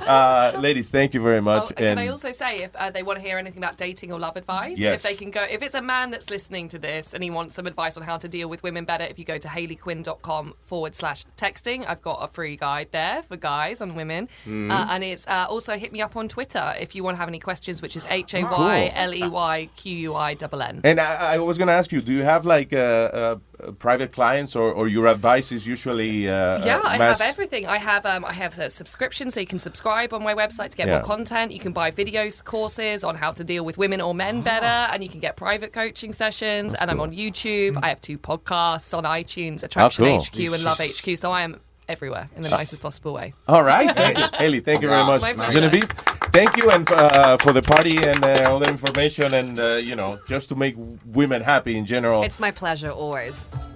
Uh, 0.07 0.53
ladies, 0.59 0.91
thank 0.91 1.12
you 1.12 1.20
very 1.20 1.39
Oh, 1.39 1.43
much. 1.43 1.70
and 1.70 1.77
can 1.79 1.99
I 1.99 2.07
also 2.09 2.31
say 2.31 2.62
if 2.62 2.74
uh, 2.77 2.91
they 2.91 3.03
want 3.03 3.19
to 3.19 3.24
hear 3.24 3.37
anything 3.37 3.59
about 3.62 3.77
dating 3.77 4.12
or 4.12 4.19
love 4.19 4.37
advice, 4.37 4.79
Yes. 4.79 4.95
if 4.97 5.03
they 5.03 5.15
can 5.15 5.31
go, 5.31 5.43
if 5.51 5.61
it's 5.62 5.74
a 5.74 5.83
man 5.83 6.11
that's 6.11 6.31
listening 6.31 6.69
to 6.69 6.79
this 6.79 7.12
and 7.15 7.23
he 7.23 7.31
wants 7.31 7.55
some 7.55 7.66
advice 7.66 7.97
on 7.97 8.03
how 8.05 8.16
to 8.16 8.29
deal 8.29 8.49
with 8.49 8.62
women 8.62 8.85
better, 8.85 9.05
if 9.05 9.19
you 9.19 9.24
go 9.24 9.37
to 9.39 9.49
haleyquinn.com 9.49 10.55
forward 10.65 10.95
slash 10.95 11.24
texting, 11.37 11.85
I've 11.87 12.01
got 12.03 12.19
a 12.23 12.29
free 12.29 12.57
guide 12.57 12.89
there 12.93 13.23
for 13.24 13.37
guys 13.37 13.81
and 13.81 13.97
women. 13.97 14.29
Mm-hmm. 14.47 14.70
Uh, 14.70 14.87
and 14.91 15.05
it's 15.05 15.27
uh, 15.43 15.47
also 15.55 15.77
hit 15.77 15.93
me 15.93 16.01
up 16.01 16.16
on 16.16 16.28
Twitter 16.28 16.74
if 16.81 16.94
you 16.94 17.05
want 17.05 17.14
to 17.16 17.19
have 17.19 17.28
any 17.28 17.39
questions, 17.39 17.82
which 17.82 17.97
is 17.97 18.06
H 18.09 18.35
A 18.35 18.43
Y 18.44 18.93
L 18.94 19.14
E 19.14 19.27
Y 19.27 19.69
Q 19.77 19.97
U 19.97 20.14
I 20.14 20.35
double 20.35 20.62
N. 20.62 20.81
And 20.85 21.01
I, 21.01 21.35
I 21.35 21.39
was 21.39 21.59
going 21.59 21.69
to 21.69 21.74
ask 21.74 21.93
you, 21.93 22.01
do 22.01 22.12
you 22.12 22.23
have 22.23 22.44
like 22.47 22.73
uh, 22.73 22.77
uh, 22.78 23.36
private 23.78 24.12
clients 24.12 24.56
or, 24.56 24.73
or 24.73 24.89
your 24.89 25.06
advice 25.06 25.52
is 25.52 25.66
usually 25.66 26.28
uh, 26.28 26.64
Yeah, 26.64 26.78
uh, 26.78 26.82
I 26.85 26.97
have 26.97 27.20
everything. 27.20 27.66
I 27.66 27.78
have 27.78 28.05
um, 28.06 28.24
I 28.24 28.32
have 28.32 28.59
a 28.59 28.70
subscription, 28.70 29.31
so 29.31 29.40
you 29.40 29.47
can 29.47 29.59
subscribe 29.59 30.12
on 30.12 30.23
my 30.23 30.35
website 30.35 30.70
to 30.70 30.77
get 30.77 30.86
Yeah. 30.86 30.94
more 30.97 31.05
content. 31.05 31.52
You 31.52 31.60
can 31.60 31.73
buy 31.73 31.90
videos, 31.90 32.43
courses 32.44 33.05
on 33.05 33.14
how 33.16 33.32
to 33.32 33.44
deal 33.44 33.64
with 33.64 33.78
women 33.78 34.01
or 34.01 34.14
men 34.14 34.43
better, 34.43 34.66
and 34.93 35.02
you 35.02 35.09
can 35.09 35.20
get 35.20 35.36
private 35.36 35.73
coaching 35.73 36.12
sessions. 36.12 36.74
and 36.74 36.90
I'm 36.90 37.01
on 37.01 37.12
YouTube. 37.12 37.78
I 37.82 37.89
have 37.89 38.01
two 38.01 38.19
podcasts 38.19 38.97
on 38.97 39.05
iTunes, 39.05 39.62
Attraction 39.62 40.05
cool. 40.05 40.20
HQ 40.20 40.39
and 40.55 40.64
Love 40.64 40.78
HQ. 40.78 41.16
So 41.16 41.31
I 41.31 41.43
am 41.43 41.60
everywhere 41.88 42.28
in 42.36 42.42
the 42.42 42.52
ah. 42.52 42.56
nicest 42.56 42.82
possible 42.82 43.12
way. 43.12 43.34
All 43.48 43.62
right. 43.62 43.94
Thank 43.94 44.18
you. 44.18 44.24
Haley, 44.38 44.60
thank 44.60 44.82
you 44.82 44.88
very 44.88 45.04
much. 45.04 45.22
My 45.22 45.32
pleasure. 45.32 45.52
Genevieve, 45.52 45.90
thank 46.32 46.56
you 46.56 46.70
and 46.70 46.90
uh, 46.90 47.36
for 47.38 47.52
the 47.52 47.62
party 47.62 47.96
and 47.98 48.24
uh, 48.24 48.50
all 48.50 48.59
the 48.59 48.68
information 48.70 49.34
and, 49.34 49.59
uh, 49.60 49.74
you 49.76 49.94
know, 49.94 50.18
just 50.28 50.48
to 50.48 50.54
make 50.56 50.74
women 51.06 51.42
happy 51.42 51.76
in 51.76 51.86
general. 51.86 52.22
It's 52.22 52.40
my 52.40 52.50
pleasure 52.50 52.90
always. 52.90 53.32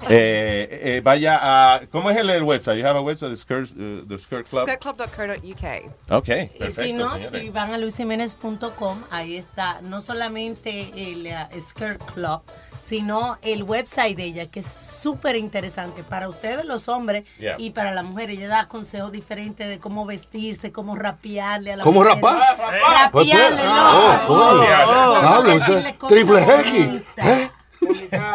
Eh, 0.09 0.69
eh, 0.71 1.01
vaya 1.03 1.39
a, 1.41 1.81
¿cómo 1.91 2.11
es 2.11 2.17
el, 2.19 2.31
el 2.31 2.43
website? 2.45 2.79
You 2.79 2.85
have 2.87 2.97
a 2.97 3.03
website, 3.03 3.31
the 3.31 3.37
Skirt, 3.37 3.71
uh, 3.73 4.05
the 4.07 4.19
Skirt 4.19 4.47
Club? 4.49 4.69
Skirtclub.co.uk. 4.69 5.93
Okay, 6.11 6.51
perfecto, 6.59 6.83
si 6.83 6.93
no, 6.93 7.11
señores. 7.19 7.41
si 7.43 7.51
van 7.51 7.73
a 7.73 7.79
luisimenez.com, 7.79 9.03
ahí 9.11 9.37
está 9.37 9.81
no 9.83 10.01
solamente 10.01 10.93
el 10.97 11.27
uh, 11.27 11.61
Skirt 11.61 12.03
Club, 12.13 12.43
sino 12.81 13.37
el 13.43 13.65
website 13.65 14.17
de 14.17 14.25
ella, 14.25 14.47
que 14.47 14.61
es 14.61 14.67
súper 14.67 15.35
interesante 15.35 16.05
para 16.05 16.29
ustedes 16.29 16.65
los 16.65 16.89
hombres 16.89 17.25
Yeah. 17.39 17.57
y 17.59 17.71
para 17.71 17.93
las 17.93 18.05
mujeres. 18.05 18.39
Ella 18.39 18.49
da 18.49 18.69
consejos 18.69 19.11
diferentes 19.11 19.69
de 19.69 19.79
cómo 19.81 20.05
vestirse, 20.07 20.71
cómo 20.73 20.95
rapearle 20.95 21.73
a 21.73 21.77
la 21.79 21.83
¿Cómo 21.85 22.01
mujer. 22.01 22.15
rapar? 22.17 22.46
Rapearle, 22.55 23.63
Oh, 23.65 24.23
loco. 24.23 24.35
oh, 24.35 25.21
Oh, 25.23 25.47
ese 25.47 25.95
cosas 25.99 26.09
triple 26.09 26.43
X. 26.61 27.03
¿eh? 27.17 27.51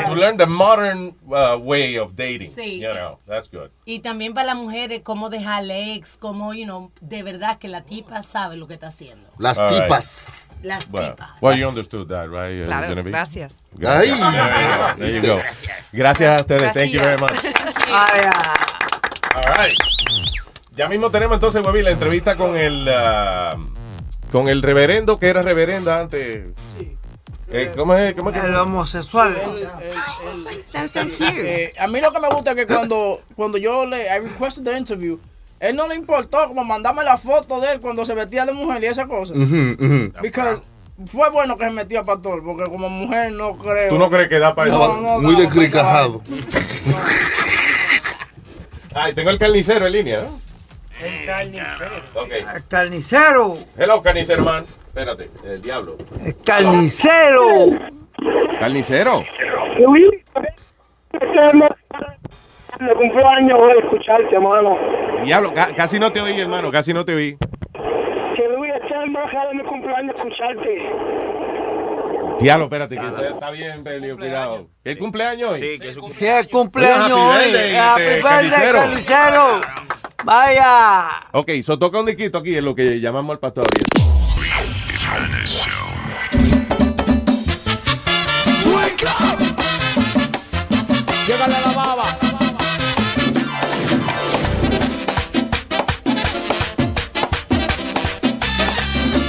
To 0.06 0.16
learn 0.16 0.38
the 0.38 0.46
modern 0.46 1.14
uh, 1.30 1.58
way 1.60 1.98
of 1.98 2.16
dating. 2.16 2.50
Sí. 2.50 2.80
You 2.80 2.94
know, 2.94 3.20
that's 3.28 3.50
good. 3.50 3.70
Y 3.86 4.00
también 4.00 4.34
para 4.34 4.48
las 4.48 4.56
mujeres, 4.56 5.02
cómo 5.04 5.30
dejar 5.30 5.64
ex, 5.70 6.16
cómo, 6.18 6.54
you 6.54 6.64
know, 6.66 6.92
de 7.02 7.22
verdad 7.24 7.58
que 7.58 7.68
la 7.68 7.82
tipa 7.82 8.24
sabe 8.24 8.56
lo 8.56 8.68
que 8.68 8.76
está 8.76 8.88
haciendo. 8.88 9.28
Las 9.40 9.60
All 9.60 9.70
right. 9.70 9.82
tipas. 9.84 10.52
Las 10.64 10.88
Well, 10.90 11.10
tipas. 11.10 11.30
well, 11.42 11.58
you 11.58 11.68
understood 11.68 12.08
that, 12.08 12.30
right? 12.30 12.62
uh, 12.64 12.66
Claro, 12.66 13.04
gracias. 13.04 13.66
Gracias. 13.74 14.20
Ay. 14.22 14.96
There 14.98 15.16
you 15.16 15.22
go. 15.22 15.22
There 15.22 15.22
you 15.22 15.22
go. 15.22 15.42
Gracias 15.92 16.30
a 16.40 16.42
ustedes. 16.42 16.74
Thank 16.74 16.92
you 16.94 17.00
very 17.02 17.18
much. 17.20 17.34
All 19.36 19.44
right. 19.58 19.74
Ya 20.76 20.88
mismo 20.88 21.10
tenemos 21.12 21.36
entonces, 21.36 21.62
Webby, 21.66 21.82
la 21.84 21.92
entrevista 21.92 22.36
con 22.38 22.56
el 22.56 22.88
ah, 22.90 23.58
con 24.32 24.48
el 24.48 24.62
reverendo 24.62 25.20
que 25.20 25.28
era 25.28 25.41
reverenda 25.41 25.99
antes. 25.99 26.45
Eh, 27.53 27.72
¿Cómo 27.76 27.94
es? 27.95 28.14
¿Cómo 28.16 28.30
es 28.30 28.40
que- 28.40 28.48
El 28.48 28.56
homosexual. 28.56 29.36
Eh, 30.74 31.74
a 31.78 31.88
mí 31.88 31.99
lo 31.99 32.12
que 32.14 32.20
me 32.20 32.30
gusta 32.30 32.52
es 32.52 32.56
que 32.58 32.66
cuando, 32.68 33.22
cuando 33.36 33.58
yo 33.58 33.86
le 33.86 34.06
I 34.06 34.20
requested 34.20 34.64
the 34.64 34.78
interview, 34.78 35.20
él 35.60 35.76
no 35.76 35.88
le 35.88 35.95
importó 35.95 36.48
como 36.48 36.64
mandarme 36.64 37.03
la 37.03 37.18
foto 37.18 37.60
de 37.60 37.74
él 37.74 37.82
cuando 37.82 38.06
se 38.06 38.14
vestía 38.16 38.45
de 38.45 38.53
mujer 38.53 38.82
y 38.84 38.88
esa 38.88 39.06
cosa. 39.06 39.34
Ujú, 39.34 39.76
ujú. 39.80 40.14
Because 40.22 40.62
fue 41.12 41.30
bueno 41.30 41.58
que 41.58 41.66
se 41.66 41.72
metió 41.72 41.99
a 41.99 42.03
pastor, 42.06 42.41
porque 42.44 42.70
como 42.70 42.90
mujer 42.90 43.32
no 43.34 43.58
creo. 43.58 43.90
¿Tú 43.90 43.98
no 43.99 44.10
crees 44.10 44.30
que 44.30 44.40
da 44.40 44.56
para 44.56 44.70
eso? 44.70 44.78
No, 44.80 45.02
no, 45.02 45.20
Muy 45.20 45.36
descricajado. 45.36 46.22
Ay, 48.94 49.14
tengo 49.14 49.30
el 49.30 49.40
carnicero 49.40 49.86
en 49.88 49.94
línea, 49.94 50.22
¿no? 50.22 50.41
El 51.02 51.26
carnicero. 51.26 51.91
Ok. 52.15 52.32
El 52.32 52.68
carnicero. 52.68 53.57
Hello, 53.78 54.02
carnicero, 54.02 54.44
man. 54.44 54.65
Espérate, 54.88 55.30
el 55.45 55.61
diablo. 55.61 55.98
El 56.26 56.36
carnicero. 56.44 57.48
¿Carnicero? 58.60 59.23
Me 62.80 62.93
cumpleaños 62.95 63.58
voy 63.59 63.72
a 63.72 63.80
escucharte, 63.80 64.35
hermano. 64.35 64.77
Diablo, 65.24 65.53
ca- 65.53 65.74
casi 65.76 66.00
no 66.00 66.11
te 66.11 66.19
oí, 66.22 66.40
hermano, 66.40 66.72
casi 66.72 66.93
no 66.93 67.06
te 67.06 67.14
oí. 67.16 67.38
Que 68.35 68.48
Luis, 68.56 68.72
este 68.74 68.88
es 68.88 69.03
el 69.03 69.11
más 69.11 69.32
de 69.32 69.53
mi 69.56 69.64
cumpleaños 69.64 70.16
escucharte. 70.16 70.90
Diablo, 72.40 72.66
espérate, 72.66 72.98
que 72.98 73.06
está, 73.06 73.27
está 73.27 73.51
bien, 73.51 73.84
Pelio, 73.84 74.17
cuidado. 74.17 74.67
¿El 74.84 74.98
cumpleaños 74.98 75.51
hoy? 75.51 75.59
Sí, 75.59 75.80
que 75.80 75.90
es 75.90 75.95
su 75.95 76.09
Si 76.11 76.26
es 76.26 76.48
cumpleaños 76.48 77.11
Happy 77.11 77.14
hoy. 77.14 77.51
birthday, 77.51 77.76
Happy 77.76 78.03
birthday, 78.03 78.72
carnicero. 78.72 79.61
Vaya. 80.24 81.27
Ok, 81.32 81.50
so 81.64 81.77
toca 81.80 82.00
un 82.00 82.06
diquito 82.06 82.38
aquí 82.38 82.56
en 82.56 82.66
lo 82.66 82.75
que 82.75 83.00
llamamos 83.00 83.33
al 83.33 83.40
pastor. 83.40 83.66
Llegale 91.27 91.61
la 91.61 91.72
baba. 91.72 92.17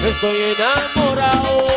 Estoy 0.05 0.37
enamorado 0.57 1.72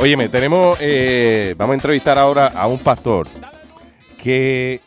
Óyeme, 0.00 0.28
tenemos, 0.28 0.78
eh, 0.80 1.56
vamos 1.58 1.72
a 1.72 1.74
entrevistar 1.74 2.18
ahora 2.18 2.46
a 2.46 2.68
un 2.68 2.78
pastor 2.78 3.26
que 4.22 4.80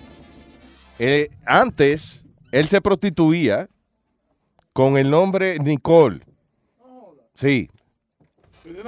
eh, 1.00 1.30
antes 1.46 2.24
él 2.54 2.70
se 2.70 2.80
prostituía 2.80 3.68
con 4.72 4.98
el 4.98 5.10
nombre 5.10 5.60
Nicole. 5.60 6.22
Sí. 7.36 7.70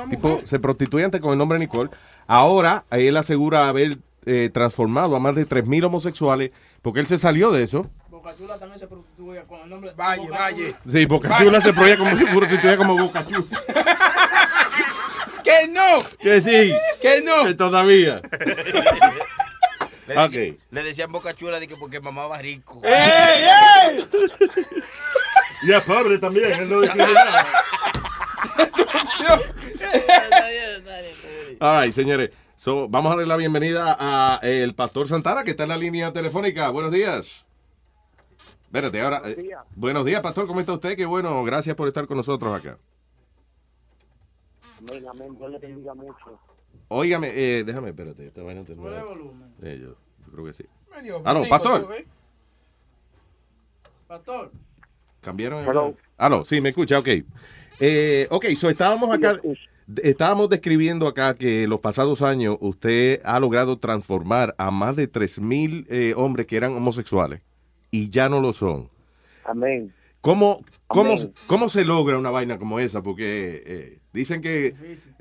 Tipo, 0.10 0.40
se 0.46 0.60
prostituía 0.60 1.04
antes 1.04 1.20
con 1.20 1.34
el 1.34 1.38
nombre 1.38 1.60
Nicole. 1.60 1.90
Ahora 2.26 2.86
él 2.92 3.18
asegura 3.18 3.68
haber 3.68 3.98
eh, 4.26 4.50
transformado 4.54 5.18
a 5.18 5.20
más 5.20 5.36
de 5.36 5.46
3.000 5.46 5.84
homosexuales 5.84 6.52
porque 6.82 7.02
él 7.02 7.06
se 7.06 7.18
salió 7.18 7.52
de 7.52 7.64
eso. 7.64 7.86
Boca 8.10 8.34
Chula 8.38 8.58
también 8.58 8.80
se 8.80 8.88
prostituye 8.88 9.42
con 9.44 9.60
el 9.60 9.70
nombre 9.70 9.90
de 9.90 9.96
Valle, 9.98 10.30
Valle. 10.30 10.76
Sí, 10.90 11.06
Boca 11.06 11.38
Chula 11.38 11.60
se 11.60 11.74
prostituía 11.74 11.98
como, 11.98 12.16
se 12.16 12.34
prostituía 12.34 12.78
como 12.78 12.98
Boca 12.98 13.26
Chula. 13.28 13.44
¡Que 15.62 15.68
no! 15.72 16.04
Que 16.20 16.42
sí. 16.42 16.76
¡Que 17.02 17.22
no! 17.22 17.46
Que 17.46 17.54
todavía. 17.54 18.22
Le, 20.06 20.16
decían, 20.16 20.58
le 20.72 20.84
decían 20.84 21.12
boca 21.14 21.34
chula 21.34 21.62
de 21.62 21.68
que 21.68 21.78
porque 21.78 22.02
mamaba 22.02 22.38
rico. 22.40 22.82
¡Ey, 22.84 23.46
ey! 23.90 24.06
Y 25.64 25.72
es 25.72 25.82
pobre 25.86 26.18
también, 26.18 26.52
él 26.52 26.70
no. 26.70 26.82
All 31.62 31.84
right, 31.86 31.94
señores. 31.94 32.32
So, 32.58 32.90
vamos 32.90 33.14
a 33.14 33.16
darle 33.16 33.28
la 33.28 33.38
bienvenida 33.38 33.96
a 33.98 34.40
eh, 34.44 34.62
el 34.64 34.76
pastor 34.76 35.08
Santana, 35.08 35.46
que 35.46 35.52
está 35.52 35.64
en 35.64 35.70
la 35.70 35.78
línea 35.78 36.12
telefónica. 36.12 36.70
Buenos 36.70 36.92
días. 36.92 37.46
Espérate, 38.66 39.00
ahora. 39.02 39.22
eh, 39.26 39.52
buenos 39.76 40.06
días, 40.06 40.22
pastor. 40.22 40.48
¿Cómo 40.48 40.60
está 40.60 40.74
usted? 40.74 40.98
Qué 40.98 41.06
bueno. 41.06 41.44
Gracias 41.46 41.78
por 41.78 41.88
estar 41.88 42.08
con 42.08 42.18
nosotros 42.18 42.54
acá. 42.54 42.78
Amén, 44.90 45.08
amén. 45.08 45.38
Dios 45.38 45.52
le 45.52 45.60
bendiga 45.60 45.94
mucho. 45.94 46.40
Óigame, 46.90 47.32
eh, 47.34 47.64
déjame, 47.64 47.90
espérate. 47.90 48.28
Esta 48.28 48.44
vaina 48.44 48.64
te 48.64 48.74
volumen. 48.74 49.54
Eh, 49.62 49.80
yo, 49.82 49.96
yo 50.26 50.32
creo 50.32 50.46
que 50.46 50.54
sí. 50.54 50.66
Medio 50.92 51.22
Aló, 51.26 51.40
bonito, 51.40 51.50
pastor. 51.50 52.06
Pastor. 54.08 54.52
Cambiaron 55.22 55.64
el. 55.64 55.70
Hello. 55.70 55.96
Aló, 56.18 56.46
sí, 56.46 56.62
me 56.62 56.70
escucha, 56.70 57.00
ok. 57.00 57.08
Eh, 57.80 58.28
ok, 58.30 58.46
so 58.56 58.70
estábamos 58.70 59.14
acá. 59.16 59.40
Estábamos 60.02 60.50
describiendo 60.50 61.08
acá 61.08 61.36
que 61.36 61.68
los 61.68 61.80
pasados 61.80 62.22
años 62.22 62.58
usted 62.62 63.22
ha 63.26 63.40
logrado 63.40 63.80
transformar 63.80 64.56
a 64.58 64.72
más 64.72 64.96
de 64.96 65.12
3.000 65.12 65.88
eh, 65.90 66.14
hombres 66.16 66.48
que 66.48 66.56
eran 66.56 66.74
homosexuales 66.74 67.42
y 67.92 68.10
ya 68.10 68.30
no 68.30 68.40
lo 68.40 68.54
son. 68.54 68.90
Amén. 69.44 69.94
¿Cómo, 70.24 70.64
cómo, 70.88 71.16
cómo 71.48 71.68
se 71.68 71.84
logra 71.84 72.18
una 72.18 72.30
vaina 72.30 72.58
como 72.58 72.80
esa? 72.80 73.04
Porque 73.04 73.62
eh, 73.66 74.00
dicen 74.14 74.42
que 74.42 74.74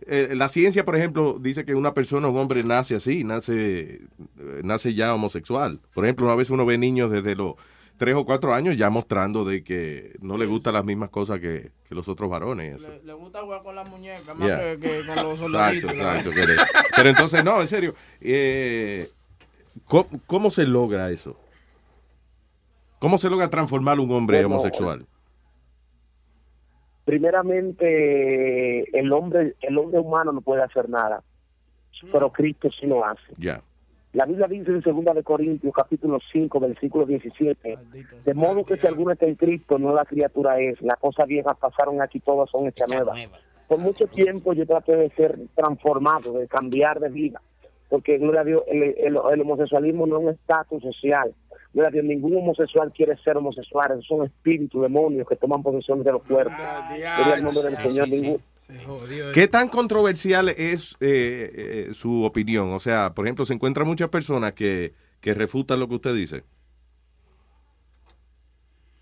eh, 0.07 0.35
la 0.37 0.49
ciencia, 0.49 0.85
por 0.85 0.95
ejemplo, 0.95 1.39
dice 1.41 1.65
que 1.65 1.75
una 1.75 1.93
persona, 1.93 2.29
un 2.29 2.39
hombre, 2.39 2.63
nace 2.63 2.95
así, 2.95 3.25
nace, 3.25 3.95
eh, 4.39 4.61
nace 4.63 4.95
ya 4.95 5.13
homosexual. 5.13 5.81
Por 5.93 6.05
ejemplo, 6.05 6.27
una 6.27 6.37
vez 6.37 6.51
uno 6.51 6.65
ve 6.65 6.79
niños 6.79 7.11
desde 7.11 7.35
los 7.35 7.55
tres 7.97 8.15
o 8.15 8.25
cuatro 8.25 8.55
años 8.55 8.77
ya 8.77 8.91
mostrando 8.91 9.45
de 9.45 9.65
que 9.65 10.13
no 10.21 10.39
le 10.39 10.47
gustan 10.47 10.75
las 10.75 10.85
mismas 10.85 11.11
cosas 11.11 11.41
que, 11.41 11.73
que 11.89 11.95
los 11.97 12.07
otros 12.07 12.31
varones. 12.31 12.79
eso. 12.79 12.89
Le, 12.89 13.03
le 13.03 13.13
gusta 13.15 13.43
jugar 13.43 13.65
con 13.65 13.75
la 13.75 13.83
muñeca 13.83 14.35
más 14.35 14.47
Yeah. 14.47 14.77
que, 14.77 14.79
que 14.79 15.07
con 15.07 15.17
los 15.17 15.25
Exacto, 15.25 15.37
soldaditos. 15.39 15.93
exacto. 15.95 16.31
Pero, 16.33 16.63
pero 16.95 17.09
entonces, 17.11 17.45
no, 17.45 17.61
en 17.61 17.67
serio. 17.67 17.95
eh, 18.21 19.09
¿cómo, 19.85 20.07
cómo 20.27 20.51
se 20.53 20.65
logra 20.65 21.11
eso? 21.11 21.37
¿Cómo 23.03 23.19
se 23.19 23.29
logra 23.29 23.51
transformar 23.51 23.99
un 23.99 24.09
hombre 24.13 24.39
Bueno, 24.39 24.55
homosexual? 24.55 25.05
Primeramente, 27.05 28.97
el 28.99 29.13
hombre, 29.13 29.57
el 29.61 29.77
hombre 29.77 29.99
humano 29.99 30.31
no 30.31 30.41
puede 30.41 30.63
hacer 30.63 30.89
nada, 30.89 31.23
pero 32.13 32.31
Cristo 32.31 32.69
sí 32.79 32.87
lo 32.87 33.05
hace. 33.05 33.21
Ya. 33.39 33.61
La 34.13 34.25
Biblia 34.27 34.47
dice 34.47 34.71
en 34.71 34.81
2 35.05 35.15
de 35.17 35.23
Corintios, 35.25 35.73
capítulo 35.75 36.19
5, 36.33 36.61
versículo 36.61 37.05
17, 37.07 37.79
de 38.25 38.35
modo 38.35 38.65
que 38.65 38.77
si 38.77 38.87
alguno 38.87 39.11
está 39.13 39.27
en 39.27 39.35
Cristo, 39.35 39.79
nueva 39.79 40.05
criatura 40.05 40.61
es. 40.61 40.81
Las 40.83 40.99
cosas 40.99 41.27
viejas 41.27 41.57
pasaron 41.59 42.01
aquí, 42.01 42.21
todas 42.21 42.49
son 42.51 42.67
hechas 42.69 42.89
nuevas. 42.89 43.19
Por 43.67 43.79
mucho 43.79 44.07
tiempo 44.07 44.53
yo 44.53 44.65
traté 44.67 44.95
de 44.97 45.11
ser 45.11 45.39
transformado, 45.57 46.35
de 46.35 46.47
cambiar 46.47 47.01
de 47.01 47.09
vida, 47.09 47.41
porque 47.89 48.19
gloria 48.19 48.43
a 48.43 48.45
Dios, 48.45 48.63
el, 48.69 48.83
el- 48.83 49.19
el 49.33 49.41
homosexualismo 49.41 50.07
no 50.07 50.19
es 50.19 50.23
un 50.25 50.31
estatus 50.31 50.83
social. 50.83 51.35
Ningún 51.75 52.37
homosexual 52.37 52.93
quiere 52.95 53.17
ser 53.25 53.37
homosexual, 53.39 53.93
esos 53.93 54.07
son 54.07 54.27
espíritus, 54.27 54.83
demonios 54.83 55.27
que 55.27 55.37
toman 55.37 55.63
posesión 55.63 56.03
de 56.03 56.13
los 56.13 56.23
cuerpos. 56.23 56.55
Gloria 56.57 57.17
al 57.35 57.43
nombre 57.43 57.63
del 57.63 57.77
Sí, 57.77 57.83
Señor. 57.89 58.07
sí, 58.07 58.11
sí. 58.13 58.21
ningún- 58.21 59.33
¿Qué 59.35 59.49
tan 59.49 59.69
controversial 59.69 60.49
es 60.51 60.97
eh, 61.01 61.87
eh, 61.89 61.95
su 61.95 62.25
opinión? 62.25 62.73
O 62.73 62.79
sea, 62.79 63.13
por 63.15 63.27
ejemplo, 63.27 63.45
se 63.45 63.55
encuentran 63.55 63.87
muchas 63.87 64.09
personas 64.11 64.53
que, 64.53 64.93
que 65.21 65.35
refutan 65.35 65.81
lo 65.81 65.89
que 65.89 65.95
usted 65.95 66.15
dice. 66.15 66.45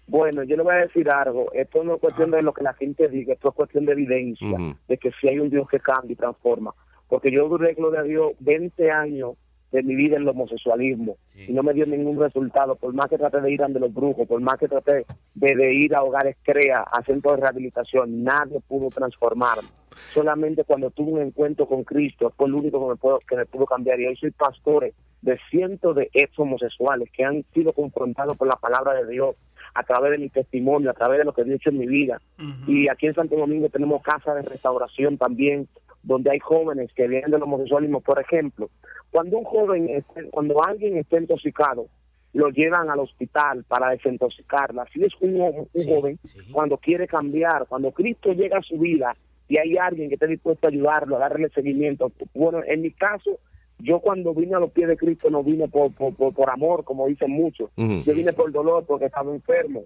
Bueno, 0.06 0.42
yo 0.42 0.56
le 0.56 0.62
voy 0.62 0.74
a 0.74 0.78
decir 0.78 1.08
algo. 1.08 1.52
Esto 1.52 1.84
no 1.84 1.94
es 1.94 2.00
cuestión 2.00 2.30
de 2.32 2.42
lo 2.42 2.52
que 2.52 2.64
la 2.64 2.74
gente 2.74 3.08
diga, 3.08 3.34
esto 3.34 3.50
es 3.50 3.54
cuestión 3.54 3.84
de 3.86 3.92
evidencia, 3.92 4.48
de 4.88 4.98
que 4.98 5.10
si 5.20 5.28
hay 5.28 5.38
un 5.38 5.50
Dios 5.50 5.68
que 5.68 5.78
cambia 5.78 6.12
y 6.12 6.16
transforma. 6.16 6.74
Porque 7.08 7.30
yo 7.30 7.48
duré, 7.48 7.74
gloria 7.74 8.00
a 8.00 8.04
Dios, 8.04 8.32
20 8.40 8.90
años 8.90 9.32
de 9.72 9.82
mi 9.82 9.94
vida 9.94 10.16
en 10.16 10.22
el 10.22 10.28
homosexualismo 10.28 11.16
y 11.34 11.52
no 11.52 11.62
me 11.62 11.72
dio 11.72 11.86
ningún 11.86 12.18
resultado. 12.18 12.76
Por 12.76 12.92
más 12.92 13.08
que 13.08 13.18
traté 13.18 13.40
de 13.40 13.52
ir 13.52 13.62
ante 13.62 13.80
los 13.80 13.92
brujos, 13.92 14.26
por 14.26 14.40
más 14.40 14.56
que 14.58 14.68
traté 14.68 15.06
de, 15.34 15.54
de 15.54 15.74
ir 15.74 15.94
a 15.94 16.02
hogares 16.02 16.36
CREA, 16.42 16.80
a 16.80 17.02
centros 17.04 17.36
de 17.36 17.42
rehabilitación, 17.42 18.24
nadie 18.24 18.60
pudo 18.60 18.88
transformarme. 18.88 19.68
Solamente 20.12 20.64
cuando 20.64 20.90
tuve 20.90 21.12
un 21.12 21.22
encuentro 21.22 21.66
con 21.66 21.84
Cristo 21.84 22.32
fue 22.36 22.48
el 22.48 22.54
único 22.54 22.80
que 22.80 22.90
me, 22.92 22.96
puedo, 22.96 23.18
que 23.20 23.36
me 23.36 23.46
pudo 23.46 23.66
cambiar. 23.66 24.00
Y 24.00 24.06
hoy 24.06 24.16
soy 24.16 24.30
pastor 24.30 24.92
de 25.22 25.38
cientos 25.50 25.94
de 25.96 26.10
ex 26.14 26.38
homosexuales 26.38 27.10
que 27.12 27.24
han 27.24 27.44
sido 27.52 27.72
confrontados 27.72 28.36
por 28.36 28.48
la 28.48 28.56
palabra 28.56 28.94
de 28.94 29.06
Dios 29.10 29.36
a 29.74 29.82
través 29.82 30.12
de 30.12 30.18
mi 30.18 30.28
testimonio, 30.30 30.90
a 30.90 30.94
través 30.94 31.18
de 31.18 31.24
lo 31.24 31.32
que 31.32 31.42
ha 31.42 31.54
hecho 31.54 31.70
en 31.70 31.78
mi 31.78 31.86
vida. 31.86 32.20
Y 32.66 32.88
aquí 32.88 33.06
en 33.06 33.14
Santo 33.14 33.36
Domingo 33.36 33.68
tenemos 33.68 34.02
casas 34.02 34.36
de 34.36 34.42
restauración 34.42 35.16
también, 35.18 35.68
donde 36.02 36.30
hay 36.30 36.38
jóvenes 36.38 36.92
que 36.94 37.08
vienen 37.08 37.30
del 37.30 37.42
homosexualismo. 37.42 38.00
Por 38.00 38.20
ejemplo, 38.20 38.70
cuando 39.10 39.38
un 39.38 39.44
joven, 39.44 40.04
cuando 40.30 40.64
alguien 40.64 40.96
está 40.96 41.18
intoxicado, 41.18 41.86
lo 42.32 42.48
llevan 42.50 42.90
al 42.90 43.00
hospital 43.00 43.64
para 43.64 43.90
desintoxicarla. 43.90 44.82
Así 44.82 45.04
es 45.04 45.12
un, 45.20 45.40
un 45.72 45.84
joven 45.84 46.18
cuando 46.52 46.78
quiere 46.78 47.06
cambiar, 47.06 47.66
cuando 47.66 47.90
Cristo 47.90 48.32
llega 48.32 48.58
a 48.58 48.62
su 48.62 48.78
vida 48.78 49.16
y 49.48 49.58
hay 49.58 49.76
alguien 49.76 50.08
que 50.08 50.14
esté 50.14 50.28
dispuesto 50.28 50.66
a 50.66 50.70
ayudarlo, 50.70 51.16
a 51.16 51.20
darle 51.20 51.48
seguimiento. 51.50 52.12
Bueno, 52.34 52.62
en 52.64 52.82
mi 52.82 52.92
caso, 52.92 53.40
yo 53.82 54.00
cuando 54.00 54.34
vine 54.34 54.54
a 54.54 54.58
los 54.58 54.70
pies 54.70 54.88
de 54.88 54.96
Cristo 54.96 55.30
no 55.30 55.42
vine 55.42 55.68
por, 55.68 55.92
por, 55.92 56.14
por, 56.14 56.32
por 56.34 56.50
amor, 56.50 56.84
como 56.84 57.06
dicen 57.06 57.30
muchos. 57.30 57.70
Yo 57.76 58.14
vine 58.14 58.32
por 58.32 58.50
dolor 58.52 58.84
porque 58.86 59.06
estaba 59.06 59.32
enfermo. 59.32 59.84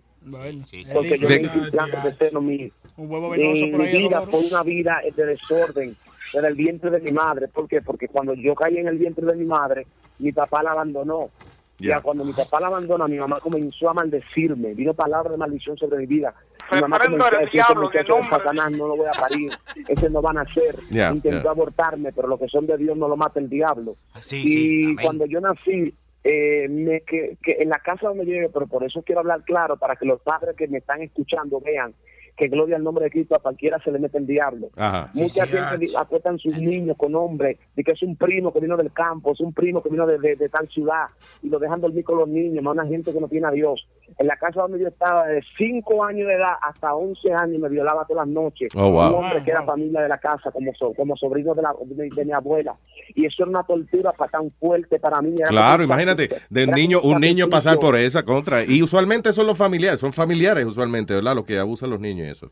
Porque 0.92 1.18
yo 1.18 1.28
hice 1.28 1.58
implantes 1.58 2.04
de 2.04 2.14
seno, 2.14 2.40
mi, 2.40 2.70
Un 2.96 3.10
huevo 3.10 3.30
venoso 3.30 3.66
por 3.70 3.82
ahí. 3.82 3.98
vida 3.98 4.20
fue 4.22 4.40
una 4.40 4.62
vida 4.62 5.00
de 5.16 5.26
desorden 5.26 5.94
desde 6.32 6.48
el 6.48 6.54
vientre 6.54 6.90
de 6.90 7.00
mi 7.00 7.12
madre. 7.12 7.48
¿Por 7.48 7.68
qué? 7.68 7.82
Porque 7.82 8.08
cuando 8.08 8.34
yo 8.34 8.54
caí 8.54 8.78
en 8.78 8.88
el 8.88 8.98
vientre 8.98 9.26
de 9.26 9.36
mi 9.36 9.44
madre, 9.44 9.86
mi 10.18 10.32
papá 10.32 10.62
la 10.62 10.72
abandonó. 10.72 11.28
Ya 11.78 12.00
cuando 12.00 12.24
mi 12.24 12.32
papá 12.32 12.60
la 12.60 12.68
abandona, 12.68 13.08
mi 13.08 13.18
mamá 13.18 13.40
comenzó 13.40 13.90
a 13.90 13.94
maldecirme. 13.94 14.74
Vino 14.74 14.94
palabra 14.94 15.32
de 15.32 15.36
maldición 15.36 15.76
sobre 15.76 15.98
mi 15.98 16.06
vida. 16.06 16.34
Mi 16.72 16.80
mamá 16.80 16.98
comenzó 16.98 17.26
a 17.26 17.30
decir, 17.30 17.46
"Ese 17.48 17.52
diablo, 17.56 17.74
en 17.74 17.78
el 17.78 17.84
muchacho 17.84 18.16
de 18.16 18.22
Satanás 18.22 18.72
no 18.72 18.88
lo 18.88 18.96
voy 18.96 19.06
a 19.06 19.12
parir. 19.20 19.52
Ese 19.88 20.08
no 20.10 20.22
va 20.22 20.30
a 20.30 20.34
nacer. 20.34 20.76
Ya, 20.90 21.10
Intentó 21.10 21.44
ya. 21.44 21.50
abortarme, 21.50 22.12
pero 22.12 22.28
lo 22.28 22.38
que 22.38 22.48
son 22.48 22.66
de 22.66 22.78
Dios 22.78 22.96
no 22.96 23.08
lo 23.08 23.16
mata 23.16 23.40
el 23.40 23.48
diablo. 23.50 23.96
sí, 24.20 24.36
y 24.36 24.46
sí, 24.46 24.96
cuando 25.02 25.26
yo 25.26 25.40
nací, 25.40 25.94
eh, 26.22 26.68
me, 26.70 27.02
que, 27.02 27.36
que 27.42 27.58
en 27.60 27.68
la 27.68 27.78
casa 27.80 28.08
donde 28.08 28.24
llegué, 28.24 28.48
pero 28.48 28.66
por 28.66 28.82
eso 28.82 29.02
quiero 29.02 29.20
hablar 29.20 29.42
claro, 29.44 29.76
para 29.76 29.96
que 29.96 30.06
los 30.06 30.20
padres 30.22 30.56
que 30.56 30.68
me 30.68 30.78
están 30.78 31.02
escuchando 31.02 31.60
vean 31.60 31.92
que 32.36 32.48
gloria 32.48 32.76
al 32.76 32.82
nombre 32.82 33.04
de 33.04 33.10
Cristo, 33.10 33.36
a 33.36 33.38
cualquiera 33.38 33.78
se 33.82 33.92
le 33.92 33.98
mete 33.98 34.18
el 34.18 34.26
diablo. 34.26 34.70
Ajá. 34.76 35.10
Mucha 35.14 35.46
gente 35.46 35.78
di- 35.78 35.92
acuestan 35.96 36.38
sus 36.38 36.56
niños 36.58 36.96
con 36.96 37.14
hombres, 37.14 37.58
de 37.76 37.84
que 37.84 37.92
es 37.92 38.02
un 38.02 38.16
primo 38.16 38.52
que 38.52 38.60
vino 38.60 38.76
del 38.76 38.92
campo, 38.92 39.32
es 39.32 39.40
un 39.40 39.52
primo 39.52 39.82
que 39.82 39.88
vino 39.88 40.06
de, 40.06 40.18
de- 40.18 40.36
de 40.36 40.48
tal 40.48 40.68
ciudad, 40.68 41.06
y 41.42 41.48
lo 41.48 41.58
dejan 41.58 41.80
dormir 41.80 42.04
con 42.04 42.18
los 42.18 42.28
niños, 42.28 42.62
más 42.64 42.74
una 42.74 42.86
gente 42.86 43.12
que 43.12 43.20
no 43.20 43.28
tiene 43.28 43.46
a 43.46 43.50
Dios. 43.52 43.86
En 44.18 44.26
la 44.26 44.36
casa 44.36 44.62
donde 44.62 44.78
yo 44.80 44.88
estaba, 44.88 45.26
de 45.26 45.42
5 45.56 46.04
años 46.04 46.28
de 46.28 46.34
edad 46.34 46.52
hasta 46.62 46.94
11 46.94 47.32
años, 47.32 47.58
me 47.60 47.68
violaba 47.68 48.04
todas 48.06 48.26
las 48.26 48.34
noches. 48.34 48.68
Oh, 48.76 48.90
wow. 48.90 49.08
Un 49.08 49.14
hombre 49.24 49.42
que 49.44 49.50
era 49.50 49.62
familia 49.64 50.02
de 50.02 50.08
la 50.08 50.18
casa, 50.18 50.50
como, 50.50 50.72
so- 50.74 50.92
como 50.94 51.16
sobrino 51.16 51.54
de, 51.54 51.62
la, 51.62 51.74
de, 51.84 52.08
de 52.14 52.24
mi 52.24 52.32
abuela. 52.32 52.76
Y 53.14 53.26
eso 53.26 53.42
era 53.42 53.50
una 53.50 53.62
tortura 53.64 54.12
para 54.12 54.30
tan 54.30 54.50
fuerte 54.52 54.98
para 55.00 55.20
mí. 55.22 55.34
era 55.38 55.48
Claro, 55.48 55.84
imagínate, 55.84 56.28
de 56.50 56.64
un 56.64 56.70
niño, 56.72 57.00
un 57.02 57.20
niño 57.20 57.48
pasar 57.48 57.78
por 57.78 57.96
esa 57.96 58.22
contra. 58.24 58.64
Y 58.64 58.82
usualmente 58.82 59.32
son 59.32 59.46
los 59.46 59.56
familiares, 59.58 60.00
son 60.00 60.12
familiares 60.12 60.64
usualmente, 60.66 61.14
¿verdad? 61.14 61.34
Los 61.34 61.44
que 61.44 61.58
abusan 61.58 61.90
los 61.90 62.00
niños 62.00 62.26
y 62.28 62.30
eso. 62.30 62.50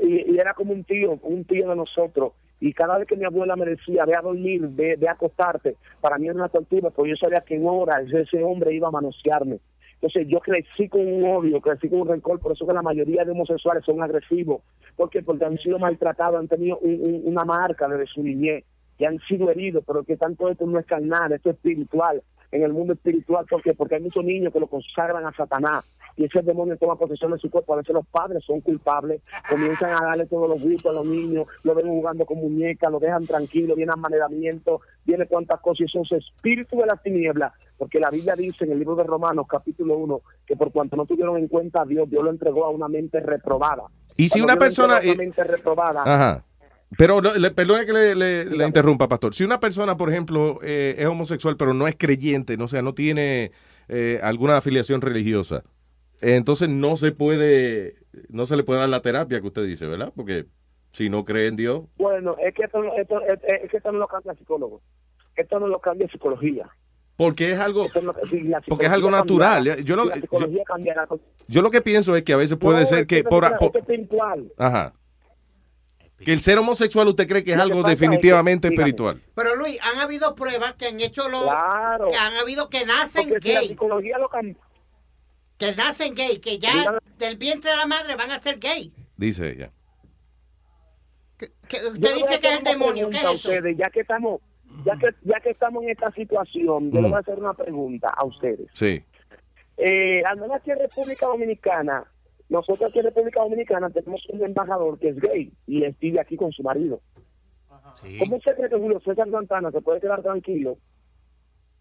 Y, 0.00 0.32
y 0.34 0.38
era 0.38 0.52
como 0.54 0.72
un 0.72 0.84
tío, 0.84 1.18
un 1.22 1.44
tío 1.44 1.68
de 1.70 1.76
nosotros. 1.76 2.32
Y 2.60 2.74
cada 2.74 2.98
vez 2.98 3.08
que 3.08 3.16
mi 3.16 3.24
abuela 3.24 3.56
me 3.56 3.64
decía, 3.64 4.04
ve 4.04 4.14
a 4.14 4.20
dormir, 4.20 4.60
ve, 4.68 4.94
ve 4.98 5.08
a 5.08 5.12
acostarte, 5.12 5.76
para 6.02 6.18
mí 6.18 6.26
era 6.26 6.34
una 6.34 6.50
tortura, 6.50 6.90
porque 6.90 7.10
yo 7.12 7.16
sabía 7.16 7.40
que 7.40 7.54
en 7.56 7.66
horas 7.66 8.02
ese 8.12 8.44
hombre 8.44 8.74
iba 8.74 8.88
a 8.88 8.90
manosearme. 8.90 9.58
Entonces 10.02 10.26
yo 10.28 10.40
crecí 10.40 10.88
con 10.88 11.06
un 11.06 11.24
odio, 11.24 11.60
crecí 11.60 11.88
con 11.90 12.00
un 12.00 12.08
rencor, 12.08 12.40
por 12.40 12.52
eso 12.52 12.66
que 12.66 12.72
la 12.72 12.80
mayoría 12.80 13.22
de 13.24 13.32
homosexuales 13.32 13.84
son 13.84 14.02
agresivos. 14.02 14.62
¿Por 14.96 15.10
qué? 15.10 15.22
Porque 15.22 15.44
han 15.44 15.58
sido 15.58 15.78
maltratados, 15.78 16.40
han 16.40 16.48
tenido 16.48 16.78
un- 16.78 17.22
una 17.26 17.44
marca 17.44 17.86
desde 17.86 18.06
su 18.06 18.22
niñez, 18.22 18.64
que 18.96 19.06
han 19.06 19.18
sido 19.28 19.50
heridos, 19.50 19.84
pero 19.86 20.02
que 20.02 20.16
tanto 20.16 20.48
esto 20.48 20.66
no 20.66 20.78
es 20.78 20.86
carnal, 20.86 21.32
esto 21.32 21.50
es 21.50 21.56
espiritual. 21.56 22.22
En 22.52 22.62
el 22.62 22.72
mundo 22.72 22.94
espiritual, 22.94 23.46
¿por 23.48 23.62
qué? 23.62 23.74
Porque 23.74 23.94
hay 23.96 24.02
muchos 24.02 24.24
niños 24.24 24.52
que 24.52 24.60
lo 24.60 24.66
consagran 24.66 25.24
a 25.24 25.32
Satanás 25.32 25.84
y 26.16 26.24
ese 26.24 26.42
demonio 26.42 26.76
toma 26.76 26.96
posesión 26.96 27.30
de 27.32 27.38
su 27.38 27.48
cuerpo. 27.50 27.74
A 27.74 27.76
veces 27.76 27.94
los 27.94 28.06
padres 28.06 28.44
son 28.44 28.60
culpables, 28.60 29.22
comienzan 29.48 29.90
a 29.90 30.06
darle 30.06 30.26
todos 30.26 30.48
los 30.48 30.60
gustos 30.60 30.90
a 30.90 30.94
los 30.94 31.06
niños, 31.06 31.46
lo 31.62 31.74
ven 31.74 31.86
jugando 31.86 32.26
con 32.26 32.38
muñecas, 32.38 32.90
lo 32.90 32.98
dejan 32.98 33.26
tranquilo, 33.26 33.76
viene 33.76 33.92
amanedamiento, 33.92 34.80
viene 35.04 35.26
cuantas 35.26 35.60
cosas, 35.60 35.86
y 35.94 35.98
es 35.98 36.12
espíritu 36.12 36.76
de 36.78 36.86
las 36.86 37.02
tinieblas, 37.02 37.52
porque 37.78 38.00
la 38.00 38.10
Biblia 38.10 38.34
dice 38.34 38.64
en 38.64 38.72
el 38.72 38.78
libro 38.80 38.96
de 38.96 39.04
Romanos, 39.04 39.46
capítulo 39.48 39.96
1, 39.96 40.20
que 40.46 40.56
por 40.56 40.72
cuanto 40.72 40.96
no 40.96 41.06
tuvieron 41.06 41.36
en 41.38 41.48
cuenta 41.48 41.82
a 41.82 41.86
Dios, 41.86 42.10
Dios 42.10 42.24
lo 42.24 42.30
entregó 42.30 42.64
a 42.64 42.70
una 42.70 42.88
mente 42.88 43.20
reprobada. 43.20 43.84
Y 44.16 44.28
si 44.28 44.40
Cuando 44.40 44.52
una 44.52 44.58
persona- 44.58 45.00
una 45.04 45.14
mente 45.14 45.44
reprobada, 45.44 46.02
Ajá. 46.02 46.44
Pero 46.98 47.20
le, 47.20 47.50
perdone 47.52 47.86
que 47.86 47.92
le, 47.92 48.14
le- 48.16 48.44
le 48.44 48.66
interrumpa, 48.66 49.08
pastor. 49.08 49.32
Si 49.34 49.44
una 49.44 49.60
persona, 49.60 49.96
por 49.96 50.10
ejemplo, 50.10 50.58
eh, 50.62 50.96
es 50.98 51.06
homosexual, 51.06 51.56
pero 51.56 51.72
no 51.72 51.86
es 51.86 51.94
creyente, 51.96 52.56
no, 52.56 52.64
o 52.64 52.68
sea, 52.68 52.82
no 52.82 52.94
tiene 52.94 53.52
eh, 53.88 54.18
alguna 54.22 54.56
afiliación 54.56 55.00
religiosa, 55.00 55.62
eh, 56.20 56.34
entonces 56.34 56.68
no 56.68 56.96
se 56.96 57.12
puede, 57.12 57.94
no 58.28 58.46
se 58.46 58.56
le 58.56 58.64
puede 58.64 58.80
dar 58.80 58.88
la 58.88 59.02
terapia 59.02 59.40
que 59.40 59.46
usted 59.46 59.64
dice, 59.64 59.86
¿verdad? 59.86 60.12
Porque 60.16 60.46
si 60.92 61.08
no 61.08 61.24
cree 61.24 61.46
en 61.46 61.56
Dios, 61.56 61.82
Bueno, 61.96 62.34
es 62.40 62.52
que 62.54 62.64
esto, 62.64 62.82
no- 62.82 62.92
esto- 62.96 63.20
es, 63.22 63.38
es 63.62 63.70
que 63.70 63.76
esto 63.76 63.92
no 63.92 63.98
lo 63.98 64.08
cambia 64.08 64.32
el 64.32 64.38
psicólogo. 64.38 64.82
Esto 65.36 65.60
no 65.60 65.68
lo 65.68 65.78
cambia 65.80 66.08
psicología. 66.08 66.68
porque 67.16 67.52
es 67.52 67.58
algo, 67.60 67.86
no- 68.02 68.14
si 68.28 68.50
porque 68.66 68.86
es 68.86 68.92
algo 68.92 69.10
natural. 69.10 69.54
cambiara, 69.64 69.80
Yo 69.82 69.94
lo, 69.94 70.04
si 70.04 70.22
yo, 71.48 71.62
lo 71.62 71.70
que 71.70 71.82
pienso 71.82 72.16
es 72.16 72.22
que 72.24 72.32
a 72.32 72.36
veces 72.36 72.56
puede 72.58 72.80
No, 72.80 72.86
ser 72.86 73.06
que 73.06 73.22
no 73.22 73.28
por, 73.30 73.58
por- 73.58 73.76
espiritual. 73.76 74.50
ajá, 74.56 74.94
que 76.24 76.32
el 76.32 76.40
ser 76.40 76.58
homosexual 76.58 77.08
usted 77.08 77.26
cree 77.28 77.42
que 77.44 77.52
es 77.52 77.58
algo 77.58 77.82
pasa 77.82 77.92
es 77.92 77.98
que- 77.98 78.04
definitivamente 78.06 78.68
espiritual. 78.68 79.22
Pero 79.34 79.56
Luis, 79.56 79.78
han 79.82 79.98
habido 80.00 80.34
pruebas 80.34 80.74
que 80.74 80.86
han 80.86 81.00
hecho 81.00 81.28
los... 81.28 81.42
Claro. 81.44 82.08
Que 82.08 82.16
han 82.16 82.34
habido 82.36 82.68
que 82.68 82.84
nacen 82.86 83.28
Porque 83.28 83.48
si 83.48 83.54
la 83.54 83.60
gay. 83.60 83.68
psicología 83.68 84.18
lo 84.18 84.28
cambia. 84.28 84.56
Que 85.58 85.72
nacen 85.74 86.14
gay, 86.14 86.38
que 86.38 86.58
ya 86.58 86.72
Dígame. 86.72 86.98
del 87.18 87.36
vientre 87.36 87.70
de 87.70 87.76
la 87.76 87.86
madre 87.86 88.16
van 88.16 88.30
a 88.30 88.40
ser 88.40 88.58
gay. 88.58 88.92
Dice 89.16 89.50
ella. 89.50 89.70
Que 91.68 91.76
usted 91.92 92.14
dice 92.14 92.40
que 92.40 92.48
es 92.48 92.58
el 92.58 92.64
demonio, 92.64 93.08
¿qué 93.10 93.16
es 93.16 93.24
a 93.24 93.32
eso? 93.32 93.48
ustedes, 93.48 93.76
ya 93.78 93.88
que 93.90 94.00
estamos, 94.00 94.40
ya 94.84 94.96
que, 94.96 95.06
ya 95.22 95.40
que 95.40 95.50
estamos 95.50 95.82
en 95.84 95.90
esta 95.90 96.10
situación, 96.12 96.90
yo 96.90 97.00
Mm. 97.00 97.02
le 97.02 97.08
voy 97.08 97.14
a 97.14 97.18
hacer 97.20 97.38
una 97.38 97.54
pregunta 97.54 98.08
a 98.14 98.24
ustedes. 98.26 98.66
Sí. 98.74 99.02
Eh, 99.78 100.22
al 100.26 100.38
menos 100.38 100.56
aquí 100.56 100.70
en 100.72 100.78
República 100.80 101.26
Dominicana, 101.26 102.04
nosotros 102.50 102.90
aquí 102.90 102.98
en 102.98 103.06
República 103.06 103.42
Dominicana 103.42 103.90
tenemos 103.90 104.20
un 104.28 104.44
embajador 104.44 104.98
que 104.98 105.10
es 105.10 105.20
gay 105.20 105.52
y 105.68 105.88
vive 106.00 106.20
aquí 106.20 106.36
con 106.36 106.50
su 106.50 106.64
marido. 106.64 107.00
¿Cómo 108.18 108.36
usted 108.36 108.56
cree 108.56 108.68
que 108.68 108.76
Julio 108.76 109.00
César 109.00 109.30
Santana 109.30 109.70
se 109.70 109.80
puede 109.80 110.00
quedar 110.00 110.20
tranquilo? 110.20 110.76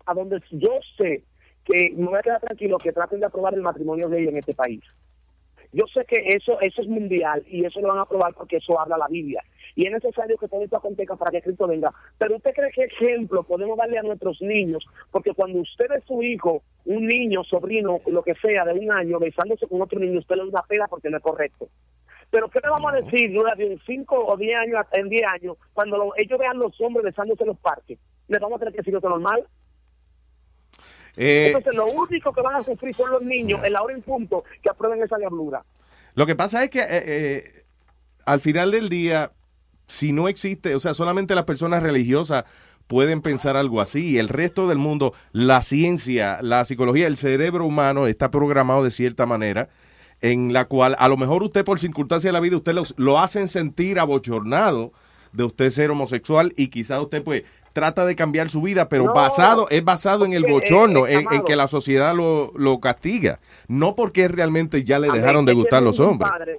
A 0.06 0.14
donde 0.14 0.40
yo 0.52 0.80
sé 0.96 1.24
que 1.66 1.92
me 1.98 2.06
voy 2.06 2.20
a 2.20 2.22
quedar 2.22 2.40
tranquilo 2.40 2.78
que 2.78 2.92
traten 2.92 3.20
de 3.20 3.26
aprobar 3.26 3.56
el 3.56 3.64
matrimonio 3.64 4.10
gay 4.10 4.28
en 4.28 4.38
este 4.38 4.54
país. 4.54 4.84
Yo 5.72 5.86
sé 5.94 6.04
que 6.06 6.16
eso 6.36 6.60
eso 6.62 6.82
es 6.82 6.88
mundial 6.88 7.44
y 7.48 7.64
eso 7.64 7.80
lo 7.80 7.90
van 7.90 8.00
a 8.00 8.02
aprobar 8.02 8.34
porque 8.34 8.58
eso 8.58 8.80
habla 8.80 8.98
la 8.98 9.08
Biblia. 9.08 9.44
Y 9.76 9.86
es 9.86 9.92
necesario 9.94 10.38
que 10.38 10.48
todo 10.48 10.64
esto 10.64 10.78
acontezca 10.78 11.16
para 11.16 11.32
que 11.32 11.42
Cristo 11.44 11.68
venga. 11.68 11.94
Pero 12.18 12.36
usted 12.38 12.54
cree 12.54 12.72
que 12.72 12.84
ejemplo 12.86 13.44
podemos 13.44 13.78
darle 13.78 14.00
a 14.00 14.04
nuestros 14.04 14.42
niños, 14.42 14.84
porque 15.12 15.34
cuando 15.34 15.60
usted 15.60 15.86
es 15.96 16.04
su 16.06 16.24
hijo, 16.24 16.64
un 16.86 17.06
niño, 17.06 17.44
sobrino, 17.44 18.00
lo 18.08 18.24
que 18.24 18.34
sea, 18.36 18.66
de 18.66 18.74
un 18.74 18.92
año, 18.92 19.20
besándose 19.20 19.68
con 19.68 19.82
otro 19.82 20.00
niño, 20.00 20.20
usted 20.20 20.36
le 20.36 20.42
da 20.44 20.48
una 20.50 20.62
pena 20.64 20.88
porque 20.88 21.10
no 21.10 21.18
es 21.18 21.24
correcto. 21.24 21.70
Pero 22.32 22.50
¿qué 22.50 22.60
le 22.64 22.70
vamos 22.70 22.92
a 22.94 22.96
decir 22.98 23.32
de 23.32 23.66
en 23.74 23.80
5 23.86 24.26
o 24.26 24.38
10 24.38 24.56
años, 24.58 24.82
en 24.94 25.10
10 25.10 25.24
años, 25.32 25.58
cuando 25.74 25.98
lo- 25.98 26.14
ellos 26.18 26.38
vean 26.40 26.58
los 26.58 26.80
hombres 26.82 27.06
besándose 27.06 27.44
en 27.44 27.50
los 27.50 27.60
parques? 27.60 27.98
¿Les 28.28 28.40
vamos 28.40 28.58
a 28.58 28.60
tener 28.60 28.74
que 28.74 28.80
decir 28.80 28.96
esto 28.96 29.10
normal? 29.10 29.46
Eh, 31.22 31.48
Entonces 31.48 31.76
lo 31.76 31.88
único 31.88 32.32
que 32.32 32.42
van 32.42 32.56
a 32.56 32.64
sufrir 32.64 32.96
son 32.96 33.12
los 33.12 33.22
niños 33.22 33.62
en 33.62 33.74
la 33.74 33.82
hora 33.82 33.94
en 33.94 34.02
punto 34.02 34.46
que 34.64 34.70
aprueben 34.70 35.04
esa 35.04 35.18
diablura. 35.18 35.66
Lo 36.16 36.26
que 36.26 36.34
pasa 36.34 36.64
es 36.64 36.70
que 36.70 36.80
eh, 36.80 36.88
eh, 36.90 37.64
al 38.26 38.40
final 38.40 38.72
del 38.72 38.88
día, 38.88 39.34
si 39.86 40.14
no 40.14 40.30
existe, 40.30 40.74
o 40.76 40.80
sea, 40.80 40.94
solamente 40.94 41.36
las 41.36 41.44
personas 41.44 41.84
religiosas 41.84 42.46
pueden 42.88 43.22
pensar 43.22 43.58
algo 43.58 43.82
así. 43.82 44.18
El 44.18 44.30
resto 44.30 44.70
del 44.70 44.78
mundo, 44.78 45.14
la 45.34 45.62
ciencia, 45.62 46.40
la 46.42 46.64
psicología, 46.64 47.08
el 47.08 47.18
cerebro 47.18 47.66
humano 47.66 48.08
está 48.08 48.32
programado 48.32 48.82
de 48.82 48.92
cierta 48.92 49.26
manera 49.26 49.68
en 50.22 50.54
la 50.54 50.66
cual 50.66 50.96
a 51.00 51.10
lo 51.10 51.18
mejor 51.18 51.44
usted 51.44 51.66
por 51.66 51.80
circunstancia 51.80 52.30
de 52.30 52.34
la 52.34 52.40
vida, 52.40 52.56
usted 52.56 52.74
lo, 52.74 52.84
lo 52.96 53.20
hacen 53.20 53.50
sentir 53.50 54.00
abochornado 54.00 54.94
de 55.34 55.44
usted 55.44 55.70
ser 55.70 55.92
homosexual 55.92 56.54
y 56.56 56.70
quizás 56.70 57.02
usted 57.02 57.24
pues 57.24 57.44
trata 57.74 58.06
de 58.06 58.16
cambiar 58.16 58.50
su 58.50 58.62
vida, 58.62 58.90
pero 58.90 59.06
No, 59.06 59.14
basado 59.14 59.68
es 59.70 59.84
basado 59.84 60.26
en 60.26 60.34
el 60.34 60.44
bochorno, 60.44 61.08
en, 61.08 61.26
que 61.46 61.56
la 61.56 61.68
sociedad 61.68 62.14
lo, 62.16 62.52
lo 62.56 62.80
castiga, 62.80 63.40
no 63.68 63.96
porque 63.96 64.28
realmente 64.28 64.84
ya 64.84 65.00
le 65.00 65.10
dejaron 65.12 65.46
de 65.46 65.52
es 65.52 65.58
gustar 65.58 65.84
los 65.84 66.00
hombres. 66.00 66.30
padre, 66.32 66.58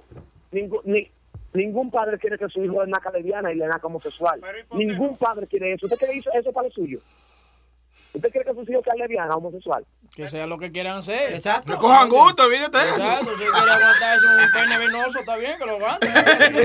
ningún, 0.51 0.79
ni- 0.85 1.09
ningún 1.53 1.91
padre 1.91 2.17
quiere 2.17 2.37
que 2.37 2.47
su 2.47 2.63
hijo 2.63 2.85
nazca 2.85 3.11
lesbiana 3.11 3.51
y 3.51 3.55
le 3.57 3.67
nazca 3.67 3.87
homosexual. 3.87 4.39
Ningún 4.73 5.17
padre 5.17 5.47
quiere 5.47 5.73
eso. 5.73 5.85
¿Usted 5.85 5.97
cree 5.97 6.17
eso, 6.17 6.29
eso 6.33 6.51
para 6.53 6.67
lo 6.67 6.73
suyo? 6.73 6.99
¿Usted 8.13 8.29
cree 8.29 8.43
que 8.43 8.53
sus 8.53 8.69
hijos 8.69 8.83
sean 8.83 8.97
lesbianas, 8.97 9.35
homosexual? 9.37 9.85
Que 10.13 10.25
sea 10.27 10.45
lo 10.45 10.57
que 10.57 10.69
quieran 10.71 11.01
ser. 11.01 11.33
Exacto. 11.33 11.71
Que 11.71 11.77
cojan 11.79 12.09
gusto, 12.09 12.49
eso. 12.77 12.95
Exacto, 12.95 13.29
si 13.31 13.43
quiere 13.43 13.71
aguantarse 13.71 14.25
un 14.25 14.51
pene 14.53 14.77
venoso, 14.77 15.19
está 15.19 15.37
bien 15.37 15.53
que 15.57 15.65
lo 15.65 15.71
aguante. 15.77 16.07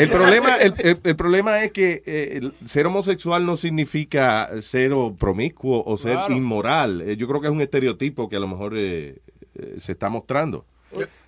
El 0.02 0.10
problema, 0.10 0.57
el, 0.57 0.75
el- 0.78 1.00
el 1.05 1.16
problema 1.16 1.62
es 1.62 1.70
que 1.70 2.02
eh, 2.05 2.50
ser 2.65 2.86
homosexual 2.89 3.47
no 3.47 3.57
significa 3.57 4.49
ser 4.60 4.92
promiscuo 5.18 5.84
o 5.86 5.97
ser 5.97 6.15
Claro. 6.15 6.34
inmoral. 6.34 7.00
Eh, 7.02 7.16
yo 7.16 7.28
creo 7.28 7.41
que 7.41 7.47
es 7.47 7.52
un 7.52 7.60
estereotipo 7.60 8.28
que 8.28 8.36
a 8.36 8.41
lo 8.41 8.49
mejor 8.49 8.73
eh, 8.76 9.18
eh, 9.55 9.75
se 9.78 9.92
está 9.92 10.08
mostrando. 10.08 10.66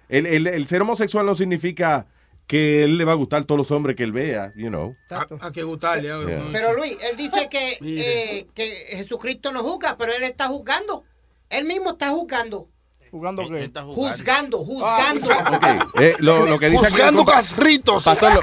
El, 0.09 0.27
el- 0.27 0.47
el 0.49 0.67
ser 0.67 0.83
homosexual 0.83 1.25
no 1.27 1.37
significa 1.37 2.07
que 2.49 2.83
él 2.83 2.99
le 2.99 3.05
va 3.05 3.13
a 3.13 3.15
gustar 3.15 3.43
a 3.43 3.45
todos 3.45 3.59
los 3.59 3.71
hombres 3.71 3.95
que 3.95 4.03
él 4.03 4.11
vea, 4.13 4.53
you 4.57 4.69
know. 4.69 4.97
A, 5.11 5.27
a 5.47 5.53
que 5.53 5.63
gustarle. 5.63 6.11
a- 6.11 6.19
Yeah. 6.27 6.49
Pero 6.53 6.75
Luis, 6.75 6.99
él 7.09 7.17
dice 7.17 7.49
que, 7.49 7.79
eh, 7.81 8.47
que 8.55 8.97
Jesucristo 8.97 9.53
no 9.53 9.63
juzga, 9.63 9.97
pero 9.97 10.13
él 10.13 10.25
está 10.25 10.49
juzgando. 10.49 11.05
Él 11.51 11.65
mismo 11.67 11.91
está 11.91 12.09
juzgando. 12.11 12.69
¿Jugando 13.11 13.49
qué? 13.49 13.71
Juzgando, 13.95 14.59
juzgando. 14.65 15.29
Eh, 16.01 16.15
lo, 16.19 16.45
lo 16.47 16.59
que 16.59 16.69
dice 16.69 16.87
aquí 16.87 16.95
el 16.97 17.01
Juzgando 17.01 17.25
casritos. 17.25 18.05
Pastor, 18.05 18.35
lo, 18.35 18.41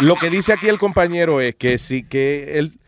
lo 0.00 0.16
que 0.16 0.30
dice 0.30 0.52
aquí 0.52 0.68
el 0.68 0.78
compañero 0.78 1.40
es 1.40 1.54
que 1.56 1.78
sí 1.78 2.02
que 2.04 2.58
él 2.58 2.72
eh, 2.72 2.79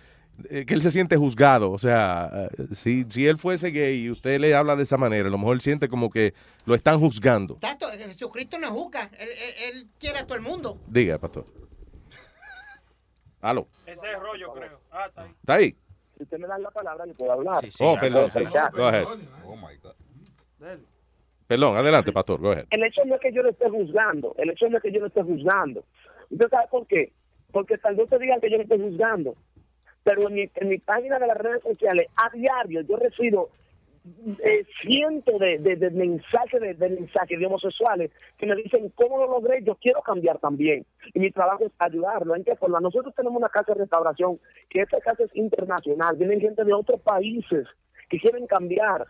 que 0.48 0.74
él 0.74 0.82
se 0.82 0.90
siente 0.90 1.16
juzgado, 1.16 1.70
o 1.70 1.78
sea, 1.78 2.30
eh, 2.58 2.66
si, 2.74 3.04
si 3.10 3.26
él 3.26 3.38
fuese 3.38 3.70
gay 3.70 4.04
y 4.04 4.10
usted 4.10 4.38
le 4.40 4.54
habla 4.54 4.76
de 4.76 4.82
esa 4.84 4.96
manera, 4.96 5.28
a 5.28 5.30
lo 5.30 5.38
mejor 5.38 5.54
él 5.54 5.60
siente 5.60 5.88
como 5.88 6.10
que 6.10 6.34
lo 6.66 6.74
están 6.74 6.98
juzgando. 7.00 7.56
Tato, 7.56 7.86
Jesucristo 7.88 8.58
no 8.58 8.70
juzga. 8.72 9.10
Él, 9.18 9.28
él- 9.28 9.54
él 9.76 9.86
quiere 9.98 10.18
a 10.20 10.26
todo 10.26 10.36
el 10.36 10.42
mundo. 10.42 10.78
Diga, 10.86 11.18
pastor. 11.18 11.44
Aló, 13.40 13.66
Ese 13.86 14.06
es 14.10 14.18
rollo, 14.20 14.52
creo. 14.52 14.80
Ah, 14.92 15.06
está 15.08 15.22
ahí. 15.22 15.30
¿está 15.40 15.54
ahí? 15.54 15.76
Si 16.16 16.22
usted 16.22 16.38
me 16.38 16.46
da 16.46 16.58
la 16.58 16.70
palabra, 16.70 17.04
yo 17.06 17.12
puedo 17.14 17.32
hablar. 17.32 17.64
oh, 17.80 17.96
perdón, 17.98 18.30
sí. 18.30 18.38
Go 18.76 18.86
ahead. 18.86 19.04
Perdón, 21.48 21.76
adelante, 21.76 22.12
pastor, 22.12 22.40
go 22.40 22.52
ahead. 22.52 22.66
El 22.70 22.84
hecho 22.84 23.02
no 23.04 23.16
es 23.16 23.20
que 23.20 23.32
yo 23.32 23.42
lo 23.42 23.50
esté 23.50 23.68
juzgando, 23.68 24.34
el 24.38 24.50
hecho 24.50 24.68
no 24.68 24.76
es 24.76 24.82
que 24.82 24.92
yo 24.92 25.00
lo 25.00 25.08
esté 25.08 25.22
juzgando. 25.22 25.84
¿Usted 26.30 26.48
sabe 26.48 26.66
por 26.70 26.86
qué? 26.86 27.12
Porque 27.50 27.76
tal 27.78 27.96
vez 27.96 28.08
te 28.08 28.18
digan 28.18 28.40
que 28.40 28.50
yo 28.50 28.56
lo 28.56 28.62
estoy 28.62 28.78
juzgando, 28.80 29.34
pero 30.04 30.28
en 30.28 30.34
mi, 30.34 30.50
en 30.54 30.68
mi 30.68 30.78
página 30.78 31.18
de 31.18 31.26
las 31.26 31.36
redes 31.36 31.62
sociales, 31.62 32.08
a 32.16 32.30
diario, 32.30 32.80
yo 32.82 32.96
recibo 32.96 33.50
eh, 34.42 34.64
cientos 34.80 35.38
de, 35.38 35.58
de, 35.58 35.90
mensajes 35.90 36.60
de, 36.60 36.74
de 36.74 36.88
mensajes 36.90 37.38
de 37.38 37.46
homosexuales 37.46 38.10
que 38.36 38.46
me 38.46 38.56
dicen 38.56 38.92
cómo 38.96 39.18
lo 39.18 39.28
logré, 39.28 39.62
yo 39.62 39.76
quiero 39.76 40.02
cambiar 40.02 40.38
también. 40.38 40.84
Y 41.14 41.20
mi 41.20 41.30
trabajo 41.30 41.64
es 41.64 41.72
ayudarlo. 41.78 42.34
¿En 42.34 42.42
qué 42.42 42.56
forma? 42.56 42.80
Nosotros 42.80 43.14
tenemos 43.14 43.38
una 43.38 43.48
casa 43.48 43.74
de 43.74 43.80
restauración, 43.80 44.40
que 44.68 44.80
esta 44.80 45.00
casa 45.00 45.22
es 45.22 45.36
internacional, 45.36 46.16
vienen 46.16 46.40
gente 46.40 46.64
de 46.64 46.72
otros 46.72 47.00
países 47.00 47.68
que 48.08 48.18
quieren 48.18 48.46
cambiar. 48.46 49.06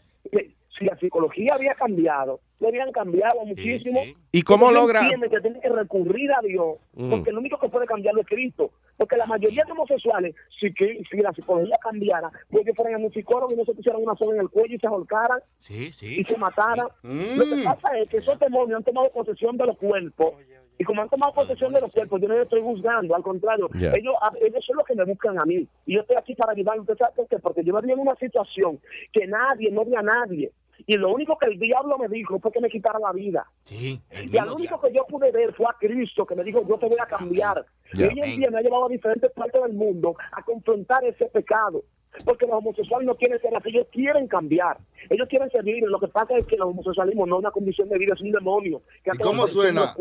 Si 0.78 0.84
la 0.86 0.96
psicología 0.96 1.54
había 1.54 1.74
cambiado, 1.74 2.40
lo 2.58 2.68
habían 2.68 2.90
cambiado 2.92 3.44
muchísimo. 3.44 4.00
¿Y 4.32 4.42
cómo 4.42 4.70
logra- 4.72 5.00
que 5.02 5.40
tienen 5.40 5.60
que 5.60 5.68
recurrir 5.68 6.30
a 6.32 6.40
Dios, 6.42 6.76
Mm. 6.94 7.10
porque 7.10 7.30
el 7.30 7.38
único 7.38 7.58
que 7.58 7.68
puede 7.68 7.86
cambiarlo 7.86 8.22
es 8.22 8.26
Cristo. 8.26 8.70
Porque 8.96 9.16
la 9.16 9.26
mayoría 9.26 9.64
de 9.66 9.72
homosexuales, 9.72 10.34
si, 10.58 10.72
que, 10.72 11.02
si 11.10 11.16
la 11.18 11.32
psicología 11.32 11.76
cambiara, 11.82 12.30
pues 12.50 12.64
que 12.64 12.72
fueran 12.74 13.02
a 13.02 13.04
un 13.04 13.12
psicólogo 13.12 13.52
y 13.52 13.56
no 13.56 13.64
se 13.64 13.74
pusieran 13.74 14.02
una 14.02 14.14
soga 14.16 14.34
en 14.36 14.40
el 14.42 14.48
cuello 14.48 14.74
y 14.76 14.78
se 14.78 14.86
ahorcaran 14.86 15.40
Sí, 15.58 15.92
y 16.00 16.24
se 16.24 16.36
mataran. 16.38 16.86
Lo 17.02 17.44
que 17.44 17.62
pasa 17.64 17.98
es 17.98 18.08
que 18.08 18.18
esos 18.18 18.38
demonios 18.38 18.78
han 18.78 18.84
tomado 18.84 19.10
posesión 19.10 19.56
de 19.56 19.66
los 19.66 19.76
cuerpos. 19.76 20.34
Y 20.78 20.84
como 20.84 21.02
han 21.02 21.08
tomado 21.10 21.32
posesión 21.34 21.72
de 21.72 21.80
los 21.80 21.92
cuerpos, 21.92 22.20
yo 22.20 22.28
no 22.28 22.34
les 22.34 22.44
estoy 22.44 22.60
juzgando, 22.62 23.14
al 23.14 23.22
contrario, 23.22 23.68
ellos, 23.94 24.14
a- 24.20 24.32
ellos 24.40 24.64
son 24.64 24.76
los 24.78 24.86
que 24.86 24.94
me 24.94 25.04
buscan 25.04 25.38
a 25.38 25.44
mí. 25.44 25.68
Y 25.86 25.94
yo 25.94 26.00
estoy 26.00 26.16
aquí 26.16 26.34
para 26.34 26.52
ayudarlos. 26.52 26.82
¿Usted 26.88 26.96
sabe 26.96 27.12
por 27.14 27.28
qué? 27.28 27.38
Porque 27.38 27.62
yo 27.62 27.74
me 27.74 27.82
vi 27.82 27.92
en 27.92 27.98
una 28.00 28.14
situación 28.16 28.80
que 29.12 29.26
nadie, 29.26 29.70
no 29.70 29.84
vi 29.84 29.94
a 29.94 30.02
nadie. 30.02 30.50
Y 30.86 30.96
lo 30.96 31.12
único 31.12 31.38
que 31.38 31.46
el 31.46 31.58
diablo 31.58 31.98
me 31.98 32.08
dijo 32.08 32.38
fue 32.40 32.50
que 32.52 32.60
me 32.60 32.68
quitara 32.68 32.98
la 32.98 33.12
vida. 33.12 33.46
Sí, 33.64 34.00
Y 34.10 34.36
al 34.36 34.50
único 34.50 34.80
que 34.80 34.92
yo 34.92 35.04
pude 35.06 35.30
ver 35.30 35.54
fue 35.54 35.66
a 35.66 35.76
Cristo, 35.78 36.26
que 36.26 36.34
me 36.34 36.44
dijo, 36.44 36.66
yo 36.66 36.78
te 36.78 36.86
voy 36.86 36.98
a 37.00 37.06
cambiar. 37.06 37.64
Y 37.94 38.02
hoy 38.02 38.20
en 38.20 38.36
día 38.38 38.50
me 38.50 38.58
ha 38.58 38.62
llevado 38.62 38.86
a 38.86 38.88
diferentes 38.88 39.30
partes 39.32 39.62
del 39.62 39.74
mundo 39.74 40.16
a 40.32 40.42
confrontar 40.42 41.04
ese 41.04 41.26
pecado. 41.26 41.84
Porque 42.24 42.46
los 42.46 42.56
homosexuales 42.56 43.06
no 43.06 43.14
quieren 43.14 43.40
ser 43.40 43.56
así, 43.56 43.70
ellos 43.70 43.86
quieren 43.90 44.28
cambiar. 44.28 44.76
Ellos 45.08 45.26
quieren 45.28 45.50
ser 45.50 45.64
libres. 45.64 45.90
Lo 45.90 45.98
que 45.98 46.08
pasa 46.08 46.36
es 46.36 46.46
que 46.46 46.56
el 46.56 46.62
homosexualismo 46.62 47.26
no 47.26 47.36
es 47.36 47.40
una 47.40 47.50
condición 47.50 47.88
de 47.88 47.98
vida, 47.98 48.14
es 48.14 48.20
un 48.20 48.30
demonio. 48.32 48.82
que 49.02 49.10
¿Y 49.14 49.18
cómo 49.18 49.46
suena? 49.46 49.94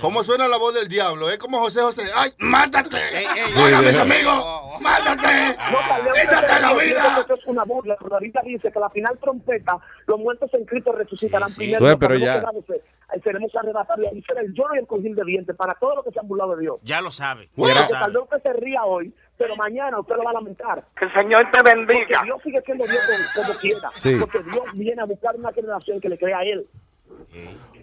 ¿Cómo 0.00 0.24
suena 0.24 0.48
la 0.48 0.58
voz 0.58 0.74
del 0.74 0.88
diablo? 0.88 1.30
Es 1.30 1.38
como 1.38 1.58
José 1.60 1.80
José. 1.80 2.02
¡Ay, 2.14 2.30
mátate! 2.38 2.96
¡Oiga, 3.64 3.80
mis 3.82 3.96
amigos! 3.96 4.46
¡Mátate! 4.80 5.56
¡Quítate 6.20 6.60
la 6.60 6.72
vida! 6.74 7.14
que 7.14 7.20
Eso 7.32 7.34
es 7.34 7.46
una 7.46 7.64
burla, 7.64 7.96
pero 7.98 8.10
la 8.10 8.18
Biblia 8.18 8.42
dice 8.44 8.70
que 8.72 8.78
a 8.78 8.82
la 8.82 8.90
final 8.90 9.16
trompeta, 9.18 9.78
los 10.06 10.18
muertos 10.18 10.52
en 10.54 10.64
Cristo 10.64 10.92
resucitarán 10.92 11.52
primero. 11.54 11.96
Pero 11.98 12.14
que 12.14 12.20
ya- 12.20 12.42
Seremos 13.22 13.54
arrebatados 13.54 14.06
y 14.12 14.22
será 14.22 14.40
el 14.40 14.52
lloro 14.54 14.74
y 14.74 14.78
el 14.78 14.86
cojín 14.88 15.14
de 15.14 15.24
dientes 15.24 15.54
para 15.54 15.74
todos 15.74 15.96
los 15.96 16.04
que 16.04 16.10
se 16.10 16.18
han 16.18 16.26
burlado 16.26 16.56
de 16.56 16.62
Dios. 16.62 16.76
Ya 16.82 17.00
lo 17.00 17.12
sabe. 17.12 17.48
Lo 17.56 17.64
vez 17.64 17.76
usted 18.22 18.42
se 18.42 18.52
ría 18.54 18.84
hoy, 18.84 19.14
pero 19.36 19.56
mañana 19.56 19.98
usted 20.00 20.16
lo 20.16 20.22
va 20.24 20.30
a 20.30 20.34
lamentar. 20.34 20.84
Que 20.98 21.04
el 21.06 21.12
Señor 21.12 21.46
te 21.52 21.62
bendiga. 21.62 22.06
Porque 22.20 22.24
Dios 22.26 22.42
sigue 22.42 22.62
siendo 22.62 22.84
Dios 22.84 23.00
como, 23.34 23.46
como 23.46 23.58
quiera. 23.60 23.90
Sí. 23.96 24.16
Porque 24.18 24.38
Dios 24.50 24.64
viene 24.74 25.02
a 25.02 25.04
buscar 25.04 25.36
una 25.36 25.52
generación 25.52 26.00
que 26.00 26.08
le 26.08 26.18
crea 26.18 26.38
a 26.38 26.44
Él. 26.44 26.66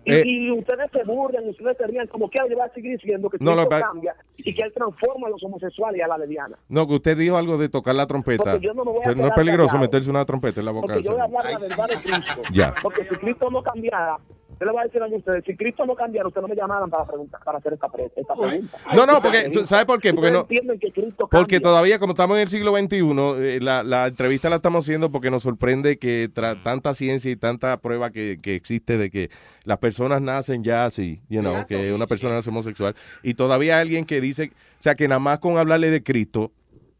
Y, 0.04 0.14
Eh. 0.14 0.24
y 0.26 0.52
ustedes 0.52 0.90
se 0.92 1.04
burlan, 1.04 1.48
ustedes 1.48 1.78
se 1.78 1.86
rían, 1.86 2.08
como 2.08 2.28
quiera, 2.28 2.48
yo 2.48 2.56
voy 2.58 2.66
a 2.66 2.74
seguir 2.74 2.94
diciendo 2.98 3.30
que 3.30 3.38
No, 3.40 3.54
lo 3.56 3.70
que- 3.70 3.80
cambia 3.80 4.16
y 4.38 4.54
que 4.56 4.64
Él 4.64 4.74
transforma 4.74 5.28
a 5.28 5.30
los 5.30 5.44
homosexuales 5.44 6.00
y 6.00 6.02
a 6.02 6.08
la 6.08 6.18
lesbiana. 6.18 6.58
No, 6.70 6.88
que 6.88 6.96
usted 6.96 7.16
dijo 7.16 7.38
algo 7.38 7.58
de 7.60 7.70
tocar 7.70 7.94
la 7.94 8.08
trompeta. 8.08 8.58
Yo 8.58 8.74
no 8.74 8.84
me 8.84 8.92
voy 8.94 9.02
a 9.02 9.10
Pero 9.10 9.16
no 9.22 9.28
es 9.28 9.34
peligroso 9.34 9.68
callado. 9.68 9.82
meterse 9.86 10.10
una 10.10 10.26
trompeta 10.26 10.60
en 10.60 10.66
la 10.66 10.72
boca. 10.72 10.88
Porque 10.88 11.04
yo 11.04 11.12
voy 11.12 11.20
a 11.22 11.24
hablar 11.26 11.46
la 11.52 11.60
verdad 11.60 11.88
de 11.88 11.96
Cristo. 11.98 12.42
Ya. 12.52 12.74
Porque 12.82 13.04
si 13.04 13.16
Cristo 13.18 13.52
no 13.52 13.62
cambiara, 13.62 14.18
yo 14.62 14.66
le 14.68 14.72
voy 14.74 14.82
a 14.82 14.84
decir 14.86 15.02
a 15.02 15.08
ustedes, 15.08 15.44
si 15.44 15.56
Cristo 15.58 15.86
no 15.88 15.96
cambiara, 15.96 16.28
ustedes 16.28 16.44
no 16.44 16.48
me 16.48 16.56
llamaran 16.56 16.88
para 16.88 17.06
preguntar, 17.06 17.42
para 17.44 17.58
hacer 17.58 17.74
esta, 17.74 17.90
pre- 17.90 18.12
esta 18.16 18.36
pregunta. 18.36 18.78
No, 18.96 19.08
no, 19.08 19.20
porque, 19.20 19.50
¿tú 19.52 19.64
¿sabe 19.64 19.88
por 19.88 20.00
qué? 20.00 20.14
Porque 20.14 20.30
no, 20.30 20.42
entienden 20.42 20.80
que 20.80 20.92
Cristo 20.92 21.28
Porque 21.32 21.56
cambia. 21.56 21.62
todavía, 21.62 21.98
como 22.00 22.14
estamos 22.14 22.36
en 22.38 22.42
el 22.44 22.48
siglo 22.48 22.78
XXI, 22.78 22.98
eh, 23.42 23.60
la, 23.60 23.82
la 23.84 24.06
entrevista 24.06 24.50
la 24.52 24.58
estamos 24.58 24.86
haciendo 24.86 25.12
porque 25.12 25.32
nos 25.32 25.42
sorprende 25.42 25.98
que 25.98 26.30
tra- 26.32 26.62
tanta 26.62 26.94
ciencia 26.94 27.32
y 27.32 27.36
tanta 27.36 27.76
prueba 27.78 28.12
que, 28.12 28.38
que 28.40 28.54
existe 28.54 29.00
de 29.00 29.10
que 29.10 29.32
las 29.64 29.80
personas 29.80 30.22
nacen 30.22 30.64
ya 30.64 30.86
así, 30.86 31.22
you 31.28 31.42
know, 31.42 31.66
que 31.68 31.92
una 31.92 32.06
persona 32.06 32.36
nace 32.36 32.52
homosexual, 32.52 32.96
y 33.24 33.34
todavía 33.34 33.78
hay 33.78 33.82
alguien 33.82 34.06
que 34.06 34.22
dice, 34.22 34.52
o 34.54 34.82
sea, 34.82 34.94
que 34.94 35.08
nada 35.08 35.18
más 35.20 35.40
con 35.40 35.58
hablarle 35.58 35.90
de 35.90 36.04
Cristo, 36.04 36.52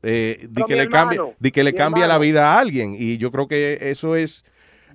eh, 0.02 0.48
di 0.50 0.64
que 0.64 0.74
mi 0.74 0.80
le 0.82 0.90
cambia, 0.90 1.18
hermano, 1.18 1.36
di 1.40 1.52
que 1.52 1.64
le 1.64 1.74
cambia 1.76 2.08
la 2.08 2.18
vida 2.18 2.56
a 2.56 2.60
alguien, 2.60 2.96
y 2.98 3.18
yo 3.18 3.32
creo 3.32 3.48
que 3.48 3.78
eso 3.92 4.16
es... 4.16 4.44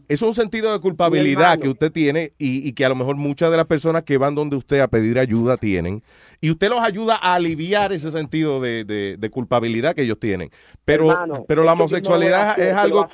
Es 0.08 0.22
un 0.22 0.34
sentido 0.34 0.72
de 0.72 0.80
culpabilidad 0.80 1.58
que 1.58 1.68
usted 1.68 1.90
tiene 1.90 2.32
y, 2.38 2.66
y 2.68 2.72
que 2.74 2.84
a 2.84 2.88
lo 2.88 2.94
mejor 2.94 3.16
muchas 3.16 3.50
de 3.50 3.56
las 3.56 3.66
personas 3.66 4.02
que 4.04 4.18
van 4.18 4.34
donde 4.34 4.56
usted 4.56 4.80
a 4.80 4.88
pedir 4.88 5.18
ayuda 5.18 5.56
tienen. 5.56 6.02
Y 6.40 6.50
usted 6.50 6.68
los 6.68 6.80
ayuda 6.80 7.16
a 7.20 7.34
aliviar 7.34 7.92
ese 7.92 8.10
sentido 8.10 8.60
de, 8.60 8.84
de- 8.84 9.16
de 9.18 9.30
culpabilidad 9.30 9.94
que 9.94 10.02
ellos 10.02 10.18
tienen. 10.20 10.50
Pero, 10.84 11.10
Hermano, 11.10 11.44
pero 11.48 11.64
la 11.64 11.72
homosexualidad 11.72 12.50
hacer, 12.50 12.68
es 12.68 12.74
algo... 12.76 13.00
a 13.00 13.08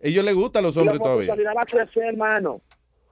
ellos 0.00 0.24
les 0.24 0.34
gusta 0.34 0.58
a 0.58 0.62
los 0.62 0.76
hombres 0.76 0.98
la 0.98 1.04
todavía. 1.04 1.32
homosexualidad 1.32 1.52
va 1.56 1.62
a 1.62 1.66
crecer, 1.66 2.04
hermano. 2.04 2.60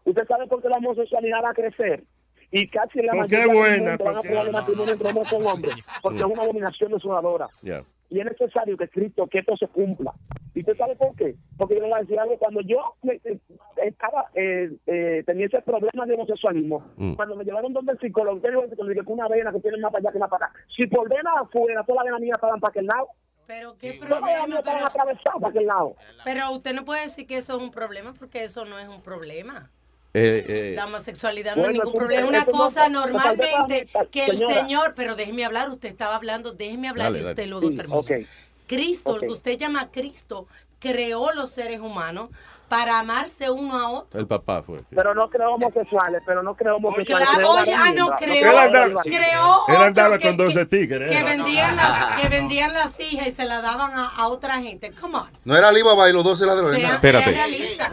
¿Usted 0.05 0.27
sabe 0.27 0.47
por 0.47 0.61
qué 0.61 0.69
la 0.69 0.77
homosexualidad 0.77 1.43
va 1.43 1.51
a 1.51 1.55
crecer? 1.55 2.05
Y 2.51 2.67
casi 2.69 3.01
la 3.01 3.15
mayoría 3.15 3.47
buena, 3.47 3.91
mundo 3.93 4.05
van 4.05 4.13
a 4.15 4.17
porque- 4.17 4.29
probar 4.29 4.47
el 4.47 4.53
matrimonio 4.53 4.93
entre 4.93 5.09
hombres 5.09 5.31
con 5.31 5.47
hombres, 5.47 5.75
porque 6.03 6.19
es 6.19 6.25
una 6.25 6.43
abominación 6.43 6.93
desoladora. 6.93 7.47
Ya. 7.63 7.83
Y 8.13 8.21
es 8.21 8.27
necesario 8.27 8.77
que 8.77 8.89
Cristo, 8.89 9.27
que 9.27 9.39
esto 9.39 9.57
se 9.57 9.67
cumpla. 9.69 10.13
¿Y 10.55 10.61
usted 10.61 10.77
sabe 10.77 10.95
por 10.97 11.17
qué? 11.17 11.35
Porque 11.57 11.77
yo 11.77 11.81
le 11.81 11.89
voy 11.89 11.97
a 11.99 12.03
decir 12.03 12.19
algo. 12.21 12.37
Cuando 12.39 12.61
yo 12.61 12.95
me- 13.03 13.19
eh, 13.25 13.39
estaba, 13.85 14.27
eh, 14.35 14.71
eh, 14.87 15.23
tenía 15.25 15.47
ese 15.47 15.63
problema 15.63 16.05
de 16.05 16.13
homosexualismo, 16.13 16.85
Mm. 16.99 17.15
cuando 17.15 17.37
me 17.37 17.45
llevaron 17.45 17.73
donde 17.73 17.93
el 17.93 17.99
psicólogo, 17.99 18.37
usted 18.37 18.51
dijo 18.51 18.63
que 18.69 18.77
que 19.03 19.13
una 19.13 19.29
vena 19.29 19.51
que 19.51 19.61
tiene 19.61 19.79
más 19.79 19.91
para 19.91 20.01
allá 20.03 20.13
que 20.13 20.19
más 20.19 20.29
para 20.29 20.47
acá. 20.47 20.55
Si 20.77 20.87
por 20.89 21.09
vena 21.09 21.31
afuera, 21.41 21.83
todas 21.85 21.97
las 21.97 22.05
venas 22.05 22.21
mías 22.21 22.35
estaban 22.37 22.61
para 22.61 22.71
aquel 22.71 22.87
lado. 22.87 23.09
Pero 23.47 23.77
qué 23.79 23.95
problema, 23.95 24.61
pero, 24.63 24.93
para 25.41 25.49
aquel 25.49 25.67
lado. 25.67 25.97
pero 26.25 26.51
usted 26.53 26.75
no 26.75 26.85
puede 26.85 27.03
decir 27.05 27.27
que 27.27 27.39
eso 27.39 27.57
es 27.57 27.63
un 27.63 27.71
problema 27.71 28.13
porque 28.13 28.45
eso 28.45 28.67
no 28.67 28.79
es 28.79 28.89
un 28.89 29.01
problema. 29.03 29.71
Eh, 30.15 30.45
eh, 30.49 30.73
La 30.77 30.85
homosexualidad 30.87 31.57
no 31.57 31.63
es 31.63 31.69
Bueno, 31.69 31.85
ningún 31.85 31.93
es 31.93 31.99
problema. 31.99 32.23
Es 32.23 32.29
una 32.29 32.45
cosa 32.45 32.89
normalmente 32.89 33.89
que 34.11 34.27
el 34.27 34.39
señora. 34.39 34.55
Señor, 34.61 34.93
pero 34.95 35.17
déjeme 35.17 35.45
hablar, 35.45 35.71
usted 35.71 35.89
estaba 35.89 36.17
hablando, 36.17 36.53
déjeme 36.53 36.89
hablar 36.89 37.07
Dale, 37.13 37.19
y 37.21 37.23
usted 37.23 37.37
dale. 37.37 37.49
luego 37.49 37.69
Sí, 37.69 37.75
termina. 37.77 38.27
Cristo, 38.67 39.11
el 39.11 39.17
Ok. 39.17 39.21
que 39.23 39.29
usted 39.29 39.59
llama 39.59 39.91
Cristo, 39.91 40.47
creó 40.79 41.33
los 41.33 41.51
seres 41.51 41.81
humanos 41.81 42.31
para 42.69 42.99
amarse 43.01 43.51
uno 43.51 43.79
a 43.79 43.91
otro. 43.91 44.19
el 44.19 44.27
papá 44.27 44.63
fue. 44.63 44.81
Pero 44.95 45.15
no 45.15 45.29
creo 45.29 45.55
homosexuales, 45.57 46.23
pero 46.25 46.43
no 46.43 46.55
creo 46.55 46.77
homosexuales. 46.77 47.29
Claro, 47.29 47.51
oye, 47.51 47.75
ah, 47.75 47.93
no, 47.95 48.09
la 48.09 48.17
creo, 48.17 48.51
Él 48.51 48.59
andaba, 48.59 49.03
creó 49.03 49.63
él 49.69 49.77
andaba 49.77 50.17
que- 50.19 50.27
con 50.29 50.37
12 50.39 50.65
tigres. 50.65 51.11
que 51.11 51.19
¿eh? 51.19 51.23
vendían, 51.23 51.77
las, 51.77 52.17
que 52.23 52.29
vendían 52.31 52.73
las 52.73 52.99
hijas 52.99 53.27
y 53.27 53.31
se 53.31 53.45
las 53.45 53.63
daban 53.63 53.91
a, 53.93 54.09
a 54.17 54.27
otra 54.29 54.59
gente. 54.61 54.91
Come 54.99 55.19
on. 55.19 55.31
No 55.45 55.55
era 55.55 55.69
Alibaba 55.69 56.09
y 56.09 56.15
los 56.15 56.25
12 56.25 56.47
ladrones. 56.47 56.81
Sea, 56.81 56.89
¿no? 56.89 56.95
Espérate. 56.95 57.25
sea 57.25 57.47
realista. 57.47 57.93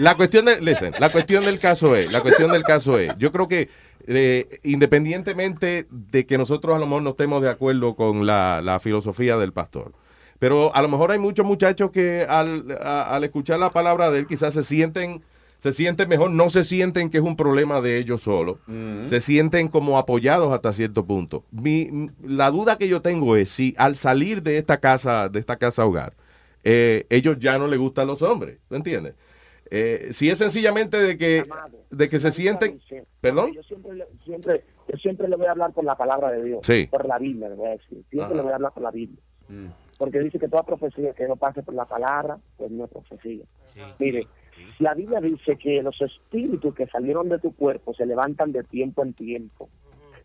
La 0.00 0.14
cuestión 0.14 0.46
de, 0.46 0.60
listen, 0.62 0.94
la 0.98 1.10
cuestión 1.10 1.44
del 1.44 1.58
caso 1.60 1.94
es, 1.94 2.10
la 2.10 2.22
cuestión 2.22 2.50
del 2.52 2.62
caso 2.62 2.98
es, 2.98 3.12
yo 3.18 3.30
creo 3.32 3.48
que 3.48 3.68
eh, 4.06 4.60
independientemente 4.62 5.86
de 5.90 6.24
que 6.24 6.38
nosotros 6.38 6.74
a 6.74 6.78
lo 6.78 6.86
mejor 6.86 7.02
no 7.02 7.10
estemos 7.10 7.42
de 7.42 7.50
acuerdo 7.50 7.94
con 7.94 8.24
la, 8.24 8.60
la 8.64 8.80
filosofía 8.80 9.36
del 9.36 9.52
pastor, 9.52 9.92
pero 10.38 10.74
a 10.74 10.80
lo 10.80 10.88
mejor 10.88 11.10
hay 11.12 11.18
muchos 11.18 11.44
muchachos 11.44 11.90
que 11.90 12.24
al, 12.28 12.78
a- 12.82 13.14
al 13.14 13.24
escuchar 13.24 13.58
la 13.58 13.68
palabra 13.68 14.10
de 14.10 14.20
él 14.20 14.26
quizás 14.26 14.54
se 14.54 14.64
sienten, 14.64 15.22
se 15.58 15.70
sienten 15.72 16.08
mejor, 16.08 16.30
no 16.30 16.48
se 16.48 16.64
sienten 16.64 17.10
que 17.10 17.18
es 17.18 17.24
un 17.24 17.36
problema 17.36 17.82
de 17.82 17.98
ellos 17.98 18.22
solos, 18.22 18.56
se 19.08 19.20
sienten 19.20 19.68
como 19.68 19.98
apoyados 19.98 20.50
hasta 20.52 20.72
cierto 20.72 21.04
punto. 21.04 21.44
Mi, 21.50 22.08
la 22.24 22.50
duda 22.50 22.78
que 22.78 22.88
yo 22.88 23.02
tengo 23.02 23.36
es 23.36 23.50
si 23.50 23.74
al 23.76 23.96
salir 23.96 24.42
de 24.42 24.56
esta 24.56 24.78
casa, 24.78 25.28
de 25.28 25.38
esta 25.40 25.56
casa 25.56 25.84
hogar, 25.84 26.14
eh, 26.64 27.04
ellos 27.10 27.36
ya 27.38 27.58
no 27.58 27.66
les 27.68 27.78
gustan 27.78 28.06
los 28.06 28.22
hombres, 28.22 28.56
¿tú 28.68 28.76
entiendes? 28.76 29.12
Eh, 29.70 30.08
si 30.12 30.28
es 30.30 30.38
sencillamente 30.38 31.00
de 31.00 31.16
que, 31.16 31.44
de 31.90 32.08
que 32.08 32.18
se 32.18 32.30
sienten, 32.32 32.80
perdón, 33.20 33.52
Yo 33.52 33.62
siempre, 33.62 33.94
le- 33.94 34.06
siempre, 34.24 34.64
yo 34.88 34.96
siempre 34.98 35.28
le 35.28 35.36
voy 35.36 35.46
a 35.46 35.52
hablar 35.52 35.72
por 35.72 35.84
la 35.84 35.96
palabra 35.96 36.30
de 36.32 36.42
Dios. 36.42 36.60
Sí. 36.66 36.88
Por 36.90 37.06
la 37.06 37.18
Biblia, 37.18 37.48
le 37.48 37.54
voy 37.54 37.68
a 37.68 37.70
decir. 37.70 38.02
Siempre 38.10 38.24
Ajá. 38.24 38.34
le 38.34 38.42
voy 38.42 38.52
a 38.52 38.54
hablar 38.56 38.72
por 38.72 38.82
la 38.82 38.90
Biblia. 38.90 39.20
Porque 39.98 40.18
dice 40.20 40.38
que 40.38 40.48
toda 40.48 40.62
profecía 40.62 41.12
que 41.12 41.28
no 41.28 41.36
pase 41.36 41.62
por 41.62 41.74
la 41.74 41.84
palabra, 41.84 42.38
pues 42.56 42.70
no 42.70 42.84
es 42.84 42.90
profecía. 42.90 43.44
Mire, 43.98 44.26
La 44.78 44.94
Biblia 44.94 45.20
dice 45.20 45.56
que 45.56 45.82
los 45.82 46.00
espíritus 46.00 46.74
que 46.74 46.86
salieron 46.86 47.28
de 47.28 47.38
tu 47.38 47.54
cuerpo 47.54 47.94
se 47.94 48.06
levantan 48.06 48.52
de 48.52 48.62
tiempo 48.64 49.02
en 49.02 49.12
tiempo. 49.14 49.68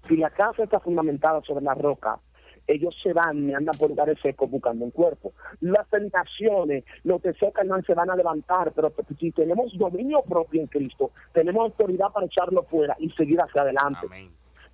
Si 0.07 0.17
la 0.17 0.29
casa 0.29 0.63
está 0.63 0.79
fundamentada 0.79 1.41
sobre 1.41 1.63
la 1.63 1.73
roca, 1.73 2.19
ellos 2.67 2.95
se 3.01 3.13
van 3.13 3.49
y 3.49 3.53
andan 3.53 3.77
por 3.77 3.89
lugares 3.89 4.17
secos 4.21 4.49
buscando 4.49 4.85
un 4.85 4.91
cuerpo. 4.91 5.33
Las 5.61 5.87
tentaciones, 5.89 6.83
los 7.03 7.21
deseos 7.21 7.53
carnales 7.53 7.85
se 7.85 7.93
van 7.93 8.09
a 8.09 8.15
levantar, 8.15 8.71
pero 8.73 8.93
si 9.19 9.31
tenemos 9.31 9.77
dominio 9.77 10.21
propio 10.21 10.61
en 10.61 10.67
Cristo, 10.67 11.11
tenemos 11.33 11.63
autoridad 11.63 12.11
para 12.11 12.25
echarlo 12.25 12.63
fuera 12.63 12.95
y 12.99 13.09
seguir 13.11 13.39
hacia 13.39 13.61
adelante. 13.61 14.07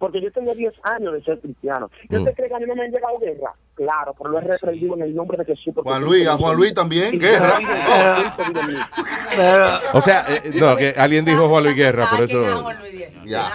Porque 0.01 0.19
yo 0.19 0.31
tengo 0.31 0.53
10 0.55 0.73
años 0.83 1.13
de 1.13 1.23
ser 1.23 1.39
cristiano. 1.39 1.89
¿Y 2.09 2.15
Mm. 2.15 2.19
usted 2.21 2.33
cree 2.35 2.47
que 2.49 2.55
a 2.55 2.59
mí 2.59 2.65
no 2.67 2.75
me 2.75 2.85
han 2.85 2.91
llegado 2.91 3.19
guerra? 3.19 3.53
Claro, 3.75 4.13
pero 4.17 4.31
lo 4.31 4.39
he 4.39 4.41
reprendido 4.41 4.95
en 4.95 5.03
el 5.03 5.15
nombre 5.15 5.37
de 5.37 5.45
Jesús. 5.45 5.73
Juan 5.75 6.03
Luis, 6.03 6.27
a 6.27 6.37
Juan 6.37 6.55
Luis 6.57 6.73
también, 6.73 7.17
guerra. 7.19 7.59
O 9.93 10.01
sea, 10.01 10.25
eh, 10.27 10.51
no, 10.55 10.75
que 10.75 10.93
alguien 10.97 11.23
dijo 11.25 11.47
Juan 11.47 11.63
Luis 11.63 11.75
Guerra, 11.75 12.05
por 12.09 12.23
eso. 12.23 12.71
Ya. 13.25 13.47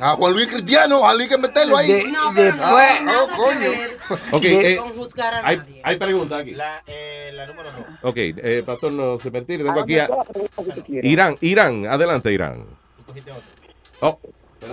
A 0.00 0.16
Juan 0.16 0.32
Luis 0.32 0.46
Cristiano, 0.48 0.98
Juan 0.98 1.16
Luis 1.16 1.28
que 1.28 1.38
meterlo 1.38 1.76
ahí. 1.76 1.92
De- 1.92 2.04
No, 2.08 2.18
pero 2.34 2.56
no 2.56 2.62
Ah, 2.64 2.98
nada 3.02 3.26
coño. 3.36 4.40
Eh, 4.42 4.78
hay, 5.82 5.96
preguntas 5.96 6.40
aquí. 6.40 6.52
La, 6.52 6.82
eh, 6.86 7.30
la 7.34 7.46
número 7.46 7.70
dos. 7.70 7.80
Ok, 8.02 8.16
eh, 8.16 8.62
pastor, 8.66 8.92
no 8.92 9.18
se 9.18 9.30
mentir. 9.30 9.58
Tengo 9.58 9.70
Hágame 9.72 9.82
aquí 9.82 9.98
a 10.00 10.06
todas 10.06 10.18
las 10.18 10.28
preguntas 10.28 10.64
que 10.64 10.70
usted 10.70 10.84
quiera. 10.84 11.08
Irán. 11.08 11.36
Irán, 11.40 11.86
adelante, 11.86 12.32
Irán. 12.32 12.64
Oh, 14.00 14.18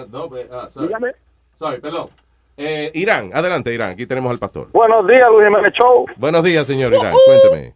no, 0.09 0.29
ah, 0.51 0.69
sorry. 0.73 0.87
Dígame. 0.87 1.11
Sorry, 1.57 1.79
perdón. 1.79 2.09
Eh, 2.57 2.91
Irán, 2.93 3.31
adelante, 3.33 3.73
Irán. 3.73 3.91
Aquí 3.91 4.05
tenemos 4.05 4.31
al 4.31 4.39
pastor. 4.39 4.67
Buenos 4.71 5.07
días, 5.07 5.27
Luis 5.31 5.47
Jiménez 5.47 5.73
Show. 5.73 6.05
Buenos 6.17 6.43
días, 6.43 6.67
señor 6.67 6.93
Irán. 6.93 7.13
Cuénteme. 7.25 7.73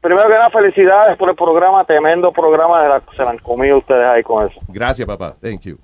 Primero 0.00 0.28
que 0.28 0.34
nada, 0.34 0.50
felicidades 0.50 1.16
por 1.16 1.30
el 1.30 1.34
programa, 1.34 1.82
tremendo 1.84 2.30
programa, 2.30 2.82
de 2.82 2.88
la, 2.90 3.02
se 3.16 3.24
la 3.24 3.30
han 3.30 3.38
comido 3.38 3.78
ustedes 3.78 4.04
ahí 4.06 4.22
con 4.22 4.46
eso. 4.46 4.60
Gracias, 4.68 5.08
papá. 5.08 5.34
Thank 5.40 5.62
you. 5.62 5.78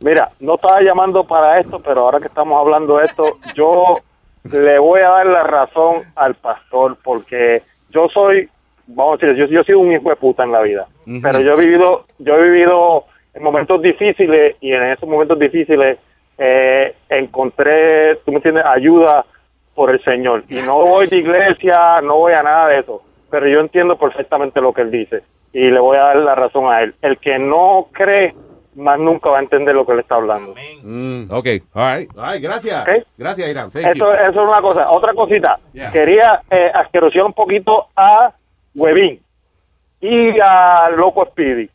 Mira, 0.00 0.30
no 0.40 0.54
estaba 0.54 0.80
llamando 0.80 1.24
para 1.24 1.60
esto, 1.60 1.78
pero 1.80 2.00
ahora 2.00 2.18
que 2.18 2.28
estamos 2.28 2.58
hablando 2.58 2.96
de 2.96 3.04
esto, 3.04 3.22
yo 3.54 3.96
le 4.50 4.78
voy 4.78 5.00
a 5.00 5.10
dar 5.10 5.26
la 5.26 5.42
razón 5.42 5.96
al 6.14 6.36
pastor, 6.36 6.96
porque 7.04 7.62
yo 7.90 8.08
soy, 8.08 8.48
vamos 8.86 9.22
a 9.22 9.26
decir, 9.26 9.44
yo, 9.44 9.52
yo 9.52 9.62
soy 9.62 9.74
un 9.74 9.92
hijo 9.92 10.08
de 10.08 10.16
puta 10.16 10.44
en 10.44 10.52
la 10.52 10.62
vida, 10.62 10.86
pero 11.20 11.40
yo 11.40 11.52
he 11.52 11.64
vivido, 11.66 12.06
yo 12.18 12.34
he 12.34 12.42
vivido 12.50 13.04
en 13.36 13.42
momentos 13.42 13.82
difíciles 13.82 14.56
y 14.60 14.72
en 14.72 14.82
esos 14.84 15.08
momentos 15.08 15.38
difíciles 15.38 15.98
eh, 16.38 16.94
encontré, 17.10 18.16
tú 18.24 18.30
me 18.32 18.38
entiendes, 18.38 18.64
ayuda 18.64 19.26
por 19.74 19.90
el 19.90 20.02
Señor. 20.02 20.44
Y 20.48 20.54
no 20.56 20.78
voy 20.80 21.06
de 21.06 21.18
iglesia, 21.18 22.00
no 22.00 22.16
voy 22.16 22.32
a 22.32 22.42
nada 22.42 22.68
de 22.68 22.78
eso, 22.78 23.02
pero 23.30 23.46
yo 23.46 23.60
entiendo 23.60 23.98
perfectamente 23.98 24.60
lo 24.60 24.72
que 24.72 24.82
él 24.82 24.90
dice 24.90 25.22
y 25.52 25.70
le 25.70 25.78
voy 25.78 25.98
a 25.98 26.02
dar 26.02 26.16
la 26.16 26.34
razón 26.34 26.72
a 26.72 26.82
él. 26.82 26.94
El 27.02 27.18
que 27.18 27.38
no 27.38 27.88
cree, 27.92 28.34
más 28.74 28.98
nunca 28.98 29.28
va 29.28 29.38
a 29.38 29.42
entender 29.42 29.74
lo 29.74 29.86
que 29.86 29.94
le 29.94 30.00
está 30.00 30.14
hablando. 30.14 30.52
Ok, 30.52 31.46
all 31.74 31.98
right. 31.98 32.10
All 32.16 32.32
right, 32.32 32.42
gracias. 32.42 32.84
Gracias, 33.18 33.50
Irán. 33.50 33.70
Thank 33.70 33.96
Eso, 33.96 34.12
you. 34.12 34.18
eso 34.18 34.30
es 34.44 34.50
una 34.50 34.62
cosa. 34.62 34.90
Otra 34.90 35.12
cosita. 35.12 35.58
Yeah. 35.72 35.92
Quería 35.92 36.42
eh, 36.50 36.70
asquerosear 36.74 37.26
un 37.26 37.32
poquito 37.34 37.88
a 37.96 38.32
Webin 38.74 39.20
y 40.00 40.38
a 40.40 40.90
Loco 40.96 41.26
Speedy. 41.26 41.68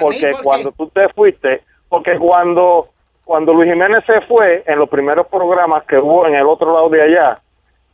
Porque 0.00 0.32
cuando 0.42 0.72
tú 0.72 0.88
te 0.88 1.08
fuiste, 1.10 1.62
porque 1.88 2.18
cuando, 2.18 2.88
cuando 3.24 3.54
Luis 3.54 3.70
Jiménez 3.70 4.04
se 4.06 4.20
fue, 4.22 4.62
en 4.66 4.78
los 4.78 4.88
primeros 4.88 5.26
programas 5.26 5.84
que 5.84 5.98
hubo 5.98 6.26
en 6.26 6.34
el 6.34 6.46
otro 6.46 6.72
lado 6.72 6.88
de 6.88 7.02
allá, 7.02 7.38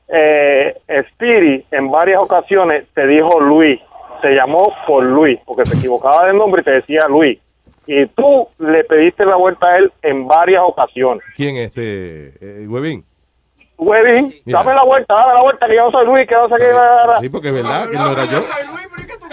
eh, 0.09 0.75
Speedy 1.11 1.65
en 1.71 1.91
varias 1.91 2.21
ocasiones 2.21 2.87
te 2.95 3.07
dijo 3.07 3.41
Luis, 3.41 3.81
se 4.21 4.35
llamó 4.35 4.73
por 4.87 5.05
Luis, 5.05 5.39
porque 5.45 5.67
se 5.67 5.77
equivocaba 5.77 6.27
de 6.27 6.35
nombre 6.35 6.63
y 6.63 6.65
te 6.65 6.71
decía 6.73 7.07
Luis. 7.09 7.39
Y 7.87 8.07
tú 8.07 8.47
le 8.59 8.85
pediste 8.85 9.25
la 9.25 9.37
vuelta 9.37 9.67
a 9.67 9.79
él 9.79 9.93
en 10.03 10.29
varias 10.29 10.63
ocasiones. 10.65 11.25
¿Quién 11.37 11.57
es 11.57 11.71
este? 11.71 12.35
Eh, 12.41 12.67
Webin. 12.69 13.05
Webin, 13.83 14.35
dame 14.47 14.75
la 14.75 14.85
vuelta, 14.85 15.15
dame 15.15 15.35
la 15.35 15.43
vuelta, 15.43 15.67
que 15.67 15.75
yo 15.77 15.85
no 15.85 15.91
soy 15.91 16.07
Luis, 16.07 16.27
que 16.29 16.35
no 16.35 16.49
sé 16.49 16.55
qué. 16.57 16.73
Sí, 17.21 17.29
porque 17.29 17.49
es 17.49 17.55
verdad 17.55 17.89
que 17.89 17.97
no 17.97 18.13
era 18.13 18.25
yo. 18.27 18.39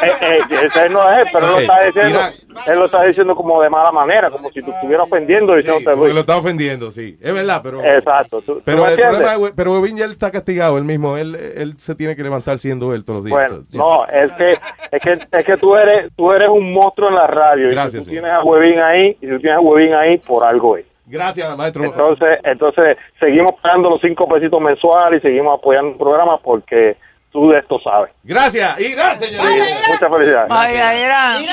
Eh, 0.01 0.11
eh, 0.21 0.39
ese 0.65 0.89
no 0.89 1.11
es 1.11 1.17
él, 1.19 1.27
pero 1.33 1.45
él 1.45 1.51
lo 1.51 1.59
está 1.59 1.83
diciendo, 1.83 2.19
él 2.67 2.79
lo 2.79 2.85
está 2.85 3.03
diciendo 3.03 3.35
como 3.35 3.61
de 3.61 3.69
mala 3.69 3.91
manera, 3.91 4.29
como 4.29 4.49
si 4.49 4.61
tú 4.61 4.71
estuvieras 4.71 5.05
ofendiendo 5.07 5.55
diciéndote 5.55 5.83
Porque 5.85 5.99
Luis. 5.99 6.13
lo 6.13 6.19
está 6.21 6.37
ofendiendo, 6.37 6.89
sí. 6.89 7.17
Es 7.21 7.33
verdad, 7.33 7.59
pero. 7.61 7.83
Exacto. 7.83 8.41
¿tú- 8.41 8.55
tú 8.55 8.61
Pero 8.63 8.77
me 8.83 8.83
el 8.85 8.89
entiendes? 8.91 9.19
problema, 9.19 9.47
es, 9.47 9.53
pero 9.57 9.73
Webin 9.73 9.97
ya 9.97 10.05
él 10.05 10.11
está 10.13 10.31
castigado 10.31 10.77
él 10.77 10.85
mismo. 10.85 11.17
Él, 11.17 11.35
él 11.35 11.77
se 11.77 11.95
tiene 11.95 12.15
que 12.15 12.23
levantar 12.23 12.57
siendo 12.57 12.93
él 12.93 13.03
todos 13.03 13.17
los 13.17 13.25
días. 13.25 13.51
Bueno, 13.51 13.65
no, 13.73 14.05
es 14.05 14.31
que, 14.33 14.57
es 14.91 15.01
que, 15.03 15.37
es 15.37 15.45
que 15.45 15.57
tú 15.57 15.75
eres, 15.75 16.09
tú 16.15 16.31
eres 16.31 16.47
un 16.47 16.71
monstruo 16.71 17.09
en 17.09 17.15
la 17.15 17.27
radio. 17.27 17.69
Gracias, 17.69 17.95
y 17.95 17.97
si 17.97 18.03
tú 18.05 18.09
señor. 18.11 18.23
tienes 18.23 18.39
a 18.39 18.43
Webin 18.43 18.79
ahí, 18.79 19.17
y 19.21 19.25
si 19.25 19.31
tú 19.33 19.39
tienes 19.39 19.57
a 19.57 19.61
Webin 19.61 19.93
ahí, 19.95 20.17
por 20.19 20.45
algo 20.45 20.77
es. 20.77 20.85
Gracias, 21.09 21.57
maestro. 21.57 21.83
Entonces, 21.85 22.39
entonces 22.43 22.97
seguimos 23.19 23.53
pagando 23.61 23.89
los 23.89 24.01
cinco 24.01 24.27
pesitos 24.27 24.61
mensuales 24.61 25.19
y 25.19 25.27
seguimos 25.27 25.57
apoyando 25.59 25.91
el 25.91 25.97
programa 25.97 26.37
porque 26.39 26.97
tú 27.31 27.49
de 27.49 27.59
esto 27.59 27.79
sabes. 27.83 28.11
Gracias, 28.23 28.79
Irán, 28.79 29.17
señor. 29.17 29.43
Muchas 29.43 30.09
felicidades. 30.11 30.49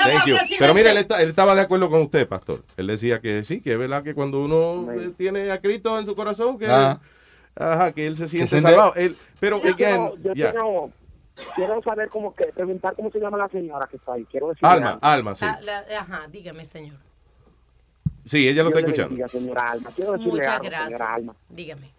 Thank 0.04 0.26
you. 0.26 0.36
Pero 0.58 0.74
mire, 0.74 0.90
él, 0.90 0.96
está- 0.98 1.22
él 1.22 1.30
estaba 1.30 1.54
de 1.54 1.62
acuerdo 1.62 1.90
con 1.90 2.02
usted, 2.02 2.28
pastor. 2.28 2.60
Él 2.76 2.86
decía 2.86 3.20
que 3.20 3.44
sí, 3.44 3.60
que 3.60 3.72
es 3.72 3.78
verdad 3.78 4.02
que 4.02 4.14
cuando 4.14 4.40
uno 4.40 4.86
tiene 5.16 5.50
a 5.50 5.60
Cristo 5.60 5.98
en 5.98 6.06
su 6.06 6.14
corazón, 6.14 6.58
que, 6.58 6.66
Ajá. 6.66 7.00
ajá, 7.56 7.92
que 7.92 8.06
él 8.06 8.16
se 8.16 8.28
siente 8.28 8.60
salvado. 8.60 8.94
Él, 8.96 9.16
pero, 9.40 9.56
Yo 9.62 9.74
again, 9.74 9.76
quiero, 9.76 10.16
yo 10.22 10.32
quiero, 10.32 10.90
quiero 11.54 11.82
saber 11.82 12.08
cómo 12.08 12.34
que, 12.34 12.44
preguntar 12.46 12.94
cómo 12.94 13.10
se 13.10 13.18
llama 13.20 13.36
la 13.38 13.48
señora 13.48 13.86
que 13.90 13.96
está 13.96 14.14
ahí. 14.14 14.26
Quiero 14.30 14.48
decir 14.48 14.64
Alma, 14.64 14.98
Alma, 15.02 15.34
sí. 15.34 15.44
La- 15.44 15.60
la- 15.82 16.00
ajá, 16.00 16.22
dígame, 16.30 16.64
señor. 16.64 16.96
Sí, 18.26 18.48
ella 18.48 18.62
lo 18.62 18.68
está 18.68 18.80
escuchando. 18.80 19.08
bendiga, 19.10 19.28
señora 19.28 19.70
Alma. 19.70 19.90
Quiero 19.94 20.12
decirle 20.12 20.32
Muchas 20.32 20.46
algo, 20.48 20.64
señora 20.64 20.78
gracias. 20.88 21.00
Alma. 21.00 21.36
Dígame. 21.48 21.90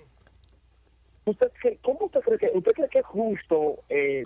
¿Usted 1.25 1.51
cree- 1.61 1.79
¿Cómo 1.81 2.05
usted 2.05 2.19
cree 2.21 2.37
que, 2.37 2.51
usted 2.53 2.71
cree 2.73 2.89
que 2.89 2.99
es 2.99 3.05
justo 3.05 3.79
eh, 3.89 4.23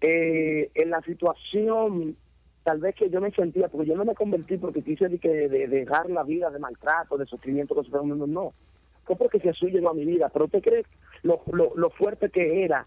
eh, 0.00 0.70
en 0.74 0.90
la 0.90 1.00
situación 1.02 2.16
tal 2.62 2.78
vez 2.80 2.94
que 2.94 3.10
yo 3.10 3.20
me 3.20 3.30
sentía, 3.32 3.68
porque 3.68 3.86
yo 3.88 3.94
no 3.96 4.04
me 4.06 4.14
convertí 4.14 4.56
porque 4.56 4.82
quise 4.82 5.08
de, 5.08 5.18
que, 5.18 5.28
de, 5.28 5.48
de 5.48 5.68
dejar 5.68 6.08
la 6.08 6.22
vida 6.22 6.48
de 6.50 6.58
maltrato, 6.58 7.18
de 7.18 7.26
sufrimiento, 7.26 7.74
que 7.74 7.88
no, 7.90 8.02
no, 8.04 8.26
no. 8.26 8.54
Fue 9.04 9.16
porque 9.16 9.38
Jesús 9.38 9.70
llegó 9.70 9.90
a 9.90 9.94
mi 9.94 10.06
vida, 10.06 10.30
pero 10.30 10.46
usted 10.46 10.62
cree 10.62 10.86
lo, 11.22 11.42
lo, 11.52 11.72
lo 11.76 11.90
fuerte 11.90 12.30
que 12.30 12.64
era 12.64 12.82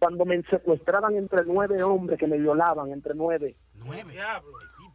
cuando 0.00 0.24
me 0.24 0.42
secuestraban 0.42 1.14
entre 1.14 1.44
nueve 1.46 1.80
hombres 1.84 2.18
que 2.18 2.26
me 2.26 2.36
violaban, 2.36 2.90
entre 2.90 3.14
nueve. 3.14 3.54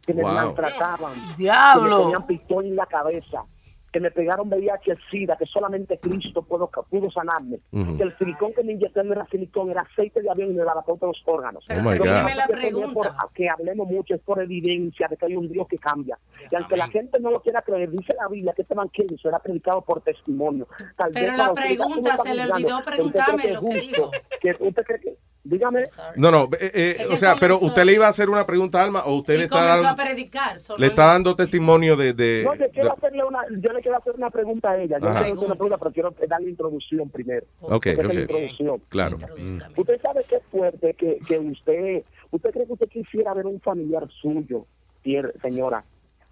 Que 0.08 0.14
me 0.14 0.22
Wow. 0.22 0.32
maltrataban. 0.32 1.12
Diablo. 1.36 1.82
Que 1.84 1.90
me 1.90 2.02
ponían 2.02 2.26
pistola 2.26 2.66
en 2.68 2.76
la 2.76 2.86
cabeza. 2.86 3.44
Que 3.92 4.00
me 4.00 4.10
pegaron 4.10 4.48
VIH 4.48 4.96
SIDA, 5.10 5.36
que 5.36 5.46
solamente 5.46 5.98
Cristo 5.98 6.42
pudo, 6.42 6.70
pudo 6.90 7.10
sanarme. 7.10 7.58
Que 7.70 8.02
el 8.02 8.16
silicón 8.18 8.52
que 8.54 8.62
me 8.62 8.72
inyectaron 8.74 9.08
no 9.08 9.14
era 9.14 9.26
silicón, 9.26 9.70
era 9.70 9.80
aceite 9.82 10.20
de 10.20 10.30
avión 10.30 10.50
y 10.50 10.54
me 10.54 10.62
daba 10.64 10.82
todos 10.82 11.00
los 11.02 11.22
órganos. 11.24 11.64
Pero 11.68 11.80
Oh, 11.86 11.92
que 11.92 11.98
la 12.34 12.46
pregunta. 12.46 12.92
por- 12.92 13.14
hablemos 13.50 13.88
mucho 13.88 14.14
es 14.14 14.20
por 14.20 14.42
evidencia 14.42 15.08
de 15.08 15.16
que 15.16 15.24
hay 15.26 15.36
un 15.36 15.48
Dios 15.48 15.66
que 15.68 15.78
cambia. 15.78 16.18
Y 16.50 16.54
aunque 16.54 16.76
la 16.76 16.88
gente 16.88 17.18
no 17.20 17.30
lo 17.30 17.40
quiera 17.40 17.62
creer, 17.62 17.90
dice 17.90 18.14
la 18.18 18.28
Biblia 18.28 18.52
que 18.54 18.62
este 18.62 18.74
evangelio 18.74 19.16
será 19.18 19.38
predicado 19.38 19.80
por 19.82 20.02
testimonio. 20.02 20.68
Tal 20.96 21.10
Pero 21.12 21.28
vez 21.32 21.38
la 21.38 21.54
pregunta, 21.54 22.10
"¿Cómo 22.16 22.24
se 22.24 22.34
le 22.34 22.42
olvidó 22.42 22.76
juzgando?", 22.76 22.76
¿usted 22.76 22.84
cree 22.84 22.96
preguntarme 22.96 23.42
que? 23.42 24.54
Que 24.54 24.64
¿Usted 24.68 24.84
cree 24.84 25.00
que? 25.00 25.16
Dígame. 25.48 25.84
No, 26.16 26.30
no, 26.30 26.44
eh, 26.60 26.70
eh, 27.00 27.06
o 27.10 27.16
sea, 27.16 27.34
pero 27.36 27.58
usted 27.58 27.82
le 27.84 27.94
iba 27.94 28.04
a 28.04 28.10
hacer 28.10 28.28
una 28.28 28.44
pregunta 28.44 28.80
a 28.80 28.84
Alma 28.84 29.02
o 29.06 29.14
usted 29.16 29.34
Y 29.34 29.38
le 29.38 29.44
está, 29.44 29.62
a 29.74 29.80
dando, 29.82 30.02
predicar. 30.02 30.58
solo 30.58 30.78
le 30.78 30.88
está 30.88 31.06
dando 31.06 31.34
testimonio 31.34 31.96
de... 31.96 32.12
de- 32.12 32.42
No, 32.44 32.54
yo 32.54 32.70
quiero, 32.70 32.88
de- 32.90 32.94
hacerle 32.94 33.24
una, 33.24 33.38
yo 33.58 33.72
le 33.72 33.80
quiero 33.80 33.96
hacer 33.96 34.14
una 34.14 34.28
pregunta 34.30 34.70
a 34.72 34.76
ella. 34.78 34.98
Yo 34.98 35.06
le 35.06 35.10
Ajá. 35.10 35.20
quiero 35.22 35.34
hacer 35.36 35.46
una 35.46 35.54
pregunta, 35.54 35.78
pero 35.78 35.92
quiero 35.92 36.14
darle 36.28 36.50
introducción 36.50 37.08
primero. 37.08 37.46
Ok, 37.60 37.86
la 37.86 37.92
ok. 38.06 38.12
introducción. 38.14 38.82
Claro. 38.90 39.16
Usted 39.76 40.00
sabe 40.02 40.22
que 40.28 40.36
es 40.36 40.42
fuerte 40.50 40.92
que, 40.94 41.18
que 41.26 41.38
usted, 41.38 42.02
usted 42.30 42.50
cree 42.50 42.66
que 42.66 42.72
usted 42.74 42.88
quisiera 42.88 43.32
ver 43.32 43.46
un 43.46 43.58
familiar 43.60 44.06
suyo, 44.20 44.66
señora, 45.40 45.82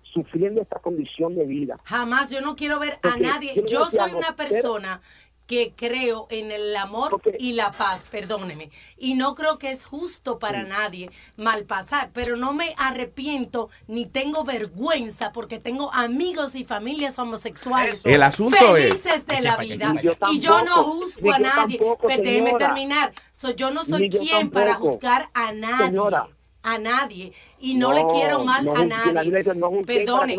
sufriendo 0.02 0.60
esta 0.62 0.78
condición 0.78 1.34
de 1.34 1.44
vida. 1.44 1.78
Jamás, 1.84 2.30
yo 2.30 2.40
no 2.40 2.56
quiero 2.56 2.78
ver 2.78 2.94
a 2.94 2.98
Porque 3.00 3.20
nadie. 3.22 3.64
yo 3.66 3.88
soy 3.88 4.12
una 4.12 4.34
pero- 4.36 4.48
persona 4.50 5.00
que 5.46 5.72
creo 5.76 6.26
en 6.30 6.50
el 6.50 6.74
amor 6.76 7.20
y 7.38 7.52
la 7.52 7.70
paz, 7.70 8.04
perdóneme. 8.10 8.70
Y 8.98 9.14
no 9.14 9.34
creo 9.34 9.58
que 9.58 9.70
es 9.70 9.84
justo 9.84 10.38
para 10.38 10.64
nadie 10.64 11.10
malpasar, 11.36 12.10
pero 12.12 12.36
no 12.36 12.52
me 12.52 12.74
arrepiento 12.78 13.68
ni 13.86 14.06
tengo 14.06 14.42
vergüenza 14.44 15.32
porque 15.32 15.60
tengo 15.60 15.92
amigos 15.92 16.54
y 16.54 16.64
familias 16.64 17.18
homosexuales. 17.18 18.00
El 18.04 18.22
asunto 18.22 18.76
es- 18.76 18.88
felices 19.00 19.26
de 19.26 19.40
la 19.42 19.56
vida. 19.56 19.94
Y 20.32 20.40
yo 20.40 20.64
no 20.64 20.82
juzgo 20.84 21.32
a 21.32 21.38
nadie. 21.38 21.78
tampoco, 21.78 22.02
Pues 22.08 22.18
déjeme 22.22 22.54
terminar. 22.54 23.12
So, 23.30 23.50
yo 23.50 23.70
no 23.70 23.84
soy 23.84 24.08
quien 24.10 24.50
para 24.50 24.74
juzgar 24.74 25.30
a 25.34 25.52
nadie. 25.52 25.86
Señora, 25.86 26.26
a 26.66 26.78
nadie 26.78 27.32
y 27.60 27.74
no, 27.74 27.92
le 27.92 28.04
quiero 28.08 28.42
mal 28.44 28.64
no 28.64 28.74
a 28.74 28.84
nadie. 28.84 29.44
No 29.54 29.70
Perdone. 29.86 30.36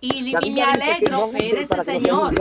Y, 0.00 0.34
y 0.42 0.50
me 0.50 0.62
alegro, 0.62 1.30
espérese 1.32 1.84
señor. 1.84 2.34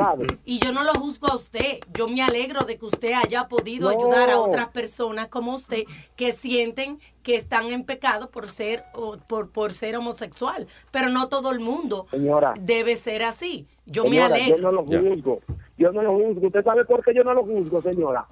Y 0.43 0.57
yo 0.57 0.71
no 0.71 0.83
lo 0.83 0.93
juzgo 0.95 1.27
a 1.27 1.35
usted. 1.35 1.79
Yo 1.93 2.07
me 2.07 2.23
alegro 2.23 2.61
de 2.65 2.77
que 2.77 2.85
usted 2.85 3.13
haya 3.13 3.47
podido 3.47 3.91
No. 3.91 3.97
ayudar 3.97 4.31
a 4.31 4.39
otras 4.39 4.69
personas 4.69 5.27
como 5.27 5.53
usted 5.53 5.83
que 6.15 6.31
sienten 6.31 6.99
que 7.21 7.35
están 7.35 7.71
en 7.71 7.83
pecado 7.83 8.31
por 8.31 8.49
ser 8.49 8.83
o 8.95 9.17
por, 9.17 9.51
por 9.51 9.73
ser 9.73 9.95
homosexual. 9.95 10.67
Pero 10.91 11.09
no 11.09 11.27
todo 11.29 11.51
el 11.51 11.59
mundo 11.59 12.07
Señora. 12.09 12.55
debe 12.59 12.95
ser 12.95 13.23
así. 13.23 13.67
Yo 13.85 14.05
me 14.05 14.19
alegro. 14.19 14.57
Yo 14.57 14.63
no 14.63 14.71
lo 14.71 14.83
juzgo. 14.83 15.41
Yo 15.77 15.91
no 15.91 16.01
lo 16.01 16.13
juzgo. 16.13 16.47
¿Usted 16.47 16.63
sabe 16.63 16.85
por 16.85 17.03
qué 17.03 17.13
yo 17.13 17.23
no 17.23 17.35
lo 17.35 17.43
juzgo, 17.43 17.81
señora? 17.83 18.25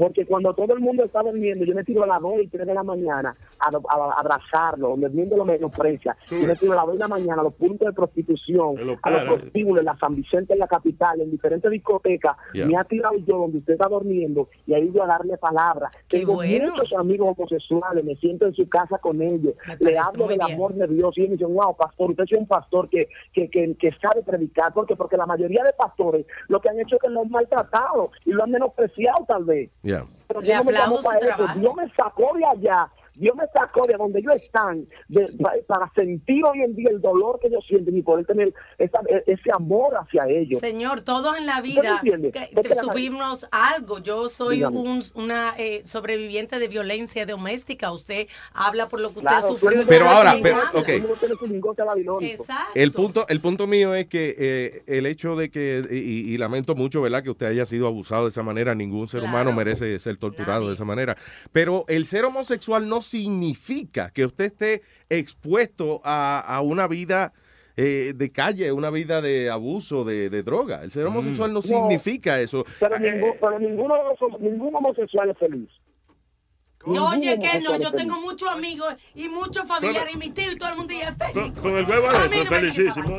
Porque 0.00 0.24
cuando 0.24 0.54
todo 0.54 0.72
el 0.72 0.80
mundo 0.80 1.04
está 1.04 1.20
durmiendo, 1.22 1.62
yo 1.66 1.74
me 1.74 1.84
tiro 1.84 2.02
a 2.04 2.06
las 2.06 2.22
2 2.22 2.32
y 2.42 2.46
3 2.46 2.66
de 2.66 2.72
la 2.72 2.82
mañana 2.82 3.36
a, 3.58 3.66
a- 3.68 4.10
a 4.16 4.18
abrazarlo, 4.18 4.88
donde 4.88 5.08
el 5.08 5.12
mundo 5.12 5.36
lo 5.36 5.44
menosprecia. 5.44 6.16
Yo 6.30 6.46
me 6.46 6.56
tiro 6.56 6.72
a 6.72 6.76
las 6.76 6.86
2 6.86 6.94
de 6.94 6.98
la 7.00 7.08
mañana 7.08 7.40
a 7.42 7.44
los 7.44 7.52
puntos 7.52 7.86
de 7.86 7.92
prostitución, 7.92 8.76
a 9.02 9.10
los 9.10 9.20
prostíbulos, 9.24 9.80
en 9.80 9.84
la 9.86 9.96
San 9.98 10.14
Vicente, 10.16 10.54
en 10.54 10.58
la 10.58 10.66
capital, 10.68 11.20
en 11.20 11.30
diferentes 11.30 11.70
discotecas. 11.70 12.34
Me 12.66 12.76
ha 12.78 12.84
tirado 12.84 13.16
yo 13.18 13.36
donde 13.40 13.58
usted 13.58 13.74
está 13.74 13.88
durmiendo 13.88 14.48
y 14.66 14.72
ahí 14.72 14.90
yo 14.94 15.02
a 15.02 15.06
darle 15.06 15.36
palabra. 15.36 15.90
Tengo 16.08 16.34
bueno. 16.36 16.70
muchos 16.70 16.92
amigos 16.94 17.34
homosexuales, 17.36 18.02
me 18.02 18.16
siento 18.16 18.46
en 18.46 18.54
su 18.54 18.66
casa 18.70 18.96
con 18.98 19.20
ellos, 19.20 19.52
le 19.80 19.98
hablo 19.98 20.26
del 20.28 20.38
bien. 20.38 20.52
amor 20.54 20.72
de 20.72 20.86
Dios 20.86 21.12
y 21.18 21.20
ellos 21.24 21.30
me 21.30 21.36
dicen, 21.36 21.54
wow, 21.54 21.76
pastor, 21.76 22.10
usted 22.10 22.24
es 22.24 22.32
un 22.32 22.46
pastor 22.46 22.88
que, 22.88 23.06
que, 23.34 23.50
que, 23.50 23.74
que 23.76 23.90
sabe 24.00 24.22
predicar, 24.22 24.72
porque 24.72 24.96
porque 24.96 25.18
la 25.18 25.26
mayoría 25.26 25.62
de 25.62 25.74
pastores 25.74 26.24
lo 26.48 26.58
que 26.58 26.70
han 26.70 26.80
hecho 26.80 26.96
es 26.96 27.02
que 27.02 27.08
lo 27.10 27.20
han 27.20 27.30
maltratado 27.30 28.10
y 28.24 28.30
lo 28.32 28.44
han 28.44 28.50
menospreciado 28.50 29.24
tal 29.26 29.44
vez. 29.44 29.70
Pero 30.28 30.40
Le 30.40 30.46
yo 30.48 30.54
no 30.56 30.64
me 30.64 30.70
aplaudo 30.70 30.90
llamo 30.90 31.02
su 31.02 31.08
para 31.08 31.18
eso. 31.18 31.36
trabajo. 31.36 31.58
Dios 31.60 31.74
me 31.74 31.90
sacó 31.94 32.30
de 32.36 32.44
allá. 32.46 32.88
Dios 33.20 33.36
me 33.36 33.44
sacó 33.52 33.82
de 33.86 33.94
donde 33.96 34.18
ellos 34.20 34.34
están 34.36 34.86
de- 35.08 35.28
pa- 35.40 35.52
para 35.66 35.92
sentir 35.94 36.42
hoy 36.44 36.62
en 36.62 36.74
día 36.74 36.88
el 36.90 37.00
dolor 37.00 37.38
que 37.40 37.48
ellos 37.48 37.64
sienten 37.68 37.96
y 37.96 38.02
poder 38.02 38.24
tener 38.26 38.52
esa- 38.78 39.00
e- 39.08 39.24
ese 39.26 39.50
amor 39.54 39.94
hacia 39.94 40.26
ellos. 40.26 40.58
Señor, 40.60 41.02
todos 41.02 41.36
en 41.36 41.46
la 41.46 41.58
¿Usted 41.60 41.70
vida 41.70 42.00
que- 42.02 42.74
subimos 42.74 43.46
algo. 43.52 43.98
Yo 43.98 44.28
soy 44.28 44.64
un, 44.64 45.02
una 45.14 45.54
eh, 45.58 45.82
sobreviviente 45.84 46.58
de 46.58 46.68
violencia 46.68 47.26
doméstica. 47.26 47.92
Usted 47.92 48.26
habla 48.54 48.88
por 48.88 49.00
lo 49.00 49.08
que 49.12 49.18
usted 49.18 49.28
Claro, 49.30 49.48
sufrió. 49.48 49.82
Pero 49.86 50.08
ahora, 50.08 50.36
pero-. 50.42 50.56
Exacto. 50.56 50.78
El 52.74 52.92
punto, 52.92 53.26
el 53.28 53.40
punto 53.40 53.66
mío 53.66 53.94
es 53.94 54.06
que 54.06 54.34
eh, 54.38 54.82
el 54.86 55.06
hecho 55.06 55.36
de 55.36 55.50
que, 55.50 55.84
y, 55.90 56.32
y 56.32 56.38
lamento 56.38 56.74
mucho, 56.74 57.02
¿verdad?, 57.02 57.22
que 57.22 57.30
usted 57.30 57.46
haya 57.46 57.66
sido 57.66 57.86
abusado 57.86 58.24
de 58.24 58.30
esa 58.30 58.42
manera. 58.42 58.74
Ningún 58.74 59.08
ser 59.08 59.22
humano 59.22 59.52
merece 59.52 59.98
ser 59.98 60.16
torturado 60.16 60.68
de 60.68 60.74
esa 60.74 60.84
manera. 60.84 61.16
Pero 61.52 61.84
el 61.88 62.06
ser 62.06 62.24
homosexual 62.24 62.88
no 62.88 63.02
significa 63.10 64.10
que 64.10 64.24
usted 64.24 64.46
esté 64.46 64.82
expuesto 65.08 66.00
a, 66.04 66.40
a 66.40 66.60
una 66.60 66.86
vida 66.86 67.32
eh, 67.76 68.12
de 68.14 68.30
calle, 68.30 68.72
una 68.72 68.90
vida 68.90 69.20
de 69.22 69.50
abuso, 69.50 70.04
de, 70.04 70.28
de 70.30 70.42
droga. 70.42 70.82
El 70.82 70.90
ser 70.90 71.06
homosexual 71.06 71.50
no, 71.50 71.60
No, 71.60 71.62
significa 71.62 72.40
eso. 72.40 72.64
Pero, 72.78 72.96
Eh, 72.96 73.12
ningún, 73.12 73.30
pero 73.40 73.58
ninguno, 73.58 74.78
homosexual 74.78 75.30
es 75.30 75.38
feliz. 75.38 75.68
Oye, 76.86 77.38
que 77.38 77.60
no, 77.60 77.76
yo 77.76 77.92
tengo 77.92 78.18
muchos 78.20 78.48
amigos 78.48 78.94
y 79.14 79.28
muchos 79.28 79.66
familiares 79.66 80.14
y 80.14 80.18
mis 80.18 80.32
tíos 80.32 80.54
y 80.54 80.56
todo 80.56 80.70
el 80.70 80.76
mundo 80.76 80.94
y 80.94 81.00
es 81.00 81.14
feliz. 81.16 81.52
Con 81.60 81.76
el 81.76 81.84
huevo 81.84 82.08
adentro, 82.08 82.44
felicísimo. 82.46 83.18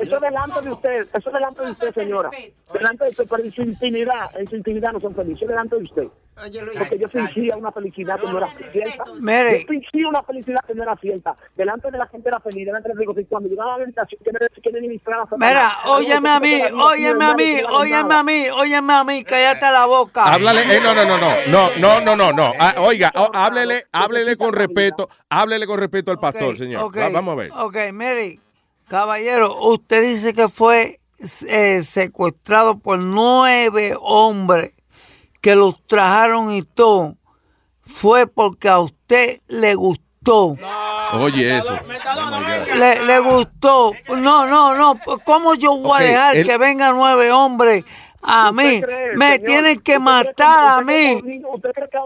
Eso 0.00 0.20
delante 0.20 0.62
de 0.62 0.70
usted, 0.70 1.08
eso 1.12 1.30
delante 1.30 1.64
de 1.64 1.70
usted, 1.70 1.94
señora. 1.94 2.30
Delante 2.72 3.04
de 3.04 3.10
usted, 3.10 3.26
pero 3.28 3.44
en 3.44 3.52
su 3.52 3.62
intimidad, 3.62 4.30
en 4.38 4.48
su 4.48 4.56
intimidad 4.56 4.92
no 4.92 5.00
son 5.00 5.14
felices, 5.14 5.46
delante 5.46 5.76
de 5.76 5.82
usted. 5.82 6.08
Porque 6.34 6.98
yo 6.98 7.08
fingía 7.08 7.56
una 7.56 7.70
felicidad 7.70 8.18
que 8.18 8.26
no 8.26 8.38
era 8.38 8.48
cierta. 8.48 9.04
Yo 9.04 9.66
fingía 9.68 10.08
una 10.08 10.22
felicidad 10.22 10.60
que 10.66 10.74
no 10.74 10.82
era 10.82 10.96
cierta. 10.96 11.36
Delante 11.54 11.90
de 11.90 11.98
la 11.98 12.06
gente 12.06 12.28
era 12.28 12.40
feliz, 12.40 12.66
delante 12.66 12.88
de 12.88 13.04
los 13.04 13.16
cuando 13.28 13.48
llegaba 13.50 13.74
a 13.74 13.78
la 13.78 13.84
habitación, 13.84 14.20
que 14.24 14.72
me, 14.72 14.80
ministraba. 14.80 15.28
Mira, 15.36 15.72
óyeme 15.86 16.30
a 16.30 16.40
mí, 16.40 16.62
óyeme 16.72 17.24
a 17.24 17.34
mí, 17.34 17.56
óyeme 17.70 18.14
a 18.14 18.22
mí, 18.22 18.48
óyeme 18.48 18.92
a 18.94 19.04
mí, 19.04 19.24
cállate 19.24 19.70
la 19.70 19.84
boca. 19.84 20.24
Háblale, 20.24 20.62
eh, 20.62 20.80
no, 20.82 20.94
no, 20.94 21.04
no, 21.04 21.18
no, 21.18 21.36
no, 21.48 21.70
no, 21.78 22.00
no, 22.00 22.16
no, 22.16 22.32
no. 22.32 22.54
Ah, 22.64 22.74
oiga, 22.82 23.12
oh, 23.16 23.30
háblele, 23.34 23.84
háblele 23.92 24.36
con 24.36 24.52
respeto, 24.52 25.08
háblele 25.28 25.66
con 25.66 25.78
respeto 25.78 26.10
al 26.10 26.18
pastor, 26.20 26.56
señor. 26.56 26.96
Va- 26.96 27.08
vamos 27.08 27.32
a 27.32 27.34
ver. 27.36 27.50
Ok, 27.52 27.76
mire, 27.92 28.38
caballero, 28.88 29.56
usted 29.66 30.02
dice 30.02 30.32
que 30.34 30.48
fue 30.48 31.00
eh, 31.48 31.82
secuestrado 31.82 32.78
por 32.78 32.98
nueve 32.98 33.94
hombres 34.00 34.72
que 35.40 35.56
los 35.56 35.74
trajeron 35.86 36.52
y 36.52 36.62
todo. 36.62 37.16
Fue 37.84 38.26
porque 38.28 38.68
a 38.68 38.78
usted 38.78 39.40
le 39.48 39.74
gustó. 39.74 40.56
Oye, 41.14 41.58
eso. 41.58 41.76
Oh. 41.76 42.74
Le, 42.76 43.04
le 43.04 43.18
gustó. 43.18 43.92
No, 44.08 44.46
no, 44.46 44.74
no. 44.76 44.98
¿Cómo 45.24 45.54
yo 45.56 45.76
voy 45.78 46.00
a 46.02 46.04
dejar 46.04 46.36
él- 46.36 46.46
que 46.46 46.58
vengan 46.58 46.96
nueve 46.96 47.32
hombres 47.32 47.84
a 48.22 48.52
mí? 48.52 48.80
cree, 48.80 49.16
Me 49.16 49.32
señor? 49.32 49.46
tienen 49.46 49.80
que 49.80 49.98
¿Usted 49.98 50.04
cree 50.04 50.24
matar 50.38 50.68
a 50.68 50.80
usted 50.80 50.86
cree 50.86 51.22
mí. 51.22 51.42
¿Usted 51.52 51.70
cree 51.72 51.88
que 51.90 51.98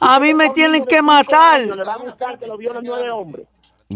a 0.00 0.20
mí 0.20 0.34
me 0.34 0.50
tienen 0.50 0.84
que 0.84 1.02
matar. 1.02 1.60
Le 1.60 1.84
va 1.84 1.94
a 1.94 1.98
gustar 1.98 2.38
que 2.38 2.46
lo 2.46 2.56
violen 2.56 2.84
nueve 2.84 3.10
hombres. 3.10 3.46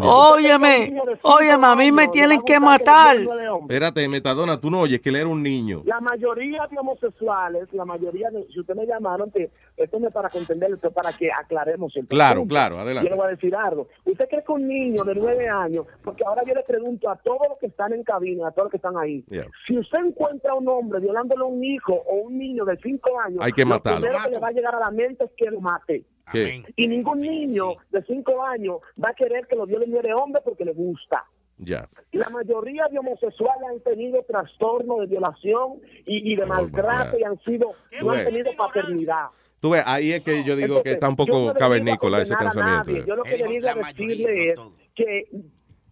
Óyeme, 0.01 0.99
óyeme, 1.21 1.67
a 1.67 1.77
mí 1.77 1.93
me 1.93 2.09
tienen 2.09 2.41
que 2.41 2.59
matar. 2.59 3.17
Espérate, 3.61 4.09
Metadona, 4.09 4.59
tú 4.59 4.71
no 4.71 4.81
oyes 4.81 5.03
que 5.03 5.11
él 5.11 5.17
era 5.17 5.29
un 5.29 5.43
niño. 5.43 5.83
La 5.85 6.01
mayoría 6.01 6.67
de 6.71 6.79
homosexuales, 6.79 7.71
la 7.73 7.85
mayoría 7.85 8.31
de, 8.31 8.47
si 8.51 8.61
usted 8.61 8.75
me 8.75 8.87
llamaron, 8.87 9.31
que 9.31 9.51
esto 9.85 9.99
no 9.99 10.09
es 10.09 10.15
para 10.15 10.29
contenderlo, 10.29 10.77
esto 10.77 10.89
es 10.89 10.95
para 10.95 11.13
que 11.13 11.31
aclaremos 11.33 11.97
el 11.97 12.07
Claro, 12.07 12.41
punto. 12.41 12.53
claro, 12.53 12.79
adelante. 12.79 13.09
Yo 13.09 13.15
le 13.15 13.21
voy 13.21 13.27
a 13.29 13.31
decir 13.37 13.55
algo. 13.57 13.89
¿Usted 14.05 14.29
cree 14.29 14.45
que 14.45 14.53
un 14.53 14.67
niño 14.69 15.05
de 15.05 15.15
nueve 15.15 15.49
años, 15.49 15.87
porque 16.03 16.25
ahora 16.27 16.43
yo 16.47 16.55
le 16.55 16.63
pregunto 16.63 17.09
a 17.11 17.17
todos 17.17 17.47
los 17.49 17.59
que 17.59 17.67
están 17.67 17.93
en 17.93 18.03
cabina, 18.05 18.49
a 18.49 18.51
todos 18.53 18.65
los 18.67 18.71
que 18.71 18.77
están 18.79 18.97
ahí, 18.97 19.25
Yeah. 19.29 19.47
si 19.67 19.79
usted 19.79 19.99
encuentra 20.05 20.53
a 20.53 20.55
un 20.55 20.69
hombre 20.69 21.01
violándole 21.01 21.43
a 21.43 21.47
un 21.47 21.63
hijo 21.65 21.93
o 21.95 22.15
un 22.17 22.39
niño 22.39 22.65
de 22.65 22.77
cinco 22.83 23.19
años, 23.21 23.39
Hay 23.43 23.53
que 23.53 23.63
lo 23.63 23.69
matarlo. 23.71 24.01
primero 24.01 24.25
que 24.25 24.31
le 24.31 24.39
va 24.39 24.49
a 24.49 24.53
llegar 24.53 24.75
a 24.75 24.81
la 24.81 24.91
mente 24.91 25.25
es 25.25 25.31
que 25.37 25.51
lo 25.51 25.61
mate. 25.61 26.05
¿Qué? 26.33 26.63
Y 26.77 26.89
ningún 26.89 27.21
niño 27.21 27.75
de 27.91 28.03
cinco 28.05 28.43
años 28.45 28.77
va 29.03 29.11
a 29.11 29.15
querer 29.15 29.47
que 29.47 29.57
lo 29.57 29.67
viole 29.67 29.87
nueve 29.89 30.15
hombres 30.15 30.43
porque 30.45 30.65
le 30.65 30.73
gusta. 30.73 31.25
Ya. 31.59 31.89
La 32.13 32.29
mayoría 32.31 32.87
de 32.91 32.99
homosexuales 32.99 33.63
han 33.71 33.81
tenido 33.81 34.23
trastorno 34.25 34.99
de 35.01 35.07
violación 35.07 35.75
y, 36.07 36.33
y 36.33 36.37
de 36.37 36.47
maltrato 36.47 37.19
y 37.19 37.25
han 37.25 37.39
sido, 37.41 37.73
no 37.93 37.99
han 37.99 38.05
Bueno. 38.25 38.31
tenido 38.31 38.51
paternidad. 38.57 39.27
Tú 39.63 39.71
ves, 39.71 39.85
ahí 39.87 40.11
es 40.11 40.25
que 40.25 40.43
yo 40.43 40.57
digo 40.57 40.83
que 40.83 40.91
está 40.91 41.09
un 41.09 41.15
no 41.17 41.25
poco 41.25 41.55
cavernícola 41.55 42.21
ese 42.21 42.35
pensamiento. 42.37 42.91
nadie. 42.91 43.05
Yo 43.07 43.15
lo 43.15 43.23
que 43.23 43.37
le 43.37 43.47
digo 43.47 43.69
a 43.69 43.75
decirle 43.75 44.51
es 44.51 44.59
que 44.97 45.29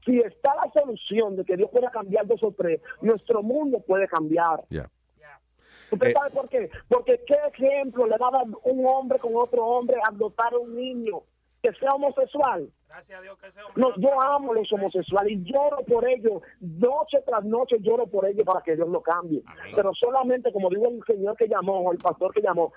si 0.04 0.18
está 0.18 0.56
la 0.56 0.72
solución 0.72 1.36
de 1.36 1.44
que 1.44 1.56
Dios 1.56 1.70
pueda 1.70 1.88
cambiar 1.88 2.26
dos 2.26 2.42
o 2.42 2.50
tres, 2.50 2.80
nuestro 3.00 3.44
mundo 3.44 3.78
puede 3.78 4.08
cambiar. 4.08 4.64
Ya. 4.70 4.90
¿Usted 5.92 6.08
Eh, 6.08 6.12
sabe 6.12 6.30
por 6.30 6.48
qué? 6.48 6.68
Porque 6.88 7.20
qué 7.24 7.36
ejemplo 7.54 8.08
le 8.08 8.16
va 8.18 8.26
a 8.26 8.30
dar 8.32 8.46
un 8.64 8.84
hombre 8.86 9.20
con 9.20 9.36
otro 9.36 9.64
hombre 9.64 9.98
a 10.04 10.08
adoptar 10.08 10.52
a 10.52 10.58
un 10.58 10.74
niño 10.74 11.22
que 11.62 11.72
sea 11.74 11.90
homosexual. 11.90 12.68
No, 13.76 13.94
yo 13.98 14.22
amo 14.22 14.52
los 14.54 14.72
homosexuales 14.72 15.32
y 15.32 15.42
lloro 15.44 15.78
por 15.86 16.08
ellos. 16.08 16.42
Noche 16.60 17.18
tras 17.26 17.44
noche 17.44 17.76
lloro 17.80 18.06
por 18.06 18.26
ellos 18.26 18.44
para 18.44 18.60
que 18.62 18.74
Dios 18.76 18.88
lo 18.88 19.00
cambie. 19.00 19.42
Pero 19.74 19.92
solamente, 19.94 20.52
como 20.52 20.68
digo 20.70 20.88
el 20.88 21.00
señor 21.06 21.36
que 21.36 21.46
llamó, 21.48 21.78
o 21.80 21.92
el 21.92 21.98
pastor 21.98 22.32
que 22.32 22.40
llamó, 22.42 22.72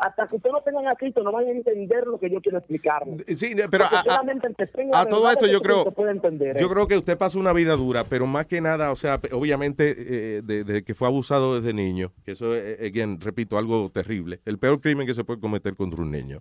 hasta 0.00 0.26
que 0.26 0.36
ustedes 0.36 0.52
no 0.52 0.60
tengan 0.62 0.88
a 0.88 0.94
Cristo, 0.96 1.22
no 1.22 1.30
van 1.32 1.46
a 1.46 1.50
entender 1.50 2.06
lo 2.06 2.18
que 2.18 2.28
yo 2.30 2.40
quiero 2.40 2.58
explicar. 2.58 3.04
Sí, 3.36 3.54
pero 3.70 3.84
Porque 3.84 3.96
a- 4.10 4.16
a- 4.18 4.22
que 4.22 4.90
a 4.92 5.06
todo 5.06 5.30
esto 5.30 5.46
yo 5.46 5.60
creo- 5.60 5.84
puede 5.92 6.10
entender. 6.10 6.58
Yo 6.58 6.66
¿eh? 6.66 6.70
creo 6.70 6.86
que 6.88 6.96
usted 6.96 7.16
pasó 7.16 7.38
una 7.38 7.52
vida 7.52 7.76
dura, 7.76 8.04
pero 8.04 8.26
más 8.26 8.46
que 8.46 8.60
nada, 8.60 8.90
o 8.90 8.96
sea, 8.96 9.20
obviamente, 9.32 9.94
eh, 10.38 10.42
de, 10.42 10.64
de 10.64 10.82
que 10.84 10.94
fue 10.94 11.06
abusado 11.08 11.54
desde 11.60 11.72
niño, 11.74 12.12
que 12.24 12.32
eso 12.32 12.54
es, 12.54 12.80
eh, 12.80 12.86
again, 12.88 13.20
repito, 13.20 13.56
algo 13.56 13.88
terrible, 13.90 14.40
el 14.46 14.58
peor 14.58 14.80
crimen 14.80 15.06
que 15.06 15.14
se 15.14 15.22
puede 15.24 15.40
cometer 15.40 15.76
contra 15.76 16.00
un 16.02 16.10
niño. 16.10 16.40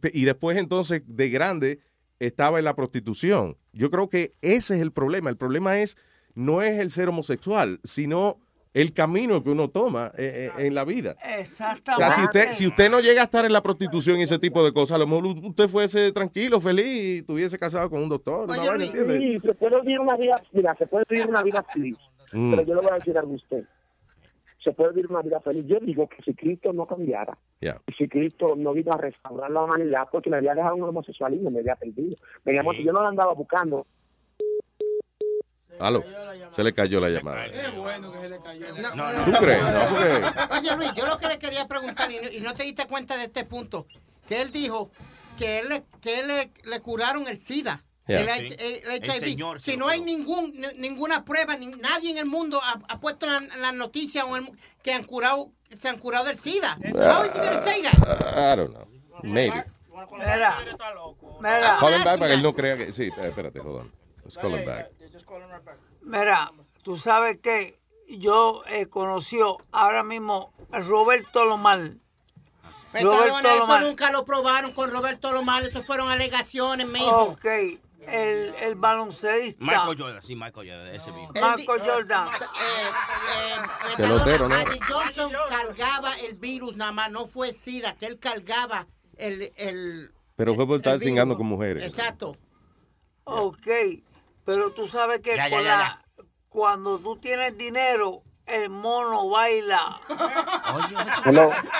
Pe- 0.00 0.10
y 0.12 0.24
después, 0.24 0.56
entonces, 0.58 1.02
de 1.06 1.28
grande, 1.30 1.80
estaba 2.26 2.58
en 2.58 2.64
la 2.64 2.74
prostitución. 2.76 3.56
Yo 3.72 3.90
creo 3.90 4.08
que 4.08 4.34
ese 4.42 4.76
es 4.76 4.82
el 4.82 4.92
problema. 4.92 5.30
El 5.30 5.36
problema 5.36 5.78
es, 5.78 5.96
no 6.34 6.62
es 6.62 6.80
el 6.80 6.90
ser 6.90 7.08
homosexual, 7.08 7.80
sino 7.84 8.38
el 8.74 8.92
camino 8.94 9.42
que 9.42 9.50
uno 9.50 9.68
toma 9.68 10.12
eh, 10.16 10.50
eh, 10.56 10.66
en 10.66 10.74
la 10.74 10.84
vida. 10.84 11.16
O 11.22 11.40
Exactamente. 11.40 12.04
sea, 12.04 12.16
si 12.16 12.24
usted, 12.24 12.52
si 12.52 12.66
usted 12.66 12.90
no 12.90 13.00
llega 13.00 13.20
a 13.20 13.24
estar 13.24 13.44
en 13.44 13.52
la 13.52 13.62
prostitución 13.62 14.18
y 14.18 14.22
ese 14.22 14.38
tipo 14.38 14.64
de 14.64 14.72
cosas, 14.72 14.94
a 14.94 14.98
lo 14.98 15.06
mejor 15.06 15.26
usted 15.44 15.68
fuese 15.68 16.12
tranquilo, 16.12 16.60
feliz 16.60 16.86
y 16.86 17.18
estuviese 17.18 17.58
casado 17.58 17.90
con 17.90 18.02
un 18.02 18.08
doctor. 18.08 18.48
una 18.48 18.56
vaina, 18.56 18.84
¿entiende? 18.84 19.18
Sí, 19.18 19.40
se 19.40 19.54
puede 19.54 19.80
vivir 19.82 20.00
una 20.00 20.16
vida, 20.16 20.42
mira, 20.52 20.74
se 20.76 20.86
puede 20.86 21.04
vivir 21.08 21.26
una 21.26 21.42
vida 21.42 21.64
feliz. 21.72 21.96
Mm. 22.32 22.50
Pero 22.50 22.62
yo 22.62 22.74
le 22.76 22.80
voy 22.80 22.90
a 22.90 22.94
decir 22.94 23.18
algo 23.18 23.32
a 23.32 23.36
usted. 23.36 23.64
Se 24.62 24.72
puede 24.72 24.90
vivir 24.92 25.10
una 25.10 25.22
vida 25.22 25.40
feliz. 25.40 25.64
Yo 25.66 25.78
digo 25.80 26.08
que 26.08 26.22
si 26.22 26.34
Cristo 26.34 26.72
no 26.72 26.86
cambiara, 26.86 27.36
Ya. 27.60 27.80
y 27.86 27.92
si 27.94 28.06
Cristo 28.08 28.54
no 28.56 28.72
vino 28.72 28.92
a 28.92 28.96
restaurar 28.96 29.50
la 29.50 29.62
humanidad, 29.64 30.08
porque 30.12 30.30
me 30.30 30.36
había 30.36 30.54
dejado 30.54 30.76
un 30.76 30.84
homosexualismo, 30.84 31.50
me 31.50 31.60
había 31.60 31.74
perdido. 31.76 32.16
Me 32.44 32.52
llamó, 32.52 32.72
si 32.72 32.84
yo 32.84 32.92
no 32.92 33.02
la 33.02 33.08
andaba 33.08 33.32
buscando. 33.34 33.86
Aló, 35.80 36.04
se 36.50 36.62
le 36.62 36.72
cayó 36.74 37.00
la 37.00 37.08
llamada. 37.10 37.44
bueno 37.76 38.12
que 38.12 38.18
se 38.18 38.28
le 38.28 38.38
cayó. 38.40 38.66
¿Tú 39.24 39.32
crees? 39.40 39.62
No, 39.62 40.56
Oye, 40.58 40.76
Luis, 40.76 40.94
yo 40.94 41.06
lo 41.06 41.16
que 41.18 41.26
le 41.26 41.38
quería 41.38 41.66
preguntar, 41.66 42.10
y 42.10 42.16
no, 42.16 42.28
y 42.30 42.40
no 42.40 42.54
te 42.54 42.62
diste 42.62 42.86
cuenta 42.86 43.16
de 43.16 43.24
este 43.24 43.44
punto, 43.44 43.86
que 44.28 44.42
él 44.42 44.52
dijo 44.52 44.90
que 45.38 45.58
él, 45.60 45.68
le- 45.70 45.84
que 46.00 46.20
él 46.20 46.28
le, 46.28 46.52
le 46.70 46.80
curaron 46.80 47.26
el 47.26 47.38
SIDA. 47.38 47.82
Yeah. 48.08 48.20
El, 48.20 48.48
Sí. 48.48 48.54
H- 48.54 48.82
el 48.84 48.90
El 48.92 49.04
HIV. 49.04 49.20
señor 49.20 49.60
se 49.60 49.70
si 49.72 49.76
no 49.76 49.88
hay 49.88 50.00
ningún, 50.00 50.52
ni- 50.54 50.78
ninguna 50.88 51.24
prueba, 51.24 51.56
ni- 51.56 51.66
nadie 51.68 52.10
en 52.10 52.18
el 52.18 52.26
mundo 52.26 52.60
ha, 52.62 52.80
ha 52.88 52.98
puesto 53.00 53.26
en 53.26 53.32
la, 53.48 53.54
en 53.54 53.62
la 53.62 53.72
noticia 53.72 54.24
o 54.24 54.36
en- 54.36 54.58
que 54.82 54.92
han 54.92 55.04
curado, 55.04 55.52
se 55.80 55.88
han 55.88 55.98
curado 55.98 56.24
del 56.24 56.38
SIDA. 56.38 56.76
How 56.82 57.24
is 57.24 57.32
he 57.32 57.38
gonna 57.38 57.64
say 57.64 57.82
that? 57.82 57.94
I 57.94 58.56
don't 58.56 58.74
know. 58.74 58.86
Maybe. 59.22 59.64
Mira, 60.18 60.58
mira. 61.40 61.76
Call 61.78 61.94
him 61.94 62.02
back 62.04 62.18
para 62.18 62.26
que 62.28 62.34
él 62.34 62.42
no 62.42 62.54
crea 62.54 62.76
que... 62.76 62.92
Sí, 62.92 63.04
eh, 63.04 63.26
espérate, 63.28 63.60
hold 63.60 63.82
on. 63.82 63.92
Let's 64.24 64.36
call 64.36 64.52
him 64.58 64.66
back. 64.66 64.90
Mira, 66.02 66.50
tú 66.82 66.98
sabes 66.98 67.38
que 67.40 67.78
yo 68.08 68.62
he 68.66 68.86
conocido 68.86 69.58
ahora 69.70 70.02
mismo 70.02 70.52
a 70.72 70.80
Roberto 70.80 71.44
Lomar. 71.44 71.78
Roberto 72.92 73.38
eso 73.38 73.58
Lomar. 73.60 73.82
nunca 73.84 74.10
lo 74.10 74.24
probaron 74.24 74.72
con 74.72 74.90
Roberto 74.90 75.32
Lomar, 75.32 75.62
eso 75.62 75.82
fueron 75.82 76.10
alegaciones, 76.10 76.86
me. 76.86 77.00
Ok, 77.02 77.46
el, 78.06 78.54
el 78.60 78.74
baloncedista. 78.76 79.64
Michael 79.64 79.98
Jordan, 79.98 80.22
sí, 80.22 80.34
Michael 80.34 80.68
Jordan, 80.70 80.86
ese 80.94 81.10
mismo. 81.12 81.32
Michael 81.34 81.82
Jordan. 81.84 82.28
Pelotero, 83.96 84.48
¿no? 84.48 84.54
Magic 84.56 84.84
Johnson 84.88 85.32
cargaba 85.48 86.14
el 86.16 86.34
virus 86.34 86.76
nada 86.76 86.92
más, 86.92 87.10
no 87.10 87.26
fue 87.26 87.52
SIDA, 87.52 87.94
que 87.96 88.06
él 88.06 88.18
cargaba 88.18 88.86
el... 89.16 89.52
el 89.56 90.12
Pero 90.36 90.54
fue 90.54 90.66
por 90.66 90.76
estar 90.76 90.98
cingando 91.00 91.36
con 91.36 91.46
mujeres. 91.46 91.84
Exacto. 91.84 92.36
Ok, 93.24 93.68
pero 94.44 94.70
tú 94.70 94.88
sabes 94.88 95.20
que 95.20 95.36
Ya, 95.36 95.48
ya, 95.48 95.56
con 95.56 95.64
ya, 95.64 95.78
la- 95.78 96.02
cuando 96.48 96.98
tú 96.98 97.16
tienes 97.16 97.56
dinero, 97.56 98.22
el 98.46 98.68
mono 98.68 99.30
baila. 99.30 100.00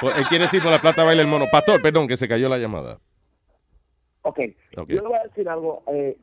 Pues, 0.00 0.16
Él 0.16 0.26
quiere 0.28 0.44
decir 0.44 0.62
por 0.62 0.70
la 0.70 0.80
plata 0.80 1.04
baila 1.04 1.22
el 1.22 1.28
mono. 1.28 1.46
Pastor, 1.50 1.82
perdón, 1.82 2.08
que 2.08 2.16
se 2.16 2.28
cayó 2.28 2.48
la 2.48 2.58
llamada. 2.58 2.98
Ok, 4.22 4.38
Ok. 4.76 4.88
yo 4.88 5.02
le 5.02 5.08
voy 5.08 5.18
a 5.18 5.24
decir 5.24 5.48
algo. 5.48 5.82
eh, 5.88 6.16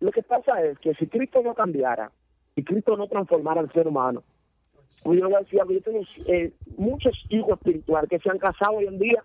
lo 0.00 0.10
que 0.12 0.22
pasa 0.22 0.62
es 0.62 0.78
que 0.78 0.94
si 0.94 1.06
Cristo 1.06 1.40
no 1.42 1.54
cambiara, 1.54 2.10
si 2.54 2.62
Cristo 2.62 2.96
no 2.96 3.08
transformara 3.08 3.60
al 3.60 3.72
ser 3.72 3.88
humano, 3.88 4.22
pues 5.02 5.18
yo 5.18 5.24
le 5.26 5.30
voy 5.32 5.40
a 5.40 5.44
decir 5.44 5.60
algo. 5.60 5.72
Yo 5.72 5.80
tengo 5.82 6.00
eh, 6.26 6.52
muchos 6.76 7.14
hijos 7.30 7.52
espirituales 7.52 8.10
que 8.10 8.18
se 8.18 8.28
han 8.28 8.38
casado 8.38 8.72
hoy 8.78 8.86
en 8.86 8.98
día. 8.98 9.22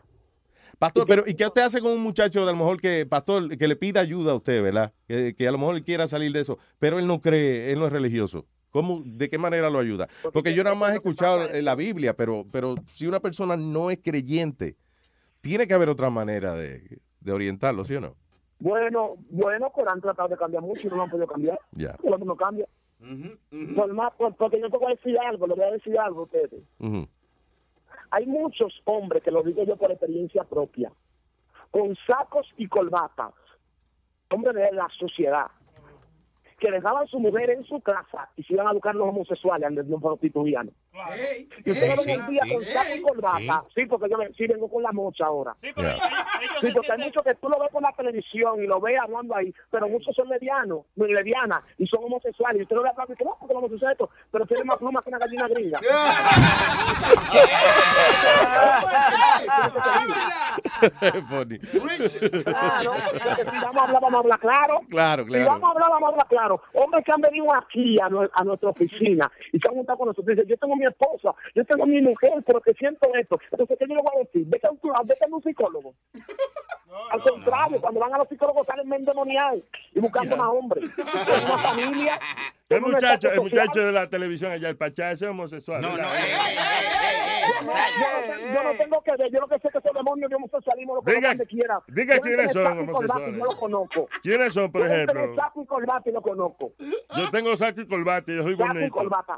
Pastor, 0.80 1.06
pero 1.08 1.24
¿y 1.28 1.36
qué 1.36 1.46
usted 1.46 1.62
hace 1.62 1.80
con 1.80 1.92
un 1.92 2.02
muchacho 2.02 2.40
de 2.44 2.50
a 2.50 2.54
lo 2.54 2.58
mejor 2.58 2.80
que, 2.82 3.06
pastor, 3.06 3.56
que 3.58 3.68
le 3.68 3.76
pida 3.76 4.00
ayuda 4.00 4.32
a 4.32 4.36
usted, 4.36 4.64
¿verdad? 4.64 4.94
Que, 5.08 5.36
que 5.36 5.48
a 5.48 5.52
lo 5.52 5.60
mejor 5.60 5.76
él 5.76 5.84
quiera 5.84 6.08
salir 6.08 6.32
de 6.32 6.40
eso, 6.40 6.58
pero 6.80 6.98
él 6.98 7.06
no 7.06 7.22
cree, 7.22 7.72
él 7.72 7.80
no 7.80 7.86
es 7.86 7.94
religioso. 7.94 8.48
¿Cómo, 8.72 9.02
¿De 9.06 9.30
qué 9.30 9.38
manera 9.38 9.70
lo 9.70 9.80
ayuda? 9.80 10.08
Porque 10.34 10.54
yo 10.54 10.64
nada 10.64 10.76
más 10.76 10.92
he 10.92 10.96
escuchado 10.96 11.50
la 11.50 11.76
Biblia, 11.76 12.16
pero, 12.16 12.46
pero 12.52 12.76
si 12.94 13.06
una 13.06 13.20
persona 13.20 13.58
no 13.58 13.92
es 13.92 14.00
creyente, 14.02 14.78
tiene 15.42 15.68
que 15.68 15.74
haber 15.74 15.90
otra 15.90 16.10
manera 16.10 16.56
de, 16.56 17.00
de 17.22 17.32
orientarlo, 17.32 17.86
¿sí 17.86 17.96
o 17.96 18.02
no? 18.02 18.16
Bueno, 18.60 19.16
bueno, 19.30 19.72
pero 19.76 19.90
han 19.90 20.02
tratado 20.02 20.30
de 20.30 20.38
cambiar 20.38 20.62
mucho 20.62 20.86
y 20.86 20.90
no 20.90 20.98
lo 20.98 21.04
han 21.04 21.10
podido 21.10 21.28
cambiar. 21.28 21.60
Ya. 21.72 21.96
Hombre 22.04 22.26
no 22.26 22.36
cambia. 22.36 22.68
Por 23.76 23.94
más, 23.94 24.14
por- 24.14 24.36
porque 24.36 24.60
yo 24.60 24.70
te 24.70 24.78
voy 24.78 24.92
a 24.92 24.96
decir 24.96 25.18
algo, 25.20 25.48
le 25.48 25.56
voy 25.56 25.64
a 25.64 25.72
decir 25.72 25.98
algo 25.98 26.22
a 26.22 26.24
ustedes. 26.24 26.62
Hay 28.12 28.26
muchos 28.28 28.74
hombres, 28.86 29.24
que 29.24 29.32
lo 29.32 29.42
digo 29.42 29.64
yo 29.64 29.78
por 29.78 29.90
experiencia 29.92 30.44
propia, 30.44 30.92
con 31.72 31.96
sacos 32.06 32.46
y 32.58 32.68
colbatas, 32.68 33.34
hombres 34.30 34.54
de 34.56 34.72
la 34.74 34.88
sociedad, 35.00 35.48
que 36.62 36.70
dejaban 36.72 37.04
a 37.04 37.08
su 37.08 37.20
mujer 37.20 37.50
en 37.50 37.64
su 37.66 37.82
casa 37.82 38.30
y 38.38 38.44
se 38.44 38.54
iban 38.54 38.68
a 38.68 38.72
buscar 38.72 38.94
los 38.94 39.10
homosexuales 39.10 39.68
antes 39.68 39.88
de 39.88 39.96
un 39.96 40.00
prostituiano. 40.00 40.70
Y 41.66 41.72
usted 41.72 41.96
lo 41.96 42.04
ve 42.04 42.18
un 42.20 42.28
día 42.30 42.44
con 42.54 42.64
saco 42.66 42.96
y 42.96 43.02
corbata, 43.02 43.64
sí, 43.74 43.86
porque 43.88 44.08
yo 44.12 44.18
me- 44.20 44.32
sí 44.34 44.46
vengo 44.46 44.70
con 44.70 44.84
la 44.84 44.92
mocha 44.92 45.26
ahora. 45.26 45.56
Sí, 45.60 45.70
porque 45.74 46.92
hay 46.92 47.00
muchos 47.00 47.24
que 47.24 47.34
tú 47.36 47.50
lo 47.50 47.60
ves 47.60 47.70
por 47.72 47.82
la 47.82 47.92
televisión 47.94 48.64
y 48.64 48.68
lo 48.68 48.80
ves 48.80 48.96
hablando 49.02 49.36
ahí, 49.36 49.52
pero 49.72 49.90
muchos 49.90 50.16
son 50.16 50.30
lesbianos, 50.30 50.82
muy 50.96 51.12
lesbianas, 51.12 51.62
y 51.80 51.88
son 51.88 52.04
homosexuales. 52.04 52.60
Y 52.60 52.64
usted 52.64 52.76
lo 52.76 52.84
ve 52.84 52.90
hablando 52.90 53.12
y 53.12 53.16
dice, 53.16 53.26
no, 53.26 53.36
porque 53.40 53.54
los 53.56 53.64
homosexuales, 53.64 53.98
esto", 54.00 54.10
pero 54.32 54.46
tienen 54.46 54.68
más 54.68 54.78
plumas 54.78 55.04
que 55.04 55.10
una 55.10 55.18
gallina 55.18 55.48
gringa. 55.48 55.80
Funny. 61.30 61.60
Claro, 62.52 62.94
si 63.38 63.58
vamos 63.60 63.78
a 63.78 63.84
hablar, 63.84 64.02
vamos 64.02 64.14
a 64.14 64.18
hablar 64.20 64.40
claro. 64.40 64.82
Claro, 64.90 65.24
Si 65.24 65.30
claro. 65.30 65.46
vamos 65.50 65.70
a 65.70 65.72
hablar, 65.72 65.90
vamos 65.92 66.04
a 66.04 66.12
hablar 66.12 66.28
claro. 66.28 66.51
Hombres 66.74 67.04
que 67.06 67.12
han 67.12 67.22
venido 67.22 67.54
aquí 67.56 67.98
a, 68.00 68.10
nue- 68.10 68.30
a 68.34 68.44
nuestra 68.44 68.70
oficina 68.70 69.32
y 69.52 69.60
se 69.60 69.68
han 69.70 69.76
juntado 69.76 69.98
con 70.00 70.08
nosotros. 70.08 70.36
Dicen, 70.36 70.50
yo 70.50 70.58
tengo 70.58 70.76
mi 70.76 70.86
esposa, 70.86 71.34
yo 71.56 71.64
tengo 71.66 71.86
mi 71.86 72.02
mujer, 72.02 72.34
pero 72.46 72.62
que 72.62 72.74
siento 72.74 73.08
esto. 73.16 73.40
Entonces, 73.52 73.78
¿qué 73.80 73.86
yo 73.88 73.96
le 73.96 74.02
voy 74.02 74.12
a 74.16 74.20
decir? 74.20 74.44
Vete 74.48 74.68
a 74.68 74.72
un, 74.72 74.80
vete 75.06 75.26
a 75.26 75.36
un 75.36 75.44
psicólogo. 75.44 75.94
Al 77.12 77.22
contrario, 77.22 77.80
cuando 77.80 78.00
van 78.02 78.14
a 78.14 78.18
los 78.18 78.28
psicólogos 78.28 78.68
salen 78.68 78.88
más 78.90 79.00
endemoniados 79.00 79.60
y 79.94 80.00
buscando 80.00 80.36
más 80.36 80.48
hombres. 80.48 80.90
Con 80.96 81.44
una 81.46 81.58
familia. 81.60 82.20
El 82.70 82.82
muchacho, 82.82 83.32
el 83.32 83.42
muchacho 83.42 83.80
de 83.82 83.92
la 83.92 84.08
televisión 84.08 84.52
allá, 84.52 84.70
el 84.70 84.78
Pachá, 84.78 85.12
ese 85.12 85.26
es 85.26 85.32
homosexual. 85.32 85.82
No, 85.82 85.90
no, 85.90 86.04
yo 88.54 88.64
no 88.64 88.72
tengo 88.78 89.02
que 89.02 89.16
ver, 89.18 89.32
yo 89.32 89.40
lo 89.42 89.48
que 89.48 89.60
sé 89.60 89.68
es 89.68 89.72
que 89.74 89.78
esos 89.80 89.94
demonios 89.94 90.30
de 90.30 90.36
homosexualismo 90.36 90.96
lo 90.96 91.02
Diga- 91.02 91.14
conozcan 91.14 91.38
donde 91.38 91.48
quiera. 91.48 91.82
diga 91.88 92.16
Yo 92.16 92.22
quiénes 92.22 92.52
son 92.54 92.64
y 92.64 92.78
y 92.78 92.80
homosexuales. 92.82 93.38
Yo 93.38 93.46
lo 93.46 93.58
conozco. 93.58 94.10
¿Quiénes 94.22 94.54
son, 94.54 94.72
por 94.72 94.82
Yo 94.82 94.94
ejemplo? 94.94 95.36
saco 95.36 95.62
y 95.62 95.66
corbata 95.66 96.10
y 96.10 96.14
lo 96.14 96.22
conozco. 96.22 96.74
Yo 96.80 97.32
tengo 97.32 97.56
saco 97.56 97.82
y 97.82 97.88
corbata 97.88 98.32
y 98.32 98.36
yo 98.38 98.44
soy 98.44 98.56
Saco 98.58 98.64
y 98.66 98.68
bonito. 98.78 98.94
corbata. 98.96 99.38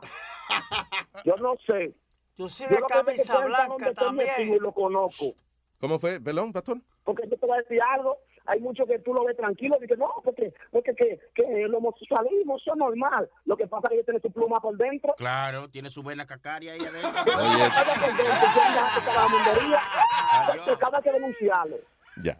Yo 1.25 1.35
no 1.37 1.55
sé. 1.65 1.93
Yo 2.37 2.49
soy 2.49 2.67
Yo 2.69 2.75
de 2.75 2.81
lo 2.81 2.87
que 2.87 2.93
sé 2.93 2.99
es 2.99 3.05
que 3.05 3.27
camisa 3.27 3.33
yo 3.33 3.45
blanca 3.45 3.93
también. 3.93 4.53
y 4.53 4.59
lo 4.59 4.71
conozco. 4.71 5.33
¿Cómo 5.79 5.99
fue? 5.99 6.19
¿Perdón, 6.19 6.51
pastor? 6.53 6.77
Porque 7.03 7.27
yo 7.29 7.37
te 7.37 7.45
voy 7.45 7.57
a 7.57 7.61
decir 7.61 7.79
algo. 7.81 8.17
Hay 8.45 8.59
muchos 8.59 8.87
que 8.87 8.99
tú 8.99 9.13
lo 9.13 9.23
ves 9.23 9.37
tranquilo 9.37 9.77
y 9.77 9.81
dices, 9.81 9.97
no, 9.97 10.11
porque, 10.23 10.53
porque 10.71 10.93
que, 10.95 11.19
que 11.33 11.63
el 11.63 11.73
homosexualismo 11.73 12.57
eso 12.57 12.71
es 12.71 12.77
normal. 12.77 13.29
Lo 13.45 13.55
que 13.55 13.67
pasa 13.67 13.87
es 13.91 13.99
que 13.99 14.03
tienen 14.03 14.21
su 14.21 14.31
pluma 14.31 14.59
por 14.59 14.75
dentro. 14.77 15.13
Claro, 15.17 15.69
tiene 15.69 15.89
su 15.89 16.03
buena 16.03 16.25
cacaria 16.25 16.73
ahí 16.73 16.81
adentro. 16.81 17.11
Cada 20.79 21.01
que 21.01 21.11
denunciarlo. 21.11 21.77
Ya. 22.21 22.37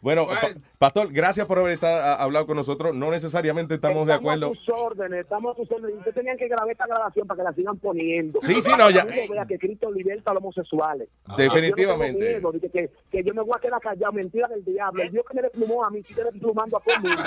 Bueno, 0.00 0.26
pa- 0.26 0.48
pastor, 0.78 1.12
gracias 1.12 1.46
por 1.46 1.58
haber 1.58 1.72
estado, 1.72 2.02
a- 2.02 2.14
hablado 2.14 2.46
con 2.46 2.56
nosotros. 2.56 2.94
No 2.96 3.10
necesariamente 3.10 3.74
estamos 3.74 4.06
de 4.06 4.14
acuerdo. 4.14 4.46
a 4.46 4.48
tus 4.50 4.68
órdenes, 4.70 5.20
estamos 5.20 5.52
a 5.52 5.56
tus 5.60 5.70
órdenes. 5.70 5.98
Ustedes 5.98 6.14
tenían 6.14 6.36
que 6.38 6.48
grabar 6.48 6.70
esta 6.70 6.86
grabación 6.86 7.26
para 7.26 7.38
que 7.38 7.44
la 7.44 7.52
sigan 7.52 7.76
poniendo. 7.78 8.40
Sí, 8.42 8.62
sí, 8.62 8.70
no, 8.78 8.88
ya. 8.90 9.04
Que 9.06 9.28
vea 9.28 9.44
que 9.46 9.58
Cristo 9.58 9.90
liberta 9.92 10.30
a 10.30 10.34
los 10.34 10.42
homosexuales. 10.42 11.08
Definitivamente. 11.36 12.18
Yo 12.18 12.40
no 12.40 12.50
tengo 12.50 12.52
miedo, 12.52 12.60
de 12.60 12.70
que, 12.70 12.90
que 13.10 13.24
yo 13.24 13.34
me 13.34 13.42
voy 13.42 13.52
a 13.56 13.60
quedar 13.60 13.80
callado. 13.80 14.12
Mentira 14.12 14.48
del 14.48 14.64
diablo. 14.64 15.02
El 15.02 15.10
Dios 15.10 15.24
que 15.28 15.34
me 15.34 15.42
desplumó 15.42 15.84
a 15.84 15.90
mí, 15.90 16.02
sigue 16.02 16.24
desplumando 16.24 16.78
a 16.78 16.80
todo 16.80 16.94
el 16.96 17.00
mundo. 17.02 17.22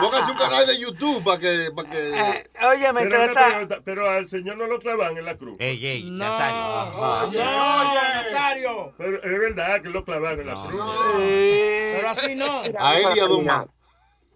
Póngase 0.00 0.32
un- 0.32 0.38
canal 0.38 0.66
de 0.66 0.78
YouTube 0.78 1.22
para 1.22 1.38
que. 1.38 1.68
Para 1.76 1.90
que... 1.90 1.98
Oye, 2.66 2.92
me 2.92 3.02
Pero, 3.02 3.32
trata. 3.32 3.80
pero 3.84 4.08
al 4.10 4.28
señor 4.28 4.56
no 4.56 4.66
lo 4.66 4.78
clavan 4.78 5.16
en 5.16 5.24
la 5.24 5.36
cruz. 5.36 5.56
Ey, 5.58 5.84
ey, 5.86 6.10
No, 6.10 6.24
Ajá. 6.24 7.26
oye, 7.28 7.38
oye, 7.38 8.24
Nazario. 8.24 8.92
Pero 8.96 9.22
es 9.22 9.38
verdad 9.40 9.82
que 9.82 9.88
lo 9.90 10.04
clavan 10.04 10.40
en 10.40 10.46
la 10.46 10.54
cruz. 10.54 10.72
Pero 11.16 12.08
así 12.10 12.34
no. 12.34 12.62
A 12.78 12.98
él 12.98 13.06
y 13.16 13.20
a 13.20 13.26
Don 13.26 13.44
Mar. 13.44 13.66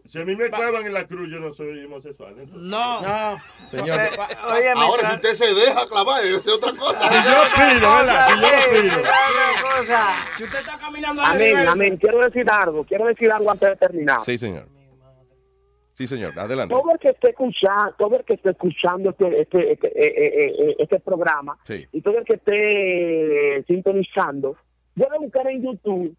Si 0.07 0.21
a 0.21 0.25
mí 0.25 0.37
me 0.37 0.51
clavan 0.51 0.85
en 0.85 0.93
la 0.93 1.07
cruz, 1.07 1.31
yo 1.31 1.41
no 1.41 1.55
soy 1.55 1.83
homosexual. 1.85 2.35
entonces. 2.39 2.57
No. 2.57 3.01
No. 3.01 3.39
Señor. 3.71 3.99
Oye, 4.53 4.69
Ahora, 4.77 5.11
si 5.11 5.15
usted 5.17 5.33
se 5.33 5.55
deja 5.55 5.89
clavar, 5.89 6.23
es 6.23 6.47
otra 6.47 6.73
cosa. 6.73 7.09
Si 7.09 7.15
yo 7.15 7.35
pido, 7.57 7.91
¿verdad? 7.97 8.29
Si 8.29 8.35
yo 8.41 8.47
lo 8.47 8.83
pido. 8.83 9.11
Si 10.37 10.45
usted 10.45 10.59
está 10.59 10.79
caminando 10.79 11.23
Amén, 11.23 11.57
amén. 11.69 11.97
Quiero 11.97 12.19
decir 12.19 12.49
algo. 12.51 12.85
Quiero 12.85 13.07
decir 13.07 13.33
algo 13.33 13.51
antes 13.51 13.69
de 13.71 13.77
terminar. 13.77 14.21
Sí, 14.21 14.37
señor. 14.37 14.69
Sí, 15.95 16.07
señor. 16.09 16.37
Adelante. 16.39 16.75
todo 16.75 16.91
el 16.93 16.99
que 16.99 17.11
esté 17.11 17.31
escuchando, 17.31 17.95
todo 17.97 18.17
el 18.19 18.25
que 18.25 18.35
esté 18.35 18.51
escuchando 18.51 19.11
este, 19.11 19.41
este, 19.43 19.73
este, 19.73 19.87
eh, 19.89 20.13
eh, 20.17 20.55
eh, 20.59 20.75
este 20.81 20.99
programa 20.99 21.57
Sí. 21.63 21.87
y 21.93 22.03
todo 22.03 22.19
el 22.19 22.25
que 22.25 22.35
esté 22.35 23.59
eh, 23.59 23.65
sintonizando, 23.69 24.57
debe 24.95 25.19
buscar 25.19 25.47
en 25.49 25.63
YouTube 25.63 26.17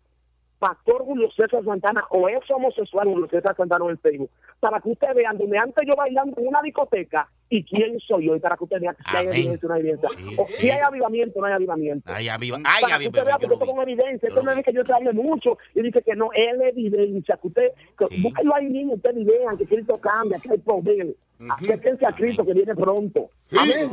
Pastor 0.60 1.04
Julio 1.04 1.30
César 1.32 1.64
Santana 1.64 2.06
o 2.10 2.28
es 2.30 2.40
homosexual 2.50 3.08
Julio 3.08 3.28
César 3.30 3.56
Santana 3.56 3.86
en 3.90 4.00
Facebook, 4.00 4.30
para 4.60 4.80
que 4.80 4.90
ustedes 4.90 5.16
vean 5.16 5.38
donde 5.38 5.58
antes 5.58 5.86
yo 5.88 5.96
bailando 5.96 6.40
en 6.40 6.48
una 6.48 6.62
discoteca 6.62 7.30
y 7.50 7.64
quién 7.64 8.00
soy 8.00 8.28
yo, 8.28 8.36
y 8.36 8.40
para 8.40 8.58
que 8.58 8.64
ustedes 8.64 8.82
vean 8.82 8.98
si 8.98 9.18
hay 9.18 9.28
evidencia 9.28 9.66
o 9.66 9.70
no 9.70 9.74
hay 9.76 9.82
evidencia, 9.82 10.10
o 10.38 10.48
si 10.48 10.70
hay 10.70 10.80
avivamiento 10.80 11.40
o 11.40 11.42
no 11.42 11.48
hay 11.48 11.54
avivamiento. 11.54 12.12
Ay, 12.12 12.30
aviva, 12.30 12.58
Para 12.58 12.76
ay, 12.76 13.02
que 13.02 13.08
usted 13.08 13.26
vea, 13.26 13.38
porque 13.38 13.54
esto 13.54 13.66
con 13.66 13.82
evidencia, 13.82 14.30
esto 14.30 14.42
no 14.42 14.52
es 14.52 14.66
que 14.66 14.74
yo 14.74 14.84
te 14.84 14.94
hable 14.94 15.14
mucho 15.14 15.58
y 15.74 15.82
dice 15.82 16.02
que 16.02 16.16
no, 16.16 16.30
es 16.34 16.58
la 16.58 16.70
evidencia, 16.70 17.38
que 17.42 17.48
usted, 17.48 17.72
que, 17.98 18.06
búsquenlo 18.22 18.56
ahí 18.56 18.66
mismo, 18.66 18.94
ustedes 18.94 19.26
vean 19.26 19.58
que 19.58 19.66
Cristo 19.66 19.96
cambia, 20.02 20.40
que 20.40 20.52
hay 20.52 20.58
poder, 20.60 21.16
acérquense 21.50 22.06
a 22.06 22.12
Cristo 22.14 22.46
que 22.46 22.54
viene 22.54 22.76
pronto. 22.76 23.30
Amén. 23.58 23.90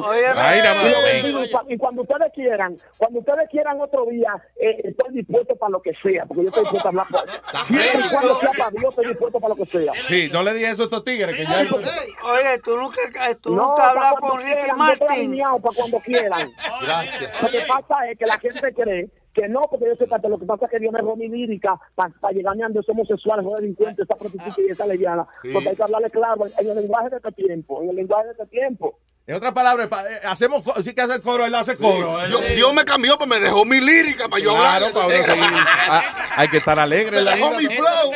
Y 1.69 1.77
cuando 1.77 2.03
ustedes 2.03 2.33
quieran, 2.35 2.77
cuando 2.97 3.19
ustedes 3.19 3.49
quieran 3.51 3.81
otro 3.81 4.07
día, 4.07 4.43
eh, 4.57 4.81
estoy 4.85 5.15
dispuesto 5.15 5.55
para 5.57 5.71
lo 5.71 5.83
que 5.83 5.93
sea, 6.03 6.25
porque 6.25 6.45
yo 6.45 6.49
estoy 6.49 6.63
dispuesto 6.63 6.89
a 6.89 6.91
hablar 6.91 7.07
por 7.09 7.67
Siempre 7.67 8.01
y 8.07 8.11
cuando 8.11 8.37
sea 8.37 8.51
para 8.57 8.71
Dios, 8.71 8.85
estoy 8.89 9.09
dispuesto 9.09 9.41
para 9.41 9.55
lo 9.55 9.57
que 9.57 9.67
sea. 9.67 9.93
Sí, 10.09 10.31
no 10.33 10.43
le 10.43 10.55
digas 10.55 10.73
eso 10.73 10.83
a 10.83 10.85
estos 10.87 11.05
tigres 11.05 11.37
que 11.37 11.45
ya. 11.45 11.61
Oye, 11.61 12.59
tú 12.65 12.77
nunca, 12.77 13.01
tú 13.43 13.55
No, 13.55 13.69
nunca 13.69 13.91
hablas 13.91 14.15
con 14.15 14.39
Ricky 14.39 14.53
quieran, 14.55 14.79
Martin. 14.79 15.11
alineado 15.11 15.59
para 15.61 15.77
cuando 15.77 15.99
quieran. 16.01 16.49
Gracias. 16.83 17.43
Lo 17.43 17.49
que 17.51 17.67
pasa 17.67 18.09
es 18.11 18.19
que 18.19 18.27
la 18.27 18.39
gente 18.39 18.73
cree 18.75 19.11
Que 19.35 19.49
no, 19.49 19.63
porque 19.71 19.87
yo 19.87 19.97
sé 19.97 20.07
que 20.07 20.29
lo 20.29 20.39
que 20.39 20.47
pasa 20.47 20.65
es 20.67 20.71
que 20.71 20.79
Dios 20.79 20.93
me 20.93 21.01
robó 21.01 21.17
mi 21.17 21.29
lírica 21.29 21.79
para 21.95 22.33
llegarme 22.33 22.65
a 22.65 22.69
esos 22.69 22.89
homosexuales, 22.89 23.45
esos 23.47 23.61
delincuentes, 23.61 24.05
esa 24.05 24.15
prostituta 24.17 24.61
y 24.61 24.71
esa 24.71 24.87
lesbiana. 24.87 25.27
Porque 25.53 25.71
hay 25.71 25.77
que 25.77 25.83
hablarle 25.83 26.11
claro 26.11 26.47
en 26.59 26.69
el 26.69 26.77
lenguaje 26.77 27.11
de 27.11 27.17
este 27.17 27.33
tiempo, 27.33 27.83
en 27.83 27.91
el 27.91 27.97
lenguaje 27.97 28.27
de 28.27 28.33
este 28.33 28.47
tiempo. 28.47 28.99
En 29.25 29.37
otras 29.37 29.53
palabras, 29.53 29.87
pa- 29.87 30.03
eh, 30.03 30.21
hacemos, 30.25 30.63
sí 30.83 30.93
que 30.95 31.01
hace 31.01 31.15
el 31.15 31.23
coro, 31.23 31.47
él 31.47 31.55
hace 31.55 31.77
coro. 31.77 32.19
Dios, 32.27 32.43
Dios 32.57 32.75
me 32.75 32.85
cambió, 32.85 33.17
pues 33.17 33.31
me 33.31 33.39
dejó 33.39 33.65
mi 33.65 33.81
lírica 33.81 34.29
para 34.29 34.43
yo 34.43 34.51
Claro, 34.53 34.87
hablar. 34.87 34.93
para 34.93 35.07
uno 35.07 35.25
seguir. 35.25 35.45
Ah, 35.89 36.03
hay 36.37 36.49
que 36.49 36.57
estar 36.57 36.77
alegre 36.79 37.23
la 37.23 37.37
Dejó 37.37 37.51
mi 37.57 37.67
flow. 37.67 38.11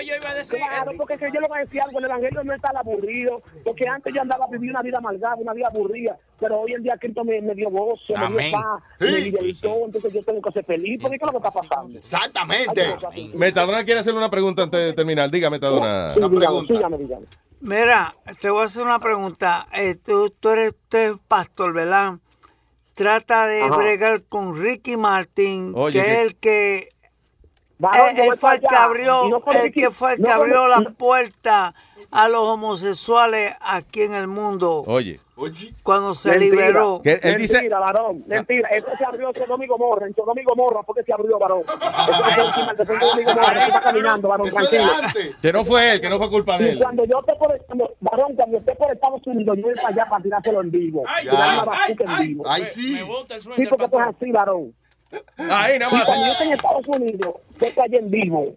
Claro, 0.51 0.93
porque 0.97 1.17
que 1.17 1.27
yo 1.33 1.41
le 1.41 1.47
voy 1.47 1.59
a 1.59 1.65
decir 1.65 1.81
algo, 1.81 1.99
el 2.01 2.07
evangelio 2.07 2.43
no 2.43 2.53
está 2.53 2.71
aburrido, 2.77 3.41
porque 3.65 3.87
antes 3.89 4.13
yo 4.15 4.21
andaba 4.21 4.47
viviendo 4.51 4.79
una 4.81 4.83
vida 4.83 4.99
amargada, 4.99 5.37
una 5.37 5.53
vida 5.55 5.69
aburrida, 5.69 6.17
pero 6.41 6.61
hoy 6.63 6.73
en 6.73 6.83
día 6.83 6.97
Cristo 7.01 7.23
me, 7.23 7.41
me 7.41 7.55
dio 7.55 7.71
gozo, 7.71 8.13
me 8.17 8.43
dio 8.43 8.51
paz, 8.53 8.83
Sí. 8.99 9.05
me 9.13 9.21
libertó, 9.21 9.77
entonces 9.85 10.13
yo 10.13 10.23
tengo 10.25 10.43
que 10.43 10.51
ser 10.53 10.65
feliz, 10.65 10.99
porque 11.01 11.19
¿qué 11.19 11.25
es 11.25 11.33
lo 11.33 11.41
que 11.41 11.47
está 11.49 11.61
pasando? 11.61 11.97
Exactamente. 11.99 12.83
Metadona 13.35 13.85
quiere 13.85 14.01
hacerle 14.01 14.19
una 14.19 14.31
pregunta 14.31 14.65
antes 14.65 14.81
de 14.81 14.93
terminar. 14.93 15.31
Diga, 15.31 15.51
Metadona. 15.51 16.15
Sí, 16.15 16.21
dígame, 16.21 16.61
sígame, 16.67 16.99
dígame. 16.99 17.27
Mira, 17.61 18.15
te 18.41 18.51
voy 18.51 18.63
a 18.63 18.65
hacer 18.67 18.83
una 18.83 18.99
pregunta. 18.99 19.67
Eh, 19.73 19.95
tú, 19.95 20.31
tú 20.31 20.51
eres 20.51 20.71
usted 20.73 21.13
es 21.13 21.19
pastor, 21.27 21.73
¿verdad? 21.73 22.15
Trata 22.95 23.47
de 23.47 23.63
Ajá. 23.63 23.77
bregar 23.77 24.23
con 24.25 24.61
Ricky 24.61 24.97
Martin, 24.97 25.73
Oye, 25.75 26.01
que 26.01 26.05
que- 26.05 26.13
es 26.13 26.19
el 26.21 26.37
que 26.37 26.89
Varón, 27.79 28.17
él, 28.17 28.39
fue 28.39 28.55
el 28.55 28.61
que 28.61 28.75
abrió, 28.75 29.29
no 29.29 29.43
el 29.53 29.63
Ricky- 29.65 29.81
que 29.83 29.91
fue 29.91 30.15
el 30.15 30.21
no 30.21 30.27
que 30.29 30.33
con- 30.33 30.41
abrió 30.43 30.69
las 30.69 30.95
puertas 30.97 31.75
a 32.11 32.29
los 32.29 32.41
homosexuales 32.43 33.55
aquí 33.61 34.03
en 34.03 34.15
el 34.15 34.27
mundo. 34.29 34.85
Oye. 34.87 35.21
Cuando 35.83 36.15
se 36.15 36.31
Mentira. 36.31 36.51
liberó. 36.55 37.03
Él 37.05 37.37
dice- 37.37 37.55
Mentira, 37.57 37.79
varón, 37.79 38.25
mentira. 38.27 38.69
Esto 38.71 38.91
se 38.97 39.05
abrió 39.05 39.29
en 39.29 39.35
Sodoma 39.35 39.65
y 39.65 39.69
Gomorra, 39.69 40.07
en 40.07 40.15
Sodoma 40.15 40.41
y 40.41 40.45
Gomorra, 40.45 40.83
porque 40.83 41.03
se 41.03 41.13
abrió, 41.13 41.39
varón. 41.39 41.63
Eso 41.63 43.21
y 43.21 43.25
Gomorra, 43.25 43.53
que 43.53 43.65
está 43.67 43.81
caminando, 43.83 44.29
varón, 44.29 44.49
tranquilo. 44.49 44.83
Que 45.43 45.53
no 45.53 45.63
fue 45.65 45.93
él, 45.93 46.01
que 46.01 46.09
no 46.09 46.17
fue 46.19 46.31
culpa 46.31 46.57
de 46.59 46.65
Y 46.65 46.69
él. 46.71 46.79
cuando 46.79 47.05
yo 47.05 47.21
esté 47.21 47.35
por, 47.35 47.59
cuando, 47.67 47.95
varón, 48.01 48.35
cuando 48.35 48.57
esté 48.59 48.75
por 48.77 48.91
Estados 48.93 49.27
Unidos, 49.27 49.57
yo 49.59 49.63
voy 49.65 49.75
para 49.75 49.89
allá 49.89 50.07
para 50.09 50.23
tirárselo 50.23 50.61
en 50.63 50.71
vivo. 50.71 51.05
Tirar 51.21 51.37
una 51.55 51.65
bazuca 51.65 52.05
en 52.05 52.27
vivo. 52.29 52.45
Ay, 52.47 52.65
sí. 52.65 52.97
Sí, 52.97 53.05
porque 53.69 53.85
esto 53.85 54.01
es 54.01 54.07
así, 54.17 54.33
varón. 54.33 54.75
Ahí, 55.37 55.79
nada 55.79 55.93
Y 55.93 55.95
más. 55.97 56.05
cuando 56.07 56.27
yo 56.27 56.33
esté 56.33 56.45
en 56.45 56.53
Estados 56.55 56.87
Unidos, 56.89 57.35
yo 57.61 57.67
estoy 57.67 57.85
allá 57.85 57.99
en 57.99 58.11
vivo. 58.11 58.55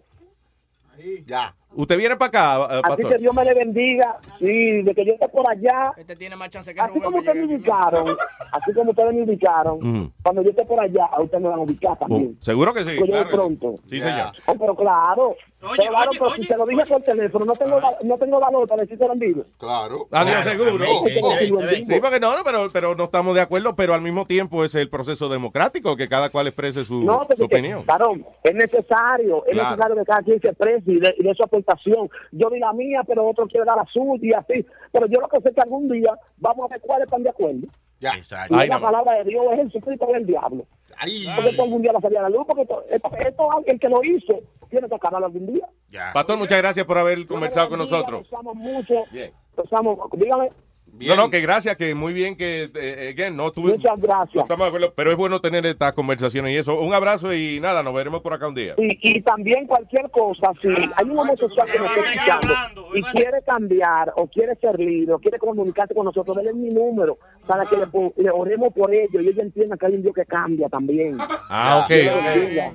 Ya. 1.26 1.54
Usted 1.72 1.96
viene 1.98 2.16
para 2.16 2.28
acá, 2.28 2.76
eh, 2.78 2.82
Así 2.84 3.02
que. 3.04 3.18
Dios 3.18 3.34
me 3.34 3.44
le 3.44 3.54
bendiga. 3.54 4.18
Sí, 4.38 4.82
de 4.82 4.94
que 4.94 5.04
yo 5.04 5.12
esté 5.12 5.28
por 5.28 5.48
allá. 5.48 5.92
Este 5.96 6.16
tiene 6.16 6.34
más 6.36 6.48
chance 6.50 6.74
que 6.74 6.80
Así 6.80 6.88
Rubén 6.90 7.02
como 7.04 7.18
ustedes 7.18 7.36
me 7.46 7.54
ubicaron, 7.54 8.16
así 8.52 8.72
como 8.72 8.90
ustedes 8.90 9.14
me 9.14 9.22
ubicaron, 9.22 9.74
Ujú. 9.76 10.12
cuando 10.22 10.42
yo 10.42 10.50
esté 10.50 10.64
por 10.64 10.80
allá, 10.80 11.04
a 11.06 11.20
ustedes 11.20 11.42
me 11.42 11.48
van 11.48 11.60
a 11.60 11.62
ubicar 11.62 11.96
también. 11.98 12.36
Uh, 12.40 12.44
Seguro 12.44 12.74
que 12.74 12.80
sí. 12.84 12.96
Pues 12.98 13.00
yo 13.00 13.06
claro 13.06 13.16
voy 13.16 13.24
que 13.24 13.30
sí. 13.30 13.36
pronto. 13.36 13.82
Sí, 13.86 14.00
señor. 14.00 14.32
Oh, 14.46 14.54
pero 14.58 14.74
claro. 14.74 15.36
Pero 15.60 15.90
claro, 15.90 16.10
pero 16.12 16.30
si 16.34 16.46
te 16.46 16.56
lo 16.56 16.66
dije 16.66 16.82
por 16.86 17.02
teléfono, 17.02 17.44
no 17.44 17.52
tengo, 17.54 17.76
va- 17.80 17.96
no 18.02 18.16
tengo 18.18 18.40
valor 18.40 18.66
para 18.68 18.82
decírselo 18.82 19.12
en 19.12 19.18
vivo. 19.18 19.44
Claro. 19.58 20.06
Adiós, 20.10 20.44
seguro. 20.44 20.84
Sí, 21.86 22.00
porque 22.00 22.18
no, 22.20 22.36
no, 22.36 22.42
pero, 22.44 22.68
pero 22.72 22.94
no 22.94 23.04
estamos 23.04 23.34
de 23.34 23.40
acuerdo, 23.42 23.76
pero 23.76 23.94
al 23.94 24.00
mismo 24.00 24.24
tiempo 24.26 24.64
es 24.64 24.74
el 24.74 24.88
proceso 24.88 25.28
democrático, 25.28 25.96
que 25.96 26.08
cada 26.08 26.30
cual 26.30 26.46
exprese 26.46 26.84
su, 26.84 27.04
No, 27.04 27.26
su 27.36 27.44
opinión. 27.44 27.84
varón, 27.86 28.24
es 28.42 28.54
necesario, 28.54 29.44
es 29.46 29.52
Claro. 29.52 29.70
necesario 29.70 29.96
que 29.96 30.04
cada 30.04 30.22
quien 30.22 30.40
se 30.40 30.48
exprese 30.48 30.82
y 30.90 31.00
de, 31.00 31.14
y 31.18 31.22
de 31.22 31.34
su 31.34 31.42
aportación. 31.42 32.08
Yo 32.32 32.48
di 32.50 32.58
la 32.58 32.72
mía, 32.72 33.02
pero 33.06 33.28
otro 33.28 33.46
quiere 33.46 33.66
dar 33.66 33.76
la 33.76 33.84
suya 33.86 34.18
y 34.22 34.32
así. 34.32 34.66
Pero 34.92 35.06
yo 35.06 35.20
lo 35.20 35.28
que 35.28 35.40
sé 35.40 35.48
es 35.50 35.54
que 35.54 35.60
algún 35.60 35.88
día 35.88 36.12
vamos 36.38 36.66
a 36.70 36.74
ver 36.74 36.80
cuáles 36.80 37.04
están 37.06 37.22
de 37.22 37.30
acuerdo. 37.30 37.66
Ya. 38.00 38.12
Y 38.16 38.54
Ahí 38.54 38.68
la 38.68 38.80
palabra 38.80 39.12
de 39.18 39.24
Dios 39.24 39.44
es 39.52 39.72
Jesucristo 39.72 40.06
del 40.12 40.26
diablo. 40.26 40.64
Porque 41.34 41.50
esto 41.50 41.62
algún 41.62 41.82
día 41.82 41.92
va 41.92 41.98
a 41.98 42.02
salir 42.02 42.18
a 42.18 42.22
la 42.22 42.30
luz, 42.30 42.44
porque 42.46 42.62
esto, 42.62 42.82
esto, 42.90 43.10
esto 43.16 43.48
el 43.66 43.80
que 43.80 43.88
lo 43.88 44.04
hizo 44.04 44.40
tiene 44.68 44.88
que 44.88 44.94
acabarlo 44.94 45.26
algún 45.26 45.46
día. 45.52 45.66
Pastor, 46.12 46.36
muchas 46.36 46.58
gracias 46.58 46.86
por 46.86 46.98
haber 46.98 47.26
conversado 47.26 47.68
con 47.68 47.78
nosotros. 47.78 48.28
Los 48.30 48.40
amo 48.40 48.54
mucho. 48.54 49.04
Bien. 49.10 49.32
Amo. 49.72 50.08
Dígame. 50.12 50.50
No, 51.06 51.16
no, 51.16 51.30
que 51.30 51.40
gracias, 51.40 51.76
que 51.76 51.94
muy 51.94 52.12
bien 52.12 52.36
que, 52.36 52.68
eh, 52.74 53.14
again, 53.14 53.36
no 53.36 53.50
tuve... 53.52 53.72
Muchas 53.72 53.98
gracias. 53.98 54.34
no 54.34 54.42
estamos 54.42 54.64
de 54.64 54.68
acuerdo, 54.68 54.92
pero 54.94 55.10
es 55.10 55.16
bueno 55.16 55.40
tener 55.40 55.64
estas 55.64 55.92
conversaciones 55.92 56.52
y 56.52 56.56
eso. 56.56 56.78
Un 56.78 56.92
abrazo 56.92 57.32
y 57.32 57.58
nada, 57.60 57.82
nos 57.82 57.94
veremos 57.94 58.20
por 58.20 58.34
acá 58.34 58.48
un 58.48 58.54
día. 58.54 58.74
Y, 58.76 58.98
y 59.00 59.22
también 59.22 59.66
cualquier 59.66 60.10
cosa, 60.10 60.52
si 60.60 60.68
hay 60.68 61.08
un 61.08 61.18
homosexual 61.18 61.70
que 61.70 61.78
nos 61.78 61.96
está 61.96 62.10
escuchando 62.10 62.88
y 62.94 63.02
quiere 63.02 63.40
cambiar 63.42 64.12
o 64.16 64.26
quiere 64.26 64.56
ser 64.56 64.78
libre 64.78 65.14
o 65.14 65.18
quiere 65.18 65.38
comunicarse 65.38 65.94
con 65.94 66.04
nosotros, 66.04 66.36
denle 66.36 66.52
mi 66.54 66.68
número 66.68 67.18
para 67.46 67.66
que 67.66 67.76
le, 67.76 67.86
le 68.16 68.30
oremos 68.30 68.72
por 68.72 68.92
ello 68.94 69.20
y 69.20 69.28
ellos 69.28 69.38
entiendan 69.38 69.78
que 69.78 69.86
hay 69.86 69.94
un 69.94 70.02
Dios 70.02 70.14
que 70.14 70.24
cambia 70.24 70.68
también. 70.68 71.18
Ah, 71.48 71.82
ok. 71.84 71.88
Dios 71.88 72.14
ok. 72.16 72.24
los 72.24 72.34
bendiga. 72.34 72.72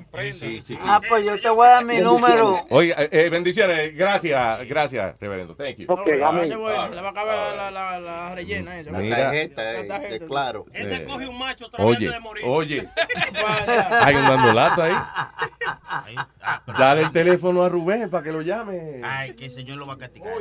Ah, 0.86 1.00
pues 1.08 1.24
yo 1.24 1.40
te 1.40 1.48
voy 1.48 1.66
a 1.66 1.70
dar 1.70 1.84
mi 1.84 1.98
número. 2.00 2.66
Oye, 2.70 2.94
eh, 2.98 3.08
eh, 3.10 3.28
bendiciones. 3.30 3.94
Gracias, 3.96 4.66
gracias, 4.68 5.16
reverendo. 5.20 5.54
Thank 5.56 5.76
you. 5.78 5.86
Ok, 5.92 6.08
Ah, 6.22 6.28
amén. 6.28 6.46
se 6.46 6.54
le 6.54 6.60
va 6.60 6.84
a 7.08 7.10
acabar 7.10 7.56
la, 7.56 7.70
la, 7.70 8.00
la 8.00 8.34
rellena 8.34 8.78
esa. 8.78 8.90
La 8.92 8.98
tarjeta, 8.98 9.72
eh, 9.72 9.82
La 9.82 9.88
tarjeta, 9.94 9.98
de 10.14 10.18
sí. 10.20 10.26
claro. 10.26 10.66
Ese 10.72 10.96
Eh, 10.96 11.04
coge 11.04 11.26
un 11.28 11.38
macho 11.38 11.70
Oye, 11.78 12.10
oye. 12.44 12.88
Hay 14.02 14.14
un 14.14 14.22
dando 14.28 14.52
lata 14.52 14.84
ahí. 14.84 16.14
Dale 16.78 17.02
el 17.02 17.12
teléfono 17.12 17.62
a 17.64 17.68
Rubén 17.68 18.10
para 18.10 18.22
que 18.22 18.32
lo 18.32 18.42
llame. 18.42 19.00
Ay, 19.02 19.34
que 19.34 19.46
el 19.46 19.50
Señor 19.50 19.78
lo 19.78 19.86
va 19.86 19.94
a 19.94 19.98
castigar. 19.98 20.32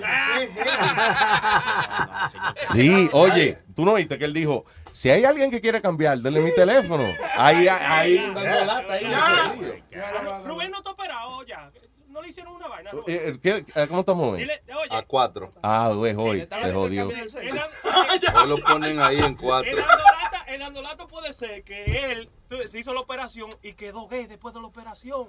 Sí, 2.71 3.09
oye, 3.13 3.57
tú 3.75 3.85
no 3.85 3.93
oíste 3.93 4.17
que 4.17 4.25
él 4.25 4.33
dijo, 4.33 4.65
si 4.91 5.09
hay 5.09 5.25
alguien 5.25 5.51
que 5.51 5.61
quiere 5.61 5.81
cambiar, 5.81 6.17
denle 6.19 6.39
mi 6.39 6.53
teléfono. 6.55 7.03
Ahí, 7.35 7.67
ahí, 7.67 8.17
dando 8.17 8.65
lata 8.65 8.93
ahí. 8.93 9.05
Rubén 10.45 10.71
no 10.71 10.77
está 10.77 10.91
operado 10.91 11.43
ya. 11.45 11.69
Le 12.25 12.31
hicieron 12.31 12.55
una 12.55 12.67
vaina. 12.67 12.89
Eh, 13.07 13.37
¿qué- 13.41 13.63
eh, 13.75 13.85
¿Cómo 13.87 13.99
estamos 13.99 14.33
hoy? 14.33 14.39
Dile, 14.39 14.63
oye, 14.75 14.89
A 14.89 15.03
cuatro. 15.03 15.53
Ah, 15.61 15.91
güey, 15.93 16.15
hoy 16.17 16.47
se 16.59 16.73
jodió. 16.73 17.07
Hoy 18.35 18.47
lo 18.49 18.57
ponen 18.57 18.99
ahí 18.99 19.19
en 19.19 19.35
cuatro. 19.35 19.69
El 19.69 19.79
Andolato, 19.79 20.37
el 20.47 20.61
Andolato 20.63 21.07
puede 21.07 21.33
ser 21.33 21.63
que 21.63 22.11
él 22.11 22.29
se 22.67 22.79
hizo 22.79 22.93
la 22.95 23.01
operación 23.01 23.51
y 23.61 23.73
quedó 23.73 24.07
gay 24.07 24.25
después 24.25 24.55
de 24.55 24.61
la 24.61 24.65
operación. 24.67 25.27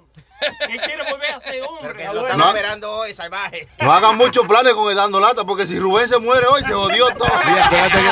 Que 0.67 0.77
quiere 0.79 1.03
volver 1.11 1.31
a 1.35 1.39
ser 1.39 1.61
hombre. 1.61 1.87
Porque 1.87 2.05
lo 2.05 2.21
están 2.21 2.37
No. 2.39 2.47
esperando 2.47 2.91
hoy, 2.91 3.13
salvaje. 3.13 3.67
No 3.79 3.91
hagan 3.91 4.17
muchos 4.17 4.47
planes 4.47 4.73
con 4.73 4.89
el 4.89 4.95
dando 4.95 5.19
lata, 5.19 5.45
porque 5.45 5.67
si 5.67 5.77
Rubén 5.79 6.07
se 6.07 6.17
muere 6.17 6.47
hoy, 6.47 6.61
se 6.63 6.73
jodió 6.73 7.07
todo. 7.17 7.27
Sí, 7.27 7.49
acuérdate 7.61 7.99
que, 7.99 8.11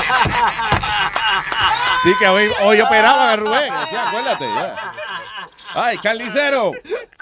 sí, 2.04 2.14
que 2.20 2.28
hoy, 2.28 2.52
hoy 2.62 2.82
operaban 2.82 3.30
a 3.30 3.36
Rubén. 3.36 3.74
Sí, 3.90 3.96
acuérdate. 3.96 4.46
ya. 4.46 4.94
Ay, 5.78 5.98
carnicero. 5.98 6.72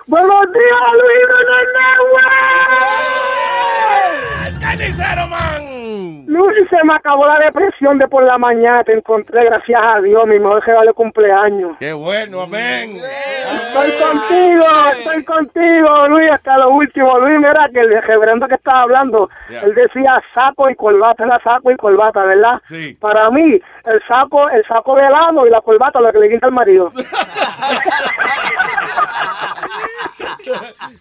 Buenos 0.06 0.52
días, 0.52 0.82
Luis 0.94 1.24
¡Carnicero, 4.60 5.28
man! 5.28 6.26
Luis, 6.28 6.68
se 6.70 6.84
me 6.84 6.96
acabó 6.96 7.26
la 7.26 7.40
depresión 7.40 7.98
de 8.00 8.08
por 8.08 8.24
la 8.24 8.38
mañana. 8.38 8.84
Te 8.84 8.94
encontré, 8.94 9.46
gracias 9.46 9.80
a 9.82 10.02
Dios, 10.02 10.28
mi 10.28 10.40
mejor 10.40 10.66
regalo 10.66 10.88
de 10.88 10.94
cumpleaños. 10.94 11.78
Qué 11.80 11.94
bueno, 11.94 12.42
amén. 12.42 12.98
Estoy 12.98 13.92
contigo, 13.92 14.66
estoy 14.98 15.24
contigo, 15.24 16.08
Luis, 16.10 16.32
hasta 16.32 16.58
lo 16.58 16.72
último. 16.72 17.20
Luis, 17.20 17.38
mira 17.38 17.70
que 17.72 17.80
el 17.80 18.02
reverendo 18.02 18.48
que 18.48 18.56
estaba 18.56 18.82
hablando, 18.82 19.30
él 19.50 19.74
decía 19.74 20.22
saco 20.34 20.70
y 20.70 20.76
corbata, 20.76 21.24
era 21.24 21.40
saco 21.44 21.72
y 21.72 21.78
corbata, 21.78 22.24
¿verdad? 22.26 22.62
Sí. 22.68 22.98
Para 23.00 23.30
mí, 23.30 23.62
el 23.86 24.04
saco, 24.08 24.50
el 24.50 24.66
saco 24.66 24.96
de 24.96 25.10
lano 25.10 25.46
y 25.46 25.50
la 25.50 25.62
corbata 25.62 26.02
lo 26.02 26.12
que 26.12 26.20
le 26.20 26.30
quita 26.30 26.48
al 26.48 26.54
marido. 26.54 26.92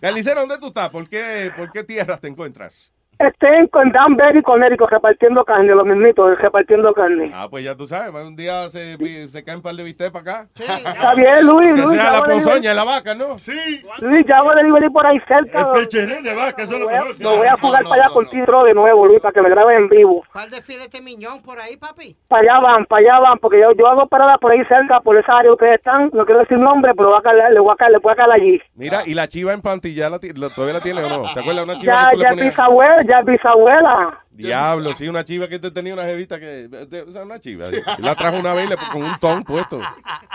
Carnicero, 0.01 0.41
¿dónde 0.41 0.59
tú 0.59 0.69
estás? 0.69 0.91
¿Por 0.91 1.09
qué, 1.09 1.53
¿Por 1.57 1.73
qué 1.73 1.85
tierras 1.85 2.21
te 2.21 2.29
encuentras? 2.29 2.93
Estoy 3.23 3.51
en 3.55 3.67
con 3.69 3.93
Danbury, 3.93 4.43
Connecticut, 4.43 4.91
repartiendo 4.91 5.45
carne, 5.45 5.75
los 5.75 5.87
mismitos, 5.87 6.37
repartiendo 6.41 6.93
carne. 6.93 7.31
Ah, 7.33 7.47
pues 7.49 7.65
ya 7.65 7.77
tú 7.77 7.87
sabes, 7.87 8.13
un 8.25 8.35
día 8.35 8.69
se, 8.69 8.97
se 9.29 9.45
cae 9.45 9.55
un 9.57 9.63
par 9.63 9.75
de 9.77 9.85
bistec 9.85 10.11
para 10.13 10.39
acá. 10.41 10.49
Está 10.57 11.15
bien, 11.15 11.47
Luis, 11.47 11.75
Que 11.75 11.83
Luis, 11.83 12.01
sea 12.01 12.11
ya 12.13 12.19
la 12.19 12.25
ponzoña 12.25 12.71
de 12.71 12.75
la 12.75 12.85
vaca, 12.85 13.15
¿no? 13.15 13.39
Sí. 13.39 13.83
Luis, 13.99 14.27
ya 14.27 14.39
hago 14.39 14.55
delivery 14.55 14.91
por 14.91 15.07
ahí 15.07 15.21
cerca. 15.29 15.61
El 15.61 15.83
pecherrín 15.85 16.25
de 16.25 16.35
vaca, 16.35 16.63
eso 16.65 16.75
es 16.75 16.81
lo 16.81 16.87
Lo 16.87 16.91
voy 16.91 16.95
a- 16.97 17.05
mejor. 17.05 17.21
Lo 17.21 17.37
voy 17.37 17.47
a 17.47 17.57
jugar 17.57 17.83
para 17.85 18.05
allá 18.05 18.13
contigo 18.15 18.65
de 18.65 18.75
nuevo, 18.75 19.07
Luis, 19.07 19.21
para 19.21 19.33
que 19.33 19.43
me 19.43 19.51
grabes 19.51 19.79
en 19.79 19.89
vivo. 19.89 20.25
¿Cuál 20.33 20.51
de 20.51 20.61
filete 20.63 21.01
miñón 21.01 21.43
por 21.43 21.61
ahí, 21.61 21.77
papi? 21.77 22.17
Para 22.29 22.43
allá 22.43 22.61
van, 22.61 22.87
para 22.87 23.01
allá 23.03 23.19
van, 23.21 23.39
porque 23.39 23.61
yo, 23.61 23.73
yo 23.73 23.87
hago 23.87 24.07
paradas 24.09 24.39
por 24.41 24.51
ahí 24.51 24.65
cerca, 24.65 25.01
por 25.01 25.17
esa 25.17 25.39
área 25.39 25.53
ustedes 25.53 25.75
están, 25.77 26.11
no 26.13 26.25
quiero 26.25 26.41
decir 26.41 26.59
nombre, 26.59 26.93
pero 26.97 27.11
voy 27.11 27.21
a 27.25 27.51
le 27.51 27.61
voy 27.61 27.73
a 27.73 27.77
caer, 27.77 27.93
le 27.93 27.99
voy 27.99 28.13
a 28.13 28.17
caer 28.17 28.33
allí. 28.33 28.61
Mira, 28.75 29.03
y 29.07 29.15
la 29.15 29.29
chiva 29.29 29.53
en 29.53 29.61
pantilla, 29.63 30.11
la, 30.11 30.19
¿todavía 30.19 30.75
la 30.75 30.81
tiene 30.81 31.05
o 31.05 31.09
no? 31.09 31.23
¿Te 31.33 31.41
acuerdas 31.41 31.57
de 31.67 31.73
una 31.73 31.79
chiva 31.79 31.93
Ya, 31.95 32.11
que 32.11 32.19
ya 32.19 32.33
bisabuela, 32.45 33.03
ya 33.13 33.19
es 33.21 33.27
bisabuela. 33.27 34.19
Diablo, 34.31 34.95
sí, 34.95 35.07
una 35.09 35.25
chiva 35.25 35.47
que 35.47 35.59
te 35.59 35.71
tenía 35.71 35.93
una 35.93 36.05
jevita 36.05 36.41
que... 36.41 36.47
de- 36.67 37.03
o 37.03 37.13
sea, 37.13 37.23
una 37.23 37.39
chiva. 37.39 37.67
La 37.99 38.15
trajo 38.15 38.39
una 38.39 38.55
vez 38.55 38.65
y 38.65 38.69
le- 38.71 38.77
con 38.91 39.03
un 39.03 39.19
ton 39.19 39.45
puesto. 39.45 39.79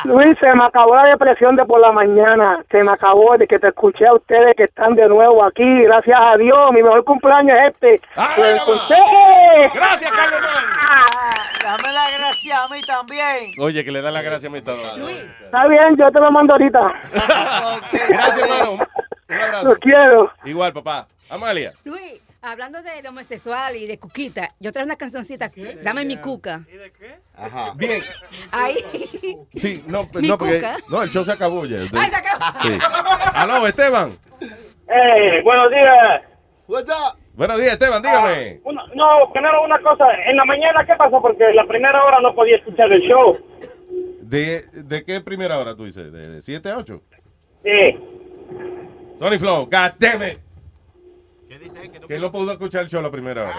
Luis, 0.06 0.38
se 0.40 0.54
me 0.54 0.64
acabó 0.66 0.96
la 0.96 1.06
depresión 1.06 1.56
de 1.56 1.66
por 1.66 1.80
la 1.80 1.92
mañana, 1.92 2.64
se 2.70 2.84
me 2.84 2.92
acabó 2.92 3.36
de 3.40 3.48
que 3.48 3.58
te 3.58 3.70
escuché 3.70 4.06
a 4.06 4.14
ustedes 4.14 4.56
que 4.56 4.66
están 4.66 4.94
de 4.94 5.08
nuevo 5.10 5.44
aquí, 5.44 5.64
gracias 5.82 6.16
a 6.22 6.38
Dios, 6.38 6.72
mi 6.74 6.84
mejor 6.84 7.04
cumpleaños 7.06 7.58
es 7.58 7.74
este. 7.74 8.02
Lo 8.38 8.46
escuché. 8.46 8.96
Gracias, 9.74 10.12
Carlos. 10.12 10.42
Dame 11.64 11.92
la 11.94 12.12
gracia 12.20 12.64
a 12.64 12.68
mí. 12.70 12.82
también. 12.86 13.54
Oye, 13.60 13.84
que 13.84 13.92
le 13.92 14.02
dan 14.04 14.14
la 14.14 14.22
gracia 14.22 14.48
a 14.48 14.52
mi 14.52 14.60
estado. 14.60 14.78
Está 14.84 15.68
bien, 15.68 15.98
yo 15.98 16.12
te 16.12 16.20
lo 16.20 16.32
mando 16.32 16.54
ahorita. 16.54 16.94
Gracias, 17.92 18.38
hermano. 18.40 18.74
Un 19.30 19.36
abrazo. 19.36 19.68
Lo 19.70 19.76
quiero. 19.78 20.32
Igual, 20.46 20.72
papá. 20.72 21.08
Amalia. 21.30 21.74
Luis, 21.84 22.22
hablando 22.42 22.82
de 22.82 23.08
homosexual 23.08 23.76
y 23.76 23.88
de 23.88 23.98
cuquita, 24.00 24.50
yo 24.60 24.72
traigo 24.72 24.86
unas 24.88 24.98
cancioncitas. 24.98 25.54
Dame 25.84 26.06
mi 26.06 26.18
cuca. 26.18 26.66
Ajá. 27.36 27.74
Bien. 27.76 28.02
Ahí. 28.52 28.76
Sí, 29.56 29.84
no, 29.88 30.08
Mi 30.16 30.28
no, 30.30 30.38
porque, 30.38 30.56
cuca. 30.58 30.78
no, 30.90 31.04
el 31.04 31.10
show 31.10 31.24
se 31.26 31.32
acabó 31.32 31.66
ya. 31.66 31.80
Ay, 31.94 32.10
se 32.10 32.16
acabó. 32.16 32.60
Sí. 32.62 32.78
Aló, 33.34 33.68
Esteban. 33.68 34.12
Eh, 34.90 35.42
buenos 35.44 35.70
días. 35.72 36.22
Buenos 37.34 37.58
días, 37.60 37.74
Esteban, 37.74 38.02
dígame. 38.02 38.62
Una- 38.64 38.86
no, 38.96 39.32
primero 39.32 39.64
una 39.64 39.80
cosa. 39.82 40.06
En 40.26 40.36
la 40.38 40.46
mañana, 40.46 40.86
¿qué 40.86 40.96
pasó? 40.96 41.22
Porque 41.22 41.54
la 41.54 41.66
primera 41.66 42.04
hora 42.04 42.20
no 42.22 42.34
podía 42.34 42.58
escuchar 42.58 42.92
el 42.92 43.02
show. 43.02 43.38
¿De, 44.22 44.64
¿De 44.74 45.04
qué 45.06 45.22
primera 45.22 45.58
hora 45.60 45.76
tú 45.76 45.86
dices? 45.86 46.12
¿De 46.12 46.42
7 46.42 46.70
a 46.72 46.78
8? 46.78 47.02
Sí. 47.64 47.98
Tony 49.20 49.40
Flow, 49.40 49.66
God 49.66 49.92
damn 50.00 50.24
it. 50.24 50.40
Que 52.08 52.16
él 52.16 52.22
no 52.22 52.32
pudo 52.32 52.52
escuchar 52.52 52.84
el 52.84 52.90
show 52.90 53.02
la 53.02 53.12
primera 53.12 53.44
hora. 53.44 53.56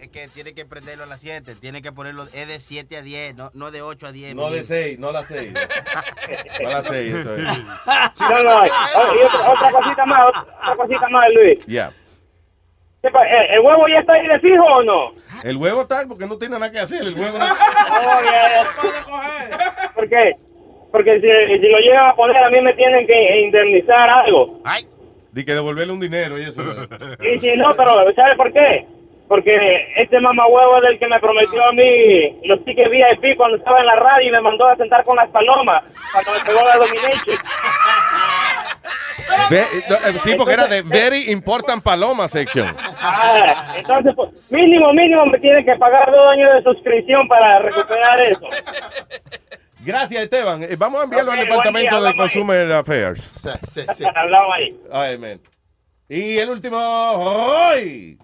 Es 0.00 0.08
que 0.08 0.28
tiene 0.28 0.54
que 0.54 0.64
prenderlo 0.64 1.04
a 1.04 1.06
las 1.06 1.20
7. 1.20 1.54
Tiene 1.56 1.82
que 1.82 1.92
ponerlo. 1.92 2.24
Es 2.32 2.48
de 2.48 2.58
7 2.60 2.96
a 2.96 3.02
10, 3.02 3.34
no, 3.36 3.50
no 3.54 3.70
de 3.70 3.82
8 3.82 4.06
a 4.08 4.12
10. 4.12 4.34
No 4.34 4.50
de 4.50 4.62
6, 4.64 4.98
no 4.98 5.08
a 5.08 5.12
las 5.12 5.28
6. 5.28 5.52
No 6.62 6.68
a 6.68 6.72
las 6.72 6.86
6, 6.86 7.14
eso 7.14 7.34
es. 7.34 7.42
No, 8.30 8.42
no. 8.42 8.66
y 8.66 8.70
otra, 9.24 9.50
otra 9.52 9.70
cosita 9.70 10.06
más, 10.06 10.24
otra, 10.28 10.76
cosita 10.76 11.08
más, 11.08 11.24
Luis. 11.34 11.64
Ya. 11.66 11.92
¿Qué 13.02 13.10
pa- 13.10 13.26
eh, 13.26 13.54
¿El 13.54 13.60
huevo 13.60 13.86
ya 13.88 14.00
está 14.00 14.14
ahí 14.14 14.26
de 14.26 14.40
fijo 14.40 14.64
o 14.64 14.82
no? 14.82 15.12
El 15.44 15.56
huevo 15.58 15.82
está 15.82 16.04
porque 16.08 16.26
no 16.26 16.36
tiene 16.38 16.54
nada 16.58 16.72
que 16.72 16.80
hacer. 16.80 17.02
El 17.02 17.14
huevo 17.14 17.38
no- 17.38 17.44
Oh. 19.08 19.94
¿Por 19.94 20.08
qué? 20.08 20.34
Porque 20.92 21.14
si, 21.20 21.58
si 21.60 21.68
lo 21.68 21.78
llegan 21.78 22.06
a 22.06 22.14
poner, 22.14 22.36
a 22.42 22.50
mí 22.50 22.60
me 22.60 22.72
tienen 22.74 23.06
que 23.06 23.40
indemnizar 23.40 24.08
algo. 24.08 24.60
Di 25.36 25.44
que 25.44 25.52
devolverle 25.52 25.92
un 25.92 26.00
dinero 26.00 26.38
y 26.38 26.44
eso. 26.44 26.62
Y 27.20 27.38
si 27.40 27.52
no, 27.56 27.68
pero 27.76 28.10
¿sabe 28.14 28.36
por 28.36 28.50
qué? 28.54 28.86
Porque 29.28 29.92
este 29.96 30.18
mamahuevo 30.18 30.78
es 30.78 30.92
el 30.92 30.98
que 30.98 31.06
me 31.08 31.20
prometió 31.20 31.62
a 31.62 31.72
mí 31.72 32.38
los 32.44 32.64
tickets 32.64 32.90
VIP 32.90 33.36
cuando 33.36 33.58
estaba 33.58 33.80
en 33.80 33.86
la 33.86 33.96
radio 33.96 34.28
y 34.28 34.30
me 34.30 34.40
mandó 34.40 34.66
a 34.66 34.76
sentar 34.76 35.04
con 35.04 35.14
las 35.16 35.28
palomas 35.28 35.82
cuando 36.10 36.32
me 36.32 36.40
pegó 36.40 36.60
la 36.64 36.76
domination. 36.78 37.36
Ve- 39.50 39.66
no, 39.90 39.96
eh, 39.96 40.18
sí, 40.24 40.34
porque 40.38 40.54
era 40.54 40.68
de 40.68 40.80
Very 40.80 41.30
Important 41.30 41.82
Paloma 41.82 42.28
Section. 42.28 42.74
Ah, 42.98 43.74
entonces, 43.76 44.14
pues, 44.16 44.30
mínimo, 44.48 44.90
mínimo 44.94 45.26
me 45.26 45.38
tienen 45.38 45.66
que 45.66 45.76
pagar 45.76 46.10
dos 46.10 46.32
años 46.32 46.54
de 46.54 46.62
suscripción 46.62 47.28
para 47.28 47.58
recuperar 47.58 48.20
eso. 48.22 48.48
Gracias, 49.86 50.22
Esteban. 50.24 50.64
Eh, 50.64 50.76
Vamos 50.76 51.00
a 51.00 51.04
enviarlo 51.04 51.32
al 51.32 51.38
Departamento 51.38 51.80
día, 51.96 52.00
de 52.02 52.08
hablamos 52.08 52.12
ahí. 52.12 52.18
Consumer 52.18 52.72
Affairs. 52.72 53.30
Hablamos 54.14 54.54
ahí. 54.56 54.80
Ay, 54.92 55.18
man. 55.18 55.40
Y 56.08 56.38
el 56.38 56.50
último, 56.50 56.76
Roy. 56.78 58.18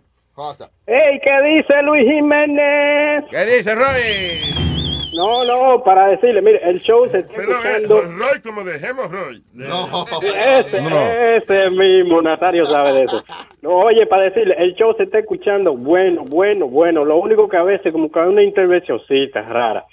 Hey, 0.86 1.20
¿qué 1.22 1.42
dice 1.42 1.82
Luis 1.82 2.04
Jiménez? 2.04 3.24
¿Qué 3.30 3.44
dice 3.44 3.74
Roy? 3.74 4.71
No, 5.14 5.44
no, 5.44 5.82
para 5.84 6.06
decirle, 6.08 6.40
mire, 6.42 6.60
el 6.68 6.80
show 6.80 7.06
se 7.08 7.18
está 7.20 7.32
Pero 7.36 7.52
escuchando. 7.58 8.02
Roy, 8.02 8.40
como 8.40 8.64
de 8.64 8.76
hemorroid. 8.76 9.42
No. 9.52 10.06
Ese, 10.22 11.36
ese 11.36 11.70
mismo, 11.70 12.22
Natario 12.22 12.64
sabe 12.66 12.92
de 12.92 13.04
eso. 13.04 13.22
No, 13.60 13.70
oye, 13.70 14.06
para 14.06 14.22
decirle, 14.24 14.54
el 14.58 14.74
show 14.74 14.94
se 14.96 15.04
está 15.04 15.18
escuchando 15.18 15.74
bueno, 15.76 16.24
bueno, 16.26 16.66
bueno. 16.66 17.04
Lo 17.04 17.16
único 17.16 17.48
que 17.48 17.56
a 17.56 17.62
veces 17.62 17.92
como 17.92 18.10
que 18.10 18.20
hay 18.20 18.28
una 18.28 18.42
intervencióncita 18.42 19.42
rara. 19.42 19.84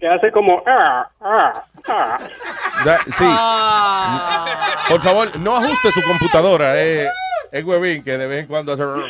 Que 0.00 0.08
hace 0.08 0.30
como... 0.32 0.62
Ah, 0.66 1.08
ah, 1.20 1.64
ah. 1.88 2.18
Da- 2.84 3.00
sí. 3.06 3.24
Por 4.90 5.00
favor, 5.00 5.36
no 5.38 5.56
ajuste 5.56 5.90
su 5.92 6.02
computadora. 6.02 6.80
Eh, 6.82 7.06
es 7.52 7.64
huevín 7.64 8.02
que 8.02 8.16
de 8.18 8.26
vez 8.26 8.40
en 8.42 8.46
cuando 8.48 8.72
hace. 8.72 8.82
Oh, 8.82 9.04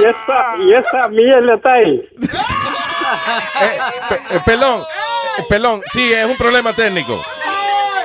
y 0.00 0.04
esa, 0.04 0.56
y 0.62 0.72
esa 0.74 1.08
mierda 1.08 1.54
está 1.54 1.72
ahí. 1.74 2.08
Eh, 4.30 4.40
pelón, 4.44 4.80
eh, 4.80 5.42
pelón, 5.48 5.82
sí, 5.90 6.12
es 6.12 6.26
un 6.26 6.36
problema 6.36 6.72
técnico. 6.72 7.20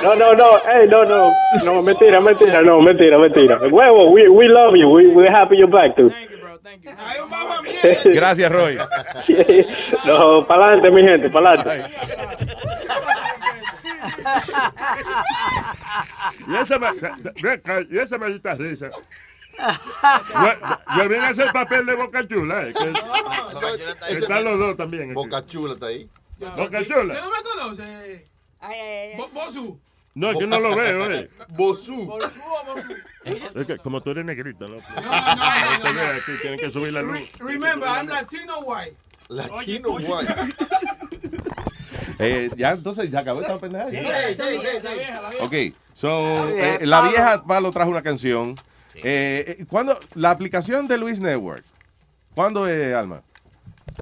No, 0.02 0.14
no, 0.14 0.34
no, 0.34 0.58
hey, 0.66 0.86
no, 0.88 1.04
no, 1.04 1.32
no, 1.64 1.82
mentira, 1.82 2.20
mentira, 2.20 2.62
no, 2.62 2.80
mentira, 2.80 3.18
mentira. 3.18 3.58
Huevo, 3.70 4.10
we, 4.10 4.28
we 4.28 4.46
love 4.48 4.76
you, 4.76 4.88
we, 4.88 5.06
we're 5.08 5.30
happy 5.30 5.56
you're 5.56 5.70
back, 5.70 5.96
too. 5.96 6.10
Gracias, 8.04 8.52
Roy. 8.52 8.76
no, 10.04 10.46
para 10.46 10.66
adelante, 10.66 10.90
mi 10.90 11.02
gente, 11.02 11.30
para 11.30 11.50
adelante. 11.52 11.90
Y 16.48 16.56
esa, 16.56 16.78
y 17.90 17.98
esa 17.98 18.18
maldita 18.18 18.54
risa. 18.54 18.90
Yo, 19.58 20.96
yo 21.02 21.08
vine 21.08 21.24
a 21.24 21.28
hacer 21.28 21.52
papel 21.52 21.86
de 21.86 21.94
Boca 21.94 22.26
Chula. 22.26 22.68
eh, 22.68 22.74
que- 22.74 22.92
que 24.08 24.12
están 24.18 24.44
los 24.44 24.58
dos 24.58 24.76
también. 24.76 25.04
aquí. 25.04 25.14
Boca 25.14 25.44
Chula 25.46 25.74
está 25.74 25.86
ahí. 25.86 26.08
Boca 26.38 26.84
Chula. 26.84 27.14
¿Usted 27.14 27.20
no 27.20 27.30
me 27.30 27.42
conoce? 27.42 28.24
Bo- 29.16 29.28
Bosu. 29.28 29.80
No, 30.14 30.32
yo 30.38 30.46
no 30.46 30.60
lo 30.60 30.76
veo, 30.76 31.10
eh. 31.10 31.28
Bosu. 31.48 32.18
Es 33.54 33.66
que 33.66 33.78
como 33.78 34.00
tú 34.00 34.10
eres 34.10 34.24
negrito, 34.24 34.66
¿no? 34.68 34.76
No 34.76 34.80
te 35.82 35.92
veo 35.92 36.10
aquí, 36.16 36.32
tienen 36.40 36.58
que 36.60 36.70
subir 36.70 36.92
la 36.92 37.02
luz. 37.02 37.18
Remember, 37.40 37.88
I'm 37.88 38.08
Latino 38.08 38.60
white. 38.60 38.96
Latino 39.28 39.90
guay. 39.90 40.26
Eh, 42.20 42.48
ya, 42.56 42.70
entonces, 42.72 43.10
ya 43.10 43.20
acabó 43.20 43.40
esta 43.40 43.58
pendeja. 43.58 43.88
Sí, 43.90 43.96
ya. 43.96 44.28
sí, 44.28 44.34
sí, 44.36 44.66
sí, 44.78 44.82
la 44.84 44.94
vieja, 44.94 45.20
la 45.20 45.30
vieja. 45.30 45.44
Ok, 45.44 45.54
so, 45.94 46.48
eh, 46.48 46.78
la 46.82 47.02
vieja 47.08 47.42
Palo 47.44 47.72
trajo 47.72 47.90
una 47.90 48.02
canción. 48.02 48.54
Eh, 49.02 49.56
eh, 49.60 49.64
¿cuándo, 49.68 49.98
la 50.14 50.30
aplicación 50.30 50.86
de 50.88 50.98
Luis 50.98 51.20
Network, 51.20 51.64
¿cuándo 52.34 52.66
es, 52.68 52.94
Alma? 52.94 53.22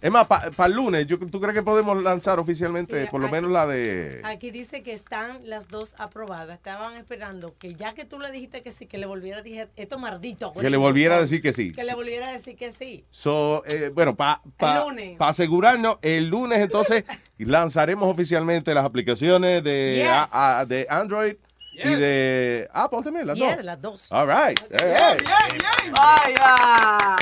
Es 0.01 0.11
más, 0.11 0.27
para 0.27 0.49
el 0.67 0.73
lunes, 0.73 1.07
yo, 1.07 1.19
¿tú 1.19 1.39
crees 1.41 1.55
que 1.55 1.63
podemos 1.63 2.03
lanzar 2.03 2.39
oficialmente 2.39 3.03
Sí, 3.05 3.09
por 3.11 3.21
lo 3.21 3.27
aquí- 3.27 3.35
menos 3.35 3.51
la 3.51 3.67
de... 3.67 4.23
Aquí 4.25 4.51
dice 4.51 4.83
que 4.83 4.95
están 4.95 5.41
las 5.49 5.69
dos 5.69 5.95
aprobadas. 5.99 6.57
Estaban 6.57 6.95
esperando 6.95 7.55
que 7.59 7.75
ya 7.75 7.93
que 7.93 8.05
tú 8.07 8.19
le 8.19 8.31
dijiste 8.31 8.63
que 8.63 8.71
sí, 8.71 8.87
que 8.87 8.97
le 8.97 9.05
volviera 9.07 9.39
a 9.39 9.43
decir 9.43 9.69
esto 9.77 9.99
maldito. 9.99 10.53
Que 10.55 10.71
le 10.71 10.77
volviera 10.79 11.17
a 11.17 11.21
decir 11.21 11.43
que 11.43 11.53
sí. 11.53 11.73
Que 11.73 11.85
le 11.85 11.95
volviera 11.95 12.29
a 12.29 12.33
decir 12.33 12.57
que 12.57 12.73
sí. 12.73 13.05
So, 13.11 13.65
eh, 13.67 13.91
bueno, 13.95 14.17
para 14.17 14.41
El 14.59 14.81
lunes. 14.89 15.17
asegurarnos, 15.21 15.99
el 16.01 16.27
lunes 16.29 16.61
entonces 16.61 17.05
lanzaremos 17.39 18.09
oficialmente 18.09 18.73
las 18.75 18.85
aplicaciones 18.87 19.63
de, 19.63 19.97
Yes. 19.99 20.09
a- 20.09 20.61
a- 20.61 20.65
de 20.65 20.87
Android 20.89 21.35
y 21.73 21.95
de 21.95 22.69
Apple 22.73 23.01
también, 23.03 23.27
las 23.27 23.37
Yeah, 23.39 23.57
dos. 23.57 23.65
las 23.65 23.81
dos. 23.83 24.13
All 24.13 24.27
right. 24.27 24.61
Hey, 24.71 25.17
hey. 25.19 25.91
Vaya. 25.93 27.17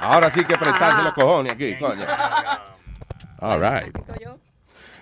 Ahora 0.00 0.30
sí 0.30 0.44
que 0.44 0.56
prestarse 0.56 1.02
los 1.02 1.14
cojones 1.14 1.52
aquí, 1.52 1.76
coño. 1.78 2.06
All 3.40 3.60
right. 3.60 3.94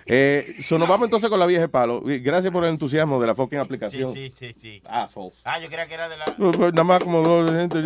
Eh, 0.05 0.57
so 0.61 0.77
nos 0.77 0.87
vamos 0.87 1.05
entonces 1.07 1.29
con 1.29 1.39
la 1.39 1.45
vieja 1.45 1.61
de 1.61 1.69
palo. 1.69 2.01
Gracias 2.05 2.51
por 2.51 2.63
el 2.63 2.71
entusiasmo 2.71 3.19
de 3.21 3.27
la 3.27 3.35
fucking 3.35 3.59
aplicación. 3.59 4.13
Sí, 4.13 4.29
sí, 4.37 4.53
sí, 4.53 4.59
sí. 4.59 4.83
Assholes. 4.87 5.33
Ah, 5.43 5.59
yo 5.59 5.67
creía 5.67 5.87
que 5.87 5.93
era 5.93 6.09
de 6.09 6.17
la. 6.17 6.25
Pues, 6.25 6.57
pues, 6.57 6.73
Nada 6.73 6.83
más 6.83 6.99
como 7.03 7.21
dos 7.21 7.49
gente. 7.51 7.81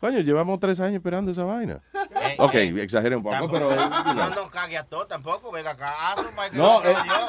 Coño, 0.00 0.20
llevamos 0.20 0.58
tres 0.58 0.80
años 0.80 0.94
esperando 0.96 1.30
esa 1.30 1.44
vaina. 1.44 1.80
Eh, 1.94 2.36
Ok, 2.38 2.54
eh, 2.54 2.74
exageré 2.82 3.16
un 3.16 3.22
poco, 3.22 3.34
tampoco- 3.34 3.68
pero... 3.68 4.14
No, 4.14 4.30
no 4.30 4.50
cague 4.50 4.78
a 4.78 4.84
todo 4.84 5.06
tampoco. 5.06 5.52
Venga 5.52 5.72
acá. 5.72 6.12
Aso 6.12 6.30
para 6.34 6.46
el 6.46 6.52
que 6.52 6.58
No, 6.58 6.80
no, 6.82 6.88
eh. 6.88 6.94
aplaudió. 6.96 7.28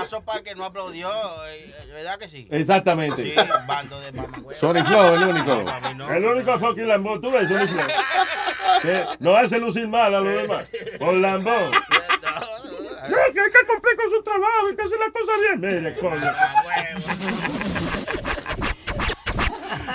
Aso 0.00 0.20
para 0.22 0.42
que 0.42 0.54
no 0.56 0.64
aplaudió. 0.64 1.08
eh, 1.46 1.72
¿Verdad 1.92 2.18
que 2.18 2.28
sí? 2.28 2.48
Exactamente. 2.50 3.22
Sí, 3.22 3.34
bando 3.66 4.00
de 4.00 4.10
mamagüey. 4.12 4.56
Sonic 4.56 4.86
Flow, 4.86 5.14
el 5.14 5.28
único. 5.28 5.64
El 6.12 6.24
único 6.24 6.58
fucking 6.58 6.88
lambón, 6.88 7.20
tú 7.20 7.30
ves, 7.30 7.48
Sonic 7.48 7.68
Flow. 7.68 7.86
Que 8.82 9.04
no 9.20 9.36
hace 9.36 9.58
lucir 9.58 9.86
mal 9.86 10.14
a 10.14 10.20
los 10.20 10.34
demás. 10.34 10.66
Por 10.98 11.14
lambón. 11.14 11.70
No, 13.10 13.16
que 13.32 13.40
hay 13.40 13.50
que 13.50 13.66
cumplir 13.66 13.96
con 13.96 14.10
su 14.10 14.22
trabajo 14.22 14.70
y 14.72 14.76
que 14.76 14.82
hacer 14.82 14.98
las 14.98 15.12
cosas 15.12 15.36
bien. 15.40 15.60
Mire, 15.60 15.94
coño. 15.96 16.30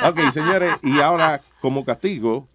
Ok, 0.09 0.31
señores, 0.31 0.73
y 0.83 0.99
ahora 0.99 1.41
como 1.61 1.83
castigo, 1.83 2.47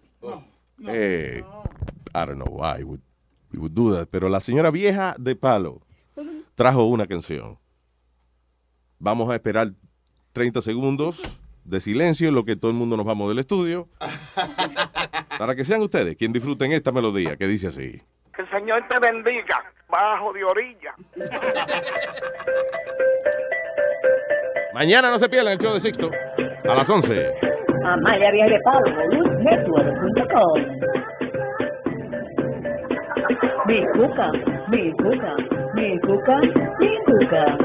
eh, 0.87 1.43
I 1.43 2.25
don't 2.25 2.35
know 2.35 2.47
why 2.47 2.83
would, 2.83 3.01
we 3.51 3.59
would 3.59 3.71
do 3.73 3.93
that, 3.95 4.07
pero 4.09 4.29
la 4.29 4.39
señora 4.39 4.71
vieja 4.71 5.15
de 5.19 5.35
palo 5.35 5.81
trajo 6.55 6.85
una 6.85 7.05
canción. 7.05 7.59
Vamos 8.97 9.29
a 9.29 9.35
esperar 9.35 9.73
30 10.33 10.61
segundos 10.61 11.21
de 11.63 11.81
silencio 11.81 12.29
en 12.29 12.35
lo 12.35 12.45
que 12.45 12.55
todo 12.55 12.71
el 12.71 12.77
mundo 12.77 12.95
nos 12.97 13.05
vamos 13.05 13.27
del 13.29 13.39
estudio 13.39 13.89
para 15.37 15.55
que 15.55 15.65
sean 15.65 15.81
ustedes 15.81 16.15
quien 16.15 16.31
disfruten 16.31 16.71
esta 16.71 16.91
melodía 16.91 17.35
que 17.37 17.47
dice 17.47 17.67
así. 17.67 18.01
Que 18.35 18.41
el 18.41 18.49
Señor 18.49 18.83
te 18.89 18.99
bendiga, 18.99 19.63
bajo 19.87 20.33
de 20.33 20.43
orilla. 20.43 20.93
Mañana 24.73 25.09
no 25.09 25.19
se 25.19 25.29
pierdan 25.29 25.53
el 25.53 25.59
show 25.59 25.73
de 25.73 25.79
Sixto 25.79 26.11
a 26.67 26.75
las 26.75 26.89
11. 26.89 27.33
Amalia 27.85 28.31
Díaz 28.31 28.49
de 28.49 28.59
Palo, 28.59 28.85
Network.com. 29.39 30.61
mi 33.67 33.85
cuca, 33.87 34.31
mi 34.67 34.91
cuca, 34.93 35.35
mi 35.73 35.99
cuca, 35.99 36.41
mi 36.79 36.97
cuca. 37.05 37.57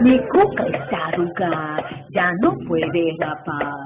Mi 0.00 0.18
cuca 0.28 0.64
está 0.66 1.06
arrugada, 1.08 2.06
ya 2.08 2.32
no 2.40 2.56
puede 2.66 3.14
rapar. 3.20 3.84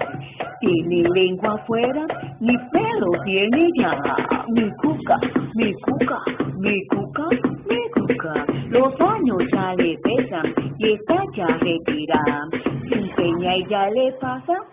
Tiene 0.65 1.07
lengua 1.11 1.57
afuera, 1.57 2.07
ni 2.41 2.57
pelo 2.73 3.11
tiene 3.27 3.69
ya. 3.77 4.01
Mi 4.49 4.71
cuca, 4.77 5.21
mi 5.55 5.75
cuca, 5.75 6.23
mi 6.57 6.87
cuca, 6.87 7.29
mi 7.69 7.91
cuca. 7.91 8.47
Los 8.71 8.99
años 8.99 9.43
ya 9.53 9.75
le 9.75 9.99
pesan 9.99 10.55
y 10.79 10.93
está 10.95 11.23
ya 11.35 11.49
retirada. 11.49 12.49
Se 12.89 12.99
empeña 12.99 13.57
y 13.57 13.67
ya 13.67 13.91
le 13.91 14.13
pasa, 14.13 14.65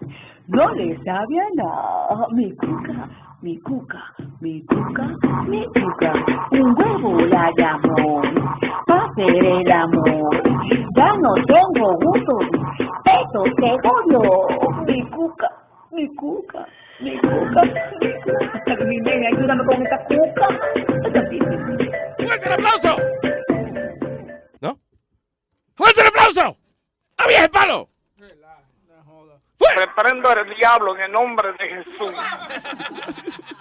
no 0.48 0.74
le 0.76 0.98
sabe 1.03 1.42
a 1.42 1.50
nada. 1.56 2.28
Mi 2.32 2.56
cuca, 2.56 3.10
mi 3.42 3.58
cuca, 3.58 4.14
mi 4.40 4.61
cuca, 4.61 5.08
mi 5.50 5.66
cuca. 5.66 6.14
Un 6.52 6.74
huevo 6.78 7.20
la 7.26 7.52
llamó 7.58 8.22
para 8.88 9.08
hacer 9.08 9.44
el 9.44 9.70
amor. 9.70 10.42
Ya 10.95 11.18
no 11.18 11.34
tengo 11.34 11.98
gusto, 11.98 12.40
esto 12.40 13.44
se 13.58 13.78
murió. 13.84 14.48
Mi 14.88 15.02
cuca, 15.10 15.50
mi 15.92 16.08
cuca, 16.16 16.66
mi 17.00 17.18
cuca, 17.18 17.64
mi 18.00 18.14
cuca. 18.22 18.86
Mi 18.86 18.98
nene, 18.98 19.28
ayúdame 19.28 19.66
con 19.66 19.84
esta 19.84 20.06
cuca. 20.06 20.48
¡Fuerte 22.18 22.45
el 22.45 22.53
aplauso! 22.53 22.98
¿No? 24.61 24.80
¡Fuerte 25.76 26.02
el 26.02 26.08
aplauso! 26.08 26.58
¡A 27.18 27.28
viejo 27.28 27.50
palo! 27.52 27.90
Reprendo 29.76 30.30
al 30.30 30.56
diablo 30.56 30.95
en 30.95 31.02
el 31.03 31.11
nombre 31.11 31.53
de 31.53 31.68
Jesús. 31.68 32.14